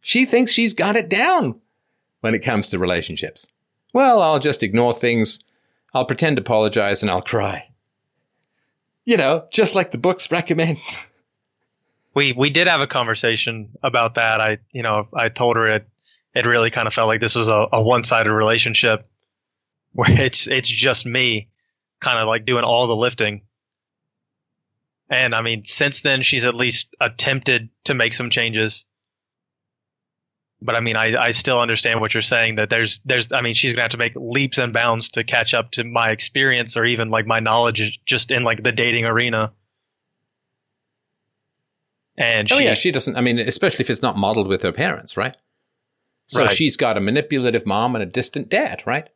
She 0.00 0.24
thinks 0.24 0.52
she's 0.52 0.74
got 0.74 0.96
it 0.96 1.08
down 1.08 1.60
when 2.20 2.34
it 2.34 2.40
comes 2.40 2.68
to 2.68 2.78
relationships. 2.78 3.46
Well, 3.92 4.20
I'll 4.20 4.38
just 4.38 4.62
ignore 4.62 4.94
things. 4.94 5.40
I'll 5.94 6.04
pretend 6.04 6.36
to 6.36 6.42
apologize 6.42 7.02
and 7.02 7.10
I'll 7.10 7.22
cry. 7.22 7.68
You 9.04 9.16
know, 9.16 9.46
just 9.50 9.74
like 9.74 9.90
the 9.90 9.98
books 9.98 10.30
recommend. 10.30 10.78
we 12.14 12.32
we 12.32 12.50
did 12.50 12.68
have 12.68 12.80
a 12.80 12.86
conversation 12.86 13.70
about 13.82 14.14
that. 14.14 14.40
I 14.40 14.58
you 14.72 14.82
know 14.82 15.08
I 15.14 15.28
told 15.28 15.56
her 15.56 15.66
it 15.68 15.88
it 16.34 16.46
really 16.46 16.70
kind 16.70 16.86
of 16.86 16.94
felt 16.94 17.08
like 17.08 17.20
this 17.20 17.34
was 17.34 17.48
a, 17.48 17.68
a 17.72 17.82
one 17.82 18.04
sided 18.04 18.32
relationship 18.32 19.08
where 19.92 20.10
it's 20.20 20.48
it's 20.48 20.68
just 20.68 21.06
me 21.06 21.48
kind 22.00 22.18
of 22.18 22.28
like 22.28 22.44
doing 22.44 22.64
all 22.64 22.86
the 22.86 22.96
lifting. 22.96 23.42
And 25.10 25.34
I 25.34 25.40
mean, 25.40 25.64
since 25.64 26.02
then 26.02 26.22
she's 26.22 26.44
at 26.44 26.54
least 26.54 26.94
attempted 27.00 27.70
to 27.88 27.94
make 27.94 28.14
some 28.14 28.30
changes. 28.30 28.86
But 30.60 30.74
I 30.74 30.80
mean, 30.80 30.96
I, 30.96 31.16
I 31.16 31.30
still 31.32 31.60
understand 31.60 32.00
what 32.00 32.14
you're 32.14 32.20
saying 32.20 32.56
that 32.56 32.70
there's 32.70 33.00
there's 33.00 33.32
I 33.32 33.42
mean 33.42 33.54
she's 33.54 33.72
gonna 33.72 33.82
have 33.82 33.90
to 33.92 33.98
make 33.98 34.14
leaps 34.16 34.58
and 34.58 34.72
bounds 34.72 35.08
to 35.10 35.22
catch 35.22 35.54
up 35.54 35.70
to 35.72 35.84
my 35.84 36.10
experience 36.10 36.76
or 36.76 36.84
even 36.84 37.10
like 37.10 37.26
my 37.26 37.38
knowledge 37.40 38.00
just 38.04 38.30
in 38.30 38.42
like 38.42 38.62
the 38.62 38.72
dating 38.72 39.04
arena. 39.04 39.52
And 42.16 42.50
oh 42.50 42.58
she, 42.58 42.64
yeah, 42.64 42.74
she 42.74 42.90
doesn't. 42.90 43.16
I 43.16 43.20
mean, 43.20 43.38
especially 43.38 43.84
if 43.84 43.90
it's 43.90 44.02
not 44.02 44.16
modeled 44.16 44.48
with 44.48 44.62
her 44.62 44.72
parents, 44.72 45.16
right? 45.16 45.36
So 46.26 46.44
Right. 46.44 46.56
she's 46.56 46.76
got 46.76 46.96
a 46.96 47.00
manipulative 47.00 47.64
mom 47.64 47.94
and 47.94 48.02
a 48.02 48.06
distant 48.06 48.48
dad, 48.48 48.82
right? 48.84 49.08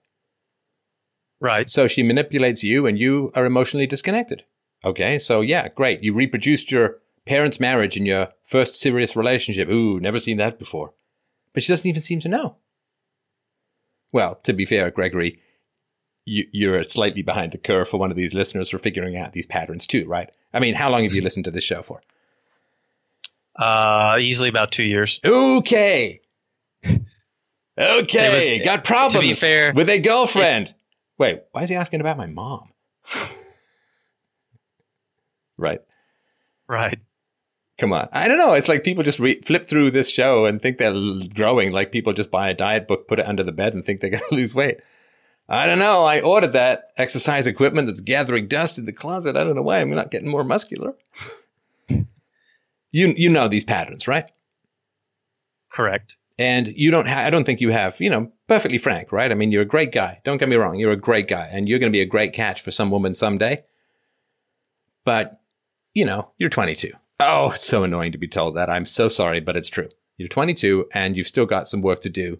right, 1.40 1.68
So 1.68 1.88
she 1.88 2.02
manipulates 2.04 2.62
you, 2.62 2.86
and 2.86 2.98
you 2.98 3.32
are 3.34 3.44
emotionally 3.44 3.86
disconnected. 3.86 4.44
Okay, 4.84 5.18
so 5.18 5.40
yeah, 5.40 5.68
great. 5.68 6.02
You 6.02 6.14
reproduced 6.14 6.70
your 6.70 7.01
parents' 7.26 7.60
marriage 7.60 7.96
in 7.96 8.06
your 8.06 8.28
first 8.42 8.74
serious 8.74 9.16
relationship. 9.16 9.68
Ooh, 9.68 10.00
never 10.00 10.18
seen 10.18 10.36
that 10.38 10.58
before. 10.58 10.92
But 11.52 11.62
she 11.62 11.72
doesn't 11.72 11.88
even 11.88 12.00
seem 12.00 12.20
to 12.20 12.28
know. 12.28 12.56
Well, 14.12 14.36
to 14.42 14.52
be 14.52 14.64
fair, 14.66 14.90
Gregory, 14.90 15.38
you, 16.26 16.46
you're 16.52 16.84
slightly 16.84 17.22
behind 17.22 17.52
the 17.52 17.58
curve 17.58 17.88
for 17.88 17.98
one 17.98 18.10
of 18.10 18.16
these 18.16 18.34
listeners 18.34 18.70
for 18.70 18.78
figuring 18.78 19.16
out 19.16 19.32
these 19.32 19.46
patterns 19.46 19.86
too, 19.86 20.06
right? 20.06 20.30
I 20.52 20.60
mean, 20.60 20.74
how 20.74 20.90
long 20.90 21.02
have 21.02 21.12
you 21.12 21.22
listened 21.22 21.44
to 21.46 21.50
this 21.50 21.64
show 21.64 21.82
for? 21.82 22.00
uh, 23.56 24.16
easily 24.20 24.48
about 24.48 24.72
two 24.72 24.82
years. 24.84 25.20
Okay. 25.24 26.20
Okay. 27.78 28.34
Was- 28.58 28.66
Got 28.66 28.84
problems 28.84 29.14
to 29.14 29.20
be 29.20 29.32
fair, 29.32 29.72
with 29.72 29.88
a 29.88 29.98
girlfriend. 29.98 30.74
Wait, 31.16 31.40
why 31.52 31.62
is 31.62 31.70
he 31.70 31.74
asking 31.74 32.00
about 32.02 32.18
my 32.18 32.26
mom? 32.26 32.68
right. 35.56 35.80
Right. 36.68 36.98
Come 37.82 37.92
on. 37.92 38.08
I 38.12 38.28
don't 38.28 38.38
know. 38.38 38.52
It's 38.54 38.68
like 38.68 38.84
people 38.84 39.02
just 39.02 39.18
re- 39.18 39.40
flip 39.40 39.64
through 39.64 39.90
this 39.90 40.08
show 40.08 40.44
and 40.44 40.62
think 40.62 40.78
they're 40.78 40.94
growing. 41.34 41.72
Like 41.72 41.90
people 41.90 42.12
just 42.12 42.30
buy 42.30 42.48
a 42.48 42.54
diet 42.54 42.86
book, 42.86 43.08
put 43.08 43.18
it 43.18 43.26
under 43.26 43.42
the 43.42 43.50
bed, 43.50 43.74
and 43.74 43.84
think 43.84 44.00
they're 44.00 44.10
going 44.18 44.22
to 44.28 44.34
lose 44.36 44.54
weight. 44.54 44.78
I 45.48 45.66
don't 45.66 45.80
know. 45.80 46.04
I 46.04 46.20
ordered 46.20 46.52
that 46.52 46.92
exercise 46.96 47.44
equipment 47.48 47.88
that's 47.88 47.98
gathering 48.00 48.46
dust 48.46 48.78
in 48.78 48.84
the 48.84 48.92
closet. 48.92 49.36
I 49.36 49.42
don't 49.42 49.56
know 49.56 49.62
why 49.62 49.80
I'm 49.80 49.90
not 49.90 50.12
getting 50.12 50.28
more 50.28 50.44
muscular. 50.44 50.94
you 51.88 52.04
you 53.16 53.28
know 53.28 53.48
these 53.48 53.64
patterns, 53.64 54.06
right? 54.06 54.30
Correct. 55.72 56.18
and 56.38 56.68
you 56.68 56.92
don't 56.92 57.08
ha- 57.08 57.24
I 57.24 57.30
don't 57.30 57.42
think 57.42 57.60
you 57.60 57.72
have, 57.72 58.00
you 58.00 58.10
know, 58.10 58.30
perfectly 58.46 58.78
frank, 58.78 59.10
right? 59.10 59.32
I 59.32 59.34
mean, 59.34 59.50
you're 59.50 59.62
a 59.62 59.66
great 59.66 59.90
guy. 59.90 60.20
Don't 60.22 60.38
get 60.38 60.48
me 60.48 60.54
wrong. 60.54 60.76
You're 60.76 60.92
a 60.92 60.96
great 60.96 61.26
guy 61.26 61.48
and 61.50 61.68
you're 61.68 61.80
going 61.80 61.90
to 61.90 61.96
be 61.96 62.00
a 62.00 62.06
great 62.06 62.32
catch 62.32 62.62
for 62.62 62.70
some 62.70 62.92
woman 62.92 63.16
someday. 63.16 63.64
But, 65.04 65.40
you 65.94 66.04
know, 66.04 66.30
you're 66.38 66.48
22. 66.48 66.92
Oh, 67.24 67.52
it's 67.54 67.66
so 67.66 67.84
annoying 67.84 68.12
to 68.12 68.18
be 68.18 68.28
told 68.28 68.56
that. 68.56 68.68
I'm 68.68 68.84
so 68.84 69.08
sorry, 69.08 69.40
but 69.40 69.56
it's 69.56 69.68
true. 69.68 69.88
You're 70.16 70.28
22 70.28 70.88
and 70.92 71.16
you've 71.16 71.26
still 71.26 71.46
got 71.46 71.68
some 71.68 71.82
work 71.82 72.00
to 72.02 72.10
do 72.10 72.38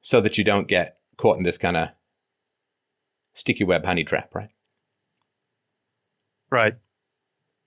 so 0.00 0.20
that 0.20 0.38
you 0.38 0.44
don't 0.44 0.68
get 0.68 0.98
caught 1.16 1.36
in 1.36 1.42
this 1.42 1.58
kind 1.58 1.76
of 1.76 1.88
sticky 3.32 3.64
web 3.64 3.84
honey 3.84 4.04
trap, 4.04 4.34
right? 4.34 4.50
Right. 6.50 6.76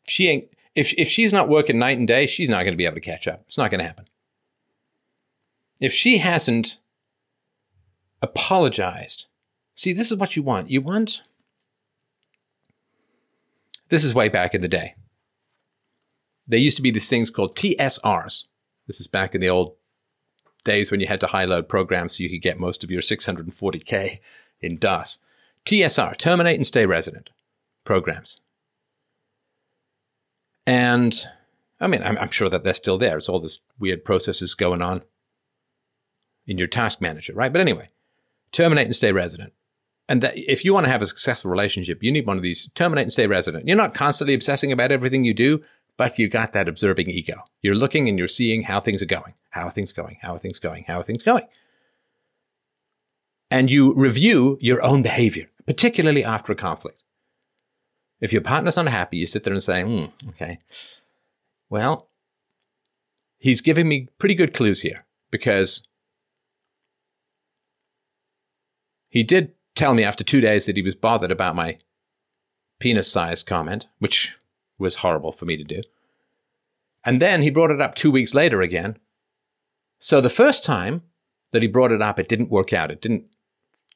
She 0.08 0.30
ain't 0.30 0.46
if 0.76 0.94
if 0.94 1.08
she's 1.08 1.34
not 1.34 1.50
working 1.50 1.78
night 1.78 1.98
and 1.98 2.08
day, 2.08 2.26
she's 2.26 2.50
not 2.50 2.64
going 2.64 2.74
to 2.74 2.78
be 2.78 2.86
able 2.86 2.96
to 2.96 3.02
catch 3.02 3.28
up. 3.28 3.44
It's 3.48 3.58
not 3.58 3.72
going 3.72 3.80
to 3.80 3.88
happen. 3.88 4.06
If 5.80 5.94
she 5.94 6.18
hasn't 6.18 6.78
apologized, 8.22 9.28
see, 9.76 9.94
this 9.94 10.12
is 10.12 10.18
what 10.18 10.36
you 10.36 10.44
want. 10.44 10.70
You 10.70 10.82
want. 10.82 11.24
This 13.90 14.04
is 14.04 14.14
way 14.14 14.30
back 14.30 14.54
in 14.54 14.62
the 14.62 14.68
day. 14.68 14.96
There 16.50 16.60
used 16.60 16.78
to 16.78 16.84
be 16.84 16.92
these 16.92 17.08
things 17.08 17.30
called 17.30 17.56
TSRs. 17.56 18.46
This 18.88 19.00
is 19.00 19.08
back 19.08 19.36
in 19.36 19.42
the 19.42 19.50
old 19.50 19.76
days 20.66 20.90
when 20.92 21.00
you 21.00 21.08
had 21.08 21.22
to 21.22 21.28
high 21.28 21.46
load 21.46 21.70
programs 21.70 22.18
so 22.18 22.24
you 22.24 22.30
could 22.30 22.42
get 22.42 22.60
most 22.60 22.84
of 22.84 22.92
your 22.92 23.02
640k 23.02 24.20
in 24.60 24.78
DOS. 24.78 25.20
TSR, 25.66 26.18
terminate 26.18 26.56
and 26.56 26.66
stay 26.66 26.86
resident 26.88 27.30
programs. 27.86 28.42
And 30.66 31.28
I 31.80 31.88
mean, 31.88 32.02
I'm, 32.02 32.18
I'm 32.18 32.32
sure 32.32 32.50
that 32.50 32.64
they're 32.64 32.74
still 32.74 32.98
there. 32.98 33.18
It's 33.18 33.30
all 33.30 33.40
this 33.40 33.60
weird 33.78 34.04
processes 34.04 34.56
going 34.56 34.82
on 34.82 35.04
in 36.48 36.58
your 36.58 36.68
task 36.68 37.00
manager, 37.00 37.34
right? 37.34 37.54
But 37.54 37.62
anyway, 37.62 37.88
terminate 38.52 38.88
and 38.88 38.96
stay 38.96 39.12
resident. 39.12 39.54
And 40.08 40.24
that 40.24 40.36
if 40.36 40.66
you 40.66 40.74
want 40.74 40.86
to 40.86 40.92
have 40.92 41.04
a 41.04 41.08
successful 41.08 41.52
relationship, 41.52 42.02
you 42.02 42.12
need 42.12 42.26
one 42.26 42.38
of 42.38 42.44
these 42.44 42.70
terminate 42.74 43.04
and 43.04 43.12
stay 43.12 43.28
resident. 43.28 43.68
You're 43.68 43.78
not 43.78 43.94
constantly 43.94 44.34
obsessing 44.34 44.72
about 44.72 44.92
everything 44.92 45.24
you 45.24 45.36
do, 45.36 45.62
but 46.00 46.18
you 46.18 46.30
got 46.30 46.54
that 46.54 46.70
observing 46.70 47.10
ego. 47.10 47.44
You're 47.62 47.76
looking 47.76 48.08
and 48.08 48.18
you're 48.18 48.30
seeing 48.30 48.64
how 48.64 48.80
things 48.80 49.02
are 49.02 49.06
going. 49.06 49.34
How 49.50 49.68
are 49.68 49.72
things 49.72 49.92
going? 49.92 50.18
How 50.22 50.34
are 50.34 50.38
things 50.38 50.58
going? 50.58 50.86
How 50.88 50.98
are 50.98 51.04
things 51.04 51.24
going? 51.24 51.44
And 53.52 53.70
you 53.70 53.94
review 53.94 54.58
your 54.62 54.82
own 54.82 55.02
behavior, 55.02 55.50
particularly 55.66 56.24
after 56.24 56.54
a 56.54 56.56
conflict. 56.56 57.04
If 58.22 58.32
your 58.32 58.42
partner's 58.42 58.78
unhappy, 58.78 59.18
you 59.18 59.28
sit 59.28 59.44
there 59.44 59.54
and 59.54 59.62
say, 59.62 59.84
hmm, 59.84 60.06
okay, 60.30 60.60
well, 61.70 62.08
he's 63.38 63.60
giving 63.60 63.90
me 63.90 64.08
pretty 64.20 64.36
good 64.36 64.54
clues 64.54 64.80
here 64.80 65.06
because 65.32 65.86
he 69.10 69.22
did 69.22 69.52
tell 69.76 69.94
me 69.94 70.06
after 70.06 70.24
two 70.24 70.40
days 70.40 70.66
that 70.66 70.78
he 70.78 70.82
was 70.82 70.96
bothered 70.96 71.32
about 71.32 71.58
my 71.58 71.78
penis 72.80 73.12
size 73.12 73.44
comment, 73.44 73.88
which 73.98 74.38
was 74.80 74.96
horrible 74.96 75.32
for 75.32 75.46
me 75.46 75.58
to 75.58 75.64
do. 75.64 75.82
And 77.06 77.22
then 77.22 77.42
he 77.42 77.50
brought 77.50 77.72
it 77.72 77.82
up 77.82 77.96
two 77.96 78.12
weeks 78.12 78.34
later 78.34 78.62
again. 78.62 78.98
So 80.00 80.22
the 80.22 80.30
first 80.30 80.64
time 80.64 81.04
that 81.52 81.62
he 81.62 81.68
brought 81.68 81.92
it 81.92 82.02
up, 82.02 82.20
it 82.20 82.28
didn't 82.28 82.50
work 82.50 82.74
out. 82.74 82.92
It 82.92 83.02
didn't 83.02 83.26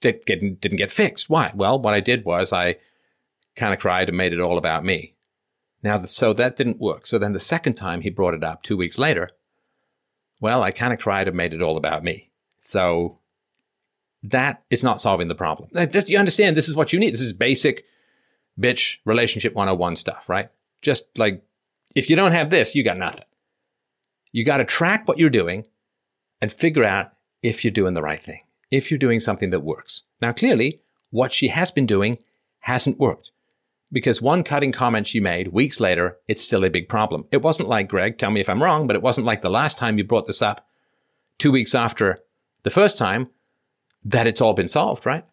it 0.02 0.26
get, 0.26 0.60
didn't 0.60 0.78
get 0.78 0.92
fixed. 0.92 1.30
Why? 1.30 1.52
Well, 1.56 1.80
what 1.80 1.94
I 1.94 2.00
did 2.02 2.26
was 2.26 2.52
I 2.52 2.78
kind 3.56 3.74
of 3.74 3.80
cried 3.80 4.10
and 4.10 4.18
made 4.18 4.34
it 4.34 4.40
all 4.40 4.58
about 4.58 4.84
me. 4.84 5.14
Now, 5.82 5.98
the, 5.98 6.08
so 6.08 6.34
that 6.34 6.56
didn't 6.56 6.80
work. 6.80 7.06
So 7.06 7.18
then 7.18 7.34
the 7.34 7.40
second 7.40 7.76
time 7.76 8.02
he 8.02 8.10
brought 8.10 8.34
it 8.34 8.44
up 8.44 8.64
two 8.64 8.78
weeks 8.78 8.98
later, 8.98 9.32
well, 10.40 10.64
I 10.64 10.72
kind 10.72 10.94
of 10.94 11.00
cried 11.00 11.28
and 11.28 11.38
made 11.38 11.54
it 11.54 11.62
all 11.62 11.78
about 11.78 12.04
me. 12.04 12.32
So 12.60 13.20
that 14.24 14.64
is 14.70 14.84
not 14.84 15.02
solving 15.02 15.28
the 15.28 15.36
problem. 15.36 15.70
This- 15.72 16.10
you 16.10 16.18
understand 16.18 16.56
this 16.56 16.70
is 16.70 16.76
what 16.76 16.94
you 16.94 17.00
need. 17.00 17.14
This 17.14 17.22
is 17.22 17.34
basic 17.34 17.86
bitch 18.60 18.98
relationship 19.06 19.54
101 19.54 19.96
stuff, 19.98 20.30
right? 20.30 20.50
Just 20.84 21.06
like 21.18 21.44
if 21.96 22.10
you 22.10 22.16
don't 22.16 22.34
have 22.34 22.52
this, 22.52 22.76
you 22.76 22.84
got 22.84 22.98
nothing. 22.98 23.26
You 24.32 24.46
got 24.46 24.58
to 24.58 24.66
track 24.66 25.08
what 25.08 25.18
you're 25.18 25.30
doing 25.32 25.66
and 26.42 26.52
figure 26.54 26.84
out 26.84 27.14
if 27.42 27.64
you're 27.64 27.72
doing 27.72 27.96
the 27.96 28.02
right 28.04 28.24
thing, 28.24 28.42
if 28.70 28.92
you're 28.92 28.98
doing 28.98 29.20
something 29.20 29.50
that 29.50 29.62
works. 29.62 30.04
Now, 30.22 30.32
clearly, 30.34 30.80
what 31.10 31.34
she 31.34 31.48
has 31.48 31.72
been 31.72 31.86
doing 31.88 32.18
hasn't 32.60 33.00
worked. 33.00 33.32
because 33.94 34.22
one 34.22 34.44
cutting 34.44 34.72
comment 34.72 35.06
she 35.08 35.20
made 35.20 35.50
weeks 35.50 35.80
later, 35.80 36.18
it's 36.28 36.42
still 36.44 36.66
a 36.66 36.70
big 36.70 36.90
problem. 36.90 37.26
It 37.32 37.44
wasn't 37.44 37.70
like, 37.70 37.88
Greg, 37.88 38.18
tell 38.18 38.32
me 38.32 38.42
if 38.42 38.50
I'm 38.50 38.62
wrong, 38.64 38.88
but 38.88 38.96
it 38.96 39.04
wasn't 39.04 39.28
like 39.28 39.42
the 39.44 39.52
last 39.52 39.78
time 39.78 39.98
you 39.98 40.04
brought 40.04 40.26
this 40.26 40.42
up 40.42 40.68
two 41.38 41.52
weeks 41.52 41.76
after 41.76 42.20
the 42.64 42.72
first 42.72 42.98
time 42.98 43.30
that 44.04 44.26
it's 44.26 44.42
all 44.42 44.54
been 44.54 44.68
solved, 44.68 45.06
right? 45.06 45.26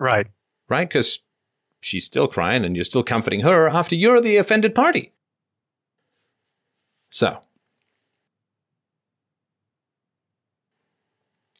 Right. 0.00 0.26
Right? 0.68 0.88
Because 0.88 1.20
she's 1.82 2.04
still 2.04 2.28
crying 2.28 2.64
and 2.64 2.74
you're 2.74 2.84
still 2.84 3.02
comforting 3.02 3.40
her 3.40 3.68
after 3.68 3.94
you're 3.94 4.20
the 4.20 4.38
offended 4.38 4.74
party. 4.74 5.12
So, 7.10 7.42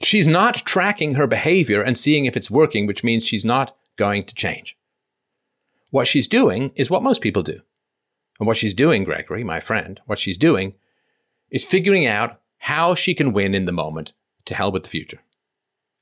she's 0.00 0.26
not 0.26 0.54
tracking 0.64 1.16
her 1.16 1.26
behavior 1.26 1.82
and 1.82 1.98
seeing 1.98 2.24
if 2.24 2.36
it's 2.36 2.50
working, 2.50 2.86
which 2.86 3.04
means 3.04 3.26
she's 3.26 3.44
not 3.44 3.76
going 3.96 4.24
to 4.24 4.34
change. 4.34 4.78
What 5.90 6.06
she's 6.06 6.28
doing 6.28 6.72
is 6.74 6.88
what 6.88 7.02
most 7.02 7.20
people 7.20 7.42
do. 7.42 7.60
And 8.38 8.46
what 8.46 8.56
she's 8.56 8.72
doing, 8.72 9.04
Gregory, 9.04 9.44
my 9.44 9.60
friend, 9.60 10.00
what 10.06 10.18
she's 10.18 10.38
doing 10.38 10.74
is 11.50 11.66
figuring 11.66 12.06
out 12.06 12.40
how 12.58 12.94
she 12.94 13.12
can 13.12 13.32
win 13.32 13.54
in 13.54 13.66
the 13.66 13.72
moment 13.72 14.14
to 14.46 14.54
hell 14.54 14.72
with 14.72 14.84
the 14.84 14.88
future. 14.88 15.20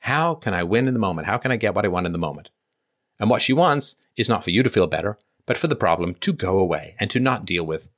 How 0.01 0.35
can 0.35 0.55
I 0.55 0.63
win 0.63 0.87
in 0.87 0.95
the 0.95 1.01
moment? 1.01 1.27
How 1.27 1.39
can 1.39 1.51
I 1.51 1.57
get 1.57 1.75
what 1.75 1.85
I 1.85 1.89
want 1.89 2.07
in 2.07 2.13
the 2.13 2.19
moment? 2.19 2.51
And 3.19 3.29
what 3.29 3.43
she 3.43 3.53
wants 3.53 3.97
is 4.21 4.29
not 4.29 4.45
for 4.45 4.51
you 4.51 4.63
to 4.63 4.71
feel 4.71 4.87
better, 4.87 5.19
but 5.47 5.59
for 5.59 5.67
the 5.67 5.77
problem 5.77 6.15
to 6.17 6.33
go 6.33 6.59
away 6.59 6.95
and 7.01 7.11
to 7.11 7.19
not 7.19 7.45
deal 7.45 7.65
with 7.65 7.89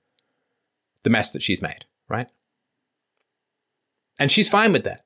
the 1.03 1.11
mess 1.11 1.31
that 1.33 1.43
she's 1.43 1.61
made, 1.61 1.85
right? 2.09 2.29
And 4.19 4.31
she's 4.31 4.49
fine 4.49 4.73
with 4.73 4.85
that. 4.85 5.03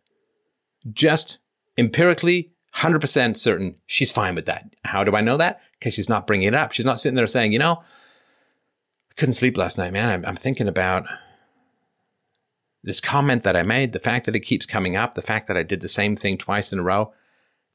Just 0.92 1.38
empirically, 1.78 2.52
100% 2.76 3.36
certain 3.36 3.76
she's 3.86 4.12
fine 4.12 4.34
with 4.34 4.46
that. 4.46 4.74
How 4.84 5.04
do 5.04 5.16
I 5.16 5.22
know 5.22 5.36
that? 5.36 5.60
Because 5.78 5.94
she's 5.94 6.08
not 6.08 6.26
bringing 6.26 6.48
it 6.48 6.54
up. 6.54 6.72
She's 6.72 6.84
not 6.84 7.00
sitting 7.00 7.16
there 7.16 7.26
saying, 7.26 7.52
you 7.52 7.58
know, 7.58 7.82
I 9.10 9.14
couldn't 9.16 9.32
sleep 9.32 9.56
last 9.56 9.78
night, 9.78 9.92
man. 9.92 10.08
I'm, 10.08 10.24
I'm 10.26 10.36
thinking 10.36 10.68
about 10.68 11.06
this 12.84 13.00
comment 13.00 13.42
that 13.42 13.56
I 13.56 13.62
made, 13.62 13.92
the 13.92 13.98
fact 13.98 14.26
that 14.26 14.36
it 14.36 14.40
keeps 14.40 14.66
coming 14.66 14.96
up, 14.96 15.14
the 15.14 15.22
fact 15.22 15.48
that 15.48 15.56
I 15.56 15.62
did 15.62 15.80
the 15.80 15.88
same 15.88 16.14
thing 16.14 16.38
twice 16.38 16.72
in 16.72 16.78
a 16.78 16.82
row, 16.82 17.12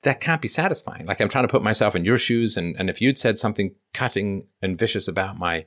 that 0.03 0.19
can't 0.19 0.41
be 0.41 0.47
satisfying. 0.47 1.05
Like 1.05 1.21
I'm 1.21 1.29
trying 1.29 1.45
to 1.45 1.51
put 1.51 1.63
myself 1.63 1.95
in 1.95 2.05
your 2.05 2.17
shoes, 2.17 2.57
and, 2.57 2.75
and 2.77 2.89
if 2.89 3.01
you'd 3.01 3.19
said 3.19 3.37
something 3.37 3.75
cutting 3.93 4.47
and 4.61 4.77
vicious 4.77 5.07
about 5.07 5.37
my 5.37 5.65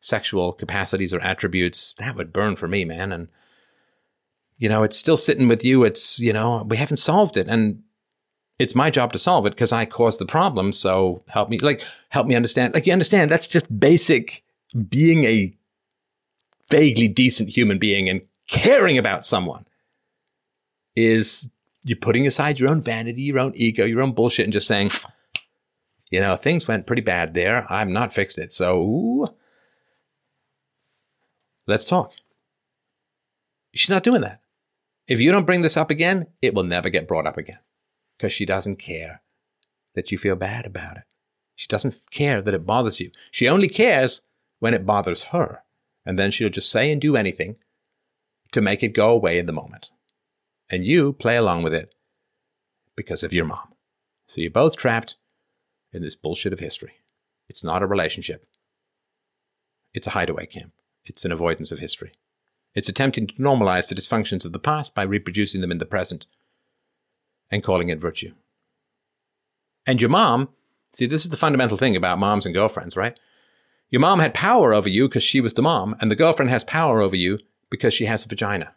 sexual 0.00 0.52
capacities 0.52 1.14
or 1.14 1.20
attributes, 1.20 1.94
that 1.98 2.16
would 2.16 2.32
burn 2.32 2.56
for 2.56 2.68
me, 2.68 2.84
man. 2.84 3.12
And 3.12 3.28
you 4.58 4.68
know, 4.68 4.82
it's 4.82 4.96
still 4.96 5.16
sitting 5.16 5.48
with 5.48 5.64
you. 5.64 5.84
It's 5.84 6.18
you 6.18 6.32
know, 6.32 6.64
we 6.68 6.76
haven't 6.76 6.98
solved 6.98 7.36
it, 7.36 7.48
and 7.48 7.82
it's 8.58 8.74
my 8.74 8.90
job 8.90 9.12
to 9.12 9.18
solve 9.18 9.46
it 9.46 9.50
because 9.50 9.72
I 9.72 9.84
caused 9.84 10.18
the 10.18 10.26
problem. 10.26 10.72
So 10.72 11.22
help 11.28 11.48
me, 11.48 11.58
like, 11.58 11.82
help 12.08 12.26
me 12.26 12.34
understand. 12.34 12.74
Like, 12.74 12.86
you 12.86 12.92
understand 12.92 13.30
that's 13.30 13.46
just 13.46 13.78
basic 13.78 14.42
being 14.88 15.24
a 15.24 15.54
vaguely 16.70 17.08
decent 17.08 17.50
human 17.50 17.78
being 17.78 18.08
and 18.08 18.22
caring 18.48 18.98
about 18.98 19.26
someone 19.26 19.66
is 20.94 21.48
you're 21.86 21.96
putting 21.96 22.26
aside 22.26 22.58
your 22.58 22.68
own 22.68 22.82
vanity, 22.82 23.22
your 23.22 23.38
own 23.38 23.52
ego, 23.54 23.84
your 23.84 24.02
own 24.02 24.10
bullshit, 24.10 24.42
and 24.42 24.52
just 24.52 24.66
saying, 24.66 24.90
you 26.10 26.18
know, 26.18 26.34
things 26.34 26.66
went 26.66 26.84
pretty 26.84 27.00
bad 27.00 27.32
there. 27.32 27.64
I'm 27.72 27.92
not 27.92 28.12
fixed 28.12 28.38
it. 28.38 28.52
So 28.52 29.36
let's 31.64 31.84
talk. 31.84 32.12
She's 33.72 33.88
not 33.88 34.02
doing 34.02 34.22
that. 34.22 34.40
If 35.06 35.20
you 35.20 35.30
don't 35.30 35.46
bring 35.46 35.62
this 35.62 35.76
up 35.76 35.92
again, 35.92 36.26
it 36.42 36.54
will 36.54 36.64
never 36.64 36.88
get 36.88 37.06
brought 37.06 37.26
up 37.26 37.36
again 37.36 37.60
because 38.18 38.32
she 38.32 38.44
doesn't 38.44 38.80
care 38.80 39.22
that 39.94 40.10
you 40.10 40.18
feel 40.18 40.34
bad 40.34 40.66
about 40.66 40.96
it. 40.96 41.04
She 41.54 41.68
doesn't 41.68 41.94
care 42.10 42.42
that 42.42 42.52
it 42.52 42.66
bothers 42.66 42.98
you. 42.98 43.12
She 43.30 43.48
only 43.48 43.68
cares 43.68 44.22
when 44.58 44.74
it 44.74 44.84
bothers 44.86 45.26
her. 45.26 45.62
And 46.04 46.18
then 46.18 46.32
she'll 46.32 46.50
just 46.50 46.70
say 46.70 46.90
and 46.90 47.00
do 47.00 47.16
anything 47.16 47.56
to 48.50 48.60
make 48.60 48.82
it 48.82 48.88
go 48.88 49.12
away 49.12 49.38
in 49.38 49.46
the 49.46 49.52
moment. 49.52 49.90
And 50.68 50.84
you 50.84 51.12
play 51.12 51.36
along 51.36 51.62
with 51.62 51.74
it 51.74 51.94
because 52.96 53.22
of 53.22 53.32
your 53.32 53.44
mom. 53.44 53.74
So 54.26 54.40
you're 54.40 54.50
both 54.50 54.76
trapped 54.76 55.16
in 55.92 56.02
this 56.02 56.16
bullshit 56.16 56.52
of 56.52 56.60
history. 56.60 56.94
It's 57.48 57.62
not 57.62 57.82
a 57.82 57.86
relationship. 57.86 58.46
It's 59.94 60.06
a 60.06 60.10
hideaway 60.10 60.46
camp. 60.46 60.72
It's 61.04 61.24
an 61.24 61.32
avoidance 61.32 61.70
of 61.70 61.78
history. 61.78 62.12
It's 62.74 62.88
attempting 62.88 63.28
to 63.28 63.34
normalize 63.34 63.88
the 63.88 63.94
dysfunctions 63.94 64.44
of 64.44 64.52
the 64.52 64.58
past 64.58 64.94
by 64.94 65.02
reproducing 65.02 65.60
them 65.60 65.70
in 65.70 65.78
the 65.78 65.86
present 65.86 66.26
and 67.50 67.62
calling 67.62 67.88
it 67.88 67.98
virtue. 67.98 68.34
And 69.86 70.00
your 70.00 70.10
mom, 70.10 70.50
see, 70.92 71.06
this 71.06 71.24
is 71.24 71.30
the 71.30 71.36
fundamental 71.36 71.78
thing 71.78 71.96
about 71.96 72.18
moms 72.18 72.44
and 72.44 72.54
girlfriends, 72.54 72.96
right? 72.96 73.18
Your 73.88 74.00
mom 74.00 74.18
had 74.18 74.34
power 74.34 74.74
over 74.74 74.88
you 74.88 75.08
because 75.08 75.22
she 75.22 75.40
was 75.40 75.54
the 75.54 75.62
mom, 75.62 75.96
and 76.00 76.10
the 76.10 76.16
girlfriend 76.16 76.50
has 76.50 76.64
power 76.64 77.00
over 77.00 77.16
you 77.16 77.38
because 77.70 77.94
she 77.94 78.06
has 78.06 78.24
a 78.24 78.28
vagina. 78.28 78.74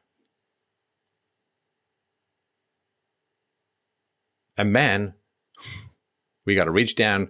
And 4.60 4.74
man, 4.74 5.14
we 6.46 6.54
got 6.54 6.66
to 6.66 6.72
reach 6.72 6.94
down, 6.94 7.30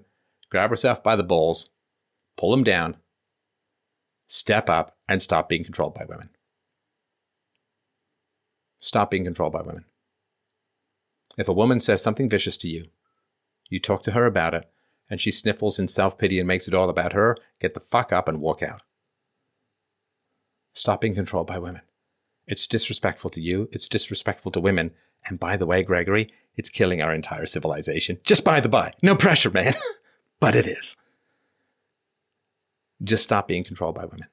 grab 0.50 0.72
ourselves 0.72 1.02
by 1.04 1.16
the 1.16 1.22
balls, 1.22 1.70
pull 2.36 2.50
them 2.50 2.64
down, 2.64 2.98
step 4.28 4.68
up, 4.68 4.98
and 5.08 5.22
stop 5.22 5.48
being 5.48 5.64
controlled 5.64 5.94
by 5.94 6.06
women. 6.10 6.32
Stop 8.80 9.12
being 9.12 9.26
controlled 9.26 9.54
by 9.54 9.62
women. 9.62 9.86
If 11.38 11.48
a 11.48 11.54
woman 11.54 11.80
says 11.80 12.02
something 12.02 12.32
vicious 12.32 12.58
to 12.58 12.68
you, 12.68 12.88
you 13.70 13.80
talk 13.80 14.02
to 14.04 14.14
her 14.14 14.26
about 14.26 14.56
it, 14.56 14.68
and 15.08 15.22
she 15.22 15.30
sniffles 15.30 15.78
in 15.78 15.88
self 15.88 16.18
pity 16.18 16.40
and 16.40 16.48
makes 16.48 16.68
it 16.68 16.74
all 16.74 16.90
about 16.90 17.14
her, 17.14 17.38
get 17.62 17.76
the 17.76 17.80
fuck 17.80 18.12
up 18.12 18.28
and 18.28 18.42
walk 18.42 18.64
out. 18.64 18.82
Stop 20.74 21.02
being 21.02 21.14
controlled 21.14 21.46
by 21.46 21.60
women. 21.60 21.84
It's 22.50 22.66
disrespectful 22.66 23.30
to 23.30 23.42
you, 23.42 23.70
it's 23.72 23.88
disrespectful 23.88 24.52
to 24.54 24.60
women, 24.60 24.92
and 25.26 25.40
by 25.40 25.56
the 25.56 25.68
way, 25.68 25.84
Gregory, 25.84 26.34
it's 26.58 26.70
killing 26.70 27.00
our 27.00 27.14
entire 27.14 27.46
civilization. 27.46 28.20
Just 28.24 28.44
by 28.44 28.60
the 28.60 28.68
by. 28.68 28.94
No 29.04 29.16
pressure, 29.16 29.52
man. 29.52 29.76
but 30.40 30.56
it 30.56 30.66
is. 30.66 30.98
Just 33.04 33.24
stop 33.24 33.48
being 33.48 33.64
controlled 33.64 33.96
by 33.96 34.06
women. 34.06 34.28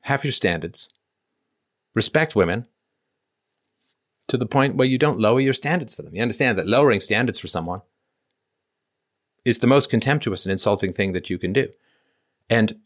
Have 0.00 0.24
your 0.24 0.32
standards. 0.32 0.88
Respect 1.94 2.34
women 2.34 2.66
to 4.28 4.38
the 4.38 4.46
point 4.46 4.76
where 4.76 4.88
you 4.88 4.96
don't 4.96 5.20
lower 5.20 5.40
your 5.40 5.52
standards 5.52 5.94
for 5.94 6.02
them. 6.02 6.14
You 6.14 6.22
understand 6.22 6.58
that 6.58 6.66
lowering 6.66 7.00
standards 7.00 7.38
for 7.38 7.48
someone 7.48 7.82
is 9.44 9.58
the 9.58 9.66
most 9.66 9.90
contemptuous 9.90 10.46
and 10.46 10.52
insulting 10.52 10.94
thing 10.94 11.12
that 11.12 11.28
you 11.28 11.38
can 11.38 11.52
do. 11.52 11.68
And 12.48 12.80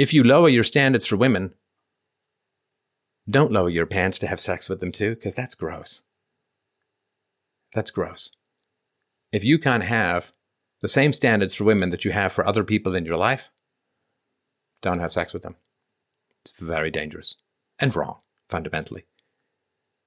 if 0.00 0.14
you 0.14 0.24
lower 0.24 0.48
your 0.48 0.64
standards 0.64 1.04
for 1.04 1.18
women, 1.18 1.52
don't 3.28 3.52
lower 3.52 3.68
your 3.68 3.84
pants 3.84 4.18
to 4.20 4.26
have 4.26 4.40
sex 4.40 4.66
with 4.66 4.80
them 4.80 4.90
too, 4.90 5.14
because 5.14 5.34
that's 5.34 5.54
gross. 5.54 6.04
That's 7.74 7.90
gross. 7.90 8.32
If 9.30 9.44
you 9.44 9.58
can't 9.58 9.82
have 9.82 10.32
the 10.80 10.88
same 10.88 11.12
standards 11.12 11.52
for 11.52 11.64
women 11.64 11.90
that 11.90 12.06
you 12.06 12.12
have 12.12 12.32
for 12.32 12.46
other 12.46 12.64
people 12.64 12.94
in 12.94 13.04
your 13.04 13.18
life, 13.18 13.50
don't 14.80 15.00
have 15.00 15.12
sex 15.12 15.34
with 15.34 15.42
them. 15.42 15.56
It's 16.46 16.58
very 16.58 16.90
dangerous 16.90 17.36
and 17.78 17.94
wrong, 17.94 18.20
fundamentally. 18.48 19.04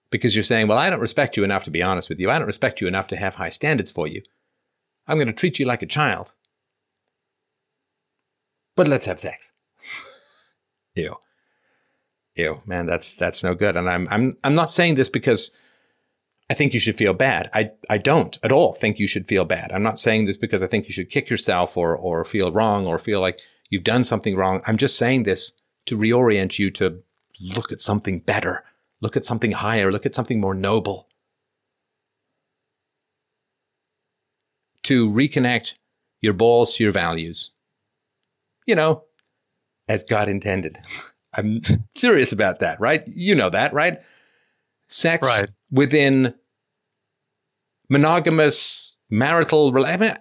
Because 0.10 0.36
you're 0.36 0.44
saying, 0.44 0.70
well, 0.70 0.80
I 0.80 0.90
don't 0.90 1.02
respect 1.02 1.38
you 1.38 1.44
enough 1.44 1.66
to 1.66 1.72
be 1.72 1.84
honest 1.84 2.10
with 2.10 2.20
you. 2.20 2.32
I 2.32 2.40
don't 2.40 2.48
respect 2.48 2.82
you 2.82 2.88
enough 2.88 3.10
to 3.10 3.16
have 3.16 3.36
high 3.36 3.50
standards 3.50 3.92
for 3.92 4.08
you. 4.08 4.24
I'm 5.06 5.18
going 5.18 5.28
to 5.28 5.34
treat 5.34 5.60
you 5.60 5.68
like 5.68 5.84
a 5.84 5.86
child. 5.86 6.34
But 8.76 8.88
let's 8.88 9.06
have 9.06 9.20
sex. 9.20 9.53
Ew. 10.96 11.16
Ew, 12.36 12.62
man, 12.66 12.86
that's 12.86 13.14
that's 13.14 13.44
no 13.44 13.54
good. 13.54 13.76
And 13.76 13.90
I'm 13.90 14.08
I'm 14.10 14.38
I'm 14.44 14.56
not 14.56 14.70
saying 14.70 14.96
this 14.96 15.10
because 15.10 15.52
I 16.50 16.56
think 16.56 16.74
you 16.74 16.80
should 16.80 16.96
feel 16.96 17.14
bad. 17.14 17.50
I 17.54 17.72
I 17.90 17.98
don't 17.98 18.38
at 18.44 18.52
all 18.52 18.74
think 18.74 19.00
you 19.00 19.08
should 19.08 19.28
feel 19.28 19.46
bad. 19.46 19.72
I'm 19.72 19.84
not 19.84 20.00
saying 20.00 20.26
this 20.26 20.38
because 20.38 20.64
I 20.64 20.68
think 20.68 20.88
you 20.88 20.94
should 20.94 21.10
kick 21.10 21.30
yourself 21.30 21.78
or 21.78 21.96
or 21.96 22.26
feel 22.26 22.52
wrong 22.52 22.88
or 22.88 22.98
feel 22.98 23.22
like 23.22 23.40
you've 23.70 23.84
done 23.84 24.04
something 24.04 24.36
wrong. 24.36 24.62
I'm 24.66 24.78
just 24.78 24.98
saying 24.98 25.24
this 25.24 25.54
to 25.86 25.98
reorient 25.98 26.58
you 26.60 26.72
to 26.72 27.04
look 27.40 27.72
at 27.72 27.82
something 27.82 28.20
better, 28.20 28.64
look 29.02 29.18
at 29.18 29.26
something 29.26 29.52
higher, 29.52 29.92
look 29.92 30.06
at 30.06 30.16
something 30.16 30.40
more 30.40 30.54
noble. 30.56 31.08
To 34.84 35.10
reconnect 35.10 35.76
your 36.22 36.34
balls 36.34 36.76
to 36.76 36.84
your 36.84 36.94
values. 36.94 37.52
You 38.66 38.76
know, 38.76 39.04
as 39.88 40.04
God 40.04 40.28
intended. 40.30 40.80
I'm 41.36 41.62
serious 41.98 42.32
about 42.32 42.60
that, 42.60 42.80
right? 42.80 43.04
You 43.08 43.34
know 43.34 43.50
that, 43.50 43.74
right? 43.74 44.00
Sex 44.88 45.26
Right. 45.26 45.50
within 45.72 46.36
monogamous 47.90 48.96
marital 49.10 49.72
rela- 49.72 49.88
I 49.88 49.98
mean, 49.98 50.18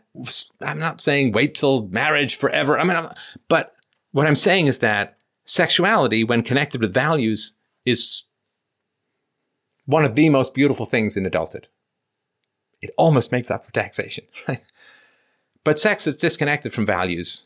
I'm 0.61 0.79
not 0.79 1.01
saying 1.01 1.33
wait 1.33 1.55
till 1.55 1.89
marriage 1.89 2.37
forever. 2.37 2.79
I 2.79 2.85
mean, 2.85 2.97
I'm, 2.97 3.11
but 3.49 3.75
what 4.13 4.27
I'm 4.27 4.37
saying 4.37 4.67
is 4.67 4.79
that 4.81 5.17
sexuality, 5.45 6.25
when 6.25 6.43
connected 6.43 6.81
with 6.81 6.95
values, 6.95 7.53
is 7.85 8.25
one 9.87 10.05
of 10.05 10.15
the 10.15 10.29
most 10.29 10.55
beautiful 10.55 10.87
things 10.87 11.17
in 11.17 11.27
adulthood. 11.27 11.69
It 12.81 12.91
almost 12.97 13.33
makes 13.33 13.51
up 13.51 13.65
for 13.65 13.73
taxation, 13.73 14.25
right? 14.49 14.63
But 15.65 15.79
sex 15.79 16.07
is 16.07 16.17
disconnected 16.17 16.73
from 16.73 16.87
values, 16.87 17.45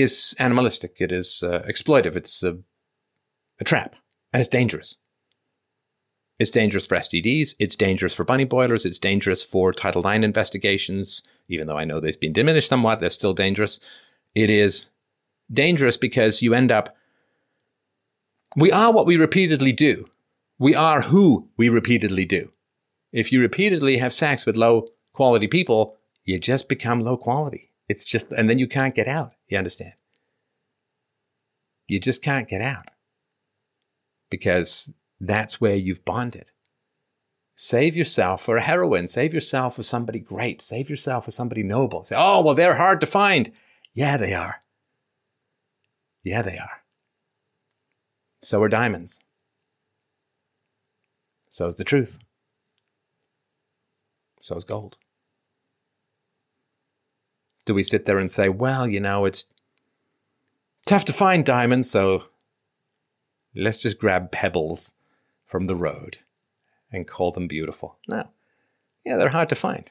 is 0.00 0.34
animalistic, 0.38 0.96
it 1.00 1.12
is 1.12 1.42
uh, 1.42 1.62
exploitive, 1.68 2.16
it's 2.16 2.42
a, 2.42 2.58
a 3.60 3.64
trap, 3.64 3.94
and 4.32 4.40
it's 4.40 4.48
dangerous. 4.48 4.96
It's 6.38 6.50
dangerous 6.50 6.86
for 6.86 6.96
STDs, 6.96 7.54
it's 7.58 7.76
dangerous 7.76 8.14
for 8.14 8.24
bunny 8.24 8.44
boilers, 8.44 8.84
it's 8.84 8.98
dangerous 8.98 9.42
for 9.42 9.72
Title 9.72 10.06
IX 10.06 10.24
investigations, 10.24 11.22
even 11.48 11.66
though 11.66 11.78
I 11.78 11.84
know 11.84 11.98
they've 11.98 12.20
been 12.20 12.32
diminished 12.32 12.68
somewhat, 12.68 13.00
they're 13.00 13.10
still 13.10 13.32
dangerous. 13.32 13.80
It 14.34 14.50
is 14.50 14.90
dangerous 15.50 15.96
because 15.96 16.42
you 16.42 16.52
end 16.52 16.70
up. 16.70 16.94
We 18.54 18.70
are 18.72 18.92
what 18.92 19.06
we 19.06 19.16
repeatedly 19.16 19.72
do. 19.72 20.08
We 20.58 20.74
are 20.74 21.02
who 21.02 21.48
we 21.56 21.68
repeatedly 21.68 22.24
do. 22.24 22.52
If 23.12 23.32
you 23.32 23.40
repeatedly 23.40 23.98
have 23.98 24.12
sex 24.12 24.44
with 24.44 24.56
low 24.56 24.88
quality 25.12 25.46
people, 25.46 25.96
you 26.24 26.38
just 26.38 26.68
become 26.68 27.00
low 27.00 27.16
quality. 27.16 27.72
It's 27.88 28.04
just, 28.04 28.32
and 28.32 28.50
then 28.50 28.58
you 28.58 28.66
can't 28.66 28.94
get 28.94 29.08
out. 29.08 29.32
You 29.48 29.58
understand? 29.58 29.92
You 31.88 32.00
just 32.00 32.22
can't 32.22 32.48
get 32.48 32.60
out 32.60 32.90
because 34.30 34.90
that's 35.20 35.60
where 35.60 35.76
you've 35.76 36.04
bonded. 36.04 36.50
Save 37.54 37.96
yourself 37.96 38.42
for 38.42 38.56
a 38.56 38.62
heroine. 38.62 39.08
Save 39.08 39.32
yourself 39.32 39.76
for 39.76 39.82
somebody 39.82 40.18
great. 40.18 40.60
Save 40.60 40.90
yourself 40.90 41.24
for 41.24 41.30
somebody 41.30 41.62
noble. 41.62 42.04
Say, 42.04 42.16
oh, 42.18 42.42
well, 42.42 42.54
they're 42.54 42.74
hard 42.74 43.00
to 43.00 43.06
find. 43.06 43.50
Yeah, 43.94 44.16
they 44.16 44.34
are. 44.34 44.62
Yeah, 46.22 46.42
they 46.42 46.58
are. 46.58 46.82
So 48.42 48.62
are 48.62 48.68
diamonds. 48.68 49.20
So 51.48 51.66
is 51.66 51.76
the 51.76 51.84
truth. 51.84 52.18
So 54.40 54.56
is 54.56 54.64
gold. 54.64 54.98
Do 57.66 57.74
we 57.74 57.82
sit 57.82 58.06
there 58.06 58.18
and 58.18 58.30
say, 58.30 58.48
well, 58.48 58.88
you 58.88 59.00
know, 59.00 59.26
it's 59.26 59.46
tough 60.86 61.04
to 61.06 61.12
find 61.12 61.44
diamonds, 61.44 61.90
so 61.90 62.24
let's 63.54 63.78
just 63.78 63.98
grab 63.98 64.32
pebbles 64.32 64.94
from 65.46 65.64
the 65.66 65.76
road 65.76 66.18
and 66.92 67.06
call 67.06 67.32
them 67.32 67.48
beautiful? 67.48 67.98
No. 68.08 68.28
Yeah, 69.04 69.16
they're 69.16 69.28
hard 69.30 69.48
to 69.50 69.54
find. 69.54 69.90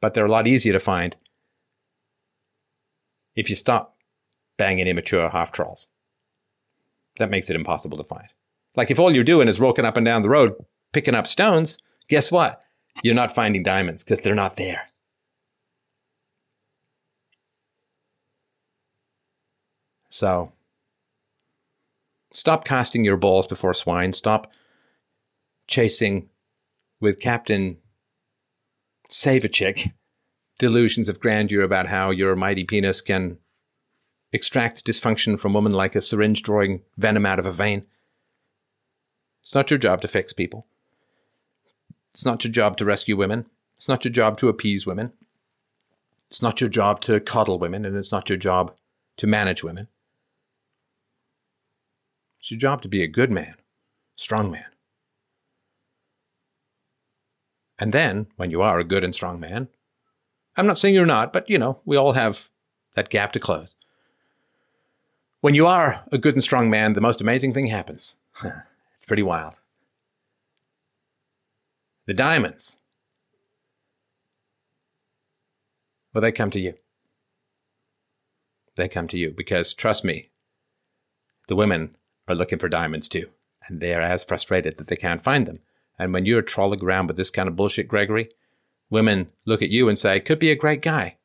But 0.00 0.14
they're 0.14 0.26
a 0.26 0.30
lot 0.30 0.46
easier 0.46 0.72
to 0.72 0.80
find 0.80 1.16
if 3.34 3.48
you 3.48 3.56
stop 3.56 3.96
banging 4.56 4.86
immature 4.86 5.30
half 5.30 5.52
trolls. 5.52 5.88
That 7.18 7.30
makes 7.30 7.50
it 7.50 7.56
impossible 7.56 7.98
to 7.98 8.04
find. 8.04 8.28
Like 8.76 8.90
if 8.90 8.98
all 8.98 9.14
you're 9.14 9.24
doing 9.24 9.48
is 9.48 9.60
walking 9.60 9.84
up 9.84 9.96
and 9.96 10.04
down 10.04 10.22
the 10.22 10.28
road 10.28 10.54
picking 10.92 11.14
up 11.14 11.26
stones, 11.26 11.78
guess 12.08 12.30
what? 12.32 12.62
You're 13.02 13.14
not 13.14 13.34
finding 13.34 13.62
diamonds 13.62 14.02
because 14.02 14.20
they're 14.20 14.34
not 14.34 14.56
there. 14.56 14.82
So 20.10 20.52
stop 22.32 22.64
casting 22.64 23.04
your 23.04 23.16
balls 23.16 23.46
before 23.46 23.72
swine. 23.72 24.12
Stop 24.12 24.52
chasing 25.66 26.28
with 27.00 27.20
Captain 27.20 27.78
Save 29.08 29.44
a 29.44 29.48
Chick 29.48 29.92
delusions 30.58 31.08
of 31.08 31.20
grandeur 31.20 31.62
about 31.62 31.86
how 31.86 32.10
your 32.10 32.36
mighty 32.36 32.64
penis 32.64 33.00
can 33.00 33.38
extract 34.32 34.84
dysfunction 34.84 35.40
from 35.40 35.54
women 35.54 35.72
like 35.72 35.96
a 35.96 36.00
syringe 36.00 36.42
drawing 36.42 36.82
venom 36.98 37.24
out 37.24 37.38
of 37.38 37.46
a 37.46 37.52
vein. 37.52 37.86
It's 39.42 39.54
not 39.54 39.70
your 39.70 39.78
job 39.78 40.02
to 40.02 40.08
fix 40.08 40.32
people. 40.34 40.66
It's 42.10 42.26
not 42.26 42.44
your 42.44 42.52
job 42.52 42.76
to 42.76 42.84
rescue 42.84 43.16
women. 43.16 43.46
It's 43.78 43.88
not 43.88 44.04
your 44.04 44.12
job 44.12 44.36
to 44.38 44.48
appease 44.48 44.86
women. 44.86 45.12
It's 46.28 46.42
not 46.42 46.60
your 46.60 46.70
job 46.70 47.00
to 47.02 47.18
coddle 47.20 47.58
women, 47.58 47.84
and 47.84 47.96
it's 47.96 48.12
not 48.12 48.28
your 48.28 48.38
job 48.38 48.74
to 49.16 49.26
manage 49.26 49.64
women. 49.64 49.88
Your 52.50 52.58
job 52.58 52.82
to 52.82 52.88
be 52.88 53.02
a 53.02 53.08
good 53.08 53.30
man, 53.30 53.54
strong 54.16 54.50
man. 54.50 54.64
And 57.78 57.94
then, 57.94 58.26
when 58.36 58.50
you 58.50 58.60
are 58.60 58.78
a 58.78 58.84
good 58.84 59.04
and 59.04 59.14
strong 59.14 59.40
man, 59.40 59.68
I'm 60.56 60.66
not 60.66 60.78
saying 60.78 60.94
you're 60.94 61.06
not, 61.06 61.32
but 61.32 61.48
you 61.48 61.58
know, 61.58 61.80
we 61.84 61.96
all 61.96 62.12
have 62.12 62.50
that 62.94 63.08
gap 63.08 63.32
to 63.32 63.40
close. 63.40 63.74
When 65.40 65.54
you 65.54 65.66
are 65.66 66.04
a 66.12 66.18
good 66.18 66.34
and 66.34 66.44
strong 66.44 66.68
man, 66.68 66.92
the 66.92 67.00
most 67.00 67.22
amazing 67.22 67.54
thing 67.54 67.66
happens. 67.66 68.16
it's 68.44 69.06
pretty 69.06 69.22
wild. 69.22 69.54
The 72.06 72.12
diamonds. 72.12 72.76
Well, 76.12 76.20
they 76.20 76.32
come 76.32 76.50
to 76.50 76.60
you. 76.60 76.74
They 78.76 78.88
come 78.88 79.08
to 79.08 79.18
you 79.18 79.30
because, 79.30 79.72
trust 79.72 80.04
me, 80.04 80.30
the 81.48 81.56
women 81.56 81.96
are 82.30 82.36
looking 82.36 82.58
for 82.58 82.68
diamonds 82.68 83.08
too. 83.08 83.30
And 83.66 83.80
they 83.80 83.94
are 83.94 84.00
as 84.00 84.24
frustrated 84.24 84.78
that 84.78 84.86
they 84.86 84.96
can't 84.96 85.22
find 85.22 85.46
them. 85.46 85.60
And 85.98 86.12
when 86.12 86.26
you're 86.26 86.42
trolling 86.42 86.82
around 86.82 87.08
with 87.08 87.16
this 87.16 87.30
kind 87.30 87.48
of 87.48 87.56
bullshit, 87.56 87.88
Gregory, 87.88 88.30
women 88.88 89.28
look 89.44 89.62
at 89.62 89.70
you 89.70 89.88
and 89.88 89.98
say, 89.98 90.18
could 90.20 90.38
be 90.38 90.50
a 90.50 90.56
great 90.56 90.82
guy. 90.82 91.16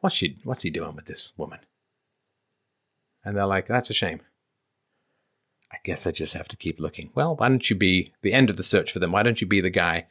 What's, 0.00 0.16
she, 0.16 0.38
what's 0.44 0.62
he 0.62 0.70
doing 0.70 0.94
with 0.94 1.06
this 1.06 1.32
woman? 1.36 1.60
And 3.24 3.36
they're 3.36 3.46
like, 3.46 3.66
that's 3.66 3.90
a 3.90 3.94
shame. 3.94 4.20
I 5.72 5.76
guess 5.84 6.06
I 6.06 6.12
just 6.12 6.34
have 6.34 6.48
to 6.48 6.56
keep 6.56 6.80
looking. 6.80 7.10
Well, 7.14 7.36
why 7.36 7.48
don't 7.48 7.68
you 7.68 7.76
be 7.76 8.12
the 8.22 8.32
end 8.32 8.48
of 8.48 8.56
the 8.56 8.62
search 8.62 8.90
for 8.90 9.00
them? 9.00 9.12
Why 9.12 9.22
don't 9.22 9.40
you 9.40 9.46
be 9.46 9.60
the 9.60 9.70
guy? 9.70 10.06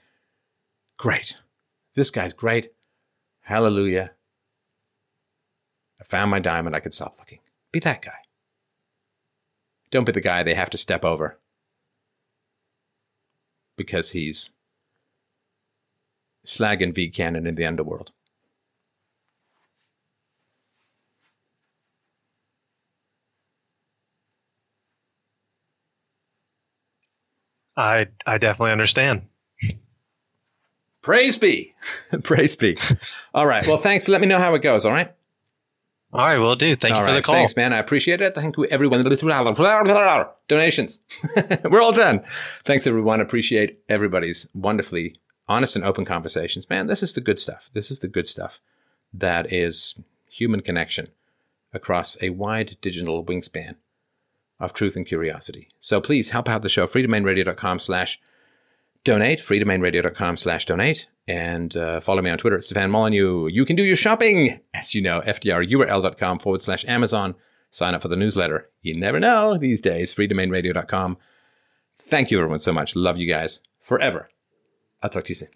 Great. 0.98 1.36
This 1.96 2.12
guy's 2.12 2.34
great. 2.34 2.72
Hallelujah. 3.42 4.12
I 6.00 6.04
found 6.04 6.30
my 6.30 6.40
diamond. 6.40 6.76
I 6.76 6.80
could 6.80 6.94
stop 6.94 7.16
looking. 7.18 7.40
Be 7.72 7.80
that 7.80 8.02
guy. 8.02 8.27
Don't 9.90 10.06
be 10.06 10.12
the 10.12 10.22
guy 10.22 10.44
they 10.44 10.56
have 10.56 10.70
to 10.72 10.78
step 10.78 11.06
over 11.06 11.40
because 13.78 14.12
he's 14.12 14.52
slagging 16.46 16.94
V 16.94 17.10
Cannon 17.10 17.48
in 17.48 17.56
the 17.56 17.66
underworld. 17.66 18.12
I 27.78 28.08
I 28.26 28.38
definitely 28.40 28.72
understand. 28.72 29.28
Praise 31.02 31.38
be. 31.38 31.74
Praise 32.24 32.56
be. 32.56 32.78
All 33.34 33.46
right. 33.46 33.66
Well, 33.66 33.78
thanks. 33.78 34.08
Let 34.10 34.20
me 34.20 34.28
know 34.28 34.40
how 34.40 34.56
it 34.56 34.62
goes. 34.62 34.84
All 34.84 34.92
right. 34.92 35.14
All 36.14 36.22
right, 36.22 36.38
will 36.38 36.56
do. 36.56 36.76
Thank 36.76 36.96
all 36.96 37.02
you 37.02 37.06
for 37.06 37.12
right. 37.12 37.18
the 37.18 37.22
call. 37.22 37.36
Thanks, 37.36 37.56
man. 37.56 37.74
I 37.74 37.80
appreciate 37.80 38.22
it. 38.22 38.34
Thank 38.34 38.58
you, 38.58 38.66
everyone. 38.66 39.04
Donations. 40.48 41.02
We're 41.66 41.82
all 41.82 41.92
done. 41.92 42.24
Thanks, 42.64 42.88
everyone. 42.88 43.20
Appreciate 43.20 43.80
everybody's 43.90 44.48
wonderfully 44.54 45.20
honest 45.50 45.76
and 45.76 45.84
open 45.84 46.06
conversations. 46.06 46.70
Man, 46.70 46.88
this 46.88 47.04
is 47.04 47.14
the 47.14 47.22
good 47.22 47.40
stuff. 47.40 47.70
This 47.74 47.92
is 47.92 48.00
the 48.00 48.08
good 48.08 48.28
stuff 48.28 48.62
that 49.14 49.52
is 49.52 49.96
human 50.30 50.62
connection 50.62 51.10
across 51.74 52.18
a 52.22 52.30
wide 52.30 52.78
digital 52.82 53.24
wingspan 53.24 53.76
of 54.60 54.74
truth 54.74 54.96
and 54.96 55.06
curiosity. 55.06 55.70
So 55.80 56.00
please 56.00 56.30
help 56.30 56.48
out 56.50 56.62
the 56.62 56.70
show. 56.70 56.88
freedomainradio.com 56.88 57.80
slash 57.80 58.20
donate, 59.08 59.40
freedomainradio.com 59.40 60.36
slash 60.36 60.66
donate, 60.66 61.08
and 61.28 61.76
uh, 61.78 62.02
follow 62.02 62.22
me 62.22 62.30
on 62.30 62.38
Twitter 62.38 62.58
at 62.58 62.64
Stefan 62.64 62.92
Molyneux. 62.92 63.48
You 63.48 63.64
can 63.64 63.78
do 63.78 63.84
your 63.84 63.96
shopping, 63.96 64.60
as 64.74 64.94
you 64.94 65.02
know, 65.02 65.22
fdrurl.com 65.22 66.40
forward 66.40 66.62
slash 66.62 66.84
Amazon. 66.86 67.36
Sign 67.72 67.96
up 67.96 68.02
for 68.02 68.10
the 68.10 68.18
newsletter. 68.18 68.70
You 68.82 69.00
never 69.00 69.20
know 69.20 69.58
these 69.58 69.80
days, 69.80 70.14
freedomainradio.com. 70.14 71.18
Thank 72.00 72.32
you, 72.32 72.38
everyone, 72.38 72.60
so 72.60 72.74
much. 72.74 72.96
Love 72.96 73.18
you 73.18 73.28
guys 73.28 73.62
forever. 73.80 74.30
I'll 75.02 75.10
talk 75.10 75.24
to 75.24 75.30
you 75.32 75.36
soon. 75.36 75.50